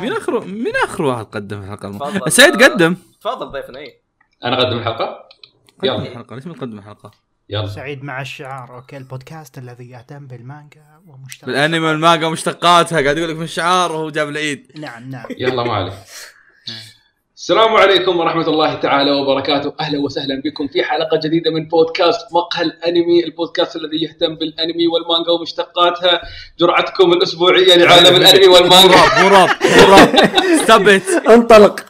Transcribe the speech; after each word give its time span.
مين 0.00 0.12
اخر 0.12 0.44
مين 0.44 0.76
آخر 0.84 1.02
واحد 1.04 1.24
قدم 1.24 1.62
الحلقة؟ 1.62 2.28
سعيد 2.28 2.62
قدم. 2.62 2.96
تفضل 3.20 3.50
ضيفنا 3.50 3.78
اي 3.78 4.00
أنا 4.44 4.62
أقدم 4.62 4.78
الحلقة؟ 4.78 5.28
يلا. 5.82 5.96
الحلقة. 5.96 6.36
ليش 6.36 6.46
ما 6.46 6.54
تقدم 6.54 6.78
الحلقة؟ 6.78 7.10
يلا. 7.48 7.66
سعيد 7.66 8.04
مع 8.04 8.20
الشعار 8.20 8.76
okay 8.76 8.96
البودكاست 8.96 9.58
الذي 9.58 9.90
يهتم 9.90 10.26
بالمانجا 10.26 11.02
ومشترك 11.06 11.46
بالأنمي 11.50 11.86
والمانجا 11.86 12.26
ومشتقاتها. 12.26 13.02
قاعد 13.02 13.18
يقول 13.18 13.30
لك 13.30 13.36
من 13.36 13.42
الشعار 13.42 13.92
وهو 13.92 14.10
جاب 14.10 14.28
العيد. 14.28 14.72
نعم 14.78 15.10
نعم. 15.10 15.26
يلا 15.38 15.62
ما 15.62 15.72
عليك 15.72 15.94
السلام 17.46 17.74
عليكم 17.76 18.16
ورحمة 18.20 18.48
الله 18.48 18.74
تعالى 18.74 19.10
وبركاته. 19.10 19.72
أهلا 19.80 19.98
وسهلا 20.00 20.42
بكم 20.44 20.66
في 20.66 20.82
حلقة 20.82 21.20
جديدة 21.24 21.50
من 21.50 21.68
بودكاست 21.68 22.26
مقهى 22.32 22.62
الأنمي 22.64 23.24
البودكاست 23.24 23.76
الذي 23.76 24.02
يهتم 24.02 24.34
بالأنمي 24.34 24.86
والمانجا 24.86 25.30
ومشتقاتها. 25.30 26.20
جرعتكم 26.60 27.12
الأسبوعية 27.12 27.74
لعالم 27.76 28.16
الأنمي 28.16 28.46
والمانجا. 28.46 28.96
مراب 29.22 29.48
مراب 29.78 30.16
استبت 30.60 31.08
انطلق. 31.34 31.80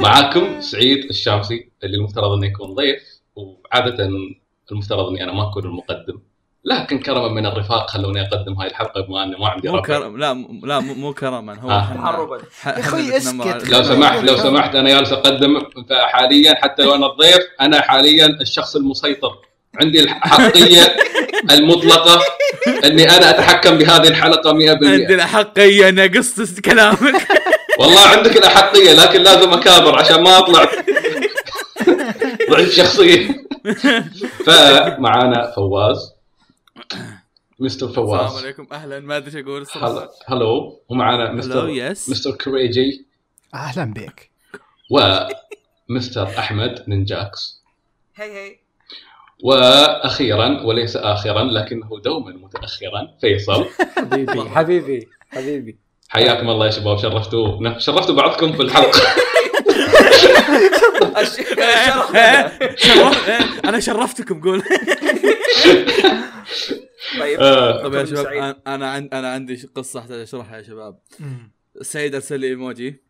معاكم 0.00 0.60
سعيد 0.60 1.04
الشامسي 1.04 1.70
اللي 1.84 1.96
المفترض 1.96 2.30
انه 2.32 2.46
يكون 2.46 2.74
ضيف 2.74 3.02
وعادة 3.36 4.08
المفترض 4.72 5.08
أني 5.08 5.24
أنا 5.24 5.32
ما 5.32 5.50
أكون 5.50 5.64
المقدم. 5.64 6.18
لكن 6.66 6.98
كرما 6.98 7.28
من 7.28 7.46
الرفاق 7.46 7.90
خلوني 7.90 8.22
أقدم 8.22 8.52
هاي 8.52 8.68
الحلقة 8.68 9.00
بما 9.00 9.22
انه 9.24 9.38
ما 9.38 9.48
عندي 9.48 9.68
مو 9.68 9.82
كرم 9.82 10.16
لا 10.18 10.32
م- 10.32 10.60
لا 10.64 10.80
مو 10.80 11.12
كرما 11.14 11.60
هو 11.60 11.70
آه. 11.70 11.80
تحربا. 11.94 12.36
يا 12.66 12.82
حنا 12.82 13.16
اسكت. 13.16 13.68
لو 13.70 13.82
سمحت 13.82 14.24
لو 14.24 14.36
سمحت 14.36 14.74
أنا 14.74 14.88
جالس 14.88 15.12
أقدم 15.12 15.62
حاليا 16.12 16.54
حتى 16.54 16.82
لو 16.82 16.94
أنا 16.94 17.06
الضيف 17.06 17.38
أنا 17.60 17.80
حاليا 17.80 18.26
الشخص 18.26 18.76
المسيطر. 18.76 19.30
عندي 19.82 20.00
الحقية 20.00 20.96
المطلقة 21.50 22.20
أني 22.84 23.10
أنا 23.16 23.30
أتحكم 23.30 23.78
بهذه 23.78 24.08
الحلقة 24.08 24.52
100% 24.52 24.56
عندي 24.68 25.14
الحقية 25.14 25.88
أنا 25.88 26.06
أقص 26.06 26.60
كلامك. 26.60 27.28
والله 27.78 28.00
عندك 28.00 28.36
الأحقية 28.36 28.92
لكن 28.92 29.22
لازم 29.22 29.52
أكابر 29.52 29.98
عشان 29.98 30.22
ما 30.22 30.38
أطلع 30.38 30.64
ضعيف 32.50 32.74
شخصيه 32.76 33.28
فمعانا 34.46 35.52
فواز. 35.56 36.13
مستر 37.58 37.86
السلام 37.86 38.06
فواز 38.06 38.44
عليكم. 38.44 38.66
أهلا. 38.72 39.00
ما 39.00 39.16
أدري 39.16 39.26
إيش 39.38 39.46
أقول 39.46 39.62
الصراحة. 39.62 40.10
هلو. 40.26 40.80
ومعانا 40.88 41.30
هلو 41.30 41.36
مستر 41.38 41.68
yes 41.68 42.08
مستر 42.10 42.30
كريجي 42.30 43.04
أهلا 43.54 43.84
بك. 43.94 44.30
ومستر 44.90 46.38
أحمد 46.38 46.84
نينجاكس 46.88 47.62
هي 48.16 48.24
هي 48.50 48.56
وأخيرا 49.44 50.60
وليس 50.62 50.96
اخرا 50.96 51.42
لكنه 51.44 51.88
دوما 52.04 52.30
متاخرا 52.32 53.08
فيصل. 53.20 53.64
حبيبي. 53.96 54.40
حبيبي. 54.48 55.08
حبيبي. 55.30 55.76
حياكم 56.08 56.48
الله 56.50 56.66
يا 56.66 56.70
شباب. 56.70 56.98
شرفتوا 56.98 57.78
شرفتوا 57.78 58.14
بعضكم 58.14 58.52
في 58.52 58.62
الحلقة 58.62 59.00
الش- 59.70 59.76
الشرف 59.76 60.02
لنا. 60.04 60.12
شرف- 60.16 60.30
إيه، 60.30 60.33
أنا 63.64 63.80
شرفتكم 63.80 64.40
قول. 64.40 64.62
طيب 67.20 67.40
آه، 67.40 67.82
طيب 67.82 67.94
يا 67.94 68.04
شباب 68.04 68.62
أنا 68.66 68.96
أنا 68.96 69.32
عندي 69.32 69.68
قصة 69.74 70.00
أحتاج 70.00 70.20
أشرحها 70.20 70.56
يا 70.56 70.62
شباب. 70.62 70.98
سعيد 71.82 72.14
أرسل 72.14 72.40
لي 72.40 72.46
إيموجي. 72.46 73.04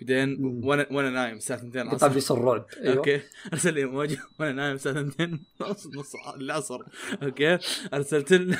بعدين. 0.00 0.36
وأنا 0.64 0.86
وأنا 0.90 1.10
نايم 1.10 1.36
الساعة 1.36 1.56
2 1.56 1.70
قطع 1.70 1.82
العصر. 1.90 2.08
بيصير 2.08 2.38
رعب. 2.38 2.66
أيوه. 2.84 2.96
okay. 2.96 3.20
أرسل 3.52 3.74
لي 3.74 3.80
إيموجي 3.80 4.18
وأنا 4.40 4.52
نايم 4.52 4.74
الساعة 4.74 5.00
2 5.00 5.40
نص 5.60 5.86
نص 5.86 6.12
العصر. 6.36 6.78
okay. 7.22 7.58
أرسلت 7.94 8.32
له 8.32 8.58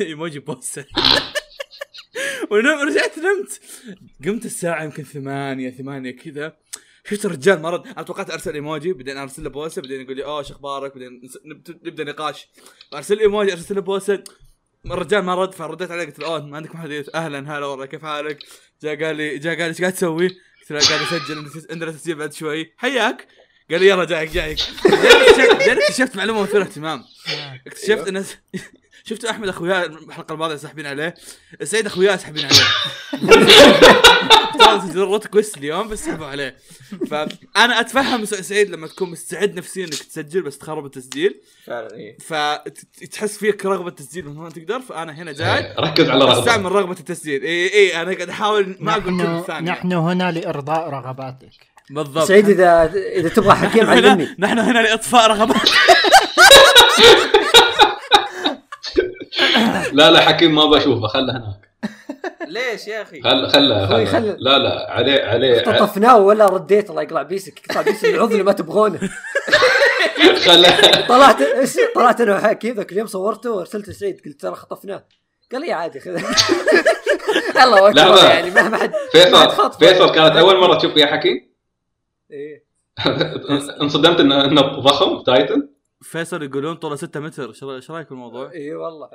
إيموجي 0.00 0.38
بوسه 0.38 0.84
ونم 2.50 2.78
رجعت 2.88 3.18
نمت. 3.18 3.60
قمت 4.24 4.44
الساعة 4.44 4.84
يمكن 4.84 5.02
ثمانية 5.02 5.70
ثمانية 5.70 6.10
كذا. 6.10 6.56
شفت 7.10 7.24
الرجال 7.24 7.62
ما 7.62 7.70
رد 7.70 7.86
أنا 7.86 8.02
توقعت 8.02 8.30
أرسل 8.30 8.54
إيموجي 8.54 8.92
بعدين 8.92 9.16
أرسل 9.18 9.44
له 9.44 9.50
بوسه 9.50 9.82
بعدين 9.82 10.00
يقول 10.00 10.16
لي 10.16 10.24
أوه 10.24 10.42
شو 10.42 10.54
أخبارك؟ 10.54 10.92
بعدين 10.94 11.20
نبدأ 11.84 12.04
نقاش. 12.04 12.46
أرسل 12.94 13.18
إيموجي 13.18 13.52
أرسل 13.52 13.74
له 13.74 13.80
بوسه 13.80 14.24
الرجال 14.86 15.22
ما 15.24 15.34
رد 15.34 15.54
فرديت 15.54 15.90
عليه 15.90 16.04
قلت 16.04 16.18
له 16.18 16.26
أوه 16.26 16.46
ما 16.46 16.56
عندكم 16.56 16.78
حديث 16.78 17.08
أهلا 17.14 17.58
هلا 17.58 17.66
والله 17.66 17.86
كيف 17.86 18.02
حالك؟ 18.02 18.38
جاء 18.82 19.04
قال 19.04 19.16
لي 19.16 19.38
جاء 19.38 19.52
قال 19.54 19.62
لي 19.64 19.68
إيش 19.68 19.80
قاعد 19.80 19.92
تسوي؟ 19.92 20.28
قلت 20.28 20.70
له 20.70 20.78
قاعد 20.88 21.00
أسجل 21.00 21.36
عندنا 21.38 21.48
تس- 21.54 21.66
عندنا 21.70 21.90
تسجيل 21.92 22.14
بعد 22.16 22.32
شوي. 22.32 22.72
حياك؟ 22.76 23.28
قال 23.70 23.80
لي 23.80 23.88
يلا 23.88 24.04
جايك 24.04 24.30
جايك. 24.30 24.58
بعدين 25.58 25.78
اكتشفت- 25.82 26.16
معلومة 26.16 26.42
مثيرة 26.42 26.62
اهتمام. 26.62 27.04
اكتشفت 27.66 28.08
ان 28.08 28.24
شفت 29.08 29.24
أحمد 29.24 29.48
اخوياه 29.48 29.86
الحلقة 29.86 30.32
الماضية 30.32 30.56
ساحبين 30.56 30.86
عليه. 30.86 31.14
سعيد 31.62 31.86
اخوياه 31.86 32.16
ساحبين 32.16 32.44
عليه. 32.44 32.56
جربت 34.94 35.26
كويست 35.26 35.56
اليوم 35.56 35.88
بس 35.88 36.04
سحبوا 36.04 36.26
عليه. 36.26 36.56
فأنا 37.10 37.80
أتفهم 37.80 38.24
سعيد 38.24 38.70
لما 38.70 38.86
تكون 38.86 39.10
مستعد 39.10 39.54
نفسيا 39.54 39.84
إنك 39.84 39.94
تسجل 39.94 40.42
بس 40.42 40.58
تخرب 40.58 40.86
التسجيل. 40.86 41.40
اي 41.68 42.16
فتحس 42.26 43.38
فيك 43.38 43.66
رغبة 43.66 43.90
تسجيل 43.90 44.26
وما 44.26 44.50
تقدر 44.50 44.80
فأنا 44.80 45.12
هنا 45.12 45.32
جاي. 45.32 45.74
ركز 45.78 46.08
على 46.10 46.24
رغبتك 46.24 46.38
أستعمل 46.38 46.72
رغبة 46.72 46.96
التسجيل. 47.00 47.42
اي 47.42 47.74
اي 47.74 48.02
أنا 48.02 48.14
قاعد 48.14 48.28
أحاول 48.28 48.76
ما 48.80 48.92
أقول 48.92 49.04
كلمة 49.04 49.34
نحن 49.36 49.42
ثانية. 49.46 49.70
نحن 49.70 49.92
هنا 49.92 50.32
لإرضاء 50.32 50.88
رغباتك. 50.88 51.66
بالضبط. 51.90 52.28
سعيد 52.28 52.48
اذا 52.48 52.92
إذا 52.94 53.28
تبغى 53.28 53.54
حكيم 53.54 53.84
نحن 53.90 53.98
هنا 53.98 54.10
علمني. 54.10 54.36
نحن 54.38 54.58
هنا 54.58 54.78
لإطفاء 54.78 55.30
رغبات 55.30 55.68
لا 59.92 60.10
لا 60.10 60.20
حكيم 60.20 60.54
ما 60.54 60.66
بشوفه 60.66 61.06
خله 61.06 61.32
هناك 61.32 61.66
ليش 62.48 62.86
يا 62.88 63.02
أخي؟ 63.02 63.22
خله 63.22 63.48
خله 63.48 63.86
خله 63.86 64.04
خله. 64.04 64.36
لا 64.38 64.58
لا 64.58 64.90
عليه 64.90 65.22
عليه 65.24 65.60
خطفناه 65.62 66.16
ولا 66.18 66.46
رديت 66.46 66.90
الله 66.90 67.02
يقلع 67.02 67.22
بيسك 67.22 67.58
يقلع 67.66 67.82
بيسك 67.82 68.04
العضو 68.04 68.32
اللي 68.32 68.42
ما 68.42 68.52
تبغونه 68.52 68.98
خله 70.44 71.06
طلعت 71.08 71.42
إيش 71.42 71.76
طلعت 71.94 72.20
أنا 72.20 72.34
وحكيم 72.34 72.74
ذاك 72.74 72.92
اليوم 72.92 73.06
صورته 73.06 73.50
وارسلته 73.50 73.92
لسعيد 73.92 74.20
قلت 74.24 74.40
ترى 74.40 74.54
خطفناه 74.54 75.04
قال 75.52 75.60
لي 75.60 75.72
عادي 75.72 76.00
خذ 76.00 76.10
الله 77.62 77.88
اكبر. 77.88 78.24
يعني 78.24 78.50
مهما 78.50 78.76
حد 78.76 78.92
فيصل. 79.12 79.72
فيصل 79.72 80.14
كانت 80.14 80.36
أول 80.36 80.60
مرة 80.60 80.78
تشوف 80.78 80.92
فيها 80.92 81.06
حكيم 81.06 81.52
إيه. 82.30 82.66
انصدمت 83.82 84.20
إنه 84.20 84.44
إنه 84.44 84.60
ضخم 84.62 85.22
titan 85.22 85.68
فيصل 86.02 86.42
يقولون 86.42 86.74
طوله 86.74 86.96
6 86.96 87.20
متر. 87.20 87.48
إيش 87.76 87.90
رأيك 87.90 88.08
بالموضوع؟ 88.10 88.52
إي 88.52 88.74
والله. 88.74 89.10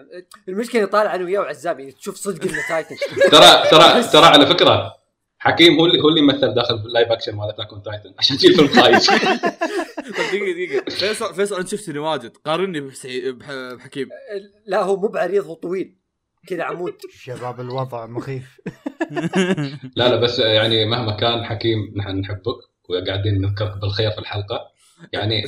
المشكلة 0.48 0.86
طالع 0.86 1.16
أنا 1.16 1.24
وياه 1.26 1.40
وعزام 1.40 1.80
يعني 1.80 1.92
تشوف 1.92 2.16
صدق 2.16 2.44
إنه 2.44 2.68
titan. 2.70 2.96
ترى 3.32 3.70
ترى 3.72 4.04
ترى 4.04 4.26
على 4.26 4.46
فكرة 4.46 4.94
حكيم 5.40 5.80
هو 5.80 5.86
اللي 5.86 6.02
هو 6.02 6.10
اللي 6.10 6.22
مثل 6.22 6.54
داخل 6.54 6.80
في 6.80 6.86
ال 6.86 6.91
live 6.91 7.12
action 7.12 7.36
مال 7.36 7.50
Attack 7.50 7.74
on 7.74 7.84
Titan 7.84 8.14
عشان 8.20 8.38
تجيب 8.38 8.56
فيلم 8.56 8.68
خايس 8.68 9.10
طيب 9.10 9.20
دقيقة 10.30 10.52
دقيقة. 10.52 10.90
فيصل 10.90 11.36
فيصل 11.36 11.60
أنت 11.60 11.68
شفتني 11.68 12.00
واجد؟ 12.00 12.38
قارني 12.46 12.92
بحكيم. 13.76 14.10
لا 14.66 14.84
هو 14.84 14.98
مو 14.98 15.08
بعريض 15.08 15.46
هو 15.46 15.54
طويل. 15.54 15.98
كذا 16.48 16.64
عمود. 16.64 16.98
شباب 17.24 17.60
الوضع 17.60 18.06
مخيف. 18.06 18.60
لا 19.96 20.10
لا 20.10 20.16
بس 20.16 20.40
يعني 20.40 20.86
مهما 20.86 21.18
كان 21.18 21.46
حكيم 21.46 21.94
نحن 21.96 22.20
نحبك 22.20 22.58
وقاعدين 22.90 23.42
نذكرك 23.42 23.78
بالخير 23.82 24.12
في 24.12 24.18
الحلقة. 24.20 24.72
يعني 25.14 25.44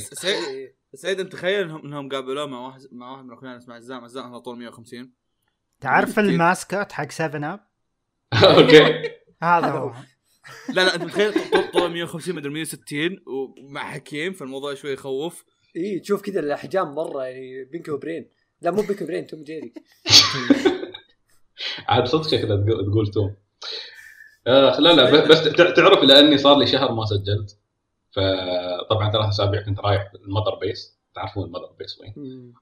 سعيد 0.95 1.19
انت 1.19 1.31
تخيل 1.31 1.61
انهم 1.63 1.85
إنهم 1.85 2.09
قابلوه 2.09 2.45
مع 2.45 2.59
واحد 2.67 2.81
مع 2.91 3.11
واحد 3.11 3.23
من 3.25 3.33
اخواننا 3.33 3.57
اسمه 3.57 3.75
عزام. 3.75 4.03
عزام 4.03 4.29
هذا 4.29 4.37
طول 4.37 4.57
150 4.57 5.11
تعرف 5.81 6.19
ال 6.19 6.30
mascot 6.30 6.91
حق 6.91 7.11
7 7.11 7.53
أب؟ 7.53 7.59
okay. 8.57 9.11
هذا 9.43 9.67
هو. 9.71 9.93
لا 10.69 10.81
لا 10.85 10.95
أنت 10.95 11.03
متخيل 11.03 11.33
طول 11.51 11.71
طول 11.71 11.91
150 11.91 12.35
مدري 12.35 12.49
160 12.53 13.17
ومع 13.27 13.91
حكيم 13.91 14.33
فالموضوع 14.33 14.73
شوي 14.73 14.91
يخوف. 14.93 15.45
إي 15.75 15.99
تشوف 15.99 16.21
كذا 16.21 16.39
الأحجام 16.39 16.95
مرة 16.95 17.23
يعني 17.23 17.63
Pinky 17.63 17.87
و 17.87 17.93
Brain. 17.93 18.29
لا 18.61 18.71
مو 18.71 18.81
Pinky 18.81 19.01
و 19.01 19.06
Brain 19.06 19.27
توم 19.27 19.43
جيري. 19.43 19.73
عاد 21.87 22.05
صدق 22.05 22.27
شكلها 22.27 22.65
تقول 22.91 23.07
توم. 23.13 23.35
آه 24.47 24.79
لا 24.79 24.93
لا 24.93 25.27
بس 25.27 25.43
تع- 25.43 25.69
تعرف 25.73 26.03
لأني 26.03 26.37
صار 26.37 26.57
لي 26.57 26.67
شهر 26.67 26.91
ما 26.91 27.05
سجلت. 27.05 27.57
فطبعا 28.15 29.11
ثلاث 29.11 29.27
أسابيع 29.27 29.61
كنت 29.61 29.79
رايح 29.79 30.11
ال 30.27 30.31
Mother 30.31 30.55
Base. 30.61 30.93
تعرفون 31.15 31.43
ال 31.45 31.49
Mother 31.49 31.71
Base 31.79 31.99
وين؟ 32.01 32.13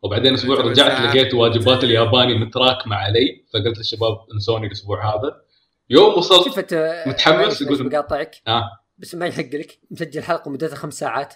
وبعدين 0.03 0.33
أسبوع 0.33 0.55
رجعت 0.61 1.01
لقيت 1.01 1.33
واجبات 1.33 1.83
الياباني 1.83 2.37
متراكمه 2.37 2.95
علي 2.95 3.45
فقلت 3.53 3.77
للشباب 3.77 4.17
انسوني 4.33 4.67
الأسبوع 4.67 5.15
هذا. 5.15 5.41
يوم 5.89 6.13
وصلت 6.17 6.45
شوف 6.47 6.59
أنت 6.59 7.03
متحمس 7.07 7.61
يقول- 7.61 7.89
بقاطعك 7.89 8.35
آه. 8.47 8.63
بس 8.97 9.15
ما 9.15 9.27
يحق 9.27 9.41
لك. 9.53 9.79
مسجل 9.91 10.23
حلقة 10.23 10.51
مدتها 10.51 10.75
خمس 10.75 10.93
ساعات. 10.99 11.33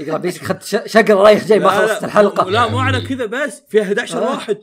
يقرأ 0.00 0.18
بيسك 0.18 0.42
اخذت 0.42 0.62
ش- 0.62 0.92
شقر 0.92 1.14
رايح 1.14 1.44
جاي 1.46 1.58
ما 1.58 1.68
خلصت 1.68 2.04
الحلقة. 2.04 2.50
لا 2.50 2.66
مو 2.68 2.78
على 2.78 3.00
كذا 3.00 3.26
بس 3.26 3.62
فيها 3.68 3.82
11 3.82 4.18
آه. 4.22 4.30
واحد. 4.30 4.58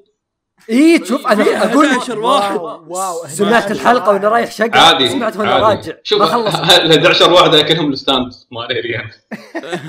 اي 0.70 1.00
تشوف 1.00 1.28
أنا 1.28 1.64
أقول 1.74 1.86
11 1.86 2.20
واحد. 2.20 2.56
واو 2.58 2.86
واو. 2.88 3.28
سمعت 3.28 3.72
الحلقة 3.72 4.12
وأنا 4.12 4.28
رايح 4.28 4.52
شقر 4.52 4.78
عادي 4.78 5.10
سمعت 5.10 5.38
وأنا. 5.38 5.58
راجع. 5.58 5.94
شوف 6.04 6.20
ما 6.20 6.26
خلصت 6.26 6.56
ال 6.80 6.92
11 6.92 7.34
واحد 7.34 7.56
اكلهم 7.56 7.92
الستاند 7.92 8.32
مال 8.52 8.78
اريان 8.78 9.10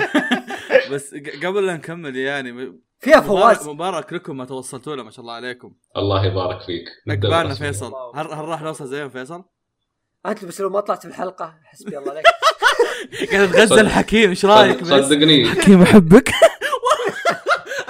بس 0.91 1.15
قبل 1.43 1.65
لا 1.67 1.73
نكمل 1.75 2.15
يعني 2.17 2.73
فيها 2.99 3.19
مبارك, 3.19 3.57
فواز. 3.57 3.67
مبارك 3.67 4.13
لكم 4.13 4.37
ما 4.37 4.45
توصلتوا 4.45 4.95
له 4.95 5.03
ما 5.03 5.11
شاء 5.11 5.21
الله 5.21 5.33
عليكم. 5.33 5.71
الله 5.97 6.25
يبارك 6.25 6.61
فيك. 6.61 6.85
عقبالنا 7.09 7.43
بالرسمي. 7.43 7.67
فيصل. 7.67 7.91
هل 8.15 8.27
هل 8.33 8.45
راح 8.45 8.61
نوصل 8.61 8.87
زيهم 8.87 9.09
فيصل؟ 9.09 9.43
انت 10.25 10.45
بس 10.45 10.61
لو 10.61 10.69
ما 10.69 10.79
طلعت 10.79 11.01
في 11.01 11.07
الحلقة 11.07 11.53
حسبي 11.65 11.97
الله 11.97 12.11
عليك. 12.11 12.25
قاعد 13.31 13.51
تغزل 13.51 13.89
حكيم 13.89 14.29
إيش 14.29 14.45
رأيك؟ 14.45 14.83
صدقني. 14.83 15.49
حكيم 15.49 15.81
أحبك. 15.81 16.31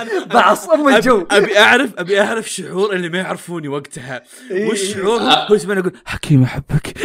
بعص 0.34 0.70
أم 0.70 0.88
الجو. 0.96 1.28
أبي 1.32 1.60
اعرف 1.60 1.94
أبي 1.98 2.22
أعرف 2.22 2.50
شعور 2.50 2.94
اللي 2.94 3.10
ما 3.10 3.18
يعرفوني 3.18 3.68
وقتها. 3.68 4.24
إيه، 4.52 4.70
وش 4.70 4.82
إيه. 4.82 4.94
شعور 4.94 5.20
آه. 5.22 5.48
هو 5.52 5.56
يسمعني 5.56 5.80
يقول 5.80 5.94
حكيم 6.06 6.44
أحبك. 6.44 6.98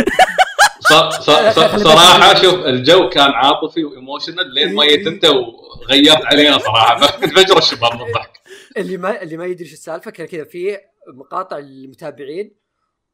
ص- 0.80 0.92
ص- 1.20 1.30
ص- 1.58 1.82
صراحة 1.82 2.34
شوف 2.42 2.54
الجو 2.54 3.08
كان 3.08 3.30
عاطفي 3.30 3.84
وإيموشنال 3.84 4.54
لين 4.54 4.74
ما 4.74 4.86
جيت 4.86 5.06
أنت 5.06 5.24
وغيرت 5.24 6.24
علينا 6.24 6.58
صراحة. 6.58 7.04
انفجروا 7.24 7.58
الشباب 7.58 7.94
من 7.94 8.06
الضحك. 8.06 8.30
اللي 8.76 8.96
ما 8.96 9.22
اللي 9.22 9.36
ما 9.36 9.44
يدري 9.46 9.64
إيش 9.64 9.72
السالفة 9.72 10.10
كان 10.10 10.26
كذا 10.26 10.44
في 10.44 10.78
مقاطع 11.14 11.58
المتابعين 11.58 12.54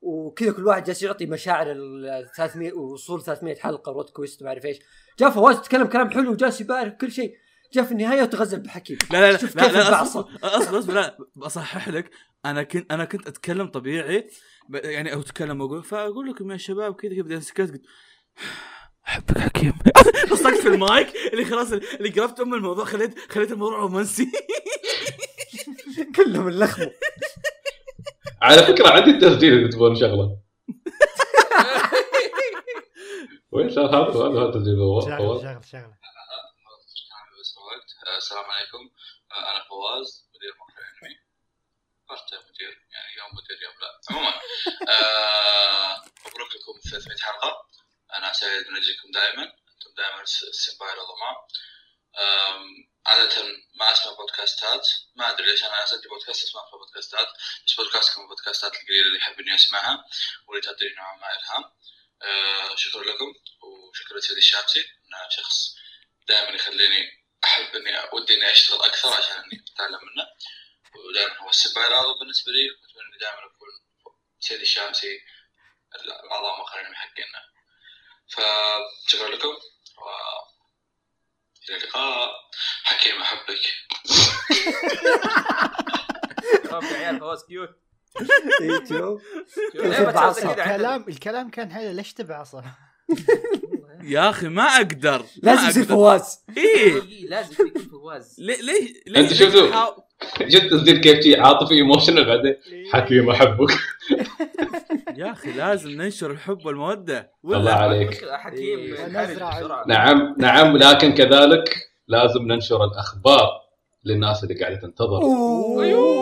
وكذا 0.00 0.52
كل 0.52 0.67
واحد 0.67 0.84
جالس 0.84 1.02
يعطي 1.02 1.26
مشاعر 1.26 1.67
ال 1.73 2.26
300 2.37 2.73
وصول 2.73 3.23
300 3.23 3.55
حلقة 3.56 3.93
روت 3.93 4.11
كويست 4.11 4.43
وما 4.43 4.50
أعرف 4.50 4.64
إيش. 4.64 4.76
جاء 5.19 5.31
فواز 5.31 5.56
تكلم 5.61 5.87
كلام 5.87 6.11
حلو 6.11 6.31
وجالس 6.32 6.61
يبارك 6.61 6.96
كل 6.96 7.12
شيء. 7.12 7.34
جاء 7.72 7.84
في 7.84 7.92
النهاية 7.92 8.22
وتغزل 8.22 8.60
بحكيم. 8.60 8.98
لا 9.12 9.20
لا 9.20 9.32
لا 9.32 9.38
شوف 9.38 9.56
لا, 9.56 9.62
كيف 9.62 9.74
لا 9.74 9.86
البعصة. 9.86 10.28
أصبر 10.42 10.78
أصبر 10.78 10.94
لا 10.94 11.19
بصحح 11.36 11.88
لك. 11.88 12.10
أنا 12.44 12.62
كنت 12.62 12.92
أنا 12.92 13.04
كنت 13.04 13.26
أتكلم 13.26 13.66
طبيعي 13.66 14.28
يعني 14.74 15.12
أو 15.14 15.20
أتكلم 15.20 15.62
أقول 15.62 15.82
فأقول 15.82 16.30
لكم 16.30 16.52
يا 16.52 16.56
شباب 16.56 16.94
كذا 16.94 17.12
كذا 17.14 17.22
بعدين 17.22 17.40
سكت 17.40 17.60
قلت 17.60 17.82
أحبك 19.06 19.38
حكيم. 19.38 19.72
بصقت 20.32 20.54
في 20.58 20.69
المايك 20.69 21.08
اللي 21.32 21.44
خلاص 21.44 21.72
اللي 21.72 22.10
قربت 22.10 22.40
أم 22.40 22.54
الموضوع 22.54 22.84
خليت 22.84 23.32
خليت 23.32 23.52
الموضوع 23.52 23.78
رومانسي. 23.78 24.32
كلهم 26.16 26.48
اللخمه 26.48 26.92
على 28.42 28.62
فكرة 28.62 28.88
عندي 28.88 29.10
التسجيل 29.10 29.58
اذا 29.58 29.70
تبون 29.70 29.94
شغله 29.94 30.38
وين 33.52 33.70
صار 33.70 33.86
هذا 33.86 34.40
هذا 34.40 34.48
التسجيل 34.48 34.76
شغله 34.78 35.40
شغله 35.40 35.60
شغله 35.60 35.96
بس 37.40 37.54
وقت 37.58 37.82
آه، 37.82 37.90
السلام 38.08 38.44
عليكم. 38.50 38.90
آه، 39.32 39.50
أنا 39.50 39.64
فواز 39.69 40.28
مدير 40.34 40.54
موقع 40.56 40.82
انمي 40.88 41.19
فرت 42.08 42.34
مدير. 42.50 42.87
يعني 42.93 43.16
يوم 43.16 43.28
مدير 43.34 43.62
يوم 43.62 43.75
لا. 43.81 44.00
عموما 44.10 44.40
آه، 44.88 46.04
مبروك 46.26 46.49
لكم 46.56 46.81
300 46.90 47.19
حلقة. 47.19 47.69
أنا 48.16 48.32
سعيد 48.32 48.69
من 48.69 48.76
أجيكم 48.76 49.10
دائما. 49.10 49.43
أنتم 49.43 49.94
دائما 49.96 50.22
الس- 50.22 50.43
السمباي 50.44 50.93
العظماء 50.93 51.46
عادة 53.06 53.43
ما 53.75 53.93
أسمع 53.93 54.12
بودكاستات. 54.12 54.88
ما 55.16 55.31
أدري 55.31 55.46
ليش 55.46 55.64
أنا 55.64 55.84
اسجل 55.84 56.08
بودكاست 56.08 56.44
أسمع 56.44 56.64
في 56.70 56.76
بودكاستات 56.76 57.28
بس 57.66 57.75
بودكاستكم 57.75 58.22
البودكاستات 58.22 58.72
القليلة 58.75 59.06
اللي 59.06 59.19
احب 59.19 59.40
اني 59.40 59.55
أسمعها 59.55 60.05
واللي 60.46 60.62
تعطيني 60.62 60.94
نوعا 60.94 61.16
ما 61.16 61.26
إلهام. 61.38 61.64
آه، 62.22 62.76
شكرا 62.76 63.02
لكم 63.05 63.34
وشكرا 63.62 64.19
لسيدي 64.19 64.38
الشامسي 64.38 64.81
انه 64.81 65.28
شخص 65.31 65.75
دائما 66.28 66.50
يخليني 66.56 67.21
أحب 67.44 67.77
إني 67.77 67.91
ودي 68.12 68.35
إني 68.35 68.53
أشتغل 68.53 68.81
أكثر 68.83 69.09
عشان 69.09 69.37
إني 69.37 69.65
أتعلم 69.75 70.00
منه. 70.03 70.27
ودائما 71.09 71.39
هو 71.41 71.50
السباي 71.50 71.87
الاعظم 71.87 72.19
بالنسبة 72.19 72.53
لي 72.53 72.71
وأتمنى 72.71 73.09
اني 73.09 73.19
دائما 73.21 73.39
أكون 73.39 73.69
سيدي 74.41 74.62
الشامسي 74.62 75.21
الأعضاء 75.94 76.61
مقرنين 76.61 76.94
حقنا 76.94 77.43
فشكرا 78.29 79.29
لكم 79.29 79.49
و 79.49 80.03
إلى 81.69 81.77
اللقاء. 81.77 82.31
حكيم 82.85 83.23
أحبك. 83.23 83.61
يا 86.73 86.97
عيال 86.97 87.21
فواز 87.21 87.44
cute؟ 87.44 87.70
الكلام 90.39 91.09
الكلام 91.09 91.50
كان 91.50 91.73
حلو 91.73 91.91
ليش 91.91 92.12
تبعصه؟ 92.12 92.65
يا 94.02 94.31
أخي 94.31 94.49
ما 94.49 94.62
أقدر 94.62 95.22
لازم 95.43 95.69
يصير 95.69 95.84
فواز. 95.84 96.38
إيه. 96.56 96.64
إيه، 96.94 97.28
لازم 97.28 97.66
يكون 97.66 97.82
فواز. 97.82 98.37
ليه 98.38 98.56
ليه 98.62 98.93
ليه؟ 99.06 99.20
أنت 99.20 99.32
شفتوا؟ 99.32 99.70
تحاول- 99.70 99.94
شفت 100.49 100.70
تسجيل 100.70 100.99
كيف 101.00 101.20
شي 101.25 101.37
عاطفي 101.40 101.75
emotional 101.75 102.25
بعدين؟ 102.25 102.54
حكيم 102.93 103.31
أحبك. 103.31 103.70
يا 105.16 105.32
أخي 105.32 105.52
لازم 105.52 105.90
ننشر 105.90 106.31
الحب 106.31 106.66
والمودة. 106.66 107.32
الله 107.44 107.72
عليك. 107.72 108.25
حكيم 108.32 108.78
إيه. 108.78 108.90
ينحرج 109.00 109.16
ونزرع 109.31 109.60
بسرعة. 109.60 109.84
نعم 109.87 110.34
نعم 110.38 110.76
لكن 110.76 111.14
كذلك 111.14 111.76
لازم 112.08 112.43
ننشر 112.43 112.84
الأخبار. 112.84 113.62
للناس 114.04 114.43
اللي 114.44 114.54
قاعدة 114.60 114.76
تنتظر 114.81 115.19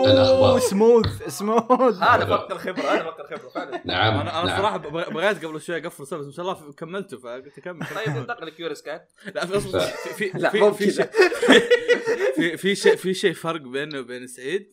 الأخبار. 0.05 0.59
سموث 0.59 1.27
سموث 1.27 1.95
هذا 2.01 2.25
فقط 2.25 2.51
الخبرة 2.51 2.81
هذا 2.81 3.03
فقط 3.03 3.19
الخبرة 3.19 3.49
فعلا. 3.49 3.81
نعم 3.85 4.19
أنا 4.19 4.39
أنا 4.39 4.47
نعم. 4.47 4.57
صراحة 4.57 4.77
بغ- 4.77 5.09
بغيت 5.09 5.45
قبل 5.45 5.61
شوي 5.61 5.77
اقفل 5.77 6.07
سبب 6.07 6.25
ما 6.25 6.31
شاء 6.31 6.45
الله 6.45 6.73
كملته 6.73 7.17
فقلت 7.17 7.57
أكمل. 7.57 7.85
طيب 7.95 8.15
ننتقل 8.15 8.47
لكيوريوس 8.47 8.81
كات. 8.81 9.09
لا 9.35 9.45
في 9.45 9.59
في 9.59 10.29
في 10.31 10.37
لا، 10.39 10.49
في 10.49 10.59
مو 10.59 10.71
في. 10.71 10.91
في 12.35 12.57
في 12.57 12.75
شيء 12.75 12.95
في 12.95 13.13
شيء 13.13 13.33
فرق 13.33 13.61
بينه 13.61 13.99
وبين 13.99 14.27
سعيد 14.27 14.71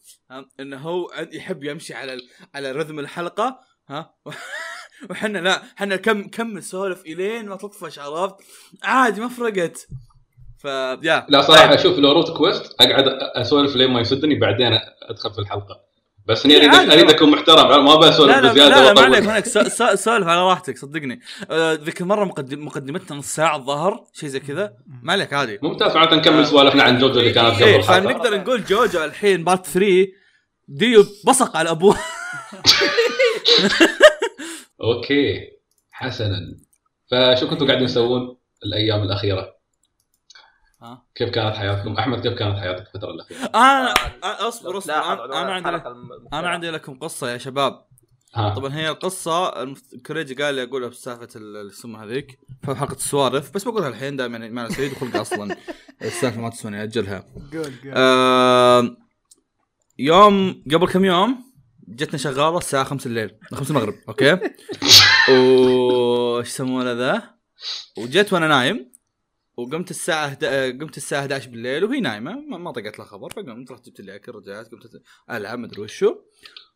إنه 0.61 0.77
هو 0.77 1.11
يحب 1.33 1.65
يمشي 1.65 1.95
على 1.95 2.15
ال- 2.15 2.29
على 2.55 2.73
rhythm 2.73 2.99
الحلقة 2.99 3.61
ها. 3.89 4.15
وحنا 5.11 5.39
لا 5.39 5.63
حنا 5.77 5.97
كم 5.97 6.29
كم 6.29 6.59
نسولف 6.59 7.01
إلين 7.07 7.49
ما 7.49 7.57
تطفش 7.57 7.99
عرفت؟ 7.99 8.35
عادي 8.83 9.21
ما 9.21 9.29
فرقت. 9.29 9.87
فيا 10.59 11.27
لا 11.29 11.43
صراحة 11.43 11.75
أشوف 11.75 11.99
لو 11.99 12.13
route 12.13 12.37
quest 12.37 12.75
أقعد 12.81 13.05
أسولف 13.21 13.77
لين 13.77 13.91
ما 13.91 14.01
يسدني 14.01 14.35
بعدين 14.35 14.79
أدخل 15.03 15.33
في 15.33 15.39
الحلقة. 15.39 15.89
بس 16.27 16.45
اني 16.45 16.57
اريد 16.57 16.75
عادي. 16.75 16.93
اريد 16.93 17.11
اكون 17.11 17.31
محترم 17.31 17.85
ما 17.85 17.95
بسولف 17.97 18.37
بزيادة 18.39 18.69
لا, 18.69 18.85
لا 18.87 18.93
ما. 18.95 19.01
عليك 19.01 19.25
ما 19.27 19.33
عليك. 19.33 19.47
سو- 19.47 19.69
سو- 19.69 19.95
سولف 19.95 20.27
على 20.27 20.41
راحتك 20.49 20.79
صدقني. 20.79 21.21
آه، 21.51 21.75
ذيك 21.75 22.01
المرة 22.01 22.25
مقدم 22.25 22.65
مقدمتنا 22.67 23.17
نص 23.19 23.27
ساعة 23.35 23.57
الظهر 23.57 24.05
شيء 24.13 24.29
زي 24.29 24.41
كذا. 24.41 24.73
ما 25.03 25.13
عليك 25.13 25.33
عادي. 25.33 25.59
ممتاز 25.63 25.95
معناته 25.97 26.17
نكمل 26.17 26.47
سوالفنا 26.47 26.83
عن 26.83 26.99
جوجو 26.99 27.21
اللي 27.21 27.33
كانت 27.33 27.55
قبل. 27.55 27.65
إيه 27.65 27.77
الحلقة 27.77 28.01
فنقدر 28.01 28.37
نقول 28.41 28.65
جوجو 28.65 29.05
الحين 29.05 29.45
part 29.45 29.67
3 29.67 30.07
ديو 30.69 31.05
بصق 31.27 31.57
على 31.57 31.71
أبوه. 31.71 31.97
أوكي 34.83 35.41
حسنا. 35.91 36.41
فشو 37.11 37.49
كنتوا 37.51 37.67
قاعدين 37.67 37.87
تسوون 37.87 38.37
الأيام 38.65 39.03
الأخيرة؟ 39.03 39.58
ها؟ 40.83 41.03
كيف 41.15 41.29
كانت 41.29 41.57
حياتكم؟ 41.57 41.93
أحمد 41.95 42.21
كيف 42.23 42.33
كانت 42.39 42.59
حياتك 42.59 42.87
الفترة 42.87 43.11
الأخيرة؟ 43.11 43.39
أنا 43.55 43.95
أنا- 43.95 44.25
أصبر 44.25 44.79
أصبر. 44.79 45.25
أنا 45.25 45.53
عندي 45.53 45.69
أنا 46.33 46.49
عندي 46.49 46.71
لكم 46.71 46.99
قصة 46.99 47.31
يا 47.31 47.39
شباب. 47.39 47.85
ها. 48.35 48.55
طبعا 48.55 48.75
هي 48.75 48.89
القصة 48.89 49.53
كوريجي 50.07 50.35
قال 50.35 50.55
لي 50.55 50.63
أقولها 50.63 50.89
بسالفه 50.89 51.29
ال- 51.37 51.57
اللي 51.57 51.73
يسمى 51.73 51.99
هذيك 51.99 52.39
في 52.65 52.75
حلقه 52.75 52.93
السوالف 52.95 53.55
بس 53.55 53.65
بقولها 53.65 53.89
الحين 53.89 54.17
دائما 54.17 54.39
ما 54.39 54.61
أنا 54.61 54.69
سعيد 54.71 54.93
وخلق 54.93 55.17
أصلا. 55.17 55.57
السالفة 56.03 56.41
ما 56.41 56.51
تسوى 56.51 56.83
أجلها. 56.83 57.25
قول 57.53 57.63
قول. 57.65 57.93
آه 57.97 58.97
يوم 59.99 60.63
قبل 60.73 60.87
كم 60.89 61.05
يوم 61.05 61.45
جتنا 61.89 62.19
شغالة 62.19 62.59
الساعة 62.59 62.85
5 62.85 63.07
الليل 63.09 63.31
5 63.55 63.71
المغرب 63.71 63.95
أوكي؟ 64.09 64.33
و 65.33 66.39
إيش 66.39 66.49
يسمونه 66.49 66.93
ذا؟ 66.93 67.23
وجيت 67.99 68.33
وأنا 68.33 68.49
نايم. 68.49 68.93
وقمت 69.59 69.91
الساعة 69.91 70.27
هد... 70.27 70.45
قمت 70.81 70.97
الساعة 70.97 71.21
11 71.21 71.51
بالليل 71.51 71.85
وهي 71.85 72.01
نايمة 72.01 72.33
ما, 72.41 72.73
طقت 72.73 72.99
لها 72.99 73.07
خبر 73.07 73.31
فقمت 73.31 73.71
رحت 73.73 73.87
جبت 73.89 74.01
لي 74.01 74.15
أكل 74.15 74.33
رجعت 74.33 74.71
قمت 74.73 75.03
ألعب 75.31 75.59
مدري 75.59 75.83
وشو. 75.83 76.17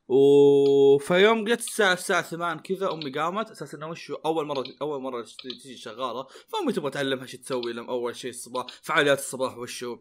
و 0.09 0.99
فيوم 0.99 1.45
جت 1.45 1.59
الساعة 1.59 1.93
الساعة 1.93 2.23
8 2.23 2.61
كذا 2.61 2.93
أمي 2.93 3.11
قامت 3.11 3.51
أساس 3.51 3.75
إنه 3.75 3.89
وشو 3.89 4.15
أول 4.15 4.47
مرة 4.47 4.65
أول 4.83 5.03
مرة 5.03 5.27
تجي 5.63 5.77
شغالة 5.77 6.27
فأمي 6.49 6.73
تبغى 6.73 6.91
تعلمها 6.91 7.27
شو 7.27 7.37
تسوي 7.39 7.73
لما 7.73 7.89
أول 7.89 8.17
شيء 8.17 8.31
الصباح 8.31 8.67
فعاليات 8.83 9.19
الصباح 9.19 9.59
وشو. 9.59 9.99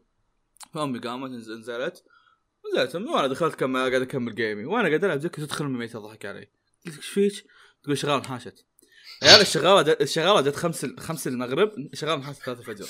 فأمي 0.73 0.99
قامت 0.99 1.29
نز- 1.29 1.49
نزلت 1.49 2.03
نزلت 2.73 2.95
وأنا 2.95 3.27
دخلت 3.27 3.55
كم 3.55 3.77
قاعد 3.77 3.93
أكمل 3.93 4.35
جيمي 4.35 4.65
وأنا 4.65 4.87
قاعد 4.87 5.03
ألعب 5.03 5.19
تدخل 5.19 5.65
الميت 5.65 5.93
تضحك 5.93 6.25
علي. 6.25 6.47
قلت 6.85 6.95
إيش 6.97 7.07
فيك؟ 7.07 7.45
تقول 7.83 7.97
شغال 7.97 8.13
انحاشت. 8.13 8.65
يا 9.23 9.27
عيال 9.29 9.41
الشغالة 9.41 9.97
الشغالة 10.01 10.41
جت 10.41 10.55
خمس 10.55 10.85
خمس 10.99 11.27
المغرب. 11.27 11.71
الشغالة 11.93 12.15
انحاشت 12.15 12.41
ثلاثة 12.43 12.59
الفجر 12.61 12.85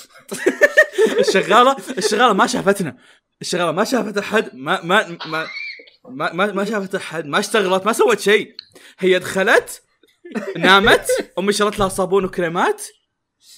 الشغاله 1.28 1.76
الشغالة 1.98 2.32
ما 2.32 2.46
شافتنا. 2.46 2.96
الشغالة 3.40 3.72
ما 3.72 3.84
شافت 3.84 4.18
أحد 4.18 4.50
ما 4.54 4.82
ما 4.84 5.18
ما 5.26 5.46
ما 6.08 6.32
ما, 6.32 6.52
ما 6.52 6.64
شافت 6.64 6.94
أحد 6.94 7.26
ما 7.26 7.38
اشتغلت 7.38 7.86
ما 7.86 7.92
سوت 7.92 8.20
شيء. 8.20 8.54
هي 8.98 9.18
دخلت 9.18 9.82
نامت 10.56 11.06
أمي 11.38 11.52
شرت 11.52 11.78
لها 11.78 11.88
صابون 11.88 12.24
وكريمات 12.24 12.82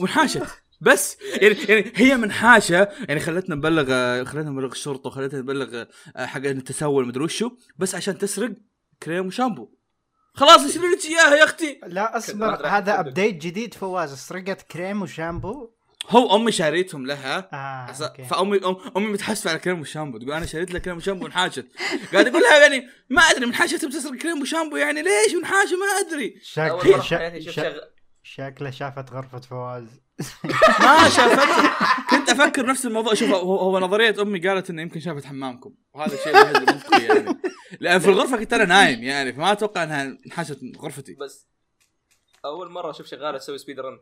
وانحاشت. 0.01 0.43
بس 0.81 1.17
يعني 1.43 1.57
يعني 1.69 1.93
هي 1.97 2.17
منحاشة. 2.17 2.89
يعني 3.09 3.21
خلتنا 3.21 3.55
نبلغ 3.55 3.85
خلتنا 4.25 4.51
نبلغ 4.51 4.73
الشرطة 4.73 5.09
وخلتنا 5.09 5.41
نبلغ 5.41 5.85
آه، 6.17 6.27
حق 6.27 6.41
التسول 6.45 7.07
مدري 7.07 7.25
وشو. 7.25 7.51
بس 7.79 7.95
عشان 7.95 8.19
تسرق 8.19 8.53
كريم 9.03 9.27
وشامبو. 9.27 9.71
خلاص 10.35 10.65
اشتري 10.65 10.89
لك 10.91 11.05
إياها 11.05 11.35
يا 11.37 11.45
أختي. 11.45 11.81
لا 11.87 12.17
أصبر. 12.17 12.67
هذا. 12.67 13.01
ابديت 13.01 13.35
جديد 13.35 13.75
فواز. 13.75 14.15
سرقت 14.15 14.63
كريم 14.63 15.03
وشامبو. 15.03 15.71
هو 16.11 16.37
أمي 16.37 16.53
شاريتهم 16.53 17.07
لها. 17.07 17.49
آه 17.53 17.91
عس- 17.91 18.03
أوكي. 18.03 18.25
فامي 18.25 18.57
أم 18.65 18.77
أمي 18.97 19.07
متحسفة 19.07 19.51
على 19.51 19.59
كريم 19.59 19.81
وشامبو. 19.81 20.19
تقول 20.19 20.33
أنا 20.33 20.47
شريت 20.47 20.75
لك 20.75 20.83
كريم 20.83 20.97
وشامبو 20.97 21.25
ونحاشت 21.25 21.67
قاعد 22.13 22.27
أقول 22.29 22.43
لها 22.43 22.61
يعني 22.61 22.89
ما 23.11 23.23
أدري 23.23 23.47
من 23.47 23.55
حاشت 23.55 23.85
بتسرق 23.85 24.15
كريم 24.15 24.43
وشامبو 24.43 24.77
يعني 24.77 25.03
ليش 25.03 25.35
ونحاشه 25.39 25.77
ما 25.77 26.09
أدري. 26.09 26.35
أشوف 26.59 27.07
شق 27.07 27.39
شغ... 27.51 27.73
شكله 28.23 28.71
شافت 28.71 29.11
غرفة 29.13 29.41
فواز. 29.41 29.85
ما 30.81 31.09
شافت. 31.09 31.49
كنت 32.11 32.29
أفكر 32.31 32.67
نفس 32.67 32.87
الموضوع. 32.87 33.15
شوف 33.15 33.29
هو, 33.31 33.57
هو 33.57 33.79
نظرية 33.79 34.23
أمي 34.23 34.49
قالت 34.49 34.71
إنه 34.71 34.83
يمكن 34.83 35.01
شافت 35.01 35.25
حمامكم. 35.25 35.75
وهذا 35.95 36.15
الشيء 36.15 36.41
المنطقي 36.41 37.03
يعني. 37.05 37.41
لأن 37.81 37.99
في 37.99 38.09
الغرفة 38.09 38.37
كنت 38.37 38.53
أنا 38.53 38.65
نايم 38.65 39.03
يعني 39.03 39.33
فما 39.33 39.53
أتوقع 39.53 39.83
إنها 39.83 40.19
انحاشت 40.27 40.59
غرفتي. 40.79 41.15
بس 41.15 41.49
أول 42.45 42.71
مرة 42.71 42.91
أشوف 42.91 43.07
شغالة 43.07 43.39
تسوي 43.39 43.59
speed 43.59 43.81
run 43.81 43.99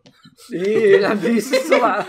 إيه 0.53 0.97
يلعب 0.97 1.19
فيه 1.19 1.37
السرعه 1.37 2.03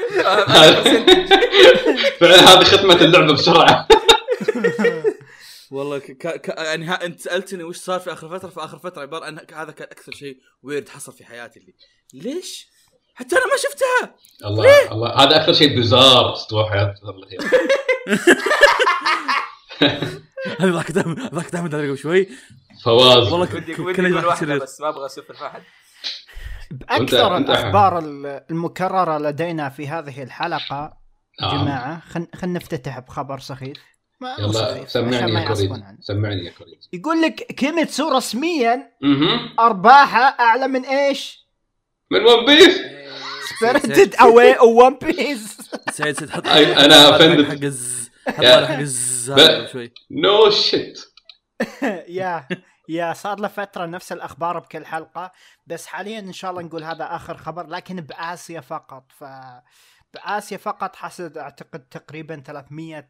فعلا 2.20 2.36
هذه 2.40 2.64
ختمة 2.64 3.02
اللعبة 3.02 3.34
بسرعة. 3.34 3.88
والله 5.72 6.00
ك... 6.00 6.12
ك... 6.12 6.42
ك... 6.42 6.48
يعني 6.58 6.86
ها 6.86 7.06
أنت 7.06 7.20
سألتني 7.20 7.64
وش 7.64 7.78
صار 7.78 8.00
في 8.00 8.14
آخر 8.14 8.40
فترة 8.40 8.50
في 8.50 8.60
آخر 8.60 8.80
فترة 8.80 9.02
عبارة 9.02 9.26
عن 9.26 9.40
هذا 9.54 9.72
كان 9.72 9.88
أكثر 9.92 10.12
شيء 10.12 10.38
ويرد 10.64 10.90
حصل 10.90 11.14
في 11.14 11.26
حياتي 11.26 11.60
اللي. 11.60 11.74
ليش؟ 12.14 12.68
حتى 13.16 13.36
أنا 13.36 13.46
ما 13.46 13.58
شفتها. 13.58 14.16
الله 14.46 14.92
الله 14.92 15.24
هذا 15.24 15.36
أكثر 15.42 15.54
شيء 15.54 15.80
بزار 15.80 16.34
استوى 16.34 16.64
الاخيره 16.64 16.96
هذا 20.60 20.72
ذاك 20.72 20.92
دائما 20.92 21.30
ذاك 21.34 21.52
دائما 21.52 21.68
قبل 21.68 21.98
شوي. 21.98 22.28
فواز. 22.84 23.32
والله 23.32 23.46
ك- 23.46 23.54
ودي 23.54 23.74
ك- 23.74 23.80
ودي 23.80 23.94
كل 23.94 24.06
أقول 24.06 24.16
واحد 24.16 24.28
واحدة 24.28 24.54
يصير 24.56 24.64
بس 24.64 24.82
ما 24.82 24.90
أبغى 24.90 25.06
اسف 25.06 25.32
في 25.32 25.46
احد 25.46 25.62
بأكثر 26.72 27.06
أنت- 27.30 27.46
أنت- 27.46 27.50
الأخبار 27.50 28.00
ال- 28.00 28.44
المكررة 28.52 29.18
لدينا 29.18 29.70
في 29.70 29.88
هذه 29.88 30.24
الحلقة 30.24 30.94
آه. 31.42 31.52
جماعة 31.62 32.00
خل 32.10 32.28
خل 32.36 32.54
نفتتح 32.54 33.00
بخبر 33.00 33.40
سخيف. 33.40 33.78
ما 34.22 34.36
يلا 34.40 34.86
سمعني 34.88 35.16
يا 35.16 35.50
عنه. 35.84 35.98
سمعني 36.02 36.46
يا 36.46 36.52
كوريجي 36.52 36.90
يقول 36.94 37.22
لك 37.22 37.34
كيميتسو 37.36 38.10
رسميا 38.10 38.92
أها 39.04 39.54
أرباحها 39.60 40.24
أعلى 40.40 40.68
من 40.68 40.86
إيش؟ 40.86 41.48
من 42.12 42.20
ون 42.26 42.46
بيس 42.46 42.80
سبيرتد 43.60 44.16
أواي 44.16 44.58
وون 44.60 44.98
بيس 45.02 45.58
سعيد 45.92 46.16
سعيد 46.20 46.30
حط 46.30 46.44
أي- 46.44 46.48
أنا 46.80 47.18
حط 48.28 48.36
offended. 48.36 48.66
حق 48.66 48.78
الز 48.80 49.32
حط 49.32 49.38
يا. 49.40 49.46
حق 49.46 49.50
الز 49.50 49.50
ب- 49.50 49.52
هذا 49.60 49.68
شوي 49.68 49.94
نو 50.12 50.50
شيت 50.50 51.00
يا 52.08 52.48
يا 52.90 53.14
صار 53.14 53.40
له 53.40 53.48
فترة 53.48 53.86
نفس 53.86 54.12
الأخبار 54.12 54.60
بكل 54.60 54.86
حلقة 54.86 55.32
بس 55.68 55.86
حاليا 55.86 56.20
إن 56.20 56.34
شاء 56.34 56.52
الله 56.52 56.62
نقول 56.62 56.84
هذا 56.84 57.16
آخر 57.16 57.38
خبر 57.38 57.68
لكن 57.68 57.96
بآسيا 57.96 58.62
فقط 58.62 59.12
ف 59.12 59.24
بآسيا 60.14 60.58
فقط 60.58 60.96
حسد 60.96 61.38
أعتقد 61.38 61.80
تقريبا 61.80 62.44
300 62.46 63.10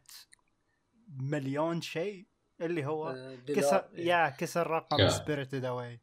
مليون 1.20 1.82
شيء 1.82 2.28
اللي 2.62 2.86
هو 2.86 3.10
آه، 3.10 3.38
كسر 3.48 3.84
يا 3.94 4.30
كسر 4.30 4.68
رقم. 4.68 5.10
Spirited 5.10 5.66
Away 5.66 6.02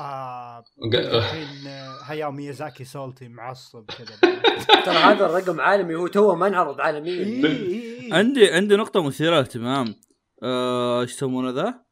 آه 0.00 0.64
الحين 0.94 1.66
آه، 1.66 1.98
هياو 2.04 2.30
ميازاكي 2.32 2.84
سولتي 2.84 3.28
معصب 3.28 3.90
كذا 3.90 4.16
ترى 4.86 4.96
هذا 4.96 5.26
الرقم 5.26 5.60
عالمي 5.60 5.94
هو 5.94 6.06
توه 6.06 6.34
ما 6.34 6.46
انعرض 6.46 6.80
عالميا 6.80 7.12
إيه، 7.12 7.44
إيه، 7.46 7.46
إيه. 7.46 7.95
عندي 8.12 8.50
عندي 8.50 8.76
نقطة 8.76 9.02
مثيرة 9.02 9.30
للاهتمام 9.30 9.94
آه، 10.42 11.00
إيش 11.00 11.12
يسمونه 11.12 11.50
ذا؟ 11.50 11.86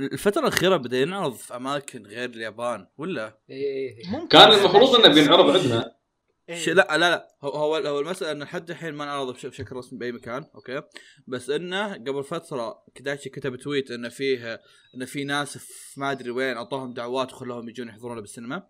الفترة 0.00 0.40
الأخيرة 0.40 0.76
بدأ 0.76 0.98
ينعرض 0.98 1.34
في 1.34 1.56
أماكن 1.56 2.06
غير 2.06 2.30
اليابان 2.30 2.86
ولا؟ 2.98 3.38
إيه، 3.50 3.96
إيه. 3.98 4.10
ممكن 4.10 4.28
كان 4.28 4.52
المفروض 4.52 4.94
إنه 4.94 5.14
بينعرض 5.14 5.56
عندنا 5.56 6.00
إيه. 6.48 6.72
لا 6.72 6.96
لا 6.96 7.10
لا 7.10 7.36
هو 7.42 7.50
هو, 7.50 7.76
هو 7.76 8.00
المسألة 8.00 8.32
أن 8.32 8.42
لحد 8.42 8.70
الحين 8.70 8.94
ما 8.94 9.04
انعرض 9.04 9.34
بش... 9.34 9.46
بشكل 9.46 9.76
رسمي 9.76 9.98
بأي 9.98 10.12
مكان 10.12 10.44
أوكي 10.54 10.82
بس 11.26 11.50
إنه 11.50 11.94
قبل 11.94 12.24
فترة 12.24 12.82
كدايتشي 12.94 13.30
كتب 13.30 13.56
tweet 13.56 13.90
إنه 13.90 14.08
فيه 14.08 14.60
إنه 14.94 15.04
في 15.04 15.24
ناس 15.24 15.58
في 15.58 16.00
ما 16.00 16.10
أدري 16.10 16.30
وين 16.30 16.56
أعطوهم 16.56 16.94
دعوات 16.94 17.32
وخلوهم 17.32 17.68
يجون 17.68 17.88
يحضرونه 17.88 18.20
بالسينما 18.20 18.62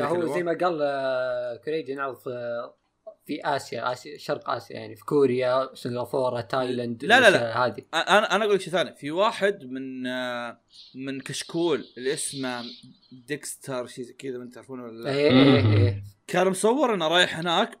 هو 0.00 0.34
زي 0.34 0.42
ما 0.42 0.58
قال 0.60 0.78
آه، 0.82 1.56
كوريجي 1.56 1.94
نعرض 1.94 2.18
في 3.26 3.40
آسيا 3.44 3.92
آسيا 3.92 4.18
شرق 4.18 4.50
آسيا 4.50 4.76
يعني 4.76 4.96
في 4.96 5.04
كوريا 5.04 5.70
سنغافورة 5.74 6.40
تايلاند 6.40 7.04
لا، 7.04 7.20
لا، 7.20 7.30
لا. 7.30 7.66
هذه. 7.66 7.82
أنا 7.94 8.36
أنا 8.36 8.44
أقول 8.44 8.54
لك 8.54 8.60
شيء 8.60 8.72
ثاني. 8.72 8.94
في 8.94 9.10
واحد 9.10 9.64
من 9.64 10.06
آه، 10.06 10.60
من 10.94 11.20
كشكول 11.20 11.84
اللي 11.98 12.12
اسمه 12.14 12.62
ديكستر 13.12 13.86
شيء 13.86 14.04
كذا 14.18 14.38
ما 14.38 14.50
تعرفونه 14.50 14.82
ولا 14.84 15.02
لا؟ 15.02 15.10
إيه 15.10 15.30
إيه 15.30 15.76
إيه. 15.76 16.02
كان 16.26 16.46
مصور 16.48 16.94
إنه 16.94 17.08
رايح 17.08 17.38
هناك. 17.38 17.78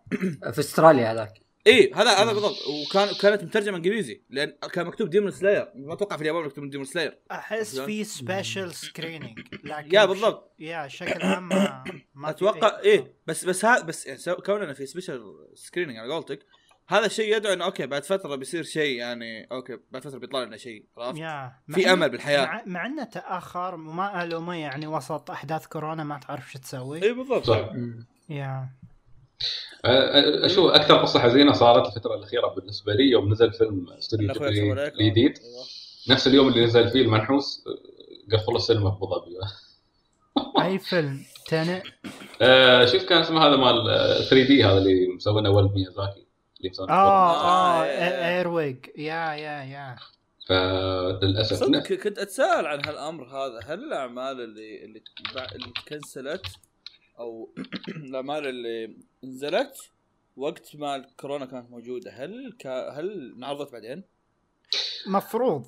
في 0.52 0.58
أستراليا 0.60 1.12
هذاك. 1.12 1.45
اي 1.66 1.92
هذا 1.94 2.10
هذا 2.10 2.32
بالضبط. 2.32 2.56
وكان 2.68 3.08
كانت 3.20 3.44
مترجمة 3.44 3.76
إنجليزي 3.76 4.22
لأن 4.30 4.52
كان 4.72 4.86
مكتوب 4.86 5.10
Demon 5.10 5.30
Slayer 5.30 5.68
ما 5.74 5.92
أتوقع 5.92 6.16
في 6.16 6.22
اليابان 6.22 6.44
مكتوب 6.44 6.70
Demon 6.70 6.86
Slayer 6.86 7.18
أحس 7.30 7.78
في 7.80 8.04
special 8.04 8.72
screening 8.74 9.38
لكن 9.64 9.94
yeah 9.94 10.04
بالضبط. 10.04 10.54
yeah 10.58 10.86
بشكل 10.86 11.22
عام 11.22 11.48
ما, 11.48 11.84
ما 12.14 12.30
أتوقع 12.30 12.70
أي- 12.70 12.84
إيه 12.84 13.14
بس 13.26 13.44
بس 13.44 13.64
هذا 13.64 13.82
بس 13.82 14.06
يعني 14.06 14.36
كوننا 14.46 14.72
في 14.72 14.86
special 14.86 15.22
screening 15.54 15.96
على 15.96 16.12
قولتك 16.12 16.46
هذا 16.88 17.06
الشيء 17.06 17.36
يدعو 17.36 17.52
إنه 17.52 17.64
أوكي 17.64 17.86
بعد 17.86 18.04
فترة 18.04 18.36
بيصير 18.36 18.62
شيء 18.62 18.98
يعني 18.98 19.44
أوكي 19.52 19.78
بعد 19.90 20.04
فترة 20.04 20.18
بيطلع 20.18 20.42
لنا 20.42 20.56
شيء 20.56 20.86
عرفت؟ 20.98 21.18
في 21.74 21.92
أمل 21.92 22.08
بالحياة. 22.10 22.46
مع, 22.46 22.62
مع 22.66 22.86
إنه 22.86 23.04
تأخر 23.04 23.74
وما 23.74 24.22
ألومه 24.22 24.54
يعني 24.54 24.86
وسط 24.86 25.30
أحداث 25.30 25.66
كورونا 25.66 26.04
ما 26.04 26.18
تعرف 26.18 26.52
شو 26.52 26.58
تسوي. 26.58 27.02
اي 27.02 27.12
بالضبط. 27.12 27.44
صح. 27.44 27.70
يا. 28.28 28.70
أشوف 30.44 30.70
أكثر 30.70 30.96
قصة 30.96 31.20
حزينة 31.20 31.52
صارت 31.52 31.86
الفترة 31.86 32.14
الأخيرة 32.14 32.46
بالنسبة 32.46 32.92
لي 32.92 33.10
يوم 33.10 33.32
نزل 33.32 33.52
فيلم 33.52 33.86
استوديو 33.98 34.32
جيبلي. 34.32 34.88
الجديد. 34.88 35.38
أيوة. 35.38 35.64
نفس 36.08 36.26
اليوم 36.26 36.48
اللي 36.48 36.64
نزل 36.64 36.90
فيه 36.90 37.02
المنحوس 37.02 37.64
قفلوا 38.32 38.56
السينما 38.56 38.90
في 38.90 38.96
أبو 38.96 39.06
ظبي. 39.06 39.38
أي 40.64 40.78
فيلم؟ 40.78 41.24
تنع 41.48 41.82
أه، 42.42 42.86
شوف 42.86 43.04
كان 43.04 43.20
اسمه 43.20 43.46
هذا 43.46 43.56
مال 43.56 43.84
3 44.28 44.46
دي 44.46 44.64
هذا 44.64 44.78
اللي 44.78 45.08
مسوينه 45.08 45.50
ولد 45.50 45.72
ميازاكي 45.74 46.26
اللي 46.58 46.70
مسوي 46.70 46.88
آه 46.88 46.92
آه، 46.92 47.82
آه 47.82 47.84
إيه. 47.84 48.38
ايرويج 48.38 48.76
يا 48.96 49.34
يا. 49.34 49.64
يا 49.64 49.96
فللأسف 50.48 51.56
صدق 51.56 51.92
كنت 51.92 52.18
أتساءل 52.18 52.66
عن 52.66 52.84
هالأمر 52.86 53.24
هذا. 53.24 53.60
هل 53.66 53.84
الأعمال 53.84 54.40
اللي 54.40 54.84
اللي 54.84 55.02
اللي 55.54 55.72
تكنسلت 55.86 56.46
أو 57.18 57.48
الاعمال 58.08 58.46
اللي 58.46 58.96
نزلت 59.24 59.76
وقت 60.36 60.76
ما 60.76 60.96
الكورونا 60.96 61.46
كانت 61.46 61.70
موجودة. 61.70 62.10
هل 62.10 62.56
كا 62.58 62.90
هل 62.90 63.34
انعرضت 63.36 63.72
بعدين؟ 63.72 64.04
مفروض. 65.06 65.66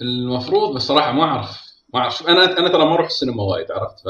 المفروض 0.00 0.74
بس 0.76 0.82
صراحة 0.82 1.12
ما 1.12 1.22
أعرف. 1.22 1.60
ما 1.94 2.00
أعرف. 2.00 2.28
أنا 2.28 2.58
أنا 2.58 2.68
ترى 2.68 2.84
ما 2.84 2.94
أروح 2.94 3.06
السينما 3.06 3.42
وايد 3.42 3.72
عرفت؟ 3.72 3.98
ف... 3.98 4.08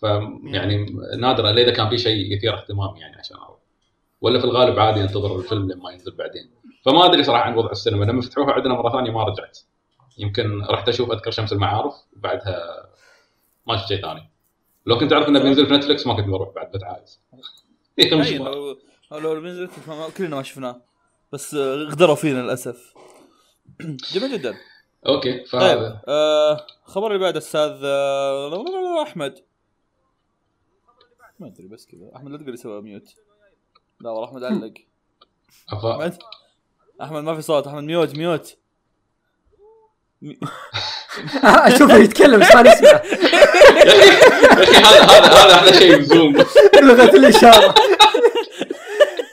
ف 0.00 0.04
يعني 0.44 0.86
نادرا 1.18 1.50
إلا 1.50 1.62
إذا 1.62 1.72
كان 1.72 1.88
في 1.88 1.98
شيء 1.98 2.32
يثير 2.32 2.58
اهتمامي 2.58 3.00
يعني 3.00 3.16
عشان 3.16 3.36
أروح. 3.36 3.58
ولا 4.20 4.38
في 4.38 4.44
الغالب 4.44 4.78
عادي 4.78 5.02
انتظر 5.02 5.36
الفيلم 5.38 5.72
لما 5.72 5.90
ينزل 5.90 6.16
بعدين. 6.16 6.50
فما 6.84 7.06
أدري 7.06 7.22
صراحة 7.22 7.44
عن 7.44 7.54
وضع 7.54 7.70
السينما. 7.70 8.04
لما 8.04 8.22
فتحوها 8.22 8.52
عندنا 8.52 8.74
مرة 8.74 8.90
ثانية 8.90 9.10
ما 9.10 9.24
رجعت. 9.24 9.58
يمكن 10.18 10.62
رحت 10.62 10.88
أشوف 10.88 11.10
أذكر 11.12 11.30
شمس 11.30 11.52
المعارف 11.52 11.94
وبعدها 12.16 12.86
ما 13.66 13.76
شفت 13.76 13.88
شيء 13.88 14.02
ثاني. 14.02 14.31
لو 14.86 14.98
كنت 14.98 15.12
اعرف 15.12 15.28
إنه 15.28 15.42
بينزل 15.42 15.66
في 15.66 15.72
نتفلكس 15.72 16.06
ما 16.06 16.14
كنت 16.16 16.26
بروح 16.28 16.54
بعد 16.54 16.70
بتعايز. 16.72 17.20
لو 18.38 18.76
لو 19.18 19.66
فما- 19.68 20.10
كلنا 20.10 20.36
ما 20.36 20.42
شفناه. 20.42 20.80
بس 21.32 21.54
آه، 21.54 21.74
غدروا 21.76 22.14
فينا 22.14 22.38
للأسف. 22.38 22.94
جميل 24.14 24.32
جدا. 24.32 24.54
أوكي 25.06 25.32
طيب 25.38 25.46
فهذا 25.46 26.02
آه 26.08 26.66
خبر 26.84 27.06
اللي 27.06 27.18
بعد 27.18 27.36
أستاذ 27.36 27.80
آه 27.84 29.02
أحمد. 29.02 29.38
ما 31.40 31.46
أدري 31.46 31.68
بس 31.68 31.86
كذا. 31.86 32.10
أحمد 32.16 32.30
لا 32.30 32.38
تقول 32.38 32.54
يسوي 32.54 32.82
mute 32.82 33.14
لا 34.00 34.10
والله 34.10 34.28
أحمد 34.28 34.44
علق. 34.44 34.74
احمد 35.72 36.18
أحمد 37.02 37.22
ما 37.22 37.34
في 37.34 37.42
صوت. 37.42 37.66
أحمد 37.66 37.82
ميوت 37.82 38.16
ميوت. 38.16 38.56
اشوفه 41.44 41.96
يتكلم 41.96 42.40
بس 42.40 42.54
ما 42.54 42.62
نسمع 42.62 42.88
يا 42.88 43.02
أخي 44.62 44.76
هذا 44.76 45.02
هذا 45.02 45.26
هذا 45.26 45.54
أحلى 45.54 45.72
شيء 45.72 45.96
بزوم 45.96 46.36
لغة 46.82 47.16
الإشارة. 47.16 47.74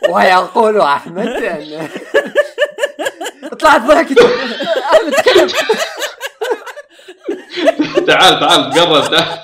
ويقول 0.10 0.82
أحمد 0.82 1.28
ان 1.28 1.90
طلعت 3.60 3.82
ضحكت. 3.82 4.20
أحمد 4.94 5.12
تكلم. 5.12 5.48
تعال 8.08 8.40
تعال 8.40 8.72
قرب 8.72 9.12
تعال. 9.12 9.40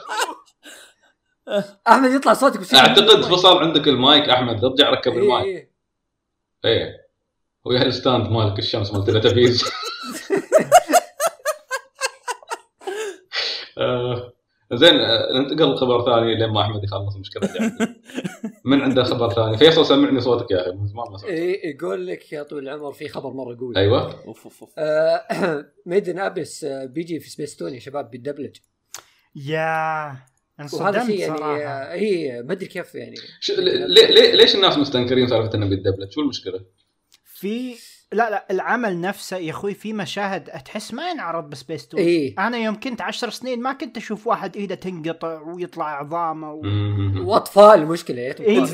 أحمد 1.87 2.11
يطلع 2.11 2.33
صوتك 2.33 2.59
بس 2.59 2.73
أعتقد 2.73 3.25
فصل 3.25 3.57
عندك 3.57 3.87
المايك 3.87 4.29
أحمد 4.29 4.63
ارجع 4.63 4.89
ركب 4.89 5.11
إيه، 5.11 5.19
المايك. 5.19 5.45
إيه. 5.45 5.71
إيه. 6.65 7.05
ويا 7.65 7.81
ال 7.81 7.89
stand 7.89 8.29
مالك 8.29 8.59
الشمس 8.59 8.93
مال 8.93 9.05
تلفزيون 9.05 9.57
آه، 13.77 14.33
زين 14.77 14.95
آه، 14.95 15.27
ننتقل 15.33 15.73
لخبر 15.73 16.05
ثاني 16.05 16.35
لين 16.35 16.49
ما 16.49 16.61
أحمد 16.61 16.83
يخلص 16.83 17.15
المشكلة 17.15 17.49
من 18.65 18.81
عنده 18.81 19.03
خبر 19.03 19.33
ثاني؟ 19.33 19.57
فيصل 19.57 19.85
سمعني 19.85 20.21
صوتك 20.21 20.51
يا 20.51 20.61
أخي 20.61 20.71
من 20.71 20.87
زمان 20.87 21.11
ما 21.11 21.17
سمعت. 21.17 21.31
إيه، 21.31 21.75
يقول 21.75 22.07
لك 22.07 22.33
يا 22.33 22.43
طويل 22.43 22.63
العمر 22.69 22.91
في 22.93 23.07
خبر 23.07 23.33
مرة 23.33 23.57
قوي 23.59 23.77
أيوه. 23.77 24.23
أوف 24.27 24.43
أوف 24.43 24.61
أوف. 24.63 24.69
آه، 24.77 25.65
Made 25.85 26.08
in 26.08 26.19
Abyss 26.19 26.63
آه، 26.63 26.85
بيجي 26.85 27.19
في 27.19 27.29
سبيس 27.29 27.55
تون 27.55 27.73
يا 27.73 27.79
شباب 27.79 28.11
بالدبلج. 28.11 28.55
يا 29.35 30.07
وهذا 30.59 30.99
انصدمت 30.99 31.05
شيء 31.05 31.19
يعني 31.19 31.37
صراحة. 31.37 31.93
هي 31.93 32.41
ما 32.43 32.53
أدري 32.53 32.65
كيف 32.67 32.95
يعني. 32.95 33.15
ش- 33.39 33.51
ليه 33.51 33.85
ليه 34.07 34.31
ليش 34.35 34.55
الناس 34.55 34.77
مستنكرين 34.77 35.27
سالفة 35.27 35.55
إنه 35.55 35.65
بيتدبلج؟ 35.69 36.11
شو 36.11 36.21
المشكلة؟ 36.21 36.61
في 37.23 37.75
لا 38.15 38.29
لا 38.29 38.45
العمل 38.51 39.01
نفسه 39.01 39.37
يا 39.37 39.51
أخوي 39.51 39.73
في 39.73 39.93
مشاهد 39.93 40.43
تحس 40.43 40.93
ما 40.93 41.09
ينعرض 41.09 41.49
بسبيستون 41.49 41.99
اي 41.99 42.35
أنا 42.39 42.57
يوم 42.57 42.79
كنت 42.79 43.01
عشر 43.01 43.29
سنين 43.29 43.61
ما 43.61 43.73
كنت 43.73 43.97
أشوف 43.97 44.27
واحد 44.27 44.55
إيده 44.55 44.75
تنقطع 44.75 45.41
ويطلع 45.41 45.99
عظامه 45.99 46.53
و... 46.53 46.61
وأطفال 47.27 47.85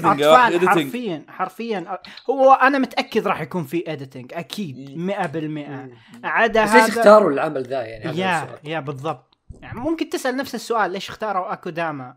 أطفال. 0.05 0.59
editing. 0.59 0.67
اطفال. 0.67 0.69
حرفيا 0.69 1.25
حرفيا 1.27 1.99
هو 2.29 2.53
أنا 2.53 2.79
متأكد 2.79 3.27
راح 3.27 3.41
يكون 3.41 3.63
في 3.63 3.83
editing 3.87 4.33
أكيد 4.33 5.11
100% 5.11 6.25
عدا 6.25 6.63
بس 6.63 6.73
ليش 6.73 6.83
هذا 6.83 6.99
اختاروا 6.99 7.31
العمل 7.31 7.63
ذا 7.63 7.81
يعني 7.81 8.19
يا 8.19 8.43
السؤال. 8.43 8.59
يا 8.63 8.79
بالضبط 8.79 9.37
يعني 9.61 9.79
ممكن 9.79 10.09
تسأل 10.09 10.37
نفس 10.37 10.55
السؤال 10.55 10.91
ليش 10.91 11.09
اختاروا 11.09 11.53
أكوداما 11.53 12.15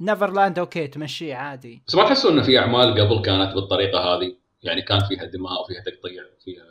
نيفرلاند 0.00 0.58
okay 0.58 0.86
تمشيه 0.86 1.34
عادي 1.34 1.82
بس 1.88 1.94
ما 1.94 2.04
تحسوا 2.04 2.30
إنه 2.30 2.42
في 2.42 2.58
أعمال 2.58 3.00
قبل 3.00 3.22
كانت 3.22 3.54
بالطريقة 3.54 3.98
هذه؟ 3.98 4.45
يعني 4.66 4.82
كان 4.82 5.00
فيها 5.08 5.24
دماء 5.24 5.62
وفيها 5.62 5.80
تقطيع 5.80 6.22
وفيها 6.38 6.64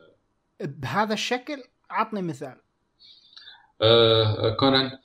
بهذا 0.59 1.13
الشكل 1.13 1.63
عطني 1.89 2.21
مثال. 2.21 2.57
آه 3.81 4.55
كونان. 4.59 4.91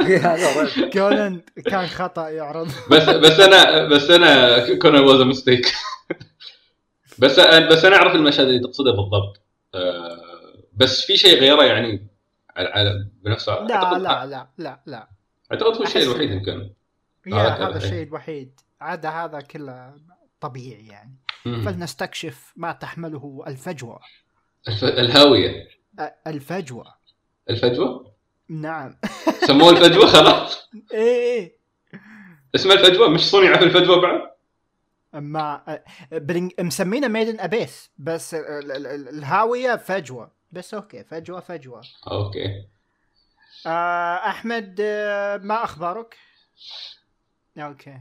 هذا 0.00 0.62
هو. 0.62 0.90
كونان 0.90 1.42
كان 1.66 1.86
خطأ 1.86 2.28
يعرض 2.28 2.66
بس 2.90 3.08
بس 3.08 3.40
أنا 3.40 3.88
بس 3.88 4.10
أنا 4.10 4.78
كونان 4.78 5.04
was 5.04 5.20
mistake 5.20 5.72
بس 7.18 7.40
بس 7.40 7.84
أنا 7.84 7.96
أعرف 7.96 8.14
المشهد 8.14 8.46
اللي 8.46 8.58
تقصده 8.58 8.90
بالضبط. 8.90 9.40
آه 9.74 10.24
بس 10.76 11.06
في 11.06 11.16
شيء 11.16 11.40
غيره 11.40 11.64
يعني 11.64 12.06
على, 12.56 12.68
على 12.68 13.06
بنفس 13.22 13.48
لا 13.48 13.98
لا 13.98 14.26
لا 14.26 14.48
لا 14.58 14.80
لا. 14.86 15.08
أعتقد 15.52 15.76
هو 15.76 15.82
الشيء 15.82 16.02
الوحيد 16.02 16.30
يمكن. 16.30 16.70
هذا. 17.32 17.76
الشيء 17.76 18.02
الوحيد. 18.02 18.60
عدا 18.80 19.08
هذا 19.08 19.40
كله. 19.40 19.94
طبيعي 20.48 20.86
يعني. 20.86 21.16
فلنستكشف 21.44 22.52
ما 22.56 22.72
تحمله 22.72 23.44
الفجوة. 23.46 24.00
الف... 24.68 24.84
الهاوية. 24.84 25.68
أ- 26.00 26.02
الفجوة. 26.26 26.94
الفجوة؟ 27.50 28.14
نعم. 28.48 28.96
سموه 29.48 29.70
الفجوة 29.70 30.06
خلاص. 30.06 30.68
إيه 30.92 30.98
إيه. 31.20 31.56
اسمه 32.54 32.72
الفجوة؟ 32.74 33.08
مش 33.08 33.20
صنع 33.30 33.58
في 33.58 33.64
الفجوة 33.64 34.00
بعد؟ 34.00 34.20
ما 35.12 35.80
بلنج... 36.12 36.52
مسمينه 36.60 37.08
ميدن 37.08 37.40
ابيس 37.40 37.90
بس 37.98 38.34
ال- 38.34 38.72
ال- 38.72 38.86
ال- 38.86 39.08
الهاوية 39.08 39.76
فجوة. 39.76 40.30
بس 40.52 40.74
أوكي 40.74 41.04
فجوة 41.04 41.40
فجوة. 41.40 41.82
أوكي. 42.10 42.66
آه 43.66 44.16
أحمد 44.16 44.76
آه 44.80 45.36
ما 45.36 45.64
أخبارك؟ 45.64 46.16
أوكي. 47.58 48.00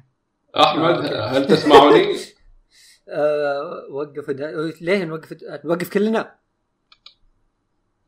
أحمد. 0.55 1.13
هل 1.13 1.47
تسمعني؟ 1.47 2.15
آه، 3.09 3.87
وقف 3.91 4.29
ليه 4.81 5.03
نوقف 5.03 5.37
نوقف 5.65 5.89
كلنا؟ 5.89 6.35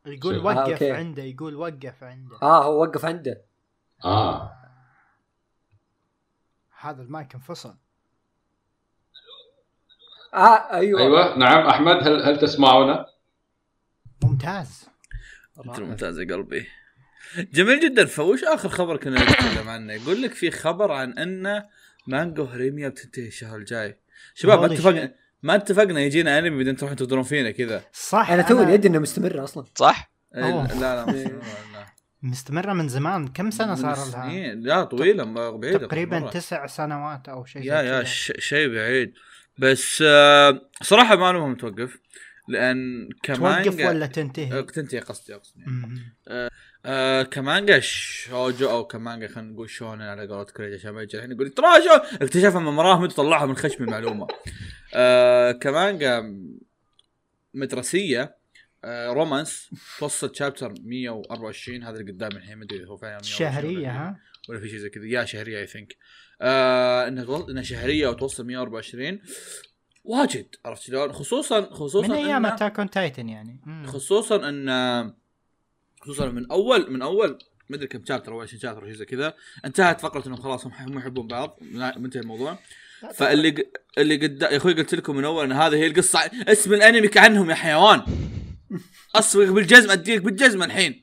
يقول 0.06 0.34
شوف. 0.34 0.44
وقف 0.44 0.58
آه، 0.58 0.72
أوكي. 0.72 0.92
عنده 0.92 1.22
يقول 1.22 1.54
وقف 1.54 2.02
عنده 2.02 2.36
آه 2.42 2.64
هو 2.64 2.82
وقف 2.82 3.04
عنده 3.04 3.42
آه 4.04 4.52
هذا 6.80 7.02
المايك 7.02 7.34
انفصل 7.34 7.74
آه 10.34 10.74
أيوه 10.74 11.00
أيوه 11.00 11.38
نعم 11.38 11.66
أحمد 11.66 11.96
هل 11.96 12.22
هل 12.22 12.38
تسمعنا؟ 12.38 13.06
ممتاز 14.24 14.88
أنت 15.66 15.80
ممتاز 15.80 16.18
يا 16.18 16.34
قلبي 16.34 16.66
جميل 17.38 17.80
جدا 17.80 18.04
فوش 18.04 18.44
آخر 18.44 18.68
خبر 18.68 18.96
كنا 18.96 19.22
نتكلم 19.22 19.68
عنه 19.68 19.92
يقول 19.92 20.22
لك 20.22 20.34
في 20.34 20.50
خبر 20.50 20.92
عن 20.92 21.18
أن 21.18 21.64
مانجو 22.06 22.44
هريميا 22.44 22.88
بتنتهي 22.88 23.26
الشهر 23.26 23.56
الجاي 23.56 23.98
شباب 24.34 24.60
ما 24.60 24.66
اتفقنا 24.66 25.14
ما 25.42 25.54
اتفقنا 25.54 26.00
يجينا 26.00 26.38
انمي 26.38 26.56
بعدين 26.56 26.76
تروحون 26.76 26.96
تقدرون 26.96 27.22
فينا 27.22 27.50
كذا 27.50 27.84
صح 27.92 28.30
أنا 28.30 28.42
توي 28.42 28.74
ادري 28.74 28.88
انه 28.88 28.98
مستمر 28.98 29.44
أصلا 29.44 29.64
صح؟ 29.74 30.12
إيه، 30.34 30.44
أوه. 30.44 30.80
لا 30.80 31.04
لا 31.06 31.12
مش- 31.12 31.26
لا 31.26 31.86
مستمرة 32.22 32.72
من 32.72 32.88
زمان 32.88 33.28
كم 33.28 33.50
سنة 33.50 33.68
من 33.68 33.76
صار 33.76 33.94
لها؟ 33.96 34.04
سنين. 34.04 34.60
لا 34.60 34.84
طويلة 34.84 35.24
ما- 35.24 35.50
بعيدة 35.50 35.78
تقريبا 35.86 36.18
مرة. 36.18 36.30
تسع 36.30 36.66
سنوات 36.66 37.28
أو 37.28 37.44
شيء 37.44 37.62
زي 37.62 37.68
يا 37.68 37.82
يا 37.82 38.04
شيء 38.38 38.74
بعيد 38.74 39.12
بس 39.58 40.02
آه، 40.06 40.60
صراحة 40.82 41.16
ما 41.16 41.32
لهم 41.32 41.54
توقف 41.54 41.98
لأن 42.48 43.08
كمانجا 43.22 43.70
توقف 43.70 43.86
ولا 43.86 44.06
تنتهي؟ 44.06 44.58
آه، 44.58 44.60
تنتهي 44.60 45.00
قصدي 45.00 45.34
أقصد 45.34 45.56
يعني. 45.60 46.00
آه 46.86 47.22
كمانجا 47.22 47.80
شوجو 47.80 48.70
أو 48.70 48.84
كمانجا 48.86 49.28
خلينا 49.28 49.52
نقول 49.52 49.70
شونن 49.70 50.02
على 50.02 50.26
قولة 50.26 50.44
كريج 50.44 50.74
عشان 50.74 50.90
ما 50.90 51.02
يجي 51.02 51.16
الحين 51.16 51.32
يقول 51.32 51.50
ترى 51.50 51.66
اكتشفها 52.22 52.60
من 52.60 52.72
مراهم 52.72 53.02
وطلعها 53.02 53.46
من 53.46 53.56
خشم 53.56 53.84
المعلومة. 53.84 54.26
آه 54.94 55.52
كمانجا 55.52 56.36
مدرسية 57.54 58.36
آه 58.84 59.12
رومانس 59.12 59.70
توصل 59.98 60.36
chapter 60.36 60.74
124 60.84 61.82
هذا 61.82 62.00
اللي 62.00 62.12
قدام 62.12 62.30
الحين 62.36 62.58
ما 62.58 62.64
أدري 62.64 62.84
هو 62.88 62.96
فعلا 62.96 63.12
124 63.22 63.38
شهرية 63.52 63.76
ولا- 63.78 63.90
ها؟ 63.92 64.20
ولا 64.48 64.60
في 64.60 64.68
شيء 64.68 64.78
زي 64.78 64.88
كذا. 64.90 65.06
يا 65.06 65.24
شهرية 65.24 65.58
I 65.58 65.66
think 65.66 65.96
آه 66.40 67.08
إنها 67.08 67.46
إنها 67.50 67.62
شهرية 67.62 68.08
وتوصل 68.08 68.46
124 68.46 69.20
واجد 70.04 70.46
عرفت 70.64 70.82
شلون؟ 70.82 71.12
خصوصا 71.12 71.60
خصوصا 71.62 72.08
من 72.08 72.14
أيام 72.14 72.46
اتاك 72.46 72.78
اون 72.78 72.90
تايتن 72.90 73.28
يعني. 73.28 73.60
خصوصا 73.86 74.48
إن 74.48 74.68
خصوصا 76.06 76.26
من 76.28 76.50
اول 76.50 76.92
من 76.92 77.02
أول 77.02 77.38
ما 77.68 77.76
أدري 77.76 77.86
كم 77.88 78.04
chapter 78.04 78.32
اول 78.32 78.48
شيء 78.48 78.58
chapter 78.58 78.82
أو 78.82 78.86
شيء 78.86 78.96
زي 78.96 79.04
كذا 79.04 79.34
انتهت 79.64 80.00
فقرة 80.00 80.26
إنهم 80.26 80.40
خلاص 80.42 80.66
هم 80.66 80.98
يحبون 80.98 81.26
بعض. 81.26 81.58
منتهي 81.96 82.20
الموضوع. 82.20 82.58
فاللي 83.14 83.50
ق- 83.50 83.70
اللي 83.98 84.16
قدام 84.16 84.52
يا 84.52 84.56
أخوي 84.56 84.74
قلت 84.74 84.94
لكم 84.94 85.16
من 85.16 85.24
أول 85.24 85.44
إن 85.44 85.52
هذه 85.52 85.74
هي 85.76 85.86
القصة. 85.86 86.18
اسم 86.48 86.74
الأنمي 86.74 87.08
كعنهم 87.08 87.50
يا 87.50 87.54
حيوان. 87.54 88.02
اصفق 89.14 89.44
بالجزمه 89.44 89.92
أديك 89.92 90.22
بالجزمه 90.22 90.64
الحين. 90.64 91.02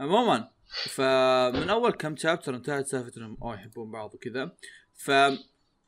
عموما 0.00 0.48
فمن 0.88 1.70
أول 1.70 1.92
كم 1.92 2.16
شابتر 2.16 2.54
انتهت 2.56 2.86
سالفة 2.86 3.12
إنهم 3.16 3.36
أوه 3.42 3.54
يحبون 3.54 3.90
بعض 3.90 4.14
وكذا. 4.14 4.52
ف 4.94 5.10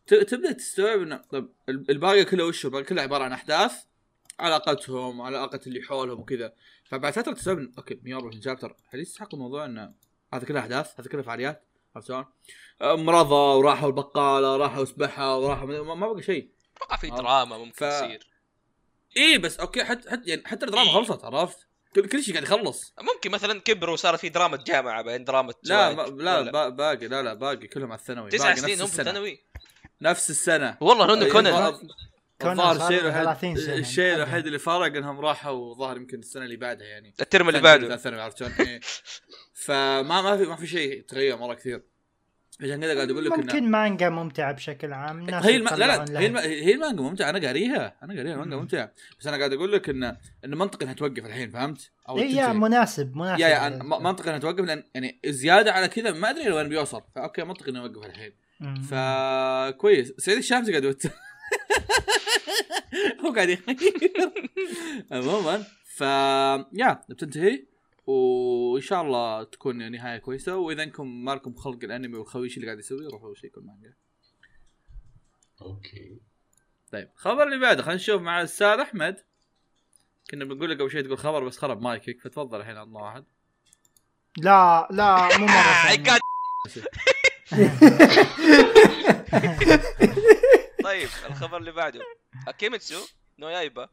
تبدأ 0.07 0.53
تستوعب 0.53 1.01
إنه 1.01 1.17
طب 1.31 1.53
ال- 1.69 1.91
الباقي 1.91 2.25
كله 2.25 2.45
وش 2.45 2.65
هو؟ 2.67 2.69
الباقي 2.69 2.85
كله 2.85 3.03
عبارة 3.03 3.25
عن 3.25 3.33
أحداث 3.33 3.73
علاقتهم 4.41 5.21
علاقة 5.21 5.61
اللي 5.67 5.83
حولهم 5.83 6.21
وكذا. 6.21 6.53
فبعد 6.89 7.13
فترة 7.13 7.33
إنه، 7.35 7.73
أوكي 7.79 8.01
124 8.03 8.43
شابتر 8.43 8.77
هل 8.89 9.01
يستحق 9.01 9.35
الموضوع 9.35 9.65
إنه 9.65 9.95
هذا 10.35 10.45
كله 10.45 10.61
أحداث 10.61 11.01
هذا 11.01 11.09
كله 11.09 11.23
فعاليات 11.23 11.65
عرفت 11.97 12.09
شلون؟ 12.09 12.25
آه، 12.83 12.97
مرضى 12.97 13.35
وراحوا 13.59 13.89
البقالة 13.89 14.57
راحوا 14.57 14.85
سبحه 14.85 15.37
وراحوا 15.39 15.67
ما 15.95 16.13
بقى 16.13 16.23
شيء 16.23 16.51
أتوقع 16.77 16.97
في. 16.97 17.11
دراما 17.11 17.59
ممكن 17.59 17.71
ف- 17.73 17.85
تصير 17.85 18.29
اي 19.17 19.39
بس 19.39 19.61
أوكي 19.61 19.85
حتى 19.85 20.11
حتى 20.11 20.31
يعني 20.31 20.43
حتى 20.47 20.67
الدراما 20.67 20.93
خلصت 20.93 21.25
عرفت؟ 21.25 21.67
كل 21.95 22.09
كل 22.09 22.23
شيء 22.23 22.35
قاعد 22.35 22.45
يخلص 22.47 22.95
ممكن 23.15 23.31
مثلا 23.31 23.61
كبروا 23.61 23.93
وصار 23.93 24.17
في 24.17 24.29
دراما 24.29 24.57
جامعة 24.57 25.03
بعدين 25.03 25.25
دراما 25.25 25.53
لا. 25.63 25.95
ما 25.95 26.03
لا 26.03 26.39
ولا. 26.39 26.69
باقي 26.69 27.09
لا 27.09 27.23
لا 27.23 27.35
باقي 27.35 27.67
كلهم 27.67 27.93
على 27.93 27.99
الثانوي 28.01 28.31
تسع 28.31 28.55
سنين 28.55 28.81
هم 28.81 28.87
في. 28.87 28.99
الثانوي 29.01 29.45
نفس 30.03 30.31
السنة 30.31 30.77
والله 30.81 31.07
إيه، 31.27 31.33
كونان 31.33 31.79
الظاهر- 32.43 32.73
الظاهر 32.73 32.91
الشيء 32.91 33.03
له 33.05 33.11
30 33.25 33.57
الوحيد. 33.57 33.79
الشيء 33.79 34.15
الوحيد 34.15 34.47
اللي 34.47 34.59
فرق 34.59 34.97
إنهم 34.97 35.21
راحوا 35.21 35.75
ظهر 35.75 35.97
يمكن 35.97 36.19
السنة 36.19 36.45
اللي 36.45 36.57
بعدها 36.57 36.87
يعني 36.87 37.15
الترم 37.21 37.49
اللي 37.49 37.61
بعده 37.61 37.97
ثاني 37.97 38.21
عرفت 38.21 38.39
شلون؟ 38.39 38.53
إيه. 38.69 38.81
فما 39.65 40.03
ما 40.23 40.37
في 40.37 40.45
ما 40.45 40.57
في 40.57 40.67
شيء 40.67 41.03
تغير 41.03 41.37
مرة 41.37 41.55
كثير 41.55 41.83
عشان 42.63 42.81
كذا 42.81 42.95
قاعد 42.95 43.11
أقول 43.11 43.25
لك 43.25 43.33
إنه- 43.33 43.39
ممكن 43.39 43.71
مانجا 43.71 44.09
ممتعة 44.09 44.53
بشكل 44.53 44.93
عام 44.93 45.19
الناس 45.19 45.45
هي 45.47 45.57
الم... 45.57 45.69
لا 45.69 45.77
لا 46.05 46.21
هي. 46.21 46.27
الم... 46.27 46.37
هي 46.37 46.75
المانجا 46.75 47.03
ممتعة 47.03 47.31
أنا 47.31 47.47
قاريها 47.47 47.97
أنا 48.03 48.15
قاريها 48.17 48.35
المانجا 48.35 48.57
مم. 48.57 48.63
ممتعة 48.63 48.93
بس 49.21 49.27
أنا 49.27 49.37
قاعد 49.37 49.53
أقول 49.53 49.73
لك 49.73 49.89
انه 49.89 50.17
انه 50.45 50.57
منطقي 50.57 50.85
إنها 50.85 50.95
توقف 50.95 51.27
الحين 51.27 51.51
فهمت؟ 51.51 51.91
أو 52.09 52.19
إيه 52.19 52.25
يا 52.25 52.47
تنتهي. 52.47 52.59
مناسب 52.59 53.17
مناسب 53.17 53.41
يا 53.41 53.49
يا 53.49 53.69
منطقي 53.83 54.29
إنها 54.29 54.39
توقف 54.39 54.61
لأن 54.65 54.85
يعني 54.95 55.21
زيادة 55.27 55.73
على 55.73 55.89
كذا 55.89 56.11
ما 56.13 56.31
أدري 56.31 56.53
وين 56.53 56.69
بيوصل 56.69 57.03
فأوكي 57.15 57.45
منطقي 57.45 57.71
إنه 57.71 57.83
يوقف 57.83 58.07
الحين. 58.07 58.33
فكويس 58.83 60.13
سعيد 60.19 60.39
الشامسي 60.39 60.71
قاعد. 60.73 60.97
هو 63.25 63.33
قاعد 63.33 63.49
يغير 63.49 63.77
عموما 65.13 65.65
ف 65.85 66.01
يا 66.73 67.03
بتنتهي. 67.09 67.67
وإن 68.07 68.83
شاء 68.83 69.03
الله 69.03 69.45
تكون 69.45 69.93
نهاية 69.93 70.19
كويسة. 70.19 70.57
وإذا 70.57 70.83
أنكم 70.83 71.25
ما 71.25 71.35
لكم 71.35 71.55
خلق 71.55 71.85
الأنمي 71.85 72.17
والخويش 72.17 72.57
اللي 72.57 72.67
قاعد 72.67 72.79
يسويه 72.79 73.09
روحوا 73.09 73.35
شيكوا 73.35 73.63
المانجا 73.63 73.95
أوكي. 75.63 76.21
طيب 76.93 77.09
الخبر 77.15 77.43
اللي 77.43 77.59
بعده 77.59 77.83
خلينا 77.83 77.97
نشوف 77.97 78.23
مع 78.23 78.39
الأستاذ 78.39 78.79
أحمد. 78.81 79.17
كنا 80.31 80.45
بنقول 80.45 80.71
لك 80.71 80.81
قبل 80.81 80.91
شوي 80.91 81.03
تقول 81.03 81.19
خبر 81.19 81.45
بس 81.45 81.59
خرب 81.59 81.83
مايكك 81.83 82.21
فتفضل 82.21 82.61
الحين 82.61 82.77
عطنا 82.77 82.99
واحد 82.99 83.25
لا 84.37 84.89
لا 84.91 85.39
مو 85.39 85.47
مرة 85.47 86.19
طيب 90.89 91.09
الخبر 91.27 91.57
اللي 91.57 91.73
بعده. 91.73 92.01
أكيميتسو 92.49 93.07
نو 93.39 93.49
يايبا. 93.49 93.89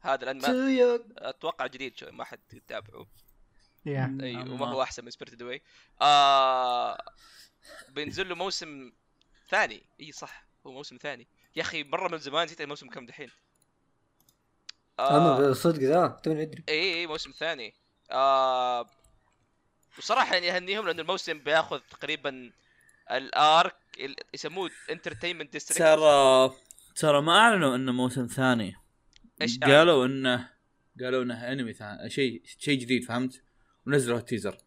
هذا 0.00 0.30
الانمي. 0.30 1.00
أتوقع 1.16 1.66
جديد 1.66 1.96
شوي 1.96 2.10
ما 2.10 2.24
حد 2.24 2.40
يتابعه. 2.52 3.06
يا 3.86 4.18
أي 4.22 4.36
وما 4.36 4.66
هو 4.66 4.82
أحسن 4.82 5.04
من 5.04 5.10
سبيرتد 5.10 5.42
أواي 5.42 5.62
آه 6.00 6.98
بينزل 7.88 8.28
له 8.28 8.34
موسم 8.34 8.92
ثاني. 9.50 9.82
إي 10.00 10.12
صح 10.12 10.46
هو 10.66 10.72
موسم 10.72 10.96
ثاني. 10.96 11.26
يا 11.56 11.62
أخي 11.62 11.84
مرة 11.84 12.08
من 12.08 12.18
زمان 12.18 12.44
نسيت 12.44 12.60
الموسم 12.60 12.88
كم 12.88 13.06
دحين. 13.06 13.30
آه 14.98 15.52
صدق 15.52 15.80
ذا 15.80 16.08
توني 16.08 16.42
أدري. 16.42 16.64
إي 16.68 16.94
إي 16.94 17.06
موسم 17.06 17.30
ثاني. 17.30 17.74
آه 18.10 18.86
وصراحة 19.98 20.34
يعني 20.34 20.56
أهنيهم 20.56 20.86
لأنه 20.86 21.02
الموسم 21.02 21.38
بياخذ 21.38 21.78
تقريبا 21.78 22.52
ال 23.10 23.26
arc 23.26 23.72
ال- 23.72 23.87
يسموه 24.34 24.70
entertainment 24.90 25.52
district 25.52 25.82
ترى 25.82 26.52
ترى 26.96 27.22
ما 27.22 27.32
أعلنوا 27.38 27.76
إنه 27.76 27.92
موسم 27.92 28.26
ثاني. 28.26 28.74
إيش 29.42 29.58
قالوا 29.58 30.06
إنه 30.06 30.48
قالوا 31.00 31.22
إنه 31.22 31.52
انمي 31.52 31.72
ثاني 31.72 32.10
شيء 32.10 32.42
شيء 32.58 32.78
جديد 32.78 33.04
فهمت؟ 33.04 33.42
ونزلوا 33.86 34.18
ال 34.18 34.24
teaser 34.24 34.58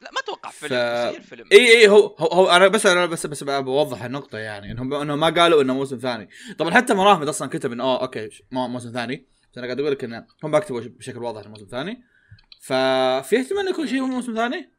لا 0.00 0.10
ما 0.12 0.20
أتوقع 0.20 0.50
فيلم 0.50 0.70
ف- 0.70 1.12
زي 1.12 1.16
الفيلم 1.16 1.48
إي 1.52 1.78
إي 1.78 1.88
هو 1.88 2.06
هو, 2.06 2.26
هو 2.26 2.50
أنا 2.50 2.68
بس 2.68 2.86
أنا 2.86 3.06
بس 3.06 3.26
بس 3.26 3.44
بوضح 3.44 4.04
النقطة 4.04 4.38
يعني 4.38 4.72
إنهم 4.72 4.94
إنهم 4.94 5.20
ما 5.20 5.30
قالوا 5.30 5.62
إنه 5.62 5.74
موسم 5.74 5.98
ثاني. 5.98 6.28
طبعا 6.58 6.74
حتى 6.74 6.94
مراهمد 6.94 7.28
أصلا 7.28 7.48
كتب 7.48 7.72
إنه 7.72 7.84
آه 7.84 8.02
okay 8.02 8.28
موسم 8.52 8.92
ثاني. 8.92 9.26
بس 9.52 9.58
أنا 9.58 9.66
قاعد 9.66 9.80
أقول 9.80 9.92
لك 9.92 10.04
انه 10.04 10.26
هم 10.44 10.50
بكتبوا 10.50 10.80
بشكل 10.80 11.18
واضح 11.18 11.40
إنه 11.40 11.48
موسم 11.50 11.66
ثاني. 11.66 12.02
ففي 12.62 13.40
احتمال 13.40 13.60
إنه 13.60 13.70
يكون 13.70 13.86
شيء 13.86 14.00
هو 14.00 14.06
موسم 14.06 14.34
ثاني. 14.34 14.70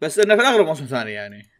بس 0.00 0.18
إنه 0.18 0.34
في 0.36 0.40
الأغلب 0.40 0.66
موسم 0.66 0.84
ثاني 0.86 1.12
يعني. 1.12 1.51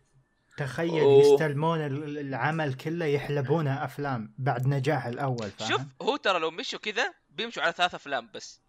تخيل 0.67 1.01
أوه. 1.01 1.23
يستلمون 1.33 1.79
ال- 1.87 2.19
العمل 2.19 2.75
كله 2.75 3.07
يحلبونه 3.07 3.85
أفلام 3.85 4.35
بعد 4.39 4.67
نجاح 4.67 5.07
الأول 5.07 5.51
فاهم؟ 5.51 5.69
شوف 5.71 5.81
هو 6.03 6.17
ترى 6.17 6.39
لو 6.39 6.51
مشوا 6.51 6.79
كذا 6.79 7.15
بيمشوا 7.31 7.63
على 7.63 7.73
ثلاث 7.73 7.95
أفلام 7.95 8.31
بس 8.35 8.61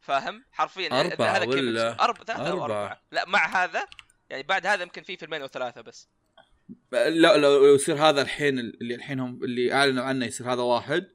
فاهم 0.00 0.44
حرفيا 0.52 0.88
يعني 0.88 1.12
أربعة 1.12 1.36
هذا 1.36 1.46
ولا-. 1.46 2.04
أربعة 2.04 2.24
ثلاثة 2.24 2.50
أو 2.50 2.64
أربعة. 2.64 2.82
أربعة 2.82 3.00
لا 3.12 3.24
مع 3.28 3.64
هذا 3.64 3.86
يعني 4.30 4.42
بعد 4.42 4.66
هذا 4.66 4.82
يمكن 4.82 5.02
في 5.02 5.16
فيلمين 5.16 5.40
أو 5.42 5.46
ثلاثة 5.48 5.80
بس 5.80 6.08
لا 6.92 7.36
لو 7.36 7.74
يصير 7.74 7.96
هذا 7.96 8.22
الحين 8.22 8.58
اللي 8.58 8.94
الحين 8.94 9.20
هم 9.20 9.44
اللي 9.44 9.72
أعلنوا 9.72 10.04
عنه 10.04 10.26
يصير 10.26 10.52
هذا 10.52 10.62
واحد 10.62 11.06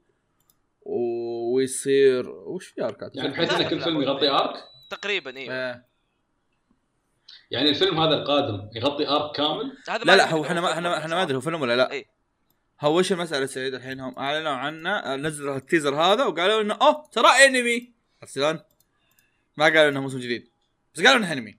و- 0.82 1.54
ويصير 1.56 2.30
وش 2.30 2.66
في 2.66 2.84
اركات 2.84 3.16
يعني 3.16 3.28
بحيث 3.28 3.52
إن 3.52 3.68
كل 3.68 3.80
فيلم 3.80 4.02
يغطي 4.02 4.28
arc 4.30 4.56
تقريبا 4.90 5.36
أيوه 5.36 5.54
آه. 5.54 5.84
يعني 7.52 7.68
الفيلم 7.68 8.00
هذا 8.00 8.14
القادم 8.14 8.68
يغطي 8.74 9.08
arc 9.08 9.36
كامل 9.36 9.72
هذا 9.88 10.04
لا 10.04 10.16
لا 10.16 10.30
هو 10.32 10.44
إحنا 10.44 10.60
ما 10.60 10.72
إحنا 10.72 10.98
إحنا 10.98 11.14
ما 11.14 11.22
أدري 11.22 11.36
هو. 11.36 11.40
فيلم 11.40 11.60
ولا 11.62 11.76
لا 11.76 11.92
إيه. 11.92 12.06
هو 12.80 12.98
وش 12.98 13.12
المسألة 13.12 13.46
سعيد 13.46 13.74
الحين 13.74 14.00
هم 14.00 14.14
أعلنوا 14.18 14.52
عنه 14.52 15.16
نزلوا 15.16 15.56
ال 15.56 15.61
teaser 15.61 15.94
هذا 15.94 16.24
وقالوا 16.24 16.60
إنه 16.62 16.74
أوه 16.74 17.08
ترى 17.12 17.28
انمي 17.28 17.92
عرفت 18.22 18.34
شلون؟ 18.34 18.60
ما 19.56 19.64
قالوا 19.64 19.88
إنه 19.88 20.00
موسم 20.00 20.18
جديد 20.18 20.48
بس 20.94 21.00
قالوا 21.02 21.16
إنه 21.18 21.32
انمي 21.32 21.58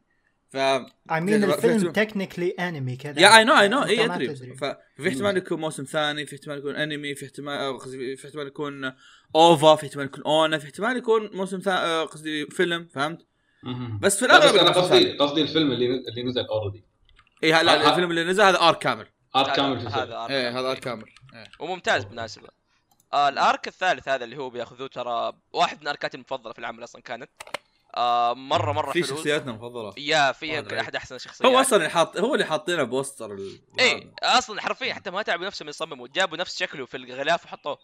ف 0.51 0.55
اي 0.55 0.85
مين 1.11 1.45
في- 1.51 1.55
الفيلم 1.55 1.79
في- 1.79 1.91
technically 1.91 2.49
انمي 2.51 2.95
كذا 2.95 3.21
يا 3.21 3.37
اي 3.37 3.43
نو 3.43 3.59
اي 3.59 3.67
نو 3.67 3.83
اي 3.83 4.05
أدري. 4.05 4.35
ففي 4.35 5.07
احتمال 5.09 5.37
يكون 5.37 5.59
موسم 5.61 5.83
ثاني 5.83 6.25
في 6.25 6.35
احتمال 6.35 6.57
يكون 6.57 6.75
انمي 6.75 7.15
في 7.15 7.25
احتمال 7.25 7.53
آه، 7.57 7.77
قصدي 7.77 8.15
في 8.15 8.27
احتمال 8.27 8.47
يكون 8.47 8.93
OVA 9.35 9.75
في 9.75 9.85
احتمال 9.85 10.05
يكون 10.05 10.23
ONA 10.23 10.57
في 10.57 10.65
احتمال 10.65 10.97
يكون 10.97 11.29
موسم 11.33 11.59
ثاني 11.59 12.03
قصدي 12.03 12.45
فيلم 12.45 12.87
فهمت؟ 12.93 13.25
بس 14.01 14.19
في 14.19 14.25
الأغلب 14.25 14.55
أنا 14.55 14.69
قصدي. 14.71 15.17
قصدي 15.17 15.41
الفيلم 15.41 15.71
اللي 15.71 15.85
اللي 15.85 16.23
نزل 16.23 16.45
already 16.45 16.83
اي 17.43 17.51
لا 17.51 17.61
هذا- 17.61 17.89
الفيلم 17.89 18.09
اللي 18.09 18.23
نزل 18.23 18.43
هذا 18.43 18.59
arc 18.61 18.77
كامل 18.77 19.07
arc 19.35 19.47
هذا- 19.49 19.55
كامل 19.55 19.87
هذا 19.87 20.27
إيه 20.29 20.47
arc 20.47 20.55
هذا 20.57 20.71
arc 20.71 20.79
كامل 20.79 21.05
إيه. 21.33 21.51
وممتاز 21.59 22.03
بالمناسبة. 22.03 22.47
آه 23.13 23.29
ال 23.29 23.39
arc 23.39 23.67
الثالث 23.67 24.07
هذا 24.07 24.23
اللي 24.23 24.37
هو 24.37 24.49
بيأخذوه 24.49 24.87
ترى 24.87 25.33
واحد 25.53 25.81
من 25.81 25.87
arcاتي 25.87 26.17
المفضلة 26.17 26.53
في 26.53 26.59
العمل 26.59 26.83
أصلا 26.83 27.01
كانت. 27.01 27.29
آه 27.95 28.33
مره 28.33 28.71
مرة 28.71 28.91
في 28.91 29.03
حلو 29.03 29.15
شخصياتنا 29.15 29.51
المفضلة. 29.51 29.93
يا 29.97 30.31
في. 30.31 30.57
يمكن 30.57 30.77
أحد 30.77 30.95
أحسن 30.95 31.15
الشخصيات 31.15 31.51
هو 31.51 31.61
أصلا 31.61 31.77
اللي 31.77 31.89
حاط 31.89 32.17
هو 32.17 32.33
اللي 32.33 32.45
حاطينه 32.45 32.83
poster 32.83 33.33
ال... 33.33 33.59
إيه 33.79 34.13
أصلا 34.23 34.61
حرفيا 34.61 34.93
حتى 34.93 35.11
ما 35.11 35.21
تعبوا 35.21 35.45
نفسهم 35.45 35.69
يصمموا 35.69 36.07
جابوا 36.15 36.37
نفس 36.37 36.59
شكله 36.59 36.85
في 36.85 36.97
الغلاف 36.97 37.45
وحطوه. 37.45 37.77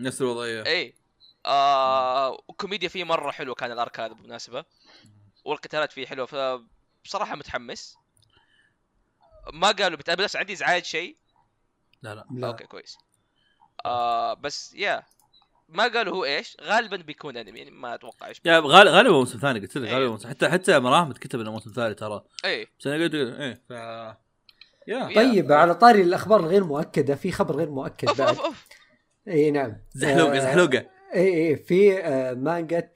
نفس 0.00 0.20
الوضعية. 0.20 0.62
إيه. 0.66 1.03
آه 1.46 2.30
وكوميديا 2.48 2.88
فيه 2.88 3.04
مرة 3.04 3.30
حلوة 3.30 3.54
كان 3.54 3.72
الأرك 3.72 4.00
هذا 4.00 4.12
بالمناسبة. 4.12 4.64
والقتالات 5.44 5.92
فيه 5.92 6.06
حلوة 6.06 6.26
فبصراحة 6.26 7.36
متحمس. 7.36 7.96
ما 9.52 9.70
قالوا 9.70 9.98
بت... 9.98 10.10
بس 10.10 10.36
عندي 10.36 10.52
إزعاج 10.52 10.84
شيء. 10.84 11.16
لا 12.02 12.14
لا. 12.14 12.26
لا. 12.30 12.46
أوكي 12.46 12.64
كويس. 12.64 12.98
آه 13.86 14.34
بس 14.34 14.74
يا. 14.74 15.02
ما 15.68 15.88
قالوا 15.88 16.16
هو 16.16 16.24
إيش 16.24 16.56
غالبا 16.60 16.96
بيكون 16.96 17.36
أنمي 17.36 17.58
يعني 17.58 17.70
ما 17.70 17.94
أتوقع 17.94 18.26
إيش 18.26 18.40
يا 18.44 18.58
غالبا 18.60 18.90
غالبا 18.90 19.12
موسم 19.12 19.38
ثاني 19.38 19.60
قلت 19.60 19.76
لك 19.76 19.88
إيه. 19.88 19.94
غالبا 19.94 20.10
موسم 20.10 20.28
حتى 20.28 20.48
حتى 20.48 20.78
مراهم 20.78 21.12
كتب 21.12 21.40
إنه 21.40 21.52
موسم 21.52 21.70
ثاني 21.70 21.94
ترى. 21.94 22.24
إيه. 22.44 22.68
بس 22.80 22.86
أنا 22.86 23.04
قلت 23.04 23.14
إيه 23.14 23.62
ف 23.68 23.70
يا. 23.70 24.16
يا. 24.86 25.14
طيب 25.14 25.52
على 25.52 25.74
طاري 25.74 26.02
الأخبار 26.02 26.40
الغير 26.40 26.64
مؤكدة 26.64 27.14
في 27.14 27.32
خبر 27.32 27.56
غير 27.56 27.70
مؤكد 27.70 28.08
أوف 28.08 28.18
بعد. 28.18 28.28
أوف 28.28 28.40
أوف. 28.40 28.66
اي 29.28 29.50
نعم. 29.50 29.76
زحلوقة 29.90 30.36
آه، 30.36 30.40
زحلوقة. 30.40 30.93
اي 31.14 31.48
اي 31.48 31.56
في 31.56 31.98
آه، 31.98 32.34
مانجا 32.34 32.90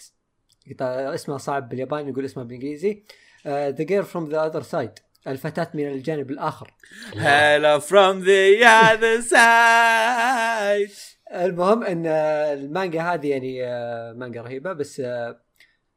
اسمها 0.81 1.39
صعب 1.39 1.69
بالياباني 1.69 2.11
يقول 2.11 2.25
اسمها 2.25 2.45
بالإنجليزي 2.45 3.03
The 3.47 3.71
Girl 3.83 4.03
from 4.03 4.29
the 4.29 4.47
Other 4.47 4.63
Side 4.63 4.91
الفتاة 5.27 5.71
من 5.75 5.89
الجانب 5.89 6.31
الآخر. 6.31 6.75
The 7.17 7.43
Girl 7.43 7.79
from 7.79 8.25
the 8.25 8.67
Other 8.67 9.21
Side 9.21 10.91
المهم 11.35 11.83
إن 11.83 12.07
المانجا 12.07 13.03
هذه 13.03 13.27
يعني 13.31 13.65
آه، 13.67 14.13
مانجا 14.13 14.43
رهيبة 14.43 14.73
بس 14.73 15.01
آه، 15.01 15.41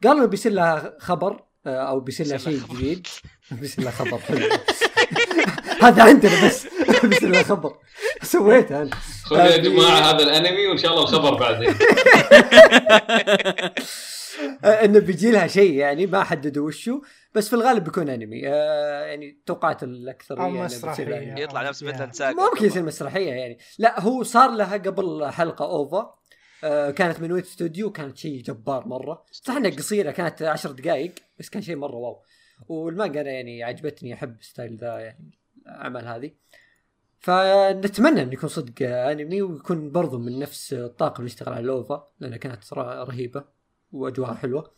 قالوا 0.03 0.25
بيصير 0.25 0.51
لها 0.51 0.95
خبر 0.99 1.43
أو 1.65 1.99
بيصير 1.99 2.27
لها 2.27 2.37
شيء. 2.37 2.59
جديد. 2.73 3.07
بيصير 3.51 3.83
لها 3.83 3.91
خبر 3.91 4.17
حلو. 4.17 4.49
هذا 5.83 6.03
عندنا 6.03 6.47
بس. 6.47 6.67
بيصير 7.09 7.29
لها 7.29 7.43
خبر. 7.43 7.77
سويتها 8.23 8.81
أنا. 8.81 8.89
خذوا 9.23 9.41
يا 9.43 9.57
جماعة 9.57 9.99
هذا 9.99 10.23
الأنمي 10.23 10.67
وإن 10.67 10.77
شاء 10.77 10.91
الله 10.91 11.03
الخبر 11.03 11.33
بعدين 11.33 11.75
إنه 14.63 14.99
بيجي 14.99 15.31
لها 15.31 15.47
شيء 15.47 15.73
يعني 15.73 16.05
ما 16.05 16.23
حددوا 16.23 16.67
وشو 16.67 17.01
بس 17.35 17.47
في 17.49 17.53
الغالب 17.55 17.83
بيكون 17.83 18.09
أنمي. 18.09 18.41
آه 18.47 19.05
يعني 19.05 19.41
توقعات 19.45 19.83
الأكثرية 19.83 20.41
أو 20.41 20.49
إنه 20.49 20.61
بيصير 20.61 20.89
مسرحية. 20.89 21.35
يطلع 21.43 21.69
نفس. 21.69 21.83
فينلاند 21.83 22.13
ساجا 22.13 22.37
ممكن 22.37 22.65
يصير 22.65 22.83
مسرحية 22.83 23.29
يعني. 23.33 23.57
لا 23.79 23.99
هو 23.99 24.23
صار 24.23 24.51
لها 24.51 24.77
قبل 24.77 25.31
حلقة 25.31 25.65
OVA 25.65 26.15
آه 26.63 26.91
كانت 26.91 27.19
من 27.19 27.31
ويت 27.31 27.45
ستوديو 27.45 27.91
كانت 27.91 28.17
شيء 28.17 28.41
جبار 28.41 28.87
مرة. 28.87 29.25
صح 29.31 29.55
إنها 29.55 29.71
قصيرة 29.71 30.11
كانت 30.11 30.41
عشر 30.41 30.71
دقائق 30.71 31.11
بس 31.39 31.49
كان 31.49 31.61
شيء 31.61 31.75
مرة 31.75 31.95
wow. 31.95 32.21
والمانجا 32.67 33.21
أنا 33.21 33.29
يعني 33.31 33.63
عجبتني 33.63 34.13
أحب 34.13 34.35
ال 34.41 34.47
style 34.47 34.77
ذا 34.77 34.99
يعني 34.99 35.31
الأعمال 35.65 36.07
هذه. 36.07 36.31
فنتمنى 37.21 38.21
انه 38.21 38.33
يكون 38.33 38.49
صدق 38.49 38.73
أنمي 38.81 39.41
ويكون 39.41 39.91
برضو 39.91 40.17
من 40.17 40.39
نفس 40.39 40.73
الطاقم 40.73 41.23
اللي 41.23 41.27
اشتغل 41.27 41.53
على 41.53 41.65
لوفا 41.65 42.11
لأنها 42.19 42.37
كانت 42.37 42.73
رهيبة 42.73 43.45
وأجواءها 43.91 44.33
حلوة. 44.33 44.73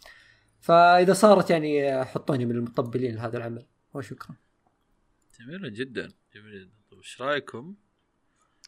فإذا 0.59 1.13
صارت 1.13 1.49
يعني 1.49 2.03
حطوني 2.05 2.45
من 2.45 2.55
المطبلين 2.55 3.15
لهذا 3.15 3.37
العمل 3.37 3.65
وشكرا. 3.93 4.35
جميلة 5.39 5.69
جدا 5.69 6.11
جميلة 6.35 6.59
جدا. 6.59 6.71
طيب 6.91 6.99
إيش 6.99 7.21
رأيكم؟ 7.21 7.75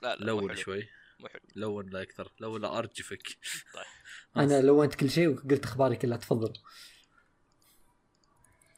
لا 0.03 0.15
لا 0.15 0.25
لون. 0.25 0.55
شوي. 0.55 0.87
مو 1.19 1.27
حلو. 1.27 1.41
لون 1.55 1.89
لا 1.89 2.01
أكثر 2.01 2.31
لون 2.39 2.61
لا 2.61 2.77
أرجفك. 2.77 3.37
أنا 4.37 4.61
لونت 4.61 4.95
كل 4.95 5.09
شيء 5.09 5.27
وقلت 5.27 5.63
اخباري 5.63 5.95
كلها 5.95 6.17
تفضل 6.17 6.53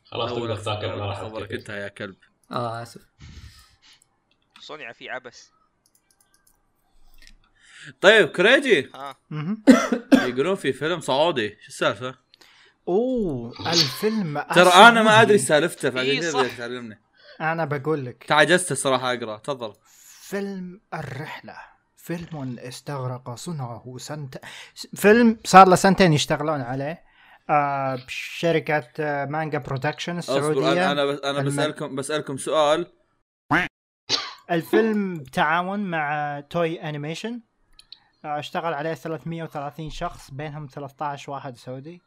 خلاص 0.06 0.32
تقدر 0.32 0.58
تاكل 0.58 0.86
على 0.86 1.16
خبرك 1.16 1.34
راحتك 1.34 1.54
أنت 1.54 1.70
يا 1.70 1.88
كلب. 1.88 2.16
آه 2.52 2.82
أسف. 2.82 3.02
صنع 4.68 4.92
فيه 4.92 5.12
عبس. 5.12 5.52
طيب 8.02 8.28
كريجي. 8.28 8.90
ها. 8.96 9.16
يقولون 10.14 10.56
في 10.56 10.74
فيلم 10.74 11.00
سعودي 11.00 11.50
شو 11.50 11.68
السالفة؟ 11.68 12.16
أوه 12.88 13.54
الفيلم 13.60 14.46
ترى 14.56 14.70
أنا 14.70 15.04
ما 15.04 15.22
أدري. 15.22 15.38
سالفته 15.38 15.90
فعشان 15.90 16.10
إيه 16.10 16.20
كذا 16.20 16.58
تعلمني 16.58 17.00
أنا 17.42 17.66
بقول 17.66 18.06
لك. 18.06 18.24
تعجزت 18.24 18.72
الصراحة 18.72 19.14
أقرأ. 19.14 19.38
تفضل. 19.38 19.74
فيلم 20.22 20.82
الرحلة. 20.94 21.56
فيلم 21.98 22.60
استغرق 22.60 23.36
صنعه 23.36 23.96
سنت 23.98 24.42
فيلم 24.96 25.40
صار 25.46 25.68
له 25.68 25.76
سنتين 25.76 26.14
يشتغلون 26.14 26.62
عليه. 26.62 27.04
آه 27.50 27.96
بشركة 27.96 28.90
آه 29.00 29.26
مانجا 29.26 29.58
productions 29.58 30.18
أصبر 30.18 30.38
السعودية. 30.38 30.92
أنا 30.92 30.92
أنا 30.92 31.06
بس 31.06 31.20
أنا 31.20 31.42
بسالكم 31.42 31.96
بسألكم 31.96 32.38
سؤال. 32.38 32.92
الفيلم 34.52 35.14
بتعاون 35.14 35.80
مع 35.80 36.40
توي 36.50 36.82
animation. 36.82 37.42
آه 38.26 38.40
اشتغل 38.40 38.74
عليه 38.74 38.94
330 38.94 39.90
شخص 39.90 40.32
بينهم 40.32 40.68
13 40.68 41.32
واحد 41.32 41.58
سعودي. 41.58 42.02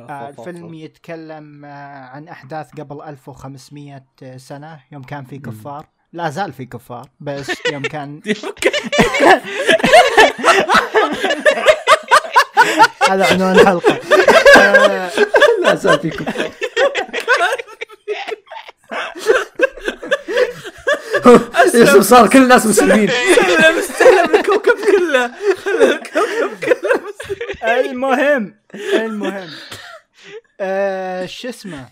آه 0.00 0.28
الفيلم 0.28 0.74
يتكلم 0.74 1.64
آه 1.64 2.04
عن 2.06 2.28
أحداث 2.28 2.70
قبل 2.70 3.02
1500 3.02 4.02
سنة 4.36 4.80
يوم 4.92 5.02
كان 5.02 5.24
في 5.24 5.38
كفار. 5.38 5.86
لا 6.12 6.30
زال 6.30 6.52
في 6.52 6.66
كفار 6.66 7.08
بس 7.20 7.52
يوم 7.72 7.82
كان 7.82 8.20
هذا 13.10 13.26
عنوان 13.32 13.58
الحلقة. 13.58 14.00
آه، 14.60 15.10
لا 15.62 15.74
زال 15.74 16.00
فيكم 16.00 16.24
اسم 21.54 22.02
صار 22.02 22.28
كل 22.30 22.42
الناس 22.42 22.66
مسلمين. 22.66 23.08
سلم 23.36 23.78
استلم 23.78 24.34
الكوكب 24.34 24.76
كله. 24.96 25.34
خلى 25.56 25.84
الكوكب 25.94 26.64
كله 26.64 27.00
المهم 27.80 28.58
المهم. 28.94 29.50
آه 30.60 31.26
شو 31.26 31.48
اسمه؟ 31.48 31.88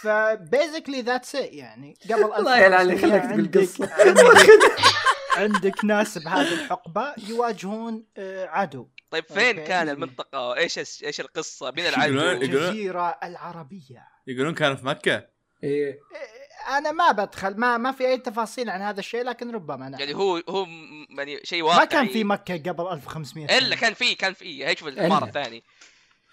فبيزكلي 0.00 1.00
ذاتس 1.02 1.34
ات 1.36 1.52
يعني. 1.52 1.94
قبل 2.10 2.24
الله 2.34 2.58
يلعن 2.58 2.86
لي 2.86 2.92
1500 2.92 3.20
خليك 3.20 3.22
تقول 3.22 4.36
عندك- 4.36 4.50
القصة. 4.50 4.96
عندك 5.36 5.84
ناس 5.84 6.18
بهذه 6.18 6.52
الحقبة 6.52 7.14
يواجهون 7.28 8.04
آه 8.16 8.46
عدو. 8.46 8.88
طيب 9.10 9.24
فين 9.24 9.58
أوكي. 9.58 9.68
كان 9.68 9.88
المنطقة؟ 9.88 10.56
إيش 10.56 10.78
إيش 11.04 11.20
القصة؟ 11.20 11.66
يقولون- 11.66 11.86
العدو؟ 11.86 12.14
يقولون- 12.14 12.42
الجزيرة 12.42 13.18
العربية. 13.22 14.08
يقولون 14.26 14.54
كان 14.54 14.76
في 14.76 14.86
مكة؟ 14.86 15.26
إيه. 15.64 15.98
أنا 16.68 16.92
ما 16.92 17.12
بدخل 17.12 17.56
ما 17.60 17.76
ما 17.76 17.92
في 17.92 18.06
أي 18.06 18.18
تفاصيل 18.18 18.70
عن 18.70 18.80
هذا 18.82 19.00
الشيء 19.00 19.22
لكن 19.22 19.50
ربما 19.50 19.88
نعم. 19.88 20.00
يعني 20.00 20.14
هو 20.14 20.42
هو 20.48 20.66
يعني 21.18 21.40
شيء 21.44 21.62
واقعي. 21.62 21.78
ما 21.78 21.84
كان 21.84 22.08
في 22.08 22.24
مكة 22.24 22.56
قبل 22.72 22.86
1500 22.92 23.46
سنة. 23.46 23.58
إلا 23.58 23.76
كان 23.76 23.94
في 23.94 24.14
كان 24.14 24.32
في. 24.32 24.66
هي 24.66 24.76
شوف 24.76 24.88
الحوار 24.88 25.18
إلا. 25.18 25.26
الثاني 25.26 25.62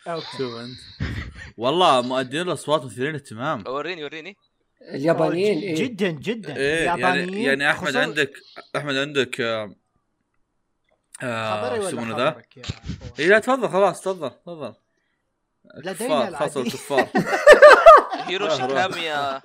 أوكي. 0.07 0.37
شوف 0.37 0.55
أنت؟ 0.55 0.77
والله 1.57 2.01
مؤدين 2.01 2.41
الأصوات 2.41 2.85
مثيرين 2.85 3.13
اهتمام 3.15 3.63
وريني 3.67 4.03
وريني 4.03 4.37
اليابانيين 4.81 5.59
إيه. 5.59 5.75
جدا 5.75 6.09
جدا. 6.09 6.55
إيه 6.55 6.83
يعني 6.85 7.43
يعني 7.43 7.71
أحمد 7.71 7.91
خصوصاً- 7.93 7.95
عندك 7.95 8.33
أحمد 8.75 8.95
عندك 8.95 9.41
آه 9.41 9.75
آه 11.23 11.87
اسمه 11.89 12.17
ذا؟ 12.17 12.41
اي 13.19 13.27
لا 13.27 13.39
تفضل 13.39 13.69
خلاص 13.69 14.01
تفضل 14.01 14.29
تفضل. 14.29 14.73
لدينا 15.75 15.93
كفار 15.93 16.35
خاصة 16.35 16.61
العديد. 16.61 16.73
الكفار. 16.73 17.07
هيروشي. 18.33 18.67
كاميا. 18.67 19.41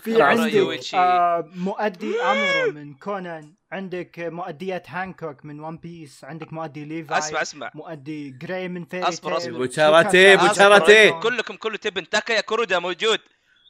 في 0.00 0.22
عندك 0.22 0.94
آه 0.94 1.50
مؤدي 1.54 2.20
أمورو 2.22 2.72
من 2.72 2.94
كونان. 2.94 3.54
عندك 3.72 4.18
مؤدية 4.18 4.82
هانكوك 4.86 5.44
من 5.44 5.60
ون 5.60 5.76
بيس 5.78 6.24
عندك 6.24 6.52
مؤدي 6.52 6.84
ليفاي. 6.84 7.18
أسمع 7.18 7.42
أسمع. 7.42 7.70
مؤدي 7.74 8.30
جراي 8.30 8.68
من 8.68 8.84
فيري 8.84 9.02
أصبر، 9.02 9.28
تيل. 9.28 9.36
أصبر. 9.36 9.66
بوشاراتي 9.66 10.36
بوشاراتي. 10.36 11.10
كلكم 11.10 11.56
كله 11.56 11.76
تبن 11.76 12.08
تاكايا 12.08 12.40
كورودا 12.40 12.78
موجود. 12.78 13.18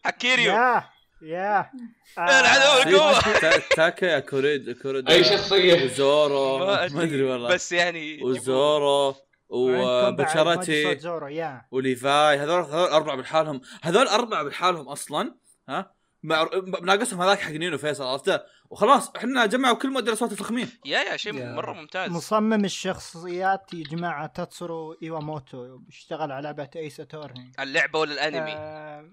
حكيريو. 0.04 0.52
يا 0.52 0.84
يا. 1.22 1.70
العدو 2.18 2.90
القوة. 2.90 3.20
تا- 3.20 3.62
تاكا 3.76 4.06
يا 4.06 4.18
كوريد 4.18 4.70
كوريد 4.82 5.10
أي 5.10 5.24
شخصية؟ 5.24 5.84
وزورو. 5.84 6.58
ما. 6.58 6.84
أدري 6.84 7.22
والله. 7.22 7.48
بس 7.54 7.72
يعني 7.72 8.22
وزورو. 8.22 9.14
وبشارتي 9.48 10.82
يا. 11.30 11.66
وليفاي 11.70 12.38
هذول 12.38 12.60
هذول 12.62 12.88
أربعة 12.88 13.16
بحالهم 13.16 13.60
هذول 13.82 14.06
أربعة 14.06 14.42
بحالهم 14.42 14.88
أصلا 14.88 15.34
ها؟ 15.68 15.96
مع 16.22 16.48
ناقصهم 16.82 17.22
هذاك 17.22 17.38
حق 17.38 17.50
نينو 17.50 17.78
فيصل 17.78 18.04
عرفته 18.04 18.40
وخلاص 18.70 19.10
إحنا 19.16 19.46
جمعوا 19.46 19.76
كل 19.76 19.90
مؤدي 19.90 20.08
الاصوات 20.08 20.32
الفخمين 20.32 20.68
يا 20.84 20.98
يا 21.00 21.16
شيء 21.16 21.34
يا. 21.34 21.52
مرة 21.52 21.72
ممتاز. 21.72 22.10
مصمم 22.10 22.64
الشخصيات 22.64 23.74
يا 23.74 23.84
جماعة 23.84 24.26
تاتسورو 24.26 24.96
إيواموتو 25.02 25.80
اشتغل 25.88 26.32
على 26.32 26.44
لعبة 26.44 26.68
ايس 26.76 27.00
اتورني 27.00 27.52
اللعبة 27.60 27.98
ولا 27.98 28.12
الأنمي؟ 28.12 28.52
آه 28.52 29.12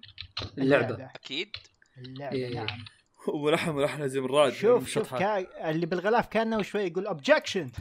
اللعبة. 0.57 1.09
أكيد. 1.15 1.49
اللعبة 1.97 2.35
إيه. 2.35 2.55
نعم. 2.55 2.85
وملحن 3.27 3.71
ملحن 3.71 4.07
زي 4.07 4.21
من 4.21 4.27
راد 4.29 4.53
شوف 4.53 4.89
شوف 4.89 5.15
كا... 5.15 5.69
اللي 5.69 5.85
بالغلاف 5.85 6.27
كأنه 6.27 6.61
شوي 6.61 6.81
يقول 6.81 7.07
اوبجكشن 7.07 7.71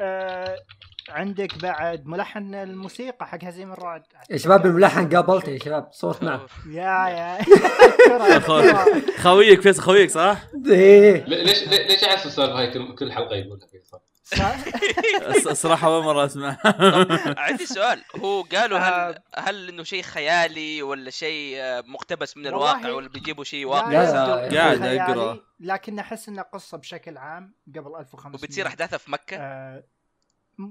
آه... 0.00 0.56
عندك 1.10 1.58
بعد 1.62 2.06
ملحن 2.06 2.54
الموسيقى 2.54 3.26
حق 3.26 3.44
هزيم 3.44 3.72
الرعد. 3.72 4.02
يا 4.30 4.36
شباب 4.36 4.66
الملحن 4.66 5.16
قابلته 5.16 5.50
يا 5.50 5.58
شباب 5.58 5.88
صوت 5.92 6.22
معه. 6.22 6.46
يا 6.66 7.08
يا. 7.08 7.38
خويك 9.18 9.60
فيصل 9.62 9.82
خويك 9.82 10.10
صح؟ 10.10 10.36
إيه. 10.66 11.24
ليش 11.24 11.68
ليش 11.68 12.04
احس 12.04 12.26
السالفه 12.26 12.58
هاي 12.58 12.70
كل- 12.70 12.94
كل 12.94 13.12
حلقة 13.12 13.36
يقولها 13.36 13.66
فيصل؟ 13.66 14.00
الص- 15.20 15.46
الصراحه 15.50 15.86
أول 15.88 16.04
مرة 16.04 16.24
أسمع. 16.26 16.56
عندي 17.46 17.66
سؤال. 17.66 18.02
هو 18.16 18.42
قالوا 18.42 18.78
هل 18.78 18.92
آه. 18.92 19.22
هل 19.40 19.68
إنه 19.68 19.82
شيء 19.82 20.02
خيالي 20.02 20.82
ولا 20.82 21.10
شيء 21.10 21.56
آه، 21.58 21.80
مقتبس 21.86 22.36
من 22.36 22.46
الواقع 22.46 22.90
ولا 22.92 23.08
بيجيبوا 23.08 23.44
شيء 23.44 23.64
واقعي؟ 23.66 23.96
قاعد 24.56 24.82
أقرأ. 24.82 25.38
لكن 25.60 25.98
أحس 25.98 26.28
إنه 26.28 26.42
قصة 26.42 26.78
بشكل 26.78 27.18
عام 27.18 27.54
قبل 27.68 27.96
1500 28.00 28.34
وبتصير 28.36 28.66
أحداثها 28.66 28.96
في 28.98 29.10
مكة؟ 29.12 29.36
آه... 29.36 29.84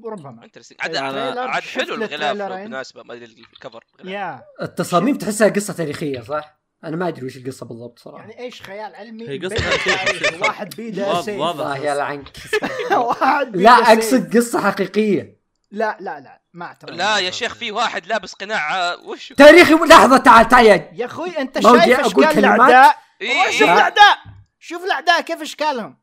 ربما. 0.06 0.44
انترستنج 0.44 0.78
عاد 0.82 0.96
عاد 0.96 1.64
حلو 1.64 1.94
الغلاف. 1.96 2.38
بالمناسبه 2.38 3.04
ما 3.04 3.14
أدري 3.14 3.46
الكفر. 3.54 3.84
يا. 4.04 4.44
التصاميم 4.62 5.18
تحسها 5.18 5.50
قصة 5.50 5.74
تاريخية 5.74 6.22
صح؟ 6.22 6.60
أنا 6.84 6.96
ما 6.96 7.08
أدري 7.08 7.26
وش 7.26 7.38
القصة 7.38 7.66
بالضبط 7.66 8.00
صراحة. 8.00 8.20
يعني 8.22 8.40
إيش 8.40 8.62
خيال 8.62 8.96
علمي؟ 8.96 9.30
هي 9.30 9.38
قصة 9.38 9.50
بين 9.56 9.58
تاريخية. 9.60 10.06
تاريخ، 10.06 10.42
واحد 10.48 10.76
بيده 10.76 11.22
سيف 11.22 11.40
واضح. 11.40 11.66
الله 11.66 11.78
يلعنك 11.78 12.28
واحد 12.92 13.52
بيده 13.52 13.64
لا. 13.64 13.94
أقصد 13.94 14.38
قصة 14.38 14.62
حقيقية. 14.72 15.40
لا 15.72 15.98
لا 16.00 16.20
لا. 16.20 16.42
ما 16.54 16.66
اعترف 16.66 16.96
لا 16.96 17.18
يا 17.18 17.32
شيخ 17.32 17.56
في 17.56 17.72
واحد 17.72 18.08
لابس 18.08 18.34
قناع 18.34 18.76
آه، 18.92 19.00
وش؟ 19.06 19.34
تاريخي 19.34 19.74
لحظة 19.74 20.18
تعال 20.18 20.48
تعال 20.48 20.66
يا 20.66 20.90
يا 20.94 21.06
أخوي 21.06 21.30
أنت 21.38 21.60
شايف 21.60 22.00
اشكال. 22.00 22.24
الأعداء؟ 22.40 22.98
إيه 23.22 23.52
شوف 23.52 23.62
إيه. 23.62 23.74
الأعداء. 23.74 24.18
شوف 24.60 24.84
الأعداء 24.84 25.22
كيف 25.22 25.42
اشكالهم 25.42 25.98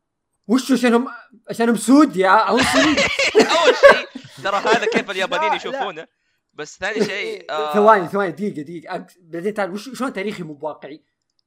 وش 0.48 0.72
عشانهم 0.72 1.08
عشانهم 1.50 1.76
سود 1.76 2.16
يا 2.16 2.28
عنصري 2.28 2.96
أول 3.36 3.74
شيء 3.74 4.08
ترى 4.44 4.56
هذا 4.56 4.86
كيف 4.86 5.10
اليابانيين 5.10 5.52
يشوفونه. 5.54 6.06
بس 6.54 6.78
ثاني 6.78 7.04
شيء 7.04 7.50
آه، 7.52 7.74
ثواني 7.74 8.08
ثواني 8.08 8.32
دقيقة 8.32 8.98
أقص- 8.98 9.18
بعدين 9.20 9.54
تعال 9.54 9.70
وش 9.70 9.98
شلون 9.98 10.12
تاريخي 10.12 10.42
مو 10.42 10.54
بواقعي؟ 10.54 11.04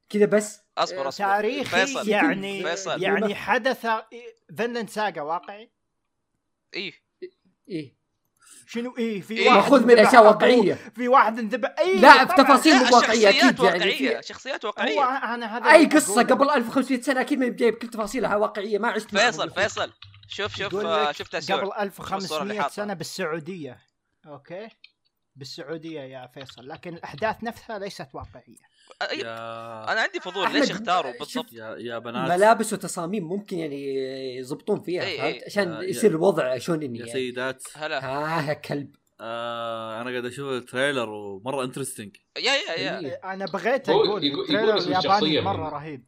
كذا 0.08 0.26
بس؟ 0.26 0.60
أصبر 0.78 1.08
أصبر. 1.08 1.26
تاريخي 1.26 1.64
فيصل 1.86 2.08
يعني 2.08 2.62
فيصل. 2.62 3.02
يعني 3.02 3.34
حدث 3.34 3.86
فينلاند 4.56 4.90
ساغا 4.90 5.20
واقعي؟ 5.22 5.70
إيه. 6.74 6.92
إيه. 7.68 7.99
شنو؟ 8.70 8.94
إيه 8.98 9.20
في 9.20 9.34
إيه. 9.34 9.48
واحد 9.48 9.56
مأخوذ 9.58 9.86
من 9.86 9.98
اشياء 9.98 10.20
أبوه، 10.20 10.30
واقعية 10.32 10.74
في 10.74 11.08
واحد 11.08 11.38
انذبح 11.38 11.74
أي 11.78 11.96
لا 11.96 12.24
في 12.24 12.34
تفاصيل 12.34 12.74
مو 12.74 12.82
واقعية 12.96 13.30
شخصيات 13.30 13.44
أكيد 13.44 13.60
يعني 13.60 13.78
واقعية 13.78 14.20
في 14.20 14.26
شخصيات 14.26 14.64
هو 14.64 14.68
واقعيه 14.68 15.34
أنا 15.34 15.56
هذا 15.56 15.70
أي 15.70 15.86
أقوله. 15.86 16.22
قبل 16.22 16.50
1500 16.50 17.00
سنة 17.00 17.20
أكيد 17.20 17.38
ما 17.38 17.48
جايب 17.48 17.74
كل 17.74 17.88
تفاصيلها 17.88 18.36
واقعية 18.36 18.78
ما 18.78 18.88
عشت 18.88 19.16
فيصل. 19.16 19.50
فيصل. 19.50 19.92
شوف 20.28 20.56
شوف 20.56 20.74
آه، 20.74 21.12
شفت 21.12 21.34
السؤال 21.34 21.60
قبل 21.60 21.68
الصورة 21.68 22.42
اللي 22.42 22.52
1500 22.54 22.60
حاطها. 22.60 22.74
سنة 22.74 22.94
بالسعودية. 22.94 23.78
أوكي؟ 24.26 24.68
بالسعودية 25.36 26.00
يا 26.00 26.30
فيصل. 26.34 26.68
لكن 26.68 26.94
الأحداث 26.94 27.36
نفسها 27.42 27.78
ليست 27.78 28.08
واقعية. 28.14 28.69
أي- 29.04 29.18
يا 29.24 29.92
أنا 29.92 30.00
عندي 30.00 30.20
فضول 30.20 30.44
أحمد، 30.44 30.56
ليش 30.56 30.70
اختاروا 30.70 31.12
شوف، 31.12 31.20
بالضبط؟ 31.20 31.52
يا 31.52 31.76
يا 31.78 31.98
بنات. 31.98 32.30
ملابس 32.30 32.72
وتصاميم 32.72 33.24
ممكن 33.28 33.58
يعني 33.58 33.94
يضبطون 34.36 34.80
فيها 34.80 35.02
إيه، 35.02 35.18
فهمت؟ 35.20 35.34
إيه. 35.34 35.44
عشان 35.46 35.72
يا- 35.72 35.80
يصير 35.82 36.10
الوضع 36.10 36.58
شونني 36.58 36.98
يا 36.98 37.06
يعني. 37.06 37.12
سيدات. 37.12 37.62
هلا. 37.74 38.04
ها 38.04 38.48
يا 38.48 38.52
كلب. 38.54 38.96
آه 39.20 40.00
أنا 40.00 40.10
قاعد 40.10 40.24
أشوف 40.24 40.48
ال 40.52 40.59
trailer 40.59 41.08
ومرة 41.10 41.64
interesting 41.64 42.16
يا 42.38 42.42
يا 42.42 42.80
يا. 42.80 42.98
إيه. 42.98 43.20
أنا 43.24 43.44
بغيت 43.44 43.88
أقول 43.88 44.24
يقول- 44.24 44.40
ال 44.40 44.43
trailer 44.43 44.62
الياباني 44.76 44.98
الشخصية 44.98 45.40
مرة 45.40 45.68
رهيب. 45.68 46.06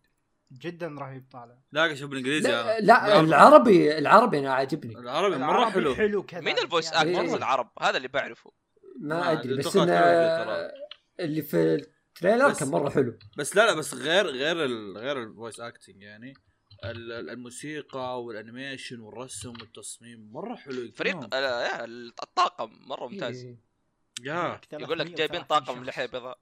جدا 0.53 0.87
رهيب 1.01 1.27
طالع. 1.33 1.59
لا 1.73 1.93
أشوف 1.93 2.11
بالإنجليزي 2.11 2.49
لا. 2.51 2.81
لا 2.81 3.21
العربي 3.21 3.99
العربي 3.99 4.39
أنا 4.39 4.53
عاجبني. 4.55 4.99
العربي 4.99 5.37
مرة 5.37 5.71
حلو. 5.71 5.95
حلو 5.95 6.23
كذا. 6.23 6.41
مين 6.41 6.59
ال 6.59 6.65
voice 6.65 6.93
actors 6.93 7.29
إيه. 7.31 7.37
العرب 7.37 7.71
هذا 7.81 7.97
اللي 7.97 8.09
بعرفه. 8.09 8.53
ما 9.01 9.33
أدري 9.33 9.57
بس 9.57 9.73
ترى. 9.73 9.89
اللي 11.21 11.43
في 11.43 11.87
ال 12.25 12.28
trailer 12.28 12.49
بس- 12.51 12.59
كان 12.59 12.69
مرة 12.69 12.91
حلو. 12.91 13.19
بس 13.37 13.57
لا 13.57 13.67
لا 13.67 13.75
بس 13.75 13.95
غير 13.95 14.27
غير 14.27 14.65
ال 14.65 14.99
غير 14.99 15.23
ال 15.23 15.29
voice 15.29 15.61
acting 15.61 16.03
يعني 16.03 16.35
ال- 16.85 17.13
ال- 17.13 17.31
الموسيقى 17.31 18.23
وال 18.25 18.39
animation 18.39 19.01
والرسم 19.01 19.49
والتصميم 19.51 20.33
مرة 20.33 20.55
حلو. 20.57 20.93
فريق. 20.97 21.35
آه، 21.35 21.85
الطاقم 22.23 22.71
مرة 22.87 23.07
ممتاز. 23.09 23.45
إيه. 23.45 23.57
يا. 24.23 24.61
يقول 24.73 24.99
لك 24.99 25.07
جايبين 25.07 25.43
طاقم 25.43 25.85
لحيه 25.85 26.07
بيضاء. 26.07 26.39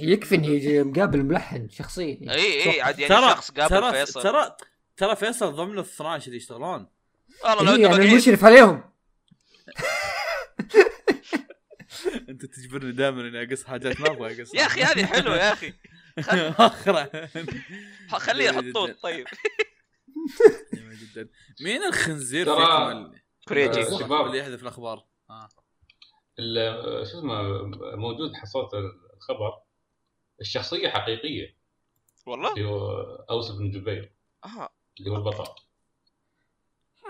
يكفي 0.00 0.34
اني 0.34 0.48
يجي 0.48 0.82
مقابل 0.82 1.22
ملحن 1.22 1.68
شخصيا. 1.68 2.18
يعني. 2.20 2.32
اي 2.40 2.72
اي 2.74 2.80
عاد 2.80 2.98
يعني 2.98 3.14
ترى 3.14 3.30
شخص 3.30 3.50
قابل 3.50 3.70
ترى 3.70 3.92
فيصل. 3.92 4.22
ترى 4.22 4.56
ترى 4.96 5.16
فيصل 5.16 5.52
ضمن 5.52 5.78
ال 5.78 5.78
12 5.84 6.26
اللي 6.26 6.36
يشتغلون. 6.36 6.86
والله 7.44 7.62
لو 7.64 7.70
إيه 7.70 7.76
إنه 7.76 7.88
باقيين 7.88 8.12
المشرف 8.12 8.44
عليهم. 8.44 8.82
انت 12.30 12.44
تجبرني 12.46 12.92
دائما 12.92 13.20
إني 13.20 13.42
أقص 13.42 13.64
حاجات 13.64 14.00
ما 14.00 14.06
أبغى 14.10 14.40
أقص. 14.42 14.54
يا 14.54 14.66
أخي 14.66 14.82
هذه 14.82 15.06
حلوة 15.06 15.36
يا 15.36 15.52
أخي. 15.52 15.72
اخرا 16.66 17.08
خليه 18.26 18.44
يحطون. 18.44 18.92
طيب. 18.92 19.26
جميل 20.74 20.96
جدا. 20.98 21.28
مين 21.60 21.82
الخنزير 21.84 22.46
ترى- 22.46 22.60
اللي- 22.60 23.20
كوريجي. 23.48 23.80
آه. 23.80 23.98
شباب. 23.98 24.26
اللي 24.26 24.38
يحذف 24.38 24.62
الأخبار. 24.62 25.04
آه. 25.30 25.48
ال- 26.38 27.06
شو 27.06 27.18
اسمه 27.18 27.42
موجود 27.96 28.34
حصلت 28.34 28.70
الخبر. 29.16 29.52
الشخصية 30.40 30.88
حقيقية. 30.88 31.56
والله؟ 32.26 32.52
اللي 32.52 32.64
هو 32.68 32.90
اوس 33.30 33.50
بن 33.50 33.70
جبير. 33.70 34.12
آه. 34.44 34.68
اللي 35.00 35.10
هو 35.10 35.16
البطل. 35.16 35.65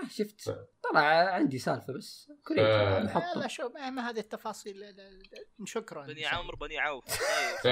آه 0.03 0.07
شفت. 0.09 0.55
طلع 0.91 1.01
عندي 1.33 1.57
سالفة 1.59 1.93
بس 1.93 2.31
كوريجي 2.47 2.65
ف- 2.67 3.03
نحطه 3.05 3.39
لا 3.39 3.47
شو 3.47 3.69
ما 3.69 4.09
هذه 4.09 4.19
التفاصيل 4.19 4.79
لا- 4.79 4.91
لا- 4.91 5.09
لا. 5.59 5.65
شكرا 5.65 6.05
بني 6.07 6.25
عمرو 6.25 6.57
بني 6.57 6.77
عوف. 6.77 7.03
طيب. 7.09 7.57
ف... 7.63 7.67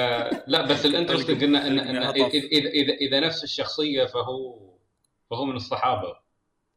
لا 0.48 0.66
بس 0.66 0.86
الانترستنج 0.86 1.44
انه 1.44 1.68
إن... 1.68 1.80
إن... 1.80 2.04
هطف. 2.04 2.16
اذا 2.18 2.70
اذا 2.70 2.94
اذا 2.94 3.20
نفس 3.20 3.44
الشخصية 3.44 4.06
فهو 4.06 4.60
فهو 5.30 5.46
من 5.46 5.56
الصحابة. 5.56 6.20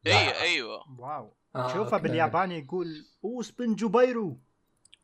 اي 0.06 0.40
أيوه. 0.40 1.00
واو. 1.00 1.34
آه، 1.56 1.68
شوفه 1.74 1.96
أوكي. 1.96 2.02
بالياباني 2.08 2.58
يقول 2.58 3.06
أوس 3.24 3.50
بن 3.50 3.74
جبيرو. 3.74 4.40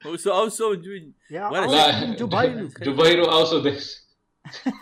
اوسو 0.07 0.33
اوسو 0.33 0.74
جوين 0.74 1.14
يا. 1.30 1.50
بن 1.50 2.14
جبيرو. 2.16 2.68
جبيرو 2.92 3.24
أوسو 3.24 3.59
ديس. 3.59 4.04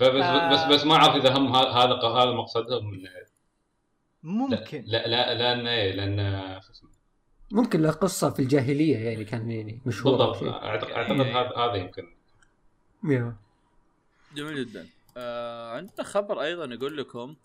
فبس. 0.00 0.24
بس 0.52 0.74
بس 0.74 0.84
ما 0.84 0.94
أعرف 0.94 1.16
إذا 1.16 1.36
هم 1.36 1.56
ه- 1.56 1.84
هذا 1.84 1.94
هذا 1.94 2.30
مقصدهم 2.30 2.90
ممكن. 4.26 4.84
لا 4.86 5.06
لا 5.08 5.34
لأن 5.34 5.66
إيه، 5.66 5.92
لأن 5.92 6.60
شو 6.62 6.72
اسمه؟ 6.72 6.90
ممكن 7.52 7.82
له 7.82 7.90
قصة 7.90 8.30
في 8.30 8.42
الجاهلية 8.42 8.98
يعني 8.98 9.24
كان 9.24 9.50
يعني 9.50 9.80
مشهور. 9.86 10.16
بالضبط. 10.16 10.38
شيء. 10.38 10.50
اعتقد 10.50 10.90
أعتقد 10.90 11.20
هذا 11.20 11.52
هذا 11.56 11.74
يمكن. 11.74 12.02
جميل 14.36 14.64
جدا. 14.66 14.86
آه 15.16 15.76
عندنا 15.76 16.02
خبر 16.02 16.42
أيضا 16.42 16.74
يقول 16.74 16.96
لكم 16.96 17.36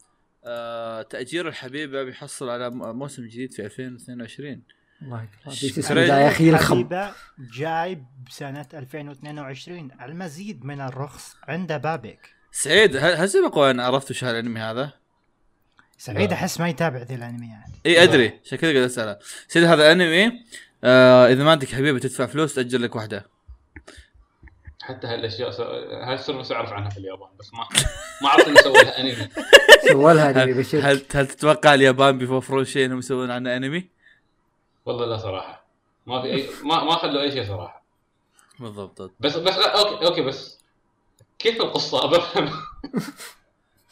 آه 0.46 1.02
تأجير 1.02 1.48
الحبيبه 1.48 2.04
بيحصل 2.04 2.50
على 2.50 2.70
موسم 2.70 3.28
جديد 3.28 3.54
في 3.54 3.66
2022 3.66 4.62
الله 5.02 6.22
يا 6.22 6.28
أخي 6.28 6.50
الخم 6.50 6.76
حبيبة 6.76 7.12
جاي 7.40 8.04
بسنة 8.28 8.68
2022 8.74 9.92
المزيد 10.02 10.66
من 10.66 10.82
الرخص 10.82 11.36
عند 11.44 11.74
بابك 11.74 12.30
سعيد 12.52 12.96
هل 12.96 13.30
سبق 13.30 13.58
وأن 13.58 13.80
عرفت 13.80 14.12
وش 14.12 14.24
هالانمي 14.24 14.60
هذا؟ 14.60 15.01
سعيد. 16.02 16.32
أحس 16.34 16.60
ما 16.60 16.70
يتابع 16.70 16.98
ذي 17.02 17.16
الانميات 17.16 17.70
اي 17.86 18.04
أدري. 18.04 18.40
عشان 18.46 18.58
كذا 18.58 18.72
قاعد 18.74 18.84
أسأله. 18.84 19.18
سيد 19.48 19.64
هذا 19.64 19.92
أنمي 19.92 20.44
آه 20.84 21.28
إذا 21.28 21.44
ما 21.44 21.52
عندك 21.52 21.68
حبيبه 21.76 22.00
تدفع 22.00 22.26
فلوس 22.26 22.56
تأجر 22.56 22.80
لك 22.80 22.96
واحدة. 22.96 23.26
حتى 24.82 25.08
هالأشياء 25.08 25.52
س- 25.52 25.60
هال 26.10 26.19
service 26.19 26.52
اعرف 26.52 26.70
عنها 26.74 26.90
في 26.90 26.98
اليابان 26.98 27.30
بس 27.40 27.54
ما 27.54 27.68
ما 28.22 28.28
أعرف 28.30 28.48
إنه 28.48 28.56
سووا 28.62 28.78
لها 28.84 29.00
أنمي. 29.00 29.30
سوى 29.92 30.14
لها 30.14 30.44
انمي 30.44 30.54
بشير 30.60 30.80
هل 30.92 31.02
هل 31.16 31.28
تتوقع 31.28 31.74
اليابان 31.74 32.18
بيوفرون 32.18 32.66
شيء 32.66 32.86
انهم 32.86 33.00
يسوون 33.00 33.32
عنه 33.32 33.56
أنمي؟ 33.58 33.90
والله 34.86 35.06
لا 35.06 35.18
صراحة. 35.18 35.66
ما 36.06 36.22
في 36.22 36.28
اي 36.28 36.46
ما 36.64 36.84
ما 36.84 36.96
خلوا 36.96 37.22
أي 37.22 37.32
شيء 37.32 37.48
صراحة. 37.48 37.84
بالضبط. 38.60 39.12
بس 39.20 39.36
بس 39.38 39.54
أوكي 39.58 40.06
أوكي 40.06 40.22
بس 40.22 40.60
كيف 41.40 41.62
القصة؟ 41.62 42.08
بفهم 42.12 42.50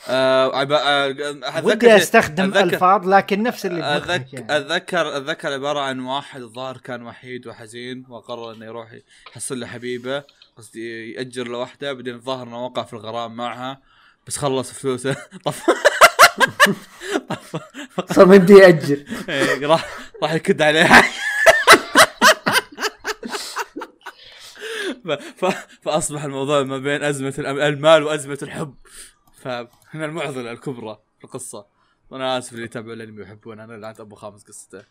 آه 0.08 0.56
عب... 0.58 0.72
آه 0.72 1.10
أتذكر 1.10 1.66
ودي 1.68 1.96
أستخدم 1.96 2.54
أتذكر- 2.54 2.58
ألفاظ 2.58 3.08
لكن 3.08 3.44
نفس 3.44 3.66
اللي 3.66 3.84
أذك... 3.84 4.34
يعني. 4.34 4.58
اتذكر 4.58 5.18
أتذكر 5.18 5.54
عبارة 5.54 5.80
عن 5.80 6.00
واحد 6.00 6.42
الظاهر 6.42 6.78
كان 6.78 7.04
وحيد 7.04 7.48
وحزين 7.48 8.06
وقرر 8.10 8.52
إنه 8.52 8.66
يروح 8.66 8.88
يحصل 9.32 9.60
له 9.60 9.68
حبيبة 9.68 10.24
قصدي 10.58 11.12
يأجر 11.14 11.48
له 11.48 11.58
واحدة 11.58 11.94
بعدين 11.94 12.16
الظاهر 12.16 12.48
إنه 12.48 12.66
وقع 12.66 12.84
في 12.84 12.94
الغرام 12.94 13.36
معها 13.36 13.82
بس 14.28 14.38
خلص 14.38 14.72
فلوسه 14.72 15.16
طف 15.46 15.64
صار 18.12 18.26
ما 18.26 18.36
يمدي 18.36 18.54
يأجر 18.54 19.04
إيه، 19.30 19.66
راح 19.68 19.86
راح 20.24 20.34
يكد 20.34 20.62
عليها. 20.62 21.04
فأصبح 25.82 26.24
الموضوع 26.24 26.64
ما 26.64 26.78
بين 26.78 27.04
أزمة 27.04 27.34
المال 27.40 28.04
وأزمة 28.04 28.38
الحب 28.42 28.76
فهنا 29.42 30.06
المعضلة 30.06 30.52
الكبرى 30.52 31.00
في 31.18 31.24
القصة. 31.24 31.66
وأنا 32.10 32.38
آسف 32.38 32.54
اللي 32.54 32.64
يتابعوا 32.64 32.94
الأنمي 32.94 33.20
ويحبون 33.20 33.60
أنا 33.60 33.74
لعنت 33.74 34.00
أبو 34.00 34.16
خامس 34.16 34.44
قصته. 34.44 34.84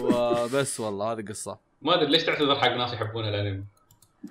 وبس 0.00 0.80
والله 0.80 1.12
هذه 1.12 1.24
قصة. 1.28 1.58
ما 1.82 1.94
أدري 1.94 2.10
ليش 2.10 2.24
تعتذر 2.24 2.60
حق 2.60 2.68
ناس 2.68 2.92
يحبون 2.92 3.28
الأنمي؟ 3.28 3.64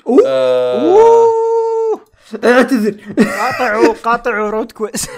أوه! 0.08 0.24
آه... 0.28 0.82
أوه. 0.82 2.06
اعتذر. 2.44 3.14
قاطعوا 3.18 3.94
قاطعوا 3.94 4.50
رود 4.50 4.72
كويس. 4.72 5.10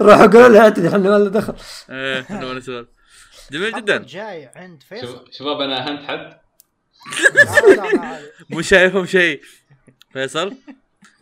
راحوا 0.00 0.26
قالوا 0.26 0.48
له 0.48 0.60
اعتذر 0.60 0.88
إحنا 0.88 0.98
ما 0.98 1.18
لنا 1.18 1.28
دخل. 1.28 1.54
إيه 1.90 2.26
أنا 2.30 2.46
ولا 2.46 2.60
سؤال 2.60 2.88
جميل 3.52 3.72
جدا. 3.72 3.98
جاي 3.98 4.50
عند 4.56 4.82
فيصل. 4.82 5.32
شباب 5.32 5.60
أنا 5.60 5.88
اهنت 5.88 6.02
حد؟ 6.08 6.40
مو 8.50 8.62
شايفهم 8.62 9.06
شيء. 9.06 9.42
فيصل؟ 10.12 10.56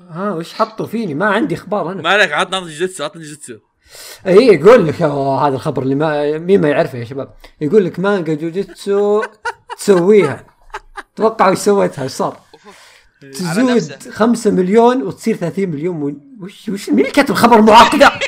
ها 0.08 0.32
وش 0.32 0.54
حطوا 0.54 0.86
فيني؟ 0.86 1.14
ما 1.14 1.26
عندي 1.26 1.54
أخبار 1.54 1.92
أنا. 1.92 2.02
ما 2.02 2.08
عليك 2.08 2.32
عطنا 2.32 2.56
عطنا 2.56 2.68
جوجيتسو 2.68 3.04
عطنا 3.04 3.22
جوجيتسو 3.22 3.58
اي 4.26 4.46
يقول 4.46 4.86
لك 4.86 5.02
هذا 5.02 5.54
الخبر 5.54 5.82
اللي 5.82 5.94
ما 5.94 6.38
مين 6.38 6.60
ما 6.60 6.68
يعرفه 6.68 6.98
يا 6.98 7.04
شباب. 7.04 7.34
يقول 7.60 7.84
لك 7.84 7.98
مانجا 8.00 8.34
جوجيتسو 8.34 9.24
تسويها. 9.78 10.46
توقعوا 11.16 11.50
إيش 11.50 11.58
سويتها؟ 11.58 12.02
إيش 12.02 12.12
صار؟ 12.12 12.40
تزود 13.32 13.70
نفسه. 13.70 14.10
5 14.10 14.50
مليون 14.50 15.02
وتصير 15.02 15.36
30 15.36 15.68
مليون. 15.68 16.20
وش 16.40 16.68
وش 16.68 16.88
مين 16.88 16.98
اللي 16.98 17.10
كاتب 17.10 17.30
الخبر 17.30 17.62
معقدة؟ 17.62 18.12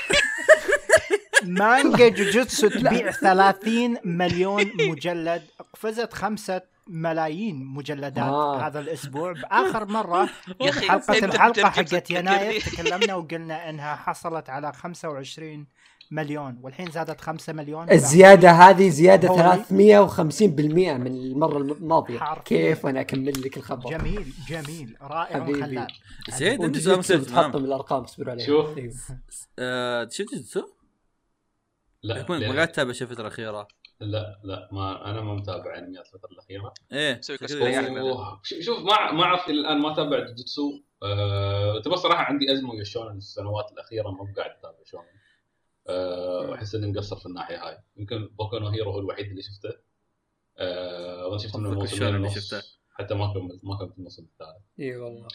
مانجا 1.45 2.09
جوجوتسو 2.09 2.69
تبيع 2.69 3.11
30 3.11 3.97
مليون 4.05 4.71
مجلد. 4.81 5.43
قفزت 5.75 6.13
خمسة 6.15 6.72
ملايين 6.93 7.65
مجلدات 7.65 8.19
آه. 8.19 8.67
هذا 8.67 8.81
الأسبوع 8.81 9.33
بآخر 9.33 9.85
مرة 9.87 10.27
حلقة 10.89 11.25
الحلقة 11.25 11.71
حقت. 11.71 12.11
يناير 12.11 12.61
تكلمنا 12.61 13.15
وقلنا 13.15 13.71
إنها 13.71 13.95
حصلت 13.95 14.51
على 14.51 14.73
25 14.73 15.67
مليون 16.11 16.59
والحين 16.63 16.91
زادت 16.91 17.21
5 17.21 17.53
مليون 17.53 17.91
الزيادة 17.91 18.51
هذه 18.51 18.89
زيادة 18.89 19.29
هولي. 19.29 19.65
350% 20.09 20.43
من 20.99 21.07
المرة 21.07 21.59
الماضية. 21.59 22.35
كيف 22.45 22.85
وأنا 22.85 23.01
أكمل 23.01 23.43
لك 23.43 23.57
الخبر 23.57 23.91
جميل 23.91 24.33
جميل 24.49 24.97
رائع 25.01 25.41
حبيبي. 25.41 25.87
بتحط 27.17 27.51
تمام 27.51 27.63
من 27.63 27.65
الأرقام 27.65 28.03
اصبروا 28.03 28.31
عليها 28.31 28.47
شوف. 28.47 28.79
أيوه. 28.79 28.95
آه، 29.59 30.09
شفت؟ 30.11 30.65
لا 32.03 32.65
تتابع 32.65 32.93
شيء 32.93 33.09
الفترة 33.09 33.23
الأخيرة 33.23 33.69
لا 34.05 34.41
لا 34.45 34.69
ما 34.73 35.11
أنا 35.11 35.21
ما 35.21 35.35
متابع 35.35 35.79
انميات 35.79 36.07
الفترة 36.07 36.31
الأخيرة. 36.33 36.75
إيه 36.93 37.21
ش- 38.43 38.55
شوف 38.61 38.79
ما 38.79 39.13
ما 39.13 39.23
أعرف 39.25 39.49
الآن 39.49 39.79
ما 39.79 39.93
اتابع 39.93 40.19
جوجيتسو 40.21 40.81
أه 41.03 41.81
تبى 41.81 41.95
الصراحه 41.95 42.25
عندي 42.25 42.53
أزمة 42.53 42.71
ويا 42.71 42.85
شونن 42.85 43.17
السنوات 43.17 43.73
الأخيرة 43.73 44.11
ما 44.11 44.35
قاعد 44.37 44.51
أتابع 44.51 44.79
شونن. 44.85 45.05
أه 45.89 46.55
أحس 46.55 46.75
إني 46.75 46.93
مقصر 46.93 47.17
في 47.17 47.27
الناحية 47.27 47.69
هاي. 47.69 47.79
يمكن 47.97 48.29
بوكو 48.39 48.59
نو 48.59 48.69
هيرو 48.69 48.91
هو 48.91 48.99
الوحيد 48.99 49.27
اللي 49.27 49.43
شفته. 49.43 49.73
أه 50.59 51.27
وأنا 51.27 51.39
شفته 51.39 51.59
من 51.59 51.67
الموسمين 51.67 52.01
shounen 52.01 52.17
اللي 52.17 52.31
شفته. 52.31 52.63
حتى 52.95 53.15
ما 53.15 53.35
كملت 53.35 53.65
ما 53.65 53.77
كملت 53.79 53.99
الموسم 53.99 54.23
الثالث. 54.25 54.63
إي 54.81 54.97
والله. 54.97 55.29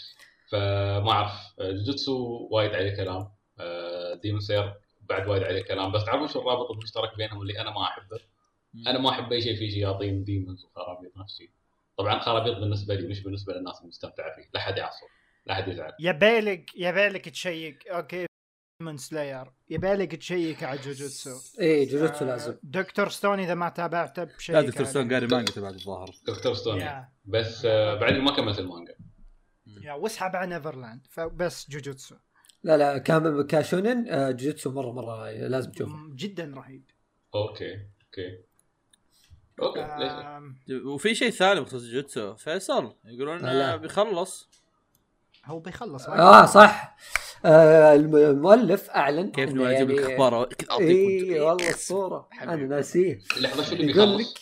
فما 0.52 1.12
أعرف 1.12 1.32
آه، 1.60 1.72
جوجيتسو 1.72 2.48
وايد 2.52 2.76
عليه 2.76 2.96
كلام. 2.96 3.30
آه، 3.60 4.14
ديمون 4.14 4.40
سلير 4.40 4.74
بعد 5.02 5.28
وايد 5.28 5.44
عليه 5.44 5.64
كلام. 5.64 5.92
بس 5.92 6.06
تعرفون 6.06 6.28
شو 6.28 6.40
الرابط 6.42 6.72
المشترك 6.72 7.18
بينهم 7.18 7.42
اللي 7.42 7.62
أنا 7.62 7.70
ما 7.72 7.84
أحبه؟ 7.84 8.20
أنا 8.88 9.00
ما 9.00 9.10
أحب 9.10 9.32
أي 9.32 9.42
شيء 9.42 9.56
فيه 9.56 9.70
شياطين 9.70 10.24
demons 10.24 10.66
وخرابيط 10.66 11.18
نفس 11.18 11.34
الشيء 11.34 11.50
طبعا 11.98 12.20
خرابيط 12.20 12.58
بالنسبة 12.58 12.96
لي 12.96 13.08
مش 13.08 13.24
بالنسبة 13.24 13.54
للناس 13.54 13.82
المستمتعة 13.82 14.36
فيه 14.36 14.50
لا 14.54 14.60
حد 14.60 14.78
يعصب 14.78 15.08
لا 15.46 15.56
حد 15.56 15.68
يزعل. 15.68 15.92
يبالك 16.00 16.72
يبالك 16.76 17.30
check 17.30 17.88
okay 17.88 18.26
Demon 18.82 18.98
Slayer. 18.98 19.52
يبالك 19.70 20.16
check 20.16 20.64
على 20.64 20.80
جوجوتسو. 20.80 21.62
اي 21.62 21.86
جوجوتسو 21.86 22.26
آه، 22.26 22.28
لازم. 22.28 22.58
Dr. 22.64 23.10
Stone 23.10 23.40
إذا 23.40 23.54
ما 23.54 23.70
تابعته 23.70 24.24
بشيك 24.24 24.56
لا 24.56 24.62
Dr. 24.62 24.86
Stone 24.86 25.14
قاري 25.14 25.28
مانجا 25.28 25.54
تبعت 25.54 25.74
الظاهر. 25.74 26.16
Dr. 26.28 26.54
Stone 26.54 26.82
yeah. 26.82 27.10
بس 27.26 27.66
آه، 27.66 27.96
بعدني 27.96 28.20
ما 28.20 28.36
كملت 28.36 28.60
المانجا. 28.60 28.96
yeah 29.82 29.94
واسحب 29.94 30.36
على 30.36 30.56
Neverland. 30.56 31.08
فبس 31.10 31.70
جوجوتسو. 31.70 32.16
لا 32.64 32.78
لا 32.78 32.98
كام 32.98 33.42
كاشونن 33.42 34.08
آه، 34.10 34.32
جوجوتسو 34.32 34.72
مرة 34.72 34.92
مرة 34.92 35.32
لازم 35.32 35.72
تشوفه. 35.72 36.16
جدا 36.16 36.54
رهيب. 36.56 36.84
okay 37.36 37.74
okay. 37.74 38.40
okay 39.62 39.80
آم، 39.82 40.56
وفي 40.86 41.16
شيء 41.16 41.30
ثاني 41.30 41.60
بخصوص 41.60 41.82
جوجيتسو 41.84 42.36
فيصل 42.36 42.94
يقولون 43.06 43.38
لا. 43.38 43.52
انه 43.52 43.76
بيخلص. 43.76 44.50
هو 45.46 45.60
بيخلص. 45.60 46.06
آه 46.08 46.46
صح. 46.46 46.98
آه 47.46 47.94
الم- 47.96 48.16
المؤلف 48.16 48.90
أعلن 48.90 49.32
كيف 49.32 49.50
لك 49.54 49.62
يعني- 49.72 50.14
أخبار 50.14 50.36
اعطيكم 50.40 50.74
اي 50.84 51.40
والله 51.40 51.70
الصورة 51.70 52.30
أنا. 52.42 52.56
ناسيه. 52.56 53.20
لحظة 53.42 53.64
شو 53.64 53.76
اللي 53.76 53.92
يقول 53.92 54.18
بيخلص؟ 54.18 54.34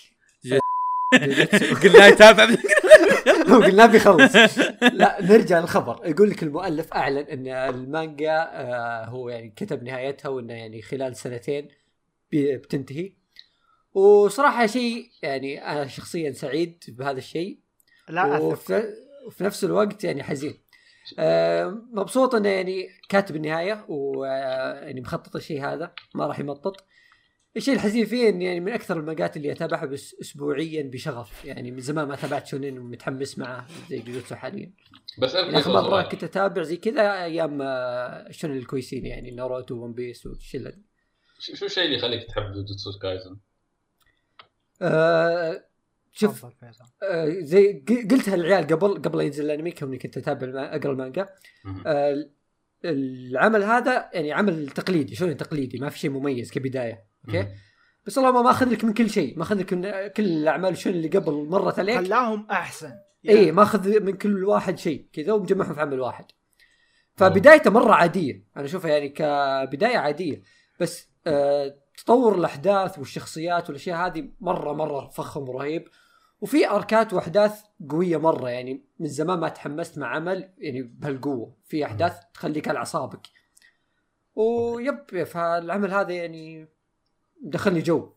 لك. 0.45 0.59
قلنا 1.83 2.07
يتابع 2.07 2.47
قلنا 3.65 3.85
بيخلص. 3.85 4.35
لا 4.81 5.17
نرجع 5.21 5.59
للخبر. 5.59 6.01
يقول 6.07 6.29
لك 6.29 6.43
المؤلف 6.43 6.93
أعلن 6.93 7.17
إن 7.17 7.47
المانجا 7.47 8.49
آه 8.51 9.05
هو 9.05 9.29
يعني 9.29 9.49
كتب 9.55 9.83
نهايتها 9.83 10.29
وإنه 10.29 10.53
يعني 10.53 10.81
خلال 10.81 11.15
سنتين 11.15 11.67
بتنتهي. 12.33 13.13
وصراحة 13.95 14.67
شيء 14.67 15.09
يعني 15.21 15.71
أنا 15.71 15.87
شخصيا 15.87 16.31
سعيد 16.31 16.83
بهذا 16.87 17.17
الشيء. 17.17 17.59
لا 18.09 18.37
وفي, 18.37 18.93
وفي 19.27 19.43
نفس 19.43 19.63
الوقت 19.63 20.03
يعني 20.03 20.23
حزين. 20.23 20.53
آه، 21.19 21.81
مبسوط 21.91 22.35
إنه 22.35 22.49
يعني 22.49 22.89
كاتب 23.09 23.35
النهاية 23.35 23.85
ويعني 23.87 25.01
مخطط 25.01 25.35
الشيء 25.35 25.65
هذا 25.65 25.93
ما 26.15 26.27
راح 26.27 26.39
يمطط. 26.39 26.85
الشيء 27.57 27.73
الحزين 27.73 28.05
فيه 28.05 28.29
اني 28.29 28.45
يعني 28.45 28.59
من 28.59 28.71
أكثر 28.71 28.99
المانجات 28.99 29.37
اللي 29.37 29.51
أتابعها 29.51 29.85
بس 29.85 30.15
اسبوعيا 30.21 30.83
بشغف. 30.83 31.45
يعني 31.45 31.71
من 31.71 31.79
زمان 31.79 32.07
ما 32.07 32.15
تابعت 32.15 32.47
شونين 32.47 32.79
ومتحمس 32.79 33.37
معه 33.37 33.67
زي 33.89 33.99
جوجوتسو 33.99 34.35
حاليا. 34.35 34.71
بس 35.17 35.35
يعني 35.35 35.57
آخر 35.57 35.73
مرة. 35.73 36.01
كنت 36.01 36.23
أتابع 36.23 36.61
زي 36.61 36.77
كذا 36.77 37.23
أيام 37.23 37.61
آه، 37.61 38.31
شونين 38.31 38.57
الكويسين 38.57 39.05
يعني 39.05 39.31
ناروتو 39.31 39.75
One 39.75 39.93
Piece 39.93 40.25
والشله 40.25 40.73
شو 41.39 41.65
الشيء 41.65 41.85
اللي 41.85 41.95
يخليك 41.95 42.27
تحب 42.27 42.51
جوجوتسو 42.53 42.99
كايزن؟ 43.01 43.37
آه، 44.81 45.65
شوف. 46.11 46.45
آه، 47.03 47.29
زي 47.39 47.83
قلتها 48.11 48.35
للعيال 48.35 48.67
قبل 48.67 49.01
قبل 49.01 49.17
لا 49.17 49.23
ينزل 49.23 49.45
الانمي 49.45 49.71
كوني 49.71 49.97
كنت 49.97 50.17
أتابع 50.17 50.47
أقرأ 50.75 50.91
المانجا. 50.91 51.29
آه، 51.85 52.29
العمل 52.85 53.63
هذا 53.63 54.09
يعني 54.13 54.33
عمل 54.33 54.69
تقليدي 54.69 55.15
شلون 55.15 55.37
تقليدي؟ 55.37 55.79
ما 55.79 55.89
في 55.89 55.99
شيء 55.99 56.09
مميز 56.09 56.51
كبداية 56.51 57.05
okay. 57.27 57.47
بس 58.05 58.17
والله 58.17 58.31
ما 58.31 58.41
ماخذ 58.41 58.69
لك 58.69 58.83
من 58.83 58.93
كل 58.93 59.09
شيء 59.09 59.39
ماخذ 59.39 59.59
لك 59.59 59.73
من 59.73 60.07
كل 60.07 60.23
الأعمال 60.25 60.77
شنو 60.77 60.93
اللي 60.93 61.07
قبل 61.07 61.33
مرت 61.33 61.79
عليك. 61.79 61.97
خلاهم 61.97 62.47
أحسن. 62.51 62.93
إي 63.29 63.51
ماخذ 63.51 63.99
من 63.99 64.13
كل 64.17 64.45
واحد 64.45 64.77
شيء 64.77 65.07
كذا 65.13 65.33
ومجمعهم 65.33 65.73
في 65.73 65.81
عمل 65.81 65.99
واحد. 65.99 66.25
فبدايته 67.15 67.71
مرة 67.71 67.93
عادية 67.93 68.43
أنا 68.57 68.65
أشوفها 68.65 68.91
يعني 68.91 69.09
كبداية 69.09 69.97
عادية. 69.97 70.41
بس 70.79 71.09
آه 71.27 71.84
تطور 71.97 72.35
الأحداث 72.39 72.99
والشخصيات 72.99 73.67
والأشياء 73.69 74.07
هذه 74.07 74.29
مرة 74.41 74.73
مرة 74.73 75.09
فخم 75.09 75.49
ورهيب 75.49 75.87
وفي 76.41 76.69
أركات 76.69 77.13
وأحداث 77.13 77.61
قوية 77.89 78.17
مرة 78.17 78.49
يعني 78.49 78.85
من 78.99 79.07
زمان 79.07 79.39
ما 79.39 79.49
تحمست 79.49 79.97
مع 79.97 80.07
عمل 80.15 80.53
يعني 80.57 80.81
بهالقوة. 80.81 81.55
في 81.65 81.85
أحداث 81.85 82.19
تخليك 82.33 82.67
على 82.67 82.77
أعصابك. 82.77 83.27
yep 84.35 85.23
فالعمل 85.23 85.91
هذا 85.93 86.11
يعني 86.13 86.67
دخلني 87.41 87.81
جو. 87.81 88.11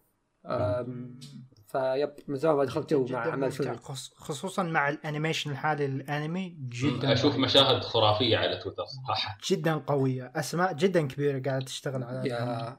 ف 1.69 1.79
yep 1.79 2.11
من 2.29 2.37
زمان 2.37 2.57
ما 2.57 2.65
دخلت 2.65 2.91
جو 2.91 3.07
مع 3.07 3.19
عمل 3.33 3.53
خص- 3.83 4.13
خصوصا 4.17 4.63
مع 4.63 4.89
ال 4.89 4.95
animation 4.95 5.51
الحالي 5.51 5.87
للانمي 5.87 6.57
جدا 6.69 7.13
أشوف 7.13 7.37
مشاهد 7.37 7.83
خرافية 7.83 8.37
على 8.37 8.57
تويتر 8.57 8.85
صراحة. 9.07 9.39
جدا 9.51 9.75
قوية. 9.75 10.33
أسماء 10.37 10.73
جدا 10.73 11.07
كبيرة 11.07 11.43
قاعدة 11.49 11.65
تشتغل 11.65 12.03
على 12.03 12.77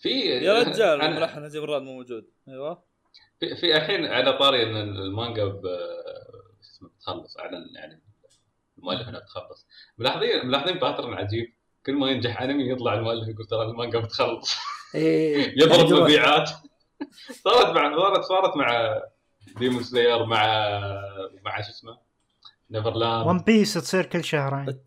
في 0.00 0.08
يا 0.20 0.58
رجال 0.62 1.00
أنا- 1.00 1.04
الملحن 1.04 1.42
نجيب 1.42 1.64
الراد 1.64 1.82
مو 1.82 1.94
موجود. 1.96 2.24
أيوه. 2.48 2.82
في, 3.40 3.56
في 3.56 3.76
الحين 3.76 4.06
على 4.06 4.32
طاري 4.38 4.62
إن 4.62 4.76
المانجا 4.76 5.44
ب 5.44 5.62
شو 5.62 6.76
اسمه 6.76 6.88
بتخلص 6.88 7.36
اعلن 7.38 7.66
يعني 7.76 8.02
المؤلف 8.78 9.08
انها 9.08 9.20
بتخلص. 9.20 9.66
ملاحظين 9.98 10.46
ملاحظين 10.46 10.78
pattern 10.78 11.14
عجيب. 11.14 11.54
كل 11.86 11.92
ما 11.94 12.10
ينجح 12.10 12.42
أنمي 12.42 12.70
يطلع 12.72 12.94
المؤلف 12.94 13.28
يقول 13.28 13.46
ترى 13.46 13.62
المانجا 13.62 13.98
بتخلص. 13.98 14.56
إيه. 14.94 15.54
يضرب. 15.62 15.92
مبيعات. 16.02 16.50
صارت 17.44 17.66
مع 17.66 17.96
صارت 17.96 18.24
صارت 18.24 18.56
مع 18.56 19.00
Demon 19.58 19.82
Slayer 19.82 20.24
مع 20.26 20.44
مع 21.44 21.60
شو 21.60 21.70
اسمه؟ 21.70 21.98
Neverland 22.70 23.26
One 23.26 23.38
Piece 23.38 23.74
تصير 23.74 24.06
كل 24.06 24.24
شهرين 24.24 24.66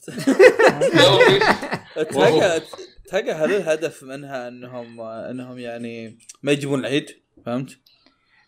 تلقى 3.08 3.32
هل 3.32 3.51
الهدف 3.51 4.04
منها 4.04 4.47
إنهم 4.47 5.01
إنهم 5.01 5.60
يعني 5.60 6.18
ما 6.43 6.51
يجيبون 6.51 6.80
العيد 6.80 7.10
فهمت؟ 7.45 7.78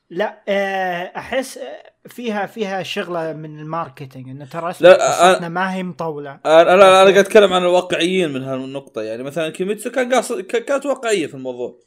لا 0.10 0.43
آه، 0.47 1.12
أحس 1.18 1.58
آه، 1.58 1.84
فيها 2.08 2.45
فيها 2.45 2.84
شغلة 2.84 3.34
من 3.34 3.60
ال 3.60 3.66
marketing 3.66 4.30
انه 4.30 4.45
ترى 4.45 4.74
لا، 4.80 5.34
قصتنا 5.34 5.49
ما 5.49 5.74
هي 5.74 5.84
مطولة. 5.84 6.39
أنا 6.45 6.74
أنا 6.74 6.84
قاعد 6.84 7.18
أتكلم 7.18 7.53
عن 7.53 7.62
الواقعيين 7.62 8.30
من 8.30 8.43
هالنقطة 8.43 9.01
يعني 9.01 9.24
مثلا 9.24 9.49
كيميتسو 9.49 9.91
كان 9.91 10.14
قاصد 10.14 10.41
كانت 10.41 10.86
واقعية 10.86 11.28
في 11.28 11.34
الموضوع. 11.34 11.80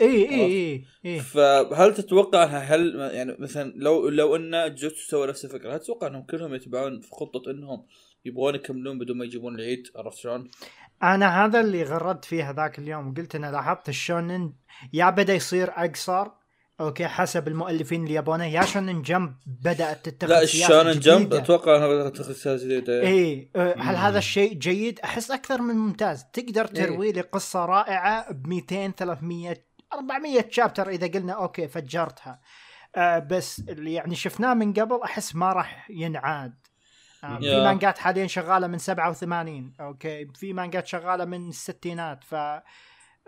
إي 0.00 0.30
إي 0.30 0.84
إي 1.06 1.20
فهل 1.20 1.94
تتوقع 1.94 2.44
هل 2.44 3.10
يعني 3.12 3.36
مثلا 3.38 3.72
لو 3.76 4.08
لو 4.08 4.36
إن 4.36 4.74
جوتسو 4.74 5.08
سوى 5.08 5.26
نفس 5.26 5.44
الفكرة 5.44 5.74
هل 5.74 5.78
تتوقع 5.78 6.06
إنهم 6.06 6.22
كلهم 6.22 6.54
يتبعون 6.54 7.00
في 7.00 7.10
خطة 7.10 7.50
إنهم 7.50 7.86
يبغون 8.24 8.54
يكملون 8.54 8.98
بدون 8.98 9.18
ما 9.18 9.24
يجيبون 9.24 9.54
العيد؟ 9.54 9.88
عرفت 9.96 10.18
شلون؟ 10.18 10.50
أنا 11.02 11.44
هذا 11.44 11.60
اللي 11.60 11.82
غردت 11.82 12.24
فيه 12.24 12.50
هذاك 12.50 12.78
اليوم 12.78 13.08
وقلت 13.08 13.34
أنا 13.34 13.50
لاحظت 13.50 13.88
الشونن 13.88 14.52
yeah 14.92 15.10
بدأ 15.10 15.34
يصير 15.34 15.70
أقصر 15.76 16.28
okay 16.80 17.06
حسب 17.06 17.48
المؤلفين 17.48 18.08
يبونه 18.08 18.44
yeah 18.44 18.62
Shonen 18.64 19.02
Jump 19.02 19.34
بدأت 19.46 20.08
تتخذ 20.08 20.30
لا 20.30 20.42
ال 20.42 20.50
Shonen 20.50 21.00
Jump. 21.00 21.34
أتوقع 21.34 21.76
إنها 21.76 21.88
بدأت 21.88 22.16
تاخذ 22.16 22.32
سياسة 22.32 22.64
جديدة 22.64 23.00
اي 23.00 23.50
آه، 23.56 23.74
هل 23.78 23.94
مم. 23.94 24.00
هذا 24.00 24.18
الشيء 24.18 24.52
جيد؟ 24.54 25.00
أحس 25.00 25.30
أكثر 25.30 25.62
من 25.62 25.74
ممتاز، 25.74 26.24
تقدر 26.32 26.64
إيه. 26.64 26.84
تروي 26.84 27.12
لي 27.12 27.20
قصة 27.20 27.64
رائعة 27.64 28.32
ب 28.32 28.48
200 28.48 28.90
300 28.90 29.64
400 29.92 30.44
chapter 30.50 30.88
إذا 30.88 31.06
قلنا 31.06 31.32
okay 31.32 31.68
فجرتها. 31.68 32.40
آه 32.96 33.18
بس 33.18 33.62
اللي 33.68 33.92
يعني 33.92 34.14
شفناه 34.14 34.54
من 34.54 34.72
قبل 34.72 35.00
أحس 35.04 35.36
ما 35.36 35.52
راح 35.52 35.90
ينعاد. 35.90 36.65
في. 37.20 37.64
مانجات 37.64 37.98
حاليا 37.98 38.26
شغالة 38.26 38.66
من 38.66 38.78
87 38.78 39.72
okay؟ 39.80 40.26
في 40.34 40.52
مانجات 40.52 40.86
شغالة 40.86 41.24
من 41.24 41.48
الستينات 41.48 42.24
ف 42.24 42.34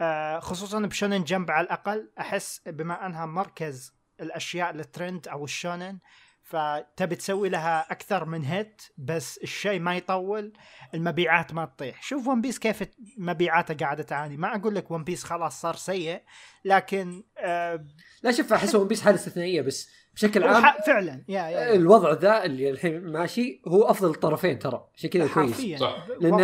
آه 0.01 0.39
خصوصا 0.39 0.81
ب 0.81 0.87
Shonen 0.87 1.25
Jump 1.25 1.51
على 1.51 1.65
الأقل 1.65 2.11
أحس 2.21 2.61
بما 2.67 3.07
أنها 3.07 3.27
مركز 3.27 3.95
الأشياء 4.21 4.71
الترند 4.71 5.29
أو 5.29 5.45
الشونن 5.45 5.99
فتبي 6.43 7.17
تسوي 7.17 7.49
لها 7.49 7.93
أكثر 7.93 8.25
من 8.25 8.45
hit 8.45 8.83
بس 8.99 9.39
الشيء 9.43 9.81
ما 9.81 9.97
يطول 9.97 10.53
المبيعات 10.95 11.53
ما 11.53 11.65
تطيح. 11.65 12.03
شوف 12.03 12.27
One 12.27 12.41
Piece 12.41 12.59
كيف 12.59 12.85
مبيعاته 13.19 13.75
قاعدة 13.75 14.03
تعاني. 14.03 14.37
ما 14.37 14.57
أقول 14.57 14.75
لك 14.75 14.91
One 14.91 15.05
Piece 15.05 15.25
خلاص 15.25 15.61
صار 15.61 15.77
سيء 15.77 16.23
لكن 16.65 17.25
آه 17.39 17.87
لا 18.23 18.33
شوف 18.33 18.53
أحس 18.53 18.75
One 18.75 18.89
Piece 18.89 19.03
حالة 19.03 19.17
استثنائية 19.17 19.63
بس 19.63 19.91
بشكل 20.19 20.45
عام 20.45 20.75
فعلا. 20.87 21.25
يا 21.29 21.43
يا, 21.43 21.49
يا. 21.49 21.75
الوضع 21.75 22.13
ذا 22.13 22.45
اللي 22.45 22.71
الحين 22.71 23.07
ماشي 23.07 23.63
هو 23.69 23.83
أفضل 23.83 24.11
الطرفين 24.11 24.59
ترى. 24.59 24.89
عشان 24.95 25.11
كذا 25.11 25.27
كويس. 25.27 25.53
حرفيا. 25.53 25.77
صح. 25.79 26.07
لأن 26.21 26.41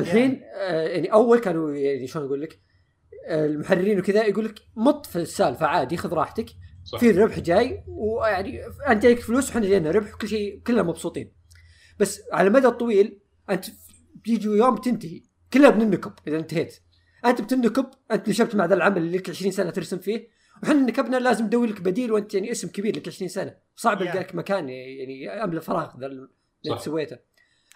الحين 0.00 0.42
آه، 0.54 0.82
يعني 0.82 1.12
أول 1.12 1.38
كانوا 1.38 1.74
يعني 1.74 2.06
شلون 2.06 2.24
أقول 2.26 2.42
لك؟ 2.42 2.60
المحررين 3.28 3.98
وكذا 3.98 4.24
يقول 4.24 4.44
لك 4.44 4.54
مط 4.76 5.06
في 5.06 5.16
السالفة 5.16 5.66
عادي 5.66 5.96
خذ 5.96 6.12
راحتك. 6.12 6.46
صح. 6.84 6.98
في 6.98 7.10
الربح 7.10 7.38
جاي 7.38 7.84
ويعني 7.88 8.60
أنت 8.88 9.02
جايك 9.02 9.20
فلوس 9.20 9.50
وحنا 9.50 9.68
جاينا 9.68 9.90
ربح 9.90 10.14
وكل 10.14 10.28
شيء 10.28 10.60
كلنا 10.66 10.82
مبسوطين. 10.82 11.32
بس 11.98 12.20
على 12.32 12.48
المدى 12.48 12.66
الطويل 12.66 13.20
أنت 13.50 13.66
بيجي 14.14 14.48
يوم 14.48 14.76
تنتهي. 14.76 15.22
كلها 15.52 15.70
بننكب 15.70 16.12
إذا 16.28 16.36
انتهيت. 16.36 16.78
أنت 17.26 17.40
بتنكب 17.40 17.86
أنت 18.12 18.28
نشبت 18.28 18.54
مع 18.54 18.64
ذا 18.64 18.74
العمل 18.74 18.96
اللي 18.96 19.18
لك 19.18 19.30
20 19.30 19.52
سنة 19.52 19.70
ترسم 19.70 19.98
فيه. 19.98 20.28
وحنا 20.62 20.74
نكبنا 20.74 21.16
لازم 21.16 21.44
ندور 21.44 21.66
لك 21.66 21.80
بديل 21.80 22.12
وأنت 22.12 22.34
يعني 22.34 22.50
اسم 22.50 22.68
كبير 22.68 22.96
لك 22.96 23.08
20 23.08 23.28
سنة. 23.28 23.54
صعب. 23.76 24.02
القى 24.02 24.18
لك 24.18 24.34
مكان 24.34 24.68
يعني 24.68 25.44
املى 25.44 25.60
فراغ 25.60 26.00
ذا 26.00 26.06
اللي 26.06 26.78
سويته. 26.78 27.18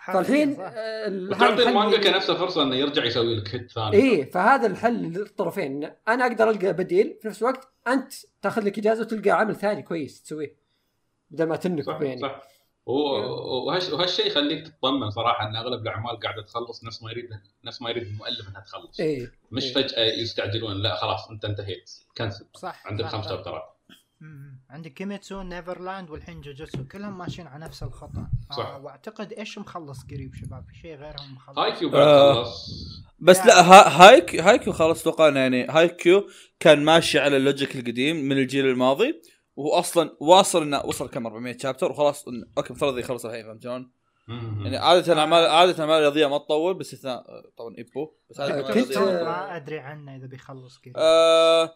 فالحين. 0.06 0.56
آه، 0.60 1.06
الحل 1.06 1.62
المانجا 1.62 2.00
كنفسه 2.00 2.34
فرصة 2.34 2.62
إنه 2.62 2.76
يرجع 2.76 3.04
يسوي 3.04 3.36
لك 3.36 3.54
هيت 3.54 3.70
ثاني. 3.70 3.96
إيه 3.96 4.30
فهذا 4.30 4.66
الحل 4.66 5.02
للطرفين. 5.02 5.90
أنا 6.08 6.26
أقدر 6.26 6.50
ألقى 6.50 6.72
بديل 6.72 7.18
في 7.22 7.28
نفس 7.28 7.42
الوقت 7.42 7.68
أنت 7.88 8.12
تاخذ 8.42 8.64
لك 8.64 8.78
إجازة 8.78 9.00
وتلقى 9.00 9.30
عمل 9.30 9.56
ثاني 9.56 9.82
كويس 9.82 10.22
تسويه 10.22 10.56
بدل 11.30 11.44
ما 11.44 11.56
تنكب 11.56 11.86
صح 11.86 12.00
يعني. 12.00 12.20
صح. 12.20 12.42
وهالشيء 12.86 14.26
يخليك 14.26 14.66
تطمن 14.68 15.10
صراحة 15.10 15.48
إن 15.48 15.56
أغلب 15.56 15.82
الأعمال 15.82 16.20
قاعدة 16.20 16.42
تخلص 16.42 16.84
نفس 16.84 17.02
ما 17.02 17.10
يريد 17.10 17.28
نفس 17.64 17.82
ما 17.82 17.90
يريد 17.90 18.02
المؤلف 18.02 18.48
إنها 18.48 18.60
تخلص 18.60 19.00
إيه 19.00 19.32
مش 19.52 19.64
إيه. 19.64 19.74
فجأة 19.74 20.04
يستعجلون 20.04 20.82
لا 20.82 20.94
خلاص 20.96 21.28
أنت 21.30 21.44
انتهيت 21.44 21.90
cancel 22.18 22.46
صح 22.56 22.86
عندك 22.86 23.04
خمس. 23.06 23.28
شابترات. 23.28 23.62
عندك 24.70 24.92
كيميتسو 24.92 25.42
Neverland 25.42 26.10
والحين 26.10 26.40
جوجوتسو 26.40 26.84
كلهم 26.92 27.18
ماشيين 27.18 27.46
على 27.46 27.64
نفس 27.64 27.82
الخط 27.82 28.28
صح. 28.56 28.66
آه 28.66 28.78
وأعتقد 28.80 29.32
إيش 29.32 29.58
مخلص 29.58 30.04
قريب 30.04 30.34
شباب 30.34 30.64
في 30.68 30.74
شيء 30.78 30.94
غيرهم 30.96 31.34
مخلص 31.34 31.58
هاي 31.58 31.72
كيو 31.72 31.88
بعد 31.90 32.02
آه. 32.02 32.34
خلص 32.44 32.66
بس 33.18 33.36
يعني- 33.38 33.48
لا 33.50 33.60
ها 33.60 34.02
هايك 34.08 34.36
هايكيو 34.36 34.72
خلاص 34.72 35.00
أتوقع 35.00 35.28
إنه 35.28 35.40
يعني 35.40 35.66
هايكيو 35.66 36.28
كان 36.60 36.84
ماشي 36.84 37.18
على 37.18 37.36
ال 37.36 37.43
logic 37.43 37.76
القديم 37.76 38.16
من 38.16 38.38
الجيل 38.38 38.66
الماضي 38.66 39.22
وهو 39.56 39.70
أصلا 39.72 40.16
واصل 40.20 40.62
إنه 40.62 40.80
وصل 40.84 41.08
كم 41.10 41.26
400 41.26 41.58
chapter 41.58 41.90
وخلاص 41.90 42.24
إن- 42.24 42.48
okay 42.58 42.72
مفترض 42.72 42.98
يخلص 42.98 43.24
الحين 43.24 43.44
فهمت 43.44 43.62
شلون؟ 43.62 43.90
يعني 44.64 44.76
عادة 44.76 45.20
اعمال 45.20 45.46
عادة 45.46 45.72
الاعمال 45.72 45.94
الرياضيه 45.96 46.26
ما 46.26 46.38
تطول 46.38 46.74
باستثناء 46.74 47.24
طبعا 47.56 47.74
إيبو 47.78 48.12
بس 48.30 48.40
كنت- 48.40 48.92
الرياضية- 48.92 48.98
ما 48.98 49.56
أدري 49.56 49.78
عنه 49.78 50.16
إذا 50.16 50.26
بيخلص 50.26 50.78
قريب 50.78 50.94
آه، 50.96 51.74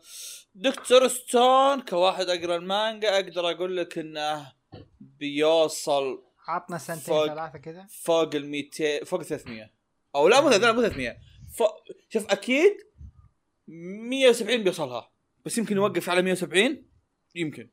دكتور 0.54 1.08
ستون 1.08 1.80
كواحد 1.80 2.28
أقرأ 2.28 2.56
المانجا 2.56 3.14
أقدر 3.14 3.50
أقول 3.50 3.76
لك 3.76 3.98
إنه 3.98 4.52
بيوصل 5.00 6.22
عطنا 6.48 6.78
سنتين 6.78 7.02
فوق. 7.04 7.26
ثلاثة 7.26 7.58
كذا. 7.58 7.86
فوق 7.90 8.34
ال 8.34 8.46
200 8.46 9.04
فوق 9.04 9.22
300 9.22 9.70
أو 10.14 10.28
لا 10.28 10.40
مو 10.40 10.50
300 10.50 10.72
مو 10.72 10.80
300 10.82 11.16
فوق 11.56 11.74
شوف 12.08 12.30
أكيد 12.30 12.72
170 13.68 14.62
بيوصلها 14.64 15.10
بس 15.44 15.58
يمكن 15.58 15.76
يوقف 15.76 16.10
على 16.10 16.22
170 16.22 16.89
يمكن. 17.34 17.68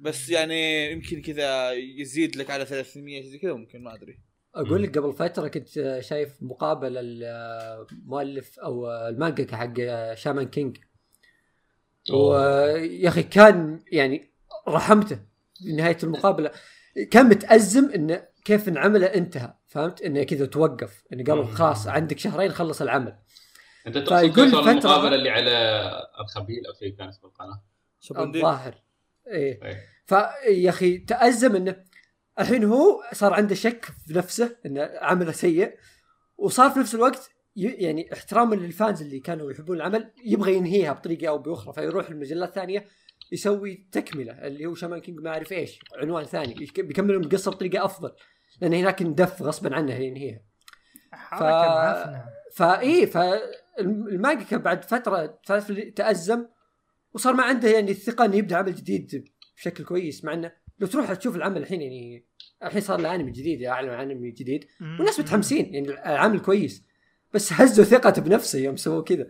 بس 0.00 0.28
يعني 0.30 0.92
يمكن 0.92 1.22
كذا 1.22 1.72
يزيد 1.72 2.36
لك 2.36 2.50
على 2.50 2.66
300 2.66 3.22
زي 3.22 3.38
كذا 3.38 3.52
ممكن 3.52 3.82
ما 3.82 3.94
أدري. 3.94 4.18
أقول 4.54 4.82
لك 4.82 4.98
قبل 4.98 5.12
فترة 5.12 5.48
كنت 5.48 5.98
شايف 6.00 6.42
مقابله 6.42 7.00
المؤلف 7.02 8.58
أو 8.58 8.90
المانجا 8.90 9.56
حق 9.56 9.74
شامان 10.14 10.48
كينج. 10.48 10.76
ويا 12.12 13.08
أخي 13.08 13.22
كان 13.22 13.80
يعني 13.92 14.30
رحمته 14.68 15.18
في 15.58 15.72
نهاية 15.72 15.98
المقابلة. 16.02 16.50
كان 17.10 17.26
متأزم 17.26 17.90
انه 17.90 18.28
كيف 18.44 18.68
انعمله 18.68 19.06
انتهى 19.06 19.54
فهمت؟ 19.66 20.02
انه 20.02 20.22
كذا 20.22 20.46
توقف 20.46 21.02
انه 21.12 21.24
قالوا 21.24 21.44
خلاص 21.44 21.86
عندك 21.86 22.18
شهرين 22.18 22.50
خلص 22.52 22.82
العمل. 22.82 23.16
أنت 23.86 23.98
تقصد 23.98 24.32
فترة- 24.32 24.38
المقابلة 24.38 25.14
اللي 25.14 25.30
على 25.30 25.90
الخبيل 26.20 26.66
أو 26.66 26.72
شيء 26.78 26.96
كان 26.96 27.08
اسم 27.08 27.26
القناة؟ 27.26 27.62
الظاهر. 28.36 28.74
إيه. 29.26 29.64
إيه. 29.64 29.80
فيا 30.06 30.70
أخي 30.70 30.98
تأزم 30.98 31.56
إنه 31.56 31.84
الحين 32.40 32.64
هو 32.64 33.02
صار 33.12 33.34
عنده 33.34 33.54
شك 33.54 33.84
في 33.84 34.14
نفسه 34.18 34.56
إنه 34.66 34.90
عمله 35.00 35.32
سيء 35.32 35.76
وصار 36.38 36.70
في 36.70 36.78
نفس 36.80 36.94
الوقت 36.94 37.30
ي- 37.56 37.62
يعني 37.66 38.12
احتراما 38.12 38.54
لل 38.54 38.70
fans 38.70 39.02
اللي 39.02 39.20
كانوا 39.20 39.52
يحبون 39.52 39.76
العمل 39.76 40.12
يبغى 40.24 40.54
ينهيها 40.54 40.92
بطريقة 40.92 41.28
أو 41.28 41.38
بأخرى 41.38 41.72
فيروح 41.72 42.10
لمجلات 42.10 42.54
ثانية 42.54 42.86
يسوي 43.32 43.88
تكملة 43.92 44.32
اللي 44.32 44.66
هو 44.66 44.74
Shaman 44.74 45.00
King 45.00 45.18
ما 45.20 45.30
أعرف 45.30 45.52
إيش 45.52 45.78
عنوان 45.96 46.24
ثاني 46.24 46.62
يك- 46.62 46.80
بيكملون 46.80 47.24
القصة 47.24 47.50
بطريقة 47.50 47.84
أفضل 47.84 48.12
لأن 48.60 48.74
هناك 48.74 49.02
اندف 49.02 49.42
غصبا 49.42 49.74
عنه 49.76 49.94
ينهيها. 49.94 50.40
معفنة. 51.68 52.24
فاي 52.54 53.06
فالمانجا 53.06 54.56
بعد 54.56 54.84
فترة 54.84 55.38
تأزم 55.96 56.46
وصار 57.14 57.32
ما 57.34 57.42
عنده 57.42 57.68
يعني 57.68 57.90
الثقة 57.90 58.24
إنه 58.24 58.36
يبدأ 58.36 58.56
عمل 58.56 58.74
جديد 58.74 59.28
بشكل 59.56 59.84
كويس 59.84 60.24
مع 60.24 60.32
إنه 60.32 60.52
لو 60.78 60.86
تروح 60.86 61.12
تشوف 61.14 61.36
العمل 61.36 61.56
الحين 61.62 61.82
يعني 61.82 62.24
الحين 62.62 62.80
صار 62.80 63.00
له 63.00 63.14
انمي 63.14 63.30
جديد 63.30 63.62
أعلن 63.62 63.88
عن 63.90 64.10
انمي 64.10 64.30
جديد. 64.30 64.64
والناس 64.80 65.20
متحمسين 65.20 65.74
يعني 65.74 65.88
العمل 65.90 66.40
كويس. 66.40 66.84
بس 67.34 67.52
هزوا 67.52 67.84
ثقته 67.84 68.22
بنفسه 68.22 68.58
يوم 68.58 68.76
سووا 68.76 69.02
كذا 69.02 69.26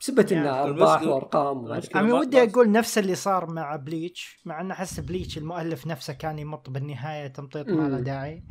بسبة 0.00 0.26
إنه 0.32 0.44
يعني 0.46 0.62
أرباح 0.62 1.00
المشكلة- 1.00 1.06
وأرقام 1.06 1.72
أنا 1.96 2.14
ودي 2.14 2.42
أقول 2.42 2.70
نفس 2.72 2.98
اللي 2.98 3.14
صار 3.14 3.50
مع 3.52 3.76
Bleach 3.76 4.38
مع 4.44 4.60
ان 4.60 4.70
أحس 4.70 5.00
Bleach 5.00 5.38
المؤلف 5.38 5.86
نفسه 5.86 6.12
كان 6.12 6.38
يمط 6.38 6.70
بالنهاية 6.70 7.26
تمطيط 7.26 7.68
ما 7.68 7.88
له. 7.88 8.00
داعي. 8.00 8.44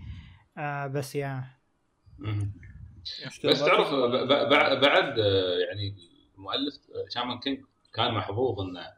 آه 0.58 0.88
بس 0.88 1.16
yeah. 1.16 1.44
بس 3.46 3.60
تعرف 3.60 3.88
ب- 3.94 3.94
ب- 3.94 4.28
ب- 4.28 4.82
بعد 4.82 5.20
آه، 5.20 5.58
يعني 5.68 5.96
المؤلف 6.38 6.74
آه، 6.76 7.10
Shaman 7.10 7.40
King 7.40 7.60
كان 7.98 8.14
محظوظ 8.14 8.60
إنه 8.60 8.94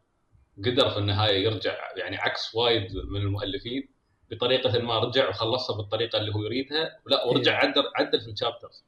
قدر 0.58 0.89
في 0.89 0.97
النهاية 0.97 1.43
يرجع 1.43 1.78
يعني 1.97 2.18
عكس 2.18 2.56
وايد 2.56 2.95
من 2.95 3.22
المؤلفين 3.22 3.89
بطريقة 4.32 4.80
ما 4.80 5.00
رجع 5.00 5.30
وخلصها 5.30 5.78
بالطريقة 5.78 6.18
اللي 6.18 6.36
هو 6.36 6.43
يريدها 6.43 7.00
لا 7.06 7.26
ورجع 7.26 7.58
عدل 7.58 7.84
عدل 7.95 8.22
في 8.22 8.32
ال 8.32 8.38
chapters 8.38 8.86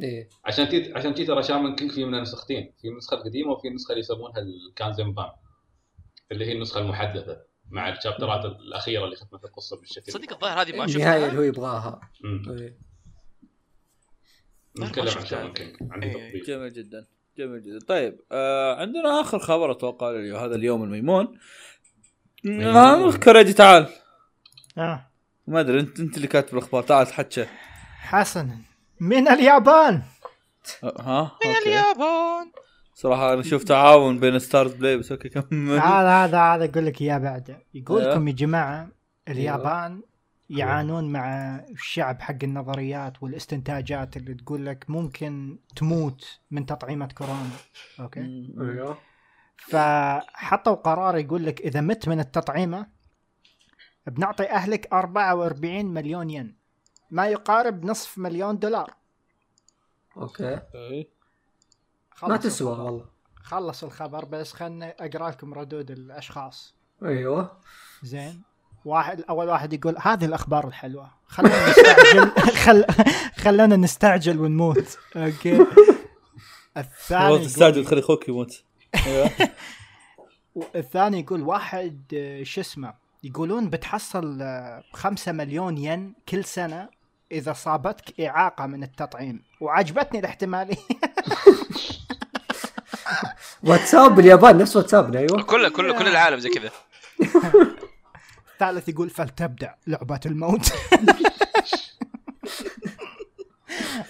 إيه. 0.00 0.28
عشان 0.44 0.68
تي 0.68 0.92
عشان 0.94 1.14
تي 1.14 1.24
ترى 1.24 1.42
Shaman 1.42 1.76
King 1.76 1.92
في 1.92 2.04
منها 2.04 2.20
نسختين 2.20 2.72
في 2.80 2.88
النسخة 2.88 3.14
القديمة 3.14 3.52
وفي 3.52 3.68
النسخة 3.68 3.90
اللي 3.90 4.00
يسمونها 4.00 4.38
الكانزنبان 4.38 5.30
اللي 6.32 6.46
هي 6.46 6.52
النسخة 6.52 6.80
المحدثة 6.80 7.42
مع 7.70 7.88
الشابترات 7.88 8.44
الأخيرة 8.44 9.04
اللي 9.04 9.16
ختمت 9.16 9.44
القصة 9.44 9.80
بالشكل 9.80 10.12
صدق 10.12 10.32
الظاهر 10.32 10.62
هذه 10.62 10.76
ما 10.76 10.84
النهاية 10.84 11.16
اللي 11.16 11.26
شفتها 11.26 11.38
هو 11.38 11.42
يبغاها. 11.42 12.00
إيه. 12.24 12.78
نتكلم 14.78 15.04
عن 15.04 15.10
شفتها. 15.10 15.24
Shaman 15.24 15.52
King 15.52 15.76
عندي 15.90 16.06
إيه. 16.06 16.28
تطبيق 16.28 16.46
جميل 16.46 16.72
جدا 16.72 17.06
جميل 17.38 17.62
جدا. 17.62 17.78
طيب 17.86 18.20
آه 18.32 18.80
عندنا 18.80 19.20
آخر 19.20 19.38
خبر 19.38 19.70
أتوقع 19.70 20.10
هذا 20.44 20.54
اليوم 20.54 20.82
الميمون. 20.82 21.38
آه 22.46 23.12
كريدي 23.12 23.52
تعال. 23.52 23.86
آه. 24.78 25.10
ما 25.46 25.60
أدري 25.60 25.80
انت 25.80 26.00
أنت 26.00 26.16
اللي 26.16 26.28
كاتب 26.28 26.58
الأخبار 26.58 26.82
تعال 26.82 27.06
تحكى 27.06 27.46
حسن 27.98 28.50
من 29.00 29.28
اليابان. 29.28 30.02
آه، 30.84 31.00
ها 31.00 31.38
من 31.44 31.56
اليابان. 31.66 32.52
صراحة 32.94 33.32
أنا 33.32 33.42
شوف 33.42 33.64
تعاون 33.64 34.18
بين 34.18 34.38
StarzPlay 34.38 34.96
بس 34.96 35.12
okay 35.12 35.28
كمل. 35.28 35.78
هذا 35.78 36.24
هذا 36.24 36.38
هذا 36.38 36.64
أقول 36.64 36.86
لك 36.86 37.02
إياه 37.02 37.18
بعد. 37.18 37.58
يقول 37.74 38.00
أيوه. 38.00 38.12
لكم 38.12 38.28
يا 38.28 38.32
جماعة 38.32 38.88
اليابان 39.28 40.02
يعانون 40.50 41.12
مع 41.12 41.56
الشعب 41.70 42.20
حق 42.20 42.36
النظريات 42.42 43.22
والاستنتاجات 43.22 44.16
اللي 44.16 44.34
تقول 44.34 44.66
لك 44.66 44.90
ممكن 44.90 45.58
تموت 45.76 46.40
من 46.50 46.66
تطعيمة 46.66 47.06
كورونا. 47.06 47.50
okay؟ 48.00 48.20
أيوه. 48.60 48.98
فحطوا 49.56 50.74
قرار 50.74 51.16
يقول 51.16 51.46
لك 51.46 51.60
إذا 51.60 51.80
مت 51.80 52.08
من 52.08 52.20
التطعيمة 52.20 52.86
بنعطي 54.06 54.50
أهلك 54.50 54.92
44 54.92 55.86
مليون 55.86 56.30
ين. 56.30 56.56
ما 57.10 57.28
يقارب 57.28 57.84
نصف 57.84 58.18
مليون 58.18 58.58
دولار. 58.58 58.94
okay. 60.16 60.60
ما 62.22 62.36
تسوى. 62.36 62.70
والله. 62.70 63.06
خلص 63.36 63.84
الخبر 63.84 64.24
بس 64.24 64.52
خلنا 64.52 64.94
أقرأ 65.00 65.30
لكم 65.30 65.54
ردود 65.54 65.90
الأشخاص. 65.90 66.74
أيوه. 67.02 67.60
زين. 68.02 68.42
واحد 68.84 69.24
أول 69.30 69.48
واحد 69.48 69.72
يقول 69.72 69.96
هذه 70.00 70.24
الأخبار 70.24 70.68
الحلوة. 70.68 71.10
خلونا 71.26 71.68
نستعجل 71.68 72.30
خل... 72.64 72.84
خلونا 73.36 73.76
نستعجل 73.76 74.40
ونموت. 74.40 74.98
أوكي. 75.16 75.66
الثاني 76.76 77.38
تستعجل 77.38 77.84
تخلي 77.84 78.00
أخوك 78.00 78.28
يموت. 78.28 78.62
أيوه. 79.06 79.30
الثاني 80.74 81.20
يقول 81.20 81.42
واحد 81.42 82.02
آه، 82.14 82.42
شو 82.42 82.60
اسمه 82.60 82.94
يقولون 83.24 83.70
بتحصل 83.70 84.38
آه، 84.42 84.82
خمسة 84.92 85.32
مليون 85.32 85.78
ين 85.78 86.14
كل 86.28 86.44
سنة 86.44 86.88
إذا 87.32 87.52
صابتك 87.52 88.20
إعاقة 88.20 88.66
من 88.66 88.82
التطعيم. 88.82 89.42
وعجبتني 89.60 90.20
الاحتمالية. 90.20 90.76
واتساب 93.64 94.14
باليابان 94.14 94.58
نفس 94.58 94.76
واتسابنا 94.76 95.18
أيوه. 95.18 95.42
كل 95.42 95.68
كل 95.68 95.98
كل 95.98 96.08
العالم 96.08 96.38
زي 96.38 96.48
كذا. 96.48 96.70
الثالث 98.62 98.88
يقول 98.88 99.10
فلتبدأ 99.10 99.74
لعبة 99.86 100.20
الموت 100.26 100.72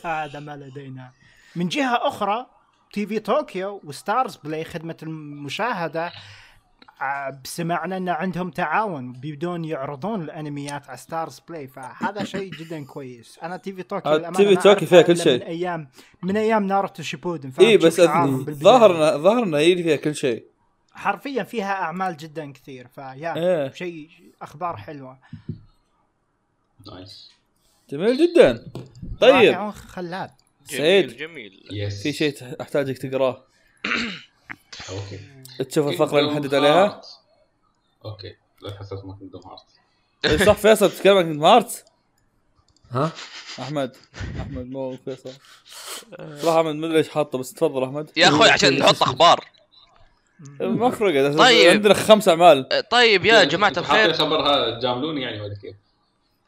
هذا 0.04 0.40
ما 0.40 0.56
لدينا 0.56 1.10
من 1.56 1.68
جهة 1.68 2.08
أخرى 2.08 2.46
TV 2.92 3.18
Tokyo 3.18 3.70
و 3.70 3.80
StarzPlay 3.84 4.64
خدمة 4.64 4.96
المشاهدة 5.02 6.12
ع- 7.00 7.30
سمعنا 7.44 7.96
إن 7.96 8.08
عندهم 8.08 8.50
تعاون 8.50 9.12
بدون 9.12 9.64
يعرضون 9.64 10.22
الأنميات 10.22 10.88
على 10.88 10.96
StarzPlay 10.98 11.68
فهذا 11.68 12.24
شيء 12.24 12.50
جدا 12.60 12.84
كويس 12.84 13.38
أنا 13.42 13.56
TV 13.56 13.82
Tokyo 13.82 14.12
آه، 14.12 14.30
TV 14.30 14.56
Tokyo 14.56 14.88
فيها 14.88 15.02
كل 15.02 15.16
شيء. 15.16 15.34
من 15.40 15.42
أيام 15.42 15.88
من 16.22 16.36
أيام 16.36 16.66
ناروتو 16.66 17.02
شيبودن 17.02 17.50
فاهم 17.50 17.66
اي 17.66 17.76
بس 17.76 17.96
شعارهم 18.00 18.34
أدري. 18.34 18.44
بالبداية. 18.44 18.64
ظاهر 18.78 19.18
ظاهر 19.18 19.42
انه 19.42 19.58
يجي 19.58 19.82
فيها 19.82 19.96
كل 19.96 20.14
شيء 20.14 20.44
حرفيا 20.94 21.42
فيها 21.42 21.72
أعمال 21.72 22.16
جدا 22.16 22.52
كثير 22.52 22.88
فيا 22.88 23.36
إيه. 23.36 23.72
شيء 23.72 24.10
أخبار 24.42 24.76
حلوة. 24.76 25.18
نايس. 26.86 27.30
جميل 27.90 28.16
جدا. 28.16 28.72
طيب. 29.20 29.70
خلاد 29.70 30.30
جميل 30.68 30.80
سعيد. 30.80 31.16
جميل 31.16 31.68
يس 31.70 32.02
في 32.02 32.12
شيء 32.12 32.56
أحتاجك 32.60 32.98
تقراه؟ 32.98 33.44
أوكي. 34.90 35.20
تشوف 35.64 35.88
الفقرة 35.88 36.18
اللي 36.18 36.30
محدد 36.30 36.54
عليها؟ 36.54 37.00
أوكي. 38.04 38.36
لا 38.62 38.78
حسيت 38.78 39.04
ما 39.04 39.14
كنت 39.14 39.34
هارت 39.46 40.46
صح 40.46 40.56
فيصل 40.56 40.90
تتكلم 40.90 41.16
عن 41.16 41.36
مارت 41.38 41.84
ها؟ 42.90 43.12
أحمد. 43.60 43.96
أحمد 44.40 44.66
مو 44.66 44.96
فيصل. 44.96 45.32
صراحة 46.18 46.60
أحمد 46.60 46.74
ما 46.74 46.86
أدري 46.86 46.98
ليش 46.98 47.08
حاطه 47.08 47.38
بس 47.38 47.52
تفضل 47.52 47.84
أحمد. 47.84 48.10
يا 48.16 48.28
أخوي 48.28 48.50
عشان 48.50 48.78
نحط 48.78 49.02
أخبار. 49.02 49.44
ما 50.60 50.90
فرق 50.90 51.36
طيب. 51.38 51.70
عندنا 51.70 51.94
خمس 51.94 52.28
أعمال. 52.28 52.88
طيب 52.90 53.24
يا 53.24 53.44
جماعة 53.44 53.72
الخير. 53.76 54.12
خبرها 54.12 54.80
جاملوني 54.80 55.22
يعني 55.22 55.40
ولا 55.40 55.54
كيف؟ 55.62 55.76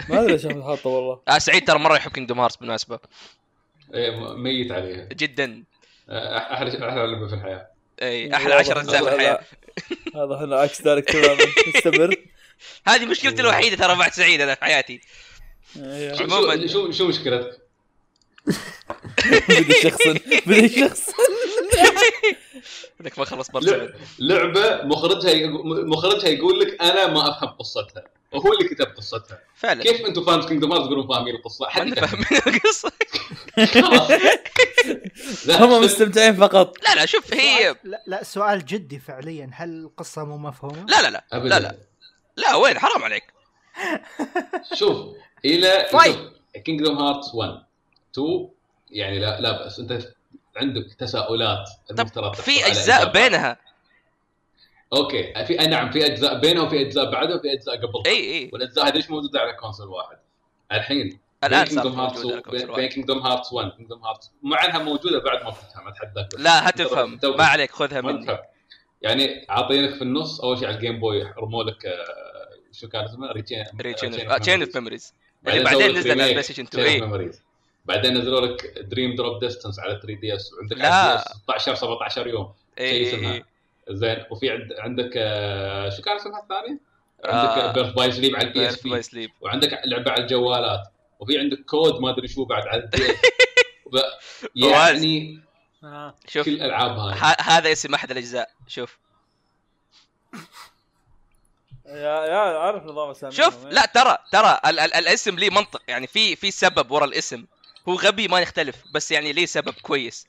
ما 0.08 0.20
أدري 0.20 0.32
ليش 0.32 0.46
احمد 0.46 0.62
حاطه 0.62 0.90
والله. 0.90 1.20
آه 1.28 1.38
سعيد 1.38 1.66
ترى 1.66 1.78
مرة 1.78 1.96
يحب 1.96 2.10
Kingdom 2.10 2.40
Hearts 2.40 2.56
بالمناسبة. 2.56 2.98
إيه، 3.94 4.10
م- 4.10 4.42
ميت 4.42 4.72
عليها 4.72 5.08
جدا. 5.12 5.64
آه، 6.08 6.38
أحلى 6.38 6.68
أحلى 6.88 7.06
لعبة 7.06 7.28
في 7.28 7.34
الحياة. 7.34 7.66
اي 8.02 8.34
أحلى 8.36 8.54
10 8.54 8.80
أجزاء 8.80 9.04
في 9.04 9.14
الحياة. 9.14 9.40
هذا 10.16 10.34
إحنا 10.36 10.56
عكس 10.56 10.82
ذلك 10.82 11.04
تماما. 11.04 11.36
نستمر 11.76 12.16
هذه 12.88 13.06
مشكلتي 13.06 13.42
الوحيدة 13.42 13.76
ترى 13.76 13.96
بعد 13.96 14.12
سعيد 14.12 14.40
أنا 14.40 14.54
في 14.54 14.64
حياتي. 14.64 15.00
إيه. 15.76 16.14
شو 16.14 16.24
عموماً. 16.24 16.66
شو 16.66 16.66
شو, 16.66 16.90
شو 16.92 17.08
مشكلتك؟ 17.08 17.58
بدي 19.48 19.72
شخصا 19.82 20.14
بدي 20.46 20.68
شخصا. 20.68 21.12
انك 23.00 23.18
ما 23.18 23.24
خلص 23.24 23.50
part 23.50 23.64
لع- 23.64 23.70
7 23.72 23.88
لعبة 24.18 24.82
مخرجها 24.84 25.48
مخرجها 25.84 26.28
يقول 26.28 26.60
لك 26.60 26.82
أنا 26.82 27.06
ما 27.06 27.30
أفهم 27.30 27.48
قصتها. 27.48 28.04
وهو 28.32 28.52
اللي 28.52 28.68
كتب 28.74 28.86
قصتها. 28.96 29.38
فعلا. 29.56 29.82
كيف 29.82 30.06
أنتم 30.06 30.24
fans 30.24 30.46
Kingdom 30.46 30.72
Hearts 30.72 30.84
تقولون 30.84 31.08
فاهمين 31.08 31.34
القصة؟ 31.34 31.68
حد 31.68 31.80
انت 31.86 31.98
يفهم 31.98 32.22
فاهم 32.22 32.54
القصة. 32.54 32.92
هم 35.64 35.84
مستمتعين 35.84 36.34
فقط. 36.36 36.76
لا 36.84 36.94
لا 36.94 37.06
شوف 37.06 37.34
هي 37.34 37.76
لا 37.84 38.02
لا 38.06 38.24
سؤال 38.24 38.64
جدي 38.66 38.98
فعليا. 38.98 39.50
هل 39.54 39.68
القصة 39.84 40.24
مو 40.24 40.38
مفهومة؟ 40.38 40.86
لا 40.88 41.02
لا 41.02 41.10
لا. 41.10 41.24
أبداً. 41.32 41.48
لا 41.48 41.60
لا. 41.60 41.76
لا 42.36 42.54
وين؟ 42.56 42.78
حرام 42.78 43.04
عليك. 43.04 43.24
شوف 44.78 44.96
إلى 45.44 45.88
طيب. 45.92 46.12
شوف. 46.14 46.62
Kingdom 46.64 46.98
Hearts 46.98 47.34
1 47.34 47.50
2 48.14 48.48
يعني 48.90 49.18
لا 49.18 49.40
لا 49.40 49.52
بأس. 49.64 49.78
أنت 49.78 50.08
عندك 50.56 50.94
تساؤلات 50.98 51.70
المفترض 51.90 52.32
طب 52.32 52.34
في 52.34 52.66
أجزاء. 52.66 53.12
بينها. 53.12 53.56
okay 54.92 55.44
في 55.44 55.56
نعم 55.56 55.90
في 55.90 56.06
أجزاء 56.06 56.38
بينها 56.40 56.62
وفي 56.62 56.80
أجزاء 56.80 57.10
بعدها 57.10 57.36
وفي 57.36 57.52
أجزاء 57.52 57.76
قبلها. 57.76 58.02
إي 58.06 58.32
إي. 58.38 58.50
والأجزاء 58.52 58.86
هذه 58.88 58.94
ليش 58.94 59.10
موجودة 59.10 59.40
على 59.40 59.52
console 59.52 59.88
واحد؟ 59.88 60.16
الحين 60.72 61.18
الآن 61.44 61.64
Kingdom 61.64 62.00
Hearts 62.00 62.22
بين. 62.26 62.88
Kingdom 62.88 63.18
Hearts 63.18 63.52
1 63.52 63.70
Kingdom 63.70 64.04
Hearts 64.04 64.30
مع 64.42 64.64
إنها 64.64 64.78
موجودة 64.78 65.18
بعد 65.20 65.44
ما 65.44 65.50
فتها 65.50 65.82
ما 65.82 65.90
تحداك 65.90 66.26
بس. 66.34 66.40
لا 66.40 66.68
هتفهم 66.68 67.20
ما 67.24 67.44
عليك 67.44 67.70
خذها 67.70 68.00
مني. 68.00 68.24
تفهم. 68.26 68.38
يعني 69.02 69.46
عاطينك 69.48 69.94
في 69.94 70.02
النص 70.02 70.40
أول 70.40 70.58
شيء 70.58 70.68
على 70.68 70.76
ال 70.76 70.81
Game 70.81 71.00
Boy 71.00 71.22
رموا 71.38 71.64
لك 71.64 71.86
آه، 71.86 72.48
شو 72.72 72.88
كان 72.88 73.04
اسمه؟ 73.04 73.32
Re:Chain 73.32 73.64
Chain 74.40 74.62
of 74.62 74.74
Memories 74.76 75.14
اللي 75.48 75.64
بعدين 75.64 75.98
نزل 75.98 76.10
على 76.10 76.24
ال 76.24 76.42
PlayStation 76.42 76.62
2 76.62 76.86
إي. 76.86 77.30
بعدين 77.84 78.18
نزلوا 78.18 78.40
لك 78.40 78.78
Dream 78.78 79.14
Drop 79.14 79.44
Distance 79.44 79.78
على 79.78 80.00
3DS 80.02 80.52
وعندك 80.52 80.76
لا. 80.76 80.94
على 80.94 81.18
16 81.18 81.74
17 81.74 82.26
يوم. 82.26 82.52
شيء 82.78 82.86
اي 82.86 83.08
اسمها. 83.14 83.32
اي 83.34 83.44
زين. 83.90 84.24
وفي 84.30 84.50
عند 84.50 84.72
عندك 84.78 85.10
آه، 85.16 85.90
شو 85.90 86.02
كان 86.02 86.16
اسمها 86.16 86.40
الثانية؟ 86.42 86.78
آه. 87.24 87.62
عندك 87.64 87.74
Birth 87.74 87.92
by 87.94 88.12
Sleep 88.12 88.36
على 88.36 88.48
ال 88.48 88.68
PSP 88.68 88.92
by 88.96 89.02
Sleep 89.02 89.30
وعندك 89.40 89.80
لعبة 89.84 90.10
على 90.10 90.22
الجوالات. 90.22 90.82
وفي 91.20 91.38
عندك 91.38 91.58
Coded 91.64 92.00
ما 92.00 92.10
أدري 92.10 92.28
شو 92.28 92.44
بعد 92.44 92.62
على 92.66 92.90
يعني 94.56 95.40
آه. 95.84 96.14
شوف 96.28 96.44
كل 96.46 96.50
الالعاب 96.54 96.98
هاي. 96.98 97.14
ه- 97.18 97.40
هذا 97.40 97.72
اسم 97.72 97.94
أحد 97.94 98.10
الأجزاء. 98.10 98.50
شوف. 98.66 98.98
يا 101.86 102.24
يا 102.26 102.38
عارف 102.58 102.84
نظام 102.84 103.30
شوف 103.30 103.64
لا 103.66 103.86
ترى 103.86 104.18
ترى 104.32 104.60
ال- 104.66 104.80
ال- 104.80 104.94
الاسم 104.94 105.38
ليه 105.38 105.50
منطق. 105.50 105.82
يعني 105.88 106.06
في 106.06 106.36
في 106.36 106.50
سبب 106.50 106.90
ورا 106.90 107.04
الاسم. 107.04 107.44
هو 107.88 107.94
غبي 107.94 108.28
ما 108.28 108.40
نختلف 108.40 108.76
بس 108.94 109.10
يعني 109.10 109.32
ليه 109.32 109.46
سبب 109.46 109.74
كويس 109.82 110.26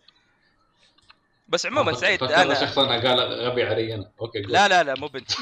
بس 1.47 1.65
عموما 1.65 1.93
سعيد 1.93 2.23
أنا 2.23 2.53
شخص 2.65 2.77
أنا 2.79 3.09
قال 3.09 3.19
غبي 3.41 3.63
علي 3.63 3.95
أنا 3.95 4.11
أوكي 4.21 4.43
قول. 4.43 4.51
لا 4.51 4.67
لا 4.67 4.83
لا 4.83 4.95
مو 4.99 5.07
بنت 5.07 5.31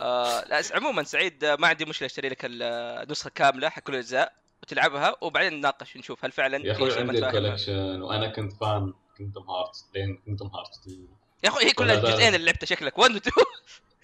آه 0.00 0.44
لا 0.44 0.62
عموما 0.72 1.02
سعيد 1.04 1.44
آه، 1.44 1.56
ما 1.56 1.68
عندي 1.68 1.84
مشكلة 1.84 2.06
أشتري 2.06 2.28
لك 2.28 2.44
ال- 2.44 2.62
النسخه 3.02 3.30
كاملة 3.34 3.68
حق 3.68 3.82
كل 3.82 3.92
الاجزاء 3.92 4.32
وتلعبها 4.62 5.16
وبعدين 5.20 5.52
نناقش 5.54 5.96
نشوف 5.96 6.24
هل 6.24 6.32
فعلا 6.32 6.66
يا 6.66 6.72
أخوي 6.72 6.92
عندي. 6.98 7.18
ال 7.26 7.33
collection 7.33 8.02
وأنا 8.02 8.28
كنت 8.28 8.52
fan 8.52 8.92
Kingdom 9.16 9.50
Hearts 9.50 9.84
لين 9.94 10.22
Hearts 10.54 10.78
2 10.82 11.08
يا 11.44 11.48
أخوي 11.48 11.64
هي 11.64 11.72
كلها. 11.72 11.94
الجزئين 11.94 12.34
اللي 12.34 12.46
لعبتها 12.46 12.66
شكلك 12.66 12.98
1 12.98 13.10
و 13.14 13.16
2 13.16 13.32
زين 13.36 13.95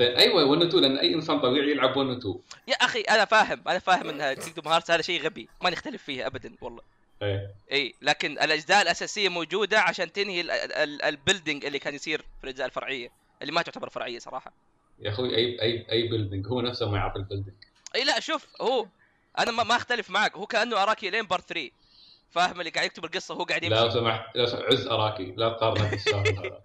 أيوه 0.00 0.44
1 0.44 0.62
و 0.62 0.66
2 0.66 0.82
لأن 0.82 0.98
أي 0.98 1.14
إنسان 1.14 1.40
طبيعي 1.40 1.70
يلعب 1.70 1.96
1 1.96 2.08
و 2.08 2.12
2 2.12 2.34
يا 2.68 2.74
أخي 2.74 3.00
أنا 3.00 3.24
فاهم 3.24 3.62
أنا 3.68 3.78
فاهم 3.78 4.08
إن 4.08 4.32
Kingdom 4.32 4.68
Hearts 4.72 4.90
هذا 4.90 5.02
شيء 5.02 5.22
غبي 5.22 5.48
ما 5.62 5.70
نختلف 5.70 6.02
فيه 6.02 6.26
ابدا 6.26 6.54
والله. 6.60 6.82
إيه. 7.22 7.50
إي 7.72 7.94
لكن 8.02 8.32
الأجزاء 8.32 8.82
الأساسية 8.82 9.28
موجودة 9.28 9.80
عشان 9.80 10.12
تنهي 10.12 10.40
ال 11.08 11.14
building 11.14 11.64
اللي 11.64 11.78
كان 11.78 11.94
يصير 11.94 12.18
في 12.18 12.44
الأجزاء 12.44 12.66
الفرعية 12.66 13.08
اللي 13.42 13.52
ما 13.52 13.62
تعتبر 13.62 13.88
فرعية 13.88 14.18
صراحة. 14.18 14.52
يا 15.00 15.10
أخوي 15.10 15.36
اي 15.36 15.62
اي 15.62 15.86
أي 15.92 16.08
بيلدينج 16.08 16.46
هو 16.46 16.60
نفسه 16.60 16.90
ما 16.90 16.96
يعرف 16.96 17.16
البيلدينج 17.16 17.56
إي 17.94 18.04
لا 18.04 18.20
شوف 18.20 18.46
هو 18.60 18.86
أنا 19.38 19.50
ما, 19.50 19.76
أختلف 19.76 20.10
معك 20.10 20.36
هو 20.36 20.46
كأنه 20.46 20.82
أراكي 20.82 21.10
لين 21.10 21.26
بار 21.26 21.40
3 21.40 21.70
فاهم 22.30 22.60
اللي 22.60 22.70
قاعد 22.70 22.86
يكتب 22.86 23.04
القصة 23.04 23.34
وهو 23.34 23.44
قاعد 23.44 23.64
لا 23.64 23.80
يمشي 23.80 23.94
سمحت 23.94 24.36
لا 24.36 24.46
سمحت 24.46 24.62
عز 24.62 24.86
اراكي 24.86 25.34
لا 25.36 25.48
تقارنه 25.48 25.90
بالسالفه 25.90 26.42
هذا 26.42 26.60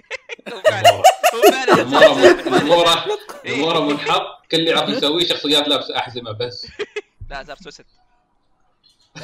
هو 0.53 0.61
فعلا 0.61 0.89
هو 0.91 1.41
فعلا 1.51 1.81
المورا 1.81 2.57
المورا. 2.61 3.05
المورا 3.45 3.79
منحط. 3.79 4.45
كل 4.51 4.57
اللي 4.57 4.69
يعرف 4.71 4.89
يسويه 4.89 5.25
شخصيات 5.25 5.67
لابسة 5.67 5.97
أحزمة 5.97 6.31
بس. 6.31 6.67
لا 7.29 7.43
زار 7.43 7.57
سوست. 7.57 7.85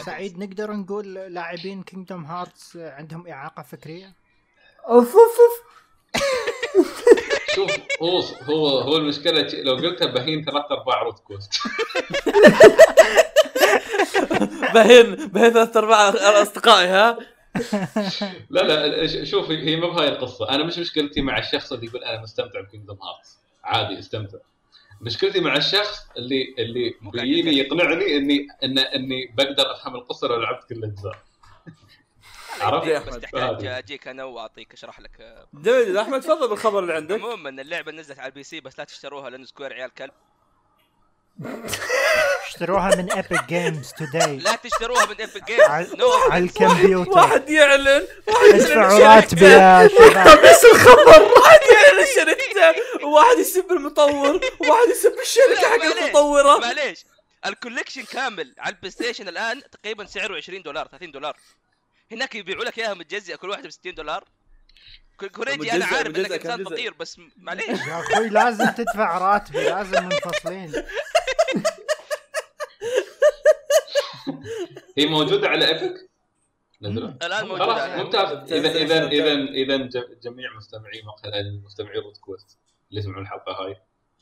سعيد 0.05 0.39
نقدر 0.39 0.71
نقول 0.71 1.13
لاعبين 1.13 1.83
كينجدوم 1.83 2.25
هارتس 2.25 2.77
عندهم 2.77 3.27
إعاقة 3.27 3.63
فكرية؟ 3.63 4.13
أوف 4.87 5.15
أوف 5.15 5.15
أوف. 5.15 5.69
شوف 7.55 7.71
هو 8.01 8.19
هو 8.43 8.79
هو 8.79 8.97
المشكلة 8.97 9.41
لو 9.41 9.75
قلتها 9.75 10.05
بهين 10.05 10.45
ثلاث 10.45 10.65
ارباع 10.71 11.01
روت 11.01 11.19
كوست. 11.19 11.53
بهين 14.73 15.15
بهين 15.15 15.49
ثلاث 15.53 15.77
ارباع 15.77 16.09
أصدقائي 16.41 16.87
ها؟ 16.87 17.17
لا 18.49 18.61
لا 18.61 19.07
ش- 19.07 19.29
شوف 19.29 19.51
هي 19.51 19.75
ما 19.75 19.87
بهاي 19.87 20.07
القصة. 20.07 20.49
أنا 20.49 20.63
مش 20.63 20.77
مشكلتي 20.77 21.21
مع 21.21 21.37
الشخص 21.37 21.73
اللي 21.73 21.85
يقول 21.85 22.03
أنا 22.03 22.21
مستمتع 22.21 22.61
ب 22.61 22.66
Kingdom 22.66 22.97
Hearts. 23.01 23.37
عادي 23.63 23.99
استمتع. 23.99 24.37
مشكلتي 25.01 25.39
مع 25.39 25.55
الشخص 25.55 26.07
اللي 26.17 26.55
اللي 26.59 26.95
مو 27.01 27.11
بيجيني. 27.11 27.57
يقنعني 27.57 28.17
اني 28.17 28.47
ان 28.63 28.79
إني 28.79 29.33
بقدر 29.37 29.71
أفهم 29.71 29.95
القصة 29.95 30.27
لو 30.27 30.35
لعبت 30.41 30.69
كل 30.69 30.75
الأجزاء. 30.75 31.15
عرفت؟ 32.61 32.87
يا 32.87 32.99
بس 32.99 33.07
أحمد. 33.07 33.21
تحتاج. 33.21 33.65
أجيك 33.65 34.07
أنا 34.07 34.23
وأعطيك 34.23 34.73
أشرح 34.73 34.99
لك. 34.99 35.45
جميل 35.53 35.97
أحمد 35.97 36.21
تفضل 36.21 36.49
بالخبر 36.49 36.79
اللي 36.79 36.93
عندك. 36.93 37.15
عموما 37.21 37.49
اللعبة 37.49 37.91
نزلت 37.91 38.19
على 38.19 38.29
ال 38.29 38.43
PC 38.43 38.59
بس 38.59 38.79
لا 38.79 38.85
تشتروها 38.85 39.29
لأن 39.29 39.45
Square 39.45 39.73
عيال 39.73 39.93
كلب. 39.93 40.11
اشتروها 42.47 42.95
من 42.95 43.11
Epic 43.11 43.43
Games 43.47 43.91
today 43.97 44.37
لا 44.37 44.55
تشتروها 44.55 45.05
من 45.05 45.15
Epic 45.19 45.43
Games 45.47 45.61
على 45.61 45.87
no 45.97 46.11
على 46.11 46.43
الكمبيوتر. 46.43 47.11
واحد 47.11 47.49
يعلن 47.49 48.07
واحد 48.27 48.45
ادفعوا 48.53 48.99
راتبي 48.99 49.45
يا 49.45 49.87
شباب. 49.87 50.41
بس 50.41 50.65
الخبر. 50.65 51.21
واحد 51.21 51.59
يعلن 51.71 51.99
الشركة 52.03 52.75
وواحد 53.05 53.37
يسب 53.37 53.71
المطور. 53.71 54.39
وواحد 54.59 54.89
يسب 54.91 55.13
الشركة 55.21 55.61
لا، 55.77 55.93
حق. 55.93 56.03
المطورة. 56.03 56.57
معليش. 56.59 57.05
ال 57.45 57.51
collection 57.51 58.03
كامل 58.03 58.55
على 58.59 58.73
ال 58.75 58.91
PlayStation 58.91 59.27
الآن 59.27 59.61
تقريبا 59.71 60.05
سعره 60.05 60.35
20 60.37 60.61
دولار 60.61 60.87
30 60.87 61.11
دولار. 61.11 61.37
هناك 62.11 62.35
يبيعوا 62.35 62.63
لك 62.63 62.79
إياها 62.79 62.93
متجزئه 62.93 63.35
كل 63.35 63.49
واحدة 63.49 63.67
ب 63.67 63.71
60 63.71 63.93
دولار 63.93 64.23
كوريجي 65.35 65.71
أنا 65.71 65.85
عارف 65.85 66.15
إنك 66.15 66.31
إنسان؟ 66.31 66.63
فقير 66.63 66.93
بس 66.93 67.17
معليش. 67.37 67.67
يا 67.87 67.99
أخوي 67.99 68.29
لازم 68.29 68.65
تدفع 68.65 69.17
راتبي 69.17 69.63
لازم 69.63 70.03
منفصلين. 70.03 70.73
هي 74.97 75.05
موجودة 75.05 75.47
على 75.47 75.67
ايبك 75.67 76.09
الان 76.81 77.47
موجودة 77.47 77.65
خلاص 77.65 77.99
ممتاز. 77.99 78.53
اذا 78.53 78.71
اذا 78.71 79.07
اذا 79.07 79.33
إذا 79.33 79.89
جميع 80.23 80.53
مستمعي 80.57 81.01
مقهى 81.01 81.43
مستمعي 81.65 81.99
روت 81.99 82.17
كويست 82.17 82.57
اللي 82.89 82.99
يسمعون 83.01 83.21
الحلقة 83.23 83.51
هاي 83.51 83.75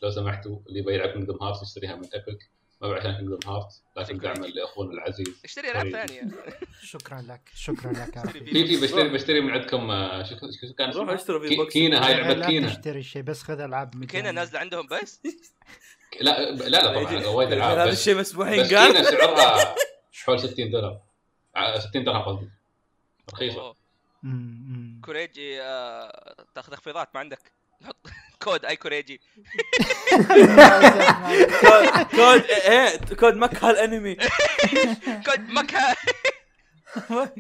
لو 0.04 0.12
سمحتوا 0.12 0.60
اللي 0.68 0.80
يبغى 0.80 0.96
يلعب 0.96 1.10
Kingdom 1.10 1.44
Heart 1.44 1.62
يشتريها 1.62 1.96
من 1.96 2.06
Epic 2.14 2.50
ما 2.82 2.90
بعشان 2.90 3.12
Kingdom 3.12 3.40
Heart 3.46 3.82
لكن 3.98 4.18
دعما 4.18 4.46
لأخونا 4.46 4.92
العزيز. 4.92 5.42
اشتري 5.46 5.72
العاب. 5.72 5.90
ثانية. 5.90 6.32
شكرا 6.84 7.22
لك 7.22 7.52
شكرا 7.56 7.92
لك 7.92 8.18
اشتري. 8.18 8.46
في 8.46 8.68
في. 8.68 8.82
بشتري 8.82 9.10
بشتري 9.10 9.42
من 9.42 9.52
عندكم 9.52 9.92
آه، 9.92 10.24
شو 10.24 10.36
شو 10.36 10.74
كان 10.78 10.90
اسمها؟ 10.90 11.16
اشتروا 11.16 11.48
V-Bucks 11.48 11.74
Kena 11.74 12.08
هاي 12.08 12.14
لعبة 12.14 12.34
لا 12.34 12.48
Kena. 12.48 12.68
تشتري 12.70 13.04
شيء 13.04 13.22
بس 13.22 13.44
خذ 13.44 13.60
ألعاب 13.60 13.92
Kena 13.92 14.06
مجانية. 14.06 14.32
نازلة 14.32 14.60
عندهم 14.60 14.88
بس؟ 14.88 15.22
لا 16.22 16.52
لا 16.52 16.70
لا 16.70 16.86
طبعا 16.86 17.26
وايد 17.28 17.52
ألعاب 17.52 17.78
هذا 17.78 17.92
الشيء 17.92 18.16
مسموحين 18.16 18.60
قال. 18.60 18.92
Kena 18.94 19.04
سعرها 19.04 19.76
حول 20.26 20.40
60 20.40 20.72
دولار 20.72 21.02
آه، 21.56 21.80
60 21.80 22.04
درهم 22.04 22.22
قصدي. 22.22 22.50
رخيصة. 23.34 23.76
كوريجي 25.06 25.62
آه، 25.62 26.36
تاخذ 26.56 26.72
تخفيضات 26.74 27.10
ما 27.14 27.20
عندك. 27.20 27.52
نحط 27.82 27.96
كود 28.44 28.66
أي 28.66 28.76
كوريجي. 28.76 29.22
code 31.62 32.06
code 32.16 32.44
إيه 32.44 32.98
كود 33.20 33.34
مكه 33.34 33.70
الأنمي. 33.70 34.16
كود 35.26 35.40
مكها 35.50 35.96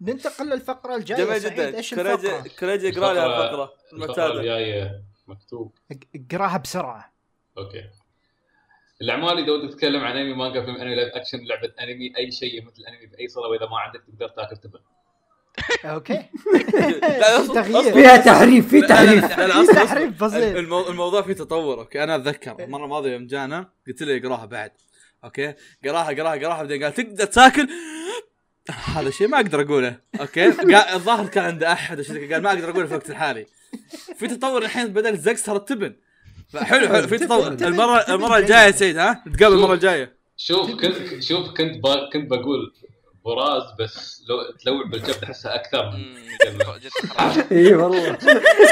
ننتقل 0.00 0.46
للفقرة 0.50 0.96
الجاية 0.96 1.24
جميل 1.24 1.40
جدا. 1.40 1.78
الفقرة؟ 1.78 2.48
كوريجي 2.58 2.88
اقرا 2.98 3.12
لي 3.12 3.26
الفقره 3.26 3.72
المعتاده 3.92 4.40
الجاية 4.40 5.02
مكتوب. 5.26 5.78
اقرأها 6.14 6.56
بسرعة. 6.58 7.12
okay. 7.58 7.90
الأعمال 9.02 9.38
إذا 9.38 9.52
ودك 9.52 9.74
تتكلم 9.74 10.04
عن 10.04 10.16
أنمي 10.16 10.34
مانجا 10.34 10.64
فيلم 10.64 10.76
أنمي 10.76 10.94
live 10.94 11.14
action 11.14 11.38
لعبة 11.44 11.72
أنمي 11.80 12.12
أي 12.18 12.30
شيء 12.30 12.64
يمت 12.64 12.82
للأنمي 12.88 13.06
بأي 13.06 13.28
صلة 13.28 13.48
وإذا 13.48 13.66
ما 13.66 13.78
عندك 13.78 14.02
تقدر 14.08 14.28
تاكل 14.28 14.56
تبن 14.56 14.80
okay. 15.84 16.22
تغيير. 17.54 17.92
فيها 17.92 18.16
تحريف 18.16 18.68
في 18.68 18.82
تحريف. 18.82 19.26
في. 19.26 19.74
تحريف 19.74 20.24
بسيط. 20.24 20.56
المو... 20.56 20.88
الموضوع 20.88 21.22
فيه 21.22 21.32
تطور 21.32 21.80
okay. 21.80 22.04
أنا 22.04 22.16
أتذكر 22.16 22.64
المرة 22.64 22.84
الماضية 22.84 23.12
يوم 23.12 23.26
جانا 23.26 23.70
قلت 23.86 24.02
له 24.02 24.16
اقراها 24.16 24.46
بعد 24.46 24.70
okay. 25.24 25.54
قراها 25.84 26.08
قراها 26.08 26.46
قراها 26.46 26.62
بعدين 26.62 26.84
قال 26.84 26.94
تقدر 26.94 27.24
تاكل؟ 27.24 27.68
هذا 28.70 29.10
شيء 29.10 29.28
ما 29.28 29.36
أقدر 29.36 29.60
أقوله 29.62 29.96
okay. 30.20 30.48
الظاهر 30.94 31.26
كان 31.26 31.44
عنده 31.44 31.72
أحد 31.72 32.00
قال 32.00 32.42
ما 32.42 32.50
أقدر 32.50 32.70
أقوله 32.70 32.86
في 32.86 32.92
الوقت 32.92 33.10
الحالي. 33.10 33.46
في 34.16 34.26
تطور 34.28 34.62
الحين 34.62 34.86
بدل 34.86 35.16
زق 35.16 35.36
صار 35.36 35.56
التبن. 35.56 35.96
حلو 36.56 36.88
حلو 36.88 37.06
في 37.08 37.18
تطور. 37.18 37.46
المره 37.48 37.96
المرة 38.08 38.36
الجاية 38.38 38.66
يا 38.66 38.70
سيد 38.70 38.98
ها؟ 38.98 39.22
نتقابل 39.26 39.54
المرة 39.54 39.74
الجاية. 39.74 40.16
شوف 40.36 40.70
كنت 40.70 41.22
شوف 41.22 41.48
كنت 41.48 41.76
ب... 41.84 41.86
كنت 42.12 42.30
بقول 42.30 42.74
براز 43.24 43.62
بس 43.80 44.22
لو 44.28 44.36
تلوع 44.64 44.84
بالجبد 44.86 45.24
احسها 45.24 45.54
أكثر 45.54 45.90
من. 45.90 46.16
إي 47.58 47.74
والله. 47.74 48.18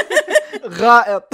غائط. 0.81 1.23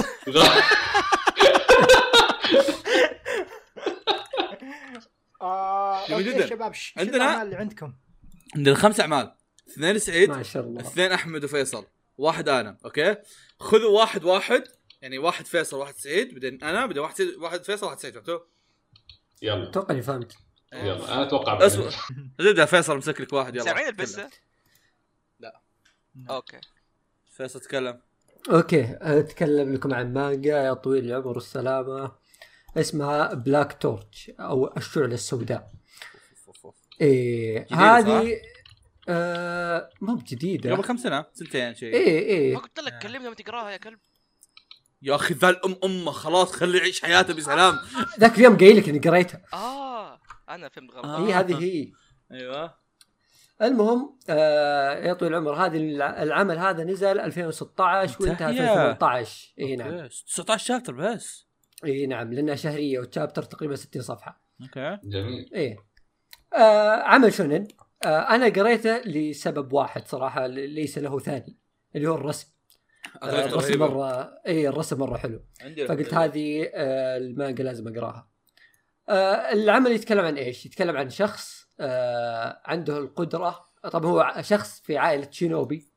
آه 5.42 6.06
جميل 6.08 6.26
okay 6.28 6.38
جداً. 6.38 6.46
شباب 6.46 6.72
عندنا- 6.96 7.42
اللي 7.42 7.56
عندكم؟ 7.56 7.92
عندنا 8.56 8.74
خمس 8.74 9.00
أعمال. 9.00 9.32
اثنين 9.68 9.98
سعيد 9.98 10.30
ما 10.30 10.42
شاء 10.42 10.62
الله. 10.62 10.80
اثنين 10.80 11.12
أحمد 11.12 11.44
وفيصل. 11.44 11.84
واحد 12.18 12.48
أنا 12.48 12.76
okay؟ 12.84 13.16
خذوا 13.60 13.90
واحد 14.00 14.24
واحد. 14.24 14.64
يعني 15.02 15.18
واحد 15.18 15.46
فيصل 15.46 15.76
واحد 15.76 15.94
سعيد 15.94 16.34
بعدين 16.34 16.62
أنا 16.64 16.86
بعدين 16.86 17.02
واحد 17.02 17.16
سعيد 17.16 17.34
واحد 17.36 17.64
فيصل 17.64 17.86
واحد 17.86 17.98
سعيد 17.98 18.14
فهمتوا؟ 18.14 18.38
يلا. 19.42 19.68
أتوقع 19.70 19.94
إني 19.94 20.02
فهمت. 20.02 20.32
يلا. 20.72 21.12
أنا 21.14 21.22
أتوقع 21.22 21.66
أصبر. 21.66 21.94
نبدا 22.40 22.64
فيصل 22.74 22.96
مسك 22.96 23.20
لك 23.20 23.32
واحد 23.32 23.54
يلا. 23.54 23.64
سامعين. 23.64 23.88
البسه؟ 23.88 24.30
لا. 25.40 25.60
okay. 26.30 26.60
فيصل 27.30 27.60
تكلم. 27.60 28.00
okay 28.50 28.98
أتكلم 29.00 29.74
لكم 29.74 29.94
عن 29.94 30.12
مانجا 30.12 30.62
يا 30.62 30.74
طويل 30.74 31.04
العمر 31.04 31.28
والسلامة. 31.28 32.12
اسمها 32.76 33.34
Black 33.34 33.82
Torch 33.82 34.30
أو 34.40 34.76
الشعله 34.76 35.14
السوداء. 35.14 35.72
إيه 37.00 37.66
هذه 37.72 38.40
آه 39.08 39.90
مو 40.00 40.14
بجديدة. 40.14 40.74
قبل 40.74 40.82
كم 40.82 40.96
سنة؟ 40.96 41.26
سنتين 41.32 41.74
شيء. 41.74 41.94
إيه 41.94 42.18
إيه. 42.18 42.54
ما 42.54 42.60
قلت 42.60 42.80
لك 42.80 42.98
كلمنا 43.02 43.26
لما 43.26 43.34
تقراها 43.34 43.70
يا 43.70 43.76
كلب. 43.76 43.98
يا 45.02 45.14
أخي 45.14 45.34
ذا 45.34 45.48
الأم 45.48 45.76
أمة 45.84 46.10
خلاص 46.12 46.52
خليه 46.52 46.78
يعيش 46.78 47.02
حياته 47.02 47.34
بسلام. 47.34 47.78
ذاك 48.20 48.38
اليوم 48.38 48.56
قايل 48.58 48.76
لك 48.76 48.88
إني 48.88 48.98
قريتها. 48.98 49.42
آه 49.52 50.20
أنا 50.48 50.68
فهمت 50.68 50.90
غلط. 50.94 51.04
آه. 51.06 51.26
هي 51.26 51.32
هذه 51.32 51.62
هي. 51.64 51.92
أيوه. 52.32 52.74
المهم 53.62 54.18
آه 54.28 54.94
يا 54.98 55.12
طويل 55.12 55.32
العمر 55.34 55.52
هذه 55.66 55.76
الع- 55.76 56.22
العمل 56.22 56.58
هذا 56.58 56.84
نزل 56.84 57.20
2016 57.20 58.16
وانتهى 58.20 58.36
في 58.36 58.60
انتهى. 58.60 58.90
2018 58.90 59.54
إي 59.58 59.76
نعم. 59.76 59.94
okay. 59.94 60.24
19 60.26 60.64
chapter 60.66 60.92
بس. 60.92 61.48
إي 61.84 62.06
نعم 62.06 62.32
لأنها 62.32 62.54
شهرية 62.54 62.98
وال 62.98 63.08
chapter 63.08 63.42
تقريبا 63.42 63.76
60 63.76 64.02
صفحة. 64.02 64.42
okay. 64.62 64.98
جميل. 65.04 65.50
إيه 65.54 65.76
آه 66.54 67.02
عمل 67.02 67.32
شونن 67.32 67.68
آه 68.04 68.18
أنا 68.18 68.48
قريته 68.48 68.98
لسبب 68.98 69.72
واحد 69.72 70.08
صراحة 70.08 70.46
ل- 70.46 70.70
ليس 70.70 70.98
له 70.98 71.18
ثاني 71.18 71.58
اللي 71.96 72.08
هو 72.08 72.14
الرسم. 72.14 72.46
آه 72.48 72.57
الرسم 73.22 73.58
رهيبة. 73.58 73.86
مره 73.86 74.40
إي 74.46 74.68
الرسم 74.68 74.98
مرة 74.98 75.16
حلو. 75.16 75.42
فقلت 75.88 76.14
هذه 76.14 76.70
آه 76.74 77.16
المانجا 77.16 77.64
لازم 77.64 77.88
أقراها. 77.88 78.28
آه 79.08 79.52
العمل 79.52 79.92
يتكلم 79.92 80.24
عن 80.24 80.36
إيش؟ 80.36 80.66
يتكلم 80.66 80.96
عن 80.96 81.10
شخص 81.10 81.68
آه 81.80 82.60
عنده 82.64 82.98
القدرة. 82.98 83.68
طبعا 83.92 84.10
هو 84.10 84.34
شخص 84.40 84.80
في 84.80 84.96
عائلة 84.96 85.30
شينوبي 85.30 85.92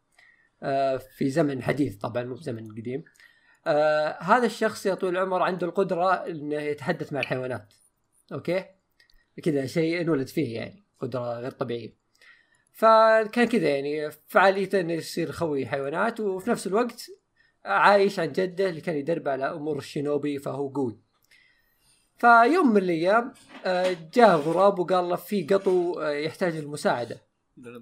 آه 0.64 0.98
في 0.98 1.30
زمن 1.30 1.64
حديث 1.64 1.96
طبعا 1.96 2.24
مو 2.24 2.36
بزمن 2.36 2.72
قديم. 2.72 3.04
آه 3.68 4.18
هذا 4.22 4.46
الشخص 4.46 4.86
يا 4.86 4.94
طويل 4.94 5.18
العمر 5.18 5.42
عنده 5.42 5.68
القدرة 5.68 6.14
إنه 6.14 6.62
يتحدث 6.62 7.14
مع 7.14 7.20
الحيوانات. 7.20 7.74
okay؟ 8.34 8.66
كذا 9.44 9.66
شيء 9.66 10.02
انولد 10.02 10.28
فيه 10.28 10.56
يعني 10.56 10.84
قدرة 11.00 11.40
غير 11.40 11.52
طبيعية. 11.52 12.01
فكان 12.74 13.48
كذا 13.48 13.70
يعني 13.70 14.12
فعاليته 14.28 14.80
إنه 14.80 14.94
يصير 14.94 15.32
خوي 15.32 15.66
حيوانات 15.66 16.20
وفي 16.20 16.50
نفس 16.50 16.68
الوقت 16.68 17.08
عايش 17.66 18.20
عند 18.20 18.32
جده 18.32 18.70
اللي 18.70 18.82
كان 18.82 18.96
يدرب 18.96 19.28
على 19.28 19.52
أمور 19.52 19.78
الشينوبي 19.78 20.40
فهو 20.40 20.68
قوي. 20.68 21.00
فيوم 22.18 22.72
من 22.74 22.78
الأيام 22.78 23.34
آه، 23.66 23.96
جاء 24.14 24.36
غراب 24.38 24.80
وقال 24.80 25.10
له 25.10 25.16
في 25.16 25.44
قطو 25.44 26.00
آه، 26.00 26.10
يحتاج 26.12 26.56
المساعده 26.56 27.22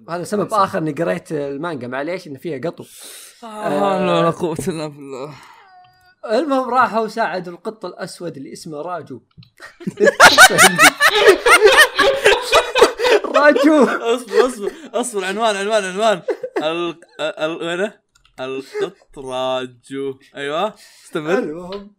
وهذا 0.08 0.24
سبب 0.24 0.54
آخر 0.54 0.78
إني 0.78 0.92
قريت 0.92 1.32
المانجا 1.32 1.86
معليش 1.88 2.26
ان 2.26 2.36
فيها 2.38 2.58
قطو. 2.58 2.84
آه 3.44 3.98
لا 3.98 4.22
لا 4.22 4.30
قوة 4.30 4.58
إلا 4.68 4.86
بالله. 4.88 5.34
المهم 6.30 6.70
راحوا 6.70 7.08
ساعدوا 7.08 7.52
القط 7.52 7.84
الأسود 7.84 8.36
اللي 8.36 8.52
اسمه 8.52 8.82
راجو. 8.82 9.20
راجو. 13.24 13.84
اصبر 13.84 14.46
اصبر 14.46 14.72
اصبر 14.94 15.24
عنوان 15.24 15.56
عنوان 15.56 15.84
عنوان. 15.84 16.22
ال 16.62 17.00
ال 17.20 17.62
وينه؟ 17.62 18.00
القط 18.40 19.18
راجو. 19.18 20.18
أيوه. 20.36 20.74
استمر. 21.04 21.38
المهم 21.38 21.94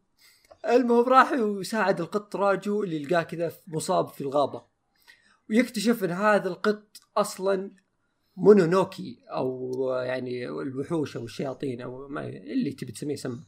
المهم 0.69 1.09
راح 1.09 1.31
ويساعد 1.31 2.01
القط 2.01 2.35
راجو 2.35 2.83
اللي 2.83 3.03
لقاه 3.03 3.23
كذا 3.23 3.51
مصاب 3.67 4.07
في 4.07 4.21
الغابة. 4.21 4.63
ويكتشف 5.49 6.03
إن 6.03 6.11
هذا 6.11 6.49
القط 6.49 6.97
أصلا 7.17 7.71
مونونوكي 8.37 9.19
أو 9.29 9.71
يعني 10.05 10.47
الوحوش 10.47 11.17
أو 11.17 11.23
الشياطين 11.23 11.81
أو 11.81 12.07
ما 12.07 12.27
اللي 12.27 12.71
تبي 12.71 12.91
تسميه 12.91 13.15
سمه 13.15 13.43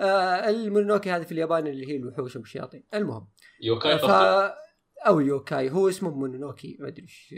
آه 0.00 0.48
المونونوكي 0.48 1.10
هذه 1.10 1.22
في 1.22 1.32
اليابان 1.32 1.66
اللي 1.66 1.88
هي 1.92 1.96
الوحوش 1.96 2.36
أو 2.36 2.42
الشياطين. 2.42 2.84
المهم. 2.94 3.28
يوكاي 3.60 3.98
ف 3.98 4.04
أو 5.06 5.20
يوكاي 5.20 5.70
هو 5.70 5.88
اسمه 5.88 6.10
مونونوكي. 6.10 6.76
ما 6.80 6.88
أدري 6.88 7.02
إيش 7.02 7.34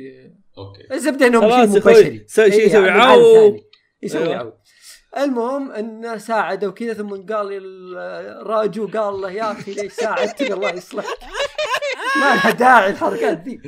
okay. 0.59 0.95
الزبده 0.95 1.27
إنهم 1.27 1.51
شيء 1.51 1.67
مو 1.67 1.75
بشري. 1.75 2.25
سوي 2.29 2.51
شيء 2.51 2.67
يسوي 2.67 2.91
عو. 2.91 3.57
يسوي 4.03 4.23
أيوة. 4.23 4.37
عو 4.37 4.53
المهم 5.17 5.73
انه 5.73 6.17
ساعده 6.17 6.69
وكذا 6.69 6.95
ثم 6.95 7.09
قال 7.09 7.47
لي 7.47 7.59
الراجو 7.59 8.87
قال 8.87 9.21
له 9.21 9.31
يا 9.31 9.53
أخي 9.53 9.75
ليش 9.75 9.93
ساعدتني؟ 9.93 10.53
الله 10.53 10.71
يصلحك. 10.71 11.19
ما 12.21 12.35
لها 12.35 12.51
داعي 12.51 12.91
الحركات 12.91 13.43
ذي. 13.45 13.61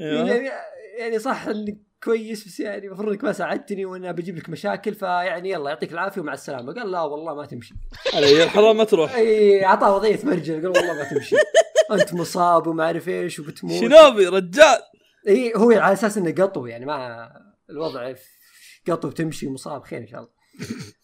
أيوة. 0.00 0.28
يعني 0.28 0.50
يعني 0.98 1.18
صح 1.18 1.46
انك 1.46 1.78
كويس 2.04 2.46
بس 2.46 2.60
يعني 2.60 2.86
المفروض 2.86 3.08
إنك 3.08 3.24
ما 3.24 3.32
ساعدتني 3.32 3.84
وأنا 3.84 4.12
بجيب 4.12 4.36
لك 4.36 4.48
مشاكل 4.48 4.94
فيعني 4.94 5.50
يلا 5.50 5.70
يعطيك 5.70 5.92
العافية 5.92 6.20
ومع 6.20 6.32
السلامة. 6.32 6.72
قال 6.72 6.90
لا 6.90 7.02
والله 7.02 7.34
ما 7.34 7.46
تمشي. 7.46 7.74
علي 8.14 8.42
الحرام 8.42 8.76
ما 8.76 8.84
تروح. 8.84 9.14
اي 9.14 9.64
أعطاه 9.64 9.94
وضعية 9.96 10.18
مرجل 10.24 10.54
قال 10.54 10.66
والله 10.66 10.94
ما 10.94 11.04
تمشي. 11.04 11.36
انت 11.90 12.14
مصاب 12.14 12.66
وما 12.66 12.84
اعرف 12.84 13.08
إيش 13.08 13.38
وبتموت. 13.40 13.80
شنوبي 13.80 14.26
رجال. 14.26 14.78
إي 15.28 15.52
هو 15.56 15.70
على 15.70 15.92
أساس 15.92 16.18
انه 16.18 16.30
قطو 16.32 16.66
يعني 16.66 16.86
ما 16.86 17.30
الوضع 17.70 18.14
قطو 18.88 19.10
تمشي 19.10 19.48
مصاب 19.48 19.82
خير 19.84 19.98
إن 19.98 20.06
شاء 20.06 20.20
الله. 20.20 20.32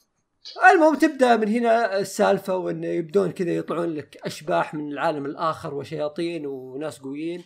المهم 0.73 0.95
تبدأ 0.95 1.37
من 1.37 1.49
هنا 1.49 1.99
السالفة 1.99 2.57
وانه 2.57 2.87
يبدون 2.87 3.31
كذا 3.31 3.51
يطلعون 3.51 3.95
لك 3.95 4.19
أشباح 4.25 4.75
من 4.75 4.93
العالم 4.93 5.27
الآخر 5.27 5.75
وشياطين 5.75 6.47
وناس 6.47 6.99
قويين 6.99 7.45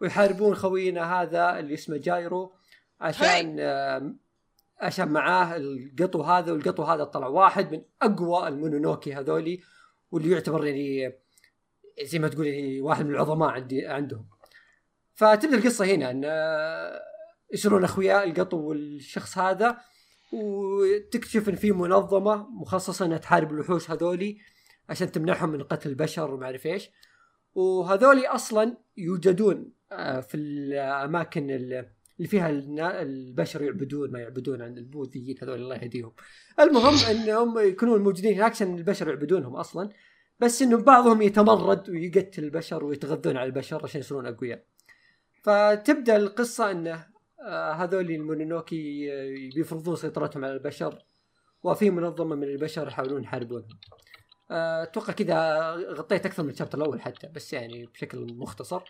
ويحاربون 0.00 0.54
خوينا 0.54 1.22
هذا 1.22 1.58
اللي 1.58 1.74
اسمه 1.74 1.96
جايرو 1.96 2.52
عشان 3.00 3.60
آم، 3.60 4.18
عشان 4.80 5.08
معاه 5.08 5.56
القطو 5.56 6.22
هذا 6.22 6.52
والقطو 6.52 6.82
هذا 6.82 7.04
طلع 7.04 7.26
واحد 7.26 7.72
من 7.72 7.82
أقوى 8.02 8.48
المونونوكي 8.48 9.14
هذولي 9.14 9.60
واللي 10.10 10.30
يعتبر 10.30 10.66
يعني 10.66 11.12
زي 12.02 12.18
ما 12.18 12.28
تقول 12.28 12.46
واحد 12.80 13.04
من 13.04 13.10
العظماء 13.10 13.48
عندي 13.48 13.86
عندهم. 13.86 14.26
فتبدأ 15.14 15.56
القصة 15.56 15.84
هنا 15.84 16.10
إن 16.10 16.22
آه، 16.24 17.00
يصيرون 17.52 17.84
اخوياء 17.84 18.28
القطو 18.30 18.56
والشخص 18.56 19.38
هذا 19.38 19.78
وتكتشف 20.32 21.48
إن 21.48 21.54
في 21.54 21.72
منظمة 21.72 22.48
مخصصة 22.50 23.06
إنها 23.06 23.18
تحارب 23.18 23.52
الوحوش 23.52 23.90
هذولي 23.90 24.38
عشان 24.88 25.12
تمنعهم 25.12 25.48
من 25.50 25.62
قتل 25.62 25.88
البشر 25.90 26.34
وما 26.34 26.46
أعرف 26.46 26.66
إيش. 26.66 26.90
وهذولي 27.54 28.26
أصلا 28.26 28.76
يوجدون 28.96 29.72
آه، 29.92 30.20
في 30.20 30.36
الأماكن 30.36 31.50
ال- 31.50 31.88
اللي 32.18 32.28
فيها 32.28 32.50
البشر 33.02 33.62
يعبدون 33.62 34.12
ما 34.12 34.18
يعبدون 34.20 34.62
عند 34.62 34.78
البوذيين 34.78 35.36
هذول 35.42 35.54
الله 35.58 35.76
يهديهم. 35.76 36.12
المهم 36.60 36.94
انهم 37.10 37.58
يكونون 37.58 38.02
موجودين 38.02 38.34
هناك 38.34 38.50
عشان 38.50 38.78
البشر 38.78 39.08
يعبدونهم 39.08 39.56
أصلا. 39.56 39.90
بس 40.40 40.62
إنه 40.62 40.76
بعضهم 40.76 41.22
يتمرد 41.22 41.90
ويقتل 41.90 42.44
البشر 42.44 42.84
ويتغذون 42.84 43.36
على 43.36 43.46
البشر 43.46 43.84
عشان 43.84 44.00
يصيرون 44.00 44.26
أقوياء. 44.26 44.64
فتبدأ 45.42 46.16
القصة 46.16 46.70
إنه 46.70 47.06
آه، 47.40 47.72
هذول 47.72 48.10
المونونوكي 48.10 49.12
آه، 49.12 49.54
بيفرضون 49.54 49.96
سيطرتهم 49.96 50.44
على 50.44 50.54
البشر 50.54 51.04
وفي 51.62 51.90
منظمة 51.90 52.36
من 52.36 52.44
البشر 52.44 52.88
يحاولون 52.88 53.22
يحاربونهم. 53.22 53.78
آه، 54.50 54.82
أتوقع 54.82 55.12
كذا 55.12 55.70
غطيت 55.74 56.26
أكثر 56.26 56.42
من 56.42 56.50
الشابتر 56.50 56.78
الأول 56.78 57.00
حتى 57.00 57.28
بس 57.28 57.52
يعني 57.52 57.86
بشكل 57.86 58.26
مختصر. 58.34 58.82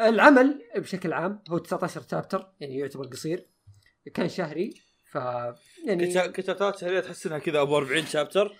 العمل 0.00 0.62
بشكل 0.76 1.12
عام 1.12 1.42
هو 1.50 1.58
19 1.58 2.02
شابتر 2.10 2.52
يعني 2.60 2.78
يعتبر 2.78 3.06
قصير. 3.06 3.46
كان 4.14 4.28
شهري 4.28 4.74
ف 5.04 5.14
يعني 5.86 6.12
كتابات 6.12 6.78
شهريه 6.78 7.00
تحس 7.00 7.26
إنها 7.26 7.38
كذا 7.38 7.60
أبو 7.60 7.76
40 7.76 8.06
شابتر. 8.06 8.56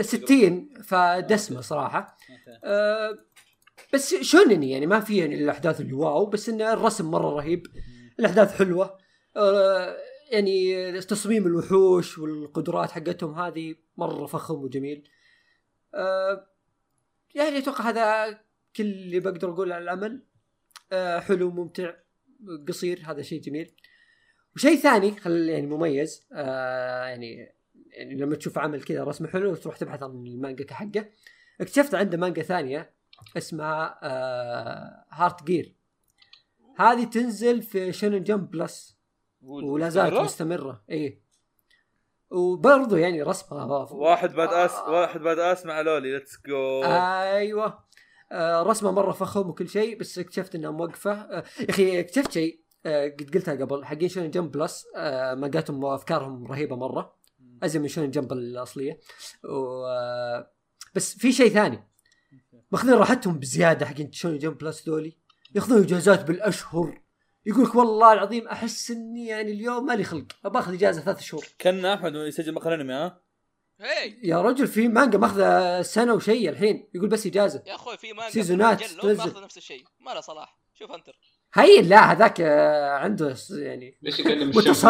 60 0.00 0.68
فدسمة 0.82 1.60
صراحة. 1.60 2.16
آه، 2.64 3.18
بس 3.94 4.14
شونني 4.14 4.70
يعني؟ 4.70 4.86
ما 4.86 5.00
في 5.00 5.18
يعني 5.18 5.34
الأحداث 5.34 5.80
اللي 5.80 5.92
واو 5.92 6.26
بس 6.26 6.48
إن 6.48 6.62
الرسم 6.62 7.10
مرة 7.10 7.30
رهيب. 7.30 7.66
الأحداث 8.18 8.58
حلوة. 8.58 8.98
آه، 9.36 9.96
يعني 10.30 11.00
تصميم 11.00 11.46
الوحوش 11.46 12.18
والقدرات 12.18 12.90
حقتهم 12.90 13.34
هذه 13.38 13.74
مرة 13.96 14.26
فخم 14.26 14.54
وجميل. 14.54 15.08
آه، 15.94 16.46
يعني 17.34 17.58
أتوقع 17.58 17.88
هذا 17.88 18.38
كل 18.76 18.82
اللي 18.82 19.20
بقدر 19.20 19.50
أقوله 19.50 19.74
على 19.74 19.84
العمل 19.84 20.22
آه، 20.92 21.20
حلو 21.20 21.50
ممتع 21.50 21.94
قصير 22.68 23.02
هذا 23.06 23.22
شيء 23.22 23.40
جميل. 23.40 23.74
وشيء 24.56 24.76
ثاني 24.76 25.16
خل 25.16 25.48
يعني 25.48 25.66
مميز. 25.66 26.26
آه 26.32 27.04
يعني 27.04 27.59
يعني 27.92 28.14
لما 28.14 28.36
تشوف 28.36 28.58
عمل 28.58 28.82
كذا 28.82 29.04
رسمه 29.04 29.28
حلو 29.28 29.52
وتروح 29.52 29.76
تبحث 29.76 30.02
عن 30.02 30.10
المانجا 30.10 30.74
حقه 30.74 31.10
اكتشفت 31.60 31.94
عنده 31.94 32.18
مانجا 32.18 32.42
ثانية 32.42 32.94
اسمها 33.36 33.98
آه 34.02 35.04
Heart 35.10 35.44
Gear 35.44 35.74
هذه 36.76 37.04
تنزل 37.04 37.62
في 37.62 37.92
Shonen 37.92 38.22
Jump 38.22 38.50
Plus 38.50 38.98
ولا 39.42 39.88
زالت؟ 39.88 40.14
مستمرة؟ 40.14 40.82
اي 40.90 41.22
وبرضه 42.30 42.98
يعني 42.98 43.22
رسمها 43.22 43.64
واحد 43.92 44.32
بعد 44.34 44.48
اس 44.48 44.74
آه. 44.74 44.90
واحد 44.90 45.20
بعد 45.20 45.38
آس 45.38 45.66
مع 45.66 45.80
لولي. 45.80 46.12
let's 46.12 46.40
go 46.46 46.82
أيوه. 46.84 47.84
آه 48.32 48.62
رسمه 48.62 48.90
مرة 48.90 49.12
فخم 49.12 49.48
وكل 49.50 49.68
شيء 49.68 49.98
بس 49.98 50.18
اكتشفت 50.18 50.54
إنها 50.54 50.70
موقفة. 50.70 51.12
آه 51.12 51.44
يا 51.60 51.70
أخي 51.70 52.00
اكتشفت 52.00 52.32
شيء 52.32 52.60
آه 52.86 53.08
قد 53.08 53.30
قلتها 53.34 53.54
قبل. 53.54 53.84
حقين 53.84 54.08
Shonen 54.08 54.30
Jump 54.30 54.50
Plus 54.50 54.86
آه 54.96 55.34
مانجاتهم 55.34 55.84
وافكارهم 55.84 56.46
رهيبة 56.46 56.76
مرة. 56.76 57.19
ازين 57.62 57.82
من 57.82 57.88
Shonen 57.88 58.10
Jump 58.10 58.32
الأصلية. 58.32 59.00
و 59.44 59.84
بس 60.94 61.18
في 61.18 61.32
شيء 61.32 61.48
ثاني. 61.48 61.88
ماخذين 62.72 62.94
راحتهم 62.94 63.38
بزيادة 63.38 63.86
حقين 63.86 64.12
Shonen 64.12 64.38
Jump 64.38 64.58
Plus 64.58 64.88
ذولي. 64.88 65.16
ياخذون 65.54 65.82
إجازات 65.82 66.24
بالأشهر. 66.24 67.02
يقول 67.46 67.64
لك 67.64 67.74
والله 67.74 68.12
العظيم 68.12 68.48
أحس 68.48 68.90
إني 68.90 69.26
يعني 69.26 69.52
اليوم 69.52 69.86
مالي 69.86 70.04
خلق. 70.04 70.26
باخذ 70.44 70.74
إجازة 70.74 71.00
ثلاث 71.00 71.20
شهور. 71.20 71.44
كان 71.58 71.86
أحمد 71.86 72.14
يسجل 72.14 72.54
مقال 72.54 72.72
انمي 72.72 72.92
ها؟ 72.92 73.20
هي 73.80 74.18
يا 74.22 74.42
رجل 74.42 74.66
في 74.66 74.88
مانجا 74.88 75.18
ماخذة 75.18 75.82
سنة 75.82 76.14
وشيء 76.14 76.48
الحين. 76.48 76.88
يقول 76.94 77.08
بس 77.08 77.26
إجازة. 77.26 77.62
يا 77.66 77.74
أخوي 77.74 77.96
في 77.96 78.12
مانجا 78.12 78.32
سيزونات 78.32 78.82
في 78.82 78.84
مجلة 78.84 79.02
تنزل. 79.02 79.30
ماخذ 79.30 79.42
نفس 79.42 79.56
الشيء. 79.56 79.84
ما 80.00 80.10
له 80.10 80.20
صلاح. 80.20 80.60
شوف 80.74 80.92
انتر 80.92 81.18
هي 81.54 81.82
لا 81.82 82.12
هذاك 82.12 82.40
آه، 82.40 82.90
عنده 82.90 83.36
يعني 83.50 83.98
ليش 84.02 84.18
يكلم 84.18 84.58
الشمس 84.58 84.84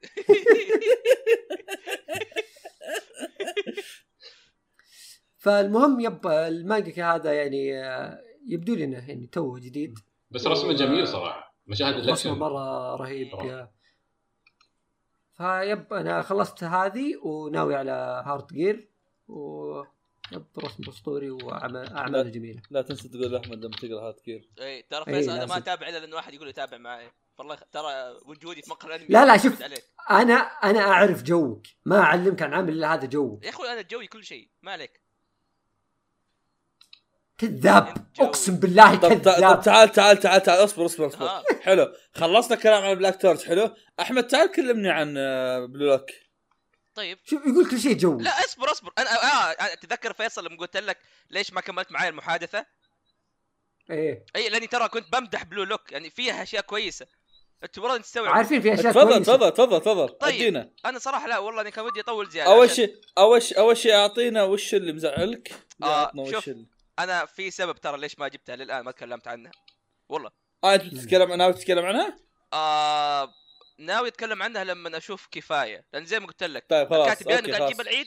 فالمهم 5.36 6.00
يب 6.00 6.26
المانجا 6.26 7.14
هذا 7.14 7.32
يعني 7.32 7.84
آه، 7.84 8.20
يبدو 8.48 8.74
لي 8.74 8.84
إنه 8.84 9.08
يعني 9.08 9.26
تو 9.26 9.58
جديد. 9.58 9.98
بس 10.30 10.46
رسمه 10.46 10.72
جميل 10.72 11.08
صراحة. 11.08 11.56
مشاهد 11.66 11.94
رسمه 11.94 12.04
الأكشن. 12.04 12.30
مرة 12.30 12.96
رهيب. 12.96 13.28
يا 13.28 13.70
فيصل 15.36 15.92
أنا 15.92 16.22
خلصت 16.22 16.64
هذه 16.64 17.16
وناوي 17.24 17.74
على 17.74 18.22
Heart 18.26 18.52
Gear 18.52 18.88
و 19.28 19.82
رسم 20.58 20.82
اسطوري 20.88 21.30
واعمال 21.30 22.32
جميلة. 22.32 22.62
لا 22.70 22.82
تنسى 22.82 23.08
تقول 23.08 23.32
لاحمد 23.32 23.64
لما 23.64 23.76
تقرأ 23.76 24.08
Heart 24.08 24.20
Gear 24.20 24.48
اي 24.60 24.82
ترى 24.82 25.04
إيه، 25.08 25.14
فيصل 25.14 25.30
أنا. 25.30 25.46
ما 25.46 25.56
أتابع 25.56 25.88
إلا 25.88 25.98
لأنه 25.98 26.16
واحد 26.16 26.34
يقول 26.34 26.48
يتابع 26.48 26.78
معي. 26.78 27.10
والله 27.38 27.58
ترى 27.72 28.16
وجودي 28.26 28.62
في 28.62 28.70
مقهى 28.70 28.88
الأنمي 28.88 29.06
لا، 29.08 29.24
لا، 29.24 29.36
شوف. 29.36 29.62
أنا 30.10 30.34
أنا 30.34 30.80
أعرف 30.80 31.22
جوك. 31.22 31.62
ما 31.84 32.00
أعلمك 32.00 32.42
عن 32.42 32.54
عامل 32.54 32.72
إلا 32.72 32.94
هذا 32.94 33.06
جوك. 33.06 33.44
يا 33.44 33.50
أخوي 33.50 33.72
أنا 33.72 33.82
جوي 33.82 34.06
كل 34.06 34.24
شيء. 34.24 34.50
ما 34.62 34.72
عليك. 34.72 35.00
كذاب. 37.38 37.94
أقسم 38.20 38.56
بالله 38.56 38.94
طب, 38.94 39.08
طب, 39.08 39.08
طب 39.08 39.32
كذاب. 39.32 39.60
تعال 39.62 39.92
تعال 39.92 40.18
تعال 40.18 40.42
تعال 40.42 40.64
اصبر 40.64 40.86
اصبر 40.86 41.06
اصبر. 41.06 41.26
ها 41.26 41.42
حلو. 41.60 41.92
خلصنا 42.14 42.56
كلام 42.56 42.82
عن 42.84 42.94
Black 42.94 43.22
Torch 43.22 43.44
حلو. 43.44 43.70
أحمد 44.00 44.26
تعال 44.26 44.52
كلمني 44.52 44.90
عن 44.90 45.14
آه، 45.18 45.66
Blue 45.66 45.86
Lock 45.86 46.06
طيب. 46.96 47.18
شوف 47.24 47.46
يقول 47.46 47.70
كل 47.70 47.80
شيء 47.80 47.96
جو 47.96 48.20
لا 48.20 48.44
اصبر 48.44 48.70
اصبر. 48.70 48.92
أنا 48.98 49.10
آه 49.10 49.74
تذكر 49.74 50.12
فيصل 50.12 50.44
لما 50.46 50.56
قلت 50.56 50.76
لك 50.76 50.98
ليش 51.30 51.52
ما 51.52 51.60
كملت 51.60 51.92
معي 51.92 52.08
المحادثة؟ 52.08 52.66
إيه. 53.90 54.24
إي 54.36 54.48
لأني 54.48 54.66
ترى 54.66 54.88
كنت 54.88 55.12
بمدح 55.12 55.44
Blue 55.44 55.64
Lock 55.64 55.92
يعني 55.92 56.10
فيها 56.10 56.42
أشياء 56.42 56.62
كويسة. 56.62 57.06
أنت 57.64 57.78
والله 57.78 57.96
تستوعب 57.96 58.34
عارفين 58.34 58.60
في 58.60 58.74
أشياء 58.74 58.92
تفضل. 58.92 59.24
تفضل 59.24 59.52
تفضل 59.52 59.80
تفضل. 59.80 60.08
طيب. 60.08 60.34
أدينا. 60.34 60.70
أنا 60.84 60.98
صراحة 60.98 61.28
لا 61.28 61.38
والله 61.38 61.60
اني 61.60 61.70
كان 61.70 61.84
ودي 61.84 62.00
أطول 62.00 62.30
زيادة 62.30 62.52
أول 62.52 62.70
شيء 62.70 63.00
أول 63.18 63.42
شيء 63.42 63.58
أول 63.58 63.76
شيء 63.76 63.94
أعطينا 63.94 64.42
وش 64.42 64.74
اللي 64.74 64.92
مزعلك؟ 64.92 65.52
آه، 65.82 66.12
شوف. 66.30 66.48
اللي. 66.48 66.66
أنا 66.98 67.26
في 67.26 67.50
سبب 67.50 67.76
ترى 67.76 67.98
ليش 67.98 68.18
ما 68.18 68.28
جبتها 68.28 68.56
للآن 68.56 68.84
ما 68.84 68.90
تكلمت 68.90 69.28
عنها. 69.28 69.52
والله. 70.08 70.30
آه 70.64 70.74
أنت 70.74 70.84
بتتكلم 70.84 71.32
ناوي 71.32 71.52
تتكلم 71.52 71.84
عنها؟ 71.84 72.18
آه 72.52 73.32
ناوي 73.78 74.08
أتكلم 74.08 74.42
عنها 74.42 74.64
لما 74.64 74.96
أشوف 74.96 75.28
كفاية. 75.30 75.84
لأن 75.92 76.04
زي 76.04 76.20
ما 76.20 76.26
قلت 76.26 76.44
لك 76.44 76.64
طيب 76.68 76.88
خلاص 76.88 77.08
الكاتب 77.08 77.30
يا 77.30 77.38
إنه 77.38 77.58
قاعد 77.58 77.70
يجيب 77.70 77.80
العيد 77.80 78.06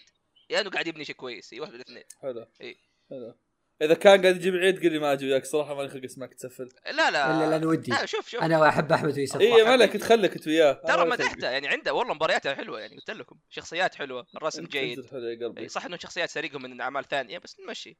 يا 0.50 0.62
إنه 0.62 0.70
قاعد 0.70 0.88
يبني 0.88 1.06
شيء 1.06 1.16
كويس. 1.16 1.54
إي 1.54 1.60
واحد 1.60 1.72
من 1.72 1.80
الاثنين. 1.80 2.04
حلو. 2.22 2.46
إيه. 2.62 2.78
حلو. 3.10 3.36
إذا 3.82 3.94
كان 3.94 4.22
قاعد 4.22 4.36
يجيب 4.36 4.56
عيد 4.56 4.80
قل 4.80 4.92
لي 4.92 5.00
ما 5.00 5.14
أجي 5.14 5.26
وياك 5.26 5.46
صراحة 5.46 5.76
ماني 5.76 5.90
خلق 5.90 6.04
اسمعك 6.04 6.34
تسفل. 6.34 6.70
لا 6.86 6.92
لا. 6.92 7.12
لا 7.12 7.50
لا 7.50 7.56
أنا 7.56 7.68
ودي. 7.68 7.92
لا 7.92 8.06
شوف 8.06 8.30
شوف. 8.30 8.44
أنا 8.44 8.70
أحب 8.70 8.92
أحمد 8.92 9.18
ويوسف 9.18 9.42
إي 9.42 9.64
ما 9.64 9.78
لك 9.78 9.94
تخليك 9.94 10.34
أنت 10.34 10.48
وياه. 10.48 10.82
ترى 10.88 11.10
مدحته 11.10 11.50
يعني 11.50 11.68
عنده 11.68 11.94
والله 11.94 12.14
مبارياته 12.14 12.56
حلوة 12.56 12.80
يعني 12.80 12.96
قلت 12.96 13.12
لكم. 13.12 13.40
شخصيات 13.50 13.96
حلوة 13.96 14.28
الرسم 14.36 14.66
جيد. 14.66 15.06
حلو 15.06 15.28
يا 15.28 15.48
قلبي. 15.48 15.68
صح 15.68 15.86
إنه 15.86 15.98
شخصيات 15.98 16.30
سريقهم 16.30 16.62
من 16.62 16.82
أعمال 16.82 17.08
ثانية 17.08 17.38
بس 17.38 17.60
نمشي 17.60 17.98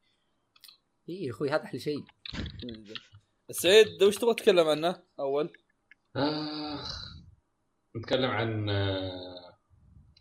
إي 1.10 1.24
يا 1.24 1.32
أخوي 1.32 1.50
هذا 1.50 1.64
أحلى 1.64 1.80
شيء. 1.80 2.04
سعيد 3.52 4.04
وش 4.04 4.18
تبغى 4.18 4.34
تتكلم 4.34 4.68
عنه؟ 4.68 5.04
أول؟ 5.20 5.54
آخ. 6.16 7.09
نتكلم 7.98 8.30
عن 8.32 8.70
آه، 8.70 9.56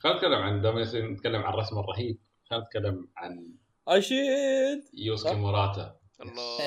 خلينا 0.01 0.17
نتكلم 0.19 0.35
عن 0.43 0.61
دام 0.63 0.79
نتكلم 1.13 1.43
عن 1.43 1.55
الرسم 1.55 1.79
الرهيب. 1.79 2.19
خلينا 2.51 2.65
نتكلم 2.65 3.09
عن 3.17 3.49
Eyeshield 3.91 4.91
يوسكي. 4.95 5.35
موراتا. 5.35 5.95
الله. 6.23 6.59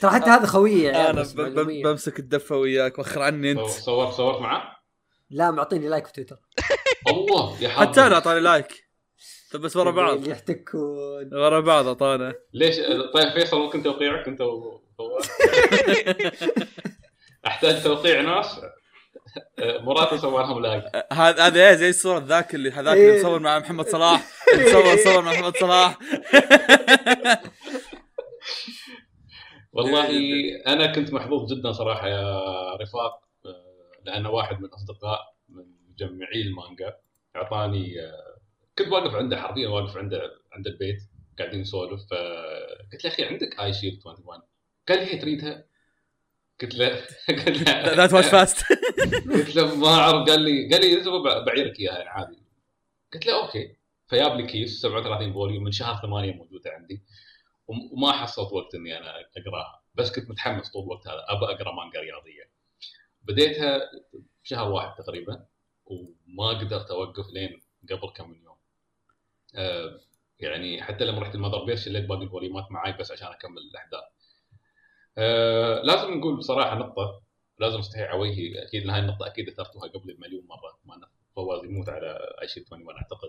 ترى 0.00 0.10
حتى 0.10 0.30
هذا 0.30 0.46
خويه 0.46 0.88
يا 0.88 0.96
عيال 0.96 1.18
أنا. 1.18 1.62
بمسك 1.84 2.18
الدفة 2.18 2.56
وياك 2.56 2.98
وخر 2.98 3.22
عني 3.22 3.50
أنت. 3.50 3.60
صور- 3.60 3.68
صورت 3.68 4.12
صورت 4.12 4.40
معاه 4.40 4.76
لا 5.30 5.50
معطيني 5.50 5.88
like 5.88 6.06
في 6.06 6.12
تويتر. 6.12 6.36
الله 7.10 7.62
يا 7.62 7.68
حتى 7.68 8.00
أنا 8.00 8.14
أعطاني 8.14 8.40
like. 8.40 8.86
طب 9.52 9.60
بس 9.60 9.76
ورا 9.76 9.90
بعض. 9.90 10.26
يحتكون. 10.26 11.34
ورا 11.34 11.60
بعض 11.60 11.86
أعطانا. 11.86 12.34
ليش؟ 12.54 12.76
طيب 13.14 13.32
فيصل 13.34 13.58
ممكن 13.60 13.82
توقيعك؟ 13.82 14.28
انت. 14.28 14.40
و- 14.40 14.80
أحتاج 17.46 17.82
توقيع 17.82 18.20
ناس؟ 18.20 18.60
آه، 19.58 19.78
موراتا 19.78 20.16
سوى 20.16 20.42
لهم 20.42 20.62
like 20.62 20.84
هذا 21.12 21.46
هذا 21.46 21.68
إيه 21.68 21.74
زي 21.74 21.88
الصورة 21.88 22.18
ذاك 22.18 22.54
اللي 22.54 22.70
هذاك 22.70 22.96
إيه. 22.96 23.08
اللي 23.08 23.20
مصور 23.20 23.40
مع 23.40 23.58
محمد 23.58 23.86
صلاح. 23.86 24.26
مصور 24.54 24.96
صور 24.96 25.22
مع 25.22 25.32
محمد 25.32 25.56
صلاح. 25.56 25.98
والله 29.72 30.08
أنا 30.66 30.92
كنت 30.92 31.12
محظوظ 31.12 31.52
جدا 31.52 31.72
صراحة 31.72 32.08
يا 32.08 32.40
رفاق 32.74 33.20
آه، 33.46 34.00
لأنه 34.04 34.30
واحد 34.30 34.58
من 34.58 34.64
الاصدقاء 34.64 35.20
من 35.48 35.64
مجمعي 35.90 36.42
المانجا 36.42 36.96
أعطاني 37.36 38.00
آه، 38.00 38.36
كنت 38.78 38.88
واقف 38.88 39.14
عنده 39.14 39.36
حرفيا 39.36 39.68
واقف 39.68 39.96
عنده 39.96 40.20
عند 40.52 40.66
البيت 40.66 40.98
قاعدين 41.38 41.60
نسولف 41.60 42.00
فقلت 42.10 43.04
له 43.04 43.10
أخي 43.10 43.24
عندك 43.24 43.60
Eyeshield 43.60 43.98
21 44.06 44.42
قال 44.88 44.98
لي 44.98 45.14
هي 45.14 45.18
تريدها؟ 45.18 45.64
قلت 46.62 46.74
له 46.74 46.88
قلت 47.46 47.68
له 47.68 47.94
that 47.94 48.12
was 48.12 48.24
fast 48.24 48.64
قلت 49.34 49.56
له 49.56 49.74
ما 49.74 49.88
أعرف 49.88 50.28
قال 50.28 50.40
لي 50.40 50.68
قال 50.72 50.80
لي 50.80 50.96
"تبغى 51.04 51.44
بعيرك 51.44 51.80
اياها 51.80 51.94
يعني 51.98 52.08
عادي. 52.10 52.38
قلت 53.14 53.26
له 53.26 53.42
okay. 53.46 53.76
فجاب 54.08 54.36
لي 54.40 54.46
كيس 54.46 54.80
37 54.82 55.32
volume 55.32 55.64
من 55.64 55.72
شهر 55.72 56.02
8 56.02 56.32
موجودة 56.32 56.70
عندي. 56.70 57.02
وم- 57.68 57.92
وما 57.92 58.12
حصلت 58.12 58.52
وقت 58.52 58.74
إني 58.74 58.98
أنا 58.98 59.10
أقراها. 59.36 59.82
بس 59.94 60.12
كنت 60.12 60.30
متحمس 60.30 60.70
طول 60.70 60.82
الوقت 60.84 61.08
هذا 61.08 61.24
ابى 61.28 61.44
أقرأ 61.44 61.72
مانجا 61.74 62.00
رياضية. 62.00 62.50
بديتها 63.22 63.80
بشهر 64.44 64.68
واحد 64.72 64.94
تقريبا 65.04 65.44
وما 65.86 66.48
قدرت 66.48 66.90
أوقف 66.90 67.26
لين 67.32 67.62
قبل 67.90 68.08
كم 68.16 68.30
من 68.30 68.42
يوم. 68.42 68.56
آه 69.56 70.00
يعني 70.40 70.82
حتى 70.82 71.04
لما 71.04 71.20
رحت 71.20 71.34
ال 71.34 71.38
Mother 71.38 71.64
Base 71.64 71.84
شليت 71.84 72.04
باقي 72.04 72.22
الفوليومات 72.22 72.72
معاي 72.72 72.92
بس 72.92 73.10
عشان 73.12 73.28
أكمل 73.28 73.58
الأحداث. 73.58 74.02
آه 75.18 75.82
لازم 75.82 76.14
نقول 76.14 76.36
بصراحة 76.36 76.78
نقطة 76.78 77.22
لازم 77.58 77.78
استحي 77.78 78.02
ع 78.02 78.14
ويهي 78.14 78.62
أكيد 78.66 78.90
هاي 78.90 79.00
النقطة 79.00 79.26
أكيد 79.26 79.48
اثرتوها 79.48 79.88
قبل 79.88 80.16
مليون 80.18 80.46
مرة 80.46 80.78
ما 80.84 81.08
فواز 81.36 81.64
يموت 81.64 81.88
على 81.88 82.18
اي 82.42 82.48
شيء 82.48 82.62
21 82.70 82.96
أعتقد 82.96 83.28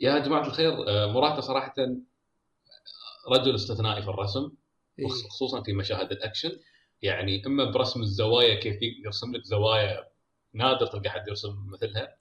يا 0.00 0.18
جماعة 0.18 0.46
الخير 0.46 0.88
آه، 0.88 1.06
موراتا 1.06 1.40
صراحة 1.40 1.74
رجل 3.28 3.54
استثنائي 3.54 4.02
في 4.02 4.08
الرسم 4.08 4.52
إيه. 4.98 5.08
خصوصا 5.08 5.62
في 5.62 5.72
مشاهد 5.72 6.12
الأكشن 6.12 6.52
يعني 7.02 7.46
إما 7.46 7.64
برسم 7.64 8.00
الزوايا 8.00 8.54
كيف 8.54 8.78
يرسم 9.04 9.32
لك 9.32 9.42
زوايا 9.44 10.08
نادر 10.52 10.86
تلقى 10.86 11.10
حد 11.10 11.28
يرسم 11.28 11.66
مثلها 11.72 12.16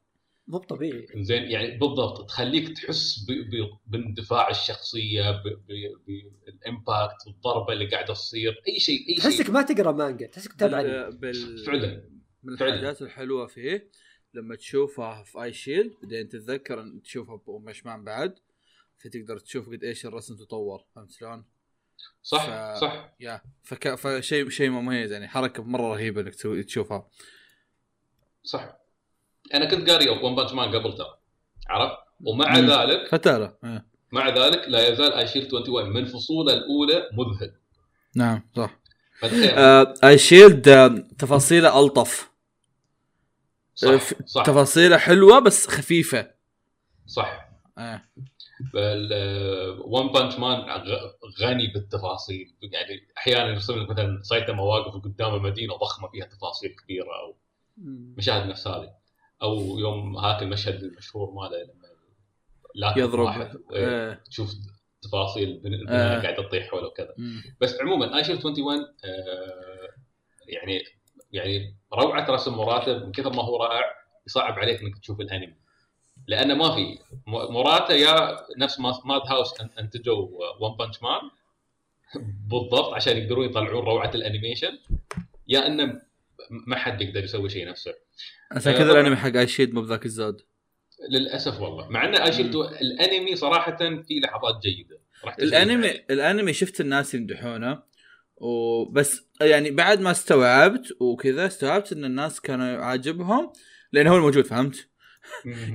مو 0.50 0.58
طبيعي 0.58 1.08
زين 1.16 1.44
يعني 1.52 1.78
بالضبط 1.78 2.28
تخليك 2.30 2.78
تحس 2.78 3.26
باندفاع 3.88 4.50
الشخصية 4.50 5.44
بال 6.08 6.38
impact 6.38 7.28
الضربة 7.28 7.74
اللي 7.74 7.90
قاعدة 7.90 8.14
تصير 8.14 8.62
أي 8.68 8.80
شيء 8.80 9.00
أي 9.00 9.06
شيء 9.16 9.18
تحسك 9.18 9.50
ما 9.50 9.62
تقرأ 9.62 9.92
مانجا 9.92 10.28
تحسك 10.28 10.54
تتابع 10.54 10.80
أنمي. 10.80 11.18
بال... 11.18 11.66
فعلا 11.66 12.10
من. 12.44 12.54
الحاجات 12.54 13.02
الحلوة 13.02 13.48
فيه 13.48 13.92
لما 14.34 14.56
تشوفها 14.56 15.24
في 15.24 15.44
آي 15.44 15.54
شيل 15.54 15.94
بعدين 16.04 16.30
تتذكر 16.30 16.82
إن 16.82 17.02
تشوفها 17.02 17.36
بمشمان 17.48 18.04
بعد 18.04 18.40
فتقدر 18.98 19.38
تشوف 19.38 19.70
قد 19.70 19.84
إيش 19.84 20.06
الرسم 20.06 20.36
تطور 20.36 20.84
فهمت 20.96 21.12
شلون؟ 21.12 21.46
صح 22.24 22.46
ف- 22.46 22.82
صح 22.82 23.16
يا 23.20 23.42
فك... 23.64 23.96
فشيء 23.96 24.50
شيء 24.50 24.70
مميز 24.70 25.12
يعني 25.12 25.28
حركة 25.28 25.64
مرة 25.64 25.94
رهيبة 25.94 26.22
إنك 26.22 26.36
تشوفها 26.66 27.10
صح 28.44 28.80
أنا 29.54 29.66
كنت 29.66 29.90
قاري 29.90 30.10
ون 30.10 30.36
بانش 30.36 30.52
مان 30.52 30.76
قبل 30.76 30.96
ترى 30.96 31.18
عرفت؟ 31.68 31.98
ومع 32.26 32.60
مم. 32.60 32.72
ذلك 32.72 33.08
فترة 33.12 33.58
إيه. 33.64 33.86
مع 34.12 34.30
ذلك 34.30 34.66
لا 34.68 34.88
يزال 34.88 35.14
اي 35.14 35.28
شيلد 35.28 35.54
21 35.54 35.94
من 35.94 36.06
فصوله 36.06 36.54
الأولى 36.54 37.10
مذهل. 37.14 37.54
نعم 38.16 38.42
صح. 38.56 38.80
فتخيل 39.20 39.50
آه 39.50 39.94
اي 40.04 40.18
شيلد 40.18 40.68
آه 40.68 40.88
تفاصيله 41.18 41.80
ألطف. 41.80 42.30
آه، 43.84 43.98
صح 43.98 44.14
صح. 44.26 44.44
تفاصيله 44.44 44.98
حلوة 44.98 45.40
بس 45.40 45.68
خفيفة. 45.68 46.32
صح. 47.08 47.50
آه. 47.78 48.02
ون 49.86 50.08
بانش 50.08 50.36
مان 50.40 50.84
غني 51.42 51.68
بالتفاصيل. 51.74 52.56
يعني 52.62 53.08
أحيانا 53.18 53.50
يرسم 53.50 53.80
لك 53.80 53.90
مثلا 53.90 54.22
سايتاما 54.24 54.64
واقف 54.64 55.04
قدام 55.04 55.44
مدينه 55.44 55.78
ضخمة 55.78 56.10
فيها 56.10 56.26
تفاصيل 56.26 56.76
كبيرة 56.84 57.06
أو 57.06 57.36
مشاهد 58.18 58.50
نفس 58.50 58.68
هذه 58.68 58.99
أو 59.42 59.80
يوم 59.80 60.18
هاك 60.18 60.44
المشهد 60.44 60.84
المشهور 60.84 61.32
ماله 61.32 61.64
لما 61.64 61.90
لاكم 62.76 63.00
يضرب 63.00 63.26
واحد 63.26 63.58
آه. 63.76 64.14
تشوف 64.14 64.54
تفاصيل 65.02 65.86
آه. 65.90 66.22
قاعدة 66.22 66.44
تطيح 66.44 66.68
حوله 66.68 66.88
وكذا. 66.88 67.16
بس 67.62 67.82
عموما 67.82 68.18
Eyeshield 68.18 68.36
21 68.36 68.80
آه 68.80 69.90
يعني 70.48 70.84
يعني 71.32 71.76
روعة 71.94 72.32
رسم 72.32 72.54
موراتا 72.54 73.06
من 73.06 73.12
كثر 73.12 73.34
ما 73.34 73.44
هو 73.44 73.58
رائع 73.64 73.84
يصعب 74.28 74.60
عليك 74.60 74.82
إنك 74.82 74.98
تشوف 75.00 75.20
الأنمي 75.22 75.56
لأنه 76.28 76.54
ما 76.54 76.76
في 76.76 77.00
موراتا 77.28 77.94
يا 77.94 78.38
نفس 78.58 78.80
ما 78.80 79.02
Madhouse 79.06 79.62
انتجوا 79.62 80.28
One 80.60 80.78
Punch 80.78 81.04
Man 81.04 81.22
بالضبط 82.48 82.94
عشان 82.94 83.18
يقدرون 83.18 83.46
يطلعون 83.46 83.86
روعة 83.86 84.12
ال 84.16 84.22
animation 84.22 84.80
يا 85.48 85.68
إنه 85.68 86.02
ما 86.50 86.76
حد 86.76 87.02
يقدر 87.02 87.24
يسوي 87.24 87.50
شيء 87.50 87.70
نفسه 87.70 87.94
عشان 88.52 88.74
آه، 88.74 88.78
كذا. 88.78 88.92
الانمي 88.92 89.16
حق 89.16 89.36
Eyeshield 89.36 89.74
مو 89.74 89.82
بذاك 89.82 90.06
الزود. 90.06 90.42
للأسف 91.12 91.60
والله. 91.62 91.90
مع 91.90 92.06
إن 92.06 92.16
Eyeshield 92.16 92.52
تو- 92.52 92.64
الأنمي 92.64 93.36
صراحة 93.36 93.78
في 93.78 94.20
لحظات 94.24 94.62
جيدة. 94.64 95.00
الانمي. 95.40 95.90
الأنمي 96.10 96.54
شفت 96.54 96.82
الناس 96.82 97.14
يمدحونه 97.14 97.80
وبس 98.38 99.22
يعني 99.42 99.72
بعد 99.72 100.02
ما 100.02 100.12
استوعبت 100.12 100.98
وكذا 101.00 101.46
استوعبت 101.46 101.92
إن 101.92 102.06
الناس 102.06 102.42
كانوا 102.42 102.78
عاجبهم 102.86 103.52
لأن 103.92 104.08
هو 104.08 104.16
الموجود 104.16 104.46
فهمت؟ 104.46 104.90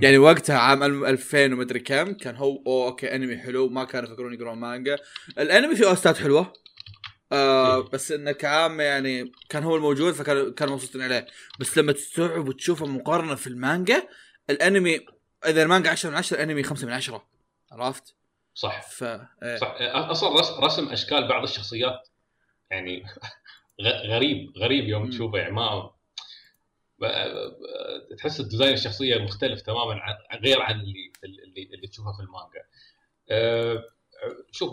يعني 0.02 0.18
وقتها 0.18 0.58
عام 0.58 1.04
2000 1.04 1.52
ومدري 1.52 1.80
كم 1.80 2.12
كان 2.12 2.36
هو 2.36 2.62
أوه 2.66 2.86
okay 2.86 3.14
أنمي 3.14 3.36
حلو 3.38 3.68
ما 3.68 3.84
كانوا 3.84 4.08
يفكرون 4.08 4.34
يقرون 4.34 4.58
مانجا. 4.58 4.96
الأنمي 5.38 5.76
فيه 5.76 5.88
أوستات 5.88 6.16
حلوة. 6.16 6.52
آه 7.32 7.76
إيه. 7.76 7.82
بس 7.82 8.12
انه 8.12 8.32
كعام 8.32 8.80
يعني 8.80 9.32
كان 9.48 9.62
هو 9.62 9.76
الموجود 9.76 10.14
فكانوا 10.14 10.52
كانوا 10.52 10.74
مبسوطين 10.74 11.02
عليه 11.02 11.26
بس 11.60 11.78
لما 11.78 11.92
تستوعب 11.92 12.48
وتشوفه 12.48 12.86
مقارنه 12.86 13.34
في 13.34 13.46
المانجا 13.46 14.08
الأنمي 14.50 15.00
إذا 15.46 15.62
المانجا 15.62 15.90
10 15.90 16.10
من 16.10 16.16
10 16.16 16.36
الأنمي 16.36 16.62
5 16.62 16.86
من 16.86 16.92
10 16.92 17.26
عرفت؟ 17.72 18.14
صح 18.54 18.82
ف 18.82 19.04
إيه. 19.04 19.56
صح 19.56 19.76
أصلا 19.80 20.40
رسم, 20.66 20.88
أشكال 20.88 21.28
بعض 21.28 21.42
الشخصيات 21.42 22.08
يعني 22.70 23.04
غريب 24.08 24.52
غريب 24.58 24.88
يوم. 24.88 25.10
تشوفه 25.10 25.38
يعني 25.38 25.52
ما 25.52 25.90
تحس 28.18 28.40
ال 28.40 28.45
design 28.45 28.74
الشخصية 28.74 29.18
مختلف 29.18 29.60
تماما 29.60 30.00
عن 30.00 30.38
غير 30.38 30.62
عن 30.62 30.80
اللي 30.80 31.12
اللي, 31.24 31.62
اللي 31.74 31.86
تشوفه 31.86 32.12
في 32.12 32.22
المانجا. 32.22 32.64
أه، 33.30 33.84
شوف 34.52 34.70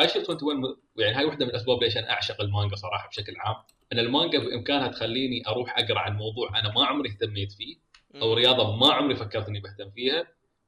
Eyeshield 0.00 0.22
21 0.22 0.56
م- 0.60 0.76
يعني 0.96 1.14
هاي 1.16 1.24
واحدة 1.24 1.44
من 1.44 1.50
الأسباب 1.50 1.82
ليش 1.82 1.96
أنا 1.96 2.10
أعشق 2.10 2.40
المانجا 2.40 2.76
صراحة 2.76 3.08
بشكل 3.08 3.36
عام. 3.36 3.56
أن 3.92 3.98
المانجا 3.98 4.38
بإمكانها 4.38 4.88
تخليني 4.88 5.42
أروح 5.48 5.78
أقرأ 5.78 5.98
عن 5.98 6.16
موضوع 6.16 6.58
أنا 6.58 6.72
ما 6.72 6.86
عمري 6.86 7.10
اهتميت 7.10 7.52
فيه 7.52 7.76
أو 8.22 8.34
رياضة 8.34 8.76
ما 8.76 8.92
عمري 8.92 9.16
فكرت 9.16 9.48
اني 9.48 9.60
بهتم 9.60 9.90
فيها 9.90 10.26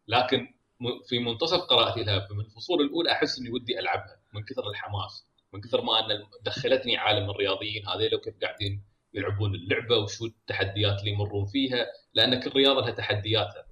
لكن 0.09 0.55
في 1.09 1.19
منتصف 1.19 1.61
قراءتي 1.61 2.05
لها 2.05 2.29
من 2.31 2.41
الفصول 2.41 2.81
الأولى 2.81 3.13
أحس 3.13 3.39
إني 3.39 3.51
ودي 3.51 3.79
ألعبها 3.81 4.17
من 4.35 4.43
كثر 4.45 4.71
الحماس 4.71 5.25
من 5.53 5.61
كثر 5.61 5.83
ما 5.83 5.99
أن 6.01 6.23
دخلتني 6.43 6.97
عالم 6.97 7.31
الرياضيين 7.31 7.89
هذيل 7.89 8.15
وكيف 8.15 8.35
قاعدين 8.43 8.83
يلعبون 9.15 9.55
اللعبة 9.55 9.97
وشو 9.97 10.27
التحديات 10.27 11.01
اللي 11.01 11.11
يمرون 11.11 11.47
فيها 11.47 11.87
لأن 12.15 12.41
كل 12.41 12.51
رياضة 12.51 12.81
لها 12.81 12.91
تحدياتها. 12.91 13.67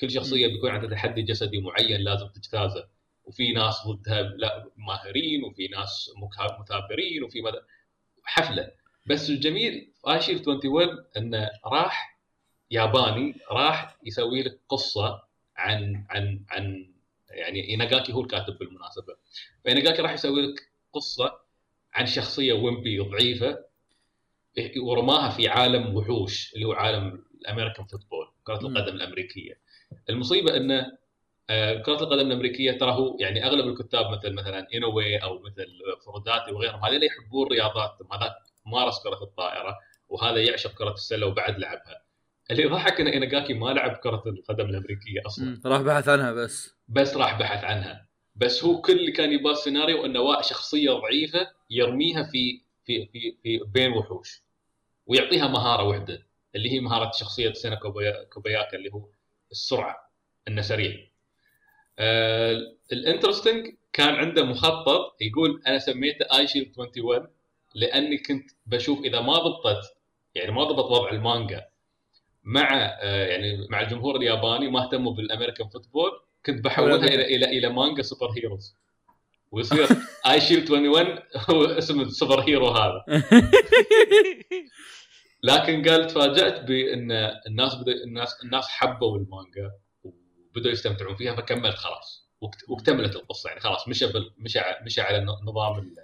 كل 0.00 0.10
شخصية 0.10 0.46
بيكون 0.46 0.70
عندها 0.70 0.90
تحدي 0.90 1.22
جسدي 1.22 1.60
معين 1.60 2.00
لازم 2.00 2.26
تجتازه. 2.28 2.88
وفي 3.24 3.52
ناس 3.52 3.86
ضدها 3.86 4.22
لا 4.22 4.70
ماهرين 4.76 5.44
وفي 5.44 5.68
ناس 5.68 6.10
مثابرين 6.60 7.22
وفي 7.22 7.42
مدى 7.42 7.58
حفلة. 8.24 8.70
بس 9.06 9.30
الجميل 9.30 9.92
في 10.02 10.12
ايشيل 10.12 10.48
21 10.48 11.04
إنه 11.16 11.50
راح 11.66 12.18
ياباني 12.70 13.34
راح 13.50 13.96
يسوي 14.04 14.42
لك 14.42 14.60
قصة 14.68 15.22
عن 15.56 16.06
عن 16.10 16.44
عن 16.50 16.92
يعني 17.30 17.68
إيناغاكي 17.68 18.12
هو 18.12 18.20
الكاتب 18.20 18.58
بالمناسبة. 18.58 19.16
فإيناغاكي 19.64 20.02
راح 20.02 20.12
يسوي 20.12 20.42
لك 20.42 20.68
قصة 20.92 21.40
عن 21.94 22.06
شخصية 22.06 22.52
ويمبي 22.52 22.98
ضعيفة 22.98 23.64
ورماها 24.76 25.30
في 25.30 25.48
عالم 25.48 25.96
وحوش 25.96 26.54
اللي 26.54 26.64
هو 26.66 26.72
عالم 26.72 27.24
الامريكان 27.40 27.86
فوتبول 27.86 28.26
كرة. 28.44 28.54
القدم 28.54 28.96
الأمريكية. 28.96 29.58
المصيبة 30.10 30.56
إنه 30.56 30.98
آه، 31.50 31.82
كرة 31.82 32.02
القدم 32.02 32.26
الأمريكية 32.26 32.72
ترى 32.72 32.92
هو 32.92 33.16
يعني 33.20 33.46
أغلب 33.46 33.66
الكتاب 33.66 34.10
مثل 34.10 34.34
مثلا 34.34 34.66
انوي 34.74 35.16
أو 35.16 35.38
مثل 35.38 35.66
فروداتي 36.06 36.52
وغيرهم 36.52 36.84
هذول 36.84 37.04
يحبون 37.04 37.48
رياضات 37.48 37.98
هذا 38.12 38.34
مارس 38.66 39.02
كرة 39.02 39.22
الطائرة 39.22 39.78
وهذا 40.08 40.42
يعشق 40.42 40.74
كرة 40.74 40.92
السلة 40.92 41.26
وبعد 41.26 41.58
لعبها 41.58 42.02
اللي 42.50 42.62
يضحك 42.62 43.00
ان 43.00 43.06
ايناغاكي 43.06 43.54
ما 43.54 43.70
لعب 43.70 43.96
كرة 43.96 44.22
القدم 44.26 44.66
الأمريكية 44.66 45.20
أصلا 45.26 45.44
مم. 45.44 45.60
راح 45.66 45.80
بحث 45.80 46.08
عنها 46.08 46.32
بس 46.32 46.74
بس 46.88 47.16
راح 47.16 47.38
بحث 47.38 47.64
عنها 47.64 48.08
بس 48.36 48.64
هو 48.64 48.80
كل 48.80 48.92
اللي 48.92 49.12
كان 49.12 49.32
يبغى 49.32 49.52
السيناريو 49.52 50.04
إنه 50.04 50.40
شخصية 50.40 50.90
ضعيفة 50.90 51.50
يرميها 51.70 52.22
في 52.22 52.62
في 52.84 53.06
في, 53.06 53.36
في 53.42 53.60
بين 53.66 53.92
وحوش 53.92 54.42
ويعطيها 55.06 55.48
مهارة 55.48 55.82
وحده 55.82 56.26
اللي 56.54 56.72
هي 56.72 56.80
مهارة 56.80 57.10
شخصية 57.14 57.52
سينا 57.52 57.76
كوباياكا 58.32 58.76
اللي 58.76 58.92
هو 58.92 59.08
السرعة 59.50 60.12
إنه 60.48 60.62
سريع. 60.62 61.11
ال 62.92 62.99
interesting 62.99 63.74
كان 63.92 64.14
عنده 64.14 64.44
مخطط 64.44 65.16
يقول 65.20 65.62
أنا 65.66 65.78
سميته 65.78 66.38
Eyeshield 66.38 66.72
21 66.78 67.28
لأني 67.74 68.18
كنت 68.18 68.50
بشوف 68.66 69.04
إذا 69.04 69.20
ما 69.20 69.38
ضبطت 69.38 69.96
يعني 70.34 70.52
ما 70.52 70.64
ضبط 70.64 70.84
وضع 70.84 71.10
المانجا 71.10 71.66
مع 72.44 72.68
آه 73.02 73.26
يعني 73.26 73.66
مع 73.70 73.80
الجمهور 73.80 74.16
الياباني 74.16 74.70
ما 74.70 74.84
اهتموا 74.84 75.12
بال 75.12 75.23
American 75.23 75.68
football 75.68 76.10
كنت 76.46 76.64
بحولها 76.64 77.06
إلى 77.06 77.36
إلى 77.36 77.46
إلى 77.46 77.68
مانجا 77.68 78.02
superheroes. 78.02 78.76
ويصير 79.52 79.86
Eyeshield 80.26 80.70
21 80.70 81.18
هو 81.50 81.64
اسم 81.64 82.00
ال 82.00 82.40
superhero 82.40 82.68
هذا. 82.68 83.04
لكن 85.42 85.88
قال 85.88 86.06
تفاجأت 86.06 86.60
بأن 86.60 87.12
الناس 87.46 87.74
بدأ 87.74 87.92
الناس 87.92 88.42
الناس 88.44 88.68
حبوا 88.68 89.18
المانجا. 89.18 89.70
وبدأوا 90.56 90.72
يستمتعون 90.72 91.16
فيها 91.16 91.34
فكملت 91.36 91.76
خلاص. 91.76 92.28
واكت- 92.40 92.64
واكتملت 92.68 93.16
القصة 93.16 93.48
يعني 93.48 93.60
خلاص 93.60 93.88
مشى 93.88 94.06
مشى 94.38 94.60
مشى 94.82 95.00
على 95.00 95.24
نظام 95.42 95.94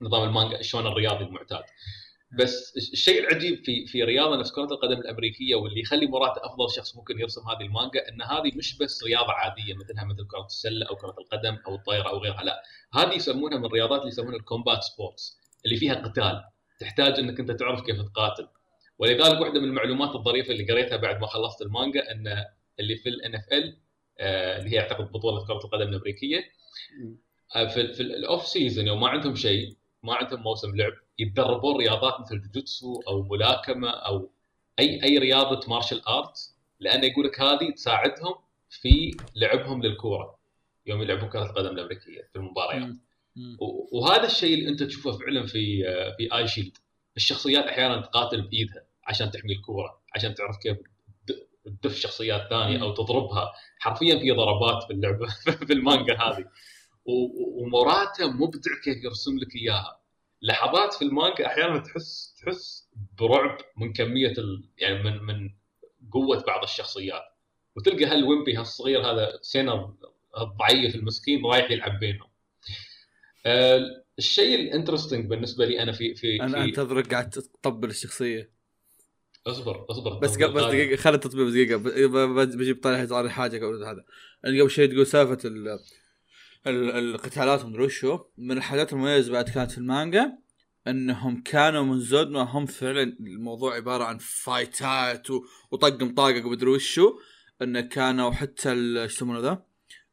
نظام 0.00 0.28
المانجا 0.28 0.58
الشونن 0.60 0.86
الرياضي 0.86 1.24
المعتاد. 1.24 1.62
بس 2.38 2.76
الش- 2.76 2.92
الشيء 2.92 3.20
العجيب 3.20 3.64
في 3.64 3.86
في 3.86 4.02
رياضة 4.04 4.36
نفس 4.36 4.52
كرة 4.52 4.64
القدم 4.64 5.00
الأمريكية 5.00 5.54
واللي 5.54 5.80
يخلي 5.80 6.06
موراتا 6.06 6.46
أفضل 6.46 6.70
شخص 6.76 6.96
ممكن 6.96 7.20
يرسم 7.20 7.40
هذه 7.50 7.60
المانجا 7.66 8.08
إن 8.08 8.22
هذه 8.22 8.52
مش 8.56 8.78
بس 8.78 9.04
رياضة 9.04 9.32
عادية 9.32 9.74
مثلها 9.74 10.04
مثل 10.04 10.26
كرة 10.26 10.46
السلة 10.46 10.86
أو 10.86 10.96
كرة 10.96 11.14
القدم 11.18 11.58
أو 11.66 11.74
الطايره 11.74 12.08
أو 12.08 12.18
غيرها 12.18 12.42
لا. 12.42 12.62
هذه 12.94 13.14
يسمونها 13.14 13.58
من 13.58 13.64
الرياضات 13.64 13.98
اللي 14.00 14.08
يسمونها 14.12 14.36
ال 14.36 14.43
combat 14.43 14.82
sports 14.82 15.36
اللي 15.64 15.76
فيها 15.76 15.94
قتال. 15.94 16.44
تحتاج 16.80 17.18
إنك 17.18 17.40
أنت 17.40 17.50
تعرف 17.50 17.80
كيف 17.80 18.00
تقاتل. 18.00 18.48
ولذلك 18.98 19.40
واحدة 19.40 19.60
من 19.60 19.68
المعلومات 19.68 20.14
الظريفة 20.14 20.52
اللي 20.52 20.72
قريتها 20.72 20.96
بعد 20.96 21.20
ما 21.20 21.26
خلصت 21.26 21.62
المانجا 21.62 22.10
إن 22.12 22.44
اللي 22.80 22.96
في 22.96 23.08
ال 23.08 23.34
NFL 23.34 23.76
اللي 24.20 24.70
هي 24.70 24.80
اعتقد 24.80 25.12
بطولة 25.12 25.46
كرة 25.46 25.64
القدم 25.64 25.88
الأمريكية. 25.88 26.44
آه، 27.56 27.66
في, 27.66 27.94
في 27.94 28.02
ال 28.02 28.13
off 28.13 28.46
season 28.46 28.86
يوم 28.86 29.00
ما 29.00 29.08
عندهم 29.08 29.34
شيء 29.36 29.76
ما 30.02 30.14
عندهم 30.14 30.42
موسم 30.42 30.76
لعب 30.76 30.92
يتدربون 31.18 31.76
رياضات 31.76 32.20
مثل 32.20 32.40
جوجوتسو 32.42 33.00
أو 33.08 33.22
ملاكمة 33.22 33.90
أو 33.90 34.30
أي 34.78 35.02
أي 35.04 35.18
رياضة 35.18 35.68
martial 35.68 36.08
art 36.08 36.38
لأن 36.80 37.04
يقول 37.04 37.26
لك 37.26 37.40
هذه 37.40 37.70
تساعدهم 37.70 38.34
في 38.70 39.16
لعبهم 39.36 39.82
للكورة 39.82 40.38
يوم 40.86 41.02
يلعبون 41.02 41.28
كرة 41.28 41.42
القدم 41.42 41.70
الأمريكية 41.70 42.28
في 42.32 42.36
المباريات. 42.36 42.94
وهذا 43.92 44.26
الشيء 44.26 44.54
اللي 44.58 44.68
أنت 44.68 44.82
تشوفه 44.82 45.12
فعلا 45.12 45.46
في 45.46 45.82
في 46.16 46.34
آي 46.36 46.48
شيلد. 46.48 46.76
الشخصيات 47.16 47.64
أحيانا 47.64 48.00
تقاتل 48.00 48.42
بإيدها 48.42 48.84
عشان 49.04 49.30
تحمي 49.30 49.52
الكورة 49.52 50.00
عشان 50.14 50.34
تعرف 50.34 50.56
كيف 50.62 50.78
تدف 51.64 51.96
شخصيات 51.96 52.50
ثانية 52.50 52.82
أو 52.82 52.94
تضربها. 52.94 53.52
حرفيا 53.78 54.18
في 54.18 54.30
ضربات 54.30 54.82
في 54.82 54.92
اللعبه 54.92 55.26
في 55.66 55.72
المانجا 55.78 56.14
هذه. 56.14 56.44
و- 57.04 57.12
و- 57.12 57.62
ومراته 57.62 58.30
مبدع 58.30 58.70
كيف 58.84 59.04
يرسم 59.04 59.38
لك 59.38 59.56
إياها. 59.56 60.00
لحظات 60.42 60.94
في 60.94 61.02
المانجا 61.02 61.46
أحيانا 61.46 61.78
تحس 61.78 62.34
تحس 62.42 62.88
برعب 63.18 63.58
من 63.76 63.92
كمية 63.92 64.32
ال... 64.38 64.68
يعني 64.78 65.02
من 65.02 65.22
من 65.22 65.50
قوة 66.12 66.44
بعض 66.46 66.62
الشخصيات. 66.62 67.22
وتلقى 67.76 68.04
هالويمبي 68.04 68.56
هالصغير 68.56 69.00
هذا 69.12 69.38
سينر 69.42 69.94
الضعيف 70.40 70.94
المسكين 70.94 71.46
رايح 71.46 71.70
يلعب 71.70 71.98
بينهم. 71.98 72.28
آه، 73.46 73.80
الشيء 74.18 74.54
ال 74.60 74.66
interesting 74.66 75.26
بالنسبة 75.30 75.66
لي 75.66 75.82
أنا 75.82 75.92
في 75.92 76.14
في 76.14 76.42
أنا 76.42 76.48
في 76.52 76.64
أنتظرك 76.64 77.10
قاعد 77.14 77.30
تطبل 77.30 77.90
الشخصية. 77.90 78.50
اصبر 79.50 79.86
اصبر 79.90 80.18
بس 80.18 80.34
قبل 80.36 80.52
بس 80.52 80.62
دقيقة 80.62 80.96
خلي 80.96 81.14
التطبيق 81.14 81.44
بس 81.46 81.52
دقيقة. 81.52 81.76
بجيب 82.44 82.80
طالع 82.82 83.04
طالع 83.04 83.28
حاجة 83.28 83.66
قبل 83.66 83.84
هذا 83.84 84.04
أنا 84.44 84.60
قبل 84.60 84.70
شوي 84.70 84.86
تقول 84.86 85.06
سالفة 85.06 85.38
ال 85.48 85.68
ال- 86.66 86.90
القتالات 86.90 87.64
ومدري 87.64 87.82
وشو. 87.84 88.18
من 88.38 88.56
الحاجات 88.56 88.92
المميزة 88.92 89.32
بعد 89.32 89.48
كانت 89.48 89.70
في 89.70 89.78
المانجا 89.78 90.32
إنهم 90.86 91.42
كانوا 91.42 91.82
من 91.82 92.00
زود 92.00 92.28
ما 92.30 92.40
هم 92.42 92.66
فعلا 92.66 93.02
الموضوع 93.20 93.74
عبارة 93.74 94.04
عن 94.04 94.18
فايتات 94.18 95.30
و- 95.30 95.44
وطق 95.70 96.02
مطاقق 96.02 96.46
ومدري 96.46 96.70
وشو. 96.70 97.18
انه 97.62 97.80
كانوا 97.80 98.30
حتى 98.30 98.72
إيش 98.72 99.12
يسمونه 99.14 99.40
ذا؟ 99.40 99.62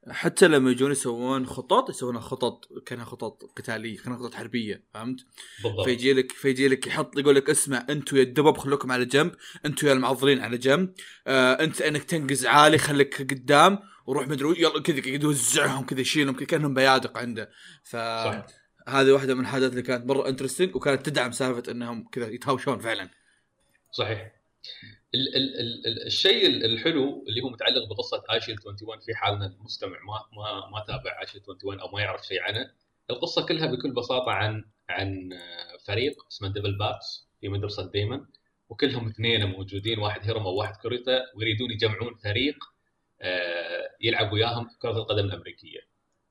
حتى 0.09 0.47
لما 0.47 0.71
يجون 0.71 0.91
يسوون 0.91 1.45
خطط 1.45 1.89
يسوون 1.89 2.19
خطط 2.19 2.67
كانها 2.85 3.05
خطط 3.05 3.43
قتالية 3.57 3.97
كانها 3.97 4.17
خطط 4.17 4.33
حربية 4.33 4.83
فهمت؟ 4.93 5.25
بالضبط. 5.63 5.85
فيجي 5.85 6.13
لك 6.13 6.31
فيجي 6.31 6.67
لك 6.67 6.87
يحط 6.87 7.17
يقول 7.17 7.35
لك 7.35 7.49
اسمع 7.49 7.85
أنتوا 7.89 8.17
يا 8.17 8.23
الدبب 8.23 8.57
خلوكم 8.57 8.91
على 8.91 9.05
جنب 9.05 9.35
أنتوا 9.65 9.89
يا 9.89 9.93
المعضلين 9.93 10.39
على 10.39 10.57
جنب 10.57 10.93
آه 11.27 11.53
انت 11.53 11.81
انك 11.81 12.03
تنقز 12.03 12.45
عالي 12.45 12.77
خليك 12.77 13.21
قدام 13.21 13.79
وروح 14.05 14.27
مدري 14.27 14.61
يلا 14.61 14.81
كذا 14.81 15.07
يوزعهم 15.07 15.85
كذا 15.85 16.01
يشيلهم 16.01 16.35
كأنهم 16.35 16.73
بيادق 16.73 17.17
عنده. 17.17 17.51
ف 17.83 17.95
صح. 17.95 18.45
هذه 18.87 19.11
واحدة 19.11 19.33
من 19.33 19.41
الحاجات 19.41 19.71
اللي 19.71 19.81
كانت 19.81 20.05
مرة 20.05 20.27
انترستنج 20.29 20.75
وكانت 20.75 21.05
تدعم 21.05 21.31
سالفة 21.31 21.71
إنهم 21.71 22.07
كذا 22.11 22.27
يتهاوشون 22.27 22.79
فعلا. 22.79 23.09
صحيح. 23.91 24.31
ال 25.13 25.35
ال 25.35 25.59
ال 25.59 25.87
ال 25.87 26.05
الشيء 26.05 26.47
ال- 26.47 26.65
الحلو 26.65 27.25
اللي 27.27 27.41
هو 27.41 27.49
متعلق 27.49 27.89
بقصة 27.89 28.23
Eyeshield 28.33 28.55
21 28.65 28.99
في 28.99 29.15
حال 29.15 29.35
ان 29.35 29.45
المستمع 29.45 29.97
ما 29.99 30.19
ما 30.37 30.69
ما 30.69 30.83
تابع 30.87 31.21
Eyeshield 31.21 31.41
21 31.47 31.79
أو 31.79 31.87
ما 31.87 32.01
يعرف 32.01 32.25
شيء 32.27 32.41
عنه 32.41 32.71
القصة 33.09 33.45
كلها 33.45 33.65
بكل 33.65 33.93
بساطة 33.93 34.31
عن 34.31 34.63
عن 34.89 35.29
فريق 35.85 36.25
اسمه 36.31 36.53
Devil 36.53 36.77
Bats 36.77 37.29
في 37.41 37.49
مدرسة 37.49 37.91
ديمون 37.91 38.25
وكلهم 38.69 39.07
اثنين 39.07 39.45
موجودين 39.45 39.99
واحد 39.99 40.21
هيروما 40.23 40.49
وواحد 40.49 40.75
كوريتا 40.75 41.23
ويريدون 41.35 41.71
يجمعون 41.71 42.15
فريق 42.15 42.55
آه، 43.21 43.89
يلعب 44.01 44.33
وياهم 44.33 44.69
كرة 44.81 44.91
القدم 44.97 45.25
الأمريكية. 45.25 45.79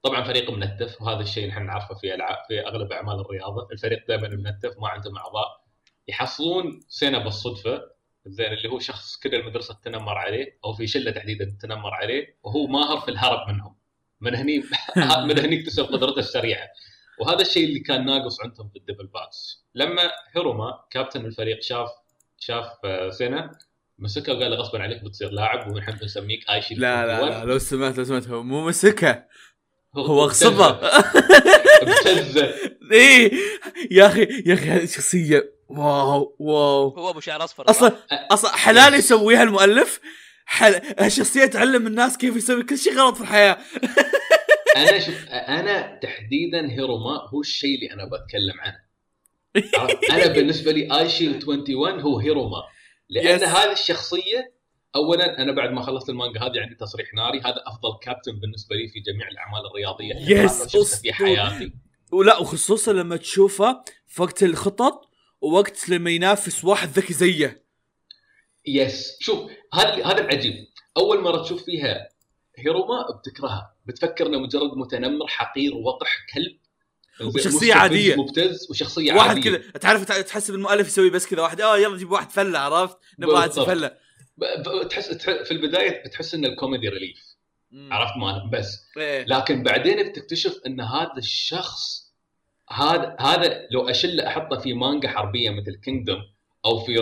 طبعا 0.03 0.25
فريق 0.25 0.51
منتف 0.51 1.03
وهذا 1.03 1.21
الشيء 1.21 1.49
نحن 1.49 1.67
نعرفه 1.67 1.95
في 1.95 2.15
العاب 2.15 2.45
في 2.49 2.61
أغلب 2.67 2.93
أعمال 2.93 3.21
الرياضة، 3.21 3.69
الفريق 3.73 4.07
دائما 4.09 4.29
منتف 4.29 4.79
ما 4.79 4.89
عندهم 4.89 5.17
اعضاء 5.17 5.65
يحصلون 6.09 6.81
سينا 6.89 7.19
بالصدفة 7.19 7.83
زين 8.27 8.53
اللي 8.53 8.69
هو 8.69 8.79
شخص 8.79 9.17
كل 9.17 9.35
المدرسة 9.35 9.79
تنمر 9.85 10.19
عليه 10.19 10.59
أو 10.65 10.73
في 10.73 10.87
شلة 10.87 11.11
تحديدا 11.11 11.57
تنمر 11.63 11.95
عليه 11.95 12.37
وهو 12.43 12.67
ماهر 12.67 13.01
في 13.01 13.11
الهرب 13.11 13.49
منهم. 13.49 13.75
من 14.21 14.35
هني 14.35 14.65
من 15.29 15.39
هني 15.39 15.61
اكتسب 15.61 15.85
قدرته 15.85 16.19
السريعة. 16.19 16.69
وهذا 17.21 17.41
الشيء 17.41 17.65
اللي 17.65 17.81
كان 17.81 18.07
ناقص 18.07 18.41
عندهم 18.41 18.69
في 18.69 18.77
ال 18.77 18.82
Devil 18.82 19.07
Bats. 19.07 19.65
لما 19.75 20.11
هيروما 20.37 20.85
كابتن 20.91 21.27
الفريق 21.27 21.63
شاف 21.63 21.89
شاف 22.39 22.67
آه، 22.85 23.11
سينا 23.11 23.51
مسكه 23.99 24.33
وقال 24.33 24.51
له 24.51 24.57
غصبا 24.57 24.83
عليك 24.83 25.05
بتصير 25.05 25.31
لاعب 25.31 25.71
ونحن 25.71 25.93
بنسميك 25.93 26.51
ايشي 26.51 26.75
لا 26.75 27.07
لا 27.07 27.31
لا 27.31 27.45
لو 27.45 27.59
سمعت 27.59 27.99
لو 27.99 28.05
سمعت 28.05 28.29
هو 28.29 28.43
مو 28.43 28.67
مسكه 28.69 29.25
هو 29.97 30.25
غصبه 30.25 30.81
إيه 32.93 33.33
يا 33.91 34.07
أخي 34.07 34.43
يا 34.47 34.55
أخي 34.55 34.71
هذه 34.71 34.87
شخصية 34.87 35.54
واو 35.69 36.37
واو. 36.39 36.89
هو 36.89 37.11
أبو 37.11 37.21
شعر 37.21 37.45
أصفر. 37.45 37.71
أصلا 37.71 37.93
أصلا 38.11 38.51
حلال 38.57 38.95
يسويها 38.95 39.43
المؤلف. 39.43 40.01
حل... 40.47 40.75
الشخصية 41.01 41.45
تعلم 41.47 41.87
الناس 41.87 42.19
كيف 42.19 42.37
يسوي 42.37 42.63
كل 42.63 42.79
شيء 42.79 42.95
غلط 42.99 43.15
في 43.17 43.21
الحياة. 43.21 43.59
أنا 44.77 44.99
شوف 44.99 45.25
أنا 45.29 45.99
تحديدا 46.03 46.71
هيروما 46.71 47.29
هو 47.35 47.41
الشيء 47.41 47.75
اللي 47.75 47.93
أنا 47.93 48.05
بتكلم 48.05 48.61
عنه؟ 48.61 48.85
أنا 50.11 50.27
بالنسبة 50.35 50.73
لي 50.73 50.99
ايشيل 51.01 51.31
21 51.49 52.01
هو 52.01 52.19
هيروما. 52.19 52.63
لأن 53.09 53.39
Yes. 53.41 53.43
هذه 53.43 53.73
الشخصية 53.73 54.55
اولا 54.97 55.39
أنا 55.43 55.53
بعد 55.53 55.71
ما 55.71 55.83
خلصت 55.83 56.09
المانجا 56.09 56.41
هذه 56.41 56.61
عندي 56.61 56.75
تصريح 56.75 57.15
ناري 57.15 57.39
هذا 57.41 57.63
أفضل 57.67 57.99
كابتن 58.03 58.41
بالنسبة 58.41 58.77
لي 58.77 58.89
في 58.89 59.01
جميع 59.01 59.29
الأعمال 59.29 59.61
الرياضية. 59.71 60.13
اللي 60.13 60.49
Yes. 60.49 61.01
في 61.03 61.13
حياتي. 61.13 61.73
ولا 62.13 62.39
وخصوصا 62.39 62.93
لما 62.93 63.17
تشوفه 63.17 63.83
في 64.07 64.23
وقت 64.23 64.43
الخطط 64.43 65.09
ووقت 65.45 65.89
لما 65.89 66.11
ينافس 66.11 66.65
واحد 66.65 66.89
ذكي 66.89 67.13
زيه. 67.13 67.65
yes 68.67 69.17
شوف 69.21 69.51
هذا 69.75 70.07
هذا 70.07 70.21
العجيب. 70.21 70.55
أول 70.97 71.21
مرة 71.23 71.43
تشوف 71.43 71.65
فيها 71.65 72.09
هيروما 72.59 73.07
بتكرهها. 73.21 73.75
بتفكر 73.87 74.27
إنه 74.27 74.39
مجرد 74.39 74.77
متنمر 74.77 75.27
حقير 75.27 75.75
وقح 75.75 76.27
كلب. 76.35 76.57
وشخصية 77.35 77.75
عادية. 77.75 78.17
مبتز 78.17 78.71
وشخصية 78.71 79.13
واحد 79.13 79.29
عادية. 79.29 79.43
كذا 79.43 79.71
تعرف 79.71 80.05
تحسب 80.05 80.55
المؤلف 80.55 80.87
يسوي 80.87 81.11
بس 81.11 81.27
كذا 81.27 81.43
واحد 81.43 81.61
آه 81.61 81.79
يلا 81.79 81.97
جيب 81.97 82.11
واحد 82.11 82.31
فلة 82.31 82.59
عرفت؟ 82.59 82.97
نبغى 83.19 83.35
واحد 83.35 83.51
ب- 84.37 84.89
تحس 84.89 85.09
تح- 85.09 85.43
في 85.43 85.51
البداية 85.51 86.07
تحس 86.09 86.35
ان 86.35 86.45
ال 86.45 86.51
comedy 86.51 86.89
relief. 86.89 87.19
عرفت 87.91 88.17
ما 88.17 88.51
بس. 88.53 88.81
إيه. 88.97 89.25
لكن 89.25 89.63
بعدين 89.63 90.09
بتكتشف 90.09 90.61
إن 90.67 90.81
هذا 90.81 91.13
الشخص 91.19 92.04
هذا 92.71 93.17
هذا 93.21 93.67
لو 93.71 93.89
اشله 93.89 94.27
أحطه 94.27 94.59
في 94.59 94.75
مانجا 94.75 95.09
حربية 95.09 95.51
مثل 95.51 95.75
كينجدوم 95.85 96.23
أو 96.65 96.79
في 96.79 96.97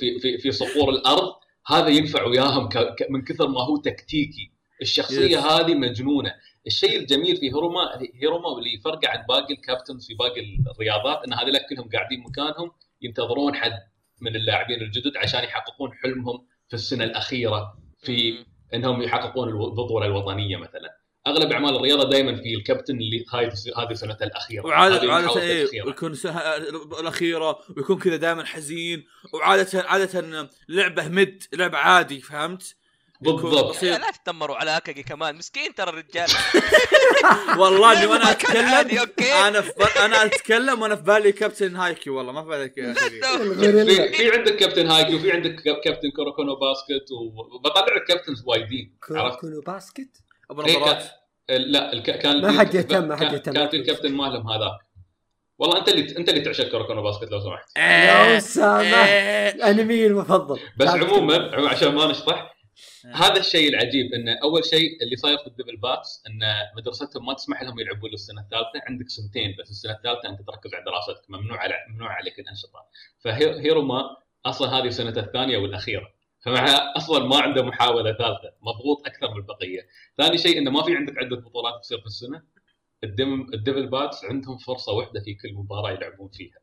في 0.00 0.18
في, 0.18 0.38
في 0.38 0.52
صقور 0.52 0.88
الأرض 0.90 1.32
هذا 1.66 1.88
ينفع 1.88 2.24
وياهم 2.24 2.68
ك- 2.68 2.78
ك- 2.94 3.10
من 3.10 3.24
كثر 3.24 3.48
ما 3.48 3.60
هو 3.64 3.76
تكتيكي 3.76 4.50
الشخصية 4.82 5.40
Yes. 5.40 5.44
هذه 5.44 5.74
مجنونة 5.74 6.34
الشيء 6.66 6.98
الجميل 6.98 7.36
في 7.36 7.46
هيروما 7.46 7.80
هيروما 8.22 8.48
واللي 8.48 8.74
يفرقه 8.74 9.08
عن 9.08 9.26
باقي 9.28 9.54
الكابتنز 9.54 10.06
في 10.06 10.14
باقي 10.14 10.40
الرياضات 10.74 11.24
إن 11.26 11.32
هذول 11.32 11.58
كلهم 11.68 11.88
قاعدين 11.94 12.20
مكانهم 12.20 12.70
ينتظرون 13.02 13.54
حد 13.54 13.72
من 14.20 14.36
اللاعبين 14.36 14.80
الجدد 14.80 15.16
عشان 15.16 15.44
يحققون 15.44 15.92
حلمهم 15.94 16.46
في 16.68 16.74
السنة 16.74 17.04
الأخيرة 17.04 17.74
في. 17.98 18.44
إنهم 18.74 19.02
يحققون 19.02 19.48
البطوله 19.48 20.06
الوطنية 20.06 20.56
مثلا 20.56 20.98
أغلب 21.28 21.52
أعمال 21.52 21.76
الرياضة 21.76 22.10
دائما 22.10 22.36
في 22.36 22.54
الكابتن 22.54 22.94
اللي 22.96 23.24
هاي 23.32 23.50
هذه 23.78 23.92
سنته 23.94 24.24
الأخيرة 24.24 24.72
عادة 24.72 25.06
محاولته 25.06 25.40
إيه. 25.40 25.82
ويكون 25.82 26.14
سه... 26.14 26.56
الأخيرة 27.00 27.58
ويكون 27.76 27.98
كذا 27.98 28.16
دائما 28.16 28.44
حزين 28.44 29.04
وعادة 29.34 29.82
عادة 29.88 30.48
لعبة 30.68 31.08
مد 31.08 31.42
لعبة 31.52 31.78
عادي 31.78 32.20
فهمت؟ 32.20 32.74
بالضبط. 33.20 33.82
لا 33.82 34.10
تتنمروا 34.10 34.56
على 34.56 34.76
أكاجي 34.76 35.02
كمان 35.02 35.36
مسكين 35.36 35.74
ترى 35.74 35.90
الرجال 35.90 36.28
والله 37.60 37.98
إني 37.98 38.06
وأنا 38.12 38.30
أتكلم. 38.30 38.64
أنا 39.46 39.60
في. 39.60 39.72
أنا 40.04 40.24
أتكلم 40.24 40.82
وأنا 40.82 40.96
في 40.96 41.02
بالي 41.02 41.32
كابتن 41.32 41.76
هايكي 41.76 42.10
والله 42.10 42.32
ما 42.32 42.42
في 42.42 42.48
بالي. 42.48 42.70
في, 42.70 44.12
في 44.12 44.30
عندك 44.38 44.56
كابتن 44.56 44.86
هايكيو 44.90 45.14
وفي 45.14 45.32
عندك 45.32 45.60
كاب- 45.60 45.80
كابتن 45.84 46.10
كوروكونو 46.10 46.54
باسكت 46.56 47.12
وبطلع 47.54 47.84
لك 47.96 48.04
captains 48.08 48.42
وايدين 48.46 48.98
عرفت؟ 49.10 49.40
كونو 49.40 49.60
باسكت 49.60 50.10
أبو 50.50 50.62
إيه، 50.62 50.76
نظرات 50.76 51.04
لا 51.48 51.92
الك- 51.92 52.18
كان 52.18 52.40
ما 52.40 52.58
حد 52.58 52.74
يهتم، 52.74 53.08
ما 53.08 53.16
حد 53.16 53.32
يهتم. 53.32 53.52
كان 53.52 53.68
في 53.68 53.76
الكابتن 53.76 54.12
مالهم 54.12 54.50
هذاك. 54.50 54.78
والله 55.58 55.78
أنت 55.78 55.88
اللي 55.88 56.16
أنت 56.18 56.28
اللي 56.28 56.40
تعشق 56.40 56.70
كوروكونو 56.70 57.02
باسكت 57.02 57.30
لو 57.30 57.40
سمحت. 57.40 57.68
لو 57.78 57.82
إيه. 58.80 59.70
أنمي 59.70 60.06
المفضل. 60.06 60.60
بس 60.76 60.88
عموما 60.88 61.68
عشان 61.68 61.94
ما 61.94 62.06
نشطح 62.06 62.54
هذا 63.14 63.36
الشيء 63.40 63.68
العجيب 63.68 64.14
إنه 64.14 64.38
أول 64.42 64.64
شيء 64.64 65.02
اللي 65.02 65.16
صاير 65.16 65.38
في 65.38 65.46
ال 65.46 65.51
Devil 65.51 65.76
Bats 65.76 66.22
إن 66.26 66.40
مدرستهم 66.76 67.26
ما 67.26 67.34
تسمح 67.34 67.62
لهم 67.62 67.80
يلعبون 67.80 68.12
السنة 68.12 68.40
الثالثة. 68.40 68.86
عندك 68.88 69.08
سنتين 69.08 69.56
بس 69.60 69.70
السنة 69.70 69.92
الثالثة 69.92 70.28
أنت 70.28 70.38
تركز 70.42 70.74
على 70.74 70.84
دراستك. 70.84 71.30
ممنوع 71.30 71.58
على 71.58 71.74
ممنوع 71.88 72.12
عليك 72.12 72.38
الانشطه 72.38 72.84
فهيروما 73.24 74.16
أصلا 74.46 74.68
هذه 74.68 74.88
سنته 74.88 75.20
الثانية 75.20 75.58
والأخيرة. 75.58 76.17
فمع 76.48 76.92
أصلا 76.96 77.26
ما 77.26 77.36
عنده 77.40 77.62
محاولة 77.62 78.12
ثالثة 78.12 78.52
مضغوط 78.62 79.06
أكثر 79.06 79.30
من 79.30 79.36
البقية. 79.36 79.86
ثاني 80.18 80.38
شيء 80.38 80.58
إنه 80.58 80.70
ما 80.70 80.82
في 80.82 80.96
عندك 80.96 81.18
عدة 81.18 81.36
بطولات 81.36 81.80
تصير 81.82 82.00
في 82.00 82.06
السنة. 82.06 82.42
الدم 83.04 83.46
الدبل 83.54 83.86
باتس 83.86 84.24
عندهم 84.24 84.58
فرصة 84.58 84.92
واحدة 84.92 85.20
في 85.20 85.34
كل 85.34 85.54
مباراة 85.54 85.90
يلعبون 85.90 86.28
فيها. 86.28 86.58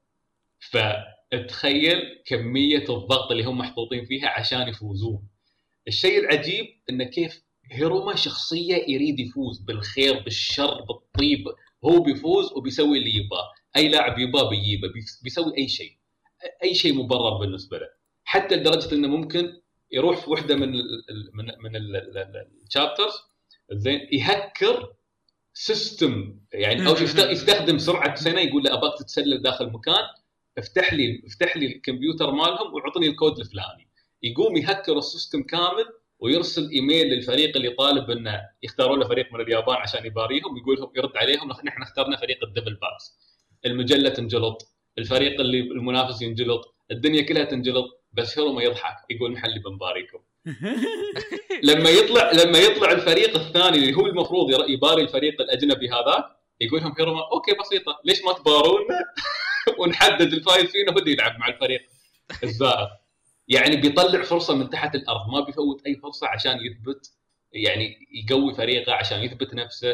فتخيل 0.60 2.22
كمية 2.26 2.78
الضغط 2.90 3.32
اللي 3.32 3.44
هم 3.44 3.58
محطوطين 3.58 4.06
فيها 4.06 4.30
عشان 4.30 4.68
يفوزون. 4.68 5.28
الشيء 5.88 6.20
العجيب 6.20 6.66
انه 6.90 7.04
كيف 7.04 7.44
هيروما 7.72 8.16
شخصية 8.16 8.76
يريد 8.88 9.20
يفوز 9.20 9.60
بالخير 9.60 10.20
بالشر 10.20 10.82
بالطيب. 10.82 11.48
هو 11.86 12.00
بيفوز 12.00 12.54
وبيسوي 12.54 12.98
اللي 12.98 13.16
يبغاه. 13.16 13.52
أي 13.76 13.88
لاعب 13.88 14.20
يبغاه 14.20 14.50
بيجيبه 14.50 14.88
بيس- 14.88 15.22
بيسوي 15.24 15.58
أي 15.58 15.68
شيء. 15.68 15.98
أي 16.64 16.74
شيء 16.76 16.94
مبرر 16.94 17.38
بالنسبة 17.38 17.78
له. 17.78 17.88
حتى 18.24 18.56
لدرجة 18.56 18.96
إنه 18.96 19.08
ممكن 19.08 19.62
يروح 19.92 20.18
في 20.26 20.30
واحدة 20.30 20.56
من 20.56 20.74
ال 20.74 21.10
ال- 21.10 21.30
من 21.34 21.46
من 21.46 21.72
ال 22.66 22.71
chapters 22.71 23.14
زين 23.72 24.08
يهكر 24.12 24.94
system 25.54 26.40
يعني 26.54 26.88
أو 26.88 26.94
يست- 26.94 27.30
يستخدم 27.30 27.78
سرعة 27.78 28.16
سينا 28.16 28.42
يقول 28.42 28.64
له 28.64 28.74
أبغاك 28.74 29.00
تتسلل 29.00 29.42
داخل 29.42 29.70
مكان 29.70 30.04
افتح 30.58 30.94
لي 30.94 31.24
افتح 31.28 31.58
لي 31.58 31.66
الكمبيوتر 31.66 32.32
مالهم 32.32 32.74
وأعطني 32.74 33.08
الكود 33.08 33.40
الفلاني. 33.40 33.88
يقوم 34.24 34.58
يهكر 34.58 34.98
ال 34.98 35.04
system 35.04 35.44
كامل 35.44 35.86
ويرسل 36.20 36.70
إيميل 36.72 37.08
للفريق 37.08 37.56
اللي 37.58 37.70
طالب 37.70 38.10
إنه 38.10 38.42
يختارون 38.64 39.00
له 39.00 39.08
فريق 39.08 39.34
من 39.34 39.42
اليابان 39.42 39.76
عشان 39.76 40.06
يباريهم 40.06 40.58
يقول 40.58 40.78
لهم 40.78 40.92
يرد 40.96 41.18
عليهم 41.18 41.50
نحن 41.66 41.82
اخترنا 41.82 42.18
فريق 42.18 42.44
ال 42.44 42.49
Devil 42.49 42.74
Bats 42.74 43.18
المجلة 43.66 44.10
تنجلط 44.10 44.76
الفريق 44.98 45.40
اللي 45.42 45.60
المنافس 45.60 46.22
ينجلط 46.22 46.76
الدنيا 46.92 47.22
كلها 47.22 47.44
تنجلط. 47.44 48.05
بس 48.18 48.40
هيروما 48.40 48.64
يضحك 48.64 48.96
يقول 49.10 49.34
نحن 49.34 49.46
اللي 49.46 49.60
بنباريكم 49.60 50.20
لما 51.70 51.90
يطلع 51.90 52.32
لما 52.32 52.58
يطلع 52.58 52.92
الفريق 52.92 53.38
الثاني 53.38 53.78
اللي 53.78 53.96
هو 53.96 54.06
المفروض 54.06 54.70
يباري 54.70 55.02
الفريق 55.02 55.42
الأجنبي 55.42 55.90
هذا 55.90 56.36
يقول 56.62 56.82
لهم 56.82 56.96
هيروما 57.00 57.22
okay 57.32 57.54
بسيطة 57.54 58.02
ليش 58.06 58.24
ما 58.24 58.34
تبارونا 58.34 59.00
ونحدد 59.80 60.34
الفايز 60.34 60.66
فينا 60.66 60.92
هو 60.92 60.98
اللي 60.98 61.12
يلعب 61.12 61.40
مع 61.40 61.48
الفريق 61.48 61.82
الزائر. 62.44 62.88
يعني 63.48 63.76
بيطلع 63.76 64.24
فرصة 64.24 64.56
من 64.56 64.70
تحت 64.70 64.96
الأرض 64.96 65.30
ما 65.30 65.40
بيفوت 65.40 65.86
أي 65.86 65.96
فرصة 65.96 66.28
عشان 66.28 66.58
يثبت 66.66 67.12
يعني 67.52 67.98
يقوي 68.12 68.54
فريقه 68.54 68.94
عشان 68.94 69.24
يثبت 69.24 69.54
نفسه. 69.54 69.94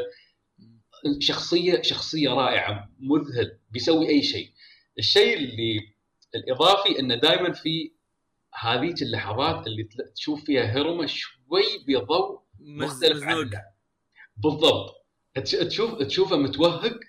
شخصية 1.19 1.81
شخصية 1.81 2.29
رائعة 2.29 2.89
مذهل 2.99 3.59
بيسوي 3.71 4.09
أي 4.09 4.23
شيء. 4.23 4.51
الشيء 4.99 5.37
اللي 5.37 5.79
الإضافي 6.35 6.99
إنه 6.99 7.15
دائما 7.15 7.53
في 7.53 7.91
هذيك 8.59 9.01
اللحظات 9.01 9.67
اللي 9.67 9.89
تشوف 10.15 10.43
فيها 10.45 10.75
هيروما 10.75 11.05
شوي 11.07 11.63
بضوء 11.87 12.41
مختلف 12.59 13.23
عن 13.23 13.29
مزنوق. 13.29 13.39
اللعب. 13.41 13.63
بالضبط. 14.37 15.05
تش- 15.35 15.51
تشوف 15.51 16.03
تشوفه 16.03 16.37
متوهق 16.37 16.99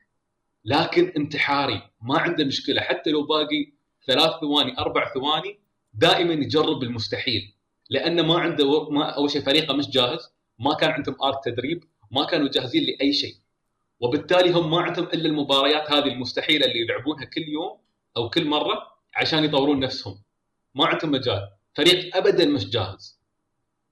لكن 0.65 1.13
انتحاري 1.17 1.83
ما 2.03 2.19
عنده 2.19 2.45
مشكلة. 2.45 2.81
حتى 2.81 3.11
لو 3.11 3.27
باقي 3.27 3.73
ثلاث 4.07 4.31
ثواني 4.41 4.79
أربع 4.79 5.15
ثواني 5.15 5.61
دائما 5.95 6.33
يجرب 6.33 6.83
المستحيل. 6.83 7.55
لأنه 7.91 8.23
ما 8.23 8.39
عنده 8.39 8.91
ما 8.91 9.05
أول 9.11 9.31
شيء 9.31 9.43
فريقه 9.43 9.75
مش 9.77 9.91
جاهز. 9.91 10.21
ما 10.59 10.75
كان 10.75 10.91
عندهم 10.91 11.17
ارك 11.23 11.45
تدريب. 11.45 11.85
ما 12.11 12.25
كانوا 12.25 12.49
جاهزين 12.49 12.83
لأي 12.83 13.13
شيء. 13.13 13.35
وبالتالي 14.01 14.51
هم 14.51 14.71
ما 14.71 14.81
عندهم 14.81 15.05
إلا 15.07 15.27
المباريات 15.29 15.91
هذه 15.93 16.05
المستحيلة 16.13 16.67
اللي 16.67 16.79
يلعبونها 16.81 17.25
كل 17.25 17.43
يوم 17.49 17.79
أو 18.17 18.31
كل 18.31 18.45
مرة 18.47 18.83
عشان 19.15 19.45
يطورون 19.45 19.81
نفسهم. 19.81 20.23
ما 20.75 20.87
عندهم 20.87 21.11
مجال. 21.11 21.49
فريق 21.75 22.17
ابدا 22.17 22.45
مش 22.45 22.71
جاهز. 22.71 23.23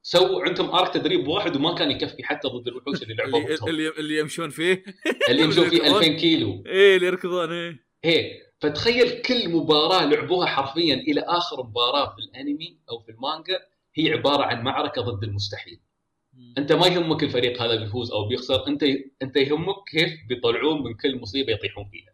سووا 0.02 0.42
عندهم 0.42 0.70
آرك 0.70 0.94
تدريب 0.94 1.28
واحد 1.28 1.56
وما 1.56 1.74
كان 1.74 1.90
يكفي 1.90 2.24
حتى 2.24 2.48
ضد 2.48 2.68
الوحوش 2.68 3.02
اللي 3.02 3.14
لعبوا 3.14 3.38
اللي. 3.38 3.58
اللي, 3.68 3.88
اللي 3.88 4.18
يمشون 4.18 4.50
فيه. 4.50 4.84
اللي 5.30 5.42
يمشون 5.42 5.68
فيه 5.68 5.76
يركضون. 5.76 6.02
2000 6.02 6.16
كيلو. 6.16 6.62
إيه 6.66 6.96
اللي 6.96 7.06
يركضون 7.06 7.52
إيه. 7.52 7.84
إيه. 8.04 8.50
فتخيل 8.60 9.22
كل 9.22 9.48
مباراة 9.48 10.04
لعبوها 10.04 10.46
حرفيا 10.46 10.94
إلى 10.94 11.20
آخر 11.20 11.62
مباراة 11.62 12.14
في 12.14 12.18
الأنمي 12.18 12.78
أو 12.90 13.00
في 13.00 13.12
المانجا 13.12 13.60
هي 13.94 14.12
عبارة 14.12 14.42
عن 14.42 14.62
معركة 14.62 15.02
ضد 15.02 15.24
المستحيل. 15.24 15.80
أنت 16.58 16.72
ما 16.72 16.86
يهمك 16.86 17.22
الفريق 17.22 17.62
هذا 17.62 17.74
بيفوز 17.74 18.12
أو 18.12 18.28
بيخسر 18.28 18.66
انت 18.66 18.84
أنت 19.22 19.36
يهمك 19.36 19.76
كيف 19.90 20.10
بيطلعون 20.28 20.82
من 20.82 20.94
كل 20.94 21.20
مصيبة 21.20 21.52
يطيحون 21.52 21.84
فيها. 21.92 22.12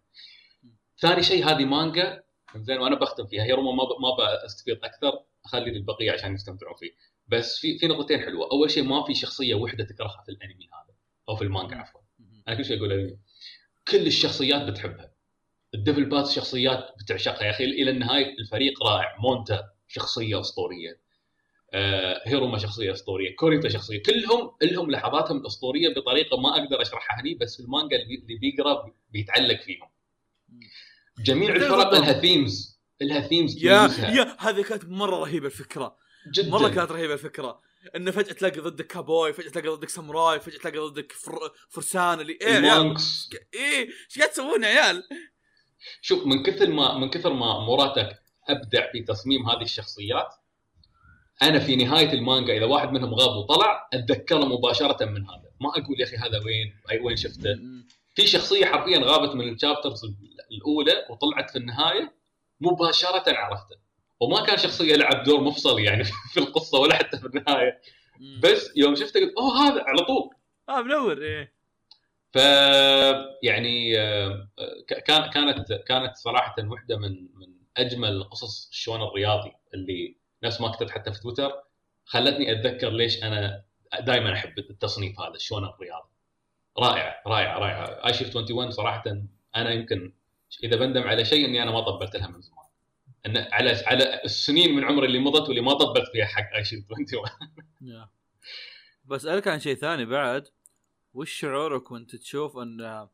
ثاني 1.01 1.23
شيء 1.23 1.45
هذه 1.45 1.65
مانجا 1.65 2.23
زين 2.57 2.79
وأنا 2.79 2.97
بختم 2.97 3.27
فيها. 3.27 3.45
هي 3.45 3.53
رغم 3.53 3.77
ما 3.77 3.85
ب... 3.85 3.89
ما 4.01 4.45
بستفيض 4.45 4.85
أكثر 4.85 5.23
أخلي 5.45 5.71
للبقيه 5.71 6.13
عشان 6.13 6.35
يستمتعون 6.35 6.75
فيه. 6.75 6.91
بس 7.29 7.59
في 7.59 7.79
في 7.79 7.87
نقطتين 7.87 8.21
حلوة. 8.21 8.49
أول 8.53 8.71
شيء 8.71 8.85
ما 8.85 9.05
في 9.05 9.15
شخصية 9.15 9.55
وحدة 9.55 9.85
تكرهها 9.85 10.23
في 10.27 10.33
الأنمي 10.33 10.65
هذا 10.65 10.95
أو 11.29 11.37
في 11.37 11.45
المانجا 11.45 11.77
عفوا. 11.77 12.01
أنا 12.49 12.57
كل 12.57 12.65
شيء 12.65 12.79
أقول 12.79 12.93
أنمي. 12.93 13.19
كل 13.89 14.07
الشخصيات 14.07 14.63
بتحبها. 14.63 15.13
ال 15.75 15.80
Devil 15.80 16.05
Bats 16.05 16.27
شخصيات 16.27 16.95
بتعشقها. 17.01 17.45
يا 17.45 17.51
أخي 17.51 17.65
إلى 17.65 17.91
النهاية 17.91 18.39
الفريق 18.39 18.83
رائع. 18.83 19.17
مونتا 19.21 19.71
شخصية 19.89 20.41
أسطورية. 20.41 21.01
آه 21.75 22.23
هيروما 22.27 22.59
شخصية 22.59 22.93
أسطورية. 22.93 23.37
كوريتا 23.37 23.69
شخصية. 23.69 24.03
كلهم 24.03 24.53
لهم 24.63 24.91
لحظاتهم 24.91 25.37
الأسطورية 25.37 25.95
بطريقة 25.95 26.37
ما 26.41 26.51
أقدر 26.59 26.83
أشرحها 26.83 27.21
هني 27.21 27.35
بس 27.35 27.57
في 27.57 27.63
المانجا 27.63 27.97
اللي 27.97 28.37
بيقرأ 28.37 28.93
بيتعلق 29.11 29.61
فيهم. 29.61 29.89
جميع 31.19 31.55
الفرق 31.55 31.95
لها 31.95 32.21
themes 32.21 32.81
لها 33.01 33.21
themes 33.21 33.65
يا 33.65 33.91
يا 33.99 34.37
هذه 34.39 34.63
كانت 34.63 34.85
مرة 34.85 35.17
رهيبة 35.17 35.47
الفكرة. 35.47 35.97
جدا. 36.35 36.51
مرة 36.51 36.69
كانت 36.69 36.93
رهيبة 36.93 37.15
الفكرة. 37.15 37.61
إنه 37.97 38.11
فجأة 38.11 38.33
تلاقي 38.33 38.61
ضدك 38.61 38.87
كابوي 38.87 39.33
فجأة 39.33 39.51
تلاقي 39.51 39.69
ضدك 39.69 39.89
ساموراي 39.89 40.41
فجأة 40.41 40.59
تلاقي 40.59 40.79
ضدك 40.79 41.13
فر... 41.13 41.39
فرسان 41.69 42.21
اللي 42.21 42.39
إيه 42.43 42.59
ال 42.59 42.71
monks 42.71 43.31
إيه 43.55 43.89
إيش 43.89 44.19
قاعد 44.19 44.31
تسوون 44.31 44.63
يا 44.63 44.69
عيال؟ 44.69 45.05
شوف 46.01 46.27
من 46.27 46.43
كثر 46.43 46.71
ما 46.71 46.99
من 46.99 47.11
كثر 47.11 47.33
ما 47.33 47.61
موراتا 47.61 48.23
أبدع 48.49 48.93
في 48.93 49.03
تصميم 49.03 49.51
هذه 49.51 49.63
الشخصيات 49.63 50.35
أنا 51.43 51.59
في 51.59 51.77
نهاية 51.77 52.13
المانجا 52.13 52.57
إذا 52.57 52.65
واحد 52.65 52.93
منهم 52.93 53.15
غاب 53.15 53.37
وطلع 53.37 53.89
اتذكره 53.93 54.45
مباشرة 54.45 55.05
من 55.05 55.23
هذا. 55.23 55.51
ما 55.61 55.69
أقول 55.69 56.01
يا 56.01 56.05
أخي 56.05 56.17
هذا 56.17 56.39
وين 56.45 56.77
أي 56.91 57.01
وين 57.01 57.17
شفته. 57.17 57.59
في 58.15 58.27
شخصية 58.27 58.67
حرفيا 58.67 58.99
غابت 58.99 59.35
من 59.35 59.53
الشابترز 59.53 60.05
الأولى 60.53 61.07
وطلعت 61.11 61.51
في 61.51 61.59
النهاية 61.59 62.13
مباشرة 62.61 63.37
عرفته. 63.37 63.77
وما 64.21 64.41
كان 64.47 64.59
شخصية 64.59 64.97
لعب 64.97 65.23
دور 65.23 65.41
مفصل 65.41 65.81
يعني 65.81 66.05
في 66.33 66.41
القصة 66.41 66.79
ولا 66.79 66.95
حتى 66.95 67.19
في 67.19 67.27
النهاية. 67.27 67.81
بس 68.43 68.73
يوم 68.77 68.95
شفته 68.95 69.21
قلت 69.21 69.35
أوه 69.39 69.69
هذا 69.69 69.83
على 69.83 69.99
طول. 69.99 70.31
آه 70.69 70.83
منور 70.83 71.23
إيه. 71.23 71.57
ف 72.33 72.37
يعني 73.43 74.01
آه، 74.01 74.49
كان 74.89 75.31
كانت 75.31 75.73
كانت 75.73 76.17
صراحة 76.17 76.55
واحدة 76.59 76.97
من 76.97 77.11
من 77.35 77.57
أجمل 77.77 78.25
قصص 78.25 78.69
الشون 78.69 79.03
الرياضي 79.03 79.53
اللي 79.75 80.17
نفس 80.43 80.61
ما 80.61 80.69
كتبت 80.69 80.91
حتى 80.91 81.13
في 81.13 81.21
تويتر. 81.21 81.53
خلتني 82.05 82.53
أتذكر 82.53 82.91
ليش 82.91 83.23
أنا 83.23 83.65
دائما 84.01 84.33
أحب 84.33 84.59
التصنيف 84.59 85.21
هذا 85.21 85.35
الشون 85.35 85.65
الرياضي. 85.65 86.09
رائع 86.79 87.23
رائع 87.27 87.59
رائع. 87.59 88.07
اي 88.07 88.15
شيف 88.15 88.37
21 88.37 88.71
صراحة 88.71 89.03
أنا 89.57 89.71
يمكن 89.71 90.13
إذا 90.65 90.77
بندم 90.77 91.03
على 91.03 91.25
شيء 91.25 91.45
إني 91.45 91.63
أنا 91.63 91.71
ما 91.71 91.81
طبلت 91.81 92.17
لها 92.17 92.29
من 92.29 92.41
زمان. 92.41 92.67
إن 93.27 93.37
على 93.37 93.71
على 93.87 94.25
السنين 94.25 94.75
من 94.75 94.85
عمري 94.85 95.07
اللي 95.07 95.19
مضت 95.19 95.49
واللي 95.49 95.61
ما 95.61 95.75
طبلت 95.75 96.11
فيها 96.13 96.25
حق 96.27 96.55
اي 96.57 96.65
شيف 96.65 96.91
21 96.91 97.25
يا. 97.81 98.09
بسألك 99.05 99.49
عن 99.49 99.61
شيء 99.61 99.75
ثاني 99.75 100.05
بعد. 100.05 100.49
وش 101.15 101.33
شعورك 101.33 101.91
وأنت 101.91 102.17
تشوف 102.17 102.59
إن 102.59 103.09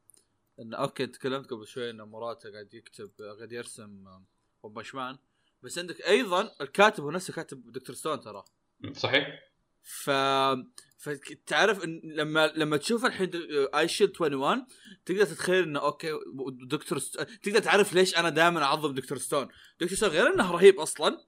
إن 0.61 0.75
okay 0.75 1.07
تكلمت 1.07 1.51
قبل 1.51 1.67
شوي 1.67 1.91
إن 1.91 2.03
موراتا 2.03 2.53
قاعد 2.53 2.75
يكتب 2.75 3.11
قاعد 3.39 3.53
يرسم 3.53 4.05
بنش 4.65 5.01
مان 5.01 5.19
بس 5.63 5.79
عندك 5.79 6.01
أيضا 6.01 6.53
الكاتب 6.61 7.05
هو 7.05 7.11
نفسه 7.11 7.35
كاتب 7.35 7.73
Dr. 7.73 7.97
Stone 7.97 8.21
ترى. 8.21 8.45
صحيح؟ 8.93 9.52
ف 9.83 10.11
فتعرف 10.99 11.85
إن 11.85 12.01
لما 12.05 12.53
لما 12.57 12.77
تشوف 12.77 13.05
الحين 13.05 13.31
Eyeshield 13.75 14.11
21 14.21 14.67
تقدر 15.07 15.25
تتخيل 15.25 15.63
إنه 15.63 15.81
okay 15.81 16.09
دكتور 16.69 16.99
ست... 16.99 17.21
تقدر 17.43 17.59
تعرف 17.59 17.93
ليش 17.93 18.17
أنا 18.17 18.29
دائما 18.29 18.63
أعظم 18.65 18.95
Dr. 18.95 19.19
Stone. 19.19 19.49
Dr. 19.81 19.97
Stone 19.97 20.09
غير 20.09 20.35
إنه 20.35 20.51
رهيب 20.53 20.81
أصلا 20.81 21.19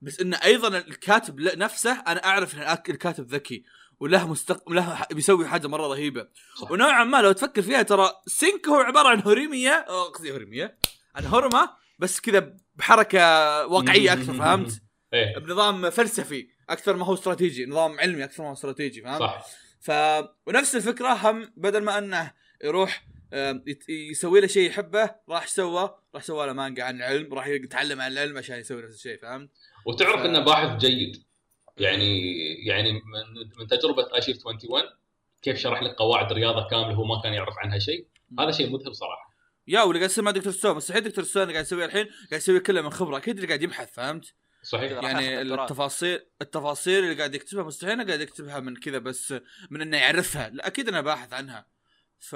بس 0.00 0.20
إنه 0.20 0.36
أيضا 0.44 0.68
الكاتب 0.78 1.40
نفسه 1.40 1.92
أنا 1.92 2.24
أعرف 2.24 2.54
إن 2.54 2.60
الك- 2.62 2.90
الكاتب 2.90 3.26
ذكي 3.34 3.64
وله 4.00 4.28
مستق 4.28 4.70
له 4.70 5.06
بيسوي 5.12 5.48
حاجة 5.48 5.66
مرة 5.66 5.86
رهيبة. 5.86 6.28
صح. 6.60 6.70
ونوعا 6.70 7.04
ما 7.04 7.22
لو 7.22 7.32
تفكر 7.32 7.62
فيها 7.62 7.82
ترى 7.82 8.10
سينك 8.26 8.68
هو 8.68 8.74
عبارة 8.76 9.08
عن 9.08 9.20
هوريميا 9.20 9.84
قصدي 10.08 10.32
هوريميا 10.32 10.78
عن 11.14 11.24
هورما 11.26 11.68
بس 11.98 12.20
كذا 12.20 12.56
بحركة 12.74 13.18
واقعية 13.66 14.12
أكثر 14.12 14.32
فهمت؟ 14.34 14.82
إيه. 15.14 15.38
بنظام 15.38 15.90
فلسفي. 15.90 16.48
أكثر 16.72 16.96
ما 16.96 17.06
هو 17.06 17.14
استراتيجي 17.14 17.66
نظام 17.66 18.00
علمي 18.00 18.24
أكثر 18.24 18.42
ما 18.42 18.48
هو 18.48 18.52
استراتيجي 18.52 19.02
فهمت؟ 19.02 19.20
صح 19.20 19.46
ف 19.80 19.90
ونفس 20.46 20.76
الفكرة 20.76 21.08
هم 21.08 21.52
بدل 21.56 21.82
ما 21.82 21.98
أنه 21.98 22.32
يروح 22.64 23.04
يسوي 23.88 24.40
له 24.40 24.46
شيء 24.46 24.68
يحبه 24.68 25.10
راح 25.28 25.46
سوى 25.46 25.94
راح 26.14 26.22
سوى 26.22 26.46
له 26.46 26.52
مانجا 26.52 26.84
عن 26.84 26.96
العلم 26.96 27.34
راح 27.34 27.46
يتعلم 27.46 28.00
عن 28.00 28.12
العلم 28.12 28.38
عشان 28.38 28.58
يسوي 28.58 28.82
نفس 28.82 28.94
الشيء 28.94 29.18
فهمت؟ 29.22 29.50
وتعرف 29.86 30.20
ف- 30.20 30.24
إنه 30.24 30.40
باحث 30.44 30.78
جيد 30.80 31.22
يعني 31.76 32.20
يعني 32.66 32.92
من 32.92 33.00
من 33.58 33.66
تجربة 33.66 34.14
ايشيف 34.16 34.46
21 34.46 34.82
كيف 35.42 35.58
شرح 35.58 35.82
لك 35.82 35.94
قواعد 35.94 36.32
رياضة 36.32 36.68
كاملة 36.70 36.94
هو 36.94 37.04
ما 37.04 37.20
كان 37.22 37.32
يعرف 37.34 37.54
عنها 37.58 37.78
شيء 37.78 38.06
هذا 38.38 38.50
شيء 38.50 38.70
مذهل 38.72 38.96
صراحة 38.96 39.32
يا 39.68 39.82
واللي 39.82 39.98
قاعد 39.98 40.10
يصير 40.10 40.24
مع 40.24 40.30
دكتور 40.30 40.52
ستون 40.52 40.76
مستحيل 40.76 41.02
دكتور 41.04 41.24
ستون 41.24 41.42
اللي 41.42 41.52
قاعد 41.52 41.64
يسويه 41.64 41.84
الحين 41.84 42.04
قاعد 42.30 42.40
يسويه 42.42 42.58
كله 42.58 42.82
من 42.82 42.90
خبرة 42.90 43.16
أكيد 43.16 43.34
اللي 43.34 43.46
قاعد 43.46 43.62
يبحث 43.62 43.92
فهمت؟ 43.94 44.34
صحيح. 44.62 44.92
يعني. 44.92 45.40
التفاصيل 45.40 46.20
التفاصيل 46.42 47.04
اللي 47.04 47.14
قاعد 47.14 47.34
يكتبها 47.34 47.64
مستحيل 47.64 48.06
قاعد 48.06 48.20
يكتبها 48.20 48.60
من 48.60 48.76
كذا 48.76 48.98
بس 48.98 49.34
من 49.70 49.80
إنه 49.80 49.96
يعرفها. 49.96 50.48
لا 50.48 50.66
أكيد 50.66 50.88
إنه 50.88 51.00
باحث 51.00 51.32
عنها. 51.32 51.66
ف 52.18 52.34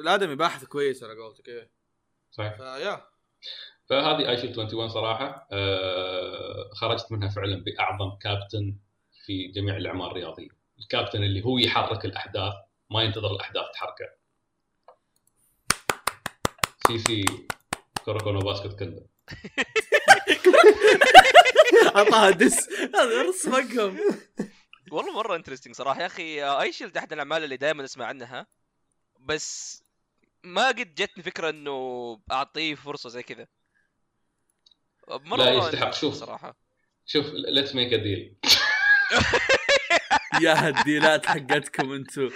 الآدمي 0.00 0.34
باحث 0.34 0.64
كويس 0.64 1.02
على 1.02 1.14
قولتك 1.14 1.48
إيه. 1.48 1.70
صحيح. 2.30 2.56
فيا 2.56 3.04
فهذه 3.86 4.28
ايشيف 4.30 4.58
21 4.58 4.88
صراحة 4.88 5.48
آه 5.52 6.70
خرجت 6.74 7.12
منها 7.12 7.28
فعلا 7.28 7.64
بأعظم 7.64 8.16
كابتن 8.16 8.76
في 9.26 9.48
جميع 9.48 9.76
الأعمال 9.76 10.06
الرياضية. 10.06 10.48
الكابتن 10.78 11.22
اللي 11.22 11.44
هو 11.44 11.58
يحرك 11.58 12.04
الأحداث 12.04 12.54
ما 12.90 13.02
ينتظر 13.02 13.30
الأحداث 13.30 13.64
تحركه. 13.74 14.08
سي 16.86 16.98
سي 16.98 17.24
كوروكونو 18.04 18.38
باسكت 18.40 18.78
كله 18.78 19.06
اعطاها 21.96 22.30
diss. 22.30 22.68
هذا 22.70 23.22
نص 23.22 23.46
رقم 23.46 23.98
والله 24.90 25.12
مرة 25.12 25.36
interesting 25.36 25.74
صراحة. 25.74 26.00
يا 26.00 26.06
أخي 26.06 26.42
Eyeshield 26.42 26.96
أحد 26.96 27.12
الأعمال 27.12 27.44
اللي 27.44 27.56
دائما 27.56 27.84
أسمع 27.84 28.06
عنها 28.06 28.46
بس 29.20 29.82
ما 30.44 30.68
قد 30.68 30.94
جتني 30.94 31.22
فكرة 31.22 31.50
إنه 31.50 32.20
أعطيه 32.32 32.74
فرصة 32.74 33.08
زي 33.08 33.22
كذا. 33.22 33.46
مرة 35.08 35.36
لا، 35.36 35.52
يستحق. 35.52 35.94
شوف. 35.94 36.14
صراحة. 36.14 36.56
شوف 37.06 37.26
let's 37.32 37.74
make 37.74 37.92
a 37.92 37.96
deal 37.96 38.36
يا 40.42 40.52
هال 40.68 40.85
deal 40.85 41.18
ات 41.18 41.26
حقتكم 41.26 41.92
أنتم 41.92 42.30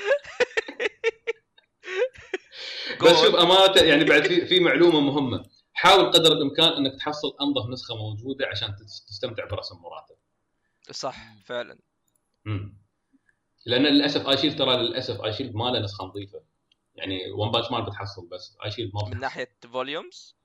بس 3.03 3.11
شوف 3.11 3.35
أمانة 3.35 3.81
يعني 3.83 4.05
بعد 4.05 4.27
في 4.27 4.47
في 4.47 4.61
معلومة 4.61 5.01
مهمة. 5.01 5.45
حاول 5.79 6.11
قدر 6.13 6.33
الإمكان 6.33 6.73
إنك 6.73 6.95
تحصل 7.01 7.37
أنظف 7.41 7.71
نسخة 7.71 7.97
موجودة 7.97 8.47
عشان 8.47 8.77
تس- 8.77 9.05
تستمتع 9.09 9.45
برسم 9.45 9.77
مراتب 9.79 10.15
صح 10.91 11.17
فعلا. 11.45 11.79
مم. 12.45 12.77
لأن 13.67 13.83
للأسف 13.83 14.27
Eyeshield 14.29 14.59
ترى 14.59 14.77
للأسف 14.77 15.21
Eyeshield 15.21 15.55
ما 15.55 15.65
له 15.71 15.79
نسخة 15.81 16.05
نظيفة. 16.05 16.41
يعني 16.95 17.31
One 17.31 17.51
Punch 17.51 17.71
Man 17.71 17.85
بتحصل 17.85 18.27
بس 18.29 18.57
Eyeshield 18.65 18.91
ما 18.95 19.01
من 19.03 19.09
بتحصل. 19.11 19.21
ناحية 19.23 19.57
volumes 19.73 20.37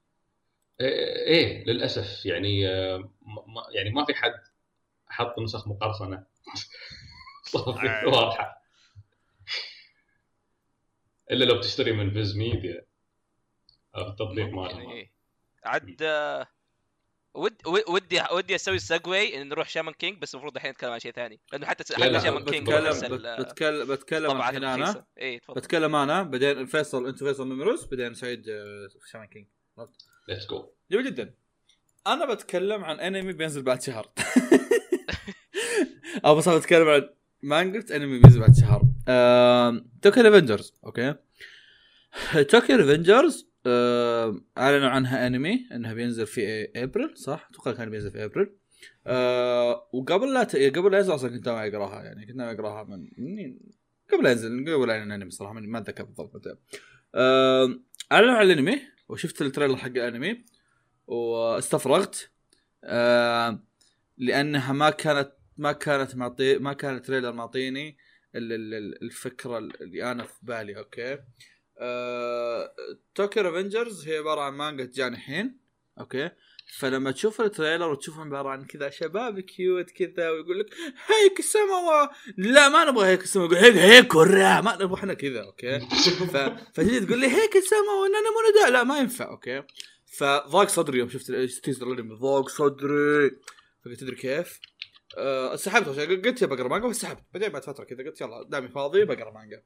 إيه 0.81 1.15
إيه، 1.27 1.65
للأسف 1.65 2.25
يعني 2.25 2.67
آه، 2.69 2.97
ما 3.21 3.43
ما- 3.47 3.65
يعني 3.71 3.89
ما 3.89 4.05
في 4.05 4.13
حد 4.13 4.33
حط 5.09 5.39
نسخ 5.39 5.67
مقرصنة. 5.67 6.25
صافي 7.51 8.05
واضحة. 8.05 8.61
إلا 11.31 11.45
لو 11.45 11.57
بتشتري 11.57 11.91
من 11.91 12.13
Viz 12.13 12.37
Media 12.37 12.85
التطبيق 13.97 14.45
مالهم 14.45 15.07
عاد 15.65 15.95
آه، 16.01 16.47
ود 17.33 17.53
ود- 17.67 17.83
ودي 17.89 18.21
ودي 18.31 18.55
أسوي 18.55 18.79
segue 18.79 19.41
إن 19.41 19.49
نروح 19.49 19.69
Shaman 19.69 19.93
King 19.93 20.21
بس 20.21 20.33
المفروض 20.33 20.55
الحين 20.55 20.71
نتكلم 20.71 20.91
عن 20.91 20.99
شيء 20.99 21.11
ثاني. 21.11 21.39
لأنه 21.51 21.65
حتى 21.65 21.93
حتى 21.93 22.19
Shaman 22.19 22.45
King 22.45 22.67
بتكلم 22.67 22.87
نفس 22.87 23.03
بت- 23.03 23.11
ال- 23.11 23.43
بتكلم 23.43 23.87
بتكلم 23.87 24.37
الحين 24.37 24.63
أنا. 24.63 25.05
اي 25.21 25.39
تفضل. 25.39 25.55
بتكلم 25.61 25.95
أنا 25.95 26.23
بعدين 26.23 26.65
فيصل 26.65 27.07
أنت 27.07 27.19
فيصل 27.23 27.47
ميمروس 27.47 27.85
بعدين 27.85 28.13
سعيد 28.13 28.45
Shaman 29.11 29.27
King 29.27 29.47
let's 30.27 30.45
go 30.47 30.71
جميل 30.91 31.05
جدا. 31.05 31.33
أنا 32.07 32.33
بتكلم 32.33 32.83
عن 32.83 32.99
انمي 32.99 33.33
بينزل 33.33 33.61
بعد 33.63 33.81
شهر. 33.81 34.11
أو 36.25 36.35
بس 36.35 36.49
بتكلم 36.49 36.87
عن 36.89 37.09
مانجا 37.41 37.95
انمي 37.95 38.19
بينزل 38.19 38.39
بعد 38.39 38.55
شهر. 38.55 38.81
Tokyo 40.01 40.23
Revengers 40.23 40.73
okay؟ 40.85 41.15
Tokyo 42.49 42.75
Revengers 42.75 43.50
أعلنوا 44.57 44.89
عنها 44.89 45.27
انمي 45.27 45.67
إنها 45.71 45.93
بينزل 45.93 46.27
في 46.27 46.71
ابريل 46.75 47.17
صح؟ 47.17 47.47
أتوقع 47.51 47.71
كان 47.71 47.89
بينزل 47.89 48.11
في 48.11 48.25
ابريل 48.25 48.49
آه 49.07 49.89
وقبل 49.93 50.33
لا 50.33 50.43
ت... 50.43 50.55
قبل 50.55 50.91
لا 50.91 50.97
ينزل 50.97 51.15
أصلا 51.15 51.29
كنت 51.29 51.47
ناوي 51.47 51.67
أقراها 51.67 52.03
يعني 52.03 52.25
كنت 52.25 52.35
ناوي 52.35 52.51
أقراها 52.55 52.83
من 52.83 53.07
قبل 54.13 54.23
لا 54.23 54.31
ينزل 54.31 54.73
قبل 54.73 54.87
لا 54.87 55.03
الانمي 55.03 55.31
صراحة 55.31 55.53
ما 55.53 55.79
أتذكر 55.79 56.03
بالضبط 56.03 56.35
متى. 56.35 56.55
آه 57.15 57.79
أعلنوا 58.11 58.33
عن 58.33 58.45
الأنمي 58.45 58.81
وشفت 59.09 59.41
ال 59.41 59.46
trailer 59.46 59.75
حق 59.75 59.87
الأنمي 59.87 60.45
واستفرغت. 61.07 62.31
آه 62.83 63.63
لأنها 64.17 64.73
ما 64.73 64.89
كانت 64.89 65.31
ما 65.57 65.71
كانت 65.71 66.15
معطي 66.15 66.57
ما 66.57 66.73
كان 66.73 66.95
ال 66.95 67.00
trailer 67.00 67.31
معطيني 67.31 67.97
ال- 68.35 68.53
ال- 68.53 68.73
ال- 68.73 69.03
الفكرة 69.03 69.57
اللي 69.57 70.11
أنا 70.11 70.23
في 70.23 70.33
بالي 70.41 70.77
أوكي؟ 70.77 71.17
آه 71.79 72.73
توكيو 73.15 73.43
ريفنجرز 73.43 74.07
هي 74.07 74.17
عبارة 74.17 74.41
عن 74.41 74.53
مانجا 74.53 74.85
جانحين 74.85 75.59
أوكي. 75.99 76.29
فلما 76.79 77.11
تشوف 77.11 77.41
التريلر 77.41 77.91
وتشوفهم 77.91 78.27
عبارة 78.27 78.49
عن 78.49 78.65
كذا 78.65 78.89
شباب 78.89 79.39
كيوت 79.39 79.91
كذا 79.91 80.29
ويقول 80.29 80.59
لك 80.59 80.73
هيك 81.07 81.39
السما 81.39 82.09
لا 82.37 82.69
ما 82.69 82.85
نبغى 82.85 83.07
هيك 83.07 83.23
السما 83.23 83.45
يقول 83.45 83.57
هيك 83.57 83.75
هيك 83.75 84.15
ورا 84.15 84.61
ما 84.61 84.75
نبغى 84.75 84.93
إحنا 84.93 85.13
كذا 85.13 85.43
أوكي. 85.43 85.79
ف... 85.79 86.37
فتجي 86.73 86.99
تقول 86.99 87.19
لي 87.19 87.27
هيك 87.27 87.55
وأنا 87.55 88.19
مو 88.19 88.49
نداء 88.51 88.71
لا 88.71 88.83
ما 88.83 88.99
ينفع 88.99 89.29
أوكي. 89.29 89.63
فضاق 90.17 90.67
صدري 90.67 90.99
يوم 90.99 91.09
شفت 91.09 91.29
التيزر 91.29 92.01
ضاق 92.01 92.49
صدري. 92.49 93.31
فقلت 93.85 93.99
تدري 93.99 94.15
كيف؟ 94.15 94.59
أه 95.17 95.55
سحبت 95.55 95.87
قلت 95.99 96.41
يا 96.41 96.47
بقرأ 96.47 96.67
مانجا. 96.67 96.87
بس 96.87 97.01
سحبت 97.01 97.23
بعدين 97.33 97.49
بعد 97.49 97.63
فترة 97.63 97.83
كذا 97.83 98.03
قلت 98.03 98.21
يلا 98.21 98.43
دامي 98.49 98.67
فاضي 98.67 99.05
بقرأ 99.05 99.31
مانجا. 99.31 99.63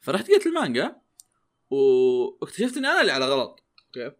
فرحت 0.00 0.30
قريت 0.30 0.46
المانجا 0.46 0.96
واكتشفت 1.70 2.76
إني 2.76 2.86
أنا 2.88 3.00
اللي 3.00 3.12
على 3.12 3.26
غلط. 3.26 3.62
okay؟ 3.86 4.16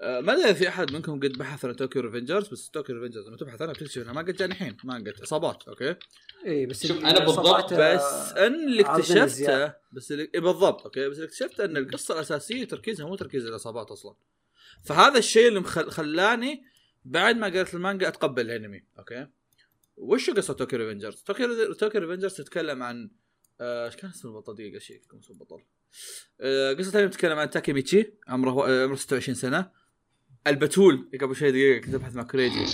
أه 0.00 0.20
ما 0.20 0.32
أدري 0.32 0.54
في 0.54 0.68
أحد 0.68 0.92
منكم 0.92 1.20
قد 1.20 1.32
بحث 1.32 1.64
عن 1.64 1.76
Tokyo 1.76 2.02
Revengers 2.02 2.48
بس 2.48 2.70
Tokyo 2.70 2.96
Revengers 2.96 3.26
لما 3.28 3.36
تبحث 3.36 3.62
عنها 3.62 3.72
بتكتشف 3.74 4.02
إنها 4.02 4.12
مانجا 4.12 4.32
جانحين 4.32 4.76
مانجا 4.84 5.12
عصابات 5.22 5.62
okay؟ 5.68 5.96
اي 6.46 6.66
بس 6.66 6.86
شوف، 6.86 6.98
أنا 7.04 7.18
بالضبط 7.24 7.46
صبعت- 7.46 7.72
بس 7.74 8.32
أن 8.32 8.54
اللي 8.54 8.82
اكتشفته. 8.82 9.74
بس 9.92 10.12
اللي 10.12 10.30
إيه 10.34 10.40
بالضبط 10.40 10.82
okay؟ 10.82 11.08
بس 11.08 11.16
اللي 11.16 11.26
اكتشفته 11.26 11.64
أن 11.64 11.76
القصة 11.76 12.14
الأساسية 12.14 12.64
تركيزها 12.64 13.06
مو 13.06 13.16
تركيز 13.16 13.46
العصابات 13.46 13.90
أصلا. 13.90 14.14
فهذا 14.84 15.18
الشيء 15.18 15.48
اللي 15.48 15.60
مخل... 15.60 15.90
خلاني 15.90 16.64
بعد 17.04 17.36
ما 17.36 17.46
قريت 17.46 17.74
المانجا 17.74 18.08
أتقبل 18.08 18.50
الأنمي 18.50 18.84
okay؟ 18.98 19.26
وش 19.96 20.30
قصة 20.30 20.54
Tokyo 20.54 20.78
Revengers؟ 20.78 21.22
Tokyo 21.22 21.72
Tokyo 21.72 22.00
Revengers 22.00 22.34
تتكلم 22.34 22.82
عن 22.82 23.04
آه، 23.04 23.10
إيش 23.60 23.96
كان 23.96 24.10
اسم 24.10 24.28
البطل؟ 24.28 24.54
دقيقة 24.54 24.78
شيء 24.78 25.02
كم 25.10 25.18
اسم 25.18 25.32
البطل. 25.32 25.62
آه، 26.40 26.72
قصة 26.72 26.90
الانمي 26.90 27.08
تتكلم 27.10 27.38
عن 27.38 27.50
تاكيميتشي 27.50 28.12
عمره 28.28 28.68
آه، 28.68 28.84
عمره 28.84 28.94
26 28.96 29.34
سنة. 29.34 29.70
البتول 30.46 31.10
قبل 31.20 31.36
شوي 31.36 31.50
دقيقة 31.50 31.86
كنت 31.86 31.94
أبحث 31.94 32.14
مع 32.14 32.22
كوريجي 32.22 32.66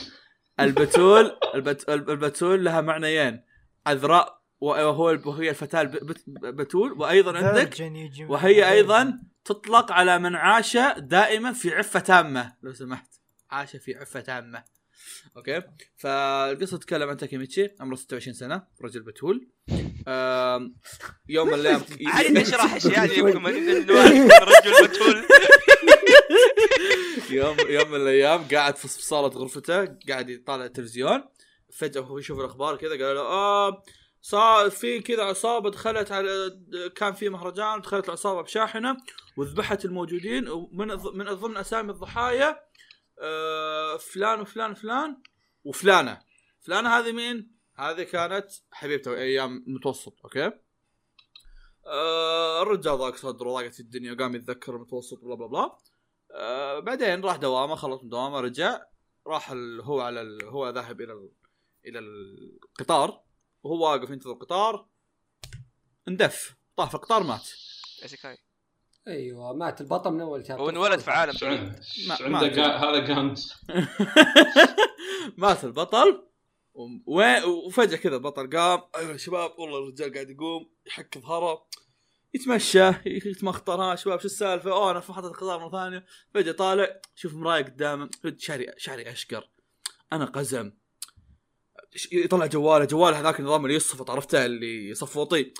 البتول 0.60 1.30
البت... 1.54 1.88
البتول 1.88 2.64
لها 2.64 2.80
معنيين 2.80 3.42
عذراء 3.86 4.40
وهو 4.60 5.18
وهي 5.24 5.50
الفتاة 5.50 5.80
البت- 5.80 6.24
بتول 6.28 6.92
وأيضا 6.92 7.38
عندك 7.38 7.80
وهي. 8.30 8.70
أيضا 8.72 9.18
تطلق 9.44 9.92
على 9.92 10.18
من 10.18 10.34
عاش 10.36 10.76
دائما 10.98 11.52
في 11.52 11.70
عفة 11.74 12.00
تامة 12.00 12.56
لو 12.62 12.72
سمحت. 12.72 13.14
عاش 13.50 13.76
في 13.76 13.94
عفة 13.94 14.20
تامة. 14.20 14.64
okay؟ 15.36 15.62
فالقصة 15.96 16.76
تتكلم 16.76 17.08
عن 17.08 17.16
تاكيميتشي 17.16 17.68
عمره 17.80 17.94
26 17.94 18.34
سنة 18.34 18.62
رجل 18.82 19.02
بتول 19.02 19.48
يوم 21.28 21.48
من 21.48 21.54
الأيام 21.54 21.80
عادي 22.96 23.18
يمكن 23.18 23.42
من 23.42 23.68
انه 23.68 24.02
رجل 24.40 24.88
بتول 24.88 25.24
يوم 27.38 27.56
يوم 27.68 27.90
من 27.90 28.00
الأيام 28.00 28.44
قاعد 28.48 28.76
في 28.76 28.88
صالة 28.88 29.28
غرفته 29.28 29.84
قاعد 30.08 30.30
يطالع 30.30 30.64
التلفزيون. 30.64 31.22
فجأة 31.72 32.00
هو 32.00 32.18
يشوف 32.18 32.40
الأخبار 32.40 32.76
كذا 32.76 32.90
قال 32.90 33.16
له 33.16 33.20
آه 33.20 33.82
صار 34.22 34.70
في 34.70 35.00
كذا 35.00 35.22
عصابة 35.22 35.70
دخلت 35.70 36.12
على 36.12 36.58
كان 36.96 37.12
في 37.12 37.28
مهرجان 37.28 37.80
دخلت 37.80 38.04
العصابة 38.04 38.42
بشاحنة 38.42 38.96
وذبحت 39.36 39.84
الموجودين 39.84 40.48
ومن 40.48 40.88
من 41.14 41.24
ضمن 41.24 41.56
أسامي 41.56 41.90
الضحايا 41.90 42.56
آه 43.20 43.96
فلان 43.96 44.40
وفلان 44.40 44.70
وفلان 44.70 45.22
وفلانة 45.64 46.20
فلانة 46.60 46.88
هذه 46.88 47.12
مين؟ 47.12 47.56
هذه 47.74 48.02
كانت 48.02 48.50
حبيبته 48.72 49.14
أيام 49.14 49.64
المتوسط 49.66 50.14
أوكي؟ 50.24 50.52
آه 51.86 52.62
الرجال 52.62 52.98
ضاق 52.98 53.16
صدره 53.16 53.50
ضاقت 53.50 53.80
الدنيا 53.80 54.12
وقام 54.12 54.34
يتذكر 54.34 54.76
المتوسط 54.76 55.24
بلا 55.24 55.34
بلا 55.34 55.46
بلا 55.46 55.78
آه 56.30 56.78
بعدين 56.78 57.20
راح 57.20 57.36
دوامه 57.36 57.74
خلص 57.74 58.02
من 58.02 58.08
دوامه 58.08 58.40
رجع 58.40 58.80
راح. 59.26 59.52
هو 59.80 60.00
على. 60.00 60.38
هو 60.44 60.68
ذاهب 60.68 61.00
إلى 61.00 61.12
ال... 61.12 61.30
إلى 61.86 61.98
القطار 61.98 63.22
وهو 63.62 63.84
واقف 63.84 64.10
ينتظر 64.10 64.32
القطار 64.32 64.88
اندف 66.08 66.56
طاح 66.76 66.88
في 66.88 66.94
القطار 66.94 67.22
مات 67.22 67.48
isekai 68.02 68.38
أيوه 69.08 69.52
مات 69.52 69.80
البطل 69.80 70.10
من 70.10 70.20
أول 70.20 70.46
chapter. 70.46 70.62
هو 70.62 70.68
انولد 70.70 70.98
في 70.98 71.10
عالم 71.10 71.32
شو 71.32 71.46
بعيد. 71.46 71.72
قا- 72.54 72.58
هذا 72.58 72.98
Gantz 73.06 73.38
مات 75.38 75.64
البطل 75.64 76.26
وفجأة 77.46 77.96
كذا 77.96 78.16
البطل 78.16 78.50
قام 78.58 78.80
أيوه 78.96 79.12
يا 79.12 79.16
شباب 79.16 79.50
والله 79.58 79.78
الرجال 79.78 80.14
قاعد 80.14 80.30
يقوم 80.30 80.70
يحك 80.86 81.18
ظهره 81.18 81.66
يتمشى 82.34 82.90
يتمخطر 83.06 83.82
ها 83.82 83.94
شباب 83.96 84.20
شو 84.20 84.26
السالفة؟ 84.26 84.72
أوه 84.72 84.90
أنا 84.90 85.00
في 85.00 85.12
محطه 85.12 85.26
القطار 85.26 85.58
مرة 85.60 85.70
ثانية. 85.70 86.04
فجأة 86.34 86.52
طالع 86.52 87.00
شوف 87.14 87.34
مراية 87.34 87.62
قدامه. 87.64 88.10
شعري 88.38 88.66
شعري 88.76 89.10
أشقر. 89.10 89.50
أنا 90.12 90.24
قزم. 90.24 90.72
ش- 91.94 92.12
يطلع 92.12 92.46
جواله 92.46 92.84
جواله 92.84 93.20
هذاك 93.20 93.40
النظام 93.40 93.64
اللي 93.64 93.76
يصفط 93.76 94.10
عرفته؟ 94.10 94.44
اللي 94.46 94.88
يصفطي. 94.88 95.52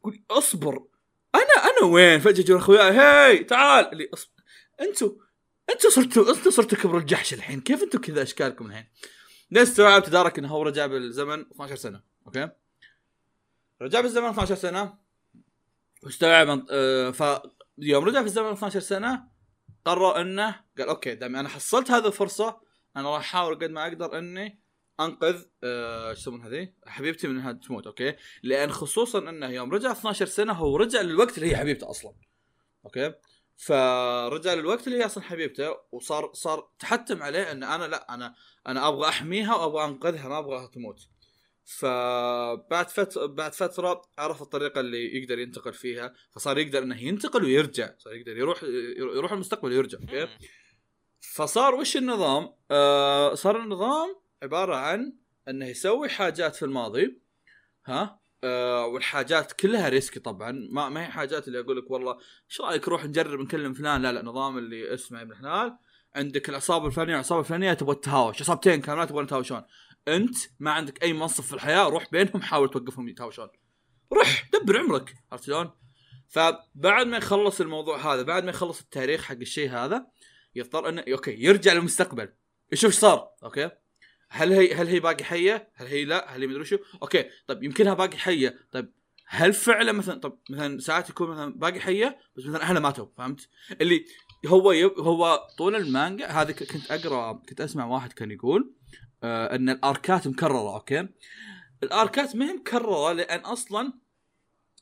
يقول 0.00 0.24
اصبر. 0.30 0.84
أنا 1.82 1.90
وين 1.90 2.20
فجأة 2.20 2.40
يجون 2.40 2.58
اخوياي 2.58 2.90
هي 2.90 3.44
تعال 3.44 3.92
اللي 3.92 4.08
اصبر 4.14 4.32
أنتوا 4.80 5.10
أنتوا 5.70 5.90
صرتوا 5.90 6.34
أنتوا 6.34 6.50
صرتوا 6.50 6.78
كبر 6.78 6.98
الجحش 6.98 7.34
الحين 7.34 7.60
كيف 7.60 7.82
أنتوا 7.82 8.00
كذا 8.00 8.22
أشكالكم 8.22 8.66
الحين؟ 8.66 8.86
لين 9.50 9.62
استوعب 9.62 10.02
تدارك 10.02 10.38
انه 10.38 10.48
هو 10.48 10.62
رجع 10.62 10.86
بالزمن 10.86 11.40
12 11.40 11.76
سنة 11.76 12.02
أوكي؟ 12.26 12.48
رجع 13.82 14.00
بالزمن 14.00 14.28
12 14.28 14.54
سنة 14.54 14.94
واستوعب 16.02 16.66
آه، 16.70 17.10
ف 17.10 17.40
يوم 17.78 18.04
رجع 18.04 18.20
في 18.20 18.26
الزمن 18.26 18.52
12 18.52 18.80
سنة 18.80 19.28
قرر 19.84 20.20
إنه 20.20 20.60
قال 20.78 20.88
okay 20.88 21.14
دام 21.14 21.36
أنا 21.36 21.48
حصلت 21.48 21.90
هذه 21.90 22.06
الفرصة 22.06 22.60
أنا 22.96 23.10
راح 23.10 23.20
أحاول 23.20 23.54
قد 23.54 23.70
ما 23.70 23.86
أقدر 23.86 24.18
إني 24.18 24.60
أنقذ 25.00 25.42
آه، 25.64 26.10
إيش 26.10 26.18
يسمون 26.18 26.42
هذه 26.42 26.72
حبيبتي 26.86 27.28
من 27.28 27.36
انها 27.36 27.52
تموت 27.52 27.86
okay؟ 27.86 28.16
لأن 28.42 28.72
خصوصا 28.72 29.18
إنه 29.18 29.48
يوم 29.48 29.72
رجع 29.72 29.92
12 29.92 30.26
سنة 30.26 30.52
هو 30.52 30.76
رجع 30.76 31.00
للوقت 31.00 31.38
اللي 31.38 31.50
هي 31.50 31.56
حبيبته 31.56 31.90
أصلا 31.90 32.12
okay؟ 32.84 33.14
فرجع 33.56 34.54
للوقت 34.54 34.86
اللي 34.86 34.98
هي 34.98 35.04
أصلا 35.04 35.24
حبيبته 35.24 35.76
وصار 35.92 36.30
صار 36.32 36.70
تحتم 36.78 37.22
عليه 37.22 37.52
إن 37.52 37.62
أنا 37.62 37.84
لا 37.84 38.14
أنا 38.14 38.34
أنا 38.66 38.88
أبغى 38.88 39.08
أحميها 39.08 39.54
وأبغى 39.54 39.84
أنقذها 39.84 40.28
ما 40.28 40.38
أبغاها 40.38 40.66
تموت. 40.66 41.08
فبعد 41.66 42.90
فتره 42.90 43.26
بعد 43.26 43.54
فترة 43.54 44.02
عرف 44.18 44.42
الطريقة 44.42 44.80
اللي 44.80 45.16
يقدر 45.16 45.38
ينتقل 45.38 45.72
فيها 45.72 46.14
فصار 46.30 46.58
يقدر 46.58 46.82
إنه 46.82 47.02
ينتقل 47.02 47.44
ويرجع 47.44 47.90
صار 47.98 48.14
يقدر 48.14 48.36
يروح 48.36 48.62
يروح 48.98 49.32
المستقبل 49.32 49.68
ويرجع 49.68 49.98
okay. 49.98 50.28
فصار 51.20 51.74
وش 51.74 51.96
النظام؟ 51.96 52.54
آه 52.70 53.34
صار 53.34 53.62
النظام 53.62 54.25
عبارة 54.42 54.76
عن 54.76 55.12
إنه 55.48 55.66
يسوي 55.66 56.08
حاجات 56.08 56.56
في 56.56 56.64
الماضي 56.64 57.20
ها؟ 57.86 58.20
آه 58.44 58.86
والحاجات 58.86 59.52
كلها 59.52 59.88
risky 59.88 60.20
طبعا. 60.20 60.68
ما 60.70 60.88
ما 60.88 61.02
هي 61.02 61.10
حاجات 61.10 61.48
اللي 61.48 61.60
أقول 61.60 61.78
لك 61.78 61.90
والله 61.90 62.18
إيش 62.50 62.60
رأيك 62.60 62.88
نروح 62.88 63.04
نجرب 63.04 63.40
نكلم 63.40 63.74
فلان؟ 63.74 64.02
لا 64.02 64.12
لا 64.12 64.22
نظام 64.22 64.58
اللي 64.58 64.94
اسمه 64.94 65.22
ابن 65.22 65.32
الحلال 65.32 65.78
عندك 66.16 66.48
العصابة 66.48 66.86
الفلانية 66.86 67.12
والعصابه 67.12 67.40
الفلانية 67.40 67.72
تبغى 67.72 67.94
تتهاوش 67.94 68.42
عصابتين 68.42 68.80
كاملات 68.80 69.08
تبغى 69.08 69.24
يتهاوشون. 69.24 69.62
أنت 70.08 70.36
ما 70.60 70.70
عندك 70.70 71.02
أي 71.02 71.12
منصب 71.12 71.44
في 71.44 71.52
الحياة 71.52 71.88
روح 71.88 72.10
بينهم 72.12 72.42
حاول 72.42 72.70
توقفهم 72.70 73.08
يتهاوشون. 73.08 73.48
روح 74.12 74.48
دبر 74.52 74.78
عمرك. 74.78 75.14
عرفت 75.32 75.44
شلون؟ 75.44 75.70
فبعد 76.28 77.06
ما 77.06 77.16
يخلص 77.16 77.60
الموضوع 77.60 78.14
هذا 78.14 78.22
بعد 78.22 78.44
ما 78.44 78.50
يخلص 78.50 78.80
التاريخ 78.80 79.24
حق 79.24 79.34
الشيء 79.34 79.70
هذا 79.70 80.06
يضطر 80.54 80.88
إنه 80.88 81.04
okay 81.12 81.44
يرجع 81.44 81.72
للمستقبل. 81.72 82.32
يشوف 82.72 82.90
إيش 82.90 83.00
صار 83.00 83.30
okay؟ 83.42 83.70
هل 84.36 84.52
هي 84.52 84.74
هل 84.74 84.86
هي 84.88 85.00
باقي 85.00 85.24
حية؟ 85.24 85.68
هل 85.74 85.86
هي 85.86 86.04
لا؟ 86.04 86.36
هل 86.36 86.40
هي 86.40 86.46
مدري 86.46 86.64
شو؟ 86.64 86.78
okay 87.02 87.24
طيب 87.46 87.62
يمكنها 87.62 87.94
باقي 87.94 88.16
حية، 88.16 88.58
طيب 88.72 88.92
هل 89.28 89.52
فعلا 89.52 89.92
مثلا 89.92 90.20
طب 90.20 90.38
مثلا 90.50 90.78
ساعات 90.78 91.10
يكون 91.10 91.30
مثلا 91.30 91.54
باقي 91.54 91.80
حية 91.80 92.18
بس 92.36 92.46
مثلا 92.46 92.62
اهله 92.62 92.80
ماتوا 92.80 93.06
فهمت؟ 93.18 93.48
اللي 93.80 94.04
هو 94.46 94.72
يب 94.72 94.98
هو 94.98 95.40
طول 95.58 95.76
المانجا 95.76 96.26
هذه 96.26 96.52
كنت 96.52 96.90
اقرا 96.90 97.32
كنت 97.48 97.60
أسمع 97.60 97.84
واحد 97.86 98.12
كان 98.12 98.30
يقول 98.30 98.74
آه 99.22 99.54
إن 99.54 99.68
الأركات 99.70 100.28
مكررة 100.28 100.74
okay؟ 100.74 101.08
الأركات 101.82 102.36
ما 102.36 102.48
هي 102.50 102.52
مكررة 102.52 103.12
لأن 103.12 103.40
أصلا 103.40 103.92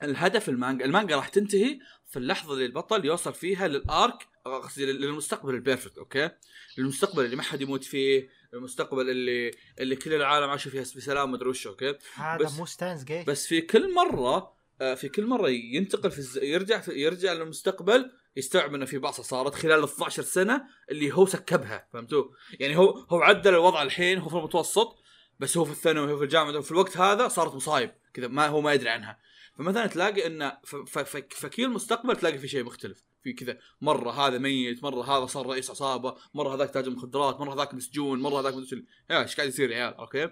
الهدف 0.03 0.49
المانجا 0.49 0.85
المانجا 0.85 1.17
راح 1.17 1.29
تنتهي 1.29 1.79
في 2.11 2.19
اللحظة 2.19 2.53
اللي 2.55 2.67
البطل 2.67 3.05
يوصل 3.05 3.35
فيها 3.35 3.69
لل 3.69 3.93
arc 3.93 4.29
قصدي 4.45 4.87
لل- 4.87 5.01
للمستقبل 5.01 5.55
ال 5.55 5.60
perfect 5.60 5.99
okay 5.99 6.31
المستقبل 6.79 7.25
اللي 7.25 7.37
ما 7.37 7.43
حد 7.43 7.61
يموت 7.63 7.85
فيه 7.85 8.29
المستقبل 8.55 9.11
اللي 9.11 9.51
اللي 9.81 9.97
كل 9.97 10.15
العالم 10.15 10.51
عاشوا 10.51 10.71
فيها 10.71 10.83
بسلام 10.83 11.33
مدري 11.33 11.49
وش 11.49 11.67
okay؟ 11.67 11.95
هذا 12.15 12.45
بس- 12.45 12.59
مو 12.59 12.67
ستانز 12.67 13.05
جيت 13.05 13.27
بس 13.27 13.47
في 13.47 13.61
كل 13.61 13.95
مرة 13.95 14.55
آه، 14.81 14.95
في 14.95 15.09
كل 15.09 15.27
مرة 15.27 15.49
ينتقل 15.49 16.11
في 16.11 16.19
الز... 16.19 16.39
يرجع 16.39 16.81
في... 16.81 16.93
يرجع 16.93 17.33
للمستقبل 17.33 18.11
يستوعب 18.37 18.75
إنه 18.75 18.85
في 18.85 18.99
بعصه 18.99 19.23
صارت 19.23 19.55
خلال 19.55 19.85
12 19.85 20.23
سنة 20.23 20.65
اللي 20.91 21.13
هو 21.13 21.27
سكبها 21.27 21.89
فهمتوا؟ 21.93 22.25
يعني 22.61 22.77
هو 22.77 22.91
هو 22.91 23.23
عدل 23.23 23.51
الوضع 23.55 23.83
الحين 23.83 24.19
هو 24.19 24.29
في 24.29 24.37
المتوسط 24.37 24.97
بس 25.41 25.57
هو 25.57 25.65
في 25.65 25.71
الثانوي 25.73 26.13
هو 26.13 26.17
في 26.19 26.25
الجامعة 26.25 26.61
في 26.61 26.71
الوقت 26.71 26.97
هذا 26.97 27.29
صارت 27.29 27.55
مصايب 27.55 27.91
كذا 28.15 28.29
ما 28.29 28.47
هو 28.47 28.61
ما 28.61 28.73
يدري 28.73 28.89
عنها. 28.89 29.19
فمثلا 29.59 29.87
تلاقي 29.87 30.27
إنه 30.27 30.59
ف... 30.65 30.77
ف... 30.77 30.99
ف... 30.99 31.23
فكيل 31.31 31.65
المستقبل 31.65 32.17
تلاقي 32.17 32.39
في 32.39 32.49
شيء 32.49 32.65
مختلف. 32.65 33.05
في 33.25 33.33
كذا 33.33 33.59
مرة 33.81 34.11
هذا 34.11 34.39
ميت 34.39 34.83
مرة 34.83 35.03
هذا 35.19 35.27
صار 35.27 35.47
رئيس 35.47 35.71
عصابة 35.71 36.15
مرة 36.35 36.55
هذاك 36.55 36.71
تاجر 36.71 36.91
مخدرات 36.91 37.41
مرة 37.41 37.55
هذاك 37.55 37.75
مسجون 37.75 38.21
مرة 38.23 38.41
هذاك 38.41 38.55
مدري 38.55 38.85
إيش 39.11 39.37
قاعد 39.37 39.49
يصير 39.49 39.71
يا 39.71 39.77
عيال؟ 39.77 39.95
okay؟ 39.95 40.29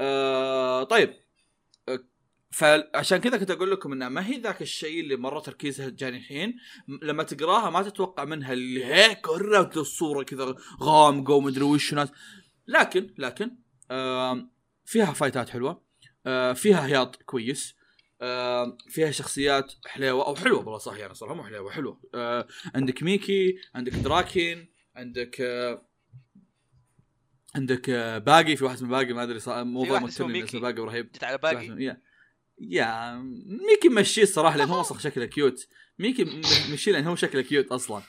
آه 0.00 0.82
طيب. 0.82 1.14
آه، 1.88 1.98
فعشان 2.50 3.18
كذا 3.18 3.36
كنت 3.38 3.50
أقول 3.50 3.70
لكم 3.70 3.92
انها 3.92 4.08
ما 4.08 4.26
هي 4.26 4.38
ذاك 4.40 4.62
الشيء 4.62 5.00
اللي 5.00 5.16
مرة 5.16 5.40
تركيزها 5.40 5.86
الجانحين 5.86 6.56
م- 6.88 6.98
لما 7.04 7.22
تقراها 7.22 7.70
ما 7.70 7.82
تتوقع 7.82 8.24
منها 8.24 8.52
اللي 8.52 8.84
هيك 8.84 9.28
ورت 9.28 9.76
الصورة 9.76 10.22
كذا 10.22 10.54
غامقه 10.82 11.34
ومدري 11.34 11.64
وش 11.64 11.94
ناس. 11.94 12.08
لكن 12.66 13.14
لكن 13.18 13.50
آم، 13.90 14.50
فيها 14.84 15.12
فايتات 15.12 15.48
حلوة. 15.48 15.82
آه، 16.26 16.52
فيها 16.52 16.86
هياط 16.86 17.16
كويس. 17.16 17.74
آه، 17.74 17.85
فيها 18.88 19.10
شخصيات 19.10 19.72
حلوة 19.86 20.26
أو 20.26 20.34
حلوة 20.36 20.58
والله 20.58 20.78
صح 20.78 20.96
يعني 20.96 21.14
صراحة 21.14 21.34
مو 21.34 21.44
حلوة 21.44 21.70
حلوة 21.70 22.00
آه، 22.14 22.48
عندك 22.74 23.02
ميكي 23.02 23.58
عندك 23.74 23.92
دراكين 23.92 24.68
عندك 24.96 25.40
آه، 25.40 25.86
عندك 27.54 27.90
آه، 27.90 28.18
باقي 28.18 28.56
في 28.56 28.64
واحد 28.64 28.76
اسمه 28.76 28.88
باقي 28.88 29.12
ما 29.12 29.22
أدري 29.22 29.40
مو 29.46 29.84
ضامن 29.84 30.08
اسمه 30.08 30.60
باقي 30.60 30.80
ورهيب 30.80 31.12
جيت 31.12 31.24
على 31.24 31.38
باقي. 31.38 31.66
يا 31.66 32.00
يا 32.58 33.14
ميكي 33.46 33.88
مشيه 33.88 34.22
الصراحة 34.22 34.56
لأن 34.56 34.68
هو 34.68 34.80
أصلا 34.80 34.98
شكله 34.98 35.26
cute 35.26 35.68
ميكي 35.98 36.24
مشيه 36.72 36.92
لأن 36.92 37.06
هو 37.06 37.14
شكله 37.14 37.42
cute 37.42 37.66
أصلا. 37.66 38.02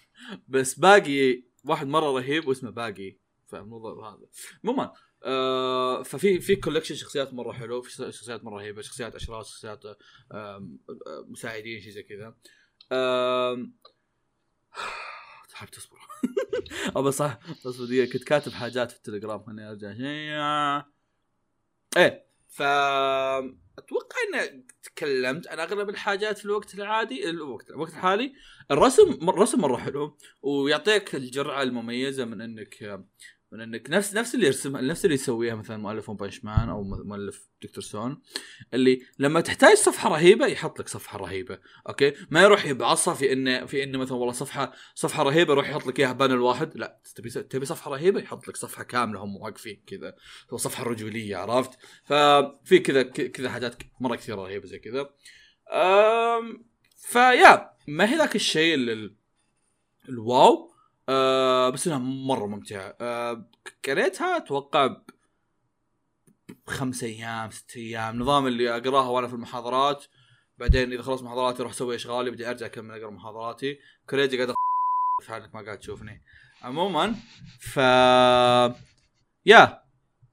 بس 0.47 0.79
باقي 0.79 1.43
واحد 1.65 1.87
مرة 1.87 2.11
رهيب 2.11 2.47
واسمه 2.47 2.69
باجي. 2.69 3.17
فالموضوع 3.47 4.09
هذا. 4.09 4.27
عموما 4.63 4.93
آه 5.23 6.03
ففي 6.03 6.39
في 6.39 6.55
collection 6.55 6.95
شخصيات 6.95 7.33
مرة 7.33 7.51
حلو 7.51 7.81
في 7.81 8.11
شخصيات 8.11 8.43
مرة 8.43 8.55
رهيبة 8.55 8.81
شخصيات 8.81 9.15
أشراس 9.15 9.49
شخصيات 9.49 9.83
مساعدين 11.27 11.81
شيء 11.81 11.91
زي 11.91 12.03
كذا. 12.03 12.35
حاب 15.53 15.69
تصبر. 15.69 15.97
أو 16.95 17.03
بس 17.03 17.13
صح 17.13 17.39
بس 17.65 17.81
دقيقه 17.81 18.13
كنت 18.13 18.23
كاتب 18.23 18.51
حاجات 18.51 18.91
في 18.91 18.97
التليجرام 18.97 19.43
خليني 19.43 19.69
أرجع. 19.69 19.89
إيه 21.97 22.27
ف 22.47 22.61
أتوقع 22.61 24.15
ان 24.33 24.63
تكلمت 24.83 25.47
عن 25.47 25.59
أغلب 25.59 25.89
الحاجات 25.89 26.37
في 26.37 26.45
الوقت 26.45 26.75
العادي 26.75 27.29
الوقت 27.29 27.69
الوقت 27.69 27.91
الحالي. 27.91 28.33
الرسم 28.71 29.29
الرسم 29.29 29.61
مرة 29.61 29.77
حلو 29.77 30.17
ويعطيك 30.41 31.15
الجرعة 31.15 31.63
المميزة 31.63 32.25
من 32.25 32.41
إنك 32.41 33.05
من 33.51 33.61
إنك 33.61 33.89
نفس 33.89 34.13
نفس 34.15 34.35
اللي 34.35 34.45
يرسمها 34.45 34.81
نفس 34.81 35.05
اللي 35.05 35.15
يسويها 35.15 35.55
مثلا 35.55 35.77
مؤلف 35.77 36.09
ون 36.09 36.15
بانش 36.15 36.43
مان 36.45 36.69
أو 36.69 36.83
مؤلف 36.83 37.47
دكتور 37.61 37.83
ستون 37.83 38.21
اللي 38.73 39.01
لما 39.19 39.41
تحتاج 39.41 39.77
صفحة 39.77 40.09
رهيبة 40.09 40.45
يحط 40.47 40.79
لك 40.79 40.87
صفحة 40.87 41.17
رهيبة 41.17 41.59
okay؟ 41.89 42.13
ما 42.29 42.41
يروح 42.41 42.65
يبعصها 42.65 43.13
في 43.13 43.33
انه 43.33 43.65
في 43.65 43.83
إنه 43.83 43.97
مثلا 43.97 44.17
والله 44.17 44.33
صفحه 44.33 44.73
صفحة 44.95 45.23
رهيبة 45.23 45.51
يروح 45.53 45.69
يحط 45.69 45.87
لك 45.87 45.99
إياها 45.99 46.13
panel 46.13 46.39
واحد 46.41 46.77
لا 46.77 47.01
تبي 47.15 47.29
تبي 47.29 47.65
صفحة 47.65 47.91
رهيبة 47.91 48.19
يحط 48.19 48.47
لك 48.47 48.57
صفحة 48.57 48.83
كاملة 48.83 49.19
هم 49.23 49.35
واقفين 49.37 49.83
كذا 49.87 50.15
صفحة 50.55 50.83
رجولية 50.83 51.37
عرفت؟ 51.37 51.79
ففي 52.05 52.79
كذا 52.79 53.03
كذا 53.03 53.49
حاجات 53.49 53.75
مرة 53.99 54.15
كثيرة 54.15 54.35
رهيبة 54.35 54.65
زي 54.67 54.79
كذا. 54.79 55.09
فيا 56.97 57.69
ما 57.87 58.11
هي 58.11 58.17
ذاك 58.17 58.35
الشيء 58.35 58.75
ال- 58.75 59.15
الواو؟ 60.09 60.71
أه 61.09 61.69
بس 61.69 61.87
إنها 61.87 61.97
مرة 61.99 62.45
ممتعة. 62.45 62.95
أه 63.01 63.49
قريتها 63.85 64.37
أتوقع 64.37 64.97
بخمس 66.67 67.03
أيام 67.03 67.51
ست 67.51 67.77
أيام. 67.77 68.19
نظام 68.19 68.47
اللي 68.47 68.77
أقراها 68.77 69.09
وأنا 69.09 69.27
في 69.27 69.33
المحاضرات 69.33 70.05
بعدين 70.57 70.93
إذا 70.93 71.01
خلصت 71.01 71.23
محاضراتي 71.23 71.61
أروح 71.61 71.71
أسوي 71.71 71.95
أشغالي 71.95 72.31
بدي 72.31 72.49
أرجع 72.49 72.65
أكمل 72.65 72.99
أقرأ 72.99 73.11
محاضراتي. 73.11 73.79
كريجي 74.09 74.37
قاعد 74.37 74.53
في 75.21 75.31
حالك 75.31 75.55
ما 75.55 75.61
قاعد 75.61 75.79
تشوفني. 75.79 76.23
عموما 76.61 77.15
ف 77.59 77.77
yeah 79.45 79.83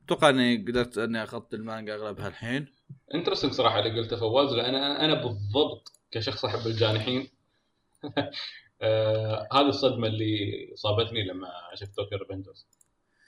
أتوقع 0.05 0.28
إني 0.28 0.56
قدرت 0.56 0.98
إني 0.98 1.22
اخذت 1.24 1.55
المانجا 1.55 1.94
اغلبها 1.94 2.28
الحين 2.28 2.66
interesting 3.14 3.52
صراحة 3.52 3.78
اللي 3.78 4.01
قلته 4.01 4.16
فواز 4.16 4.52
لأن 4.52 4.74
أنا 4.74 5.14
بالضبط 5.14 5.92
كشخص 6.10 6.44
أحب 6.44 6.66
الجانحين. 6.66 7.28
آه 8.82 9.48
هذه 9.52 9.68
الصدمة 9.68 10.06
اللي 10.06 10.72
صابتني 10.74 11.24
لما 11.24 11.48
شفت 11.74 11.96
توكيو 11.96 12.18
ريفنجرز 12.18 12.66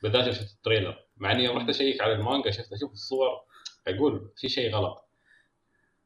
بالذات 0.02 0.31
شفت 0.31 0.51
التريلر. 0.56 0.98
مع 1.16 1.32
إني 1.32 1.44
يوم 1.44 1.56
رحت 1.56 1.68
أشيك 1.68 2.01
على 2.01 2.12
المانجا 2.12 2.51
شفت 2.51 2.73
أشوف 2.73 2.93
الصور 2.93 3.28
أقول 3.89 4.31
في 4.36 4.48
شيء 4.48 4.74
غلط. 4.74 5.09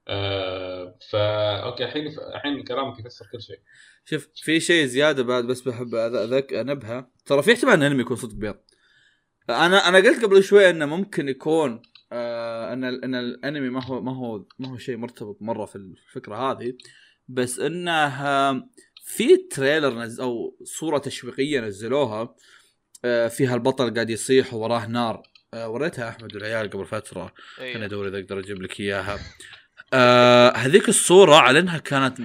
آه 0.09 0.99
فا 1.11 1.57
okay 1.57 1.85
الحين 1.85 2.07
الحين 2.07 2.65
كلامك 2.65 2.99
يفسر 2.99 3.27
كل 3.33 3.43
شيء. 3.43 3.59
شوف 4.05 4.29
في 4.35 4.61
شيء 4.61 4.87
زيادة 4.87 5.23
بعد 5.23 5.45
بس 5.45 5.61
بحب 5.61 5.95
أذك 5.95 6.53
أنبهه. 6.53 7.11
ترى 7.27 7.43
في 7.43 7.53
احتمال 7.53 7.73
إن 7.73 7.83
الأنمي 7.83 8.01
يكون 8.01 8.17
صدق 8.17 8.35
بيض. 8.35 8.57
أنا 9.51 9.89
أنا 9.89 9.99
قلت 9.99 10.25
قبل 10.25 10.43
شوي 10.43 10.71
إنه 10.71 10.87
ممكن 10.87 11.29
يكون 11.29 11.83
آه 12.13 12.73
إن 12.73 12.85
إن 12.85 13.15
الأنمي 13.15 13.69
ما 13.71 13.85
هو 13.85 14.01
ما 14.01 14.17
هو 14.17 14.45
ما 14.59 14.69
هو 14.69 14.77
شيء 14.77 14.97
مرتبط 14.97 15.43
مرة 15.43 15.65
في 15.65 15.77
الفكرة 15.77 16.37
هذه 16.37 16.75
بس 17.29 17.59
إنه 17.59 18.63
في 19.05 19.37
تريلر 19.37 19.95
نز 19.95 20.21
أو 20.21 20.57
صورة 20.65 20.99
تشويقية 20.99 21.61
نزلوها 21.61 22.35
آه 23.05 23.29
فيها 23.29 23.55
البطل 23.55 23.95
قاعد 23.95 24.11
يصيح 24.11 24.55
ووراه 24.55 24.87
نار. 24.87 25.23
آه 25.55 25.69
وريتها 25.69 26.09
أحمد 26.09 26.35
والعيال 26.35 26.71
قبل 26.71 26.87
فترة. 26.87 27.33
إيه. 27.61 27.73
خليني 27.73 27.87
أدور 27.87 28.09
إذا 28.09 28.19
أقدر 28.19 28.39
أجيب 28.39 28.63
لك 28.63 28.81
إياها. 28.81 29.19
آه 29.93 30.53
هذيك 30.57 30.89
الصورة 30.89 31.35
على 31.35 31.59
إنها 31.59 31.79
كانت 31.79 32.19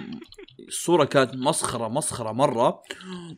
الصورة 0.68 1.06
كانت 1.06 1.36
مسخرة 1.36 1.88
مسخرة 1.88 2.32
مرة. 2.32 2.82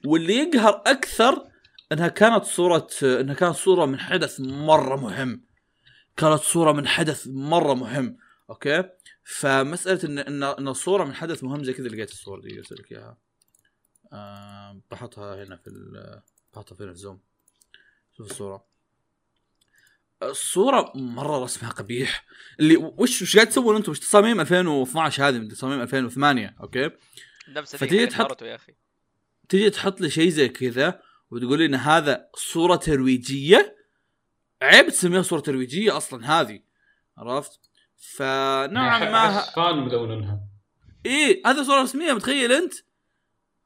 واللي 0.05 0.33
يقهر 0.33 0.83
أكثر 0.87 1.47
إنها 1.91 2.07
كانت 2.07 2.43
صورة 2.43 2.87
إنها 3.03 3.35
كانت 3.35 3.55
صورة 3.55 3.85
من 3.85 3.99
حدث 3.99 4.39
مرة 4.39 4.95
مهم. 4.95 5.43
كانت 6.17 6.41
صورة 6.41 6.71
من 6.71 6.87
حدث 6.87 7.27
مرة 7.27 7.73
مهم. 7.73 8.17
أوكي؟ 8.49 8.83
فمسألة 9.23 9.99
إن 10.03 10.19
إن 10.19 10.43
إن 10.43 10.67
الصورة 10.67 11.03
من 11.03 11.13
حدث 11.13 11.43
مهم 11.43 11.63
زي 11.63 11.73
كذا 11.73 11.87
لقيت 11.87 12.11
الصورة 12.11 12.41
دي 12.41 12.57
ارسل 12.57 12.75
لك 12.75 12.91
إياها. 12.91 13.17
آه 14.13 14.81
بحطها 14.91 15.43
هنا 15.43 15.55
في 15.57 15.67
ال- 15.67 16.21
بحطها 16.53 16.75
في 16.75 16.83
الزوم 16.83 17.19
شوف 18.17 18.31
الصورة. 18.31 18.65
الصورة 20.23 20.91
مرة 20.95 21.43
رسمها 21.43 21.71
قبيح. 21.71 22.25
اللي 22.59 22.77
وش 22.77 23.21
وش 23.21 23.35
قاعد 23.35 23.49
تسوون 23.49 23.75
أنتم؟ 23.75 23.91
وش 23.91 23.99
تصاميم 23.99 24.39
2012 24.41 25.27
هذه؟ 25.27 25.37
من 25.37 25.47
تصاميم 25.47 25.81
2008 25.81 26.55
okay؟ 26.61 26.89
فتيجي 27.65 28.07
تحط- 28.07 28.41
يا 28.41 28.55
أخي. 28.55 28.73
تيجي 29.49 29.69
تحط 29.69 30.01
لي 30.01 30.09
شيء 30.09 30.29
زي 30.29 30.49
كذا 30.49 31.01
وتقول 31.31 31.59
لي 31.59 31.65
إن 31.65 31.75
هذا 31.75 32.29
صورة 32.35 32.75
ترويجية. 32.75 33.77
عيب 34.61 34.89
تسميها 34.89 35.21
صورة 35.21 35.39
ترويجية 35.39 35.97
أصلا 35.97 36.41
هذه. 36.41 36.59
عرفت؟ 37.17 37.59
فنوعا 37.97 38.99
ما 39.11 39.39
fan 39.41 39.75
ملوننها 39.77 40.39
إيه 41.05 41.41
هذا 41.45 41.63
صورة 41.63 41.81
رسمية 41.81 42.13
متخيل 42.13 42.51
أنت؟ 42.51 42.73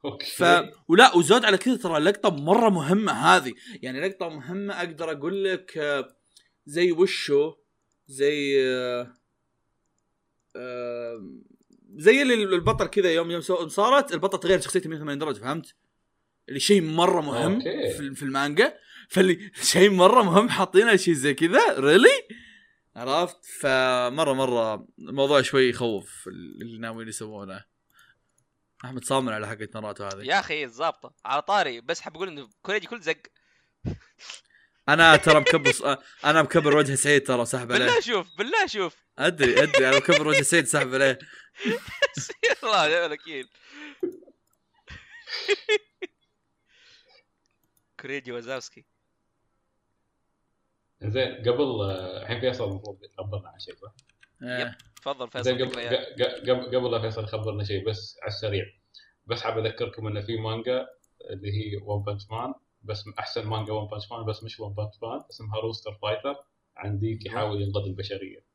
okay. 0.05 0.25
ف 0.25 0.43
ولا 0.87 1.15
وزود 1.15 1.45
على 1.45 1.57
كذا 1.57 1.75
ترى 1.75 1.99
لقطه 1.99 2.29
مرة 2.29 2.69
مهمة 2.69 3.11
هذه. 3.11 3.53
يعني 3.81 4.07
لقطة 4.07 4.29
مهمة 4.29 4.73
أقدر 4.73 5.11
أقول 5.11 5.43
لك 5.43 5.77
آه، 5.77 6.15
زي 6.65 6.91
وشو؟ 6.91 7.53
زي 8.07 8.67
آه، 8.67 9.13
آه، 10.55 11.41
زي 11.95 12.21
اللي 12.21 12.33
البطل 12.33 12.87
كذا 12.87 13.11
يوم 13.13 13.31
يوم 13.31 13.41
صارت 13.67 14.13
البطل 14.13 14.39
تغير 14.39 14.59
شخصيته 14.59 14.89
180 14.89 15.19
درجة 15.19 15.39
فهمت؟ 15.39 15.75
اللي 16.49 16.59
شيء 16.59 16.81
مرة 16.81 17.21
مهم 17.21 17.53
okay. 17.53 17.93
في 17.97 18.15
في 18.15 18.23
المانجا. 18.23 18.73
فاللي 19.09 19.51
شيء 19.73 19.89
مرة 19.89 20.23
مهم 20.23 20.49
حاطينه 20.49 20.95
شيء 20.95 21.13
زي 21.13 21.33
كذا 21.33 21.79
really 21.79 22.27
عرفت؟ 22.95 23.45
فمرة 23.59 24.33
مرة 24.33 24.87
الموضوع 24.99 25.41
شوي 25.41 25.69
يخوف 25.69 26.27
اللي 26.27 26.77
ناويين 26.77 27.09
يسوونه. 27.09 27.70
أحمد 28.85 29.05
صامر 29.05 29.33
على 29.33 29.47
حقة 29.47 29.67
ناروتو 29.75 30.03
هذه. 30.03 30.25
يا 30.25 30.39
أخي 30.39 30.67
ظابطه 30.67 31.13
على 31.25 31.41
طاري 31.41 31.81
بس 31.81 32.01
حاب 32.01 32.15
أقول 32.15 32.27
إنه 32.27 32.49
كوريجي 32.61 32.87
كل 32.87 33.01
زق. 33.01 33.17
أنا 34.89 35.15
ترى 35.15 35.39
مكبر 35.39 35.97
أنا 36.25 36.41
مكبر 36.41 36.77
وجه 36.77 36.95
سعيد 36.95 37.27
ترى 37.27 37.45
سحب 37.45 37.71
عليه. 37.71 37.85
بالله 37.85 37.99
شوف 37.99 38.27
بالله 38.37 38.67
شوف. 38.67 38.95
أدري 39.19 39.63
أدري 39.63 39.89
أنا 39.89 39.97
مكبر 39.97 40.27
وجه 40.27 40.41
سعيد 40.41 40.65
سحب 40.65 40.93
عليه. 40.93 41.19
الله 42.63 42.87
يا 42.87 43.05
الوكيل 43.05 43.49
كوريجي 47.99 48.31
وزاوسكي 48.31 48.85
زين 51.01 51.35
قبل 51.35 51.81
آه، 51.81 52.21
الحين 52.21 52.39
فيصل 52.39 52.69
المفروض 52.69 53.03
يخبرنا 53.03 53.49
عن 53.49 53.59
شيء 53.59 53.75
صح؟ 53.75 53.93
تفضل 55.01 55.29
فيصل 55.31 55.53
قبل 55.53 56.49
قبل 56.49 56.77
قبل 56.77 56.91
لا 56.91 57.01
فيصل 57.01 57.23
يخبرنا 57.23 57.63
شيء 57.63 57.89
بس 57.89 58.17
على 58.21 58.27
السريع. 58.27 58.65
بس 59.25 59.41
حاب 59.41 59.57
أذكركم 59.65 60.07
انه 60.07 60.21
في 60.21 60.37
مانجا 60.37 60.87
اللي 61.29 61.51
هي 61.51 61.77
ون 61.83 62.03
بنش 62.03 62.21
مان 62.31 62.53
بس 62.83 63.03
أحسن 63.19 63.47
مانجا 63.47 63.73
ون 63.73 63.87
بنش 63.87 64.11
مان 64.11 64.25
بس 64.25 64.43
مش 64.43 64.59
ون 64.59 64.73
بنش 64.73 64.93
مان 65.03 65.21
اسمها 65.29 65.59
روستر 65.59 65.97
فايتر 66.01 66.35
عن 66.77 66.99
ديك 66.99 67.25
يحاول 67.25 67.61
ينقذ 67.61 67.81
البشرية. 67.85 68.45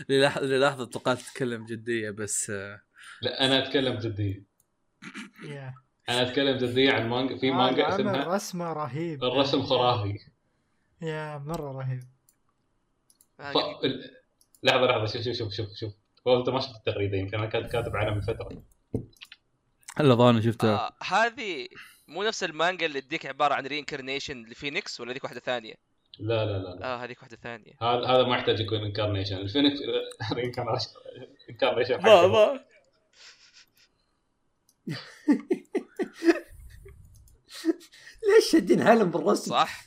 للح- 0.00 0.38
للحظة 0.42 0.84
توقعت 0.84 1.18
تتكلم 1.18 1.64
جدية 1.66 2.10
بس 2.10 2.50
آه، 2.50 2.82
لا 3.22 3.44
أنا 3.46 3.66
أتكلم 3.68 3.98
جدية. 3.98 4.42
yeah. 5.48 5.74
أنا 6.08 6.22
أتكلم 6.30 6.58
جدية 6.58 6.92
عن 6.92 7.08
مانجا. 7.08 7.38
في 7.38 7.50
مانجا 7.50 7.88
اسمها 7.94 8.34
رسمه 8.34 8.72
رهيب. 8.72 9.24
الرسم 9.24 9.62
خرافي. 9.62 10.18
yeah 11.02 11.38
مرة 11.38 11.72
رهيب. 11.72 12.02
لحظة 14.62 14.86
لحظة 14.86 15.06
شوف 15.06 15.22
شوف 15.22 15.36
شوف 15.36 15.54
شوف 15.54 15.68
شوف 15.78 15.92
هو 16.28 16.38
أنت 16.40 16.48
ما 16.48 16.60
شفت 16.60 16.76
التغريدة 16.76 17.16
يمكن 17.16 17.38
أنا 17.38 17.46
كنت 17.46 17.72
كاتب 17.72 17.96
عنها 17.96 18.14
من 18.14 18.20
فترة 18.20 18.62
هلا 19.96 20.14
ظاني 20.14 20.42
شفتها 20.42 20.74
آه 20.74 20.92
هذه 21.04 21.68
مو 22.08 22.22
نفس 22.22 22.44
المانجا 22.44 22.86
اللي 22.86 23.00
الديك 23.00 23.26
عبارة 23.26 23.54
عن 23.54 23.66
reincarnation 23.66 24.42
ل 24.42 24.49
phoenix 24.49 25.00
ولا 25.00 25.12
ذيك 25.12 25.24
واحدة 25.24 25.40
ثانية؟ 25.40 25.74
لا 26.18 26.44
لا 26.44 26.58
لا, 26.58 26.68
لا. 26.74 26.84
آه 26.84 27.04
هذيك 27.04 27.18
واحدة 27.18 27.36
ثانية 27.42 27.72
هذا 27.82 28.06
هذا 28.06 28.22
ما 28.22 28.36
يحتاج 28.36 28.60
يكون 28.60 28.78
incarnation 28.78 29.36
ال 29.36 29.41
phoenix 29.41 29.78
incarnation 31.50 32.02
ما 32.02 32.26
ما 32.26 32.60
ليش 38.28 38.50
شادين 38.52 38.82
هلم 38.82 39.10
بالرسم؟ 39.10 39.50
صح؟ 39.50 39.86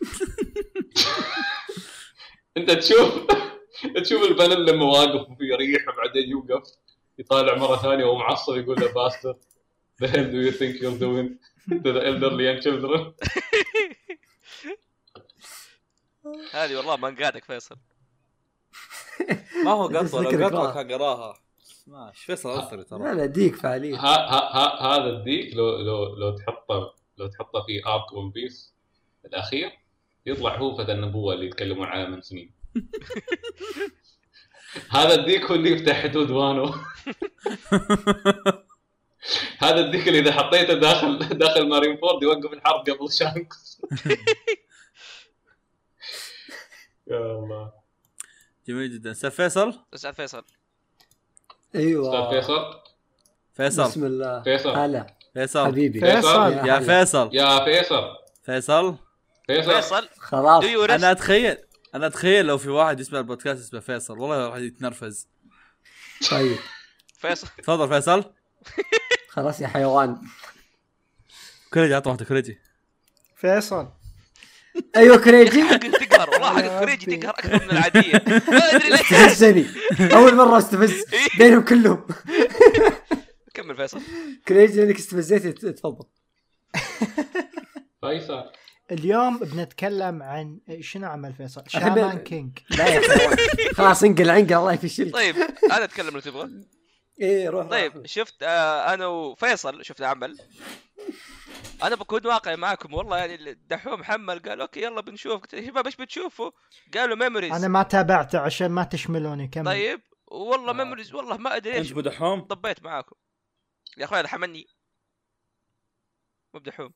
أنت 2.56 2.70
تشوف 2.70 3.26
تشوف 4.04 4.22
ال 4.22 4.29
panel 4.29 4.66
لما 4.66 4.84
واقف 4.84 5.30
وفي 5.30 5.54
ريح 5.54 5.88
وبعدين 5.88 6.30
يوقف 6.30 6.62
يطالع 7.18 7.54
مرة 7.56 7.76
ثانية 7.76 8.04
وهو 8.04 8.18
معصب 8.18 8.56
يقول 8.56 8.80
له 8.80 8.92
bastard 8.92 9.36
The 10.02 10.08
hell 10.08 10.24
do 10.24 10.40
you 10.40 10.50
think 10.50 10.80
you're 10.80 10.98
doing 10.98 11.38
to 11.68 11.92
the 11.92 12.02
elderly 12.04 12.44
young 12.48 12.60
children? 12.60 13.14
هذه 16.52 16.76
والله 16.76 16.96
مانجاتك 16.96 17.44
فيصل. 17.44 17.76
ما 19.64 19.70
هو 19.70 19.86
قطوة 19.86 20.22
لو 20.22 20.46
قطوة 20.46 20.74
كان 20.74 20.92
قراها. 20.92 21.34
ماشي 21.86 22.26
فيصل 22.26 22.50
أثري 22.50 22.76
لا 22.76 22.82
ترى؟ 22.82 23.14
لا 23.14 23.26
ديك 23.26 23.54
فعليا. 23.56 23.96
ها 23.96 24.16
ها 24.16 24.56
ها 24.56 24.96
هذا 24.96 25.10
الديك 25.10 25.54
لو 25.54 25.76
لو 25.76 26.14
لو 26.14 26.36
تحطه 26.36 26.94
لو 27.18 27.26
تحطه 27.26 27.62
في 27.66 27.86
arc 27.86 28.12
ون 28.12 28.30
بيس 28.30 28.74
الأخير 29.24 29.70
يطلع 30.26 30.56
هو 30.56 30.76
فتى 30.76 30.92
النبوة 30.92 31.34
اللي 31.34 31.46
يتكلمون 31.46 31.86
عنه 31.86 32.08
من 32.08 32.22
سنين. 32.22 32.50
هذا 34.90 35.14
الديك 35.14 35.44
هو 35.44 35.54
اللي 35.54 35.70
يفتح 35.70 36.02
حدود 36.02 36.30
وانو 36.30 36.64
هذا 39.62 39.80
الديك 39.80 40.08
اللي 40.08 40.18
إذا 40.18 40.32
حطيته 40.32 40.74
داخل 40.74 41.18
داخل 41.18 41.68
مارين 41.68 41.96
فورد 41.96 42.22
يوقف 42.22 42.52
الحرب 42.52 42.90
قبل 42.90 43.12
شانكس 43.12 43.80
يا 47.10 47.16
الله. 47.16 47.72
جميل 48.68 48.92
جدا. 48.92 49.10
أستاذ 49.10 49.30
فيصل؟ 49.30 49.74
اسال 49.94 50.14
فيصل. 50.14 50.44
أيوه. 51.74 52.08
أستاذ 52.08 52.30
فيصل؟ 52.40 52.80
فيصل. 53.54 53.84
بسم 53.84 54.06
الله. 54.06 54.42
فيصل. 54.42 54.70
هلا. 54.70 55.06
فيصل. 55.34 55.66
حبيبي. 55.66 56.00
فيصل. 56.00 56.52
يا. 56.52 56.80
فيصل. 56.80 57.30
يا 57.32 57.64
فيصل. 57.64 58.16
فيصل؟ 58.44 58.96
فيصل؟ 59.46 59.72
فيصل. 59.74 60.08
خلاص. 60.18 60.64
أنا 60.64 61.10
اتخيل 61.10 61.56
أنا 61.94 62.06
أتخيل 62.06 62.46
لو 62.46 62.58
في 62.58 62.68
واحد 62.68 63.00
يسمع 63.00 63.18
البودكاست 63.18 63.60
اسمه 63.60 63.80
فيصل 63.80 64.18
والله 64.18 64.48
راح 64.48 64.56
يتنرفز. 64.56 65.28
طيب. 66.30 66.56
فيصل. 67.18 67.48
تفضل 67.62 67.88
فيصل. 67.88 68.24
خلاص 69.28 69.60
يا 69.60 69.66
حيوان. 69.66 70.18
كريجي 71.74 71.94
عط 71.94 72.06
واحدة 72.06 72.24
كريجي 72.24 72.58
فيصل. 73.36 73.88
أيوه 74.96 75.16
كريجي 75.16 75.78
تقهر 75.78 76.30
والله 76.30 76.80
ربي. 76.80 76.96
تقهر 76.96 77.30
أكثر 77.30 77.64
من 77.64 77.70
العادية. 77.70 78.12
ما 78.48 78.56
أدري 78.76 78.90
ليش. 78.90 79.00
استفزني. 79.12 79.66
أول 80.14 80.34
مرة 80.36 80.58
أستفز 80.58 81.04
بينهم 81.38 81.64
كلهم. 81.64 82.06
كمل 83.54 83.76
فيصل. 83.76 84.00
كريجي 84.48 84.80
لأنك 84.80 84.96
استفزيتي 84.96 85.52
تفضل. 85.72 86.06
فيصل. 88.00 88.44
اليوم 88.94 89.38
بنتكلم 89.38 90.22
عن 90.22 90.60
شنو 90.80 91.08
عمل 91.08 91.32
فيصل؟ 91.32 91.64
شامان 91.68 92.18
كينج. 92.18 92.58
لا 92.70 93.00
خلاص 93.74 94.02
انقل 94.02 94.30
عنقل 94.30 94.54
الله 94.54 94.72
يفشلك 94.72 95.12
طيب 95.12 95.36
أنا 95.64 95.84
اتكلم 95.84 96.14
لو 96.14 96.20
تبغى 96.20 96.50
إيه 97.20 97.48
روح. 97.48 97.66
طيب 97.66 98.06
شفت 98.06 98.42
آه 98.42 98.94
أنا 98.94 99.06
وفيصل 99.06 99.84
شفنا 99.84 100.06
عمل. 100.06 100.38
أنا 101.82 101.96
بكون 101.96 102.26
واقعي 102.26 102.56
معاكم 102.56 102.94
والله 102.94 103.18
يعني 103.18 103.34
الدحوم 103.50 104.00
محمل 104.00 104.38
قال 104.38 104.60
أوكي 104.60 104.82
يلا 104.82 105.00
بنشوف. 105.00 105.40
قلت 105.40 105.54
يا 105.54 105.66
شباب 105.66 105.86
إيش 105.86 105.96
بتشوفوا؟ 105.96 106.50
قالوا 106.94 107.16
Memories 107.16 107.52
أنا 107.52 107.68
ما 107.68 107.82
تابعته 107.82 108.38
عشان 108.38 108.70
ما 108.70 108.84
تشملوني 108.84 109.48
كمل. 109.48 109.64
طيب 109.64 110.00
والله 110.26 110.72
Memories 110.72 111.14
والله 111.14 111.36
ما 111.36 111.56
أدري 111.56 111.74
إيش. 111.74 111.88
أنت 111.88 111.96
بدحوم؟ 111.98 112.40
طبيت 112.40 112.82
معاكم. 112.82 113.16
يا 113.96 114.04
أخوي 114.04 114.20
هذا 114.20 114.28
حمني 114.28 114.66
مو 116.54 116.60
بدحوم. 116.60 116.90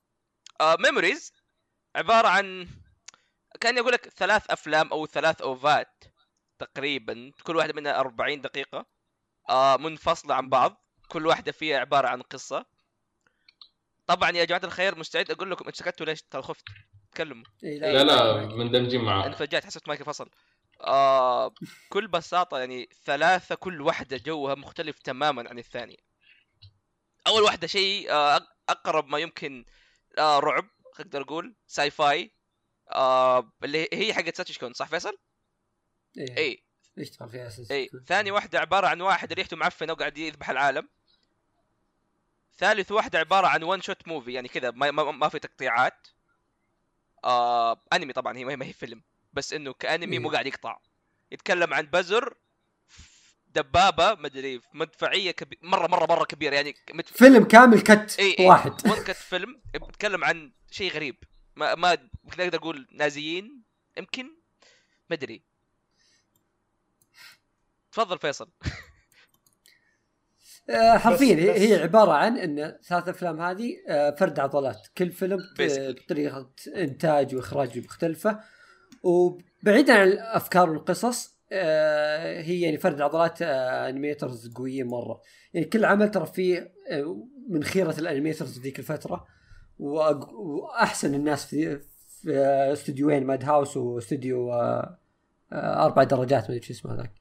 آه 0.60 0.76
Memories 0.80 1.32
عبارة 1.98 2.28
عن 2.28 2.68
كان 3.60 3.76
يقول 3.76 3.92
لك 3.92 4.08
ثلاث 4.08 4.50
أفلام 4.50 4.88
أو 4.92 5.06
ثلاث 5.06 5.42
OVAت 5.42 6.04
تقريبا 6.58 7.32
كل 7.42 7.56
واحدة 7.56 7.72
منها 7.72 8.00
40 8.00 8.40
دقيقة 8.40 8.86
آه 9.50 9.76
منفصلة 9.76 10.34
عن 10.34 10.48
بعض 10.48 10.84
كل 11.08 11.26
واحدة 11.26 11.52
فيها 11.52 11.78
عبارة 11.78 12.08
عن 12.08 12.22
قصة. 12.22 12.66
طبعا 14.06 14.30
يا 14.30 14.44
جماعة 14.44 14.64
الخير 14.64 14.98
مستعد 14.98 15.30
أقول 15.30 15.50
لكم 15.50 15.70
سكتوا 15.70 16.06
ليش 16.06 16.22
ترى 16.22 16.42
خفت؟ 16.42 16.64
تكلموا. 17.12 17.44
إيه، 17.64 17.78
لا 17.78 18.04
لا 18.04 18.46
مندمجين 18.46 19.00
أنا 19.00 19.10
معاه 19.10 19.30
فجأت 19.30 19.64
حسيت 19.64 19.88
المايك 19.88 20.02
فصل. 20.02 20.30
آه 20.80 21.54
كل 21.88 22.08
بساطة 22.08 22.58
يعني 22.58 22.88
ثلاثة 23.04 23.54
كل 23.54 23.80
واحدة 23.80 24.16
جوها 24.16 24.54
مختلف 24.54 24.98
تماما 24.98 25.48
عن 25.48 25.58
الثانية. 25.58 25.96
أول 27.26 27.42
واحدة 27.42 27.66
شيء 27.66 28.12
آه 28.12 28.40
أقرب 28.68 29.08
ما 29.08 29.18
يمكن 29.18 29.64
آه 30.18 30.38
رعب. 30.38 30.64
أقدر 31.00 31.22
أقول 31.22 31.54
sci-fi 31.66 32.32
آه 32.90 33.52
اللي 33.64 33.88
هي 33.92 34.14
حقت 34.14 34.36
ساتوشي 34.36 34.60
كون 34.60 34.72
صح 34.72 34.88
فيصل؟ 34.88 35.18
إيه. 36.18 36.36
اي 36.36 36.64
يشتغل 36.96 37.28
فيها 37.28 37.46
أساس؟ 37.46 37.70
اي 37.70 37.90
ثاني 38.06 38.30
واحدة 38.30 38.58
عبارة 38.58 38.86
عن 38.86 39.00
واحد 39.00 39.32
ريحته 39.32 39.56
معفنة 39.56 39.92
وقاعد 39.92 40.18
يذبح 40.18 40.50
العالم. 40.50 40.88
ثالث 42.58 42.92
واحدة 42.92 43.18
عبارة 43.18 43.46
عن 43.46 43.62
one 43.62 43.80
shot 43.80 44.08
movie 44.08 44.32
يعني 44.32 44.48
كذا 44.48 44.70
ما, 44.70 44.90
ما, 44.90 45.10
ما 45.10 45.28
في 45.28 45.38
تقطيعات. 45.38 46.08
آه 47.24 47.82
أنمي 47.92 48.12
طبعا 48.12 48.36
هي 48.36 48.44
ما 48.44 48.64
هي 48.64 48.72
فيلم 48.72 49.02
بس 49.32 49.52
إنه 49.52 49.72
كأنمي 49.72 50.18
مو 50.18 50.28
إيه. 50.28 50.32
قاعد 50.32 50.46
يقطع. 50.46 50.78
يتكلم 51.30 51.74
عن 51.74 51.86
بزر 51.86 52.34
دبابة 53.54 54.14
مدري 54.14 54.60
مدفعية 54.74 55.30
كبير 55.30 55.58
مرة 55.62 55.86
مرة 55.86 56.06
مرة 56.06 56.24
كبيرة 56.24 56.54
يعني 56.54 56.74
مدف... 56.94 57.12
فيلم 57.12 57.44
كامل 57.44 57.80
cut 57.80 58.16
إي 58.18 58.36
إي 58.38 58.46
واحد. 58.46 58.70
cut 59.06 59.10
فيلم 59.16 59.60
بيتكلم 59.72 60.24
عن 60.24 60.52
شيء 60.70 60.92
غريب. 60.92 61.16
ما 61.56 61.74
ما 61.74 61.98
ممكن 62.24 62.42
أقدر 62.42 62.58
أقول 62.58 62.86
نازيين 62.92 63.62
يمكن 63.98 64.24
ما 65.10 65.16
أدري. 65.16 65.42
تفضل 67.92 68.18
فيصل. 68.18 68.50
آه، 70.70 70.98
حرفيا 70.98 71.34
هي- 71.36 71.82
عبارة 71.82 72.12
عن 72.12 72.38
إن 72.38 72.78
ثلاث 72.88 73.08
أفلام 73.08 73.40
هذه 73.40 73.76
آه، 73.88 74.16
فرد 74.20 74.38
عضلات. 74.40 74.88
كل 74.98 75.12
فيلم 75.12 75.38
basically. 75.38 76.02
بطريقة 76.04 76.50
إنتاج 76.76 77.34
وإخراج 77.34 77.78
مختلفة. 77.78 78.40
وبعيدا 79.02 79.94
عن 80.00 80.08
الأفكار 80.08 80.70
والقصص 80.70 81.26
آه، 81.26 81.37
هي 82.40 82.60
يعني 82.60 82.76
فرد 82.78 83.00
عضلات 83.00 83.42
آه، 83.42 83.88
animators 83.88 84.52
قويين 84.54 84.86
مرة. 84.86 85.20
يعني 85.54 85.66
كل 85.66 85.84
عمل 85.84 86.10
ترى 86.10 86.26
فيه 86.26 86.72
آه، 86.90 87.26
من 87.48 87.64
خيرة 87.64 87.94
ال 87.98 88.04
animators 88.04 88.60
ذيك 88.60 88.78
الفترة. 88.78 89.26
وأحسن 89.78 91.14
الناس 91.14 91.46
في 91.46 91.80
آه، 92.30 92.72
استوديوين 92.72 93.26
ماد 93.26 93.44
هاوس 93.44 93.76
واستوديو 93.76 94.52
آه، 94.52 94.98
آه، 95.52 95.84
أربع 95.84 96.02
درجات 96.02 96.42
ما 96.42 96.56
أدري 96.56 96.62
شو 96.62 96.72
اسمه 96.72 96.94
هذاك. 96.94 97.12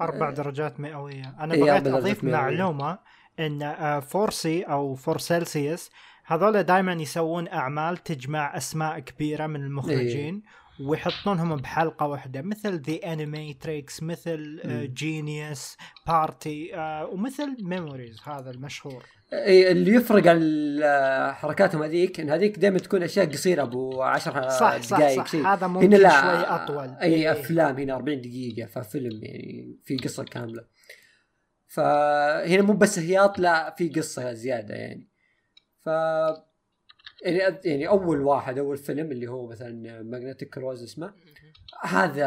أربع 0.00 0.30
درجات 0.30 0.80
مئوية. 0.80 1.36
أنا 1.40 1.54
إيه، 1.54 1.60
بغيت 1.60 1.86
أضيف. 1.86 2.24
معلومة 2.24 2.98
إن 3.40 3.62
آه، 3.62 4.00
4C 4.00 4.62
أو 4.62 4.94
four 4.94 5.18
Celsius 5.18 5.90
هذول 6.24 6.62
دائما 6.62 6.92
يسوون 6.92 7.48
أعمال 7.48 7.96
تجمع 7.96 8.56
أسماء 8.56 8.98
كبيرة 8.98 9.46
من 9.46 9.64
المخرجين. 9.64 10.42
ويحطونهم 10.80 11.56
بحلقة 11.56 12.06
واحدة 12.06 12.42
مثل 12.42 12.80
ذا 12.82 13.12
Animatrix 13.12 14.02
مثل. 14.02 14.60
Genius 14.94 15.76
Party 16.06 16.70
ومثل 17.12 17.56
Memories 17.60 18.20
هذا 18.24 18.50
المشهور. 18.50 19.04
اللي 19.32 19.92
يفرق 19.94 20.26
عن 20.26 20.38
ال- 20.42 21.34
حركاتهم 21.34 21.82
هذيك 21.82 22.20
إن 22.20 22.30
هذيك 22.30 22.58
دائما 22.58 22.78
تكون 22.78 23.02
أشياء 23.02 23.26
قصيرة 23.32 23.62
أبو 23.62 24.02
10 24.02 24.48
صح 24.48 24.76
صح 24.80 24.96
دقائق 24.98 25.16
صح. 25.16 25.26
شيء 25.26 25.46
هذا 25.46 25.66
ممكن 25.66 25.86
هنا 25.86 25.96
لا 25.96 26.10
شوي 26.20 26.46
أطول. 26.56 26.96
إي 27.02 27.14
إيه. 27.14 27.32
أفلام 27.32 27.76
هنا 27.78 27.94
40 27.94 28.20
دقيقة 28.20 28.66
ففيلم 28.66 29.20
يعني 29.24 29.76
في 29.84 29.96
قصة 29.96 30.24
كاملة. 30.24 30.64
فهنا 31.68 32.62
مو 32.62 32.72
بس 32.72 32.98
هياط 32.98 33.38
لا 33.38 33.74
في 33.78 33.88
قصة 33.88 34.32
زيادة 34.32 34.74
يعني. 34.74 35.08
ف 35.84 35.88
يعني 37.24 37.58
يعني 37.64 37.88
أول 37.88 38.20
واحد 38.20 38.58
أول 38.58 38.76
فيلم 38.76 39.12
اللي 39.12 39.26
هو 39.28 39.46
مثلا 39.46 40.02
Magnetic 40.02 40.54
Rose 40.54 40.82
اسمه 40.82 41.14
هذا 41.82 42.26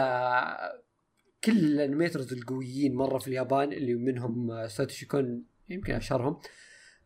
كل 1.43 1.51
ال 1.57 1.65
animators 1.65 2.33
القويين 2.33 2.95
مرة 2.95 3.17
في 3.17 3.27
اليابان 3.27 3.73
اللي 3.73 3.95
منهم 3.95 4.67
ساتوشي 4.67 5.05
كون 5.05 5.43
يمكن 5.69 5.93
أشهرهم 5.93 6.39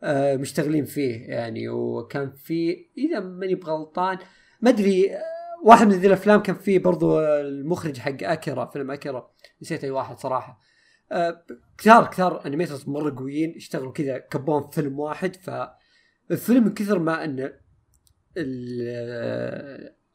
آه، 0.04 0.36
مشتغلين 0.36 0.86
فيه 0.86 1.26
يعني. 1.28 1.70
وكان 1.70 2.32
في 2.32 2.86
إذا 2.98 3.20
ماني 3.20 3.56
بغلطان 3.56 4.18
ما 4.62 4.70
أدري 4.70 5.16
آه، 5.16 5.22
واحد 5.66 5.88
من 5.88 5.94
ذي 5.94 6.08
الأفلام 6.08 6.42
كان 6.42 6.56
فيه 6.56 6.80
برضو 6.80 7.20
المخرج 7.20 7.98
حق 7.98 8.24
اكيرا 8.24 8.66
فيلم 8.66 8.92
اكيرا 8.92 9.32
نسيت 9.62 9.84
أي 9.84 9.90
واحد 9.90 10.20
صراحة. 10.20 10.60
آه، 11.12 11.46
كثار 11.78 12.08
كثار 12.08 12.46
animators 12.46 12.90
مرة 12.90 13.16
قويين 13.18 13.56
اشتغلوا 13.56 13.92
كذا 13.92 14.18
كبون 14.18 14.70
فيلم 14.70 15.00
واحد. 15.00 15.36
فالفيلم 15.36 16.64
من 16.64 16.74
كثر 16.74 17.00
ما 17.00 17.24
ان 17.24 17.40
ال- 17.40 17.63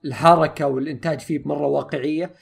الحركة 0.05 0.67
والإنتاج 0.67 1.21
فيه 1.21 1.43
مرة 1.45 1.67
واقعية. 1.67 2.35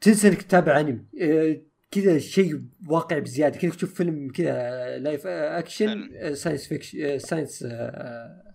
تنسى 0.00 0.28
إنك 0.28 0.42
تتابع 0.42 0.80
أنمي. 0.80 1.04
آه، 1.22 1.60
كذا 1.90 2.18
شيء 2.18 2.62
واقع 2.88 3.18
بزيادة. 3.18 3.58
كذا 3.58 3.70
تشوف 3.70 3.94
فيلم 3.94 4.32
كذا 4.32 4.98
live 4.98 5.26
action 5.26 6.10
science 6.34 6.66
fiction 6.66 7.18
science 7.18 7.62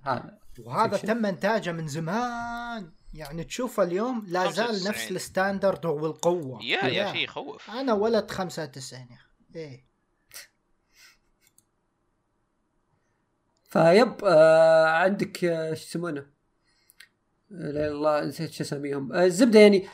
هذا. 0.03 0.37
وهذا 0.59 0.97
fiction. 0.97 1.01
تم 1.01 1.25
إنتاجه 1.25 1.71
من 1.71 1.87
زمان. 1.87 2.91
يعني 3.13 3.43
تشوفه 3.43 3.83
اليوم 3.83 4.25
لا 4.27 4.51
زال 4.51 4.65
95. 4.65 4.89
نفس 4.89 5.11
ال 5.11 5.20
standard 5.20 5.85
والقوة. 5.85 6.63
يا 6.63 6.85
يا 6.85 7.11
شيء 7.11 7.23
يخوف. 7.23 7.69
أنا 7.69 7.93
ولد 7.93 8.31
95 8.31 9.01
يا 9.01 9.15
أخي. 9.15 9.25
إيه. 9.55 9.92
فيب 13.73 14.25
آه 14.25 14.85
عندك 14.85 15.45
آه، 15.45 15.73
شو 15.73 15.83
يسمونه؟ 15.83 16.25
آه، 17.51 17.71
لا 17.71 17.87
الله 17.87 18.25
نسيت 18.25 18.51
شو 18.51 18.63
اساميهم 18.63 19.13
آه 19.13 19.25
الزبدة 19.25 19.59
يعني 19.59 19.87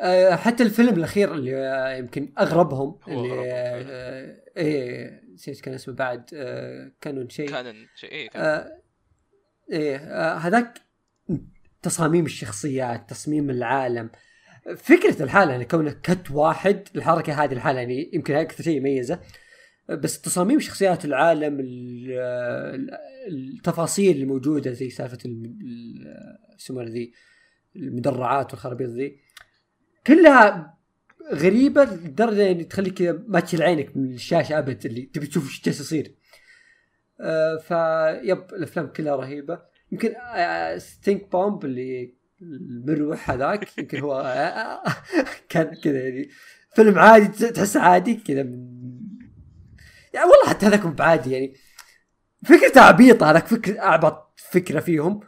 آه 0.00 0.34
حتى 0.34 0.62
الفيلم 0.62 0.94
الأخير 0.94 1.34
اللي 1.34 1.56
آه 1.56 1.96
يمكن 1.96 2.32
أغربهم 2.38 2.98
اللي 3.08 3.52
آه 3.52 4.36
إيه 4.56 5.22
نسيت 5.34 5.60
كان 5.60 5.74
اسمه 5.74 5.94
بعد 5.94 6.30
آه 6.34 6.92
كانون 7.00 7.28
شيء. 7.28 7.48
كان 7.50 7.86
شيء 7.96 8.12
إيه 8.12 8.28
كان 8.30 8.42
آه 8.42 8.78
إيه 9.72 9.96
آه 9.96 10.34
هذاك 10.36 10.80
تصاميم 11.82 12.24
الشخصيات 12.24 13.10
تصميم 13.10 13.50
العالم. 13.50 14.10
فكرة 14.76 15.22
الحالة 15.22 15.52
يعني 15.52 15.64
كونه 15.64 15.96
كت 16.02 16.30
واحد 16.30 16.88
الحركة 16.96 17.44
هذه 17.44 17.52
الحالة 17.52 17.80
يعني 17.80 18.10
يمكن 18.12 18.34
أكثر 18.34 18.64
شيء 18.64 18.76
يميزه. 18.76 19.20
بس 19.88 20.20
تصاميم 20.20 20.60
شخصيات 20.60 21.04
العالم 21.04 21.60
ال- 21.60 22.10
ال- 22.74 22.98
التفاصيل 23.28 24.22
الموجودة 24.22 24.70
زي 24.72 24.90
سالفة 24.90 25.18
الم- 25.24 25.44
ال- 25.44 26.36
يسمونها 26.58 26.90
ذي 26.90 27.12
المدرعات 27.76 28.52
والخرابيط 28.52 28.90
ذي 28.90 29.16
كلها 30.06 30.74
غريبة 31.32 31.84
لدرجة 31.84 32.42
يعني 32.42 32.64
تخليك 32.64 33.02
ما 33.26 33.40
تشيل 33.40 33.62
عينك 33.62 33.96
من 33.96 34.14
الشاشة 34.14 34.58
أبد 34.58 34.86
اللي 34.86 35.02
تبي 35.02 35.26
تشوف 35.26 35.44
إيش 35.46 35.62
جالس 35.64 35.80
يصير. 35.80 36.14
آه، 37.20 37.56
ف 37.56 38.38
الأفلام 38.52 38.86
كلها 38.86 39.16
رهيبة. 39.16 39.62
يمكن 39.92 40.12
Stink 40.78 41.30
Bomb 41.32 41.64
اللي 41.64 42.14
المروح 42.42 43.30
هذاك 43.30 43.78
يمكن 43.78 43.98
هو 43.98 44.20
آه، 44.20 44.82
كان 45.48 45.74
كذا 45.74 46.08
يعني 46.08 46.28
فيلم 46.74 46.98
عادي 46.98 47.50
تحسه 47.50 47.80
عادي 47.80 48.14
كذا 48.14 48.42
من 48.42 48.83
يعني 50.14 50.30
والله 50.30 50.48
حتى 50.48 50.66
هذاك 50.66 50.86
بعادي 50.86 51.32
يعني. 51.32 51.54
فكرته 52.44 52.80
عبيطة 52.80 53.30
هذاك 53.30 53.46
فكره 53.46 53.80
أعبط 53.80 54.40
فكرة 54.50 54.80
فيهم. 54.80 55.20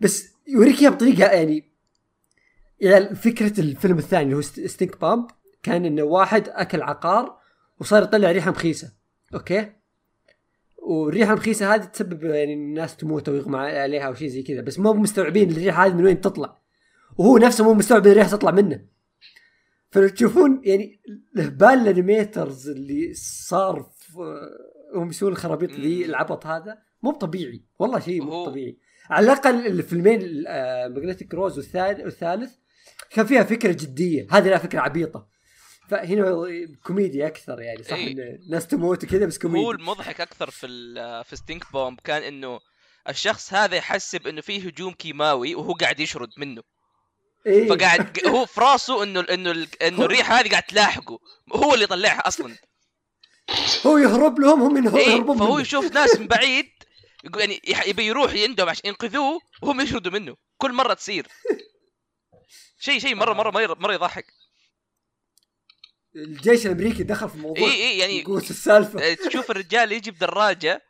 بس 0.00 0.32
يوريك 0.48 0.80
اياها 0.80 0.90
بطريقة 0.90 1.30
يعني 1.30 1.72
يعني 2.80 3.14
فكرة 3.14 3.60
الفيلم 3.60 3.98
الثاني 3.98 4.22
اللي 4.24 4.36
هو 4.36 4.40
Stink 4.40 5.00
Bomb 5.00 5.26
كان 5.62 5.84
إنه 5.84 6.02
واحد 6.02 6.48
أكل 6.48 6.82
عقار 6.82 7.38
وصار 7.80 8.02
يطلع 8.02 8.30
ريحة 8.30 8.50
مخيسة 8.50 8.92
أوكي؟ 9.34 9.72
والريحة 10.78 11.32
المخيسة 11.32 11.74
هذه 11.74 11.84
تسبب 11.84 12.24
يعني 12.24 12.54
الناس 12.54 12.96
تموت 12.96 13.28
أو 13.28 13.34
يغمى 13.34 13.58
عليها 13.58 14.02
أو 14.02 14.14
شيء 14.14 14.28
زي 14.28 14.42
كذا 14.42 14.60
بس 14.60 14.78
مو 14.78 14.92
مستوعبين 14.92 15.50
الريحة 15.50 15.86
هذه 15.86 15.94
من 15.94 16.04
وين 16.04 16.20
تطلع. 16.20 16.58
وهو 17.18 17.38
نفسه 17.38 17.64
مو 17.64 17.74
مستوعب 17.74 18.06
الريحة 18.06 18.28
تطلع 18.28 18.50
منه. 18.50 18.80
فلو 19.90 20.08
تشوفون 20.08 20.60
يعني 20.64 21.00
هبال 21.38 21.68
ال 21.68 21.78
animators 21.78 22.68
اللي 22.68 23.14
صار 23.14 23.90
في- 24.12 24.50
هم 24.94 25.08
يسوون 25.10 25.32
الخرابيط 25.32 25.70
ذي. 25.70 26.04
العبط 26.04 26.46
هذا 26.46 26.78
مو 27.02 27.10
طبيعي 27.12 27.64
والله 27.78 28.00
شيء 28.00 28.22
مو 28.22 28.46
طبيعي 28.46 28.78
على 29.10 29.24
الأقل 29.24 29.66
الفيلمين 29.66 30.42
Magnetic 30.94 31.34
Rose 31.34 31.58
والثالث 31.58 32.54
كان 33.10 33.26
فيها 33.26 33.42
فكرة 33.42 33.72
جدية. 33.72 34.26
هذه 34.30 34.48
لا 34.48 34.58
فكرة 34.58 34.80
عبيطة. 34.80 35.28
فهنا 35.88 36.46
كوميديا 36.84 37.26
أكثر 37.26 37.60
يعني. 37.60 37.82
صح 37.82 37.92
إيه. 37.96 38.12
إن 38.12 38.18
الناس 38.20 38.66
تموت 38.66 39.04
وكذا 39.04 39.26
بس 39.26 39.38
كوميديا 39.38 39.66
هو 39.66 39.70
المضحك 39.70 40.20
أكثر 40.20 40.50
في 40.50 40.66
في 41.26 41.36
Stink 41.36 41.72
Bomb 41.72 42.00
كان 42.04 42.22
إنه 42.22 42.60
الشخص 43.08 43.54
هذا 43.54 43.76
يحسب 43.76 44.26
إنه 44.26 44.40
فيه 44.40 44.66
هجوم 44.68 44.92
كيماوي 44.92 45.54
وهو 45.54 45.72
قاعد 45.72 46.00
يشرد 46.00 46.28
منه. 46.38 46.62
إيه. 47.46 47.68
فقاعد 47.68 48.18
هو 48.26 48.46
في 48.46 48.60
راسه 48.60 49.02
انه 49.02 49.20
إنه 49.20 49.66
إنه 49.82 50.04
الريحة 50.04 50.34
هذه 50.40 50.50
قاعد 50.50 50.62
تلاحقه. 50.62 51.18
هو 51.54 51.74
اللي 51.74 51.84
يطلعها 51.84 52.28
أصلا. 52.28 52.54
هو 53.86 53.98
يهرب 53.98 54.40
لهم 54.40 54.62
هم 54.62 54.76
ينهربون 54.76 55.00
إيه 55.00 55.08
يهربون 55.08 55.38
فهو. 55.38 55.58
يشوف 55.58 55.92
ناس 55.92 56.16
من 56.16 56.26
بعيد 56.26 56.70
يقول 57.24 57.42
يعني 57.42 57.60
يبي 57.86 58.06
يروح 58.06 58.34
يندم 58.34 58.68
عشان 58.68 58.88
ينقذوه 58.88 59.40
وهم 59.62 59.80
يشردوا 59.80 60.12
منه. 60.12 60.36
كل 60.56 60.72
مرة 60.72 60.94
تصير. 60.94 61.26
شيء 62.80 62.98
شيء 62.98 63.14
مرة 63.14 63.32
مرة 63.32 63.50
مرة, 63.50 63.76
مرة 63.80 63.92
يضحك. 63.92 64.26
الجيش 66.16 66.66
الأمريكي 66.66 67.02
دخل 67.02 67.28
في 67.28 67.34
الموضوع. 67.34 67.68
اي 67.68 67.72
اي 67.72 67.98
يعني 67.98 68.18
يقول 68.20 68.38
السالفة. 68.38 69.14
تشوف 69.28 69.50
الرجال 69.50 69.92
يجي 69.92 70.10
بدراجة 70.10 70.82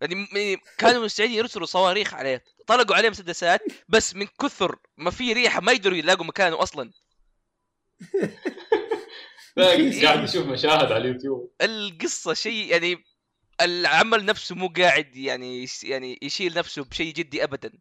يعني 0.00 0.28
يعني 0.32 0.56
كانوا 0.78 1.04
مستعدين 1.04 1.34
يرسلوا 1.34 1.66
صواريخ 1.66 2.14
عليه. 2.14 2.44
طلقوا 2.66 2.96
عليه 2.96 3.10
مسدسات 3.10 3.60
بس 3.88 4.14
من 4.14 4.26
كثر 4.40 4.78
ما 4.96 5.10
في 5.10 5.32
ريحة 5.32 5.60
ما 5.60 5.72
يقدروا 5.72 5.96
يلاقوا 5.96 6.24
مكانه 6.24 6.62
أصلا. 6.62 6.90
لا، 8.14 8.30
قاعد 10.04 10.22
أشوف 10.22 10.46
مشاهد 10.46 10.92
على 10.92 10.96
اليوتيوب. 10.96 11.50
القصة 11.62 12.34
شيء 12.34 12.70
يعني 12.70 13.04
العمل 13.60 14.24
نفسه 14.24 14.54
مو 14.54 14.68
قاعد 14.68 15.16
يعني 15.16 15.66
يعني 15.82 16.18
يشيل 16.22 16.58
نفسه 16.58 16.84
بشيء 16.84 17.14
جدي 17.14 17.44
ابدا. 17.44 17.72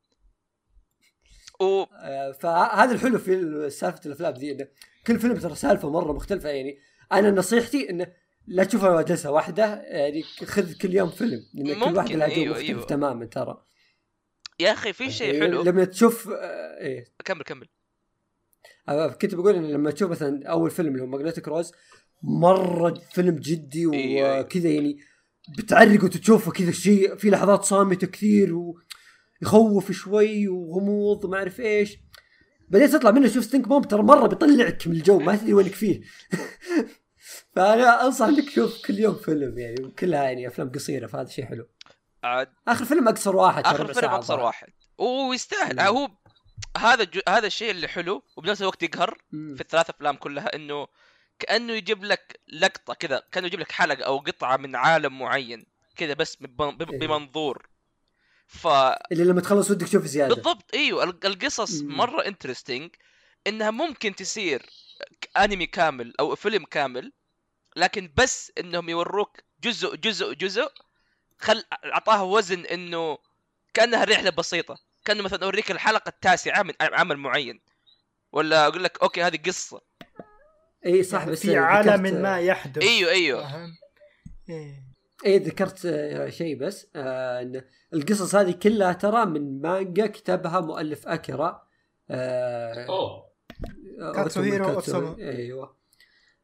و 1.60 1.84
آه، 1.84 2.32
فهذا 2.32 2.92
الحلو 2.92 3.18
في 3.18 3.70
سالفة 3.70 4.02
الأفلام 4.06 4.34
ذي 4.34 4.52
انه 4.52 4.68
كل 5.08 5.20
فيلم 5.20 5.38
ترى 5.38 5.56
سالفة 5.56 5.90
مرة 5.90 6.14
مختلفة. 6.14 6.50
يعني 6.50 6.78
أنا 7.12 7.32
نصيحتي 7.32 7.90
انه 7.90 8.14
لا 8.48 8.64
تشوفها 8.64 9.02
جلسة 9.02 9.32
واحدة 9.32 9.82
يعني 9.84 10.24
خذ 10.24 10.74
كل 10.74 10.96
يوم 10.96 11.10
فيلم 11.10 11.40
لأن 11.54 11.80
كل 11.80 11.94
لها 11.94 12.28
جو 12.28 12.34
أيوة، 12.34 12.52
مختلف 12.54 12.70
أيوة. 12.70 12.86
تماما 12.86 13.26
ترى. 13.26 13.64
يا 14.60 14.72
أخي 14.72 14.94
في 14.94 15.12
شيء 15.12 15.34
يعني 15.34 15.48
حلو. 15.48 15.64
لما 15.64 15.86
تشوف 15.86 16.30
آه، 16.30 16.78
إيه. 16.80 17.06
كمل 17.26 17.44
كمل. 17.44 17.68
كنت 19.22 19.36
بقول 19.36 19.56
إن 19.56 19.72
لما 19.72 19.92
تشوف 19.92 20.12
مثلا 20.12 20.48
أول 20.48 20.72
فيلم 20.72 20.92
اللي 20.92 21.02
هو 21.02 21.08
Magnetic 21.08 21.48
Rose 21.48 21.72
مرة 22.24 23.02
فيلم 23.12 23.36
جدي 23.36 23.94
أيوة. 23.94 24.40
وكذا 24.40 24.70
يعني 24.70 24.98
بتعرق 25.58 26.04
وتشوفه 26.04 26.52
كذا 26.52 26.72
شيء 26.72 27.16
في 27.16 27.30
لحظات 27.30 27.64
صامتة 27.64 28.08
كثير 28.08 28.74
ويخوف 29.42 29.92
شوي 29.92 30.48
وغموض 30.48 31.26
وما 31.26 31.38
أعرف 31.38 31.60
إيش 31.60 31.98
بعدين 32.70 32.90
تطلع 32.90 33.12
منه 33.12 33.28
تشوف 33.28 33.44
Stink 33.44 33.68
Bomb 33.68 33.88
ترى 33.88 34.04
مرة 34.04 34.28
بيطلعك 34.28 34.88
من 34.88 34.94
الجو 34.94 35.20
ما 35.20 35.36
تدري 35.36 35.54
وينك 35.54 35.74
فيه 35.74 36.02
فأنا 37.56 38.06
أنصح 38.06 38.26
إنك 38.26 38.46
تشوف 38.46 38.86
كل 38.86 39.00
يوم 39.00 39.16
فيلم 39.16 39.58
يعني 39.58 39.84
وكلها 39.84 40.24
يعني 40.24 40.48
أفلام 40.48 40.72
قصيرة 40.72 41.08
فهذا 41.08 41.30
شيء 41.30 41.46
حلو 41.46 41.68
عاد 42.24 42.48
آخر 42.68 42.86
فيلم 42.86 43.08
أقصر 43.08 43.36
واحد 43.36 43.66
آخر 43.66 43.94
فيلم 43.94 44.10
أقصر. 44.10 44.40
واحد 44.40 44.68
ويستاهل. 44.98 45.80
هو 45.80 46.10
هذا 46.78 47.04
جو... 47.04 47.22
هذا 47.30 47.48
الشيء 47.48 47.72
اللي 47.72 47.88
حلو 47.88 48.24
وبنفس 48.36 48.62
الوقت 48.62 48.84
يقهر. 48.84 49.18
في 49.32 49.62
الثلاث 49.62 49.90
أفلام 49.90 50.16
كلها 50.16 50.56
إنه 50.56 50.88
كأنه 51.40 51.74
يجيب 51.74 52.04
لك 52.04 52.40
لقطة 52.48 52.94
كذا 52.94 53.24
كأنه 53.32 53.48
يجيب 53.48 53.60
لك 53.60 53.72
حلقة 53.72 54.04
أو 54.04 54.18
قطعة 54.18 54.58
من 54.58 54.76
عالم 54.76 55.20
معين 55.20 55.66
كذا 55.96 56.14
بس 56.14 56.38
إيه. 56.42 56.48
بمنظور 57.00 57.68
ف 58.48 58.68
اللي 58.68 59.24
لما 59.24 59.42
تخلص 59.42 59.72
ودك 59.72 59.88
تشوف 59.88 60.06
زيادة 60.06 60.36
بالضبط 60.36 60.74
إيوه 60.74 61.04
ال- 61.04 61.26
القصص. 61.26 61.82
مرة 61.82 62.26
interesting 62.26 62.90
إنها 63.48 63.72
ممكن 63.72 64.16
تصير 64.16 64.66
أنمي 65.38 65.66
كامل 65.66 66.14
أو 66.20 66.36
فيلم 66.36 66.66
كامل 66.66 67.12
لكن 67.76 68.12
بس 68.18 68.52
إنهم 68.60 68.90
يوروك 68.90 69.38
جزء 69.64 69.96
جزء 69.96 70.34
جزء 70.34 70.72
خل 71.40 71.64
اعطاها 71.86 72.22
وزن 72.22 72.66
إنه 72.66 73.18
كأنها 73.74 74.04
رحلة 74.04 74.30
بسيطة 74.30 74.87
كأنه 75.08 75.24
مثلا 75.24 75.44
أوريك 75.44 75.72
الحلقة 75.72 76.10
التاسعة 76.10 76.64
من 76.64 76.74
عمل 76.82 77.18
معين. 77.18 77.60
ولا 78.32 78.68
أقول 78.68 78.84
لك 78.84 79.02
okay 79.04 79.24
هذه 79.24 79.40
قصة. 79.46 79.82
إي 80.86 81.04
صح 81.04 81.30
بس 81.30 81.42
في 81.42 81.58
عالم 81.58 82.06
ذكرت- 82.08 82.22
ما 82.22 82.40
يحدث. 82.40 82.84
أيوه 82.84 83.12
أيوه؟ 83.12 83.48
إيه. 84.50 84.84
إيه 85.26 85.44
ذكرت 85.46 85.86
آه، 85.86 86.30
شيء 86.30 86.58
بس 86.60 86.88
آه 86.96 87.42
إن 87.42 87.62
القصص 87.94 88.36
هذه 88.36 88.52
كلها 88.52 88.94
ترى 88.94 89.26
من 89.26 89.62
مانجا 89.62 90.08
كتبها 90.08 90.60
مؤلف 90.60 91.08
اكيرا 91.08 91.68
آه 92.12 92.86
أوه. 92.86 93.28
كاتسوهيرو 94.16 94.66
كاتسو- 94.66 94.70
أوتومو. 94.76 95.16
أيوه. 95.20 95.76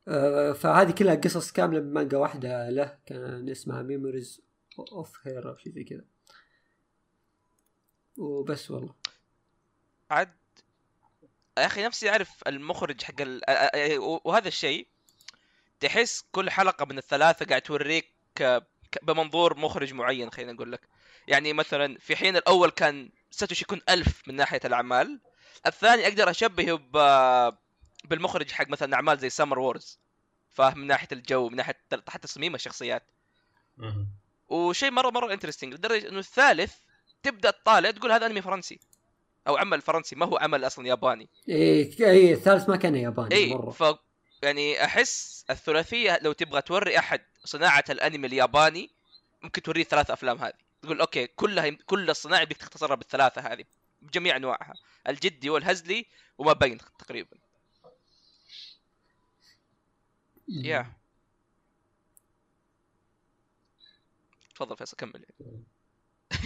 آه 0.08 0.52
فهذه 0.52 0.92
كلها 0.92 1.16
قصص 1.16 1.52
كاملة 1.52 1.80
من 1.80 1.94
مانجا 1.94 2.18
واحدة 2.18 2.70
له 2.70 2.98
كان 3.06 3.50
اسمها 3.50 3.82
Memories 3.82 4.42
of 4.92 5.20
Her 5.28 5.50
أو 5.50 5.58
شيء 5.58 5.74
زي 5.74 5.84
كذا. 5.84 6.06
وبس 8.18 8.72
والله. 8.72 8.94
عاد 10.12 10.34
يا 11.58 11.66
أخي 11.66 11.84
نفسي 11.84 12.10
أعرف 12.10 12.30
المخرج 12.48 13.04
حق 13.04 13.14
ال... 13.20 13.42
وهذا 14.00 14.48
الشيء 14.48 14.88
تحس 15.80 16.26
كل 16.32 16.50
حلقة 16.50 16.86
من 16.86 16.98
الثلاثة 16.98 17.46
قاعد 17.46 17.62
توريك 17.62 18.10
بمنظور 19.02 19.58
مخرج 19.58 19.94
معين 19.94 20.32
خلينا 20.32 20.52
نقول 20.52 20.72
لك. 20.72 20.88
يعني 21.28 21.54
مثلا 21.54 21.98
في 22.00 22.16
حين 22.16 22.36
الأول 22.38 22.70
كان 22.70 23.10
ساتوشي 23.32 23.64
كون 23.64 23.82
ألف 23.90 24.28
من 24.28 24.36
ناحية 24.36 24.60
الأعمال 24.66 25.20
الثاني 25.66 26.08
أقدر 26.08 26.30
أشبهه 26.30 26.76
ب... 26.76 26.98
بالمخرج 28.04 28.52
حق 28.52 28.68
مثلا 28.68 28.96
أعمال 28.96 29.20
زي 29.20 29.30
Summer 29.30 29.60
Wars 29.60 30.00
فاهم؟ 30.50 30.80
من 30.80 30.88
ناحية 30.88 31.08
الجو 31.12 31.50
من 31.50 31.56
ناحية 31.56 31.80
حتى 32.08 32.28
تصميم 32.28 32.56
الشخصيات. 32.56 33.04
وشيء 34.50 34.92
مره 34.92 35.10
مرة 35.10 35.34
interesting 35.34 35.74
لدرجة 35.74 36.10
إنه 36.10 36.20
الثالث 36.20 36.76
تبدأ 37.24 37.52
تطالع 37.52 37.92
تقول 37.92 38.12
هذا 38.12 38.26
أنمي 38.26 38.42
فرنسي. 38.42 38.80
أو 39.48 39.58
عمل 39.58 39.82
فرنسي 39.82 40.16
ما 40.16 40.26
هو 40.26 40.38
عمل 40.38 40.68
أصلا 40.68 40.88
ياباني. 40.88 41.30
إيه 41.50 42.00
إيه 42.00 42.34
الثالث 42.34 42.70
ما 42.70 42.76
كان 42.76 42.96
ياباني 42.96 43.36
اي 43.36 43.54
مرة. 43.54 43.72
ف 43.72 43.96
يعني 44.44 44.84
أحس 44.84 45.46
الثلاثية 45.50 46.20
لو 46.22 46.32
تبغى 46.32 46.62
توري 46.62 47.00
أحد 47.00 47.22
صناعة 47.44 47.84
الأنمي 47.90 48.28
الياباني 48.28 48.90
ممكن 49.42 49.62
توريه 49.62 49.84
ثلاث 49.84 50.12
أفلام 50.12 50.38
هذه. 50.38 50.54
تقول 50.82 51.00
okay 51.00 51.28
كلها 51.28 51.70
كل 51.70 52.10
الصناعه 52.10 52.44
فيك 52.44 52.58
تختصرها 52.58 52.96
بالثلاثة 52.96 53.42
هذه 53.42 53.64
بجميع 54.02 54.36
أنواعها. 54.36 54.74
الجدي 55.08 55.50
والهزلي 55.50 56.06
وما 56.38 56.54
بين 56.54 56.78
تقريبا. 57.00 57.38
yeah. 60.48 60.94
تفضل 64.56 64.78
فيصل 64.78 64.98
كمل 64.98 65.26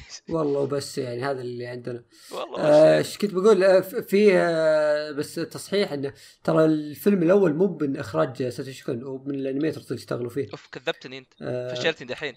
والله 0.30 0.60
وبس 0.60 0.98
يعني 0.98 1.24
هذا 1.24 1.42
اللي 1.42 1.68
عندنا. 1.68 2.04
والله 2.32 2.60
آه، 2.60 2.98
إيش 2.98 3.18
كنت 3.18 3.34
بقول؟ 3.34 3.64
آه، 3.64 3.80
في 3.80 4.38
آه، 4.38 5.12
بس 5.12 5.36
تصحيح 5.36 5.92
إنه 5.92 6.14
ترى 6.44 6.66
الفيلم 6.66 7.24
الأول 7.24 7.54
مو 7.54 7.78
من 7.82 7.98
إخراج 7.98 8.50
ساتوشي 8.50 8.84
كون 8.84 9.04
هو 9.04 9.18
من 9.18 9.36
ال 9.36 9.40
animators 9.40 9.84
اللي 9.84 10.00
اشتغلوا 10.00 10.30
فيه. 10.30 10.48
أوف 10.52 10.68
كذبتني 10.72 11.18
أنت. 11.18 11.34
آه، 11.42 11.74
فشلتني 11.74 12.08
دحين 12.08 12.34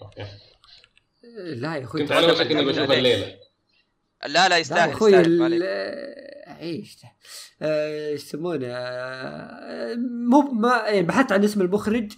لا 1.43 1.75
يا 1.75 1.83
أخوي 1.83 2.01
كنت 2.01 2.11
على 2.11 2.31
وشك 2.31 2.51
اني 2.51 2.65
بشوف 2.65 2.91
الليلة 2.91 3.37
لا 4.27 4.49
لا 4.49 4.57
يستاهل 4.57 4.89
يا 4.89 4.93
أخوي 4.95 5.11
يستاهل 5.11 5.39
ما 5.39 5.47
ال- 5.47 5.53
عليك. 5.53 5.63
آه، 5.67 6.61
إيش؟ 6.61 6.97
آه، 7.61 8.09
يسمونه؟ 8.09 8.67
آه، 8.69 9.95
مو 10.29 10.41
ما 10.41 10.83
يعني 10.85 11.01
بحثت 11.01 11.31
عن 11.31 11.43
اسم 11.43 11.61
المخرج 11.61 12.03
آه، 12.13 12.15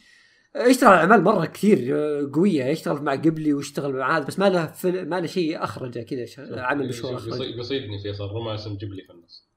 يشتغل 0.56 0.90
على 0.90 1.00
أعمال 1.02 1.24
مرة 1.24 1.46
كثير 1.46 1.98
آه، 1.98 2.32
قوية 2.34 2.66
يشتغل 2.66 3.02
مع 3.04 3.16
قبلي 3.16 3.54
ويشتغل 3.54 3.94
مع 3.94 4.18
هذا 4.18 4.26
بس 4.26 4.40
ما 4.40 4.50
له 4.50 4.66
فيلم- 4.66 5.10
ما 5.10 5.20
له 5.20 5.28
شيء 5.28 5.64
أخرجه 5.64 6.00
كذا 6.00 6.26
ش- 6.26 6.40
عمل 6.40 6.88
مشهور 6.88 7.12
شوف، 7.20 7.28
اخرج 7.28 7.34
يصيد- 7.42 7.60
يصيدني 7.60 8.00
فيصل 8.02 8.30
رمى 8.32 8.56
اسم 8.56 8.78
جبلي 8.78 9.02
في 9.04 9.10
النص 9.14 9.48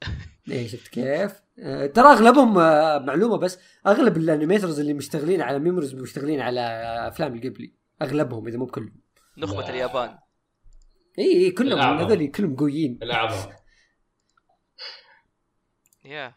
إيه 0.50 0.66
شفت 0.66 0.88
كيف؟ 0.88 1.32
آه، 1.58 1.86
ترى 1.86 2.06
أغلبهم 2.06 2.58
آه، 2.58 2.98
معلومة 2.98 3.36
بس 3.36 3.58
أغلب 3.86 4.16
ال 4.16 4.22
animators 4.22 4.80
اللي 4.80 4.94
مشتغلين 4.94 5.40
على 5.40 5.58
Memories 5.58 5.94
مشتغلين 5.94 6.40
على 6.40 6.60
أفلام 7.08 7.34
القبلي 7.34 7.72
أغلبهم 8.02 8.48
إذا 8.48 8.58
مو 8.58 8.64
بكلهم. 8.64 9.00
نخبة 9.38 9.60
لا. 9.60 9.70
اليابان. 9.70 10.18
اي 11.18 11.24
اي 11.44 11.50
كلهم. 11.50 11.78
هذول 11.98 12.26
كلهم 12.26 12.56
قويين. 12.56 12.98
الأعظم. 13.02 13.50
يا 16.04 16.34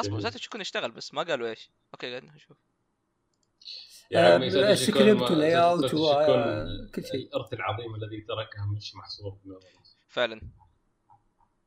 أصبر 0.00 0.30
شكون 0.36 0.60
اشتغل 0.60 0.90
بس 0.90 1.14
ما 1.14 1.22
قالوا 1.22 1.48
إيش. 1.48 1.70
okay 1.94 2.10
قاعد 2.10 2.24
نشوف. 2.24 2.56
آه، 4.16 4.38
ساتوشي 4.38 4.72
ال 4.72 4.79
script 4.79 5.22
وال 5.22 5.56
layout 5.56 5.94
آه، 5.94 6.66
كل 6.94 7.04
شيء. 7.04 7.14
الإرث 7.14 7.52
العظيم 7.52 7.94
الذي 7.94 8.20
تركه 8.20 8.72
مش 8.76 8.94
محصور. 8.94 9.38
فعلا 10.08 10.40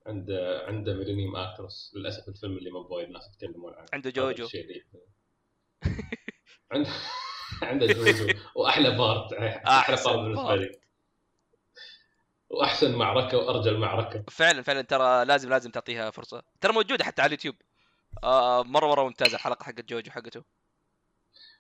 عنده 0.06 0.64
عنده 0.68 0.94
Millennium 0.94 1.36
Actress 1.36 1.92
للأسف 1.96 2.28
الفيلم 2.28 2.58
اللي 2.58 2.72
ما 2.72 2.80
بوايد 2.82 3.10
ناس 3.10 3.30
يتكلمون 3.34 3.74
عنه 3.74 3.86
عنده 3.94 4.10
JoJo. 4.10 4.48
عنده 6.72 6.90
عنده 7.70 7.86
JoJo 7.86 8.28
وأحلى 8.56 8.98
part 8.98 9.34
أحلى 9.34 9.96
part 9.96 10.18
بالنسبة. 10.20 10.56
لي 10.56 10.72
وأحسن 12.50 12.96
معركة 12.96 13.38
وأرجل 13.38 13.78
معركة 13.78 14.24
فعلا 14.30 14.62
فعلا 14.62 14.82
ترى 14.82 15.26
لازم 15.26 15.50
لازم 15.50 15.72
تعطيها 15.72 16.12
فرصة 16.12 16.44
ترى 16.62 16.74
موجودة 16.74 17.04
حتى 17.06 17.22
على 17.22 17.28
اليوتيوب 17.28 17.56
آه 18.24 18.64
مرة 18.64 18.88
مرة 18.88 19.04
ممتازة 19.04 19.36
الحلقة 19.36 19.64
حقت 19.64 19.86
JoJo 19.90 20.12
حقته 20.12 20.44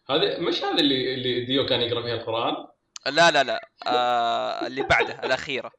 هذه 0.10 0.40
مش 0.40 0.64
هذا 0.64 0.80
اللي 0.80 1.14
اللي 1.14 1.46
ديو 1.46 1.66
كان 1.66 1.82
يقرأ 1.82 2.02
فيها 2.02 2.14
القرآن؟ 2.16 2.68
لا 3.06 3.32
لا 3.32 3.44
لا. 3.44 3.70
آه 3.88 4.68
اللي 4.68 4.82
بعده 4.82 5.20
الأخيرة. 5.24 5.72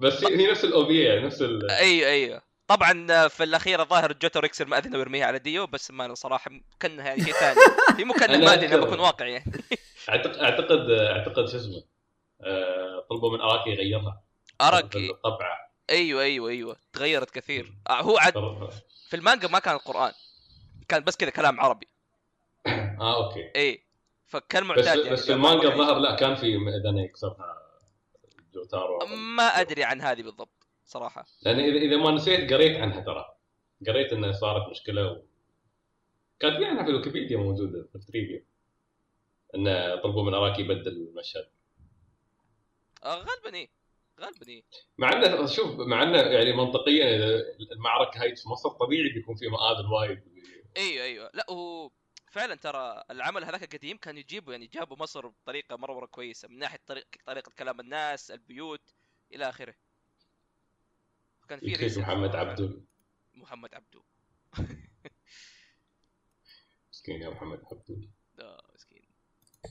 بس 0.00 0.24
هي 0.24 0.50
نفس 0.50 0.64
ال 0.64 0.75
OVA 0.75 1.08
يعني 1.08 1.26
نفس 1.26 1.42
ال... 1.42 1.70
أيوه 1.70 2.08
أيوه. 2.08 2.42
طبعا 2.68 3.28
في 3.28 3.44
الأخيرة 3.44 3.84
ظاهر 3.84 4.12
جوتارو 4.12 4.40
يكسر 4.44 4.66
ماذنه 4.66 4.98
ويرميها 4.98 5.26
على 5.26 5.38
ديو 5.38 5.66
بس 5.66 5.90
ما 5.90 6.14
صراحة 6.14 6.50
كانها 6.80 7.04
يعني 7.06 7.24
شيء 7.24 7.32
ثاني. 7.32 7.60
هي 7.98 8.04
مو 8.04 8.14
كأنها 8.14 8.56
ماذنه. 8.56 8.76
بكون 8.76 9.00
واقعي 9.00 9.32
يعني. 9.32 9.52
أعتقد 10.08 10.36
أعتقد 10.36 10.90
أعتقد 10.90 11.48
شو 11.48 11.56
اسمه 11.56 11.84
آه، 12.44 13.06
طلبوا 13.10 13.36
من 13.36 13.40
أراكي 13.40 13.70
يغيرها. 13.70 14.22
أراكي. 14.60 15.10
الطبعة. 15.10 15.72
أيوه 15.90 16.22
أيوه 16.22 16.50
أيوه. 16.50 16.76
تغيرت 16.92 17.30
كثير. 17.30 17.72
آه 17.90 18.00
هو 18.00 18.18
عاد 18.18 18.34
في 19.08 19.16
المانجا 19.16 19.48
ما 19.48 19.58
كان 19.58 19.74
القرآن. 19.74 20.12
كان 20.88 21.04
بس 21.04 21.16
كذا 21.16 21.30
كلام 21.30 21.60
عربي. 21.60 21.88
آه 23.00 23.24
okay. 23.24 23.50
اي 23.56 23.86
فكان 24.26 24.62
بس 24.62 24.68
معتاد 24.68 24.86
يعني 24.86 25.10
بس 25.10 25.22
في 25.22 25.28
جاب 25.28 25.36
المانجا 25.36 25.68
الظاهر 25.68 25.98
لا 25.98 26.16
كان 26.16 26.34
في 26.34 26.56
إذا 26.56 27.00
يكسرها 27.00 27.62
جوتارو. 28.54 28.98
ما 29.36 29.42
أدري 29.42 29.84
عن 29.84 30.00
هذه 30.00 30.22
بالضبط 30.22 30.66
صراحة. 30.84 31.26
لأن 31.42 31.60
إذا 31.60 31.96
ما 31.96 32.10
نسيت 32.10 32.52
قريت 32.52 32.76
عنها 32.76 33.00
ترى. 33.00 33.24
قريت 33.86 34.12
انه 34.12 34.32
صارت 34.32 34.70
مشكلة 34.70 35.12
و... 35.12 35.22
كان 36.40 36.58
في 36.58 36.64
عنها 36.64 36.84
في 36.84 36.90
الويكيبيديا 36.90 37.36
موجودة 37.36 37.82
في 37.82 37.94
ال 37.94 38.01
trivia 38.01 38.44
انه 39.54 39.96
طلبوا 39.96 40.22
من 40.22 40.34
اراكي 40.34 40.62
يبدل 40.62 40.92
المشهد. 40.92 41.48
آه 43.04 43.16
غالبا 43.16 43.54
إيه. 43.54 43.68
غالبا 44.20 44.48
إيه. 44.48 44.62
مع 44.98 45.12
إنه 45.12 45.46
شوف 45.46 45.80
مع 45.80 46.02
إنه 46.02 46.18
يعني 46.18 46.52
منطقيا 46.52 47.06
المعركة 47.72 48.22
هاي 48.22 48.36
في 48.36 48.48
مصر 48.48 48.68
طبيعي 48.68 49.08
بيكون 49.08 49.36
في 49.36 49.48
مآذن 49.48 49.86
وايد. 49.86 50.22
إيوه 50.76 51.04
إيوه. 51.04 51.30
لا 51.34 51.46
هو 51.50 51.90
فعلا 52.36 52.54
ترى 52.54 53.02
العمل 53.10 53.44
هذاك 53.44 53.62
القديم 53.62 53.96
كانوا 53.96 54.20
يجيبوا 54.20 54.52
يعني 54.52 54.66
جابوا 54.66 54.96
مصر 54.96 55.26
بطريقة 55.26 55.76
مرة 55.76 55.94
مرة 55.94 56.06
كويسة 56.06 56.48
من 56.48 56.58
ناحية 56.58 56.80
طريق 56.86 57.06
طريقة 57.26 57.52
كلام 57.58 57.80
الناس 57.80 58.30
البيوت 58.30 58.94
إلى 59.32 59.48
آخره. 59.48 59.74
كان 61.48 61.60
في 61.60 62.00
محمد. 62.00 62.36
عبدو 62.36 62.80
محمد 63.34 63.74
عبدو 63.74 64.02
مسكين 66.92 67.22
يا 67.22 67.30
محمد 67.30 67.60
عبدو 67.72 68.00
آه 68.40 68.62
مسكين؟ 68.74 69.02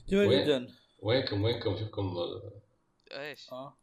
جدا. 0.08 0.74
وينكم؟ 0.98 1.42
وينكم؟ 1.42 1.76
شوفكم. 1.76 2.16
إيش؟ 3.10 3.52
آه. 3.52 3.76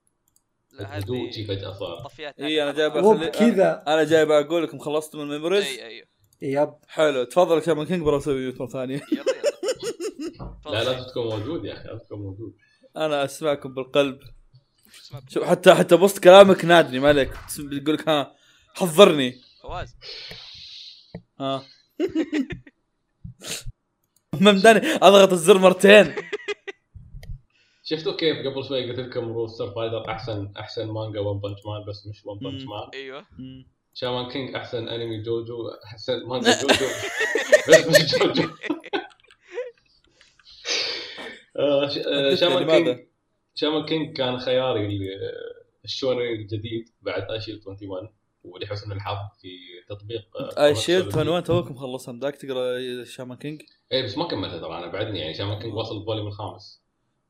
لا 0.71 0.97
هذه 0.97 1.47
فجأة 1.47 1.73
صار. 1.73 2.03
طفيات. 2.05 2.39
إي 2.39 2.63
أنا 2.63 2.71
جايب 2.71 2.95
وبكذا 2.95 3.83
أنا 3.87 4.03
جاي 4.03 4.23
أقول 4.23 4.63
لكم 4.63 4.79
خلصت 4.79 5.15
من 5.15 5.21
ال 5.21 5.26
Memories؟ 5.26 5.63
إي 5.63 5.85
أيوه 5.85 6.12
yep. 6.43 6.73
حلو 6.87 7.23
تفضل 7.23 7.63
Shaman 7.63 7.85
King 7.85 8.01
برا 8.01 8.17
أسوي 8.17 8.35
mute 8.35 8.61
مره 8.61 8.67
ثانية 8.67 9.01
يلا 9.11 9.21
يلا. 9.21 10.59
لا 10.65 10.83
لازم 10.83 11.09
تكون 11.09 11.25
موجود 11.25 11.65
يا 11.65 11.73
أخي 11.73 11.87
لازم 11.87 11.99
تكون 11.99 12.19
موجود. 12.19 12.53
أنا 12.97 13.25
أسمعكم 13.25 13.73
بالقلب. 13.73 14.19
شوف 15.29 15.43
حتى 15.43 15.73
حتى 15.73 15.95
بوسط 15.95 16.23
كلامك 16.23 16.65
نادني 16.65 16.99
ما 16.99 17.07
عليك. 17.07 17.31
بيقول 17.59 17.95
لك 17.95 18.09
ها 18.09 18.35
حضرني. 18.73 19.41
فواز. 19.61 19.95
ها. 21.39 21.63
ممداني 24.33 24.79
أضغط 24.79 25.31
الزر 25.31 25.57
مرتين. 25.57 26.15
شفتوا 27.83 28.17
كيف 28.17 28.37
قبل 28.37 28.65
شوي 28.67 28.89
قلت 28.89 28.99
لكم 28.99 29.33
Rooster 29.33 29.71
Fighter 29.71 30.09
أحسن 30.09 30.53
أحسن 30.59 30.87
مانجا 30.87 31.19
One 31.19 31.39
Punch 31.39 31.59
Man 31.65 31.85
بس 31.87 32.07
مش 32.07 32.25
One 32.25 32.39
Punch. 32.39 32.63
Man 32.63 32.89
أيوه. 32.93 33.25
Shaman 33.93 34.29
King 34.31 34.55
احسن 34.55 34.87
انمي 34.87 35.21
JoJo 35.21 35.69
احسن 35.85 36.25
مانجا 36.27 36.61
JoJo 36.61 36.85
بس 37.69 37.87
مش 37.87 38.15
JoJo 38.15 38.49
Shaman؟ 42.35 42.83
King 42.83 42.99
Shaman 43.55 43.85
King 43.85 44.17
كان 44.17 44.39
خياري 44.39 44.85
ال- 44.85 45.19
الشونن 45.85 46.21
الجديد 46.21 46.89
بعد 47.01 47.31
Eyeshield 47.31 47.61
21 47.65 48.09
ولحسن 48.43 48.91
الحظ 48.91 49.17
في 49.41 49.49
تطبيق 49.89 50.21
Comixology. 50.37 50.57
21 50.57 51.43
توكم 51.43 51.75
خلصها 51.75 52.13
بدك 52.13 52.35
تقرأ 52.35 53.03
Shaman 53.03 53.37
King 53.37 53.61
اي 53.91 54.03
بس 54.03 54.17
ما 54.17 54.27
كملتها 54.27 54.59
ترى 54.59 54.77
أنا 54.77 54.87
بعدني 54.87 55.19
يعني 55.19 55.33
Shaman 55.33 55.59
King 55.59 55.73
واصل 55.73 55.97
ال 55.99 56.03
volume 56.03 56.27
الخامس. 56.27 56.81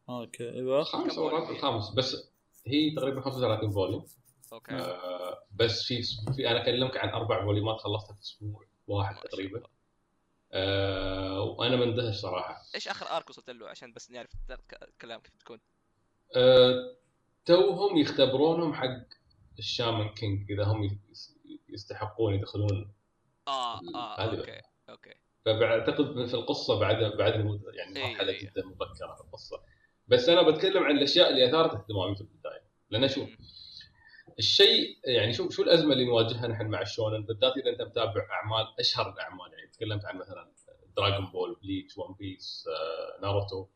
okay 0.10 0.50
إيوه. 0.50 0.80
الخامس 0.80 1.18
أو؟ 1.18 1.50
الخامس 1.52 1.90
بس 1.98 2.30
هي 2.68 2.92
تقريبا 2.96 3.22
35 3.22 3.72
volume. 3.72 4.06
okay. 4.54 4.72
آه 4.76 5.44
بس 5.56 5.84
في 5.84 6.02
في 6.36 6.50
أنا 6.50 6.62
أكلمك 6.62 6.98
عن 6.98 7.10
أربع 7.10 7.46
فوليومات 7.46 7.78
خلصتها 7.80 8.14
في 8.16 8.22
أسبوع 8.22 8.66
واحد 8.88 9.16
تقريبا. 9.16 9.64
آه 10.52 11.42
وأنا 11.42 11.76
مندهش 11.76 12.16
صراحة 12.16 12.62
إيش 12.76 12.88
آخر 12.88 13.06
arc 13.18 13.30
وصلت 13.30 13.50
له؟ 13.50 13.70
عشان 13.70 13.94
بس 13.94 14.12
نعرف 14.12 14.30
طريقة 14.48 14.86
الكلام 14.88 15.20
كيف 15.20 15.36
تكون. 15.38 15.60
آه 16.36 16.96
توهم 17.46 17.98
يختبرونهم 17.98 18.74
حق 18.74 19.04
الشامان 19.60 20.10
كينج 20.10 20.52
إذا 20.52 20.64
هم 20.64 20.84
يس- 21.12 21.38
يستحقون 21.70 22.34
يدخلون 22.34 22.94
آه 23.48 23.80
آه 23.96 24.16
okay 24.22 24.62
okay. 24.90 25.14
فاعتقد 25.46 26.26
في 26.28 26.34
القصة 26.34 26.80
بعد 26.80 27.04
بعد 27.18 27.34
يعني 27.74 27.98
إيه، 28.00 28.12
مرحلة 28.14 28.32
إيه. 28.32 28.42
جدا 28.42 28.66
مبكرة 28.66 29.16
في 29.16 29.22
القصة. 29.22 29.62
بس 30.08 30.30
أنا 30.30 30.42
بتكلم 30.42 30.84
عن 30.84 30.98
الأشياء 30.98 31.30
اللي 31.30 31.50
أثارت 31.50 31.74
اهتمامي 31.74 32.16
في 32.16 32.22
البداية. 32.22 32.64
لأن 32.90 33.08
شوف 33.08 33.30
مم. 33.30 33.38
الشيء 34.40 34.98
يعني 35.04 35.34
شوف 35.34 35.56
شو 35.56 35.64
الأزمة 35.64 35.94
اللي 35.94 36.06
نواجهها 36.06 36.48
نحن 36.48 36.68
مع 36.68 36.82
الشونن؟ 36.82 37.24
بالذات 37.24 37.58
إذا 37.58 37.70
أنت 37.70 37.82
متابع 37.82 38.28
أعمال 38.32 38.74
أشهر 38.80 39.14
الأعمال 39.14 39.54
يعني 39.54 39.68
تكلمت 39.68 40.06
عن 40.06 40.18
مثلا 40.18 40.52
دراغون 40.98 41.32
بول 41.32 41.58
بليتش 41.64 41.98
ون 41.98 42.16
بيس 42.20 42.66
ناروتو 43.22 43.68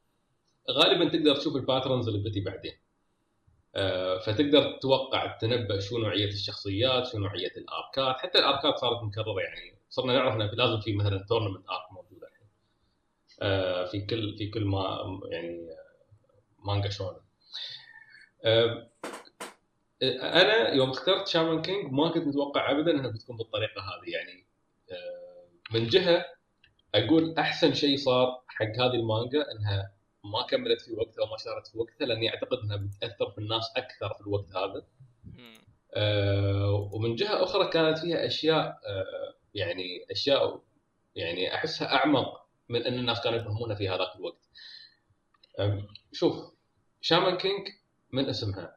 غالبا 0.72 1.10
تقدر 1.10 1.36
تشوف 1.36 1.56
ال 1.56 1.62
patterns 1.62 2.08
اللي 2.08 2.30
بتي 2.30 2.42
بعدين. 2.42 2.78
آه، 3.76 4.20
فتقدر 4.20 4.78
تتوقع 4.78 5.38
تتنبأ 5.38 5.80
شو 5.80 5.98
نوعية 5.98 6.28
الشخصيات 6.28 7.08
شو 7.08 7.18
نوعية 7.18 7.52
ال 7.58 7.69
arcات. 7.69 8.22
حتى 8.22 8.40
ال 8.40 8.47
arcات 8.47 8.78
صارت 8.78 9.04
مكررة 9.04 9.42
يعني 9.42 9.78
صرنا 9.90 10.14
نعرف 10.14 10.36
انه 10.36 10.46
لازم 10.46 10.82
في 10.82 10.94
مثلا 10.94 11.26
tournament 11.30 11.70
arc 11.70 11.92
موجود 11.92 12.24
الحين. 12.24 12.48
آه، 13.42 13.86
في 13.86 14.02
كل 14.02 14.38
في 14.38 14.48
كل 14.48 14.66
ما 14.66 15.20
يعني 15.32 15.70
مانجا 16.60 16.90
شونن. 16.90 17.20
آه، 18.44 18.90
أنا 20.22 20.70
يوم 20.74 20.90
اخترت 20.90 21.28
شامان 21.28 21.62
كينج 21.62 21.92
ما 21.92 22.10
كنت 22.10 22.28
متوقع 22.28 22.72
ابدا 22.72 22.92
إنها 22.92 23.12
بتكون 23.12 23.38
بالطريقة 23.38 23.82
هذه 23.82 24.10
يعني 24.12 24.46
آه، 24.92 25.46
من 25.74 25.88
جهة 25.88 26.26
أقول 26.96 27.36
أحسن 27.38 27.74
شيء 27.74 27.98
صار 27.98 28.44
حق 28.48 28.66
هذه 28.66 28.94
المانجا 28.96 29.46
إنها 29.52 29.94
ما 30.24 30.42
كملت 30.50 30.82
في 30.82 30.94
وقتها 30.94 31.24
وما 31.24 31.36
اشتهرت 31.36 31.68
في 31.68 31.78
وقتها 31.78 32.06
لأني 32.06 32.30
أعتقد 32.30 32.58
إنها 32.64 32.78
بتأثر 32.78 33.32
في 33.32 33.38
الناس 33.38 33.72
أكثر 33.78 34.14
في 34.14 34.22
الوقت 34.22 34.56
هذا. 34.56 34.86
آه، 35.94 36.90
ومن 36.94 37.16
جهة 37.16 37.44
أخرى 37.44 37.68
كانت 37.68 37.98
فيها 37.98 38.26
أشياء 38.26 38.66
آه، 38.66 39.34
يعني 39.54 40.06
أشياء 40.12 40.62
يعني 41.16 41.56
أحسها 41.56 41.96
أعمق 41.96 42.48
من 42.70 42.84
أن 42.84 42.94
الناس 42.94 43.22
كانوا 43.22 43.40
يفهمونها 43.40 43.76
في 43.76 43.90
هذاك 43.90 44.16
الوقت. 44.16 44.42
آم، 45.60 45.88
شوف 46.14 46.36
شامان 47.02 47.38
كينج 47.38 47.68
من 48.12 48.30
اسمها 48.30 48.77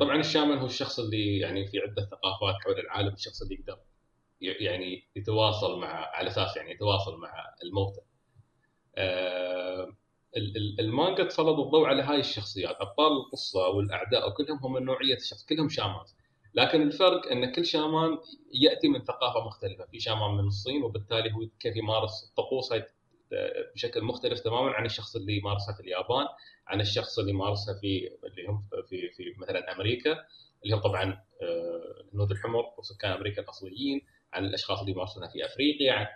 طبعا 0.00 0.20
الشامان 0.20 0.58
هو 0.58 0.66
الشخص 0.66 0.98
اللي 0.98 1.38
يعني 1.38 1.66
في 1.66 1.78
عدة 1.78 2.02
ثقافات 2.10 2.54
حول 2.64 2.78
العالم 2.80 3.14
الشخص 3.14 3.42
اللي 3.42 3.54
يقدر 3.54 3.78
يعني 4.40 5.08
يتواصل 5.16 5.78
مع 5.80 5.88
على 5.88 6.28
أساس 6.28 6.56
يعني 6.56 6.70
يتواصل 6.70 7.16
مع 7.20 7.32
الموتى. 7.64 8.00
آه، 8.96 9.96
ال- 10.36 10.56
ال- 10.56 10.80
المانجا 10.80 11.24
تسلط 11.24 11.58
الضوء 11.58 11.86
على 11.86 12.02
هاي 12.02 12.20
الشخصيات 12.20 12.76
أبطال 12.80 13.12
القصة 13.12 13.68
والأعداء 13.68 14.28
وكلهم 14.28 14.58
هم 14.62 14.72
من 14.72 14.84
نوعية 14.84 15.16
الشخص 15.16 15.44
كلهم 15.46 15.68
شامان 15.68 16.04
لكن 16.54 16.82
الفرق 16.82 17.26
إن 17.32 17.52
كل 17.52 17.66
شامان 17.66 18.18
يأتي 18.54 18.88
من 18.88 19.04
ثقافة 19.04 19.46
مختلفة 19.46 19.84
في 19.86 20.00
شامان 20.00 20.30
من 20.30 20.46
الصين 20.46 20.82
وبالتالي 20.82 21.32
هو 21.32 21.48
كيف 21.60 21.76
يمارس 21.76 22.28
الطقوس 22.30 22.72
هاي 22.72 22.84
بشكل 23.74 24.02
مختلف 24.04 24.40
تماما 24.40 24.70
عن 24.70 24.86
الشخص 24.86 25.16
اللي 25.16 25.36
يمارسها 25.36 25.74
في 25.74 25.80
اليابان 25.80 26.26
عن 26.66 26.80
الشخص 26.80 27.18
اللي 27.18 27.30
يمارسها 27.30 27.74
في 27.80 28.10
اللي 28.24 28.46
هم 28.48 28.62
في 28.88 29.10
في 29.10 29.34
مثلا 29.38 29.72
أمريكا 29.72 30.24
اللي 30.64 30.76
هم 30.76 30.80
طبعا 30.80 31.22
آه، 31.42 32.00
الهنود 32.00 32.30
الحمر 32.30 32.64
وسكان 32.78 33.12
أمريكا 33.12 33.42
الأصليين 33.42 34.00
عن 34.32 34.44
الأشخاص 34.44 34.80
اللي 34.80 34.92
يمارسونها 34.92 35.28
في 35.28 35.44
أفريقيا 35.44 35.92
عن 35.92 36.06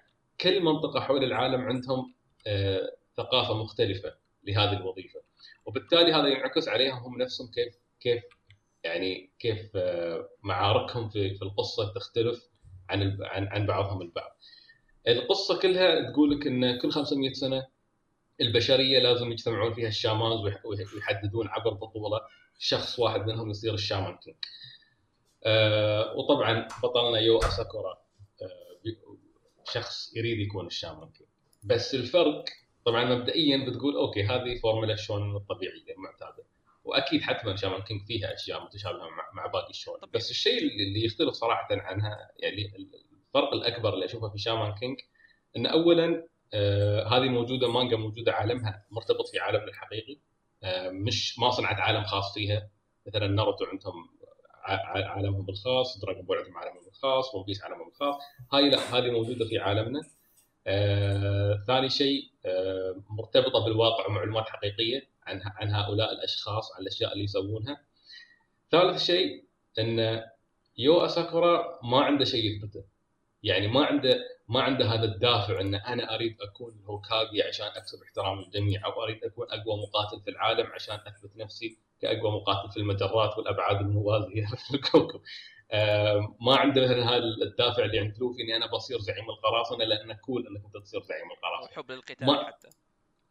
كل 0.41 0.63
منطقة 0.63 1.01
حول 1.01 1.25
العالم 1.25 1.61
عندهم 1.61 2.15
آه، 2.47 2.93
ثقافة 3.17 3.55
مختلفة 3.55 4.15
لهذه 4.45 4.73
الوظيفة 4.77 5.21
وبالتالي 5.67 6.13
هذا 6.13 6.29
ينعكس 6.29 6.69
عليهم 6.69 6.99
هم 6.99 7.23
نفسهم 7.23 7.51
كيف 7.51 7.75
كيف 8.01 8.23
يعني 8.85 9.31
كيف 9.39 9.77
آه، 9.77 10.29
معاركهم 10.43 11.09
في 11.09 11.43
القصة 11.43 11.93
تختلف 11.95 12.49
عن 12.91 13.19
عن 13.23 13.67
بعضهم 13.67 14.03
البعض. 14.03 14.31
القصة 15.09 15.59
كلها 15.59 16.11
تقول 16.11 16.31
لك 16.31 16.47
إن 16.47 16.79
كل 16.79 16.91
500 16.93 17.33
سنة 17.33 17.67
البشرية 18.41 18.99
لازم 18.99 19.33
يجتمعون 19.33 19.75
فيها 19.75 19.89
الشامانز 19.89 20.41
ويح- 20.41 20.67
ويح- 20.67 20.95
ويحددون 20.95 21.49
عبر 21.49 21.71
بطولة 21.75 22.21
شخص 22.59 22.99
واحد 22.99 23.21
منهم 23.27 23.51
يصير 23.51 23.75
الشامان 23.75 24.17
كينج. 24.17 24.37
آه 25.45 26.15
وطبعا 26.17 26.69
بطلنا 26.83 27.19
يو 27.19 27.39
أساكورا 27.39 27.99
بي- 28.85 28.99
شخص 29.73 30.17
يريد 30.17 30.39
يكون 30.39 30.67
الشامان 30.67 31.09
كينج. 31.11 31.29
بس 31.63 31.95
الفرق 31.95 32.45
طبعا 32.85 33.05
مبدئيا 33.05 33.67
بتقول 33.71 33.97
okay 33.97 34.23
هذه 34.23 34.59
فورمولا 34.63 34.97
شلون 34.97 35.37
الطبيعيه 35.37 35.95
المعتاده. 35.97 36.45
وأكيد 36.85 37.23
حتما 37.23 37.57
شامان 37.57 37.83
كينج 37.83 38.03
فيها 38.07 38.35
أشياء 38.35 38.65
متشابهة 38.65 39.09
مع, 39.35 39.47
باقي 39.47 39.71
الشونن 39.71 39.95
طبيعي. 39.95 40.11
بس 40.15 40.31
الشيء 40.31 40.59
اللي 40.59 41.05
يختلف 41.05 41.35
صراحة 41.35 41.69
عنها 41.71 42.31
يعني 42.37 42.73
الفرق 43.29 43.53
الأكبر 43.53 43.95
اللي 43.95 44.05
أشوفه 44.05 44.29
في 44.29 44.39
شامان 44.39 44.75
كينج 44.75 44.99
إن 45.57 45.67
اولا 45.67 46.27
آه 46.55 47.07
هذه 47.09 47.29
موجودة 47.29 47.69
مانجا 47.69 47.97
موجودة 47.97 48.33
عالمها 48.33 48.87
مرتبط 48.91 49.29
في 49.29 49.39
عالمنا 49.39 49.69
الحقيقي 49.69 50.19
آه 50.63 50.91
مش 50.91 51.39
ما 51.39 51.51
صنعت 51.51 51.77
عالم 51.77 52.05
خاص 52.05 52.35
فيها 52.35 52.69
مثلا 53.07 53.27
ناروتو 53.27 53.65
عندهم 53.65 54.09
عالمهم 54.85 55.47
الخاص 55.49 55.99
دراجون 55.99 56.23
بول 56.23 56.37
عندهم 56.39 56.57
عالمهم 56.57 56.87
الخاص 56.89 57.35
ون 57.35 57.45
بيس 57.45 57.63
عالمهم 57.63 57.89
الخاص 57.89 58.15
هاي 58.53 58.71
لا 58.71 58.79
هذه 58.79 59.11
موجودة 59.11 59.45
في 59.45 59.59
عالمنا 59.59 60.01
آه، 60.67 61.65
ثاني 61.67 61.89
شيء 61.89 62.31
آه، 62.47 63.03
مرتبطة 63.11 63.65
بالواقع 63.65 64.07
ومعلومات 64.07 64.49
حقيقية 64.49 65.09
عن 65.27 65.41
عن 65.45 65.71
هؤلاء 65.71 66.13
الأشخاص 66.13 66.73
عن 66.77 66.83
الأشياء 66.83 67.13
اللي 67.13 67.25
يسوونها. 67.25 67.81
ثالث 68.71 69.03
شيء 69.03 69.45
إن 69.79 70.23
يو 70.79 71.01
أساكورا 71.01 71.79
ما 71.83 72.01
عنده 72.01 72.25
شيء 72.25 72.45
يثبته. 72.45 72.85
يعني 73.43 73.69
ما 73.69 73.85
عنده 73.85 74.19
ما 74.49 74.63
عنده 74.63 74.87
هذا 74.87 75.05
الدافع 75.05 75.61
إن 75.61 75.75
أنا 75.75 76.15
أريد 76.15 76.37
أكون 76.41 76.83
هوكاجي 76.87 77.43
عشان 77.43 77.67
أكسب 77.67 78.03
احترام 78.03 78.39
الجميع 78.39 78.85
أو 78.87 79.03
أريد 79.03 79.25
أكون 79.25 79.47
أقوى 79.51 79.83
مقاتل 79.83 80.21
في 80.25 80.31
العالم 80.31 80.67
عشان 80.67 80.95
أثبت 80.95 81.37
نفسي 81.37 81.79
كأقوى 82.01 82.31
مقاتل 82.31 82.71
في 82.73 82.77
المجرات 82.77 83.39
والأبعاد 83.39 83.81
الموازية 83.81 84.47
في 84.69 84.75
الكوكب. 84.75 85.21
آه، 85.71 86.37
ما 86.41 86.57
عنده 86.57 86.87
هذا 86.87 87.17
الدافع 87.17 87.85
اللي 87.85 87.99
عند 87.99 88.19
لوفي 88.19 88.43
إني 88.43 88.57
أنا 88.57 88.67
بصير 88.67 88.99
زعيم 88.99 89.31
القراصنة 89.31 89.85
لأنه 89.85 90.15
cool 90.15 90.47
إنك 90.47 90.65
أنت 90.65 90.77
تصير 90.85 91.01
زعيم 91.03 91.31
القراصنة. 91.31 91.77
حب 91.77 91.91
للقتال 91.93 92.27
ما- 92.27 92.45
حتى 92.47 92.69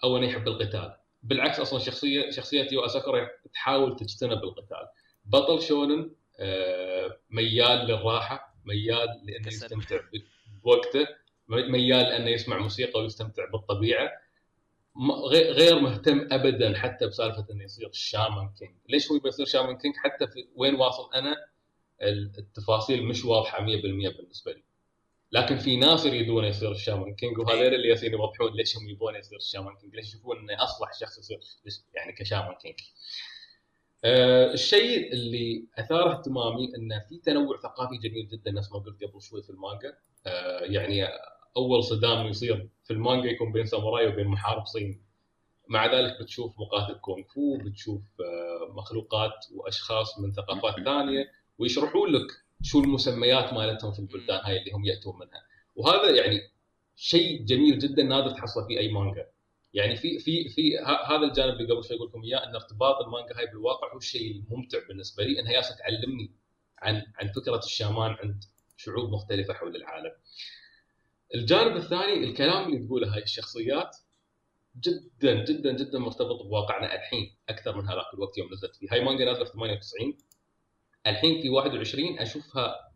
أو 0.04 0.18
انه 0.18 0.28
يحب 0.28 0.48
القتال 0.48 0.96
بالعكس 1.24 1.60
أصلا 1.60 1.80
شخصيه 1.80 2.30
شخصية 2.32 2.68
يو 2.72 2.86
اساكورا 2.86 3.28
تحاول 3.54 3.96
تجتنب 3.96 4.44
القتال 4.44 4.88
بطل 5.26 5.62
شونن 5.62 6.12
آه، 6.40 7.18
ميال 7.30 7.78
للراحة 7.78 8.47
ميال 8.68 9.22
لأنه. 9.24 9.48
يستمتع 9.48 10.00
بوقته 10.64 11.08
ميال 11.48 12.04
لأنه 12.06 12.30
يسمع 12.30 12.58
موسيقى 12.58 13.00
ويستمتع 13.02 13.46
بالطبيعة. 13.52 14.10
غير 15.32 15.80
مهتم 15.80 16.28
ابدا 16.32 16.78
حتى 16.78 17.08
بسالفة 17.08 17.46
أنه 17.52 17.64
يصير 17.64 17.90
شامان 17.94 18.50
كينج 18.60 18.72
ليش 18.90 19.12
هو 19.12 19.20
بيصير 19.20 19.46
شامان 19.46 19.78
كينج 19.78 19.96
حتى 19.96 20.28
في 20.28 20.48
وين 20.56 20.76
واصل 20.76 21.14
أنا 21.14 21.36
التفاصيل 22.38 23.04
مش 23.04 23.26
واضحة 23.26 23.58
100% 23.60 23.62
بالنسبة 24.18 24.52
لي. 24.52 24.64
لكن 25.32 25.58
في 25.58 25.76
ناس 25.76 26.06
يريدون 26.06 26.44
يصير 26.46 26.72
الشامان 26.72 27.16
كينج 27.16 27.38
وهذول 27.38 27.74
اللي 27.74 27.88
يالسين 27.90 28.14
يوضحون 28.14 28.54
ليش 28.54 28.78
هم 28.78 28.90
يبون 28.90 29.16
يصير 29.16 29.38
الشامان 29.38 29.76
كينج 29.76 29.96
ليش 29.96 30.08
يشوفون 30.08 30.38
إنه 30.38 30.64
أصلح 30.64 30.94
شخص 31.00 31.18
يصير 31.20 31.40
يعني 31.94 32.14
كشامان 32.14 32.56
كينج 32.62 32.80
آه 34.06 34.54
الشيء 34.54 35.14
اللي 35.14 35.66
اثار 35.80 36.12
اهتمامي 36.12 36.76
انه 36.78 37.00
في 37.10 37.18
تنوع 37.18 37.58
ثقافي 37.58 37.98
جميل 37.98 38.28
جدا 38.28 38.52
نفس 38.52 38.72
ما 38.72 38.80
قلت 38.80 39.04
قبل 39.04 39.22
شوي 39.22 39.44
في 39.44 39.50
المانجا. 39.50 39.94
آه 40.26 40.60
يعني 40.60 41.08
أول 41.58 41.84
صدام 41.84 42.28
يصير 42.28 42.70
في 42.84 42.94
المانجا 42.94 43.30
يكون 43.30 43.52
بين 43.52 43.66
ساموراي 43.66 44.08
وبين 44.08 44.28
محارب 44.28 44.66
صيني 44.66 45.02
مع 45.70 45.86
ذلك 45.96 46.22
بتشوف 46.22 46.60
مقاتل 46.60 46.94
كونغ 47.00 47.24
فو 47.36 47.58
بتشوف 47.58 48.02
آه 48.22 48.74
مخلوقات 48.74 49.46
وأشخاص 49.56 50.20
من 50.20 50.32
ثقافات 50.32 50.76
ثانية 50.86 51.32
ويشرحون 51.60 52.10
لك 52.12 52.28
شو 52.62 52.80
المسميات 52.80 53.54
مالتهم 53.54 53.92
في 53.92 54.00
البلدان 54.00 54.40
هاي 54.44 54.58
اللي 54.60 54.72
هم 54.72 54.86
يأتون 54.86 55.16
منها. 55.16 55.44
وهذا 55.76 56.10
يعني 56.16 56.40
شيء 56.96 57.46
جميل 57.46 57.80
جدا 57.80 58.04
نادر 58.04 58.30
تحصله 58.30 58.68
في 58.68 58.80
أي 58.80 58.92
مانجا. 58.92 59.28
يعني 59.74 59.96
في 59.96 60.20
في 60.20 60.50
في 60.50 60.78
هذا 61.10 61.24
الجانب 61.24 61.54
اللي 61.62 61.74
قبل 61.74 61.84
شوي 61.84 61.98
أقول 61.98 62.08
لكم 62.08 62.24
إياه 62.24 62.44
إن 62.44 62.56
ارتباط 62.56 63.02
المانجا 63.02 63.38
هاي 63.38 63.46
بالواقع 63.46 63.94
هو 63.94 63.98
الشيء 63.98 64.32
الممتع 64.32 64.78
بالنسبة 64.88 65.24
لي 65.24 65.40
إنها 65.40 65.52
جالسه 65.52 65.76
تعلمني 65.76 66.32
عن 66.80 67.04
عن 67.16 67.28
فكرة 67.32 67.58
الشامان 67.58 68.12
عند 68.12 68.44
شعوب 68.78 69.10
مختلفة 69.10 69.54
حول 69.54 69.76
العالم. 69.76 70.12
الجانب 71.36 71.76
الثاني 71.76 72.14
الكلام 72.24 72.74
اللي 72.74 72.88
تقوله 72.88 73.16
هاي 73.16 73.24
الشخصيات 73.24 73.98
جدا 74.78 75.44
جدا 75.44 75.72
جدا 75.72 76.00
مرتبط 76.00 76.44
بواقعنا 76.44 76.96
الحين 76.96 77.36
أكثر 77.50 77.78
من 77.78 77.88
هذاك 77.88 78.14
الوقت 78.14 78.38
يوم 78.38 78.54
نزلت 78.54 78.76
فيه، 78.76 78.88
هاي 78.92 79.04
مانجا 79.04 79.26
نازلة 79.26 79.46
في 79.46 79.52
98 79.52 80.18
الحين 81.08 81.42
في 81.42 81.50
21 81.50 82.20
أشوفها 82.20 82.92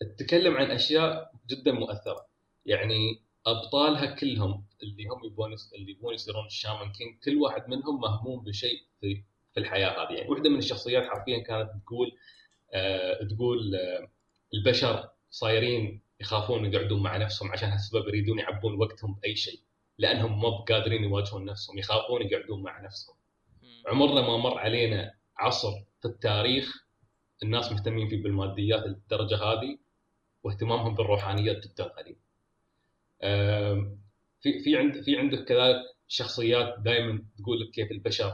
تتكلم 0.00 0.56
عن 0.56 0.70
أشياء 0.70 1.32
جدا 1.46 1.72
مؤثرة. 1.72 2.26
يعني 2.66 3.25
أبطالها 3.46 4.06
كلهم 4.06 4.66
اللي 4.82 5.06
هم 5.06 5.24
يبون 5.24 5.56
اللي 5.74 5.90
يبون 5.90 6.14
يصيرون 6.14 6.46
الشامان 6.46 6.92
كينج 6.92 7.18
كل 7.24 7.36
واحد 7.36 7.68
منهم 7.68 8.00
مهموم 8.00 8.44
بشيء 8.44 8.80
في 9.00 9.22
في 9.54 9.60
الحياة 9.60 9.90
هذه 9.90 10.16
يعني 10.16 10.30
واحدة 10.30 10.50
من 10.50 10.58
الشخصيات 10.58 11.04
حرفيا 11.04 11.38
كانت 11.38 11.70
تقول 11.84 12.12
آه 12.74 13.24
تقول 13.24 13.74
آه 13.74 14.08
البشر 14.54 15.08
صايرين 15.30 16.00
يخافون 16.20 16.64
يقعدون 16.74 17.02
مع 17.02 17.16
نفسهم 17.16 17.52
عشان 17.52 17.68
هالسبب 17.68 18.08
يريدون 18.08 18.38
يعبون 18.38 18.74
وقتهم 18.80 19.14
بأي 19.14 19.36
شيء 19.36 19.60
لأنهم 19.98 20.42
ما 20.42 20.48
قادرين 20.50 21.04
يواجهون 21.04 21.44
نفسهم 21.44 21.78
يخافون 21.78 22.22
يقعدون 22.22 22.62
مع 22.62 22.80
نفسهم. 22.80 23.16
عمرنا 23.86 24.20
ما 24.20 24.36
مر 24.36 24.58
علينا 24.58 25.14
عصر 25.38 25.72
في 26.00 26.08
التاريخ 26.08 26.86
الناس 27.42 27.72
مهتمين 27.72 28.08
فيه 28.08 28.22
بالماديات 28.22 28.82
للدرجه 28.82 29.36
هذه 29.36 29.78
واهتمامهم 30.44 30.94
بالروحانيات 30.94 31.68
جدا 31.68 31.84
قليل. 31.84 32.16
في 34.40 34.60
في 34.64 34.76
عند 34.76 35.00
في 35.00 35.18
عندك 35.18 35.44
كذلك 35.44 35.76
شخصيات 36.08 36.78
دائما 36.78 37.24
تقول 37.38 37.60
لك 37.60 37.70
كيف 37.70 37.90
البشر 37.90 38.32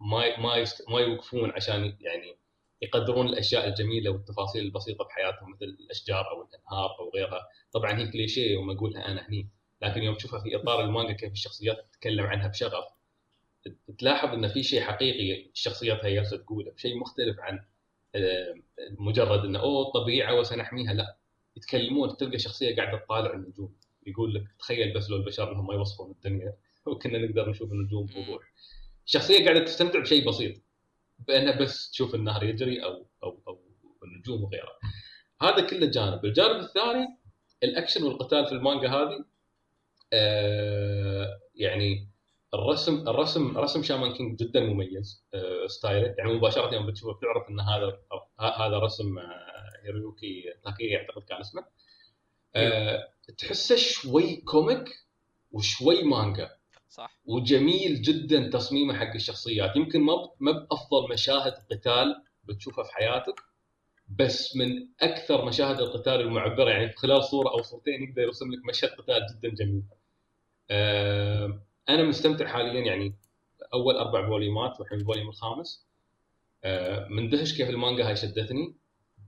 ما 0.00 0.38
ما 0.40 0.64
ما 0.88 1.00
يوقفون 1.00 1.50
عشان 1.50 1.96
يعني 2.00 2.36
يقدرون 2.82 3.28
الأشياء 3.28 3.68
الجميلة 3.68 4.10
والتفاصيل 4.10 4.62
البسيطة 4.64 5.04
بحياتهم 5.04 5.50
مثل 5.50 5.64
الأشجار 5.64 6.30
أو 6.30 6.42
الأنهار 6.42 6.90
أو 7.00 7.10
غيرها، 7.14 7.40
طبعا 7.72 7.98
هي 7.98 8.06
كليشيه 8.08 8.52
يوم 8.52 8.70
أقولها 8.70 9.06
أنا 9.12 9.28
هني، 9.28 9.48
لكن 9.82 10.02
يوم 10.02 10.14
تشوفها 10.14 10.40
في 10.40 10.56
إطار 10.56 10.80
المانجا 10.84 11.12
كيف 11.12 11.32
الشخصيات 11.32 11.76
تتكلم 11.92 12.26
عنها 12.26 12.48
بشغف 12.48 12.84
تلاحظ 13.98 14.28
إن 14.34 14.48
في 14.48 14.62
شيء 14.62 14.80
حقيقي 14.80 15.50
الشخصيات 15.50 16.04
هي 16.04 16.14
جالسه 16.14 16.36
تقوله، 16.36 16.72
شيء 16.76 16.98
مختلف 16.98 17.36
عن 17.40 17.64
مجرد 18.98 19.44
إنه 19.44 19.58
أوه 19.58 19.86
الطبيعه 19.86 20.34
وسنحميها 20.34 20.92
لا. 20.94 21.16
يتكلمون 21.56 22.16
تلقى 22.16 22.38
شخصية 22.38 22.76
قاعدة 22.76 22.98
تطالع 22.98 23.34
النجوم. 23.34 23.74
يقول 24.06 24.34
لك 24.34 24.44
تخيل 24.58 24.94
بس 24.94 25.10
لو 25.10 25.16
البشر 25.16 25.52
إنهم 25.52 25.66
ما 25.66 25.74
يوصفون 25.74 26.10
الدنيا 26.10 26.56
وكنا 26.86 27.18
نقدر 27.18 27.50
نشوف 27.50 27.72
النجوم 27.72 28.06
بوضوح 28.06 28.52
شخصية 29.04 29.44
قاعدة 29.44 29.64
تستمتع 29.64 30.00
بشيء 30.00 30.28
بسيط 30.28 30.62
بانها 31.18 31.60
بس 31.60 31.90
تشوف 31.90 32.14
النهر 32.14 32.44
يجري 32.44 32.84
أو 32.84 33.06
أو 33.22 33.40
أو 33.48 33.60
النجوم 34.04 34.44
وغيرها 34.44 34.78
هذا 35.42 35.66
كله 35.66 35.86
جانب. 35.86 36.24
الجانب 36.24 36.60
الثاني 36.60 37.06
الأكشن 37.62 38.02
والقتال 38.02 38.46
في 38.46 38.52
المانجا 38.52 38.88
هذه 38.88 39.24
آه 40.12 41.40
يعني 41.54 42.08
الرسم 42.54 43.08
الرسم 43.08 43.58
رسم 43.58 43.82
شامان 43.82 44.12
كينج 44.12 44.38
جدا 44.38 44.60
مميز 44.60 45.24
آه 45.34 45.66
styleه. 45.66 46.14
يعني 46.18 46.32
مباشرة 46.32 46.74
يوم 46.74 46.86
بتشوفه 46.86 47.18
بتعرف 47.18 47.48
إن 47.50 47.60
هذا 47.60 47.98
هذا 48.40 48.78
رسم 48.78 49.18
آه 49.18 49.46
هيرويوكي 49.84 50.44
تاكيه 50.64 50.96
أعتقد 50.96 51.22
كان 51.22 51.40
اسمه. 51.40 51.64
آه 52.56 53.08
تحسه 53.38 53.76
شوي 53.76 54.36
comic 54.36 54.88
وشوي 55.52 56.02
مانجا. 56.02 56.50
صح. 56.88 57.18
وجميل 57.26 58.02
جدا 58.02 58.50
تصميمه 58.50 58.94
حق 58.94 59.14
الشخصيات. 59.14 59.76
يمكن 59.76 60.00
ما 60.00 60.14
ب- 60.16 60.30
ما 60.40 60.52
بأفضل 60.52 61.12
مشاهد 61.12 61.52
قتال 61.70 62.22
بتشوفها 62.44 62.84
في 62.84 62.94
حياتك 62.94 63.40
بس 64.18 64.56
من 64.56 64.88
أكثر 65.00 65.44
مشاهد 65.44 65.80
القتال 65.80 66.20
المعبرة 66.20 66.70
يعني 66.70 66.88
في 66.88 66.96
خلال 66.96 67.24
صورة 67.24 67.48
أو 67.50 67.62
صورتين 67.62 68.02
يقدر 68.02 68.22
يرسم 68.22 68.52
لك 68.52 68.64
مشهد 68.68 68.88
قتال 68.90 69.26
جدا 69.32 69.54
جميل. 69.64 69.82
آه، 70.70 71.60
أنا 71.88 72.02
مستمتع 72.02 72.46
حاليا 72.46 72.80
يعني 72.80 73.14
أول 73.74 73.96
أربع 73.96 74.26
volumeات 74.28 74.80
والحين 74.80 75.00
ال 75.00 75.04
volume 75.04 75.28
الخامس. 75.28 75.86
آه، 76.64 77.08
مندهش 77.08 77.56
كيف 77.56 77.70
المانجا 77.70 78.08
هاي 78.08 78.16
شدتني 78.16 78.74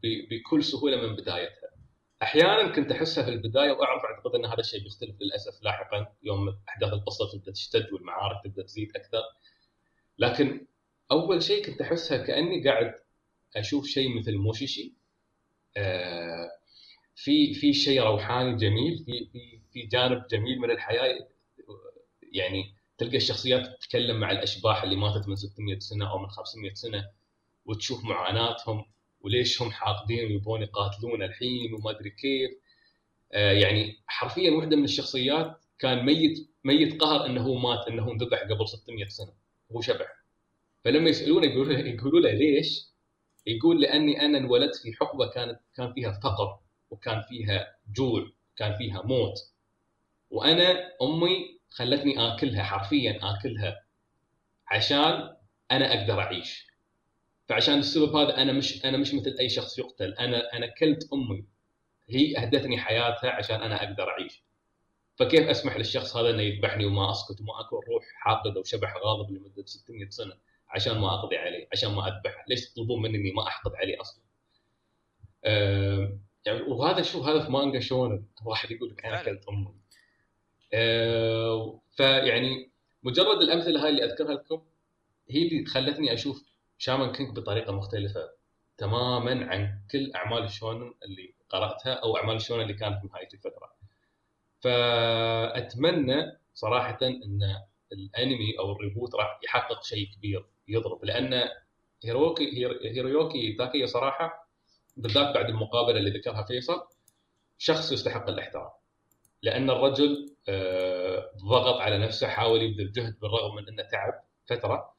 ب- 0.03 0.29
بكل 0.35 0.65
سهولة 0.65 0.97
من 0.97 1.17
بدايتها. 1.17 1.68
أحيانا 2.23 2.75
كنت 2.77 2.93
أحسها 2.93 3.25
في 3.25 3.31
البداية 3.31 3.71
وأعرف 3.73 4.03
اعتقد 4.05 4.35
إن 4.35 4.45
هذا 4.45 4.61
الشيء 4.61 4.83
بيختلف 4.83 5.17
للأسف 5.21 5.63
لاحقا. 5.63 6.07
يوم 6.23 6.59
أحداث 6.69 6.93
القصة 6.93 7.33
تبدا 7.33 7.53
تشتد 7.53 7.93
والمعارك 7.93 8.45
تبدأ 8.45 8.63
تزيد 8.63 8.97
أكثر. 8.97 9.23
لكن 10.19 10.67
أول 11.11 11.43
شيء 11.43 11.67
كنت 11.67 11.81
أحسها 11.81 12.19
كأني 12.27 12.65
قاعد 12.69 12.95
أشوف 13.57 13.87
شيء 13.87 14.19
مثل 14.19 14.37
موشيشي. 14.37 14.93
آه، 15.77 16.51
في 17.17 17.55
في 17.55 17.73
شيء 17.73 18.03
روحاني 18.03 18.57
جميل 18.57 18.99
في 18.99 19.29
في 19.33 19.61
في 19.73 19.83
جانب 19.87 20.27
جميل 20.27 20.59
من 20.61 20.71
الحياة. 20.71 21.29
يعني 22.33 22.75
تلقى 22.99 23.17
الشخصيات 23.17 23.67
تتكلم 23.67 24.21
مع 24.21 24.31
الأشباح 24.31 24.83
اللي 24.83 24.97
ماتت 24.97 25.29
من 25.29 25.37
600 25.37 25.79
سنة 25.79 26.11
أو 26.11 26.19
من 26.19 26.29
500 26.29 26.75
سنة 26.75 27.11
وتشوف 27.67 28.05
معاناتهم. 28.05 28.85
وليش 29.21 29.63
هم 29.63 29.71
حاقدين 29.71 30.25
ويبون 30.27 30.63
يقاتلون 30.63 31.23
الحين 31.23 31.75
وما 31.75 31.91
أدري 31.91 32.11
كيف. 32.11 32.51
آه، 33.33 33.53
يعني 33.53 33.97
حرفيا 34.07 34.51
واحدة 34.51 34.77
من 34.77 34.85
الشخصيات 34.85 35.61
كان 35.79 36.05
ميت 36.07 36.51
ميت 36.65 37.01
قهر 37.01 37.27
إنه 37.27 37.43
هو 37.43 37.55
مات 37.59 37.89
إنه 37.89 38.13
انذبح 38.13 38.43
قبل 38.43 38.69
600 38.69 39.07
سنة. 39.09 39.33
هو 39.73 39.81
شبح. 39.81 40.07
فلما 40.85 41.11
يسألونه 41.11 41.47
يقولوا 41.47 41.73
يقولوا 41.79 42.21
له 42.21 42.31
ليش؟ 42.31 42.89
يقول 43.47 43.81
لأني 43.81 44.21
أنا 44.21 44.39
انولدت 44.39 44.77
في 44.77 44.93
حقبة 44.93 45.31
كانت 45.31 45.61
كان 45.77 45.93
فيها 45.93 46.13
فقر 46.13 46.59
وكان 46.91 47.23
فيها 47.29 47.77
جوع 47.97 48.27
كان 48.57 48.77
فيها 48.79 49.03
موت. 49.03 49.35
وأنا 50.31 50.93
أمي 51.03 51.59
خلتني 51.71 52.19
آكلها 52.35 52.63
حرفيا 52.63 53.19
آكلها 53.23 53.85
عشان 54.67 55.37
أنا 55.71 56.01
أقدر 56.01 56.21
أعيش. 56.21 56.68
فعشان 57.49 57.79
السبب 57.79 58.17
هذا 58.17 58.37
أنا 58.43 58.53
مش 58.53 58.85
أنا 58.85 58.97
مش 58.97 59.15
مثل 59.15 59.37
أي 59.41 59.49
شخص 59.49 59.79
يقتل. 59.79 60.13
أنا 60.15 60.53
أنا 60.57 60.67
كلت 60.67 61.13
أمي. 61.13 61.45
هي 62.09 62.39
أهدتني 62.39 62.79
حياتها 62.79 63.31
عشان 63.31 63.63
أنا 63.63 63.85
أقدر 63.85 64.09
أعيش. 64.09 64.43
فكيف 65.17 65.49
أسمح 65.49 65.77
للشخص 65.77 66.17
هذا 66.17 66.31
إنه 66.31 66.43
يذبحني 66.43 66.85
وما 66.85 67.11
أسكت 67.11 67.41
وما 67.41 67.61
اكون 67.61 67.81
روح 67.89 68.05
حاقد 68.15 68.57
أو 68.57 68.65
شبح 68.65 68.97
غاضب 68.97 69.31
لمدة 69.31 69.67
600 69.67 70.11
سنة 70.11 70.35
عشان 70.69 70.99
ما 70.99 71.15
أقضي 71.15 71.37
عليه 71.37 71.69
عشان 71.73 71.93
ما 71.95 72.09
أذبحه؟ 72.09 72.45
ليش 72.49 72.71
تطلبون 72.71 73.03
مني 73.03 73.19
إني 73.19 73.33
ما 73.33 73.49
أحقد 73.49 73.75
عليه 73.75 74.01
أصلا؟ 74.01 74.23
أه 75.45 76.19
يعني 76.47 76.61
وهذا 76.63 77.03
شو 77.03 77.21
هذا 77.23 77.45
في 77.45 77.51
مانجا 77.53 77.81
شونن. 77.81 78.25
واحد 78.45 78.71
يقول 78.71 78.91
لك 78.91 79.05
أنا. 79.05 79.21
اكلت 79.21 79.49
أمي. 79.49 79.75
أه 80.73 81.81
فيعني 81.97 82.71
مجرد 83.03 83.43
الأمثلة 83.43 83.85
هاي 83.85 83.91
اللي 83.91 84.05
أذكرها 84.05 84.35
لكم 84.35 84.63
هي 85.31 85.49
اللي 85.49 85.65
خلتني 85.67 86.13
أشوف 86.15 86.45
شامان 86.79 87.13
كينج 87.13 87.37
بطريقة 87.37 87.73
مختلفة 87.73 88.31
تماما 88.79 89.47
عن 89.53 89.81
كل 89.91 90.13
أعمال 90.17 90.45
الشونن 90.45 90.95
اللي 91.05 91.35
قرأتها 91.49 91.93
أو 91.95 92.17
أعمال 92.17 92.37
الشونن 92.37 92.63
اللي 92.63 92.75
كانت 92.75 93.05
نهاية 93.05 93.29
الفترة. 93.35 93.73
فأتمنى 94.61 96.39
صراحة 96.55 96.99
إن 97.03 97.41
الأنمي 97.93 98.59
أو 98.59 98.73
ال 98.73 98.79
reboot 98.79 99.15
راح 99.15 99.41
يحقق 99.45 99.83
شيء 99.85 100.09
كبير 100.17 100.47
يضرب 100.69 101.05
لأن 101.05 101.49
هيروكي 102.05 102.59
هير- 102.59 102.81
هيرويوكي 102.85 103.53
تاكيا 103.53 103.87
صراحة 103.87 104.49
بالذات 104.97 105.35
بعد 105.35 105.49
المقابلة 105.49 105.99
اللي 105.99 106.11
ذكرها 106.19 106.43
فيصل 106.43 106.81
شخص 107.59 107.93
يستحق 107.93 108.29
الاحترام 108.29 108.71
لأن 109.43 109.71
الرجل 109.71 110.35
آه، 110.49 111.31
ضغط 111.49 111.81
على 111.81 111.99
نفسه 111.99 112.29
حاول 112.29 112.63
يبذل 112.63 112.93
جهد 112.93 113.19
بالرغم 113.21 113.55
من 113.57 113.69
إنه 113.69 113.83
تعب 113.83 114.13
فترة 114.47 114.93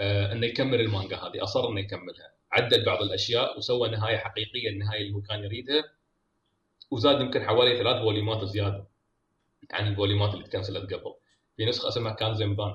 إنه 0.00 0.46
يكمل 0.46 0.80
المانجا 0.80 1.16
هذه. 1.16 1.42
أصر 1.42 1.68
إنه 1.68 1.80
يكملها. 1.80 2.32
عدل 2.52 2.84
بعض 2.84 3.02
الأشياء 3.02 3.58
وسوى 3.58 3.88
نهاية 3.88 4.16
حقيقية 4.16 4.68
النهاية 4.68 5.00
اللي 5.02 5.14
هو 5.14 5.20
كان 5.20 5.44
يريدها 5.44 5.84
وزاد 6.90 7.20
يمكن 7.20 7.44
حوالي 7.46 7.78
ثلاث 7.78 8.02
volumeات 8.02 8.44
زيادة 8.44 8.86
عن 9.72 9.86
ال 9.88 9.94
volumeات 9.94 10.34
اللي 10.34 10.44
تكنسلت 10.44 10.94
قبل. 10.94 11.14
في 11.56 11.64
نسخة 11.64 11.88
اسمها 11.88 12.12
كان 12.12 12.34
زنبان 12.34 12.74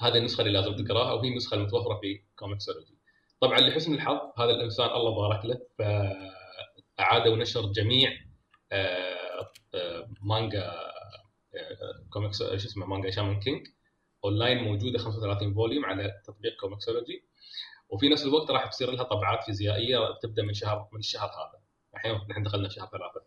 هذه 0.00 0.16
النسخة 0.18 0.40
اللي 0.40 0.52
لازم 0.52 0.76
تقراها 0.76 1.12
وهي 1.12 1.28
النسخة 1.28 1.54
المتوفرة 1.54 2.00
في 2.00 2.22
كوميكسولوجي 2.36 2.98
طبعا 3.40 3.58
لحسن 3.60 3.94
الحظ 3.94 4.18
هذا 4.38 4.50
الإنسان 4.50 4.86
الله 4.90 5.14
بارك 5.14 5.44
له 5.44 5.60
فأعاد 5.78 7.28
ونشر 7.28 7.66
جميع 7.72 8.12
آه، 8.72 9.50
آه، 9.74 10.08
مانجا 10.22 10.70
آه، 11.54 12.04
كوميكس 12.10 12.38
شو 12.38 12.54
اسمه 12.54 12.86
مانجا 12.86 13.10
شامان 13.10 13.40
كينج. 13.40 13.66
اونلاين 14.24 14.58
موجودة 14.64 14.98
35 14.98 15.54
volume 15.54 15.84
على 15.84 16.20
تطبيق 16.26 16.56
كوميكسولوجي 16.60 17.24
وفي 17.88 18.08
نفس 18.08 18.24
الوقت 18.24 18.50
راح 18.50 18.66
تصير 18.66 18.90
لها 18.90 19.02
طبعات 19.04 19.44
فيزيائية 19.44 19.98
تبدأ 20.22 20.42
من 20.42 20.54
شهر 20.54 20.88
من 20.92 20.98
الشهر 20.98 21.28
هذا. 21.28 21.60
الحين 21.94 22.20
نحن 22.30 22.42
دخلنا 22.42 22.68
شهر 22.68 22.88
ثلاثة. 22.88 23.22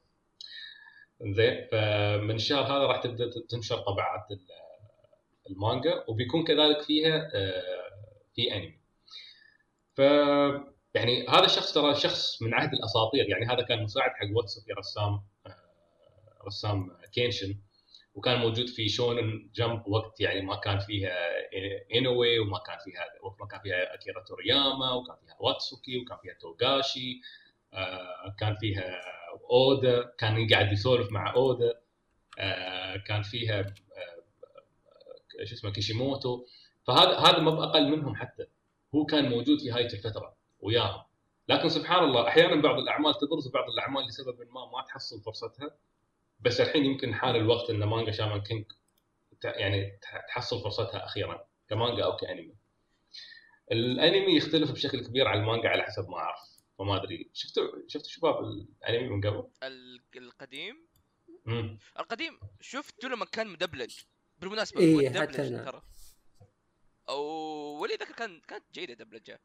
زين 1.22 1.68
فمن 1.72 2.36
الشهر 2.36 2.64
هذا 2.64 2.86
راح 2.86 3.02
تبدأ 3.04 3.30
تنشر 3.50 3.78
طبعات 3.78 4.32
ال- 4.32 4.48
المانجا 5.50 6.04
وبيكون 6.08 6.44
كذلك 6.44 6.82
فيها 6.82 7.30
آه، 7.34 7.92
في 8.36 8.54
انمي 8.56 8.80
ف 9.96 10.00
يعني 10.96 11.28
هذا 11.30 11.46
الشخص 11.46 11.74
ترى 11.74 11.96
شخص 11.96 12.42
من 12.42 12.54
عهد 12.54 12.74
الأساطير. 12.74 13.30
يعني 13.30 13.46
هذا 13.46 13.62
كان 13.62 13.84
مساعد 13.84 14.12
حق 14.12 14.28
واتسوكي 14.38 14.74
رسام 14.74 15.22
آه، 15.46 15.56
رسام 16.48 16.98
كينشين. 17.14 17.56
وكان 18.16 18.40
موجود 18.40 18.70
في 18.70 18.90
شونن 18.90 19.50
جمب 19.56 19.88
وقت 19.88 20.22
يعني 20.22 20.42
ما 20.42 20.56
كان 20.56 20.80
فيها 20.80 21.16
إنوي 21.96 22.40
وما 22.40 22.60
كان 22.60 22.78
فيها 22.84 23.06
وقت 23.24 23.42
ما 23.42 23.48
كان 23.48 23.60
فيها 23.60 23.94
أكيرا 23.94 24.24
تورياما 24.24 24.94
وكان 24.94 25.16
فيها 25.26 25.36
واتسوكي 25.40 25.98
وكان 25.98 26.18
فيها 26.18 26.34
توغاشي 26.34 27.22
آه، 27.74 28.36
كان 28.40 28.56
فيها 28.56 29.02
أودا 29.52 30.12
كان 30.18 30.48
قاعد 30.50 30.72
يسولف 30.72 31.12
مع 31.12 31.34
أودا 31.36 31.82
آه، 32.40 32.98
كان 32.98 33.22
فيها 33.22 33.60
آه، 33.60 35.46
شو 35.46 35.56
اسمه 35.56 35.72
كيشيموتو. 35.72 36.46
فهذا 36.88 37.18
هذا 37.18 37.40
ما 37.40 37.52
بأقل 37.52 37.92
منهم 37.92 38.16
حتى. 38.16 38.46
هو 38.96 39.06
كان 39.06 39.30
موجود 39.30 39.60
في 39.60 39.72
هاي 39.72 39.86
الفترة 39.86 40.36
وياهم. 40.60 41.04
لكن 41.50 41.70
سبحان 41.70 42.04
الله 42.04 42.28
أحيانا 42.28 42.62
بعض 42.62 42.80
الأعمال 42.80 43.14
تبرز 43.14 43.48
وبعض 43.48 43.70
الأعمال 43.70 44.06
لسبب 44.08 44.42
ما 44.42 44.66
ما 44.66 44.86
تحصل 44.88 45.22
فرصتها. 45.22 45.76
بس 46.42 46.62
الحين 46.62 46.86
يمكن 46.86 47.14
حان 47.16 47.36
الوقت 47.36 47.70
إن 47.70 47.84
مانجا 47.84 48.12
شامان 48.12 48.42
كينج 48.42 48.66
يعني 49.44 50.00
تحصل 50.28 50.62
فرصتها 50.64 51.06
أخيرا 51.06 51.48
كمانجا 51.70 52.04
أو 52.04 52.16
كأنمي. 52.16 52.56
الأنمي 53.72 54.38
يختلف 54.38 54.72
بشكل 54.72 55.06
كبير 55.08 55.28
عن 55.28 55.40
المانجا 55.40 55.70
على 55.70 55.84
حسب 55.84 56.10
ما 56.10 56.18
أعرف 56.18 56.40
فما 56.80 56.96
أدري. 57.04 57.30
شفتوا 57.34 57.64
شفتوا 57.88 58.10
شباب 58.10 58.44
الأنمي 58.44 59.10
من 59.10 59.22
قبل؟ 59.28 59.48
ال- 59.64 60.02
القديم؟ 60.18 60.88
امم 61.48 61.80
القديم. 62.00 62.40
شفته 62.62 63.10
لما 63.10 63.26
كان 63.26 63.48
مدبلج. 63.48 64.00
بالمناسبة 64.38 64.82
إيه، 64.82 65.08
أنا. 65.08 65.64
ترى. 65.72 65.82
أو 67.10 67.22
ولي 67.82 67.94
ذكر 67.94 68.14
كان 68.14 68.40
كانت 68.48 68.64
جيدة 68.74 68.94
دبلجة. 68.94 69.42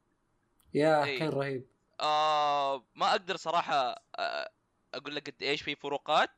يا 0.75 1.05
إيه. 1.05 1.19
كان 1.19 1.29
رهيب. 1.29 1.67
آه 2.01 2.87
ما 2.95 3.11
أقدر 3.11 3.37
صراحة 3.37 4.05
آه 4.19 4.51
أقول 4.95 5.15
لك 5.15 5.31
قد 5.31 5.43
إيش 5.43 5.63
في 5.63 5.75
فروقات. 5.75 6.31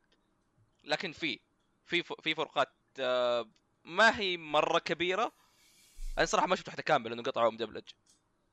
لكن 0.88 1.12
في 1.12 1.40
في 1.84 2.02
في 2.02 2.34
فروقات 2.34 2.72
آه 3.00 3.50
ما 3.84 4.18
هي 4.18 4.36
مرة 4.36 4.78
كبيرة. 4.78 5.32
أنا 6.18 6.26
صراحة 6.26 6.46
ما 6.46 6.56
شفت 6.56 6.68
واحدة 6.68 6.82
كامله 6.82 7.10
لأنه 7.10 7.22
قطعوا 7.22 7.50
مدبلج. 7.50 7.84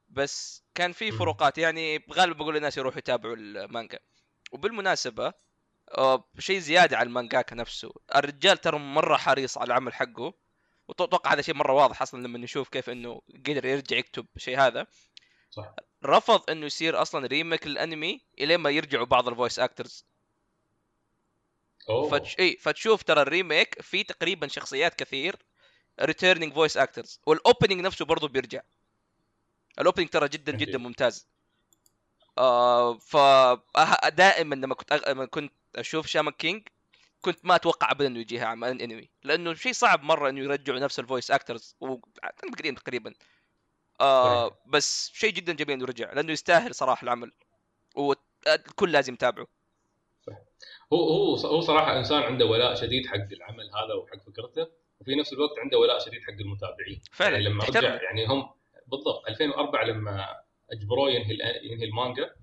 بس 0.10 0.64
كان 0.76 0.92
في. 0.92 1.12
فروقات 1.12 1.58
يعني 1.58 2.06
غالبا 2.14 2.38
بقول 2.38 2.56
للناس 2.56 2.78
يروحوا 2.78 3.00
يتابعوا 3.00 3.36
المانجا. 3.36 4.00
وبالمناسبة 4.52 5.34
آه 5.98 6.24
شيء 6.40 6.60
زيادة 6.60 6.98
على 6.98 7.08
المانجاكا 7.08 7.56
نفسه. 7.56 7.94
الرجال 8.16 8.58
ترى 8.58 8.80
مرة 8.80 9.18
حريص 9.18 9.58
على 9.58 9.68
العمل 9.68 9.94
حقه. 9.94 10.34
واتوقع 10.88 11.34
هذا 11.34 11.42
شيء 11.42 11.56
مرة 11.56 11.74
واضح 11.74 12.02
أصلا 12.02 12.24
لما 12.28 12.38
نشوف 12.38 12.70
كيف 12.70 12.90
إنه 12.90 13.22
قدر 13.48 13.66
يرجع 13.66 13.98
يكتب 13.98 14.26
شيء 14.38 14.60
هذا. 14.60 14.88
صح. 15.52 15.76
رفض 16.06 16.50
إنه 16.50 16.66
يصير 16.66 17.02
أصلا 17.02 17.28
remake 17.28 17.68
للانمي 17.68 18.22
إلين 18.40 18.60
ما 18.60 18.70
يرجعوا 18.70 19.06
بعض 19.06 19.28
ال 19.28 19.33
voice 19.33 19.60
actors 19.60 20.06
فتش... 22.12 22.36
اي 22.40 22.58
فتشوف 22.58 23.04
ترى 23.04 23.22
ال 23.22 23.30
remake 23.30 23.82
في 23.82 24.04
تقريبا 24.04 24.48
شخصيات 24.48 24.96
كثير 24.96 25.36
returning 26.02 26.54
voice 26.54 26.78
actors 26.78 27.20
وال 27.26 27.38
opening 27.38 27.82
نفسه 27.82 28.06
برضه 28.06 28.28
بيرجع. 28.28 28.62
ال 29.80 29.84
opening 29.84 30.10
ترى 30.10 30.28
جدا 30.28 30.52
جدا. 30.52 30.78
ممتاز. 30.78 31.28
آه 32.38 32.98
ف 32.98 33.18
دائما 34.08 34.56
لما 34.56 34.76
كنت 34.76 34.92
أغ... 34.92 35.10
لما 35.10 35.26
كنت 35.26 35.54
أشوف 35.76 36.08
شامان 36.08 36.34
كينج 36.34 36.68
كنت 37.22 37.40
ما 37.46 37.56
أتوقع 37.56 37.92
ابدا 37.92 38.08
إنه 38.08 38.20
يجيها 38.20 38.46
عمل 38.46 38.82
انمي 38.82 39.10
لأنه 39.24 39.54
شيء 39.54 39.74
صعب 39.74 40.04
مرة 40.04 40.30
إنه 40.30 40.40
يرجعوا 40.40 40.80
نفس 40.80 41.00
ال 41.00 41.05
voice 41.05 41.32
actors 41.32 41.76
وقديم 41.80 42.76
تقريبا 42.76 43.14
آه. 44.02 44.58
بس 44.66 45.12
شيء 45.14 45.30
جدا 45.30 45.54
جميل 45.54 45.72
إنه 45.72 45.86
رجع 45.86 46.14
لأنه 46.14 46.32
يستاهل 46.32 46.76
صراحة 46.76 47.04
العمل. 47.04 47.32
والكل 47.96 48.92
لازم 48.92 49.14
يتابعه. 49.14 49.48
هو 50.94 51.10
هو 51.10 51.36
هو 51.36 51.62
صراحة 51.62 51.98
إنسان 51.98 52.24
عنده 52.24 52.46
ولاء 52.46 52.76
شديد 52.76 53.08
حق 53.08 53.16
العمل 53.32 53.70
هذا 53.76 53.94
وحق 53.94 54.20
فكرته 54.20 54.68
وفي 55.00 55.16
نفس 55.16 55.34
الوقت 55.34 55.60
عنده 55.60 55.78
ولاء 55.78 56.00
شديد 56.00 56.22
حق 56.22 56.34
المتابعين 56.42 57.02
فعلا 57.12 57.32
يعني 57.32 57.50
لما 57.50 57.60
تحترمه. 57.60 57.88
رجع 57.88 58.04
يعني 58.04 58.26
هم 58.26 58.50
بالضبط 58.88 59.28
2004 59.28 59.84
لما 59.84 60.28
أجبروه 60.72 61.10
ينهي 61.12 61.38
ينهي 61.64 61.86
المانجا 61.86 62.36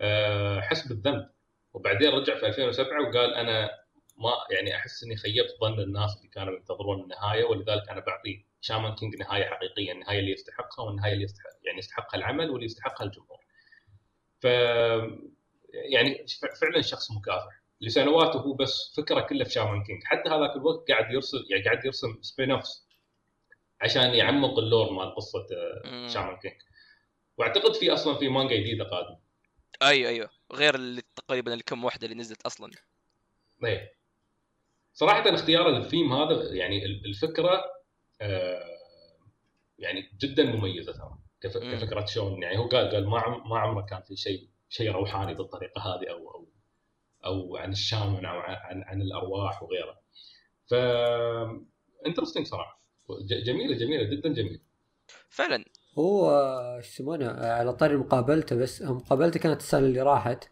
آه، 0.00 0.60
حس 0.60 0.88
بالذنب 0.88 1.30
وبعدين 1.72 2.08
رجع 2.10 2.38
في 2.38 2.46
2007 2.46 3.08
وقال 3.08 3.34
أنا 3.34 3.70
ما 4.18 4.32
يعني 4.50 4.76
أحس 4.76 5.04
إني 5.04 5.16
خيبت 5.16 5.56
ظن 5.60 5.80
الناس 5.80 6.16
اللي 6.16 6.28
كانوا 6.28 6.54
ينتظرون 6.54 7.02
النهاية 7.02 7.44
ولذلك 7.44 7.88
أنا 7.88 8.00
بعطيه 8.00 8.44
شامان 8.60 8.94
كينج 8.94 9.16
نهاية 9.16 9.44
حقيقية 9.44 9.92
النهاية 9.92 10.18
اللي 10.18 10.32
يستحقها 10.32 10.84
والنهاية 10.84 11.12
اللي 11.12 11.24
يستحق 11.24 11.50
يعني 11.62 11.78
يستحقها 11.78 12.18
العمل 12.18 12.50
واللي 12.50 12.66
يستحقها 12.66 13.04
الجمهور. 13.04 13.40
ف 14.40 14.46
يعني 15.74 16.26
فعلا 16.60 16.82
شخص 16.82 17.10
مكافح. 17.10 17.60
لسنوات 17.80 18.36
وهو 18.36 18.52
بس 18.52 18.94
فكره 18.96 19.20
كلها 19.20 19.44
في 19.44 19.50
شامان 19.52 19.84
كينج. 19.84 20.04
حتى 20.04 20.28
هذاك 20.30 20.56
الوقت 20.56 20.90
قاعد 20.90 21.12
يرسل 21.12 21.46
يعني 21.50 21.64
قاعد 21.64 21.84
يرسم 21.84 22.22
spin 22.22 22.50
offs 22.50 22.86
عشان 23.80 24.14
يعمق 24.14 24.58
ال 24.58 24.65
lore 24.65 24.92
مال 24.92 25.14
قصة 25.14 25.46
آه،. 25.84 26.08
شامان 26.08 26.36
كينج. 26.36 26.54
واعتقد 27.36 27.74
في 27.74 27.92
أصلا 27.92 28.18
في 28.18 28.28
مانجا 28.28 28.56
جديدة 28.56 28.84
قادمة. 28.84 29.18
أيوه 29.82 30.10
أيوه. 30.10 30.30
غير 30.52 30.74
اللي 30.74 31.02
تقريبا 31.16 31.54
الكم 31.54 31.84
واحدة 31.84 32.06
اللي 32.06 32.18
نزلت 32.18 32.42
أصلا. 32.42 32.70
إيه. 33.64 33.94
صراحة 34.92 35.34
اختيار 35.34 35.76
الثيم 35.76 36.12
هذا 36.12 36.54
يعني 36.54 36.84
ال- 36.84 37.06
الفكرة 37.06 37.64
آه، 38.20 38.78
يعني 39.78 40.10
جدا 40.20 40.44
مميزة 40.44 40.92
ترى. 40.92 41.18
كفكرة 41.40 42.06
شون 42.06 42.42
يعني 42.42 42.58
هو 42.58 42.66
قال 42.68 42.90
قال 42.90 43.08
ما 43.08 43.20
عم 43.20 43.50
ما 43.50 43.58
عمره 43.58 43.86
كان 43.86 44.02
في 44.02 44.16
شيء 44.16 44.48
شيء 44.70 44.90
روحاني 44.92 45.34
بالطريقة 45.34 45.80
هذه 45.80 46.10
أو 46.10 46.30
أو 46.30 46.46
أو 47.24 47.56
عن 47.56 47.72
الشامن 47.72 48.24
أو 48.24 48.38
عن 48.38 48.54
عن, 48.54 48.82
عن 48.82 49.02
الأرواح 49.02 49.62
وغيره. 49.62 50.00
ف 50.66 50.74
انترستنج 52.06 52.46
صراحة. 52.46 52.80
جميلة 53.46 53.76
جميلة 53.78 54.02
جدا 54.04 54.28
جميلة. 54.34 54.58
فعلا. 55.28 55.64
هو 55.98 56.30
إيش 56.76 56.86
يسمونه 56.94 57.30
على 57.30 57.72
طاري 57.72 57.96
مقابلته 57.96 58.56
بس 58.56 58.82
مقابلته 58.82 59.40
كانت 59.40 59.60
السنة 59.60 59.86
اللي 59.86 60.02
راحت. 60.02 60.44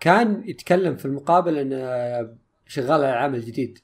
كان 0.00 0.48
يتكلم 0.48 0.96
في 0.96 1.04
المقابلة 1.04 1.60
ان 1.62 1.72
آه، 1.72 2.36
شغال 2.66 2.90
على 3.04 3.06
عمل 3.06 3.40
جديد. 3.40 3.78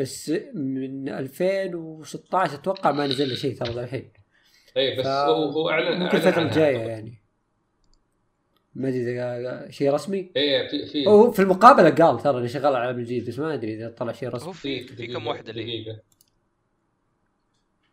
بس 0.00 0.32
من 0.54 1.08
2016 1.08 2.54
أتوقع 2.54 2.92
ما 2.92 3.06
نزل 3.06 3.28
له 3.28 3.34
شيء 3.34 3.56
ترى 3.56 3.74
للحين 3.74 4.12
اي 4.76 4.96
بس 4.98 5.04
ف- 5.04 5.08
هو 5.08 5.50
هو 5.50 5.70
اعلن 5.70 6.00
ممكن 6.00 6.16
الفترة 6.16 6.42
الجاية. 6.42 6.78
يعني. 6.78 7.22
ما 8.76 8.88
أدري 8.88 9.02
إذا 9.20 9.70
شيء 9.70 9.90
رسمي؟ 9.92 10.32
إيه 10.36 10.68
في 10.68 10.86
في 10.86 11.06
هو 11.06 11.30
في 11.32 11.42
المقابلة 11.42 11.90
قال 11.90 12.22
ترى 12.22 12.38
انه 12.38 12.46
شغال 12.46 12.76
على 12.76 12.88
عمل 12.88 13.04
جديد 13.04 13.28
بس 13.28 13.38
ما 13.38 13.54
أدري 13.54 13.74
إذا 13.74 13.88
طلع 13.90 14.12
شيء 14.12 14.28
هو 14.28 14.32
رسمي 14.34 14.52
في 14.54 14.86
في 14.86 15.06
كم 15.06 15.26
واحدة 15.26 15.52
لي 15.52 15.62
دقيقة. 15.62 16.00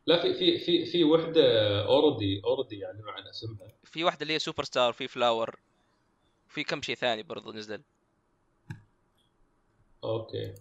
لا 0.05 0.21
في 0.21 0.33
في 0.33 0.57
في 0.59 0.85
في 0.85 1.03
وحدة 1.03 1.41
already 1.85 2.41
already 2.45 2.79
يعني 2.79 2.99
عن 3.07 3.27
اسمها 3.27 3.67
في 3.83 4.03
واحدة 4.03 4.21
اللي 4.21 4.33
هي 4.33 4.39
Super 4.39 4.63
Star 4.63 4.93
في 4.93 5.07
Flower 5.07 5.59
في 6.49 6.63
كم 6.63 6.81
شيء 6.81 6.95
ثاني 6.95 7.23
برضو 7.23 7.51
نزل. 7.51 7.81
okay. 10.03 10.53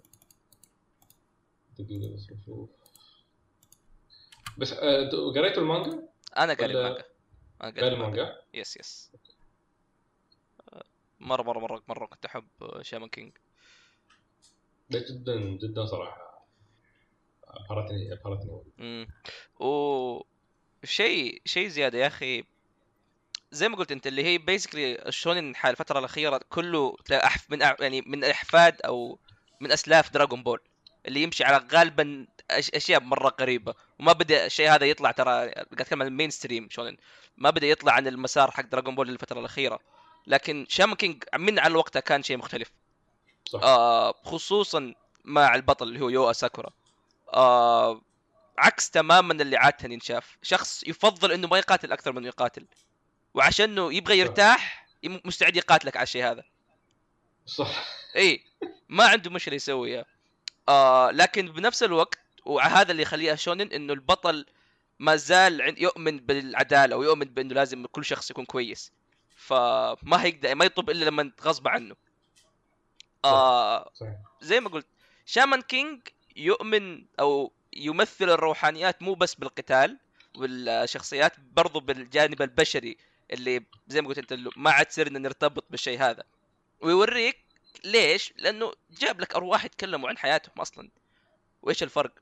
دقيقة 1.79 2.15
بس 2.15 2.27
نشوف 2.33 2.69
بس 4.59 4.73
آه، 4.73 5.09
قريتوا 5.35 5.63
المانجا؟ 5.63 6.03
أنا 6.37 6.55
قاري 6.55 6.75
ولا- 6.75 6.81
المانجا. 6.87 7.05
أنا 7.63 7.71
قاري 7.71 7.89
المانجا. 7.95 8.23
المانجا؟ 8.23 8.37
yes 8.55 8.77
yes 8.77 9.11
مره 11.23 11.43
مره 11.43 11.59
مره 11.59 11.83
مرة 11.89 12.07
كنت 12.07 12.25
أحب 12.25 12.45
شامان 12.83 13.09
كينج 13.09 13.33
لا 14.91 14.99
جدا 15.11 15.41
جدا 15.41 15.87
صراحة. 15.87 16.47
ابهرتني 17.45 18.13
أبهرتني. 18.13 18.63
امم 18.81 19.09
و 19.61 20.23
شيء 20.85 21.43
شيء 21.45 21.69
زيادة 21.69 21.99
يا 21.99 22.07
أخي 22.07 22.45
زي 23.51 23.69
ما 23.69 23.77
قلت 23.77 23.93
أنت 23.93 24.07
اللي 24.07 24.25
هي 24.25 24.39
basically 24.39 25.09
الشونن 25.09 25.57
حال 25.57 25.71
الفترة 25.71 25.99
الأخيرة 25.99 26.41
كله 26.51 26.97
أحف 27.13 27.51
من 27.51 27.61
يعني 27.61 28.01
من 28.01 28.25
إحفاد 28.25 28.83
أو 28.83 29.19
من 29.61 29.73
أسلاف 29.73 30.13
دراغون 30.13 30.43
بول 30.43 30.61
اللي 31.07 31.23
يمشي 31.23 31.45
على 31.45 31.67
غالبا 31.73 32.27
أشياء 32.51 33.01
مرة 33.01 33.29
قريبة. 33.29 33.75
وما 33.99 34.13
بدا 34.13 34.47
الشيء 34.47 34.71
هذا 34.71 34.87
يطلع 34.87 35.11
ترى 35.11 35.31
قاعد 35.31 35.67
أتكلم 35.73 36.03
عن 36.03 36.09
ال 36.09 36.31
mainstream 36.31 36.69
شونن. 36.71 36.97
ما 37.37 37.51
بدأ 37.51 37.67
يطلع 37.67 37.93
عن 37.93 38.07
المسار 38.07 38.51
حق 38.51 38.67
دراغون 38.67 38.95
بول 38.95 39.11
الفترة 39.11 39.41
الأخيرة. 39.41 39.81
لكن 40.27 40.67
شامان 40.69 40.97
كينج 40.97 41.25
من 41.37 41.59
على 41.59 41.75
وقتها 41.75 42.01
كان 42.01 42.23
شيء 42.23 42.37
مختلف. 42.37 42.73
صح. 43.45 43.61
آه 43.63 44.13
خصوصا 44.13 44.95
مع 45.25 45.55
البطل 45.55 45.89
اللي 45.89 46.01
هو 46.01 46.09
يو 46.09 46.33
أساكورا. 46.33 46.71
آه 47.35 48.03
عكس 48.59 48.91
تماما 48.91 49.33
اللي 49.33 49.57
عاده 49.57 49.93
ينشاف 49.95 50.39
شخص 50.43 50.85
يفضل 50.85 51.33
إنه 51.33 51.49
ما 51.49 51.59
يقاتل 51.59 51.93
أكثر 51.93 52.13
من 52.13 52.25
يقاتل. 52.25 52.67
وعشانه 53.35 53.93
يبغى 53.95 54.19
يرتاح 54.19 54.89
مستعد 55.05 55.57
يقاتلك 55.57 55.97
على 55.97 56.03
الشيء 56.03 56.25
هذا. 56.25 56.45
صح. 57.47 57.85
إي 58.17 58.45
ما 58.89 59.05
عنده 59.05 59.31
مشكله 59.31 59.55
يسويها 59.55 60.05
آه 60.69 61.11
لكن 61.11 61.53
بنفس 61.53 61.83
الوقت 61.83 62.19
وهذا 62.47 62.91
اللي 62.91 63.03
يخليها 63.03 63.35
شونن 63.35 63.73
إنه 63.73 63.93
البطل 63.93 64.47
ما 64.99 65.17
زال 65.17 65.83
يؤمن 65.83 66.19
بالعدالة 66.19 66.97
ويؤمن 66.97 67.25
بإنه 67.25 67.55
لازم 67.55 67.87
كل 67.87 68.05
شخص 68.05 68.31
يكون 68.31 68.45
كويس. 68.45 68.93
فما 69.47 70.23
هيقدر 70.23 70.55
ما 70.55 70.65
يطلب 70.65 70.91
إلا 70.91 71.05
لما 71.05 71.33
غصب 71.43 71.69
عنه. 71.69 71.97
آه 73.25 73.91
صحيح 73.95 74.17
زي 74.41 74.61
ما 74.61 74.69
قلت 74.69 74.87
شامان 75.27 75.63
كينج 75.63 76.09
يؤمن 76.37 77.05
أو 77.21 77.53
يمثل 77.73 78.31
الروحانيات 78.31 79.03
مو 79.03 79.15
بس 79.15 79.35
بالقتال 79.35 79.99
والشخصيات 80.37 81.33
برضو 81.41 81.81
بالجانب 81.81 82.43
البشري 82.43 82.97
اللي 83.33 83.65
زي 83.89 84.01
ما 84.01 84.09
قلت 84.09 84.19
أنت 84.19 84.49
ما 84.57 84.71
عاد 84.71 84.91
صرنا 84.91 85.19
نرتبط 85.19 85.65
بالشيء 85.71 86.01
هذا. 86.03 86.25
ويوريك 86.81 87.39
ليش؟ 87.85 88.33
لأنه 88.37 88.73
جاب 88.91 89.21
لك 89.21 89.35
أرواح 89.35 89.65
يتكلموا 89.65 90.09
عن 90.09 90.19
حياتهم 90.19 90.61
أصلا. 90.61 90.89
وإيش 91.63 91.83
الفرق؟ 91.83 92.13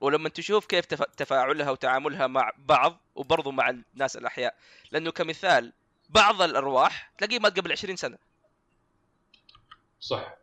ولما 0.00 0.28
تشوف 0.28 0.66
كيف 0.66 0.86
تف... 0.86 1.02
تفاعلها 1.02 1.70
وتعاملها 1.70 2.26
مع 2.26 2.52
بعض 2.58 3.00
وبرضو 3.14 3.50
مع 3.50 3.70
الناس 3.70 4.16
الأحياء. 4.16 4.54
لأنه 4.90 5.10
كمثال 5.10 5.72
بعض 6.12 6.42
الأرواح 6.42 7.12
تلاقيه 7.18 7.38
مات 7.38 7.60
قبل 7.60 7.72
20 7.72 7.96
سنة. 7.96 8.18
صح. 10.00 10.36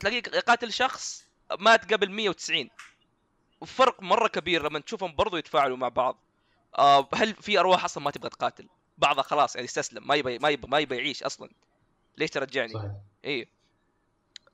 تلاقيه 0.00 0.22
يقاتل 0.34 0.72
شخص 0.72 1.24
مات 1.58 1.92
قبل 1.92 2.10
190 2.10 2.70
وفرق 3.60 4.02
مرة 4.02 4.28
كبير 4.28 4.68
لما 4.68 4.78
تشوفهم 4.78 5.14
برضو 5.14 5.36
يتفاعلوا 5.36 5.76
مع 5.76 5.88
بعض. 5.88 6.18
آه 6.78 7.08
هل 7.14 7.34
في 7.34 7.58
أرواح 7.58 7.84
أصلا 7.84 8.04
ما 8.04 8.10
تبغى 8.10 8.30
تقاتل؟ 8.30 8.68
بعضها 8.98 9.22
خلاص 9.22 9.56
يعني 9.56 9.66
استسلم 9.66 10.06
ما 10.06 10.14
يبغى 10.14 10.38
ما 10.38 10.48
يبغى 10.48 10.70
ما 10.70 10.78
يبغى 10.78 10.98
يعيش 10.98 11.22
أصلا. 11.22 11.50
ليش 12.16 12.30
ترجعني؟ 12.30 12.72
صحيح. 12.72 12.90
إيه. 13.24 13.48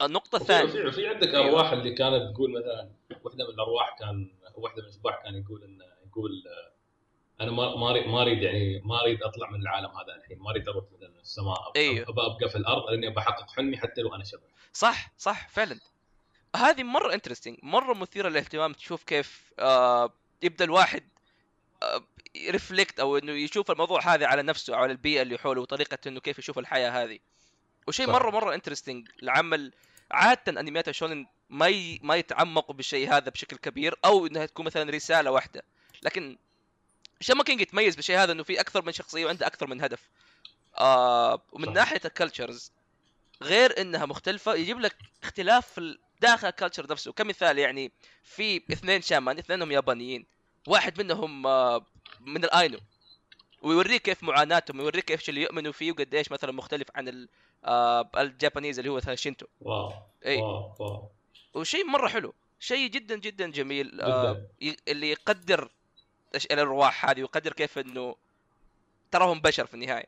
النقطة 0.03 0.37
الثانية. 0.37 0.91
في 0.91 1.07
عندك 1.07 1.29
أيوة. 1.29 1.49
أرواح 1.49 1.73
اللي 1.73 1.95
كانت 1.95 2.35
تقول 2.35 2.51
مثلا 2.53 2.91
واحدة 3.25 3.45
من 3.45 3.51
الأرواح 3.51 3.97
كان 3.99 4.31
واحدة 4.55 4.83
من 4.83 4.89
الاشباح 4.89 5.23
كان 5.23 5.35
يقول 5.35 5.65
انه 5.65 5.85
يقول 6.07 6.45
آه، 6.47 6.73
أنا 7.41 7.51
ما 7.51 7.77
ما 7.77 7.91
اريد 7.91 8.07
ما 8.07 8.23
أريد 8.23 8.43
يعني 8.43 8.81
ما 8.85 9.01
أريد 9.01 9.23
أطلع 9.23 9.51
من 9.51 9.61
العالم 9.63 9.87
هذا 9.87 10.15
الحين 10.17 10.39
ما 10.39 10.51
أريد 10.51 10.69
أروح 10.69 10.85
مثلا 10.97 11.21
السماء. 11.21 11.71
ابى 12.09 12.21
أبقى 12.21 12.49
في 12.49 12.57
الأرض 12.57 12.91
لأني 12.91 13.11
بحقق 13.11 13.51
حلمي 13.51 13.77
حتى 13.77 14.01
لو 14.01 14.15
أنا 14.15 14.25
شبح 14.25 14.43
صح 14.73 15.13
صح 15.19 15.49
فعلا 15.49 15.81
هذه 16.57 16.83
مرة 16.83 17.15
interesting 17.15 17.59
مرة 17.63 17.95
مثيرة 17.95 18.29
للاهتمام 18.29 18.73
تشوف 18.73 19.03
كيف 19.05 19.53
آه 19.59 20.13
يبدأ 20.43 20.65
الواحد 20.65 21.09
آه 21.83 22.05
reflect 22.51 23.01
أو 23.01 23.19
إنه 23.19 23.33
يشوف 23.33 23.71
الموضوع 23.71 24.15
هذا 24.15 24.27
على 24.27 24.43
نفسه 24.43 24.75
أو 24.75 24.79
على 24.83 24.93
البيئة 24.93 25.23
اللي 25.23 25.39
حوله 25.39 25.61
وطريقة 25.61 25.99
إنه 26.07 26.21
كيف 26.21 26.39
يشوف 26.39 26.59
الحياة 26.59 26.91
هذه 26.91 27.19
وشيء. 27.89 28.11
مره 28.11 28.31
مرة 28.31 28.55
interesting 28.55 29.09
العمل 29.23 29.73
عادة 30.11 30.61
انميات 30.61 30.89
الشونن 30.89 31.27
ما 31.51 31.69
ي... 31.69 32.01
ما 32.03 32.17
يتعمقوا 32.17 32.75
بالشيء 32.75 33.09
هذا 33.13 33.31
بشكل 33.31 33.57
كبير 33.57 33.99
أو 34.05 34.27
إنها 34.27 34.47
تكون 34.47 34.67
مثلا 34.67 34.91
رسالة 34.91 35.31
واحدة 35.31 35.63
لكن 36.03 36.39
شامان 37.21 37.45
كينج 37.45 37.61
يتميز 37.61 37.97
بالشيء 37.97 38.19
هذا 38.19 38.33
إنه 38.33 38.43
في 38.43 38.61
أكثر 38.61 38.85
من 38.85 38.93
شخصية 38.93 39.25
وعنده 39.27 39.47
أكثر 39.47 39.67
من 39.67 39.81
هدف. 39.83 40.01
آه 40.79 41.43
ومن 41.53 41.67
صح. 41.67 41.73
ناحية 41.73 42.01
ال 42.05 42.12
cultures 42.12 42.73
غير 43.43 43.81
إنها 43.81 44.07
مختلفة 44.07 44.55
يجيب 44.55 44.81
لك 44.81 44.97
اختلاف 45.23 45.67
في 45.73 45.99
داخل 46.21 46.49
ال 46.49 46.53
culture 46.54 46.87
نفسه. 46.91 47.13
كمثال 47.13 47.59
يعني 47.59 47.93
في 48.25 48.63
اثنين 48.73 49.03
شامان 49.03 49.39
اثنينهم 49.39 49.73
يابانيين 49.73 50.27
واحد 50.67 51.01
منهم 51.03 51.47
آه، 51.47 51.87
من 52.21 52.45
الآينو. 52.45 52.79
ويوريك 53.63 54.03
كيف 54.03 54.23
معاناتهم 54.23 54.79
ويوريك 54.81 55.05
كيف 55.05 55.29
اللي 55.29 55.43
يؤمنوا 55.43 55.73
فيه 55.73 55.93
وقد 55.93 56.15
إيش 56.15 56.33
مثلا 56.33 56.53
مختلف 56.53 56.89
عن 56.95 57.09
ال- 57.09 57.29
آه، 57.65 58.11
ال 58.17 58.24
Japanese 58.24 58.79
اللي 58.79 58.91
هو 58.91 58.97
مثلا 58.97 59.15
شينتو. 59.15 59.47
واو 59.61 59.93
إي. 60.27 60.37
واو 60.37 60.75
واو. 60.79 61.09
وشيء 61.55 61.85
مرة 61.85 62.09
حلو. 62.09 62.35
شيء 62.61 62.87
جدا 62.89 63.17
جدا 63.17 63.51
جميل 63.51 64.01
آه، 64.01 64.47
اللي 64.89 65.11
يقدر 65.11 65.71
الارواح 66.35 67.11
هذه 67.11 67.21
ويقدر 67.21 67.53
كيف 67.53 67.79
إنه 67.79 68.17
تراهم 69.11 69.41
بشر 69.41 69.67
في 69.67 69.75
النهاية. 69.75 70.07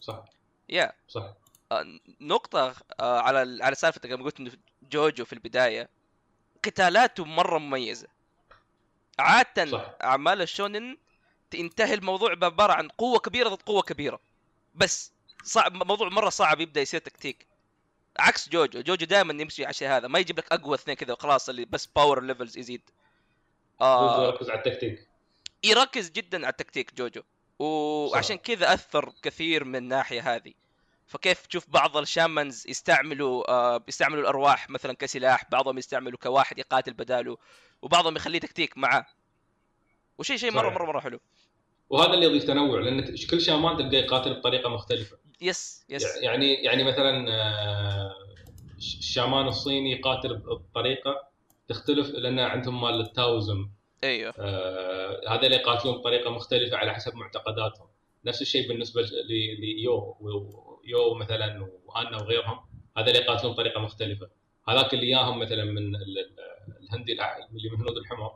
صح. 0.00 0.24
يا 0.68 0.92
صح. 1.08 1.32
آه، 1.72 1.86
نقطة 2.20 2.74
آه، 3.00 3.20
على 3.20 3.64
على 3.64 3.74
سالفتك 3.74 4.10
لما 4.10 4.24
قلت 4.24 4.40
إنه 4.40 4.52
جوجو 4.90 5.24
في 5.24 5.32
البداية 5.32 5.88
قتالاته 6.64 7.24
مرة 7.24 7.58
مميزة. 7.58 8.08
عادة 9.18 9.66
صح. 9.70 9.94
أعمال 10.02 10.42
الشونن 10.42 10.96
تنتهي 11.50 11.94
الموضوع 11.94 12.34
بعبارة 12.34 12.72
عن 12.72 12.88
قوة 12.88 13.18
كبيرة 13.18 13.48
ضد 13.48 13.62
قوة 13.62 13.82
كبيرة. 13.82 14.20
بس 14.74 15.12
صعب 15.44 15.72
موضوع 15.72 16.08
مرة 16.08 16.28
صعب 16.28 16.60
يبدأ 16.60 16.80
يصير 16.80 17.00
تكتيك. 17.00 17.46
عكس 18.18 18.48
جوجو 18.48 18.80
جوجو 18.80 19.06
دائما 19.06 19.42
يمشي 19.42 19.64
على 19.64 19.70
الشيء 19.70 19.88
هذا 19.88 20.08
ما 20.08 20.18
يجيب 20.18 20.38
لك 20.38 20.52
أقوى 20.52 20.74
اثنين 20.74 20.96
كذا 20.96 21.12
وخلاص 21.12 21.48
اللي 21.48 21.64
بس 21.64 21.86
power 21.86 22.22
levels 22.22 22.58
يزيد. 22.58 22.82
آه 23.80 24.30
ركز 24.30 24.50
على 24.50 24.58
التكتيك. 24.58 25.08
يركز 25.64 26.10
جدا 26.10 26.38
على 26.38 26.52
التكتيك 26.52 26.94
جوجو. 26.94 27.22
وعشان. 27.58 28.36
كذا 28.36 28.74
أثر 28.74 29.12
كثير 29.22 29.64
من 29.64 29.76
الناحيه 29.76 30.34
هذه. 30.34 30.52
فكيف 31.06 31.46
تشوف 31.46 31.70
بعض 31.70 31.96
ال 31.96 32.05
shamans 32.05 32.64
يستعملوا 32.68 33.50
آه 33.50 33.84
يستعملوا 33.88 34.20
الأرواح 34.22 34.70
مثلا 34.70 34.92
كسلاح 34.92 35.50
بعضهم 35.50 35.78
يستعملوا 35.78 36.18
كواحد 36.18 36.58
يقاتل 36.58 36.92
بداله 36.92 37.36
وبعضهم 37.82 38.16
يخليه 38.16 38.38
تكتيك 38.38 38.78
معاه 38.78 39.06
وشيء 40.18 40.36
شيء 40.36 40.52
مره. 40.52 40.70
مره 40.70 40.84
مرة 40.86 41.00
حلو. 41.00 41.20
وهذا 41.90 42.14
اللي 42.14 42.26
يضيف 42.26 42.44
تنوع 42.44 42.80
لأن 42.80 43.16
كل 43.30 43.40
شامان 43.40 43.76
تلقاه 43.76 43.98
يقاتل 43.98 44.34
بطريقة 44.34 44.68
مختلفة. 44.68 45.18
yes 45.40 45.84
yes. 45.88 46.16
يعني 46.16 46.54
يعني 46.54 46.84
مثلا 46.84 47.26
آه، 47.30 48.14
الشامان 48.78 49.46
الصيني 49.48 49.92
يقاتل 49.92 50.36
بطريقة 50.36 51.28
تختلف 51.68 52.10
لأن 52.10 52.38
عندهم 52.38 52.80
مال 52.80 53.00
التاوزم. 53.00 53.68
أيوه. 54.04 54.34
آه، 54.38 55.20
هذا 55.28 55.42
اللي 55.46 55.56
يقاتلون 55.56 55.94
بطريقة 55.98 56.30
مختلفة 56.30 56.76
على 56.76 56.94
حسب 56.94 57.14
معتقداتهم. 57.14 57.88
نفس 58.24 58.42
الشيء 58.42 58.68
بالنسبة 58.68 59.02
ليو 59.58 60.16
يو 60.84 61.14
مثلا 61.14 61.68
وأنا 61.86 62.16
وغيرهم 62.16 62.58
هذا 62.98 63.06
اللي 63.06 63.18
يقاتلون 63.18 63.52
بطريقة 63.52 63.80
مختلفة. 63.80 64.28
هذاك 64.68 64.94
اللي 64.94 65.08
ياهم 65.10 65.38
مثلا 65.38 65.64
من 65.64 65.96
ال- 65.96 66.18
ال- 66.18 66.36
الهندي 66.82 67.12
اللي 67.12 67.70
من 67.70 67.76
هنود 67.80 67.96
الحمر. 67.96 68.32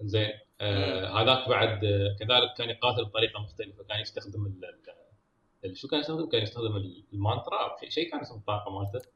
زين. 0.00 0.30
آه 0.60 1.22
هذاك 1.22 1.48
بعد 1.48 1.80
كذلك 2.20 2.54
كان 2.58 2.70
يقاتل 2.70 3.04
بطريقة 3.04 3.40
مختلفة. 3.40 3.84
كان 3.84 4.00
يستخدم 4.00 4.46
ال- 4.46 4.64
ال- 4.64 5.70
ال- 5.70 5.76
شو 5.76 5.88
كان 5.88 6.00
يستخدم؟ 6.00 6.28
كان 6.28 6.42
يستخدم 6.42 6.76
المانترا. 7.12 7.76
شيء 7.88 8.10
كان 8.10 8.20
اسمه 8.20 8.36
الطاقة 8.36 8.70
مالته. 8.70 9.08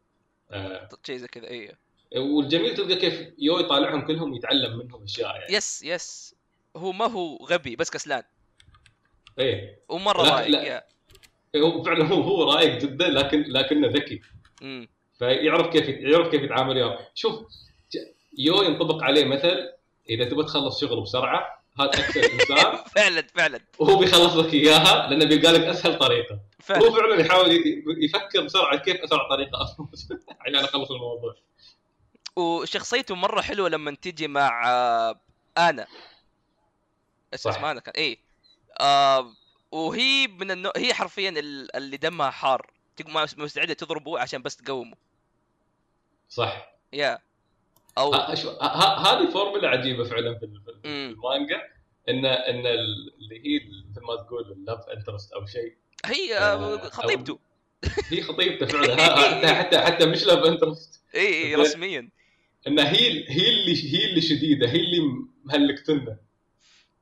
آه. 0.51 0.89
شيء 1.07 1.17
زي 1.17 1.27
كذا 1.27 1.49
أيوه. 1.49 1.75
والجميل 2.17 2.75
تلقى 2.75 2.97
كيف 2.97 3.29
يو 3.39 3.59
يطالعهم 3.59 4.07
كلهم 4.07 4.35
يتعلم 4.35 4.79
منهم 4.79 5.03
أشياء 5.03 5.37
يعني. 5.37 5.55
yes 5.55 5.83
yes. 5.83 6.35
هو 6.77 6.93
ما 6.93 7.07
هو 7.07 7.37
غبي 7.37 7.77
بس 7.77 7.91
كسلان. 7.91 8.23
إيه. 9.39 9.79
ومرة 9.89 10.23
لا، 10.23 10.35
رايق 10.35 10.49
لا. 10.49 10.63
yeah. 10.63 10.83
هو 11.57 11.83
فعلا 11.83 12.05
هو 12.05 12.21
هو 12.23 12.53
رايق 12.53 12.79
جدا 12.79 13.09
لكن 13.09 13.43
لكنه 13.43 13.89
ذكي. 13.89 14.21
مم. 14.63 14.89
فيعرف 15.19 15.67
كيف 15.67 15.89
يعرف 15.89 16.29
كيف 16.29 16.43
يتعامل 16.43 16.77
وياهم 16.77 16.99
شوف 17.15 17.41
يو 18.39 18.63
ينطبق 18.63 19.03
عليه 19.05 19.25
مثل 19.25 19.69
إذا 20.11 20.25
تبغى 20.25 20.45
تخلص 20.45 20.81
شغل 20.81 21.01
بسرعة 21.01 21.65
هات 21.79 21.99
أكسل 21.99 22.21
إنسان. 22.21 22.77
فعلا 22.97 23.23
فعلا. 23.35 23.61
وهو 23.79 23.97
بيخلص 23.99 24.37
لك 24.37 24.55
إياها 24.55 25.11
لأنه 25.11 25.25
بيلقى 25.25 25.53
لك 25.53 25.61
أسهل 25.61 25.99
طريقة. 25.99 26.41
هو 26.71 26.93
فعلا 26.93 26.93
فعلا 26.93 27.21
يحاول 27.21 27.65
يفكر 28.05 28.43
بسرعة 28.43 28.79
كيف 28.79 28.97
أسرع 28.97 29.29
طريقة. 29.29 29.63
افوز 29.63 30.09
عشان 30.41 30.55
أخلص 30.65 30.91
الموضوع. 30.91 31.35
وشخصيته 32.41 33.15
مرة 33.15 33.41
حلوة 33.41 33.69
لما 33.69 33.95
تجي 34.03 34.29
مع 34.29 34.71
آه، 34.71 35.21
آنا. 35.59 35.87
اسمها 37.35 37.71
آنا 37.71 37.81
كان 37.81 37.95
إيه. 37.97 38.19
آه 38.81 39.33
وهي 39.73 40.27
من 40.27 40.51
النوع 40.51 40.73
هي 40.77 40.95
حرفيا 40.95 41.29
ال- 41.31 41.77
اللي 41.77 41.97
دمها 41.97 42.31
حار. 42.31 42.71
مستعدة 43.37 43.75
تضربه 43.75 44.19
عشان 44.21 44.43
بس 44.43 44.57
تقومه. 44.57 44.97
صح. 46.29 46.75
يا. 46.93 47.19
أو 47.99 48.15
ه- 48.15 48.35
شو- 48.35 48.51
ه- 48.51 48.65
ه- 48.65 48.99
هذه 49.07 49.31
فورمولا 49.31 49.69
عجيبة 49.69 50.05
فعلا 50.05 50.39
في. 50.39 50.45
المانجا. 50.85 51.63
إن 52.09 52.27
إن 52.27 52.67
ال- 52.67 53.15
اللي 53.19 53.37
هي 53.45 53.61
مثل 53.91 54.01
ما 54.07 54.17
تقول 54.17 54.53
ال 54.53 54.60
love 54.60 54.89
interest 54.89 55.33
أو 55.33 55.47
شيء. 55.47 55.77
هي 56.05 56.39
آه، 56.39 56.75
آه، 56.75 56.89
خطيبته. 56.89 57.39
هي 58.11 58.23
خطيبته 58.23 58.67
فعلا. 58.67 58.97
حتى 59.39 59.55
حتى 59.55 59.79
حتى 59.79 60.07
مش 60.07 60.25
love 60.25 60.39
interest 60.45 61.03
اي 61.15 61.27
اي. 61.45 61.55
رسميا. 61.55 62.09
إن 62.67 62.79
هي 62.79 63.31
هي 63.31 63.49
اللي 63.49 63.95
هي 63.99 64.05
اللي 64.11 64.21
شديدة 64.21 64.69
هي 64.69 64.77
اللي 64.81 65.01
مهلكتنا. 65.45 66.17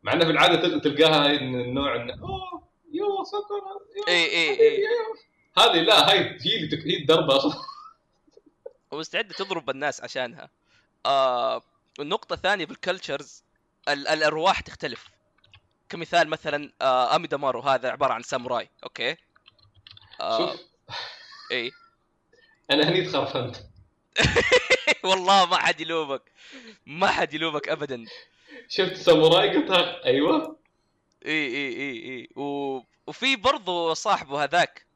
مع 0.03 0.13
انه 0.13 0.25
في 0.25 0.31
العادة 0.31 0.63
تل- 0.63 0.81
تلقاها 0.81 1.31
النوع 1.33 1.97
انه 1.97 2.13
أوه 2.23 2.69
you 2.93 3.25
سكر 3.25 4.09
اي 4.09 4.25
اي 4.25 4.51
اي. 4.61 4.85
هذه 5.59 5.81
لا 5.83 6.11
هاي 6.11 6.19
هي 6.19 6.57
اللي 6.57 6.67
تك- 6.77 6.87
هي 6.87 6.97
الدربة 6.97 7.37
أصلا. 7.37 7.63
ومستعده 8.91 9.35
تضرب 9.35 9.71
الناس 9.71 10.01
عشانها. 10.01 10.51
آه 11.07 11.63
والنقطه 11.99 12.35
الثانية 12.35 12.67
بال 12.67 12.82
cultures 12.82 13.43
ال- 13.89 14.09
الأرواح 14.09 14.61
تختلف. 14.61 15.09
كمثال 15.89 16.29
مثلا 16.29 16.73
آه 16.83 17.17
امي 17.17 17.27
دامارو 17.27 17.61
هذا 17.61 17.91
عبارة 17.91 18.13
عن 18.13 18.23
ساموراي 18.23 18.69
okay؟ 18.85 19.17
آه 20.21 20.39
شوف. 20.39 20.61
اي 21.53 21.73
أنا 22.71 22.89
هني 22.89 23.03
تخرفنت. 23.03 23.57
والله 25.05 25.47
ما 25.47 25.57
حد 25.57 25.81
يلومك. 25.81 26.23
ما 26.87 27.07
حد 27.07 27.35
يلومك 27.35 27.69
ابدا. 27.69 28.05
شفت 28.69 28.97
ساموراي 28.97 29.57
قلت 29.57 29.71
أيوه. 30.05 30.57
إي 31.27 31.47
إي 31.47 31.69
إي 31.69 32.05
إي. 32.05 32.29
و... 32.43 32.81
وفي 33.07 33.37
برضو 33.37 33.95
صاحبه 33.95 34.45
هذاك. 34.45 34.87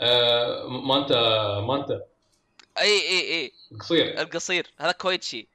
آه 0.00 0.68
ما 0.68 0.98
انت 0.98 1.12
ما 1.66 1.76
انت 1.76 1.90
إي 2.78 3.00
إي 3.08 3.34
إي. 3.34 3.52
قصير 3.80 4.20
القصير. 4.20 4.66
هذا 4.78 4.92
كويتشي. 4.92 5.48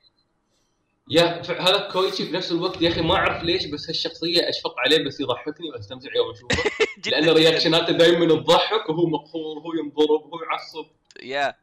يا 1.10 1.42
هذا 1.50 1.90
كويتشي 1.92 2.26
في 2.26 2.32
نفس 2.32 2.52
الوقت 2.52 2.82
يا 2.82 2.90
أخي 2.90 3.02
ما 3.02 3.16
أعرف 3.16 3.44
ليش 3.44 3.66
بس 3.66 3.90
هالشخصية 3.90 4.50
أشفق 4.50 4.76
عليه 4.80 5.06
بس 5.06 5.20
يضحكني 5.20 5.70
وأستمتع 5.70 6.10
يوم 6.16 6.32
أشوفه. 6.32 6.72
لأن. 7.12 7.30
reaction 7.30 7.81
اته 7.81 7.94
دائما 7.94 8.26
تضحك 8.26 8.90
وهو 8.90 9.08
مقهور 9.08 9.58
وهو 9.58 9.74
ينضرب 9.74 10.26
وهو 10.26 10.44
يعصب. 10.44 10.86
yeah. 11.22 11.63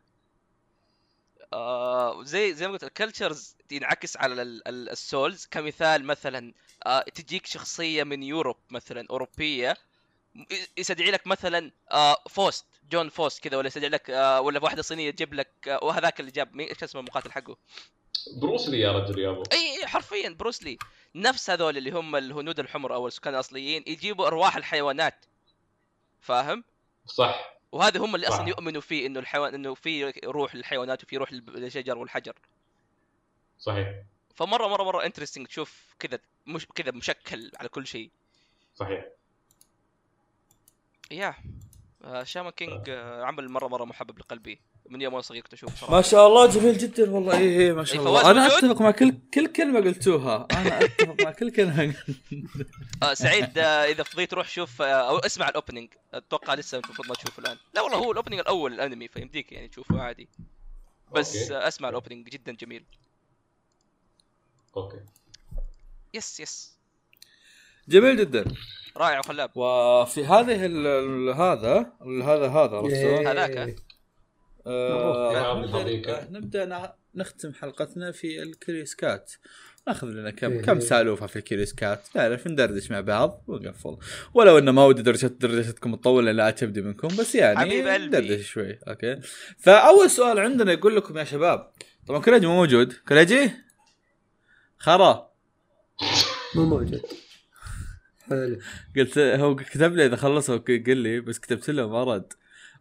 آه 1.52 2.22
زي 2.24 2.54
زي 2.54 2.66
ما 2.66 2.72
قلت 2.72 2.84
ال 2.84 2.92
cultures 2.92 3.56
ينعكس 3.70 4.16
على 4.16 4.42
ال- 4.42 4.68
ال- 4.68 4.90
ال 4.90 4.99
souls 4.99 5.46
كمثال 5.50 6.04
مثلا 6.04 6.52
آه 6.86 7.00
تجيك 7.00 7.46
شخصية 7.46 8.04
من 8.04 8.22
Europe 8.22 8.56
مثلا 8.70 9.06
أوروبية 9.10 9.76
يستدعي 10.76 11.10
لك 11.10 11.26
مثلا 11.26 11.70
آه 11.92 12.16
فوست 12.30 12.66
جون 12.90 13.08
فوست 13.08 13.42
كذا 13.44 13.56
ولا 13.56 13.66
يستدعي 13.66 13.88
لك 13.90 14.10
آه 14.10 14.40
ولا 14.40 14.64
واحدة 14.64 14.82
صينية 14.82 15.10
تجيب 15.10 15.34
لك 15.34 15.68
آه 15.68 15.78
وهذاك 15.82 16.20
اللي 16.20 16.30
جاب 16.30 16.60
إيش 16.60 16.82
اسمه 16.82 17.00
المقاتل 17.00 17.32
حقه؟ 17.32 17.56
بروسلي 18.40 18.80
يا 18.80 18.92
رجل 18.92 19.18
يا 19.18 19.30
أبو. 19.30 19.42
إي 19.52 19.86
حرفيا 19.86 20.28
بروسلي 20.28 20.78
نفس 21.14 21.50
هذول 21.50 21.76
اللي 21.76 21.90
هم 21.90 22.16
الهنود 22.16 22.60
الحمر 22.60 22.94
أو 22.94 23.06
السكان 23.06 23.34
الأصليين 23.34 23.84
يجيبوا 23.86 24.26
أرواح 24.26 24.56
الحيوانات. 24.56 25.24
فاهم؟ 26.20 26.64
صح. 27.06 27.59
وهذا 27.72 28.00
هم 28.00 28.14
اللي. 28.14 28.28
أصلا 28.28 28.48
يؤمنوا 28.48 28.80
فيه 28.80 29.06
إنه 29.06 29.20
الحيوان 29.20 29.54
إنه 29.54 29.74
في 29.74 30.12
روح 30.24 30.54
للحيوانات 30.54 31.04
وفي 31.04 31.16
روح 31.16 31.32
للشجر 31.32 31.98
والحجر. 31.98 32.34
صحيح. 33.58 34.02
فمرة 34.34 34.68
مرة 34.68 34.84
مرة 34.84 35.04
interesting 35.04 35.46
تشوف 35.46 35.94
كذا 35.98 36.18
مش 36.46 36.66
كذا 36.66 36.90
مشكل 36.90 37.50
على 37.56 37.68
كل 37.68 37.86
شيء. 37.86 38.10
صحيح. 38.74 39.04
yeah 41.10 41.34
شامان 42.22 42.50
كينج 42.50 42.90
عمل 42.90 43.48
مرة 43.48 43.68
مرة 43.68 43.84
محبب 43.84 44.18
لقلبي. 44.18 44.60
من 44.90 45.02
يوم 45.02 45.12
وأنا 45.12 45.22
صغير 45.22 45.42
كنت 45.42 45.52
اشوفه 45.52 45.76
صراحة. 45.76 45.94
ما 45.94 46.02
شاء 46.02 46.26
الله 46.26 46.46
جميل 46.46 46.78
جدا 46.78 47.10
والله. 47.10 47.38
اي 47.38 47.66
اي 47.66 47.72
ما 47.72 47.84
شاء 47.84 48.00
إيه، 48.00 48.08
الله. 48.08 48.30
أنا؟ 48.30 48.46
أتفق 48.46 48.80
مع 48.82 48.90
كل 48.90 49.14
كل 49.34 49.46
كلمة 49.46 49.80
قلتوها. 49.80 50.48
أنا 50.52 50.84
أتفق 50.84 51.22
مع 51.22 51.30
كل 51.30 51.50
كلمة 51.50 51.94
آه 53.02 53.14
سعيد 53.14 53.58
آه 53.58 53.62
إذا 53.62 54.02
فضيت 54.02 54.34
روح 54.34 54.48
شوف 54.48 54.82
آه 54.82 54.84
أو 54.84 55.18
اسمع 55.18 55.48
ال 55.48 55.53
opening. 55.53 55.88
أتوقع 56.14 56.54
لسه 56.54 56.78
المفروض 56.78 57.08
ما 57.08 57.14
تشوفه 57.14 57.40
الآن. 57.40 57.56
لا 57.74 57.80
والله 57.80 57.98
هو 57.98 58.12
ال 58.12 58.16
opening 58.16 58.40
الأول 58.40 58.72
الأنمي 58.72 59.08
فيمديك 59.08 59.52
يعني 59.52 59.68
تشوفه 59.68 60.00
عادي. 60.00 60.28
بس 61.14 61.36
okay. 61.36 61.54
آه 61.56 61.68
اسمع 61.68 61.88
ال 61.88 61.93
opening 61.93 62.28
جدا 62.28 62.52
جميل. 62.52 62.84
أوكي. 64.76 65.00
يس 66.14 66.40
يس. 66.40 66.76
جميل 67.88 68.16
جدا. 68.16 68.44
رائع 68.96 69.18
وخلاب 69.18 69.50
وفي 69.56 70.24
هذه 70.24 70.66
ال- 70.66 71.28
هذا 71.34 71.92
ال- 72.02 72.22
هذا 72.22 72.48
هذا 72.48 72.76
عرفت؟ 72.76 73.26
هذاك. 73.26 73.76
آه، 74.66 75.66
نبدأ- 75.66 76.30
نبدأ 76.30 76.94
نختم 77.14 77.52
حلقتنا 77.52 78.12
في 78.12 78.42
الكريس 78.42 78.94
كات. 78.94 79.32
ناخذ 79.88 80.06
لنا 80.06 80.30
كم 80.30 80.52
إيه. 80.52 80.62
كم 80.62 80.80
سالوفة 80.80 81.26
في 81.26 81.36
الكريس 81.36 81.72
كات؟ 81.72 82.08
نعرف 82.16 82.46
ندردش 82.46 82.90
مع 82.90 83.00
بعض 83.00 83.44
ونقفل. 83.46 83.96
ولو 84.34 84.58
انه 84.58 84.72
ما 84.72 84.84
ودي 84.84 85.02
درجه 85.02 85.26
درجتكم 85.26 85.94
الطويله 85.94 86.32
لا 86.32 86.50
تبدي 86.50 86.80
منكم 86.82 87.08
بس 87.08 87.34
يعني. 87.34 87.82
ندردش 88.06 88.50
شوي. 88.50 88.78
أوكي. 88.88 89.20
فأول 89.58 90.10
سؤال 90.10 90.38
عندنا 90.38 90.72
يقول 90.72 90.96
لكم 90.96 91.18
يا 91.18 91.24
شباب 91.24 91.70
طبعا 92.06 92.20
كريجي 92.20 92.46
مو 92.46 92.54
موجود. 92.56 92.92
كريجي؟ 92.92 93.50
خرا. 94.78 95.30
مو 96.54 96.64
موجود. 96.64 97.02
حلو. 98.28 98.58
قلت 98.96 99.18
هو 99.18 99.56
كتب 99.56 99.94
لي 99.94 100.06
إذا 100.06 100.16
خلص 100.16 100.50
هو 100.50 100.58
قال 100.58 100.96
لي 100.96 101.20
بس 101.20 101.38
كتبت 101.38 101.70
له 101.70 101.88
ما 101.88 102.04
رد 102.04 102.32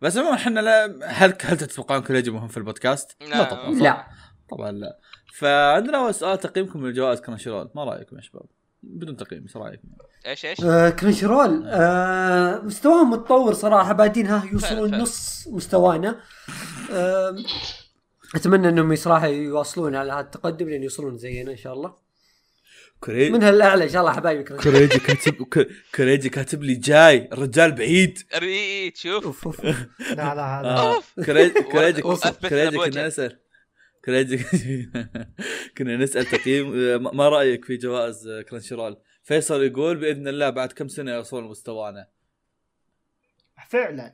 بس 0.01 0.17
عموما 0.17 0.35
إحنا 0.35 0.59
لا 0.59 0.99
هل 1.05 1.33
هل 1.41 1.57
تتوقعون 1.57 2.01
كريجي 2.01 2.31
مهم 2.31 2.47
في 2.47 2.57
البودكاست؟ 2.57 3.23
لا. 3.29 3.43
طبعا 3.43 3.75
صح؟ 3.75 3.81
لا 3.81 4.07
طبعا 4.49 4.71
لا 4.71 4.99
فعندنا 5.33 5.97
اول 5.97 6.13
سؤال 6.13 6.39
تقييمكم 6.39 6.87
لجوائز 6.87 7.21
Crunchyroll 7.21 7.69
ما 7.75 7.83
رأيكم 7.83 8.15
يا 8.15 8.21
شباب؟ 8.21 8.45
بدون 8.83 9.17
تقييم 9.17 9.43
إيش 9.43 9.57
رأيكم؟ 9.57 9.87
إيش 10.25 10.45
إيش؟ 10.45 10.61
آه 10.63 10.89
Crunchyroll 10.89 11.63
آه 11.67 12.59
مستواهم 12.59 13.09
متطور 13.09 13.53
صراحة 13.53 13.93
بادين 13.93 14.43
يوصلون. 14.51 14.95
نص 14.97 15.47
مستوانا 15.47 16.19
آه 16.91 17.35
أتمنى 18.35 18.69
إنهم 18.69 18.95
صراحة 18.95 19.27
يواصلون 19.27 19.95
على 19.95 20.13
هذا 20.13 20.19
التقدم 20.19 20.69
لين 20.69 20.83
يوصلون 20.83 21.17
زينا 21.17 21.51
إن 21.51 21.57
شاء 21.57 21.73
الله 21.73 22.08
كريجي 22.99 23.29
من 23.31 23.43
هالاعلى 23.43 23.83
إن 23.83 23.89
شاء 23.89 24.01
الله 24.01 24.13
حبايبي 24.13 24.43
كريجي 24.43 24.99
كاتب 24.99 25.43
كريجي 25.95 26.29
كاتب 26.29 26.63
لي 26.63 26.75
جاي 26.75 27.29
الرجال 27.33 27.71
بعيد. 27.71 28.19
اي 28.33 28.83
إي، 28.83 28.91
تشوف 28.91 29.25
أوف 29.25 29.45
أوف 29.45 29.65
لا 29.65 29.75
لا 30.15 30.59
هذا 30.59 30.67
آه. 30.67 31.01
كريجي 31.25 31.61
كريجي. 31.71 32.77
كنا 32.77 33.07
نسأل. 33.07 33.39
كريجي 34.05 34.37
كنا 35.77 35.97
نسأل 35.97 36.25
تقييم 36.25 36.73
آه، 36.79 36.97
ما 36.97 37.11
ما 37.11 37.29
رأيك 37.29 37.65
في 37.65 37.77
جوائز 37.77 38.27
آه، 38.27 38.41
Crunchyroll؟ 38.41 38.97
فيصل 39.23 39.63
يقول 39.63 39.97
بإذن 39.97 40.27
الله 40.27 40.49
بعد 40.49 40.71
كم 40.71 40.87
سنة 40.87 41.11
يوصل 41.11 41.43
مستوانا؟ 41.43 42.07
فعلا. 43.69 44.13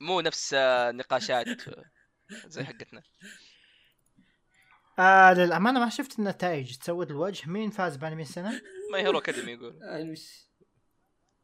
مو 0.00 0.20
نفس 0.20 0.54
نقاشات 0.88 1.46
زي 2.46 2.64
حقتنا. 2.64 3.02
آه 4.98 5.32
للأمانة 5.34 5.80
ما 5.80 5.88
شفت 5.88 6.18
النتائج. 6.18 6.76
تسود 6.76 7.10
الوجه. 7.10 7.50
مين 7.50 7.70
فاز 7.70 7.96
بانمي 7.96 8.22
السنة؟ 8.22 8.50
My 8.92 8.98
Hero 8.98 9.18
Academia 9.18 9.52
يقول. 9.52 9.74
وش- 10.10 10.52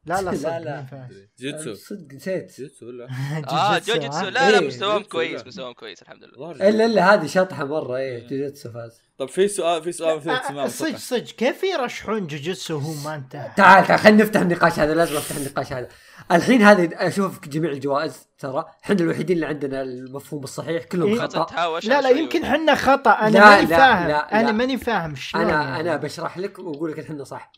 لا 0.07 0.23
لا 0.23 0.31
لا، 0.31 0.37
صدق 0.37 0.59
لا. 0.59 0.77
مين 0.77 0.87
فاز؟ 0.87 1.27
جيتسو 1.39 1.75
صدق 1.75 2.15
نسيت. 2.15 2.61
جيتسو 2.61 2.87
ولا؟ 2.87 3.09
آه 3.51 3.79
جوجيتسو،؟ 3.79 4.25
لا 4.25 4.31
لا 4.31 4.59
إيه، 4.61 4.67
مستواهم 4.67 5.03
كويس 5.03 5.41
لا. 5.41 5.47
مستواهم 5.47 5.73
كويس 5.73 6.03
الحمد 6.03 6.25
لله. 6.25 6.51
إلا 6.53 6.85
إلا 6.85 7.15
هذه 7.15 7.27
شطحة 7.27 7.65
مرة. 7.65 7.97
إيه 7.97 8.21
جوجيتسو 8.29 8.73
فاز. 8.73 9.01
طب 9.19 9.29
في 9.29 9.49
سؤال 9.49 9.83
في 9.83 9.93
سؤال 9.93 10.17
مثل 10.17 10.31
آه، 10.31 10.37
اهتمام 10.37 10.69
صدق 10.69 10.97
صدق. 10.97 11.25
كيف 11.31 11.63
يرشحون 11.65 12.27
جوجيتسو 12.27 12.77
وهو 12.77 12.95
ما 13.05 13.15
انتهى؟ 13.15 13.53
تعال 13.57 13.87
تعال 13.87 13.99
خلينا 14.01 14.23
نفتح 14.23 14.41
النقاش 14.41 14.79
هذا. 14.79 14.95
لازم 14.95 15.17
افتح 15.17 15.37
النقاش 15.37 15.73
هذا. 15.73 15.89
الحين 16.33 16.63
هذه 16.63 16.91
أشوف 16.93 17.49
جميع 17.49 17.71
الجوائز 17.71 18.27
ترى. 18.39 18.65
إحنا 18.85 18.97
الوحيدين 18.97 19.37
اللي 19.37 19.47
عندنا 19.47 19.83
المفهوم 19.83 20.45
الصحيح 20.45 20.85
كلهم 20.85 21.13
إيه. 21.13 21.19
خطأ. 21.19 21.81
لا 21.81 22.01
لا. 22.01 22.09
يمكن 22.09 22.45
حنا 22.45 22.75
خطأ. 22.75 23.11
أنا 23.11 23.31
لا، 23.31 23.41
ماني 23.41 23.67
لا، 23.67 23.77
فاهم. 23.77 24.09
لا، 24.09 24.09
لا. 24.09 24.41
أنا 24.41 24.53
ماني 24.53 24.79
فاهم 24.79 25.15
شلون 25.15 25.45
أنا 25.45 25.53
يعني. 25.53 25.81
أنا 25.81 25.97
بشرح 25.97 26.39
لك 26.39 26.59
وأقول 26.59 26.93
لك 26.93 26.99
إحنا 26.99 27.25
صح. 27.25 27.53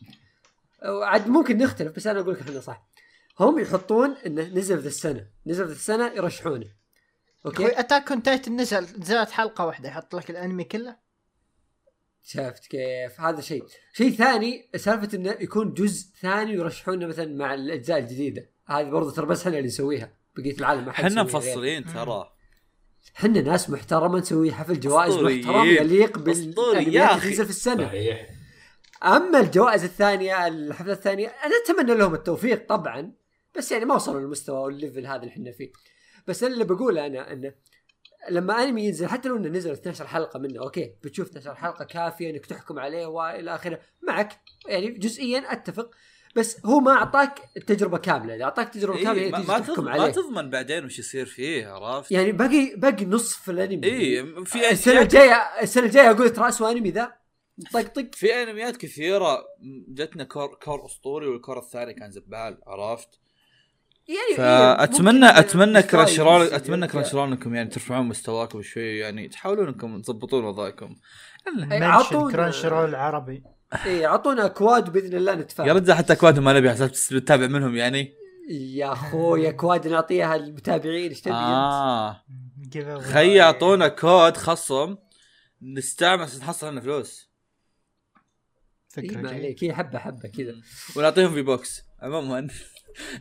عاد 0.83 1.27
ممكن 1.27 1.57
نختلف 1.57 1.95
بس 1.95 2.07
أنا 2.07 2.19
أقول 2.19 2.33
لك 2.33 2.41
إحنا 2.41 2.59
صح. 2.59 2.87
هم 3.39 3.59
يحطون 3.59 4.15
انه 4.25 4.41
نزل 4.41 4.81
في 4.81 4.87
السنة. 4.87 5.27
نزل 5.45 5.65
في 5.65 5.71
السنة 5.71 6.07
يرشحونه. 6.07 6.67
Okay؟ 7.45 7.79
Attack 7.79 8.11
on 8.11 8.23
Titan 8.23 8.55
نزل 8.55 8.87
نزلت 8.99 9.31
حلقة 9.31 9.65
واحدة 9.65 9.89
يحط 9.89 10.15
لك 10.15 10.29
الأنمي 10.29 10.63
كله؟ 10.63 10.95
شفت 12.23 12.67
كيف؟ 12.67 13.21
هذا 13.21 13.41
شيء. 13.41 13.65
شيء 13.93 14.11
ثاني 14.11 14.69
سالفة 14.75 15.17
إنه 15.17 15.29
يكون 15.29 15.73
جزء 15.73 16.07
ثاني 16.21 16.53
يرشحونه 16.53 17.07
مثلا 17.07 17.35
مع 17.35 17.53
الأجزاء 17.53 17.97
الجديدة. 17.97 18.49
هذه 18.71 18.89
برضه 18.89 19.11
ترى 19.11 19.25
بس 19.25 19.41
إحنا 19.41 19.57
اللي 19.57 19.67
نسويها 19.67 20.13
بقية 20.37 20.57
العالم 20.57 20.85
ما 20.85 20.91
حد 20.91 21.03
إحنا 21.05 21.21
غير. 21.21 21.35
مفصلين 21.35 21.85
ترى 21.85 22.31
إحنا 23.17 23.41
ناس 23.41 23.69
محترمة 23.69 24.19
نسوي 24.19 24.51
حفل 24.51 24.79
جوائز. 24.79 25.13
محترم 25.15 25.65
يليق 25.65 26.19
بالانميات. 26.19 27.11
اللي 27.11 27.21
تنزل 27.21 27.43
في 27.43 27.49
السنة 27.49 27.85
صحيح 27.85 28.29
أما 29.03 29.39
الجوائز 29.39 29.83
الثانية 29.83 30.47
الحفلة 30.47 30.93
الثانية 30.93 31.27
أنا 31.27 31.53
أتمنى 31.65 31.97
لهم 31.97 32.13
التوفيق 32.13 32.67
طبعا 32.67 33.13
بس 33.57 33.71
يعني 33.71 33.85
ما 33.85 33.95
وصلوا 33.95 34.19
للمستوى 34.21 34.59
وال 34.59 34.72
level 34.72 35.05
هذا 35.05 35.15
اللي 35.15 35.29
إحنا 35.29 35.51
فيه 35.51 35.71
بس 36.27 36.43
اللي 36.43 36.63
بقوله 36.63 37.05
أنا 37.05 37.33
إنه 37.33 37.53
لما 38.29 38.63
أنمي 38.63 38.85
ينزل 38.85 39.07
حتى 39.07 39.29
لو 39.29 39.37
إنه 39.37 39.49
نزل 39.49 39.71
12 39.71 40.07
حلقة 40.07 40.39
منه 40.39 40.59
okay 40.59 40.95
بتشوف 41.03 41.27
12 41.29 41.55
حلقة 41.55 41.85
كافية 41.85 42.29
إنك 42.29 42.45
تحكم 42.45 42.79
عليه 42.79 43.05
وإلى 43.05 43.55
آخره 43.55 43.79
معك 44.07 44.39
يعني 44.67 44.87
جزئيا 44.89 45.51
أتفق 45.51 45.91
بس 46.35 46.65
هو 46.65 46.79
ما 46.79 46.91
أعطاك 46.91 47.39
التجربة 47.57 47.97
كاملة. 47.97 48.35
إذا 48.35 48.43
أعطاك 48.43 48.69
تجربة 48.69 48.97
إيه 48.97 49.03
كاملة 49.03 49.29
ما, 49.29 49.39
ما, 49.39 49.59
تحكم 49.59 49.73
تضمن 49.73 49.85
ما 49.85 49.91
عليه. 49.91 50.11
تضمن 50.11 50.49
بعدين 50.49 50.85
وش 50.85 50.99
يصير 50.99 51.25
فيه 51.25 51.67
عرفت؟ 51.67 52.11
يعني 52.11 52.31
باقي 52.31 52.75
باقي 52.75 53.05
نصف 53.05 53.49
الأنمي. 53.49 53.87
اي 53.87 54.25
في 54.45 54.71
السنة 54.71 55.01
الجايه 55.01 55.33
السنة 55.61 55.85
الجاية 55.85 56.11
أقول 56.11 56.29
ترى 56.29 56.47
اسوء 56.49 56.71
أنمي 56.71 56.89
ذا. 56.91 57.13
طقطق 57.73 58.07
في 58.13 58.43
أنميات 58.43 58.77
كثيرة 58.77 59.43
جتنا 59.87 60.23
cour 60.23 60.47
cour 60.63 60.85
أسطوري 60.85 61.27
وال 61.27 61.38
cour 61.38 61.59
الثاني 61.59 61.93
كان 61.93 62.11
زبال 62.11 62.57
عرفت؟ 62.67 63.09
يعني 64.07 64.37
فاتمنى 64.37 65.11
ممكن 65.13 65.23
أتمنى 65.37 65.81
Crunchyroll 65.83 66.41
أتمنى. 66.41 66.87
Crunchyroll 66.87 67.27
انكم 67.31 67.55
يعني 67.55 67.69
ترفعون 67.69 68.05
مستواكم 68.07 68.61
شوي 68.61 68.97
يعني 68.97 69.27
تحاولون 69.27 69.67
انكم 69.67 70.01
تضبطون 70.01 70.43
وضعكم. 70.45 70.95
mention 71.57 71.83
عطونا- 71.83 72.31
Crunchyroll 72.31 72.95
عربي. 72.95 73.43
إيه 73.85 74.07
أعطونا 74.07 74.45
اكواد 74.45 74.91
بإذن 74.91 75.17
الله 75.17 75.35
نتفاهم. 75.35 75.67
يا 75.67 75.73
رجال 75.73 75.95
حتى 75.95 76.13
اكواد 76.13 76.39
ما 76.39 76.53
نبي 76.53 76.71
حساب 76.71 76.91
تتابع 76.91 77.47
منهم 77.47 77.75
يعني. 77.75 78.13
يا 78.49 78.93
أخوي 78.93 79.49
اكواد 79.49 79.87
نعطيها 79.87 80.37
للمتابعين 80.37 81.09
إيش 81.09 81.21
تبي 81.21 81.33
أنت؟ 81.33 81.41
آه. 81.43 82.99
خي 82.99 83.35
يعطونا 83.35 83.87
كود 83.87 84.37
خصم. 84.37 84.95
نستعمل 85.61 86.23
عشان 86.23 86.39
نحصل 86.39 86.71
لنا 86.71 86.81
فلوس. 86.81 87.31
إيه 88.97 89.07
فكره 89.09 89.17
جيدة. 89.17 89.29
عليك. 89.29 89.63
هي 89.63 89.73
حبة 89.73 89.99
حبة 89.99 90.29
كذا. 90.29 90.55
ونعطيهم 90.95 91.33
في 91.33 91.41
box. 91.41 91.81
عموما. 92.01 92.47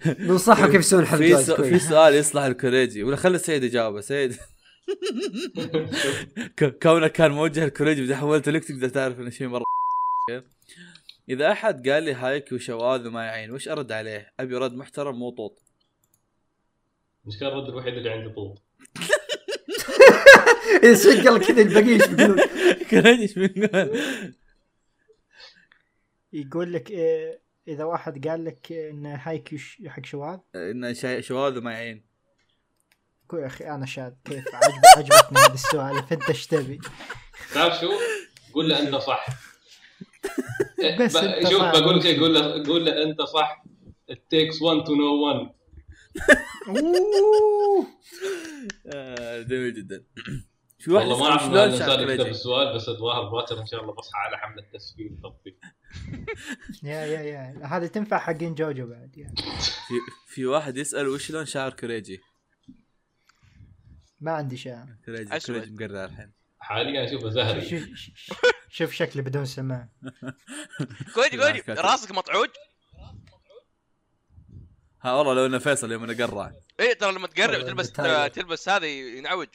ننصحهم 0.07 0.67
كيف 0.67 0.81
يسوون 0.81 1.07
حفل 1.07 1.45
في. 1.45 1.71
في 1.71 1.79
سؤال 1.79 2.15
يصلح 2.15 2.43
الكوريجي. 2.43 3.03
ولا 3.03 3.17
خلي 3.17 3.37
السيد 3.37 3.63
يجاوبه 3.63 4.01
سيد. 4.01 4.37
كونك 6.83 7.13
كان 7.13 7.31
موجه 7.31 7.65
الكوريجي 7.65 8.03
اذا 8.03 8.17
حولته 8.17 8.53
لك 8.53 8.65
تقدر 8.65 8.89
تعرف 8.89 9.21
إنه 9.21 9.31
شيء 9.31 9.49
مرة 9.49 9.65
إذا 11.29 11.53
أحد 11.53 11.89
قال 11.89 12.03
لي 12.03 12.13
هايك 12.15 12.53
وشواذ 12.53 13.07
وما 13.07 13.25
يعين 13.25 13.51
وش 13.51 13.69
أرد 13.69 13.93
عليه؟ 13.93 14.33
أبي 14.41 14.57
رد 14.57 14.75
محترم 14.75 15.19
مو 15.19 15.31
طوط 15.31 15.63
المشكلة 17.25 17.49
الرد 17.49 17.69
الوحيد 17.69 17.95
اللي 17.95 18.11
عندي 18.11 18.35
طول 18.35 18.59
اذا 20.85 20.95
شقل 20.95 21.47
كذا 21.47 21.63
الباقيين 21.63 22.01
إيش 22.03 22.09
بيقولون؟ 22.11 22.41
إيش 23.07 23.39
بيقول؟ 23.39 24.01
يقول 26.33 26.73
لك 26.73 26.91
إيه 26.91 27.41
إذا 27.69 27.85
واحد 27.85 28.29
قال 28.29 28.45
لك 28.45 28.73
إن 28.73 29.07
هايكيو 29.07 29.59
حق 29.87 30.05
شواذ 30.05 30.39
انه 30.55 30.93
شا- 30.93 31.21
شواذ 31.21 31.59
وما 31.59 31.73
يعين 31.73 32.05
قول 33.29 33.41
يا 33.41 33.47
أخي 33.47 33.65
أنا 33.65 33.87
شاذ 33.87 34.13
كيف 34.25 34.45
عجب 34.55 34.81
عجبتني 34.97 35.39
هذا 35.39 35.55
السؤال 35.55 36.03
فانت 36.03 36.29
إيش 36.29 36.47
تبي؟ 36.47 36.81
تعرف 37.55 37.81
شو؟ 37.81 37.91
قول 38.55 38.69
له 38.69 38.81
انت 38.81 38.95
صح 38.95 39.27
بس 41.01 41.17
ب- 41.17 41.25
أنت 41.25 41.49
شوف. 41.49 41.63
بقول 41.63 41.97
لك 41.97 42.03
شيء 42.03 42.21
قول 42.21 42.35
له 42.35 42.65
قول 42.67 42.85
له 42.85 43.03
أنت 43.03 43.23
صح. 43.23 43.65
It 44.13 44.19
takes 44.35 44.57
one 44.57 44.85
to 44.87 44.91
know 44.91 45.15
one. 45.33 45.51
آه، 48.95 49.43
جميل 49.43 49.75
جدا. 49.75 50.05
في 50.79 50.91
واحد 50.93 51.07
والله 51.07 51.21
ما 51.25 51.31
أعرف 51.31 51.43
شلون 51.43 51.79
شعر 51.79 51.95
الانسان 51.95 52.11
يكتب 52.11 52.27
السؤال 52.27 52.75
بس 52.77 52.89
الظاهر 52.89 53.29
باكر 53.31 53.61
إن 53.61 53.67
شاء 53.67 53.83
الله 53.83 53.93
بصحى 53.93 54.19
على 54.19 54.39
حمله 54.39 54.63
تسفيل 54.75 55.17
طبي. 55.23 55.59
يا 56.83 57.05
يا 57.07 57.21
يا. 57.21 57.67
هذه 57.67 57.87
تنفع 57.87 58.19
حقين 58.19 58.55
جوجو 58.55 58.87
بعد 58.87 59.17
يعني. 59.19 59.35
في, 59.89 59.95
في 60.35 60.47
واحد 60.47 60.77
يسأل 60.77 61.09
وش 61.09 61.31
لون 61.31 61.47
شعر 61.47 61.73
كوريجي؟ 61.73 62.21
ما 64.21 64.33
عندي 64.33 64.57
شيء 64.57 64.77
كوريجي 65.05 65.37
أسود. 65.37 65.57
كوريجي 65.57 65.75
مقرر 65.75 66.05
الحين. 66.05 66.33
حاليا 66.61 67.05
اشوفه 67.05 67.31
زهري. 67.31 67.69
شوف 67.69 67.89
شوف 68.69 68.93
شكلي 68.93 69.23
بدون 69.23 69.45
سماع. 69.45 69.89
كويدي 71.15 71.37
كويدي 71.37 71.61
كاتب. 71.61 71.85
راسك 71.85 72.11
مطعوج؟ 72.11 72.49
ها 75.03 75.13
والله 75.13 75.35
لو 75.35 75.47
إنه 75.47 75.59
فيصل 75.59 75.93
يوم 75.93 76.05
إنه 76.05 76.27
قرع. 76.27 76.53
إيه 76.81 76.93
ترى 76.93 77.13
لما 77.13 77.27
تقرب 77.27 77.51
والله 77.51 77.67
تلبس 77.67 77.91
بتايلر. 77.91 78.29
تلبس 78.29 78.69
هذا 78.69 78.87
ينعوج. 78.87 79.49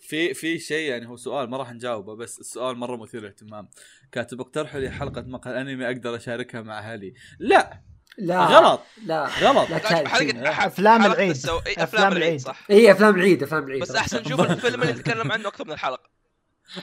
في 0.00 0.34
في 0.34 0.58
شيء 0.58 0.90
يعني 0.90 1.08
هو 1.08 1.16
سؤال 1.16 1.50
ما 1.50 1.56
راح 1.56 1.72
نجاوبه 1.72 2.16
بس 2.16 2.40
السؤال 2.40 2.76
مرة 2.76 2.96
مثير 2.96 3.20
للاهتمام. 3.20 3.68
كاتب 4.12 4.40
اقترحوا 4.40 4.80
لي 4.80 4.90
حلقة 4.90 5.22
مقهى 5.22 5.60
انمي 5.60 5.86
أقدر 5.86 6.16
أشاركها 6.16 6.62
مع 6.62 6.78
أهلي. 6.78 7.14
لا! 7.38 7.82
لا 8.18 8.44
غلط. 8.44 8.80
لا 9.06 9.28
غلط. 9.40 9.70
لا 9.70 9.78
حلقة 10.08 10.66
أفلام 10.66 11.02
حلقة 11.02 11.14
العيد. 11.14 11.30
السو... 11.30 11.60
إيه، 11.66 11.72
أفلام 11.72 11.82
أفلام 11.82 12.12
العيد. 12.12 12.40
صح 12.40 12.58
اي 12.70 12.92
أفلام 12.92 13.14
العيد 13.14 13.42
أفلام 13.42 13.64
العيد. 13.64 13.82
بس 13.82 13.90
أحسن 13.90 14.20
نشوف 14.20 14.40
الفيلم 14.40 14.82
اللي 14.82 14.92
نتكلم 14.92 15.32
عنه 15.32 15.48
أكثر 15.48 15.64
من 15.64 15.72
الحلقة. 15.72 16.10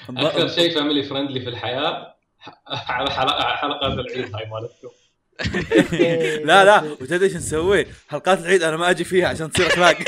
أكثر 0.09 0.47
شيء 0.47 0.75
family 0.75 1.03
friendly 1.03 1.41
في 1.41 1.49
الحياة. 1.49 2.15
على 2.67 3.11
حلقه 3.11 3.55
حلقات 3.55 3.93
العيد 3.93 4.35
هاي 4.35 4.49
مالتكم 4.49 4.89
لا 6.47 6.65
لا 6.65 6.81
وتدري 7.01 7.25
إيش 7.25 7.35
نسوي؟ 7.35 7.85
حلقات 8.09 8.39
العيد 8.39 8.63
أنا 8.63 8.77
ما 8.77 8.89
أجي 8.89 9.03
فيها 9.03 9.27
عشان 9.27 9.51
تصير 9.51 9.67
أخلاق. 9.67 9.97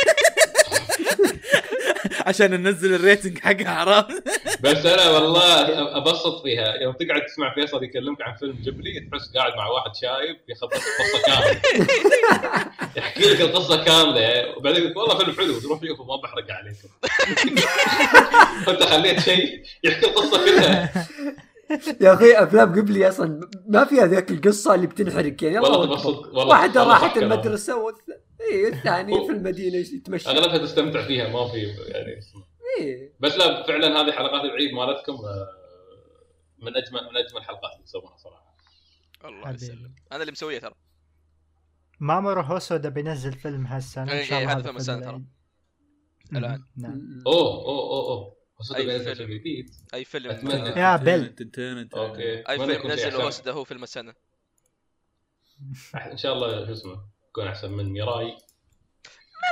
عشان 2.27 2.63
ننزل 2.63 2.93
الريتنج 2.93 3.39
حقها 3.39 3.69
عرفت؟ 3.69 4.23
بس 4.63 4.85
أنا 4.85 5.09
والله 5.09 5.97
أبسط 5.97 6.41
فيها. 6.43 6.75
يوم 6.81 6.93
تقعد 6.93 7.21
تسمع 7.25 7.53
فيصل 7.55 7.83
يكلمك 7.83 8.21
عن 8.21 8.35
فيلم 8.35 8.57
جبلي 8.63 8.99
تحس 9.11 9.31
قاعد 9.35 9.53
مع 9.57 9.67
واحد 9.67 9.95
شايب 9.95 10.37
يخبط 10.49 10.73
القصة 10.73 11.21
كاملة. 11.25 11.61
يحكي 12.97 13.21
لك 13.33 13.41
القصة 13.41 13.83
كاملة. 13.83 14.19
يعني 14.19 14.55
وبعدين 14.57 14.83
يقول 14.83 14.97
والله 14.97 15.17
فيلم 15.17 15.31
حلو 15.37 15.59
تروح 15.59 15.79
تشوفه 15.81 16.03
ما 16.03 16.15
بحرق 16.15 16.45
عليكم 16.51 16.87
أنت 18.71 18.83
خليت 18.83 19.19
شيء 19.19 19.63
يحكي 19.83 20.05
القصة 20.05 20.45
كلها. 20.45 21.07
يا 22.01 22.13
أخي 22.13 22.33
أفلام 22.33 22.69
قبلي 22.81 23.07
أصلا 23.09 23.49
ما 23.67 23.85
فيها 23.85 24.05
ذاك 24.05 24.31
القصة 24.31 24.75
اللي 24.75 24.87
بتنحرق. 24.87 25.43
يعني 25.43 25.59
والله. 25.59 25.79
والله 26.07 26.45
واحدة 26.47 26.83
راحت. 26.83 27.17
المدرسة 27.17 27.77
والث... 27.83 27.97
اي 28.51 28.67
الثاني 28.67 29.13
هو- 29.13 29.25
في 29.27 29.31
المدينة 29.31 29.75
يتمشى. 29.77 30.29
أغلبها 30.29 30.57
تستمتع 30.57 31.01
فيها 31.07 31.27
ما 31.27 31.47
في 31.47 31.57
يعني. 31.87 32.19
إيه. 32.79 33.13
بس 33.19 33.37
لا 33.37 33.63
فعلا 33.63 33.87
هذه 34.01 34.11
حلقات 34.11 34.41
العيد 34.41 34.73
مالتكم 34.73 35.13
آه، 35.13 35.47
من 36.57 36.77
اجمل 36.77 37.01
من 37.03 37.17
أجمل 37.17 37.37
الحلقات 37.37 37.73
اللي 37.73 37.85
تسوونها 37.85 38.17
صراحة. 38.17 38.55
الله. 39.25 39.51
يسلم 39.51 39.95
أنا 40.11 40.21
اللي 40.21 40.31
مسوية 40.31 40.59
ترى. 40.59 40.73
مامورو 41.99 42.41
هوسودا 42.41 42.89
بينزل 42.89 43.33
فيلم 43.33 43.65
هالسنة 43.65 44.19
إن 44.19 44.23
شاء 44.23 44.37
إيه، 44.39 44.43
الله 44.43 44.53
هذا 44.53 44.63
فيلم 44.63 44.77
السنة 44.77 45.05
ترى. 45.05 45.23
الآن. 46.31 46.63
نعم. 46.77 47.23
أوه 47.27 47.35
أوه 47.35 47.83
أوه 47.91 48.09
أوه. 48.09 48.35
بينزل 48.77 49.15
فيلم. 49.15 49.33
جديد. 49.33 49.69
أي 49.93 50.05
فيلم؟ 50.05 50.31
أتمنى. 50.31 50.69
يا 50.69 50.95
Belle. 50.95 51.35
okay. 51.95 52.49
أي 52.49 52.59
فيلم 52.59 52.91
نزل 52.91 53.49
هو 53.49 53.63
فيلم 53.63 53.83
السنة. 53.83 54.13
إن 56.11 56.17
شاء 56.17 56.33
الله 56.33 56.65
شو 56.65 56.71
اسمه 56.71 57.05
يكون 57.29 57.47
أحسن 57.47 57.71
من 57.71 57.85
ميراي. 57.85 58.37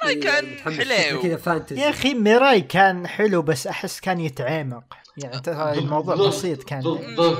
ترى 0.02 0.16
كان 0.16 0.46
متحمس. 0.54 0.78
حليو 0.78 1.22
كذا 1.22 1.38
fantasy. 1.38 1.82
يا 1.82 1.90
أخي 1.90 2.14
ميراي 2.14 2.62
كان 2.62 3.08
حلو 3.08 3.42
بس 3.42 3.68
أحس 3.68 4.00
كان 4.00 4.20
يتعمق. 4.20 4.84
يعني 5.18 5.40
ترى 5.40 5.72
الموضوع. 5.74 6.16
بسيط 6.28 6.64
كان. 6.64 6.82
بالضبط. 6.82 7.38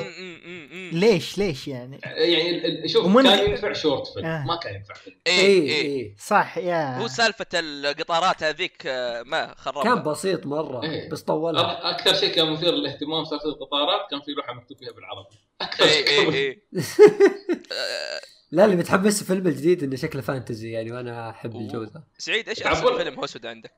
ليش؟ 0.94 1.38
ليش 1.38 1.68
يعني؟ 1.68 2.00
يعني 2.04 2.88
شوف 2.88 3.06
ومن- 3.06 3.24
كان 3.24 3.50
ينفع 3.50 3.74
short 3.74 4.08
film 4.08 4.26
آه. 4.26 4.46
ما 4.46 4.56
كان 4.56 4.76
ينفع 4.76 4.94
فيلم. 4.94 5.16
اي 5.28 5.34
اي 5.40 5.70
اي 5.72 5.82
اي 5.82 6.16
صح 6.20 6.58
يا. 6.58 6.98
هو 6.98 7.08
سالفة 7.08 7.46
القطارات 7.54 8.44
هذيك 8.44 8.84
آه، 8.86 9.24
ما 9.24 9.54
خربها. 9.58 9.84
كان 9.84 10.04
بسيط 10.04 10.46
مرة 10.46 10.84
إيه. 10.84 11.10
بس 11.10 11.22
طولها. 11.22 11.64
أك- 11.64 11.86
أكثر 11.86 12.14
شيء 12.16 12.30
كان 12.36 12.52
مثير 12.52 12.72
للاهتمام 12.74 13.26
سالفه 13.26 13.46
القطارات 13.46 14.02
كان 14.12 14.22
في 14.22 14.32
لوحة 14.32 14.54
مكتوب 14.54 14.78
فيها 14.78 14.92
بالعربي. 14.92 15.36
أكثر 15.62 15.84
اي 15.84 15.90
شيء 15.90 16.08
اي 16.10 16.26
كان- 16.26 16.34
اي 16.34 16.62
آه، 17.72 18.22
لا 18.52 18.66
اللي 18.66 18.76
متحمس 18.76 19.22
الفيلم 19.22 19.48
الجديد 19.48 19.84
إنه 19.84 19.96
شكله 19.96 20.22
fantasy 20.22 20.72
يعني 20.72 20.92
وأنا 20.92 21.30
أحب. 21.30 21.56
الجو 21.56 21.84
ذا 21.84 22.04
سعيد 22.18 22.50
إيش. 22.50 22.64
احسن 22.64 22.98
فيلم 22.98 23.20
هوسود 23.20 23.46
عندك؟ 23.46 23.72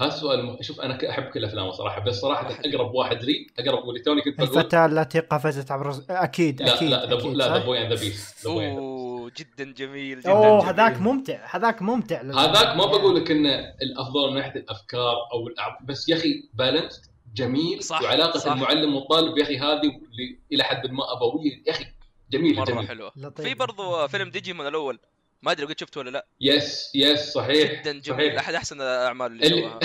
هذا 0.00 0.08
السؤال. 0.08 0.58
شوف 0.60 0.80
أنا 0.80 1.10
أحب 1.10 1.22
كل 1.22 1.44
أفلامه 1.44 1.70
صراحة 1.70 2.00
بس 2.04 2.14
صراحة 2.14 2.50
أقرب 2.64 2.94
واحد 2.94 3.22
لي 3.22 3.46
أقرب 3.58 3.84
واللي 3.84 4.02
توني 4.02 4.22
كنت 4.22 4.40
بقول 4.40 4.58
الفتاة 4.58 4.86
التي 4.86 5.20
قفزت 5.20 5.70
عبر 5.70 5.94
أكيد 6.10 6.62
لا 6.62 6.74
أكيد 6.74 6.90
لا 6.90 7.06
ذا 7.06 7.14
أكيد، 7.14 7.34
لا 7.34 7.58
ذا؟ 7.58 7.64
Boy 7.64 7.82
and 7.82 7.92
the 7.92 8.00
Beast 8.00 8.46
the 8.46 8.52
Boy 8.52 8.70
أوه 8.70 9.32
جدا 9.36 9.72
جميل 9.72 10.20
جدا 10.20 10.30
أوه. 10.30 10.70
هذاك 10.70 11.00
ممتع 11.00 11.56
هذاك 11.56 11.82
ممتع 11.82 12.22
هذاك 12.22 12.76
ما 12.76 12.86
بقول 12.86 13.16
لك 13.16 13.30
إنه 13.30 13.74
الأفضل 13.82 14.30
من 14.30 14.36
ناحية 14.36 14.60
الأفكار 14.60 15.16
أو 15.32 15.48
الأع... 15.48 15.78
بس 15.84 16.08
يا 16.08 16.16
أخي 16.16 16.48
balance 16.54 17.02
جميل 17.34 17.82
صح، 17.82 18.02
وعلاقة 18.02 18.38
صح. 18.38 18.52
المعلم 18.52 18.94
والطالب 18.94 19.38
يا 19.38 19.42
أخي 19.42 19.58
هذه 19.58 19.82
اللي 19.82 20.38
إلى 20.52 20.64
حد 20.64 20.86
ما 20.86 21.12
أبوية 21.12 21.62
يا 21.66 21.72
أخي 21.72 21.84
جميل 22.30 22.56
مرة 22.56 22.64
جميل. 22.64 22.88
حلوة. 22.88 23.12
لطيف. 23.16 23.46
في 23.46 23.54
برضو 23.54 24.08
فيلم 24.08 24.30
ديجيمون 24.30 24.66
الأول 24.66 24.98
ما 25.42 25.52
أدري 25.52 25.66
قد 25.66 25.80
شفته 25.80 25.98
ولا 26.00 26.10
لا. 26.10 26.26
yes 26.40 26.92
yes 26.94 27.32
صحيح 27.32 27.72
جدا 27.72 27.92
جميل. 27.92 28.04
صحيح. 28.04 28.38
أحد 28.38 28.54
أحسن 28.54 28.80
الأعمال 28.80 29.32
اللي 29.32 29.46
اللي 29.46 29.78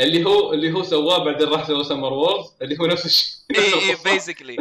اللي 0.00 0.24
هو 0.24 0.52
اللي 0.52 0.72
هو 0.72 0.82
سواه 0.82 1.24
بعدين 1.24 1.48
راح 1.48 1.66
سوى 1.66 1.84
Summer 1.84 2.12
Wars 2.12 2.46
اللي 2.62 2.78
هو 2.80 2.86
نفس 2.86 3.06
الشيء. 3.06 3.34
اي 3.50 3.56
اي 3.58 3.90
القصة. 3.92 4.12
basically 4.12 4.56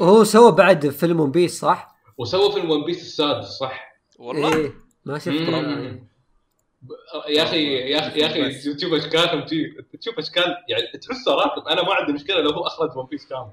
وهو 0.00 0.24
سوى 0.24 0.52
بعد 0.52 0.88
فيلم 0.88 1.20
One 1.20 1.30
Piece 1.30 1.60
صح؟ 1.60 1.96
وسوى 2.18 2.52
فيلم 2.52 2.70
One 2.70 2.84
Piece 2.84 3.02
السادس 3.02 3.46
صح؟ 3.48 3.96
والله؟ 4.18 4.56
إيه 4.56 4.72
ما 5.04 5.18
شفته. 5.18 6.00
يا 7.28 7.42
أخي 7.42 7.74
يا 7.74 8.08
أخي 8.08 8.20
يا 8.20 8.26
أخي 8.26 8.74
تشوف 8.74 8.92
أشكالهم 8.92 9.46
تشوف 10.00 10.18
أشكال 10.18 10.56
يعني 10.68 10.98
تحسه 11.02 11.34
راكب 11.34 11.68
أنا 11.68 11.82
ما 11.82 11.94
عندي 11.94 12.12
مشكلة 12.12 12.40
لو 12.40 12.50
هو 12.50 12.66
أخرج 12.66 12.96
One 12.96 13.06
Piece 13.06 13.26
كامل. 13.26 13.50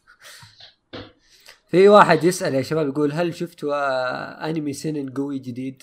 في 1.75 1.89
واحد 1.89 2.25
يسأل 2.25 2.55
يا 2.55 2.63
شباب 2.63 2.89
يقول 2.89 3.13
هل 3.13 3.35
شفتوا 3.35 3.75
آه، 3.75 4.51
أنمي 4.51 4.73
seinen 4.73 5.11
قوي 5.11 5.39
جديد؟ 5.39 5.83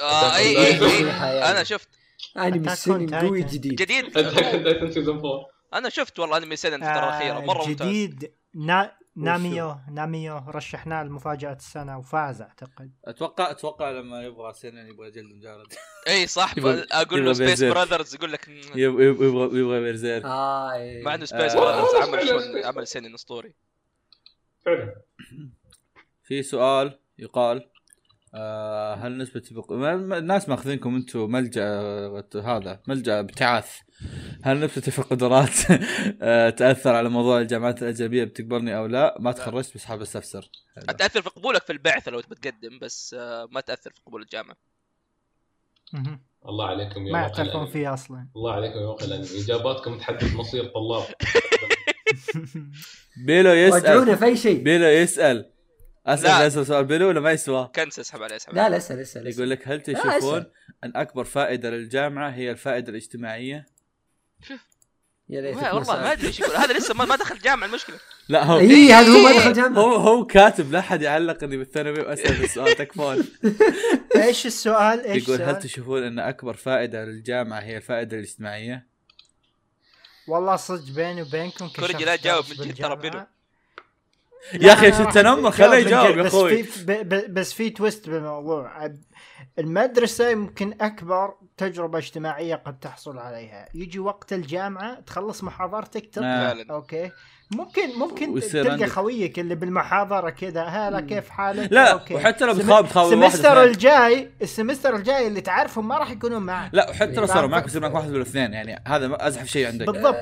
آه 0.00 0.36
إي 0.36 0.56
إي 0.58 0.86
إي. 0.86 1.50
أنا 1.50 1.64
شفت 1.64 1.88
أنمي 2.36 2.76
seinen 2.76 3.14
قوي. 3.14 3.42
جديد 3.42 3.74
جديد 3.74 4.18
Attack 4.18 4.62
Titan 4.64 4.92
season 4.92 5.16
4 5.18 5.46
أنا 5.74 5.88
شفت 5.88 6.18
والله 6.18 6.36
أنمي 6.36 6.56
seinen 6.56 6.74
الفترة 6.74 7.08
الأخيرة 7.08 7.40
مرة 7.40 7.62
آه، 7.62 7.68
ممتاز 7.68 7.88
جديد 7.88 8.32
نا... 8.54 8.92
Namiyo 9.16 9.76
Namiyo 9.90 10.36
رشحناه 10.48 11.02
لمفاجأة 11.02 11.52
السنة 11.52 11.98
وفاز 11.98 12.42
أعتقد 12.42 12.90
أتوقع 13.04 13.50
أتوقع 13.50 13.90
لما 13.90 14.22
يبغى 14.24 14.52
سنن 14.52 14.88
يبغى 14.88 15.10
جلد 15.10 15.32
مجرد 15.34 15.72
إي 16.08 16.26
صح 16.26 16.54
أقول 16.92 17.24
له 17.24 17.32
سبيس. 17.32 17.64
براذرز 17.64 18.14
يقول 18.14 18.32
لك. 18.32 18.48
يبغى 18.74 19.04
يبغى 19.04 19.58
يبغى 19.60 19.80
بيرزيرك 19.80 20.24
آه. 20.24 21.02
مع 21.04 21.14
إنه 21.14 21.24
سبيس 21.24 21.52
آه. 21.52 21.60
براذرز 21.60 21.94
والله 21.94 22.18
عمل 22.18 22.64
عمل 22.64 22.86
سنن 22.86 23.14
أسطوري 23.14 23.54
فعلا 24.66 24.94
في 26.24 26.42
سؤال 26.42 26.98
يقال 27.18 27.70
آه 28.34 28.94
هل 28.94 29.18
نسبة 29.18 29.42
بق... 29.50 29.72
ما- 29.72 29.96
ما- 29.96 30.18
الناس 30.18 30.48
ماخذينكم 30.48 30.94
أنتم 30.94 31.30
ملجأ 31.30 31.62
آه، 31.64 32.24
هذا 32.44 32.82
ملجأ 32.88 33.20
ابتعاث 33.20 33.70
هل 34.42 34.60
نسبة 34.60 34.80
في 34.82 34.98
القدرات 34.98 35.50
آه 36.22 36.50
تأثر 36.50 36.94
على 36.94 37.08
موضوع 37.08 37.40
الجامعات 37.40 37.82
الأجنبية 37.82 38.24
بتقبلني 38.24 38.76
أو 38.78 38.86
لا؟ 38.86 39.16
ما 39.20 39.32
تخرجت 39.32 39.74
بس 39.74 39.84
حاب 39.84 40.00
أستفسر 40.00 40.50
تاثر 40.98 41.22
في 41.22 41.28
قبولك 41.30 41.62
في 41.62 41.72
البعثة 41.72 42.10
لو 42.10 42.20
تبي 42.20 42.34
تقدم 42.34 42.78
بس 42.78 43.14
ما 43.50 43.60
تأثر 43.60 43.90
في 43.90 44.00
قبول 44.06 44.22
الجامعة. 44.22 44.56
الله 46.48 46.66
عليكم 46.66 47.06
يا 47.06 47.12
ما 47.12 47.18
يعترفون. 47.20 47.66
فيه 47.66 47.94
أصلا 47.94 48.28
الله 48.36 48.52
عليكم 48.52 48.78
يا 48.78 48.94
الانمي 49.04 49.44
إجاباتكم 49.44 49.98
تحدد 49.98 50.34
مصير 50.34 50.64
طلاب 50.64 51.04
بيلو 53.26 53.50
يسأل. 53.50 53.82
رجعونا 53.82 54.16
في 54.16 54.24
أي 54.24 54.36
شيء. 54.36 54.62
بيلو 54.62 54.86
يسأل. 54.86 55.50
أسأل. 56.06 56.46
اسال 56.46 56.66
سؤال. 56.66 56.84
بيلو 56.84 57.08
ولا 57.08 57.20
ما 57.20 57.32
يسوى؟ 57.32 57.70
كنس 57.74 57.98
اسحب 57.98 58.22
عليه 58.22 58.36
اسحب 58.36 58.54
لا 58.54 58.62
عليه. 58.62 58.70
لا 58.70 58.76
اسأل 58.76 59.00
اسأل 59.00 59.26
يقول 59.26 59.50
لك 59.50 59.68
هل 59.68 59.80
تشوفون. 59.80 60.44
أن 60.84 60.92
أكبر 60.96 61.24
فائدة 61.24 61.70
للجامعة 61.70 62.30
هي 62.30 62.50
الفائدة 62.50 62.90
الاجتماعية؟ 62.90 63.66
يا 65.28 65.40
ليت 65.40 65.56
والله 65.56 65.96
ما 65.96 66.12
أدري 66.12 66.26
إيش 66.26 66.40
يقول. 66.40 66.56
هذا 66.56 66.72
لسه 66.72 66.94
ما 66.94 67.04
ما 67.04 67.16
دخل 67.16 67.38
جامعة 67.38 67.66
المشكلة. 67.66 67.96
لا 68.28 68.44
هو 68.44 68.58
اي 68.58 68.92
هذا 68.92 69.08
هو 69.08 69.22
ما 69.22 69.32
دخل 69.32 69.52
جامعة. 69.52 69.82
هو 69.82 69.94
هو 69.94 70.26
كاتب 70.26 70.72
لا 70.72 70.78
أحد 70.78 71.02
يعلق 71.02 71.44
إني 71.44 71.56
بالثانوي 71.56 72.00
وأسأل 72.00 72.44
السؤال. 72.44 72.76
تكفون. 72.76 73.24
إيش 74.16 74.46
السؤال؟ 74.46 75.00
إيش 75.00 75.28
يقول 75.28 75.42
هل؟ 75.42 75.58
تشوفون 75.58 76.02
أن 76.02 76.18
أكبر 76.18 76.54
فائدة 76.54 77.04
للجامعة 77.04 77.60
هي 77.60 77.76
الفائدة 77.76 78.16
الاجتماعية؟ 78.16 78.86
والله 80.28 80.56
صدق 80.56 80.92
بيني 80.94 81.22
وبينكم 81.22 81.68
كوريجي 81.68 82.04
لا 82.04 82.16
دارس 82.16 82.50
من 82.60 82.66
جد 82.68 82.74
ترى. 83.10 83.26
يا 84.54 84.72
أخي 84.72 84.92
شو 84.92 85.02
التنمر؟ 85.02 85.50
خليه 85.50 85.76
يجاوب 85.76 86.16
يا 86.18 86.22
بس 86.22 86.34
أخوي. 86.34 86.62
في 86.62 86.84
ب- 86.84 87.08
ب- 87.08 87.34
بس 87.34 87.52
في 87.52 87.70
تويست 87.70 88.08
بالموضوع. 88.10 88.90
المدرسة 89.58 90.28
يمكن 90.30 90.74
أكبر 90.80 91.34
تجربة 91.56 91.98
اجتماعية 91.98 92.54
قد 92.54 92.78
تحصل 92.78 93.18
عليها. 93.18 93.68
يجي 93.74 93.98
وقت 93.98 94.32
الجامعة 94.32 95.00
تخلص 95.00 95.44
محاضرتك 95.44 96.06
تطلع. 96.06 96.26
آه. 96.50 97.12
ممكن 97.50 97.98
ممكن 97.98 98.40
تلقى 98.40 98.70
عندك- 98.72 98.88
خويك 98.88 99.38
اللي 99.38 99.54
بالمحاضرة 99.54 100.30
كذا 100.30 100.62
هلا 100.62 101.00
كيف 101.00 101.28
حالك 101.30 101.72
لا 101.72 101.92
okay. 101.92 102.14
وحتى 102.14 102.44
لو 102.44 102.52
تخاف 102.52 102.96
واحد 102.96 103.12
ال 103.12 103.17
semester. 103.17 103.64
الجاي 103.64 104.30
ال 104.42 104.48
semester 104.48 104.96
الجاي 104.96 105.26
اللي 105.26 105.40
تعرفهم 105.40 105.88
ما 105.88 105.98
راح 105.98 106.10
يكونون 106.10 106.42
معك 106.42 106.70
لا 106.72 106.90
وحتى 106.90 107.12
لو 107.14 107.26
صاروا؟ 107.26 107.48
معك 107.48 107.62
بيصير 107.62 107.80
معك 107.82 107.94
واحد 107.94 108.10
ولا 108.10 108.22
اثنين 108.22 108.52
يعني 108.52 108.82
هذا 108.86 109.16
أزحف 109.20 109.46
شيء 109.46 109.66
عندك 109.66 109.86
بالضبط 109.86 110.16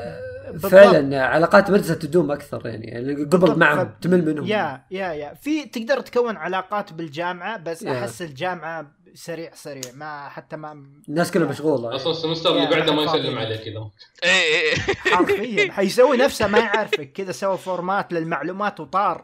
بالضبط. 0.53 0.73
فعلا 0.73 1.27
علاقات 1.27 1.69
المدرسة 1.69 1.95
تدوم 1.95 2.31
أكثر 2.31 2.67
يعني 2.67 2.87
يعني 2.87 3.25
قبل. 3.25 3.59
معهم 3.59 3.87
ف- 3.89 4.03
تمل 4.05 4.27
منهم 4.27 4.47
يا 4.47 4.83
يا 4.91 5.13
يا 5.13 5.35
في 5.35 5.65
تقدر 5.65 6.01
تكون 6.01 6.37
علاقات 6.37 6.93
بالجامعة 6.93 7.57
بس 7.59 7.83
يا. 7.83 7.93
أحس 8.01 8.23
الجامعة 8.23 8.87
سريع 9.15 9.55
سريع. 9.55 9.93
ما 9.93 10.29
حتى 10.29 10.57
ما 10.57 10.73
الناس 11.09 11.33
كلها 11.33 11.49
مشغولة. 11.49 11.97
أصلا 11.97 12.13
ال 12.13 12.17
semester 12.17 12.51
اللي 12.51 12.63
يا 12.63 12.71
بعده 12.71 12.93
ما 12.95 13.03
يسلم. 13.03 13.39
عليك 13.39 13.61
اذا 13.61 13.91
اي 14.25 14.31
اي 14.31 14.73
إي. 14.73 14.77
حرفيا. 14.97 15.73
حيسوي 15.77 16.17
نفسه 16.17 16.47
ما 16.47 16.59
يعرفك. 16.59 17.13
كذا 17.13 17.33
سوى 17.33 17.59
format 17.59 18.13
للمعلومات 18.13 18.81
وطار 18.81 19.23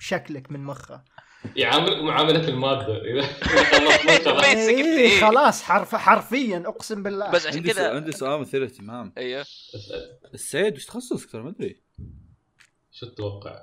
شكلك 0.00 0.52
من 0.52 0.64
مخه. 0.64 1.04
يعاملك 1.56 2.02
معاملة 2.02 2.48
المادة. 2.48 3.02
اذا 3.04 3.22
خلاص. 4.24 4.44
إيه 4.56 4.98
إيه. 4.98 5.20
خلاص. 5.20 5.62
حرف 5.62 5.94
حرفيا. 5.94 6.62
أقسم 6.66 7.02
بالله. 7.02 7.30
بس 7.30 7.46
عشان 7.46 7.62
كذا 7.62 7.94
عندي 7.94 8.12
سؤال 8.12 8.40
مثير 8.40 8.64
اهتمام 8.64 9.12
أيوه. 9.18 9.40
اسال 9.40 10.18
السيد 10.34 10.76
وش 10.76 10.84
تخصصك 10.84 11.30
ترى؟ 11.30 11.42
ما 11.42 11.50
أدري. 11.50 11.82
شو 12.92 13.06
تتوقع؟ 13.06 13.62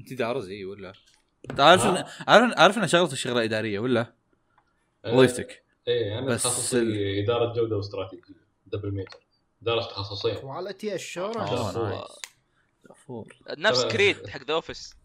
أنت 0.00 0.12
دارس 0.12 0.46
اي 0.46 0.64
ولا؟ 0.64 0.92
انت 1.50 1.60
عارف 1.60 1.84
آه. 1.84 2.06
عارف 2.28 2.58
عارف 2.58 2.78
ان 2.78 2.88
شغلتك 2.88 3.14
شغله 3.14 3.44
اداريه 3.44 3.78
ولا 3.78 4.04
أنا- 5.06 5.08
وظيفتك 5.08 5.62
إيه 5.88 6.18
أنا 6.18 6.26
بس 6.26 6.42
تخصصي 6.42 6.78
ال- 6.78 7.22
إدارة 7.24 7.52
جودة 7.52 7.76
واستراتيجية 7.76 8.34
double 8.66 8.90
major 8.94 9.10
دارس 9.62 9.88
تخصصين 9.88 10.34
quality 10.34 10.94
assurance 10.94 11.36
آه 11.50 11.56
جافور. 11.56 11.88
nice 11.88 12.08
جافور 12.88 13.26
نفس. 13.58 13.84
Creed 13.84 14.26
حق 14.30 14.42
The 14.42 14.54
Office 14.54 14.95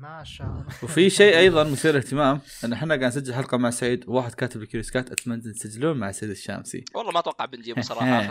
ما 0.00 0.24
شاء 0.24 0.46
الله. 0.46 0.64
وفي 0.82 1.10
شيء 1.10 1.38
أيضا 1.38 1.64
مثير 1.64 1.96
اهتمام 1.96 2.40
إن 2.64 2.72
إحنا 2.72 2.94
قاعد 2.94 3.04
نسجل 3.04 3.34
حلقة 3.34 3.56
مع 3.56 3.70
سعيد 3.70 4.04
وواحد 4.08 4.34
كاتب 4.34 4.60
بال 4.60 4.68
Curious 4.68 4.96
أتمنى 4.96 5.40
تسجلون 5.40 5.96
مع 5.96 6.12
سعيد 6.12 6.30
الشامسي. 6.30 6.84
والله 6.94 7.12
ما 7.12 7.18
أتوقع 7.18 7.44
بنجيبه 7.44 7.82
صراحة 7.82 8.26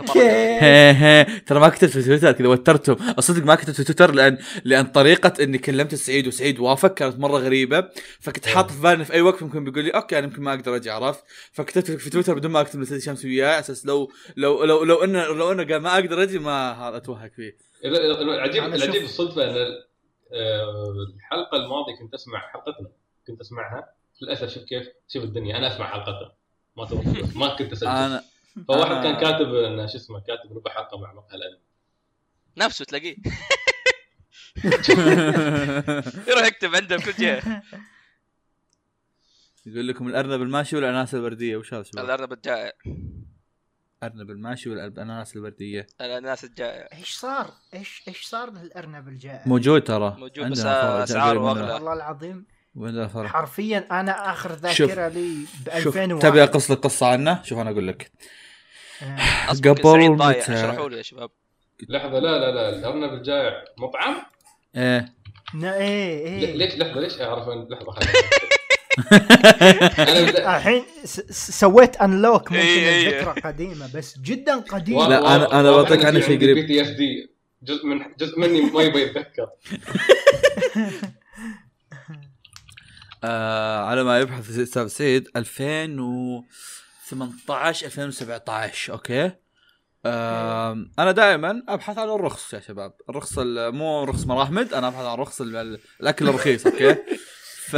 ترى 1.46 1.60
ما 1.60 1.68
كتبت 1.68 1.90
في 1.90 2.02
تويتر 2.02 2.32
كذا 2.32 2.48
وترتهم. 2.48 2.96
الصدق 3.18 3.44
ما 3.44 3.54
كتبت 3.54 3.76
في 3.76 3.84
تويتر 3.84 4.14
لأن 4.14 4.38
لأن 4.64 4.86
طريقة 4.86 5.44
إني 5.44 5.58
كلمت 5.58 5.94
سعيد 5.94 6.26
وسعيد 6.26 6.60
وافق 6.60 6.94
كانت 6.94 7.18
مرة 7.18 7.38
غريبة. 7.38 7.88
فكنت 8.20 8.46
حاط 8.46 8.70
في 8.70 8.82
بالي 8.82 9.04
في 9.04 9.12
أي 9.12 9.20
وقت 9.20 9.42
ممكن 9.42 9.64
بيقول 9.64 9.84
لي 9.84 9.90
okay 9.90 10.18
أنا 10.18 10.26
يمكن 10.26 10.42
ما 10.42 10.54
أقدر 10.54 10.76
أجي 10.76 10.90
عرفت؟ 10.90 11.24
فكتبت 11.52 11.90
في 11.90 12.10
تويتر 12.10 12.34
بدون 12.34 12.50
ما 12.50 12.60
أكتب 12.60 12.80
لسعيد 12.80 12.98
الشامسي 12.98 13.28
وياه 13.28 13.48
على 13.48 13.58
أساس 13.58 13.86
لو 13.86 14.12
لو 14.36 14.64
لو 14.64 14.84
لو 14.84 15.04
انه 15.04 15.26
لو 15.26 15.52
إنه 15.52 15.64
قال 15.64 15.76
ما 15.82 15.94
أقدر 15.94 16.22
أجي 16.22 16.38
ما 16.38 16.72
هذا 16.72 16.96
اتوهق 16.96 17.30
فيه. 17.36 17.56
العجيب 17.84 18.64
العجيب 18.64 19.02
الصدفة 19.02 19.50
إن 19.50 19.91
الحلقة 20.32 21.56
الماضية 21.56 21.96
كنت 21.96 22.14
أسمع 22.14 22.38
حلقتنا 22.38 22.88
كنت 23.26 23.40
أسمعها. 23.40 23.94
للأسف 24.22 24.48
شوف 24.48 24.64
كيف 24.64 24.88
شوف 25.08 25.24
الدنيا 25.24 25.56
أنا 25.56 25.74
أسمع 25.74 25.86
حلقتها 25.86 26.34
ما 26.76 26.88
ما 27.34 27.56
كنت 27.56 27.72
أسجل. 27.72 27.88
أنا 27.88 28.24
فواحد 28.68 28.92
آه. 28.92 29.02
كان 29.02 29.20
كاتب 29.20 29.54
انه 29.54 29.86
شو 29.86 29.96
اسمه 29.96 30.20
كاتب 30.20 30.56
ربع 30.56 30.70
حلقة 30.70 30.98
مع 30.98 31.12
مقهى 31.12 31.36
الانمي 31.36 31.60
نفسه 32.56 32.84
تلاقيه. 32.84 33.16
يروح 36.28 36.46
يكتب 36.46 36.74
عنده 36.74 36.98
في 36.98 37.12
كل 37.12 37.22
جهة. 37.22 37.62
يقول 39.66 39.88
لكم 39.88 40.08
الأرنب 40.08 40.42
الماشي 40.42 40.76
ولا 40.76 40.86
الاناناس 40.86 41.14
الوردية؟ 41.14 41.56
وش 41.56 41.74
هذا؟ 41.74 41.84
الأرنب 41.98 42.32
الجائع. 42.32 42.72
الارنب 44.02 44.30
الماشي 44.30 44.70
ولا 44.70 44.86
الأناناس 44.86 45.36
الورديه؟ 45.36 45.86
الناس 46.00 46.44
الجائع 46.44 46.88
إيش 46.98 47.12
صار؟ 47.12 47.50
إيش 47.74 48.02
إيش 48.08 48.22
صار 48.24 48.50
للارنب 48.50 49.08
الجائع؟ 49.08 49.42
موجود 49.46 49.82
ترى 49.84 50.16
موجود 50.18 50.50
بس 50.50 50.58
مننا. 50.58 51.02
أغلى. 51.50 51.72
والله 51.74 51.92
العظيم 51.92 52.46
حرفيا 53.28 53.86
أنا 54.00 54.30
آخر 54.32 54.50
شوف. 54.72 54.88
ذاكرة 54.90 55.08
لي 55.08 55.34
ب 55.66 55.78
شوف 55.82 55.96
2001 55.96 56.28
تبي 56.30 56.42
أقص 56.42 56.70
لك 56.70 56.78
قصة 56.78 57.06
عنه؟ 57.06 57.42
شوف 57.42 57.58
أنا 57.58 57.70
أقول 57.70 57.88
لك 57.88 58.12
آه. 59.02 59.16
قبل 59.48 59.82
سعيد 59.82 60.10
ضايع 60.16 60.38
متى؟ 60.40 60.54
اشرحوا 60.54 60.88
لي 60.88 60.96
يا 60.96 61.02
شباب 61.02 61.30
لحظة 61.88 62.18
لا 62.18 62.38
لا 62.38 62.50
لا 62.50 62.68
الارنب 62.68 63.12
الجائع 63.12 63.64
مطعم 63.78 64.22
إيه 64.76 65.14
إيه 65.64 66.26
إيه 66.26 66.56
ليش 66.56 66.74
لحظة 66.78 67.00
ليش 67.00 67.20
اعرف 67.20 67.48
لحظة 67.48 67.90
خليني 67.92 68.12
بدا- 68.12 68.51
الحين 70.38 70.82
سويت 71.30 71.96
unlock 71.96 72.42
ممكن 72.52 72.56
إيه، 72.56 72.88
إيه. 72.88 73.20
الذكرى 73.20 73.40
قديمة 73.40 73.90
بس 73.94 74.18
جدا 74.18 74.56
قديمه 74.60 75.08
لا، 75.08 75.34
أنا 75.60 75.70
واضح 75.70 75.90
بعطيك 75.90 76.10
في 76.10 76.22
شيء 76.26 76.40
قريب. 76.40 76.54
P 76.56 76.66
TSD 76.66 77.30
جزء 77.62 77.86
من 77.86 78.00
جزء 78.18 78.40
مني 78.40 78.60
ما 78.60 78.82
يبي 78.82 79.02
يتذكر. 79.02 79.46
آه 83.24 83.84
على 83.84 84.04
ما 84.04 84.20
يبحث 84.20 84.58
أستاذ 84.58 84.86
سيد 84.86 85.28
2018 85.36 87.86
2017 87.86 88.92
أوكي؟ 88.92 89.30
آه 90.06 90.86
أنا 90.98 91.12
دائما 91.12 91.62
أبحث 91.68 91.98
عن 91.98 92.08
الرخص 92.08 92.54
يا 92.54 92.60
شباب. 92.60 92.92
الرخص 93.10 93.38
ال- 93.38 93.74
مو 93.74 94.04
رخص 94.04 94.26
مراحمد 94.26 94.74
أنا 94.74 94.88
أبحث 94.88 95.04
عن 95.04 95.18
رخص 95.18 95.40
ال- 95.40 95.56
ال- 95.56 95.80
الأكل 96.00 96.28
الرخيص 96.28 96.66
أوكي؟ 96.66 96.96
ف 97.70 97.76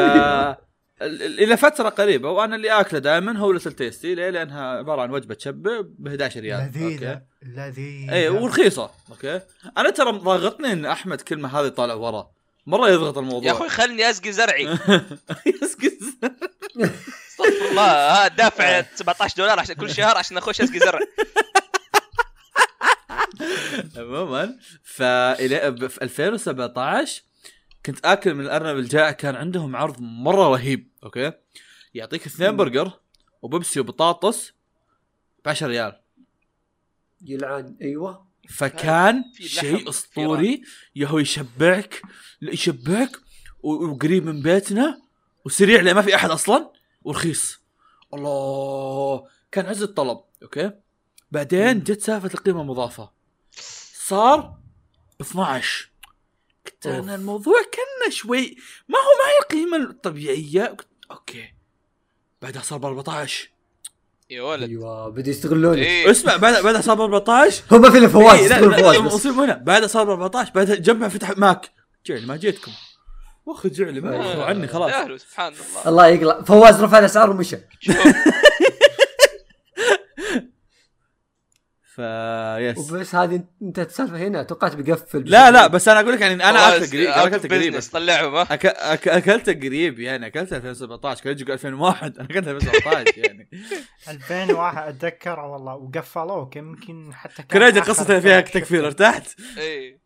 إلى 1.05 1.57
فترة 1.57 1.89
قريبة 1.89 2.31
وأنا 2.31 2.57
اللي 2.57 2.81
آكله 2.81 2.99
دائما 2.99 3.39
هو 3.39 3.53
Little 3.53 3.73
Tasty 3.73 4.15
ليه؟ 4.15 4.31
لأنها 4.31 4.79
عبارة 4.79 5.03
عن 5.03 5.11
وجبة 5.11 5.35
تشبع 5.35 5.81
ب 5.81 6.07
11 6.07 6.41
ريال؟ 6.41 6.61
لذيذة 6.61 7.23
لذيذة. 7.43 8.13
اي 8.13 8.29
ورخيصة. 8.29 8.91
أوكي. 9.11 9.41
أنا 9.79 9.91
ترى 9.91 10.13
ضاغطني 10.13 10.73
إن 10.73 10.87
أحمد 10.87 11.21
كلمه 11.21 11.61
هذه 11.61 11.69
طالع 11.69 11.95
ورا. 11.95 12.31
مرة 12.67 12.89
يضغط 12.91 13.19
الموضوع. 13.19 13.49
يا 13.49 13.53
أخوي 13.53 13.69
خلني 13.69 14.11
أسقي 14.11 14.33
زرعي. 14.33 14.65
يسكت 15.63 15.99
استغفر 17.35 17.71
الله 17.71 17.83
ها 17.83 18.29
دافع 18.29 18.85
17 18.95 19.37
دولار 19.37 19.61
عشان 19.61 19.75
كل 19.75 19.91
شهر 19.95 20.17
عشان 20.19 20.37
أخش 20.37 20.61
أسقي 20.61 20.79
زرع 20.79 21.01
عموما 23.97 24.59
فإلى 24.85 25.89
في 25.89 26.03
2017 26.03 27.23
كنت 27.87 28.07
آكل 28.07 28.35
من 28.35 28.41
الأرنب 28.45 28.79
الجائع 28.79 29.11
كان 29.11 29.35
عندهم 29.37 29.77
عرض 29.77 30.01
مرة 30.01 30.49
رهيب 30.49 30.89
أوكي؟ 31.05 31.33
يعطيك 31.95 32.27
اثنين 32.27 32.57
برجر 32.57 32.93
وبيبسي 33.43 33.81
وبطاطس 33.81 34.53
ب 35.45 35.49
10 35.49 35.67
ريال. 35.67 36.01
يلعن 37.23 37.77
أيوه. 37.83 38.27
فكان 38.49 39.25
شيء 39.41 39.89
أسطوري 39.89 40.63
يشبعك 40.97 42.03
لا 42.41 42.53
يشبعك 42.53 43.17
و- 43.63 43.85
وقريب 43.87 44.27
من 44.27 44.43
بيتنا 44.43 45.03
وسريع 45.45 45.81
لأن 45.81 45.95
ما 45.95 46.03
في 46.03 46.15
أحد 46.15 46.31
أصلا 46.31 46.73
ورخيص. 47.03 47.61
الله 48.15 49.29
كان 49.53 49.67
عز 49.67 49.83
الطلب 49.83 50.21
أوكي؟ 50.43 50.73
بعدين 51.33 51.81
جت 51.83 52.01
سالفة 52.01 52.31
القيمة 52.35 52.61
المضافة. 52.61 53.11
صار 54.07 54.59
ب 55.19 55.23
12 55.23 55.91
قلت 56.67 56.87
أوف. 56.87 57.05
أنا 57.05 57.15
الموضوع 57.15 57.57
كان 57.73 58.11
شوي 58.13 58.57
ما 58.89 58.99
هو 58.99 59.03
معي 59.25 59.39
القيمة 59.43 59.91
الطبيعية 59.91 60.63
قلت 60.65 60.87
أوكي. 61.11 61.45
بعدها 62.43 62.63
صار 62.63 62.79
ب 62.79 62.85
14 62.85 63.49
يا 64.31 64.43
ولد. 64.43 64.69
أيوه 64.71 65.09
بدوا 65.09 65.31
يستغلوني. 65.31 65.83
إيه. 65.83 66.11
اسمع 66.11 66.37
بعد 66.37 66.63
بعدها 66.63 66.81
صار 66.81 66.97
ب 66.97 67.01
14 67.01 67.63
هو 67.73 67.79
ما 67.79 67.91
في 67.91 67.99
إلا 67.99 68.09
فواز 68.09 68.39
إيه، 68.53 68.61
لا 68.61 68.67
لا 68.67 68.77
فواز 68.83 68.97
لا 68.97 69.03
بس. 69.03 69.15
مصيبه 69.15 69.45
هنا. 69.45 69.55
بعد 69.55 69.85
صار 69.85 70.05
ب 70.05 70.11
14 70.11 70.53
بعد 70.55 70.71
جنبها 70.71 71.09
فتح 71.09 71.39
ماك. 71.39 71.71
جعلي 72.07 72.27
ما 72.27 72.37
جيتكم. 72.37 72.73
واخذ 73.47 73.73
جعلي 73.73 74.01
ما. 74.01 74.21
اخذوا 74.21 74.45
عني 74.45 74.69
خلاص. 74.69 75.21
سبحان 75.23 75.53
الله. 75.53 75.89
الله 75.89 76.07
يقلع. 76.07 76.43
فواز 76.43 76.83
رفع 76.83 76.99
الاسعار 76.99 77.31
ومشى. 77.31 77.57
شوف 81.95 82.01
ف 82.01 82.01
يس 82.59 82.93
وبس 82.93 83.15
هذه 83.15 83.45
انتهت 83.63 83.89
السالفه 83.89 84.17
هنا 84.17 84.43
توقعت 84.43 84.77
بيقفل 84.77 85.23
لا 85.31 85.51
لا 85.51 85.67
بس 85.67 85.89
أنا 85.89 86.01
أقول 86.01 86.13
لك 86.13 86.21
يعني 86.21 86.35
أنا 86.35 86.77
أكلت 86.77 86.93
قريب 86.93 87.09
أنا 87.09 87.27
أكلت 87.27 87.53
قريب 87.53 87.81
طلعهم 87.93 88.37
أك... 88.37 88.67
أك... 88.67 89.09
أكلت 89.09 89.51
قريب 89.51 89.99
يعني 89.99 90.27
أكلت 90.27 90.53
2017 90.53 91.25
كان 91.25 91.33
يجي 91.33 91.53
2001 91.53 92.19
أنا 92.19 92.29
أكلت 92.31 92.49
2017 92.49 93.13
يعني. 93.25 93.51
2001 94.09 94.89
أتذكر 94.89 95.41
والله 95.41 95.75
وقفلوك 95.75 96.57
يمكن 96.57 97.15
حتى 97.15 97.43
كريدي 97.43 97.81
قصته 97.81 98.21
فيها. 98.21 98.41
تكفير 98.41 98.87
ارتحت. 98.87 99.41
إيه. 99.59 100.01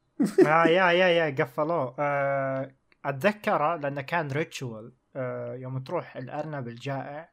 آه 0.46 0.66
يا 0.66 0.92
يا 0.92 1.08
يا 1.08 1.44
قفلوه. 1.44 1.94
آه، 1.98 2.74
اتذكره 3.04 3.76
لأنه 3.76 4.00
كان 4.00 4.28
ritual 4.30 4.92
يوم 5.54 5.78
تروح 5.78 6.16
الأرنب 6.16 6.68
الجائع 6.68 7.28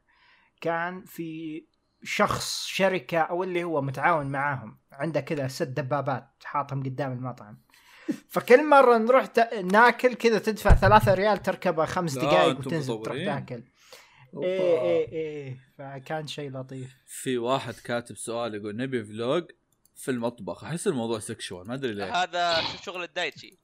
كان 0.60 1.04
في 1.04 1.62
شخص 2.06 2.66
شركة 2.66 3.18
أو 3.18 3.42
اللي 3.42 3.64
هو 3.64 3.82
متعاون 3.82 4.26
معاهم. 4.26 4.78
عنده 4.92 5.20
كذا 5.20 5.48
ست 5.48 5.62
دبابات 5.62 6.28
حاطهم 6.44 6.82
قدام 6.82 7.12
المطعم. 7.12 7.58
فكل 8.28 8.68
مرة 8.68 8.98
نروح 8.98 9.26
ت... 9.26 9.38
ناكل 9.54 10.14
كذا 10.14 10.38
تدفع 10.38 10.74
ثلاثة 10.74 11.14
ريال 11.14 11.42
تركبها 11.42 11.86
خمس 11.86 12.18
دقائق 12.18 12.58
وتنزل 12.58 13.02
تروح. 13.02 13.16
تاكل. 13.16 13.62
إيه 14.42 14.80
إيه 14.80 15.12
إيه. 15.12 15.56
فكان 15.78 16.26
شيء 16.26 16.50
لطيف. 16.50 16.96
في 17.06 17.38
واحد 17.38 17.74
كاتب 17.74 18.16
سؤال 18.16 18.54
يقول 18.54 18.76
نبي 18.76 19.04
vlog 19.04 19.44
في 19.96 20.10
المطبخ. 20.10 20.64
أحس 20.64 20.86
الموضوع 20.86 21.18
سكشوال 21.18 21.68
ما 21.68 21.74
أدري 21.74 21.94
ليه 21.94 22.22
هذا 22.22 22.56
شغل 22.82 23.02
الدايتشي. 23.02 23.58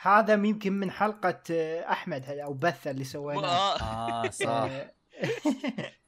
هذا 0.00 0.32
يمكن 0.32 0.72
من 0.72 0.90
حلقة 0.90 1.40
آه، 1.50 1.92
أحمد 1.92 2.24
أو 2.24 2.54
بث 2.54 2.86
اللي 2.86 3.04
سويناه. 3.04 3.76
آه، 3.76 4.24
آه. 4.24 4.30
صح. 4.30 4.70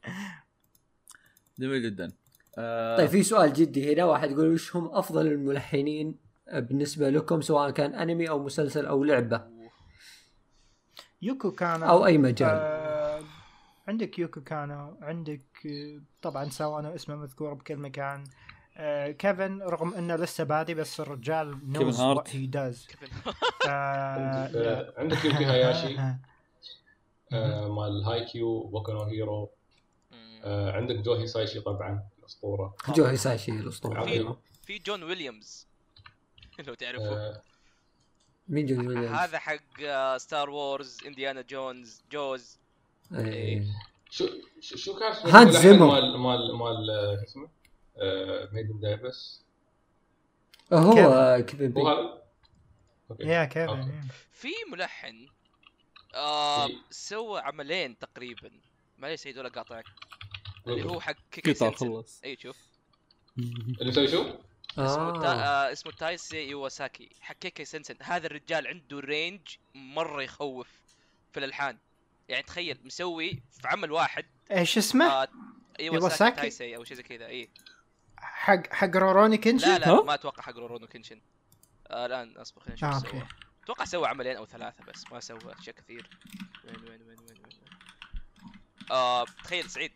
جميل 1.61 1.83
جدا. 1.83 2.13
آه 2.59 2.97
طيب 2.97 3.09
في 3.09 3.23
سؤال 3.23 3.53
جدي 3.53 3.95
هنا 3.95 4.05
واحد 4.05 4.31
يقول 4.31 4.53
وش 4.55 4.77
هم 4.77 4.89
أفضل 4.93 5.27
الملحنين 5.27 6.15
بالنسبة 6.53 7.11
لكم 7.11 7.41
سواء 7.41 7.71
كان 7.71 7.95
أنمي 7.95 8.29
أو 8.29 8.45
مسلسل 8.45 8.87
أو 8.87 9.05
لعبة؟ 9.05 9.43
يوكو 11.23 11.51
كان 11.51 11.83
أو 11.83 12.07
أي 12.07 12.19
مجال. 12.19 12.59
آه 12.63 13.21
عندك 13.89 14.19
يوكو 14.19 14.41
كانو 14.41 14.97
عندك 15.03 15.41
آه، 15.67 16.01
طبعا 16.23 16.45
ساوانو 16.45 16.95
اسمه 16.95 17.17
مذكور 17.17 17.55
بكل 17.55 17.77
مكان. 17.77 18.25
آه 18.77 19.11
كيفن 19.11 19.63
رغم 19.63 19.95
إنه 19.95 20.17
لسه 20.17 20.45
بادي 20.45 20.75
بس 20.75 21.01
الرجال 21.01 21.53
كيفن 21.53 21.85
knows 21.85 22.01
heart. 22.01 22.19
what 22.19 22.37
he 22.37 22.47
does 22.47 22.89
عندك 23.67 24.57
آه، 24.57 24.95
عندك 24.99 25.25
يوكي 25.25 25.45
هاياشي. 25.45 25.99
آه 27.33 27.69
مال 27.69 28.05
هايكيو 28.05 28.63
بوكو 28.63 29.03
هيرو. 29.03 29.51
آه، 30.45 30.73
عندك 30.73 30.95
جو 30.97 31.27
هيساشي 31.27 31.61
طبعا 31.61 32.05
الأسطورة 32.19 32.75
جو 32.89 33.05
هيساشي 33.05 33.51
الأسطورة. 33.53 34.07
أيوه. 34.07 34.41
في 34.63 34.79
جون 34.79 35.03
ويليامز 35.03 35.67
لو 36.67 36.75
تعرفوا 36.75 37.07
آه، 37.31 37.43
مين 38.49 38.67
جو 38.67 38.79
ويليامز؟ 38.89 39.09
هذا 39.09 39.39
حق 39.39 40.17
Star 40.17 40.51
Wars 40.51 40.99
انديانا 41.07 41.41
جونز 41.43 42.03
جوز 42.13 42.59
إيه. 43.15 43.65
شو 44.11 44.27
شو 44.61 44.77
شو 44.77 44.99
كان 44.99 45.13
اسمه 45.13 45.41
هانز 45.41 45.57
زيمر. 45.57 45.87
مال 45.87 46.19
مال 46.19 46.55
مال 46.57 46.91
آه، 46.91 47.17
شو 47.17 47.23
اسمه 47.25 47.49
ميدن 48.53 48.81
دايفس 48.81 49.45
هو 50.73 50.93
كيفن. 50.95 51.13
آه، 51.13 51.41
كيفن 51.41 51.73
هو 51.73 51.73
بي 51.73 51.81
هذا 51.83 52.21
أوكي 53.11 53.23
يا 53.25 53.45
كيفن. 53.45 54.01
في 54.33 54.49
ملحن 54.73 55.27
آه 56.15 56.67
إيه. 56.67 56.75
سوى 56.91 57.41
عملين 57.41 57.99
تقريبا 57.99 58.51
معليش 58.99 59.21
سيد 59.21 59.39
ولا 59.39 59.49
قاطعك 59.49 59.85
اللي 60.67 60.81
اللي 60.81 60.93
هو 60.93 61.01
حق 61.01 61.17
كيكي 61.31 61.53
قطع 61.53 61.71
خلص 61.71 62.21
اي 62.25 62.37
شوف 62.37 62.57
مسوي 63.87 64.09
شو؟ 64.09 64.35
اسمه 64.79 65.21
تا... 65.21 65.29
آه. 65.29 65.69
آه 65.69 65.73
اسمه 65.73 65.93
تايسي 65.93 66.49
يواساكي 66.49 67.09
حق 67.21 67.35
كيكي 67.35 67.65
سنسن 67.65 67.97
هذا 68.03 68.27
الرجال 68.27 68.67
عنده 68.67 69.01
رينج 69.01 69.41
مرة 69.75 70.23
يخوف 70.23 70.69
في 71.33 71.39
الألحان 71.39 71.79
يعني 72.29 72.43
تخيل 72.43 72.79
مسوي 72.85 73.43
في 73.61 73.69
عمل 73.69 73.93
واحد 73.93 74.25
إيش 74.51 74.79
اسمه؟ 74.79 75.05
آه 75.05 75.29
يواساكي؟ 75.81 76.37
تايسي 76.37 76.77
أو 76.77 76.85
شيء 76.85 76.97
زي 76.97 77.03
كذا 77.03 77.27
اي 77.27 77.51
حق 78.17 78.73
حق 78.73 78.97
روروني 78.97 79.39
كنشي؟ 79.39 79.67
لا 79.67 79.79
لا؟ 79.79 80.03
ما 80.03 80.15
أتوقع 80.15 80.43
حق 80.43 80.57
رورونو 80.57 80.87
كنشن 80.87 81.21
آه 81.91 82.07
الآن 82.07 82.37
أصبر 82.37 82.61
خلينا 82.61 82.75
نشوف 82.75 82.89
آه، 82.89 83.11
سوى 83.11 83.27
أتوقع 83.65 83.85
سوى 83.85 84.09
عملين 84.09 84.37
أو 84.37 84.47
ثلاثة 84.47 84.85
بس 84.85 85.13
ما 85.13 85.21
سوى 85.21 85.39
أشياء 85.61 85.77
كثير 85.77 86.11
وين 86.65 86.77
وين 86.77 87.03
وين 87.03 87.19
وين 87.19 87.19
وين 87.29 87.61
آه 88.91 89.25
تخيل 89.25 89.71
سعيد. 89.71 89.93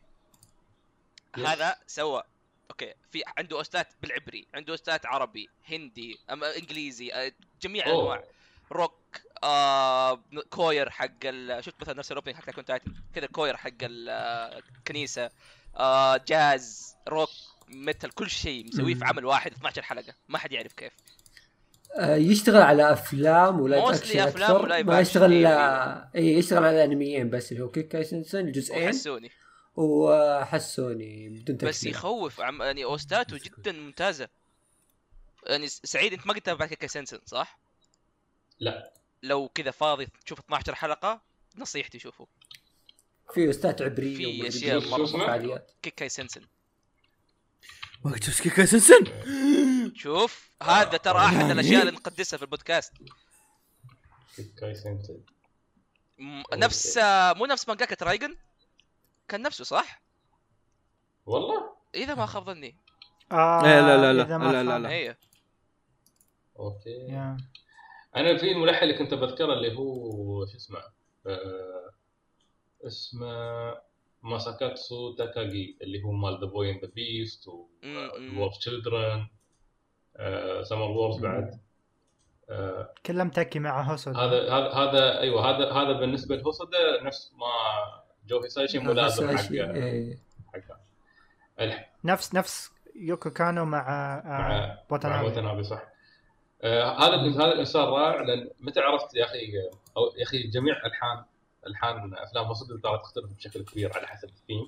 هذا 1.39 1.77
سوى 1.87 2.23
أوكي 2.71 2.95
في 3.11 3.23
عنده 3.39 3.57
اوستات 3.57 3.87
بالعبري 4.03 4.47
عنده 4.55 4.71
اوستات 4.73 5.07
عربي 5.07 5.49
هندي 5.69 6.19
أما 6.31 6.57
إنجليزي 6.57 7.33
جميع. 7.63 7.87
الانواع 7.87 8.25
روك 8.73 8.95
آه 9.45 10.21
choir 10.51 10.91
حق 10.91 11.31
شفت 11.61 11.75
مثلا 11.81 11.95
نفس 11.99 12.13
ال 12.13 12.16
opening 12.16 12.37
حق 12.37 12.45
Attack 12.45 12.60
on 12.60 12.65
Titan 12.65 12.95
كذا 13.15 13.27
choir 13.27 13.57
حق 13.57 13.71
ال- 13.83 14.09
آه، 14.09 14.63
الكنيسه 14.79 15.31
آه 15.77 16.17
jazz 16.29 16.97
rock 17.09 17.29
metal 17.69 18.11
كل 18.15 18.31
شيء 18.31 18.67
مسويه 18.67 18.95
في. 18.95 19.05
عمل 19.05 19.25
واحد 19.25 19.53
12 19.53 19.83
حلقة. 19.83 20.15
ما 20.29 20.39
حد 20.39 20.53
يعرف 20.53 20.73
كيف. 20.73 20.93
آه، 21.97 22.17
يشتغل 22.17 22.63
على 22.63 22.93
أفلام 22.93 23.61
ولا 23.61 23.91
أكشن 23.91 24.19
أفلام 24.21 24.51
أكثر؟ 24.51 24.63
و 24.65 24.69
live 24.69 24.87
ما 24.87 25.01
يشتغل 25.01 25.47
اي 26.17 26.35
يشتغل 26.35 26.65
على 26.65 26.85
أنميين 26.85 27.31
بس 27.31 27.53
اللي 27.53 27.63
هو 27.65 27.69
كيكاي 27.71 27.89
سنسن 27.89 28.39
الجزئين 28.39 28.85
وحسوني 28.85 29.31
وحسوني 29.77 31.29
بدون 31.29 31.57
تكفير 31.59 31.69
بس 31.69 31.85
يخوف. 31.85 32.41
عم 32.41 32.63
يعني 32.63 32.85
OST 32.85 33.17
اته 33.17 33.39
جدا 33.45 33.73
ممتازة. 33.73 34.29
يعني 35.47 35.69
سعيد 35.69 36.13
أنت 36.13 36.27
ما 36.27 36.33
قد 36.35 36.41
تابعت 36.41 36.69
كيكا 36.69 36.87
سنسن 36.87 37.19
صح؟ 37.27 37.59
لا. 38.61 38.93
لو 39.23 39.49
كذا 39.49 39.71
فاضي 39.71 40.07
تشوف 40.25 40.39
12 40.41 40.75
حلقة 40.75 41.23
نصيحتي 41.57 41.99
شوفوا. 41.99 42.27
في 43.35 43.51
أستاذ 43.51 43.83
عبريه 43.83 44.51
في 44.51 44.75
مرة 44.91 45.05
اسمه؟ 45.05 45.27
فعاليات. 45.27 45.71
كيكاي 45.83 46.09
سنسن. 46.09 46.43
وقت 48.05 48.31
كيكا 48.41 48.65
سنسن؟ 48.65 49.05
شوف 49.97 50.51
هذا 50.63 50.97
ترى 50.97 51.19
أحد 51.19 51.51
الأشياء 51.51 51.81
اللي 51.81 51.93
نقدسها 51.93 52.37
في 52.37 52.43
البودكاست. 52.43 52.93
كاي 54.61 54.75
سنتي 54.75 55.21
م- 56.19 56.43
نفس 56.55 56.99
آه، 56.99 57.33
مو 57.33 57.47
نفس 57.47 57.69
مانجاكا 57.69 58.05
رايجن 58.05 58.37
كان 59.29 59.43
نفسه 59.43 59.65
صح؟ 59.65 60.03
والله؟ 61.27 61.75
إذا 61.95 62.15
ما 62.15 62.27
خاب 62.27 62.45
ظني. 62.45 62.77
آه 63.33 63.63
لا 63.63 63.81
لا 63.81 63.97
لا 63.97 64.13
لا. 64.13 64.23
إذا 64.23 64.39
ما 64.39 64.53
لا 64.53 64.63
لا. 64.63 64.79
لا. 64.79 64.89
إيه 64.89 65.19
أوكي. 66.59 66.91
يا. 66.91 67.37
أنا 68.17 68.37
في 68.39 68.53
الملحن 68.53 68.83
اللي 68.83 68.99
كنت 68.99 69.15
بذكره 69.15 69.53
اللي 69.53 69.77
هو 69.79 70.47
شو 70.47 70.57
اسمه؟ 70.57 70.79
آه 71.27 71.91
اسمه 72.87 73.75
ماساكاتسو 74.23 75.15
تاكاجي 75.15 75.79
اللي 75.83 76.03
هو 76.03 76.13
مال 76.13 76.41
The 76.41 76.47
Boy 76.47 76.71
and 76.71 76.85
the 76.85 76.91
Beast 76.95 77.49
م- 77.83 78.39
Wolf 78.39 78.59
Children 78.59 79.27
Summer 80.63 80.91
Wars 80.91 81.19
بعد. 81.21 81.61
آه 82.51 82.95
كلهم 83.07 83.31
تكي 83.31 83.59
مع 83.59 83.83
هوسود. 83.83 84.17
هذا 84.17 84.53
هذا 84.53 84.71
هذا 84.73 85.21
أيوه 85.21 85.51
هذا 85.51 85.73
هذا 85.73 85.93
بالنسبة 85.93 86.37
لهوسودا 86.37 87.03
نفس 87.03 87.33
ما 87.33 87.47
جو 88.29 88.41
هيسايشي 88.43 88.79
ملازم 88.79 89.37
حق 89.39 89.51
إيه. 89.53 90.19
حق 90.55 90.77
الح- 91.61 91.91
نفس 92.05 92.35
نفس 92.35 92.71
يوكو 92.97 93.31
كانو 93.31 93.65
مع 93.65 93.87
مع 94.25 94.57
آه 94.57 94.67
مع 94.67 94.79
واتنابي 94.91 95.27
وتنابي 95.27 95.65
صح. 95.65 95.83
آه 96.63 96.99
هذا 96.99 97.17
هذا 97.17 97.53
الإنسان 97.53 97.83
رائع 97.83 98.21
لأن 98.23 98.51
متى 98.61 98.81
عرفت 98.81 99.15
يا 99.15 99.25
أخي 99.25 99.53
أو 99.97 100.03
يا 100.19 100.23
أخي 100.23 100.43
جميع 100.43 100.87
الحان 100.87 101.25
ألحان 101.67 102.15
أفلام 102.15 102.51
وصدق 102.51 102.81
ترى 102.83 102.99
تختلف 102.99 103.33
بشكل 103.33 103.65
كبير 103.65 103.93
على 103.97 104.07
حسب 104.07 104.29
الثيم. 104.29 104.67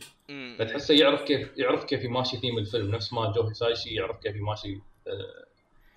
فتحسه 0.58 0.94
يعرف 0.94 1.22
كيف 1.22 1.50
يعرف 1.56 1.84
كيف 1.84 2.04
يماشي 2.04 2.36
ثيم 2.36 2.58
الفيلم. 2.58 2.94
نفس 2.94 3.12
ما 3.12 3.32
جو 3.32 3.42
هيسايشي 3.42 3.94
يعرف 3.94 4.16
كيف 4.18 4.36
يماشي 4.36 4.80
آه، 5.08 5.46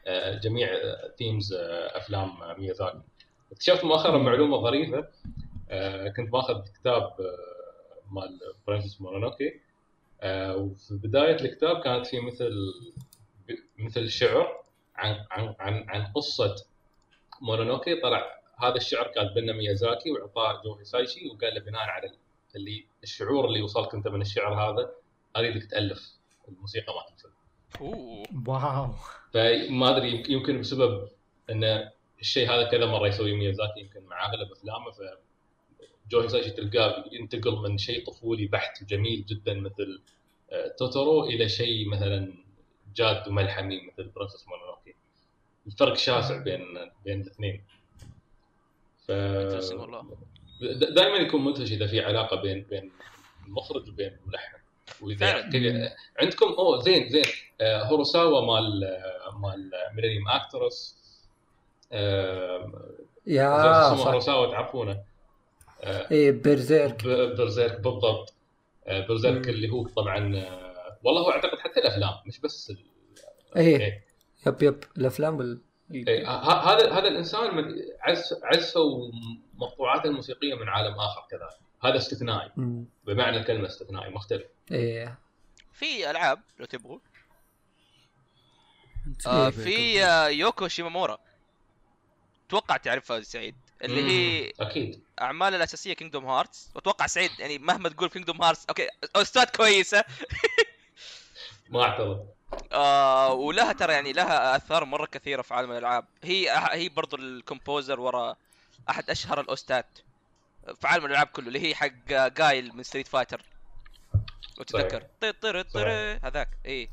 آه، 0.08 0.40
جميع 0.40 0.70
themes 1.18 1.54
أفلام 1.94 2.30
آه، 2.44 2.56
ميازاكي 2.58 3.00
اكتشفت 3.52 3.84
مؤخرا 3.84 4.18
معلومة 4.18 4.58
ظريفه 4.62 4.98
آه، 4.98 5.10
كنت 6.18 6.30
باخذ 6.32 6.62
كتاب 6.80 7.04
آه، 7.04 8.12
مال 8.12 8.40
Princess 8.68 9.02
Mononoke. 9.02 9.60
آه، 10.22 10.56
وفي 10.56 10.94
بداية 10.94 11.36
الكتاب 11.36 11.82
كانت 11.84 12.08
في 12.08 12.20
مثل 12.20 12.52
مثل 13.78 14.10
شعر 14.10 14.64
عن 14.96 15.26
عن 15.32 15.56
عن 15.60 15.90
عن 15.90 16.06
قصة 16.16 16.56
Mononoke. 17.42 18.02
طلع 18.02 18.40
هذا 18.64 18.76
الشعر 18.76 19.08
كاتب 19.08 19.38
لنا 19.38 19.54
ميازاكي 19.54 20.12
واعطاه 20.12 20.62
جو 20.64 20.74
هيسايشي 20.76 21.28
وقال 21.30 21.54
له 21.56 21.60
بناء 21.62 21.82
على 21.82 22.12
اللي 22.56 22.86
الشعور 23.04 23.46
اللي 23.46 23.62
وصلك 23.62 23.94
انت 23.94 24.08
من 24.08 24.22
الشعر 24.22 24.54
هذا 24.54 24.92
أريدك 25.38 25.72
تألف 25.72 26.14
الموسيقى 26.48 26.94
مالت 26.94 27.18
الفيلم 27.26 27.34
أوه. 27.82 28.24
واو. 28.48 28.94
فما 29.34 29.98
أدري 29.98 30.24
يمكن- 30.30 30.60
بسبب 30.60 31.10
إن 31.50 31.90
الشيء 32.20 32.50
هذا 32.52 32.64
كذا 32.70 32.86
مرة 32.86 33.08
يسوي 33.08 33.34
ميازاكي 33.38 33.80
يمكن 33.80 34.04
مع 34.04 34.26
اغلب 34.26 34.52
افلامه 34.52 34.92
ف 34.92 34.98
جو 36.10 36.20
هيسايشي 36.20 36.50
تلقاه 36.50 37.06
ينتقل 37.12 37.56
من 37.56 37.78
شيء 37.78 38.06
طفولي 38.06 38.46
بحت 38.48 38.82
وجميل 38.82 39.26
جدا 39.26 39.54
مثل 39.54 40.02
آه، 40.52 40.68
توتورو 40.68 41.24
إلى 41.24 41.50
شيء 41.50 41.90
مثلا 41.90 42.34
جاد 42.96 43.28
وملحمي 43.28 43.82
مثل 43.82 44.10
Princess 44.10 44.46
Mononoke 44.48 44.94
الفرق 45.68 45.98
شاسع 45.98 46.38
بين 46.38 46.66
بين 47.06 47.22
الاثنين. 47.22 47.64
ف. 49.08 49.12
دائما 50.72 51.18
يكون 51.18 51.42
مدهش 51.42 51.72
إذا 51.72 51.88
في 51.88 52.00
علاقة 52.02 52.42
بين 52.42 52.66
بين 52.70 52.92
المخرج 53.48 53.90
وبين 53.90 54.18
الملحن 54.24 54.58
وإذا 55.02 55.50
عندكم 56.20 56.46
أوه 56.46 56.82
زين 56.82 57.10
زين. 57.10 57.24
آه 57.62 57.84
هوروساوا 57.84 58.42
مال 58.42 59.00
مال 59.42 59.72
ميلينيوم 59.96 60.28
اكترس 60.28 61.00
آه 61.92 62.72
يا 63.28 63.48
هوروساوا 63.90 64.52
تعرفونه؟ 64.52 65.04
إيه 65.84 66.32
بيرزيرك 66.32 67.04
ب- 67.08 67.36
برزيرك 67.36 67.80
بالضبط. 67.80 68.34
آه 68.88 69.08
برزيرك 69.08 69.46
مم. 69.48 69.54
اللي 69.54 69.70
هو 69.70 69.88
طبعا 69.88 70.36
آه 70.38 70.98
والله 71.04 71.22
هو 71.22 71.32
أعتقد 71.32 71.58
حتى 71.60 71.80
الأفلام 71.80 72.14
مش 72.26 72.40
بس 72.40 72.70
ال... 72.70 72.78
إيه. 73.58 74.04
يب 74.48 74.64
يب 74.64 74.84
الأفلام 74.98 75.38
وال 75.38 75.62
إيه، 75.94 76.30
هذا 76.30 76.92
هذا 76.92 77.08
الإنسان 77.08 77.56
من 77.56 77.64
عزف 78.02 78.38
عزفه 78.44 78.80
ومقطوعاته 78.82 80.08
الموسيقية 80.08 80.54
من 80.56 80.70
عالم 80.70 80.94
آخر 80.94 81.28
كذلك 81.32 81.60
هذا 81.84 81.98
استثنائي. 81.98 82.52
مم. 82.58 82.86
بمعنى 83.06 83.38
الكلمة 83.38 83.68
استثنائي 83.68 84.10
مختلف. 84.12 84.44
إيه. 84.72 85.20
في 85.74 86.10
ألعاب 86.12 86.40
لو 86.60 86.66
تبغوا. 86.66 87.00
آه؟ 89.28 89.50
في 89.50 90.04
آه 90.04 90.28
يوكو 90.28 90.68
شيمومورا. 90.68 91.18
توقع 92.50 92.78
تعرفها 92.78 93.22
سعيد. 93.22 93.56
اللي 93.82 94.12
هي 94.12 94.54
أكيد. 94.60 95.04
أعمال 95.22 95.56
الأساسية 95.56 95.94
Kingdom 95.94 96.26
Hearts 96.26 96.70
واتوقع 96.76 97.08
سعيد 97.08 97.32
يعني 97.40 97.58
مهما 97.58 97.90
تقول 97.90 98.10
Kingdom 98.10 98.42
Hearts 98.42 98.66
okay. 98.70 98.88
أستاذ 99.16 99.44
كويسة. 99.44 100.04
ما 101.70 101.84
اعترض 101.84 102.28
آه 102.72 103.34
ولها 103.34 103.74
ترى 103.74 103.94
يعني 103.94 104.14
لها 104.14 104.56
آثار 104.56 104.86
مرة 104.86 105.06
كثيرة 105.06 105.42
في 105.42 105.54
عالم 105.54 105.72
الألعاب. 105.72 106.06
هي 106.24 106.50
هي 106.72 106.90
برضو 106.90 107.18
ال 107.18 107.27
composer 107.27 108.00
ورا 108.00 108.36
أحد 108.90 109.10
أشهر 109.10 109.42
ال 109.42 109.51
OST 109.51 109.77
ات 109.77 109.86
في 110.82 110.88
عالم 110.88 111.06
الألعاب 111.06 111.28
كله 111.28 111.48
اللي 111.48 111.60
هي 111.70 111.76
حق 111.76 111.92
Guile 112.10 112.76
من 112.76 112.84
Street 112.84 113.08
Fighter 113.08 113.42
وتتذكر؟ 114.60 115.04
طير 115.22 115.34
طير 115.42 115.62
طير 115.62 115.88
هذاك. 116.24 116.50
اي 116.66 116.90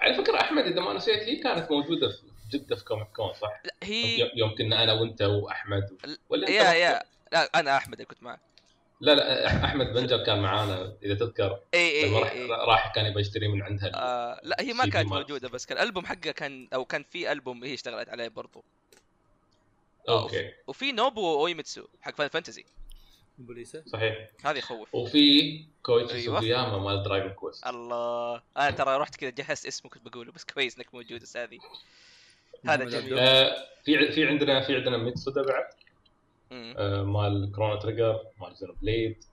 على 0.00 0.14
فكرة 0.14 0.40
أحمد 0.40 0.62
إذا 0.64 0.80
ما 0.80 0.92
نسيت 0.92 1.22
هي 1.22 1.36
كانت 1.36 1.70
موجودة 1.70 2.08
في 2.08 2.22
جدة 2.50 2.76
في 2.76 2.84
Comic 2.84 3.06
Con 3.16 3.32
صح؟ 3.32 3.62
لا 3.64 3.74
هي 3.82 4.30
يوم- 4.34 4.54
كنا 4.54 4.84
أنا 4.84 4.92
وأنت 4.92 5.22
وأحمد 5.22 5.98
ولا 6.28 6.50
يا؟ 6.50 6.72
يا 6.72 7.02
لا 7.32 7.60
أنا 7.60 7.76
أحمد 7.76 7.92
اللي 7.92 8.04
كنت 8.04 8.22
معه 8.22 8.40
لا 9.00 9.14
لا 9.14 9.64
أحمد 9.64 9.86
بنجر 9.86 10.24
كان 10.24 10.42
معانا 10.42 10.96
إذا 11.02 11.14
تذكر. 11.14 11.60
اي 11.74 12.04
اي 12.04 12.20
راح 12.20 12.30
اي 12.32 12.46
راح 12.46 12.94
كان 12.94 13.06
يبغى 13.06 13.20
يشتري 13.20 13.48
من 13.48 13.62
عندها 13.62 13.90
آه 13.94 14.40
لا 14.42 14.56
هي 14.60 14.72
ما 14.72 14.86
كانت. 14.86 15.08
موجودة 15.08 15.48
بس 15.48 15.66
كان 15.66 15.78
الالبوم 15.78 16.06
حقها 16.06 16.32
كان 16.32 16.68
أو 16.74 16.84
كان 16.84 17.02
في 17.10 17.32
ألبوم 17.32 17.64
هي 17.64 17.74
اشتغلت 17.74 18.08
عليه 18.08 18.28
برضو. 18.28 18.64
okay. 20.08 20.52
وفي 20.66 20.92
نوبو 20.92 21.40
اويماتسو 21.40 21.84
حق 22.02 22.14
Final 22.14 22.28
Fantasy 22.28 22.64
بوليسه 23.38 23.82
صحيح. 23.86 24.28
هذا 24.44 24.58
يخوف 24.58 24.94
وفي 24.94 25.64
كويتشي 25.82 26.14
أيوة. 26.14 26.40
سوغياما 26.40 26.78
مال 26.78 27.02
Dragon 27.02 27.32
Quest 27.32 27.66
الله. 27.66 28.42
أنا 28.56 28.70
ترى 28.70 28.96
رحت 28.96 29.16
كذا 29.16 29.30
جهزت 29.30 29.66
اسمه 29.66 29.90
كنت 29.90 30.08
بقوله 30.08 30.32
بس 30.32 30.44
كويس 30.44 30.76
إنك 30.76 30.94
موجود 30.94 31.22
أستاذي. 31.22 31.58
هذا 32.66 32.84
جميل. 32.84 33.18
آه 33.18 33.56
في 33.84 34.12
في 34.12 34.26
عندنا 34.28 34.60
في 34.60 34.76
عندنا 34.76 34.96
ميتسودا 34.96 35.42
بعد. 35.42 35.64
آه 36.52 37.02
مال 37.02 37.52
Chrono 37.56 37.78
Trigger 37.78 38.20
مال 38.40 38.54
Xenoblade. 38.54 39.24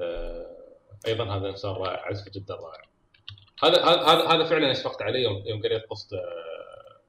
آه 0.00 0.56
أيضا 1.06 1.36
هذا 1.36 1.48
إنسان 1.48 1.70
رائع 1.70 2.06
عزف 2.06 2.28
جدا 2.32 2.54
رائع. 2.54 2.82
هذا 3.64 3.84
هذا 3.84 4.28
هذا 4.28 4.44
فعلا 4.44 4.70
أشفقت 4.70 5.02
عليه 5.02 5.20
يوم 5.22 5.42
يوم 5.46 5.62
قريت 5.62 5.86
قصته 5.90 6.16
آه، 6.16 7.00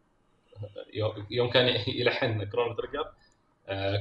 يوم- 1.31 1.49
كان 1.51 1.67
يلحن 1.99 2.43
Chrono 2.49 2.73
Trigger. 2.75 3.11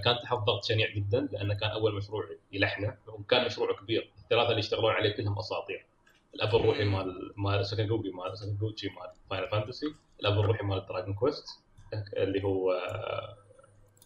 كان 0.05 0.19
تحت 0.23 0.33
ضغط 0.35 0.65
شنيع 0.65 0.91
جدا 0.91 1.29
لأنه 1.33 1.55
كان 1.55 1.71
أول 1.71 1.95
مشروع 1.95 2.25
يلحنه. 2.53 2.97
وكان 3.07 3.45
مشروع 3.47 3.77
كبير. 3.77 4.11
الثلاثة 4.25 4.49
اللي 4.49 4.59
يشتغلون 4.61 4.93
عليه 4.93 5.17
كلهم 5.17 5.39
أساطير. 5.39 5.87
الأب 6.35 6.57
الروحي 6.57 6.85
مال 6.85 7.33
مال 7.37 7.67
ساكاغوجي 7.67 8.11
مال 8.11 8.39
ساكاغوتشي 8.39 8.89
مال 8.89 9.11
Final 9.31 9.49
Fantasy 9.49 9.87
الأب 10.21 10.39
الروحي 10.39 10.65
مال 10.65 10.87
Dragon 10.89 11.15
Quest 11.15 11.47
اللي 12.17 12.45
هو 12.45 12.73
آه، 12.73 13.37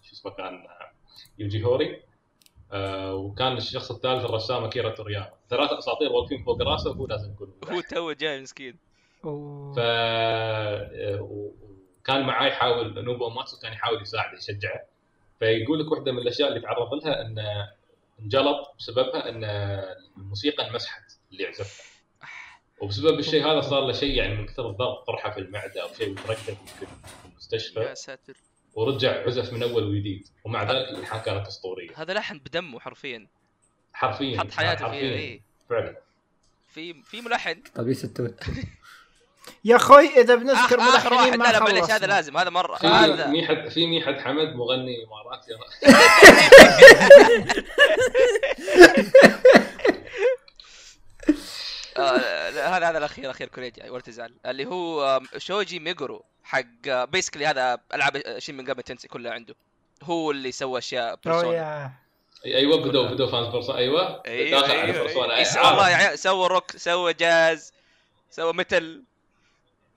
شو 0.02 0.12
اسمه 0.12 0.32
كان 0.32 0.54
آه، 0.54 0.90
يوجي 1.38 1.64
هوري 1.64 2.02
آه، 2.72 3.14
وكان 3.14 3.56
الشخص 3.56 3.90
الثالث 3.90 4.24
الرسام 4.24 4.64
اكيرا 4.64 4.90
تورياما 4.90 5.30
ثلاثة 5.50 5.78
أساطير 5.78 6.12
واقفين 6.12 6.42
فوق 6.44 6.62
راسه 6.62 6.90
وهو 6.90 7.06
لازم 7.06 7.32
يكون 7.32 7.52
هو. 7.70 7.80
تو 7.80 8.12
جاي 8.12 8.40
مسكين. 8.40 8.76
ف 9.22 9.78
آه، 9.78 11.20
وكان 11.20 12.22
معاه 12.26 12.46
يحاول 12.46 13.04
نوبو 13.04 13.28
ماتسو 13.30 13.58
كان 13.58 13.72
يحاول 13.72 14.02
يساعده 14.02 14.38
يشجعه. 14.38 14.80
فيقول 15.38 15.80
لك 15.80 15.92
واحدة 15.92 16.12
من 16.12 16.18
الأشياء 16.18 16.48
اللي 16.48 16.60
تعرض 16.60 16.94
لها 16.94 17.20
انه 17.26 17.68
انجلط 18.20 18.74
بسببها 18.78 19.28
إن 19.28 19.44
الموسيقى 20.16 20.68
انمسحت 20.68 21.02
اللي 21.32 21.42
يعزفها. 21.44 21.91
وبسبب 22.82 23.18
الشيء 23.18 23.46
هذا 23.46 23.60
صار 23.60 23.86
له 23.86 23.92
شيء 23.92 24.14
يعني 24.14 24.34
من 24.34 24.46
كثر 24.46 24.70
الضغط 24.70 25.06
قرحه 25.06 25.30
في 25.30 25.40
المعدة 25.40 25.82
أو 25.82 25.88
شيء 25.98 26.10
وتركب 26.10 26.48
يمكن 26.48 26.86
في 26.86 27.26
المستشفى. 27.32 27.80
يا 27.80 27.94
ساتر. 27.94 28.36
ورجع 28.74 29.26
عزف 29.26 29.52
من 29.52 29.62
أول 29.62 29.84
وجديد. 29.84 30.28
ومع 30.44 30.62
ذلك 30.62 30.88
الالحان 30.88 31.20
كانت 31.20 31.46
أسطورية. 31.46 31.90
هذا 31.96 32.14
لحن 32.14 32.38
بدمه 32.38 32.80
حرفيا. 32.80 33.26
حرفيا. 33.92 34.40
حط 34.40 34.50
حياته 34.50 34.78
فيه 34.78 34.84
حرفيا. 34.84 35.16
اي 35.16 35.42
فعلا. 35.70 35.96
في 36.68 37.02
في 37.02 37.20
ملحن. 37.20 37.62
طبيس 37.74 38.04
التوت؟ 38.04 38.34
يا 39.64 39.76
أخوي 39.76 40.06
إذا 40.06 40.34
بنذكر 40.34 40.80
آخر, 40.80 40.96
اخر 40.96 41.14
واحد. 41.14 41.36
لا 41.36 41.52
لا 41.52 41.96
هذا. 41.96 42.06
لازم 42.06 42.36
هذا 42.36 42.50
مرة. 42.50 42.76
في 42.76 42.86
هذا. 42.86 43.26
ميحد 43.26 43.68
في 43.68 43.86
ميحد 43.86 44.14
حمد 44.18 44.54
مغني 44.54 44.96
اماراتي 45.04 45.52
هذا 51.98 52.88
هذا 52.88 52.98
الأخير 52.98 53.24
الاخير 53.24 53.48
كوريجي 53.48 53.90
ولا 53.90 54.02
تزعل. 54.02 54.34
اللي 54.46 54.66
هو 54.66 55.20
شوجي 55.36 55.78
ميجورو 55.78 56.24
حق 56.44 57.04
بيسكلي 57.04 57.46
هذا 57.46 57.78
ألعاب 57.94 58.38
شيء 58.38 58.54
من 58.54 58.70
قبل 58.70 58.82
تنسي 58.82 59.08
كلها 59.08 59.32
عنده. 59.32 59.54
هو 60.02 60.30
اللي 60.30 60.52
سوى 60.52 60.78
أشياء 60.78 61.18
بيرسونا 61.24 61.92
أيوه 62.46 62.76
بدو 62.76 63.08
بدو 63.08 63.26
فانز 63.26 63.46
بيرسونا 63.46 63.78
أيوه 63.78 64.22
أيوه 64.26 64.60
داخل 64.60 64.72
على 64.72 64.82
أيوه 64.82 65.02
بيرسونا 65.02 65.34
أيوه. 65.34 65.48
عارف. 65.48 65.56
والله 65.56 65.90
يا 65.90 65.96
عيال 65.96 66.18
سوى 66.18 66.48
روك 66.48 66.76
سوى 66.76 67.12
جاز 67.12 67.72
سوى 68.30 68.52
متل 68.52 69.02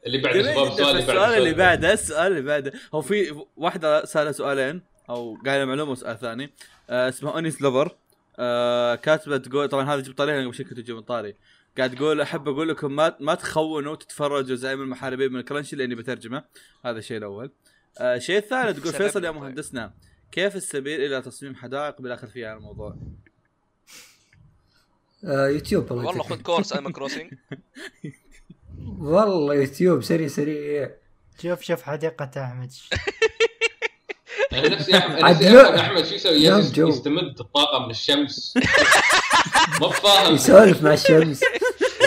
اللي 0.06 0.18
بعد. 0.18 0.36
السؤال 0.36 0.58
اللي 0.58 0.74
بعد 0.74 0.96
السؤال 0.96 1.38
اللي 1.38 1.54
بعده 1.54 1.94
السؤال 1.94 2.28
اللي 2.28 2.42
بعده 2.42 2.74
هو 2.94 3.02
في 3.02 3.46
واحدة 3.58 4.06
سألها 4.06 4.32
سؤالين 4.32 4.82
أو 5.10 5.38
قايله 5.46 5.66
معلومة 5.66 5.92
وسؤال 5.92 6.20
ثاني. 6.20 6.54
آه 6.90 7.10
اسمها 7.10 7.34
اونيس 7.34 7.62
لوفر 7.62 7.96
آه 8.40 8.96
كاتبة 8.96 9.38
تقول 9.38 9.68
طبعا 9.68 9.94
هذا 9.94 10.02
جبت 10.02 10.18
طاريها 10.18 10.42
قبل 10.42 10.56
شوي 10.56 10.66
كنت 10.66 10.80
أجيب 10.80 10.96
من 10.96 11.02
طاري 11.02 11.36
قاعد 11.78 11.96
تقول 11.96 12.22
أحب 12.22 12.48
أقول 12.48 12.70
لكم 12.70 12.96
ما 12.96 13.16
ما 13.20 13.36
تخونوا 13.36 13.96
تتفرجوا 13.96 14.56
زي 14.56 14.76
من 14.76 14.82
المحاربين 14.82 15.34
من 15.34 15.42
كرنشي 15.42 15.76
لاني 15.76 15.96
بترجمه. 15.96 16.44
هذا 16.86 17.00
الشيء 17.00 17.18
الأول. 17.18 17.52
آه 18.00 18.16
الشيء 18.16 18.38
الثاني 18.38 18.74
تقول 18.74 18.94
فيصل 18.94 19.24
يا 19.26 19.32
طيب. 19.32 19.42
مهندسنا 19.42 19.94
كيف 20.32 20.56
السبيل 20.56 21.02
إلى 21.02 21.22
تصميم 21.22 21.56
حدائق 21.56 22.02
بلا 22.02 22.16
خلفيه 22.16 22.48
عن 22.48 22.58
الموضوع؟ 22.58 22.96
آه 25.26 25.48
يوتيوب 25.48 25.92
الله 25.92 26.06
والله 26.06 26.22
يتقبل. 26.26 26.36
خذ 26.38 26.42
course 26.42 26.74
Animal 26.74 26.94
Crossing 26.94 27.34
والله 29.00 29.56
يوتيوب 29.56 30.04
سريع 30.04 30.28
سريع. 30.28 30.90
شوف 31.42 31.62
شوف 31.62 31.82
حديقة 31.82 32.32
أحمد. 32.44 32.72
أنا 34.54 34.70
نفسي 34.70 34.98
أحمد 35.80 36.06
شو 36.06 36.16
يسوي. 36.16 36.88
يستمد 36.90 37.40
الطاقه 37.40 37.86
من 37.86 37.90
الشمس 37.92 38.54
ما 39.82 39.90
فاهم 39.90 40.34
يسولف 40.36 40.84
مع 40.84 40.94
الشمس. 40.94 41.42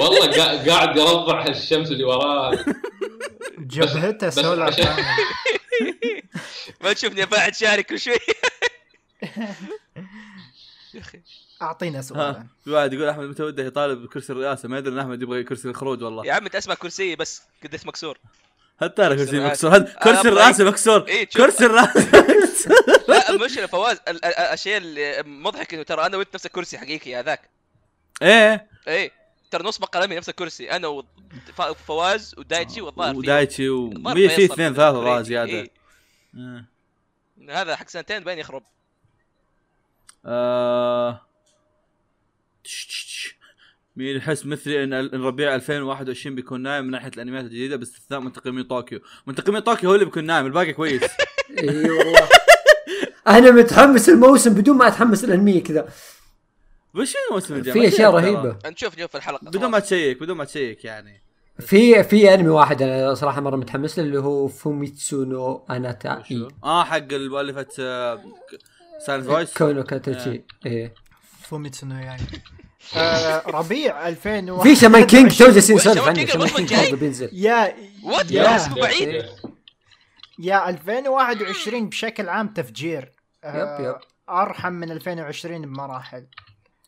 والله 0.08 0.30
قا- 0.32 0.68
قاعد 0.68 0.96
يرضع 0.96 1.46
الشمس 1.46 1.90
اللي 1.90 2.04
وراه. 2.04 2.64
جبهته 3.58 4.26
بس 4.26 4.34
سولار 4.34 4.62
عشان-. 4.72 5.04
ما 6.82 6.92
تشوفني 6.92 7.22
ابعد 7.22 7.54
شارك 7.54 7.86
كل 7.86 7.98
شوي. 8.00 8.14
يا 10.94 11.00
أخي. 11.00 11.20
أعطينا 11.62 12.02
سؤال. 12.02 12.46
في 12.64 12.70
واحد 12.70 12.92
يقول 12.92 13.08
أحمد 13.08 13.24
متى 13.24 13.42
وده 13.42 13.62
يطالب 13.64 14.02
بكرسي 14.02 14.32
الرئاسة. 14.32 14.68
ما 14.68 14.78
يدري 14.78 14.94
إن 14.94 14.98
أحمد 14.98 15.22
يبغى 15.22 15.42
كرسي 15.44 15.68
الخروج 15.68 16.02
والله. 16.02 16.26
يا 16.26 16.32
عم 16.32 16.44
أنت 16.44 16.54
أسمع 16.54 16.74
كرسي 16.74 17.16
بس 17.16 17.42
قديش 17.64 17.86
مكسور. 17.86 18.18
حتى 18.80 19.06
أنا 19.06 19.14
كرسي 19.14 19.24
كرسي 19.24 19.36
الرئاسة. 19.38 19.68
مكسور 19.70 20.02
كرسي 20.02 20.28
الرئاسة 20.28 20.64
مكسور؟ 20.64 21.06
إيه،. 21.08 21.24
كرسي 21.24 21.66
الرئاسة 21.66 22.10
لا 23.08 23.30
المشكلة 23.30 23.66
فواز. 23.66 23.96
ال- 24.08 24.24
ال- 24.24 24.24
الأشياء 24.24 24.76
اللي 24.78 25.22
مضحك 25.26 25.74
انه 25.74 25.82
ترى 25.82 26.06
أنا 26.06 26.16
وانت 26.16 26.34
نفس 26.34 26.46
الكرسي 26.46 26.78
حقيقي 26.78 27.14
هذاك. 27.14 27.50
إيه. 28.22 28.66
إيه. 28.88 29.12
ترى 29.50 29.64
نص 29.64 29.80
مقالمي 29.80 30.16
نفس 30.16 30.28
الكرسي 30.28 30.70
أنا 30.70 31.02
وفواز 31.58 32.34
ودايتشي 32.38 32.80
والظاهر 32.80 33.16
ودايتشي 33.16 33.68
وفي 33.68 34.28
في 34.28 34.44
اثنين 34.44 34.74
ثلاثة. 34.74 34.92
ظاهر 34.92 35.22
زياده 35.22 35.52
إيه. 35.52 35.70
آه. 36.34 36.64
هذا 37.50 37.76
حق 37.76 37.88
سنتين 37.88 38.24
بين 38.24 38.38
يخرب. 38.38 38.62
آه... 40.26 41.20
مين 43.96 44.16
يحس 44.16 44.46
مثلي 44.46 44.84
إن 44.84 44.92
إن 44.92 45.22
ربيع 45.22 45.54
2021 45.54 46.34
بيكون 46.34 46.60
نايم 46.60 46.84
من 46.84 46.90
ناحية 46.90 47.08
الأنميات 47.08 47.44
الجديدة 47.44 47.76
باستثناء 47.76 48.20
منتقمين 48.20 48.64
طوكيو. 48.64 49.00
منتقمين 49.26 49.60
طوكيو 49.60 49.88
هو 49.88 49.94
اللي 49.94 50.04
بيكون 50.04 50.24
نايم 50.24 50.46
الباقي 50.46 50.72
كويس. 50.72 51.02
إي 51.58 51.90
والله. 51.90 52.28
أنا 53.28 53.50
متحمس 53.50 54.08
الموسم 54.08 54.54
بدون 54.54 54.76
ما 54.76 54.88
أتحمس 54.88 55.24
الأنمية 55.24 55.62
كذا. 55.62 55.88
وش 56.98 57.14
الموسم 57.28 57.54
الجاي؟ 57.54 57.72
في 57.72 57.88
اشياء. 57.88 58.10
رهيبة. 58.10 58.56
نشوف 58.66 58.98
نشوف 58.98 59.16
الحلقة 59.16 59.44
بدون. 59.44 59.66
ما 59.66 59.78
تشيك 59.78 60.20
بدون 60.20 60.36
ما 60.36 60.44
تشيك 60.44 60.84
يعني. 60.84 61.22
في 61.60 62.04
في 62.04 62.34
أنمي 62.34 62.48
واحد 62.48 62.82
أنا 62.82 63.14
صراحة 63.14 63.40
مرة 63.40 63.56
متحمس 63.56 63.98
له 63.98 64.04
اللي 64.04 64.18
هو 64.18 64.48
فوميتسو 64.48 65.24
نو 65.24 65.66
اناتا 65.70 66.18
وشو؟ 66.18 66.48
آه 66.64 66.84
حق 66.84 66.96
المؤلفة 67.12 67.66
سايلنت 69.06 69.26
فويس 69.26 69.58
كونو 69.58 69.84
كاتوشي. 69.84 70.42
إيه. 70.66 70.94
فوميتسو 71.42 71.86
نو 71.86 71.94
يعني. 71.94 72.22
آه، 72.96 73.42
ربيع 73.46 74.08
2000 74.08 74.62
في 74.62 74.76
شمان 74.76 75.04
كينج 75.06 75.38
تو 75.38 75.50
جالسين 75.50 75.76
نسولف 75.76 75.96
شمان 75.96 76.08
عنه 76.08 76.24
كينج 76.24 76.46
شمان 76.46 76.66
كينج 76.66 76.94
بينزل. 76.94 77.30
يا 77.32 77.74
وات 78.04 78.30
يا. 78.30 78.68
بعيد. 78.74 79.24
يا 80.38 80.68
2021 80.68 81.88
بشكل 81.88 82.28
عام 82.28 82.48
تفجير. 82.48 83.12
آه، 83.44 83.78
yep. 83.80 83.86
yep. 83.86 83.96
أرحم 84.30 84.72
من 84.72 84.90
2020 84.92 85.62
بمراحل. 85.62 86.26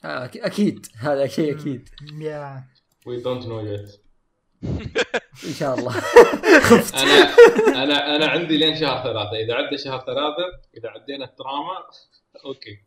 آه 0.05 0.25
أكيد. 0.25 0.87
هذا 0.99 1.27
شيء 1.27 1.55
أكيد. 1.61 1.89
yeah. 2.21 2.65
we 3.07 3.21
don't 3.21 3.47
know 3.47 3.61
yet 3.61 4.01
إن 5.45 5.53
شاء 5.59 5.79
الله. 5.79 5.95
أنا 7.03 7.35
أنا 7.83 8.17
أنا 8.17 8.27
عندي 8.27 8.57
لين 8.57 8.77
شهر 8.77 9.03
ثلاثة. 9.03 9.37
إذا 9.45 9.55
عدى 9.55 9.79
شهر 9.79 9.99
ثلاثة 10.01 10.45
إذا 10.77 10.89
عدينا 10.89 11.25
الدراما 11.25 11.77
okay. 12.45 12.79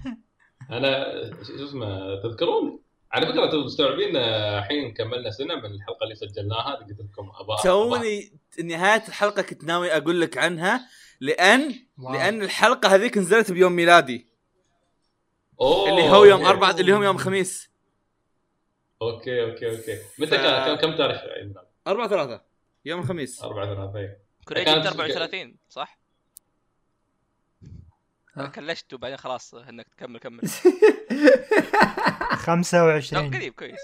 أنا 0.76 1.14
شو 1.58 1.64
اسمه 1.64 2.22
تذكرون؟ 2.22 2.80
على 3.12 3.26
فكرة 3.26 3.44
أنتم 3.44 3.58
مستوعبين 3.58 4.16
آه، 4.16 4.58
الحين 4.58 4.94
كملنا 4.94 5.30
سنة 5.30 5.54
من 5.54 5.64
الحلقة 5.64 6.04
اللي 6.04 6.14
سجلناها 6.14 6.74
اللي 6.74 6.94
قلت 6.94 7.10
لكم 7.12 7.30
أبا. 7.40 7.56
توني 7.62 8.32
نهاية 8.64 9.02
الحلقة 9.08 9.42
كنت 9.42 9.64
ناوي 9.64 9.96
أقول 9.96 10.20
لك 10.20 10.38
عنها 10.38 10.88
لأن 11.20 11.74
واو. 11.98 12.12
لأن 12.12 12.42
الحلقة 12.42 12.94
هذيك 12.94 13.18
نزلت 13.18 13.52
بيوم 13.52 13.72
ميلادي. 13.72 14.33
أوه، 15.60 15.88
اللي 15.90 16.02
هو 16.10 16.24
يوم. 16.24 16.44
أربعة 16.46 16.70
اللي 16.70 16.92
هم 16.92 17.02
يوم 17.02 17.16
خميس 17.16 17.70
أوكي 19.02 19.42
أوكي 19.44 19.70
أوكي 19.70 19.98
متى 20.18 20.30
ف- 20.30 20.40
كان 20.40 20.76
كم 20.76 20.80
كم 20.90 20.96
تاريخ 20.96 21.16
عيد 21.18 21.46
ميلاد؟ 21.48 21.66
أربعة 21.86 22.08
ثلاثة 22.08 22.40
يوم 22.84 23.00
الخميس 23.00 23.42
4 23.42 23.66
3 23.74 24.16
كوريجي 24.48 24.64
كانت- 24.64 24.86
انت 24.86 25.00
34 25.00 25.56
صح؟ 25.68 25.98
كلشت 28.54 28.94
وبعدين 28.94 29.16
خلاص 29.16 29.54
إنك 29.54 29.86
تكمل 29.88 30.18
كمل 30.18 30.40
25 32.36 33.30
لا، 33.30 33.36
قريب 33.38 33.52
كويس 33.54 33.80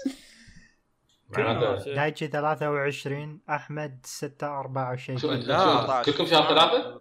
دايتشي 1.85 2.27
23 2.27 3.39
أحمد 3.49 3.99
6 4.05 4.47
24 4.59 5.17
شو 5.19 5.31
لا. 5.31 6.01
كلكم 6.05 6.25
شهر 6.25 6.43
ثلاثة؟ 6.49 6.99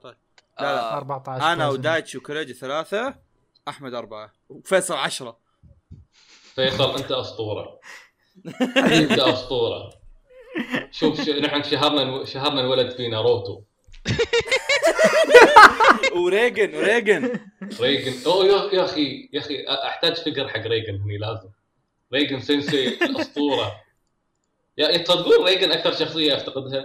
لا 0.60 0.64
لا 0.74 0.92
آه، 0.92 0.96
14 0.96 1.52
أنا. 1.52 1.68
ودايتشي 1.68 2.18
وكوريجي 2.18 2.52
ثلاثة 2.54 3.14
أحمد 3.70 3.94
أربعة 3.94 4.32
وفيصل 4.48 4.94
عشرة. 4.94 5.38
فيصل 6.54 6.96
أنت 6.96 7.12
أسطورة. 7.12 7.80
أنت 8.76 9.18
أسطورة. 9.18 9.90
شوف 10.90 11.20
شو 11.24 11.32
نحن 11.32 11.62
شهرنا 11.62 12.24
شهرنا 12.24 12.60
الولد 12.60 12.90
في 12.96 13.08
ناروتو 13.08 13.62
وريجن 16.16 16.74
وريجن 16.76 17.40
ريجن 17.80 18.12
أوه 18.26 18.44
يا 18.46 18.74
يا 18.74 18.84
أخي 18.84 19.28
يا 19.32 19.40
أخي 19.40 19.64
أحتاج 19.68 20.14
فقر 20.16 20.48
حق 20.48 20.60
ريجن 20.66 21.00
هني 21.00 21.18
لازم. 21.18 21.48
ريجن 22.12 22.40
سينسي 22.40 22.88
الاسطوره 22.88 23.80
يا 24.78 24.96
تصدقون 24.98 25.46
ريجن 25.46 25.72
أكثر 25.72 25.92
شخصية 25.92 26.36
افتقدها 26.36 26.84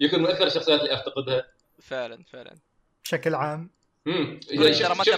يمكن 0.00 0.20
من 0.22 0.26
أكثر 0.26 0.46
الشخصيات 0.46 0.80
اللي 0.80 0.94
افتقدها 0.94 1.46
فعلا 1.82 2.24
فعلا. 2.32 2.54
بشكل 3.04 3.34
عام. 3.34 3.70
امم 4.06 4.40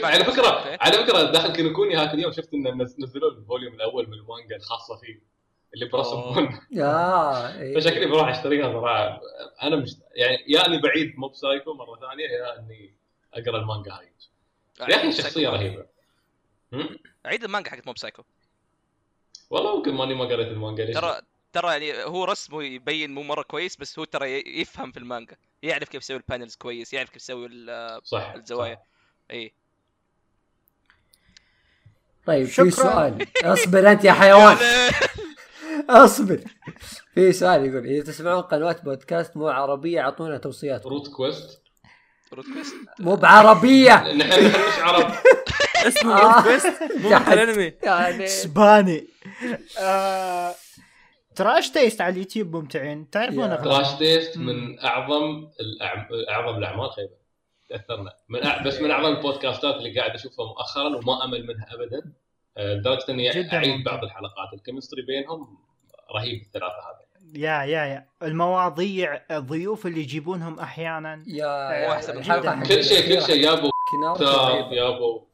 على 0.04 0.24
فكرة 0.24 0.46
okay. 0.46 0.76
على 0.80 0.92
فكرة 0.92 1.22
داخل 1.22 1.52
كينوكوني 1.52 1.94
هاك 1.96 2.14
اليوم 2.14 2.32
شفت 2.32 2.54
ان 2.54 2.64
نز- 2.86 3.00
نزلوا 3.00 3.30
ال 3.30 3.36
volume 3.36 3.74
الأول 3.74 4.06
من 4.06 4.14
المانجا 4.14 4.56
الخاصة 4.56 4.96
فيه 4.96 5.20
اللي 5.74 5.86
برسم. 5.86 6.16
بون 6.20 6.58
آه 6.82 7.60
إيه. 7.60 7.74
فشكلي 7.80 8.06
بروح 8.06 8.28
أشتريها 8.28 8.72
صراحة. 8.72 9.20
أنا 9.62 9.76
مش 9.76 9.90
يعني 10.14 10.44
يعني 10.48 10.78
بعيد 10.80 11.18
موب 11.18 11.34
سايكو 11.34 11.74
مرة 11.74 11.96
ثانية 12.00 12.24
يعني 12.24 12.94
أقرأ 13.34 13.58
المانجا 13.60 13.92
هاي. 13.92 14.12
يا 14.88 14.96
أخي 14.96 15.12
شخصية 15.12 15.48
رهيبة؟ 15.48 15.86
أعيد 17.26 17.44
المانجا 17.44 17.70
حقت 17.70 17.86
موب 17.86 17.98
سايكو. 17.98 18.22
والله 19.50 19.76
ممكن 19.76 19.94
ماني 19.94 20.14
ما 20.14 20.24
قريت 20.24 20.48
المانجا 20.48 20.84
ليش؟ 20.84 20.94
ترى 20.96 21.20
ترى 21.52 21.86
يعني 21.86 22.04
هو 22.04 22.24
رسمه 22.24 22.62
يبين 22.64 23.10
مو 23.14 23.22
مرة 23.22 23.42
كويس 23.42 23.76
بس 23.76 23.98
هو 23.98 24.04
ترى 24.04 24.58
يفهم 24.60 24.92
في 24.92 24.98
المانجا. 24.98 25.36
يعرف 25.64 25.88
كيف 25.88 26.02
يسوي 26.02 26.16
ال 26.16 26.22
panels 26.22 26.54
كويس 26.54 26.92
يعرف 26.92 27.08
كيف 27.10 27.22
يسوي 27.22 27.48
صح 28.04 28.32
الزوايا. 28.36 28.74
صح. 28.74 28.80
إي. 29.30 29.52
طيب 32.26 32.46
في 32.46 32.52
شكراً. 32.52 32.70
سؤال. 32.70 33.26
اصبر 33.44 33.92
أنت 33.92 34.04
يا 34.04 34.12
حيوان. 34.22 34.56
اصبر. 35.90 36.40
في 37.14 37.32
سؤال 37.32 37.64
يقول 37.66 37.86
إذا 37.86 38.04
تسمعون 38.04 38.42
قنوات 38.42 38.84
بودكاست 38.84 39.36
مو 39.36 39.48
عربية 39.48 40.00
أعطونا 40.00 40.38
توصيات. 40.38 40.86
روت 40.86 41.08
كويست 41.08 41.60
روت 42.32 42.44
كويست 42.54 42.74
مو 43.00 43.16
بعربية. 43.16 43.94
نحن 44.12 44.18
نحن 44.46 44.68
مش 44.68 44.78
عرب. 44.78 45.14
اسمه 45.86 46.18
روت 46.20 46.44
كويست 46.44 46.82
مو. 47.02 47.16
الأنمي. 47.16 47.72
يعني 47.82 48.24
اسباني. 48.24 49.08
آه 49.78 50.54
تراش 51.36 51.70
تيست 51.70 52.00
على 52.00 52.12
اليوتيوب 52.12 52.56
ممتعين 52.56 53.10
تعرفون. 53.10 53.44
أغلب 53.44 53.64
تراش 53.64 53.94
تيست. 53.94 54.38
من 54.38 54.80
أعظم 54.84 55.48
الأعم... 55.60 56.06
أعظم 56.30 56.58
الأعمال 56.58 56.90
خيبه 56.90 57.24
تأثرنا 57.68 58.12
من 58.28 58.42
أع... 58.42 58.62
بس 58.62 58.80
من 58.80 58.90
أعظم 58.90 59.16
البودكاستات 59.16 59.74
اللي 59.74 59.98
قاعد 60.00 60.10
أشوفها 60.10 60.46
مؤخرا 60.46 60.96
وما 60.96 61.24
أمل 61.24 61.46
منها 61.46 61.66
ابدا 61.74 62.12
آه، 62.56 62.74
لدرجة 62.74 63.04
إني 63.08 63.30
أعيد 63.30 63.68
ممتع. 63.76 63.90
بعض 63.92 64.04
الحلقات 64.04 64.52
ال 64.54 64.59
chemistry 64.59 65.02
بينهم 65.02 65.58
رهيب 66.16 66.42
الثلاثة 66.42 66.66
هذا 66.66 67.04
يا 67.34 67.62
يا 67.64 67.84
يا 67.84 68.06
المواضيع 68.22 69.20
الضيوف 69.30 69.86
اللي 69.86 70.00
يجيبونهم 70.00 70.58
أحيانا 70.58 71.24
يا 71.26 72.00
جداً. 72.00 72.22
حقت 72.22 72.68
كل 72.68 72.84
شيء 72.84 73.14
كل. 73.14 73.22
شيء 73.22 73.44
يابو 73.44 73.70
رهيبة. 74.20 74.72
يابو 74.72 75.26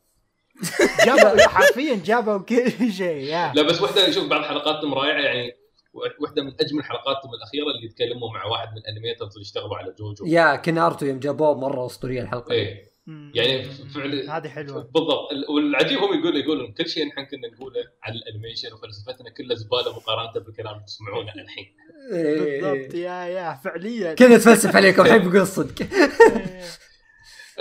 جابوا 1.07 1.49
حرفيا 1.49 2.01
جابوا 2.05 2.39
كل 2.39 2.93
شيء 2.93 3.17
يا 3.25 3.53
لا 3.55 3.63
بس 3.63 3.83
وحده 3.83 4.11
شوف 4.11 4.29
بعض 4.29 4.43
حلقاتهم 4.43 4.95
رائعة 4.95 5.21
يعني 5.21 5.60
واحدة 5.93 6.43
من 6.43 6.53
أجمل 6.61 6.85
حلقاتهم 6.85 7.35
الأخيرة 7.35 7.67
اللي 7.77 7.87
يتكلموا 7.87 8.31
مع 8.33 8.45
واحد 8.45 8.69
من 8.73 8.79
ال 8.79 8.84
animators 8.84 9.33
اللي 9.33 9.43
اشتغلوا 9.43 9.77
على 9.77 9.95
جوجو. 9.99 10.27
يا 10.27 10.57
كناروتو 10.57 11.07
يوم 11.07 11.19
جابوه 11.19 11.55
مرة 11.61 11.87
أسطورية 11.87 12.23
الحلقة. 12.23 12.53
إيه. 12.53 12.91
يعني. 13.35 13.65
فعلا 13.65 14.37
هذه 14.37 14.49
حلوة. 14.49 14.83
بالضبط. 14.83 15.33
ال- 15.33 15.51
والعجيب 15.51 15.99
هم 15.99 16.21
يقول 16.21 16.37
يقولون 16.37 16.73
كل 16.73 16.89
شيء 16.89 17.07
نحن 17.07 17.25
كنا 17.25 17.49
نقوله 17.49 17.81
عن 18.03 18.13
ال 18.13 18.19
animation 18.19 18.73
وفلسفتنا 18.73 19.31
كلها 19.31 19.57
زبالة 19.57 19.97
مقارنة 19.97 20.45
بالكلام 20.45 20.75
اللي 20.75 20.87
تسمعونه 20.87 21.33
الحين. 21.35 21.77
إيه. 22.13 22.61
بالضبط. 22.63 22.95
yeah 22.95 23.25
yeah 23.25 23.55
فعليا. 23.65 24.15
كذا 24.15 24.39
تفلسف 24.39 24.77
عليكم 24.77 25.03
الحين 25.03 25.23
بقول 25.23 25.37
الصدق 25.41 25.87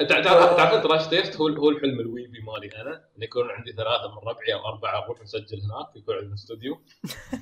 تع- 0.07 0.21
تعرف 0.21 0.57
تعرفون 0.57 0.81
تراش 0.81 1.07
تيست 1.07 1.35
هو 1.35 1.47
هو 1.47 1.69
الحلم 1.69 1.99
ال 1.99 2.06
weeby 2.06 2.39
مالي 2.41 2.67
أنا 2.81 2.95
ان 3.17 3.23
يكون 3.23 3.49
عندي 3.51 3.71
ثلاثة 3.71 4.11
من 4.11 4.17
ربعي 4.27 4.53
أو 4.53 4.65
أربعة 4.67 5.03
نروح 5.05 5.21
نسجل 5.21 5.61
هناك 5.61 5.95
يكون 5.95 6.15
عندنا 6.15 6.33
استوديو. 6.33 6.81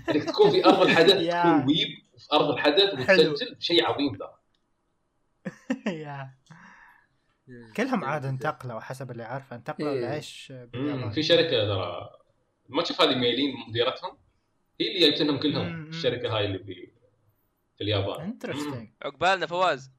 إنك 0.09 0.23
تكون 0.23 0.51
في 0.51 0.65
أرض 0.65 0.81
الحدث. 0.81 1.11
تكون 1.29 1.65
weeb 1.67 1.87
في 2.17 2.27
أرض 2.33 2.49
الحدث. 2.49 2.93
وتسجل 2.99 3.55
شيء 3.59 3.85
عظيم 3.85 4.15
ترى 4.15 4.33
yeah. 6.03 6.33
كلهم 7.77 8.03
عاد 8.05 8.25
انتقلوا 8.25 8.79
حسب 8.79 9.11
اللي 9.11 9.23
عارفه 9.23 9.55
انتقلوا 9.55 9.91
إيه. 9.93 10.01
لعيش 10.01 10.53
في 11.13 11.23
شركة 11.23 11.49
ترى 11.67 12.09
ما 12.69 12.83
تشوف 12.83 13.01
هذه 13.01 13.15
ميلين 13.15 13.55
مديرتهم 13.69 14.17
هي 14.81 14.87
اللي 14.87 14.99
جايبة 14.99 15.21
لهم 15.21 15.39
كلهم. 15.39 15.87
الشركة 15.89 16.37
هاي 16.37 16.45
اللي 16.45 16.59
في 16.59 16.91
في 17.77 17.83
اليابان. 17.83 18.21
interesting 18.21 18.89
عقبالنا 19.01 19.45
فواز. 19.45 19.91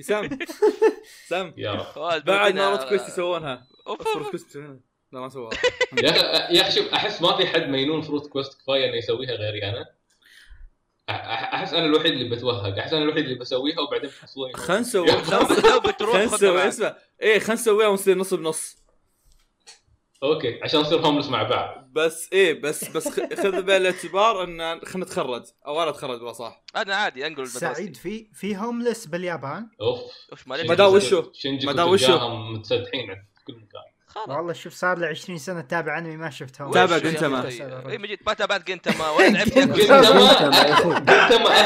same 0.00 0.38
same 1.28 1.54
يا 1.56 1.86
بعد 2.18 2.54
ما 2.54 2.70
روت 2.70 2.88
كويست 2.88 3.08
يسوونها. 3.08 3.66
روت 3.86 4.30
كويست 4.30 4.48
يسوونها. 4.50 4.80
لا 5.12 5.20
ما 5.20 5.28
سووها. 5.28 5.50
يا 6.50 6.60
أخي 6.60 6.70
شوف 6.72 6.88
أحس 6.94 7.22
ما 7.22 7.36
في 7.36 7.46
حد 7.46 7.62
مينون 7.68 8.02
فروت 8.02 8.26
كويست 8.26 8.60
كفاية 8.62 8.84
إنه 8.88 8.96
يسويها 8.96 9.32
غيري 9.32 9.68
أنا. 9.68 9.86
أحس 11.08 11.74
أنا 11.74 11.86
الوحيد 11.86 12.12
اللي 12.12 12.36
بتوهق. 12.36 12.78
أحس 12.78 12.92
أنا 12.92 13.02
الوحيد 13.02 13.24
اللي 13.24 13.38
بسويها 13.38 13.80
وبعدين 13.80 14.10
تحصلوني 14.10 14.52
خلنا 14.52 14.80
نسوي 14.80 15.06
لو 15.06 15.18
لو 15.70 15.80
بتروح 15.80 16.12
خلنا 16.12 16.26
خذنا 16.26 16.36
نسوي 16.36 16.56
معك. 16.56 16.66
اسمع. 16.66 16.96
إيه 17.22 17.38
خلنا 17.38 17.54
نسويها 17.54 17.88
ونصير 17.88 18.18
نص 18.18 18.34
بنص. 18.34 18.76
okay 20.22 20.60
عشان 20.62 20.80
نصير 20.80 20.98
homeless 20.98 21.28
مع 21.28 21.42
بعض. 21.42 21.88
بس 21.92 22.28
إيه 22.32 22.60
بس 22.60 22.88
بس 22.88 23.08
خذ 23.08 23.62
بعين 23.62 23.80
الاعتبار 23.80 24.44
إن 24.44 24.80
خلينا 24.80 25.06
نتخرج. 25.06 25.42
أو 25.66 25.82
أنا 25.82 25.90
أتخرج 25.90 26.32
صح. 26.32 26.62
أنا 26.76 26.94
عادي 26.94 27.26
أنقل 27.26 27.46
سعيد 27.46 27.96
في 27.96 28.30
في 28.34 28.56
homeless 28.56 29.06
باليابان؟ 29.06 29.68
أوف. 29.80 30.00
ما 30.46 30.86
وشو؟ 30.86 31.22
ما 31.64 31.72
دام 31.72 31.88
وشو؟ 31.88 32.28
متسدحين 32.28 33.06
في 33.06 33.44
كل 33.46 33.52
مكان. 33.52 33.82
خلاص. 34.06 34.28
والله 34.28 34.52
شوف 34.52 34.74
صار 34.74 34.98
لي 34.98 35.06
20 35.06 35.38
سنة 35.38 35.60
اتابع 35.60 35.98
أنمي 35.98 36.16
ما 36.16 36.30
شفت 36.30 36.60
homeless 36.60 36.74
تابع 36.74 36.98
جنتما. 36.98 37.48
اي 37.90 37.98
مجيد 37.98 38.18
ما 38.26 38.34
تابعت 38.34 38.66
جنتما. 38.66 39.10
ولا 39.10 39.28
لعبت 39.38 39.58
جنتما. 39.58 40.98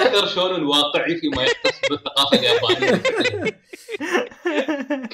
أكثر 0.03 0.27
شلون 0.27 0.63
واقعي 0.63 1.17
فيما 1.17 1.43
يختص 1.43 1.81
بالثقافة 1.91 2.39
اليابانية. 2.39 3.03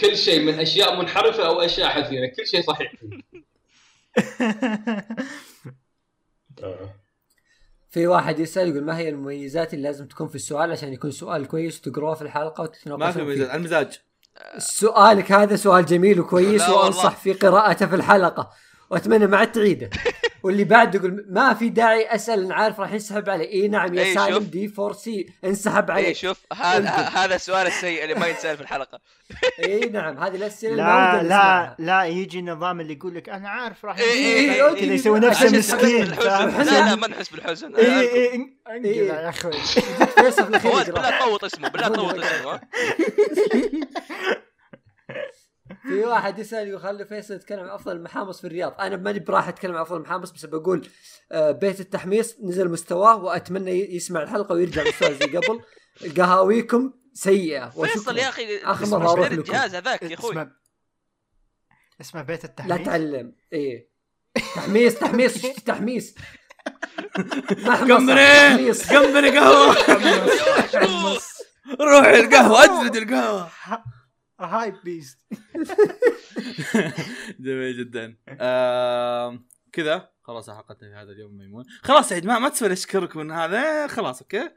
كل 0.00 0.16
شيء 0.16 0.40
من 0.40 0.60
أشياء 0.60 0.96
منحرفة 0.96 1.46
أو 1.46 1.60
أشياء 1.60 1.88
حزينة 1.88 2.26
كل 2.26 2.46
شيء 2.46 2.62
صحيح. 2.62 2.92
فيه. 3.00 3.29
في 7.90 8.06
واحد 8.06 8.38
يسأل 8.38 8.68
يقول 8.68 8.84
ما 8.84 8.98
هي 8.98 9.08
المميزات 9.08 9.74
اللي 9.74 9.84
لازم 9.84 10.06
تكون 10.06 10.28
في 10.28 10.34
السؤال 10.34 10.70
عشان 10.70 10.92
يكون 10.92 11.10
سؤال 11.10 11.48
كويس 11.48 11.78
وتقروه 11.78 12.14
في 12.14 12.22
الحلقة 12.22 12.72
ما 12.86 13.10
في 13.10 13.20
على 13.20 13.56
المزاج. 13.56 14.00
سؤالك 14.58 15.32
هذا 15.32 15.56
سؤال 15.56 15.86
جميل 15.86 16.20
وكويس. 16.20 16.68
وأنصح 16.68 17.16
في 17.16 17.32
قراءته 17.32 17.86
في 17.86 17.94
الحلقة. 17.94 18.50
وأتمنى 18.90 19.26
ما 19.26 19.36
عاد 19.36 19.52
تعيده 19.52 19.90
واللي 20.42 20.64
بعد 20.64 20.94
يقول 20.94 21.26
ما 21.28 21.54
في 21.54 21.68
داعي 21.68 22.14
أسأل 22.14 22.44
أنا 22.44 22.54
عارف 22.54 22.80
راح 22.80 22.92
ينسحب 22.92 23.30
علي 23.30 23.52
اي 23.52 23.68
نعم 23.68 23.94
يا 23.94 24.04
إي 24.04 24.14
سالم 24.14 24.34
شوف. 24.34 24.42
دي 24.42 24.72
4 24.78 24.92
سي 24.92 25.26
انسحب 25.44 25.90
اي 25.90 25.96
علي 26.04 26.14
شوف 26.14 26.40
هذا. 26.52 26.88
هذا 26.90 27.34
السؤال 27.34 27.66
السيء 27.66 28.02
اللي 28.04 28.14
ما 28.14 28.26
ينسال 28.26 28.56
في 28.56 28.62
الحلقة 28.62 29.00
اي 29.64 29.80
نعم 29.80 30.18
هذه 30.18 30.36
الأسئلة 30.36 30.76
لا 30.76 31.22
لا. 31.22 31.76
لا 31.78 32.04
يجي 32.04 32.38
النظام 32.38 32.80
اللي 32.80 32.92
يقول 32.92 33.14
لك 33.14 33.28
أنا 33.28 33.48
عارف 33.48 33.84
راح 33.84 33.98
إيه، 33.98 34.12
إيه، 34.12 34.64
إيه، 34.64 34.74
كذا 34.80 34.94
يسوي 34.94 35.20
نفسه 35.20 35.58
مسكين؟ 35.58 36.04
لا 36.04 36.64
لا 36.64 36.94
ما 36.94 37.06
نحس 37.06 37.28
بالحزن 37.28 37.74
اي 37.74 38.00
اي. 38.00 38.32
اي 38.32 38.34
انقلع 38.76 39.20
يا 39.20 39.28
أخوي 39.28 39.52
فيصل. 40.16 40.44
بالله 40.50 41.18
طوط 41.20 41.44
اسمه 41.44 41.68
بالله 41.68 41.88
طوط 41.88 42.14
اسمه؟ 42.14 42.60
في 45.82 46.04
واحد 46.04 46.38
يسأل 46.38 46.68
يقول 46.68 46.80
خلي 46.80 47.06
فيصل 47.06 47.34
يتكلم 47.34 47.60
عن 47.60 47.68
أفضل 47.68 47.96
المحامص 47.96 48.40
في 48.40 48.46
الرياض. 48.46 48.74
أنا 48.80 48.96
ماني 48.96 49.18
براح 49.18 49.48
أتكلم 49.48 49.74
عن 49.74 49.80
أفضل 49.80 49.96
المحامص 49.96 50.30
بس 50.30 50.46
بقول 50.46 50.88
آه، 51.32 51.50
بيت 51.50 51.80
التحميص 51.80 52.36
نزل 52.42 52.70
مستواه 52.70 53.16
وأتمنى 53.16 53.94
يسمع 53.94 54.22
الحلقة 54.22 54.52
ويرجع 54.54 54.84
مستواه 54.88 55.12
زي 55.12 55.36
قبل. 55.36 55.60
قهاويكم 56.16 56.92
سيئة. 57.14 57.68
فيصل 57.68 58.18
يا 58.18 58.28
أخي 58.28 58.62
أروح 58.64 58.82
اشتري 58.82 59.24
لكم. 59.24 59.34
الجهاز 59.40 59.74
هذاك 59.74 60.02
يا 60.02 60.14
أخوي. 60.14 60.30
اسمه 60.30 60.50
اسمه 62.00 62.22
بيت 62.22 62.44
لا 62.44 62.50
التحميس 62.50 62.86
تعلم. 62.86 63.32
إيه. 63.52 63.90
تحميس 64.54 65.02
محمصة، 65.02 65.52
قنبري 67.96 68.46
تحميس 68.46 68.92
قنبري 68.92 69.38
قهوة. 69.38 69.76
روح 71.80 72.06
القهوة 72.06 72.64
أجلد 72.64 72.96
القهوة. 72.96 73.50
هاي 74.46 74.74
بيست 74.84 75.18
جميل 77.40 77.78
جدا. 77.78 78.16
آم، 78.40 79.46
كذا. 79.72 80.10
خلاص 80.22 80.50
حلقتنا 80.50 80.88
في 80.88 80.94
هذا 80.94 81.12
اليوم 81.12 81.38
ميمون. 81.38 81.64
خلاص 81.82 82.12
يا 82.12 82.18
جماعة 82.18 82.38
ما 82.38 82.48
تسوي 82.48 82.72
أشكرك 82.72 83.16
من 83.16 83.30
هذا. 83.30 83.86
خلاص 83.86 84.22
أوكي. 84.22 84.50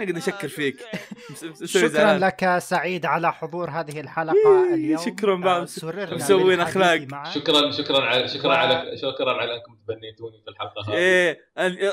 نقدر 0.00 0.16
نشكر 0.16 0.48
فيك. 0.48 0.76
شكرا 1.64 1.88
زعلان. 1.88 2.20
لك 2.20 2.58
سعيد 2.58 3.06
على 3.06 3.32
حضور 3.32 3.70
هذه 3.70 4.00
الحلقة 4.00 4.74
اليوم. 4.74 5.04
شكراً 5.04 5.34
بعد. 5.34 5.60
آه، 5.60 6.14
مسوين. 6.14 7.08
معك. 7.10 7.34
شكرا 7.34 7.70
شكرا 7.70 8.00
على 8.04 8.28
شكرا 8.28 8.54
على 8.54 8.96
شكرا 8.96 9.32
على 9.40 9.54
أنكم 9.56 9.76
تبنيتوني 9.88 10.42
في 10.44 10.50
الحلقة 10.50 10.88
هذه. 10.88 10.94
إيه 10.96 11.38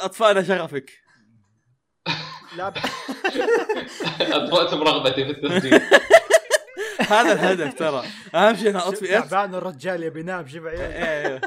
أطفالنا 0.06 0.44
شغفك. 0.44 0.92
لا. 2.58 2.74
اطفأتم 4.22 4.82
رغبتي 4.82 5.26
في 5.26 5.32
التسجيل. 5.32 5.82
هذا 7.08 7.34
الهدف 7.34 7.80
ترى. 7.80 8.04
أهم 8.36 8.56
شيء 8.56 8.70
أنا 8.70 8.88
أطفي؟ 8.88 9.08
تعبان 9.08 9.56
الرجال 9.56 10.04
يبي 10.04 10.20
ينام 10.20 10.48
شوف 10.48 10.66
عيال 10.66 10.92
إيه. 10.92 11.42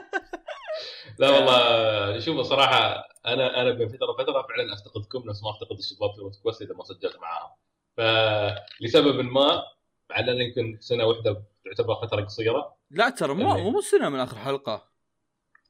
لا 1.19 1.31
والله 1.31 2.21
شوف 2.21 2.41
صراحة 2.41 3.09
أنا 3.27 3.63
أنا 3.63 3.71
بين 3.71 3.89
فترة 3.89 4.11
وفتره 4.11 4.43
فعلا 4.43 4.75
أفتقدكم 4.75 5.29
نفس 5.29 5.43
ما 5.43 5.51
أفتقد 5.51 5.79
الشباب 5.79 6.15
في 6.15 6.21
روت 6.21 6.37
كويست 6.43 6.63
إذا 6.63 6.75
ما 6.75 6.85
سجلت 6.85 7.17
معاهم. 7.21 7.51
فلسبب 7.97 9.21
ما 9.21 9.63
مع 10.11 10.19
اننا 10.19 10.45
يمكن 10.45 10.79
سنة 10.81 11.05
واحدة 11.05 11.43
تعتبر 11.65 11.95
فترة 11.95 12.25
قصيرة. 12.25 12.77
لا 12.91 13.11
ترى 13.11 13.35
مو 13.35 13.57
إيه. 13.57 13.71
مو 13.71 13.81
سنة 13.81 14.09
من 14.09 14.21
آخر 14.21 14.37
حلقة. 14.37 14.89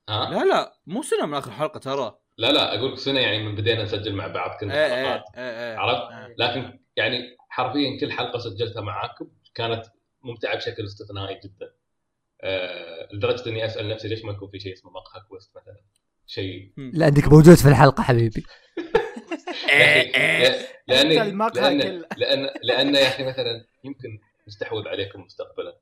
ها؟ 0.08 0.30
لا 0.30 0.44
لا 0.44 0.72
مو 0.86 1.02
سنة 1.02 1.26
من 1.26 1.34
آخر 1.34 1.50
حلقة 1.50 1.78
ترى. 1.78 2.18
لا 2.38 2.52
لا 2.52 2.78
أقول 2.78 2.92
لك 2.92 2.98
سنة 2.98 3.20
يعني 3.20 3.42
من 3.42 3.54
بدينا 3.54 3.82
نسجل 3.82 4.14
مع 4.14 4.26
بعض 4.26 4.50
إيه 4.50 4.58
كنا 4.58 4.74
إيه 4.74 5.04
حلقات 5.04 5.24
إيه 5.36 5.72
إيه. 5.72 5.78
عرفت؟ 5.78 6.12
إيه. 6.12 6.34
لكن 6.38 6.80
يعني 6.96 7.36
حرفيا 7.48 8.00
كل 8.00 8.12
حلقة 8.12 8.38
سجلتها 8.38 8.80
معاكم. 8.80 9.28
كانت 9.54 9.82
ممتعة 10.22 10.56
بشكل 10.56 10.84
استثنائي 10.84 11.40
جدا. 11.44 11.72
أه 12.42 13.08
لدرجة 13.12 13.48
إني 13.48 13.66
أسأل 13.66 13.88
نفسي 13.88 14.08
ليش 14.08 14.24
ما 14.24 14.32
يكون 14.32 14.50
في 14.50 14.60
شيء 14.60 14.72
اسمه 14.72 14.90
مقهى 14.90 15.22
كويست 15.28 15.56
مثلا. 15.56 15.76
شيء 16.26 16.72
لانك 16.76 17.28
موجود 17.28 17.54
في 17.54 17.68
الحلقة 17.68 18.02
حبيبي. 18.02 18.44
أخي، 19.70 20.66
لاني 20.88 21.20
أنت 21.20 21.28
المقهى 21.28 21.74
لأن. 21.74 22.04
لأن 22.16 22.48
لأن 22.62 22.94
يا 22.94 23.08
أخي 23.08 23.24
مثلا 23.24 23.64
يمكن 23.84 24.18
نستحوذ 24.48 24.88
عليكم 24.88 25.20
مستقبلا. 25.20 25.76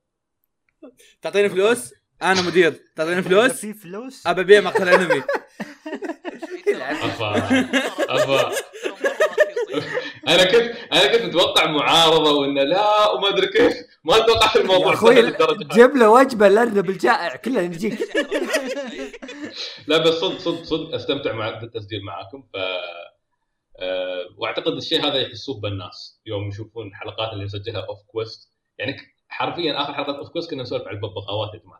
تعطيني 1.21 1.49
فلوس؟ 1.49 1.93
أنا 2.21 2.41
مدير. 2.41 2.73
تعطيني 2.95 3.21
فلوس؟ 3.21 3.51
في 3.51 3.73
فلوس؟ 3.73 4.27
ابى 4.27 4.41
أبيع 4.41 4.61
مقهى 4.61 4.95
انمي 4.95 5.23
أفا. 6.81 7.37
أفا. 8.09 8.51
أنا 10.27 10.43
كنت 10.43 10.75
أنا 10.93 11.17
كنت 11.17 11.21
متوقع 11.21 11.65
معارضة 11.71 12.31
وإنه 12.39 12.63
لا 12.63 13.09
وما 13.11 13.29
أدري 13.29 13.47
كيف. 13.47 13.73
ما 14.03 14.19
توقعت 14.19 14.55
الموضوع 14.55 14.93
أخوي 14.93 15.15
سهل. 15.15 15.67
جيب 15.71 15.95
له 15.97 16.09
وجبة 16.09 16.47
الارنب 16.47 16.89
الجائع 16.89 17.35
كلنا 17.35 17.61
نجيك 17.61 17.99
لا 19.87 19.97
بس 19.97 20.13
صدق 20.13 20.37
صدق 20.39 20.63
صدق 20.63 20.93
أستمتع 20.95 21.33
مع 21.33 21.49
بالتسجيل 21.49 22.03
معاكم 22.05 22.41
ف 22.53 22.57
آه، 23.81 24.25
وأعتقد 24.37 24.71
الشيء 24.73 25.05
هذا 25.07 25.15
يحسوه 25.21 25.59
بالناس 25.61 26.21
يوم 26.25 26.47
يشوفون 26.47 26.87
الحلقات 26.87 27.33
اللي 27.33 27.43
نسجلها 27.45 27.81
روت 27.81 27.97
كويست 28.07 28.51
يعني 28.77 28.95
حرفيا 29.29 29.81
آخر 29.81 29.93
حلقة 29.93 30.17
روت 30.17 30.29
كويست 30.29 30.51
كنا 30.51 30.63
نسولف 30.63 30.87
عن 30.87 30.95
الببغاوات 30.95 31.53
يا 31.53 31.59
جماعة. 31.59 31.78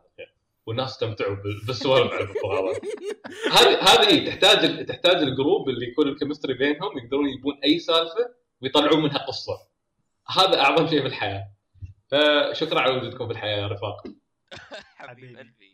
والناس 0.70 0.90
استمتعوا 0.90 1.34
بال- 1.34 1.66
بالسوالف 1.66 2.12
عن 2.12 2.20
الببغاوات 2.20 2.80
هذه 3.52 3.78
هذه 3.82 4.26
تحتاج 4.28 4.86
تحتاج 4.86 5.16
ال 5.16 5.25
group 5.25 5.68
اللي 5.68 5.86
يكون 5.86 6.08
ال 6.08 6.13
chemistry 6.13 6.54
بينهم 6.54 6.98
يقدرون 6.98 7.28
يجيبون 7.28 7.60
أي 7.64 7.78
سالفة 7.78 8.34
ويطلعون 8.62 9.02
منها 9.02 9.18
قصة. 9.18 9.52
هذا 10.28 10.60
أعظم 10.60 10.86
شيء 10.88 11.00
في 11.00 11.06
الحياة. 11.06 11.44
فشكرا 12.10 12.80
على 12.80 12.96
وجودكم 12.96 13.26
في 13.26 13.32
الحياة 13.32 13.58
يا 13.60 13.66
رفاق. 13.66 14.02
حبيب 14.96 15.38
قلبي 15.38 15.72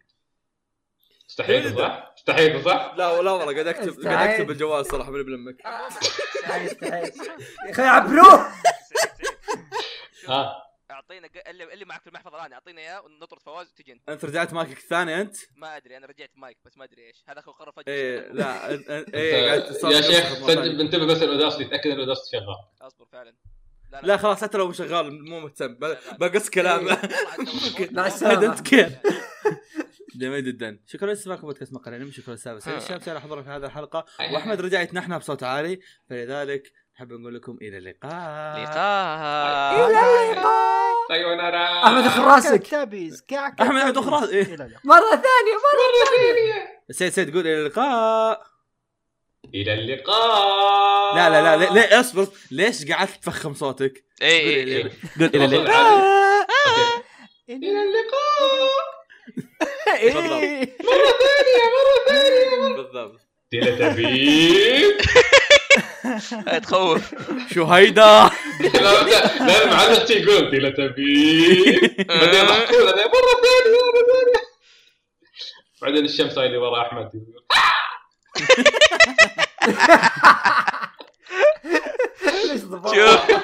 صح؟ 1.28 2.12
استحيتوا 2.18 2.60
صح؟ 2.62 2.94
لا 2.96 3.22
لا 3.22 3.32
والله 3.32 3.52
قاعد 3.52 3.66
اكتب 3.66 4.04
قاعد. 4.04 4.28
أكتب 4.30 4.50
الجوال 4.50 4.86
صراحة 4.86 5.10
من 5.10 5.22
بلمك. 5.22 5.56
يا 6.82 7.70
أخي 7.70 7.82
عبروه! 7.82 8.48
ها. 10.28 10.65
أعطينا 11.10 11.26
ق- 11.28 11.48
اللي 11.48 11.72
اللي 11.72 11.84
معك 11.84 12.00
في 12.02 12.06
المحفظه 12.06 12.36
الآن 12.36 12.52
أعطينا 12.52 12.80
إياه 12.80 13.02
ونطرد 13.02 13.40
فواز 13.42 13.70
وتجي 13.70 13.92
أنت. 13.92 14.08
أنت 14.08 14.24
رجعت 14.24 14.52
مايكك 14.52 14.78
الثاني 14.78 15.20
أنت؟ 15.20 15.36
ما 15.56 15.76
أدري 15.76 15.96
أنا 15.96 16.06
رجعت 16.06 16.30
مايك 16.36 16.58
بس 16.64 16.78
ما 16.78 16.84
أدري 16.84 17.06
إيش. 17.06 17.24
هذا 17.28 17.38
أخو 17.38 17.52
قرر 17.52 17.72
فجأة 17.72 17.92
إيه. 17.92 18.32
لا 18.32 18.70
إيه 19.14 19.64
يا 19.84 20.00
شيخ 20.00 20.48
انتبه 20.80 21.06
بس 21.06 21.22
الأوداستي 21.22 21.64
تأكد 21.64 21.86
إن 21.86 21.92
الأوداستي 21.92 22.36
شغال. 22.36 22.56
أصبر 22.82 23.06
فعلا. 23.12 23.34
لا 24.02 24.16
خلاص 24.16 24.40
حتى 24.44 24.58
لو 24.58 24.72
شغال 24.72 25.24
مو 25.24 25.40
مهتم. 25.40 25.74
ب- 25.74 25.96
بقص 26.18 26.50
كلامه 26.50 26.92
هذا 26.92 28.06
السلامة. 28.06 28.46
أنت 28.46 28.60
كيف 28.68 28.92
جميل 30.16 30.44
جدا. 30.44 30.80
شكرا 30.86 31.06
لاستماعكم 31.08 31.42
بودكاست 31.46 31.72
مقال 31.72 31.94
انمي 31.94 32.12
شكرا 32.12 32.32
للسابع 32.34 32.58
سعيد 32.58 32.76
الشباب 32.82 33.02
على 33.08 33.20
حضورك 33.20 33.44
في 33.44 33.50
هذه 33.50 33.64
الحلقة. 33.66 34.04
وأحمد 34.32 34.60
رجع 34.60 34.80
يتنحنى 34.80 35.18
بصوت 35.18 35.42
عالي. 35.42 35.80
فلذلك 36.10 36.72
نحب 36.96 37.12
نقول 37.12 37.34
لكم 37.34 37.58
إلى 37.62 37.78
اللقاء. 37.78 38.62
لقاء. 38.62 39.76
أيوه 41.10 41.34
أنا 41.34 41.84
أحمد 41.86 42.04
اخر 42.06 42.24
راسك. 42.24 42.62
كعك 43.28 43.60
أحمد 43.60 43.80
أحمد 43.80 43.98
أخراس، 43.98 44.28
إيه. 44.28 44.46
مرة 44.84 45.10
ثانية 45.10 45.54
مرة 45.64 46.90
سيد 46.90 47.08
سيد 47.12 47.34
قول 47.34 47.46
إلى 47.46 47.58
اللقاء. 47.60 48.42
إلى 49.54 49.74
اللقاء. 49.74 51.16
لا 51.16 51.30
لا 51.30 51.56
لا 51.56 51.70
ليه- 51.70 52.00
اصبر. 52.00 52.26
ليش 52.50 52.92
قعدت 52.92 53.10
تفخم 53.22 53.54
صوتك؟ 53.54 54.04
قول 54.20 54.30
اي 54.30 54.64
إلى- 54.64 54.68
اي 54.68 54.82
قول 55.18 55.30
إلى 55.34 55.44
اللقاء. 55.44 56.06
إلى 57.48 57.82
اللقاء. 57.82 58.70
إيه. 59.96 60.76
بالضبط. 62.76 63.20
تيلتابيب 63.50 64.96
تخوف 66.62 67.14
شو 67.54 67.64
هيدا؟ 67.64 68.30
لا 68.60 68.68
لا 68.74 69.02
لا 69.46 69.64
المعلق 69.64 70.06
شي 70.06 70.12
يقول 70.12 70.50
تيلتابيب 70.50 72.06
بعدين 72.08 72.40
يضحكون 72.40 72.88
هذا 72.88 73.06
مرة 73.06 73.34
ثانية 73.42 73.76
مرة 73.76 74.02
ثانية 74.06 74.46
بعدين 75.82 76.04
الشمس 76.04 76.38
هاي 76.38 76.46
اللي 76.46 76.58
ورا 76.58 76.82
أحمد 76.82 77.10
ليش 82.44 82.64
ضبط؟ 82.64 82.94
شوف 82.94 83.20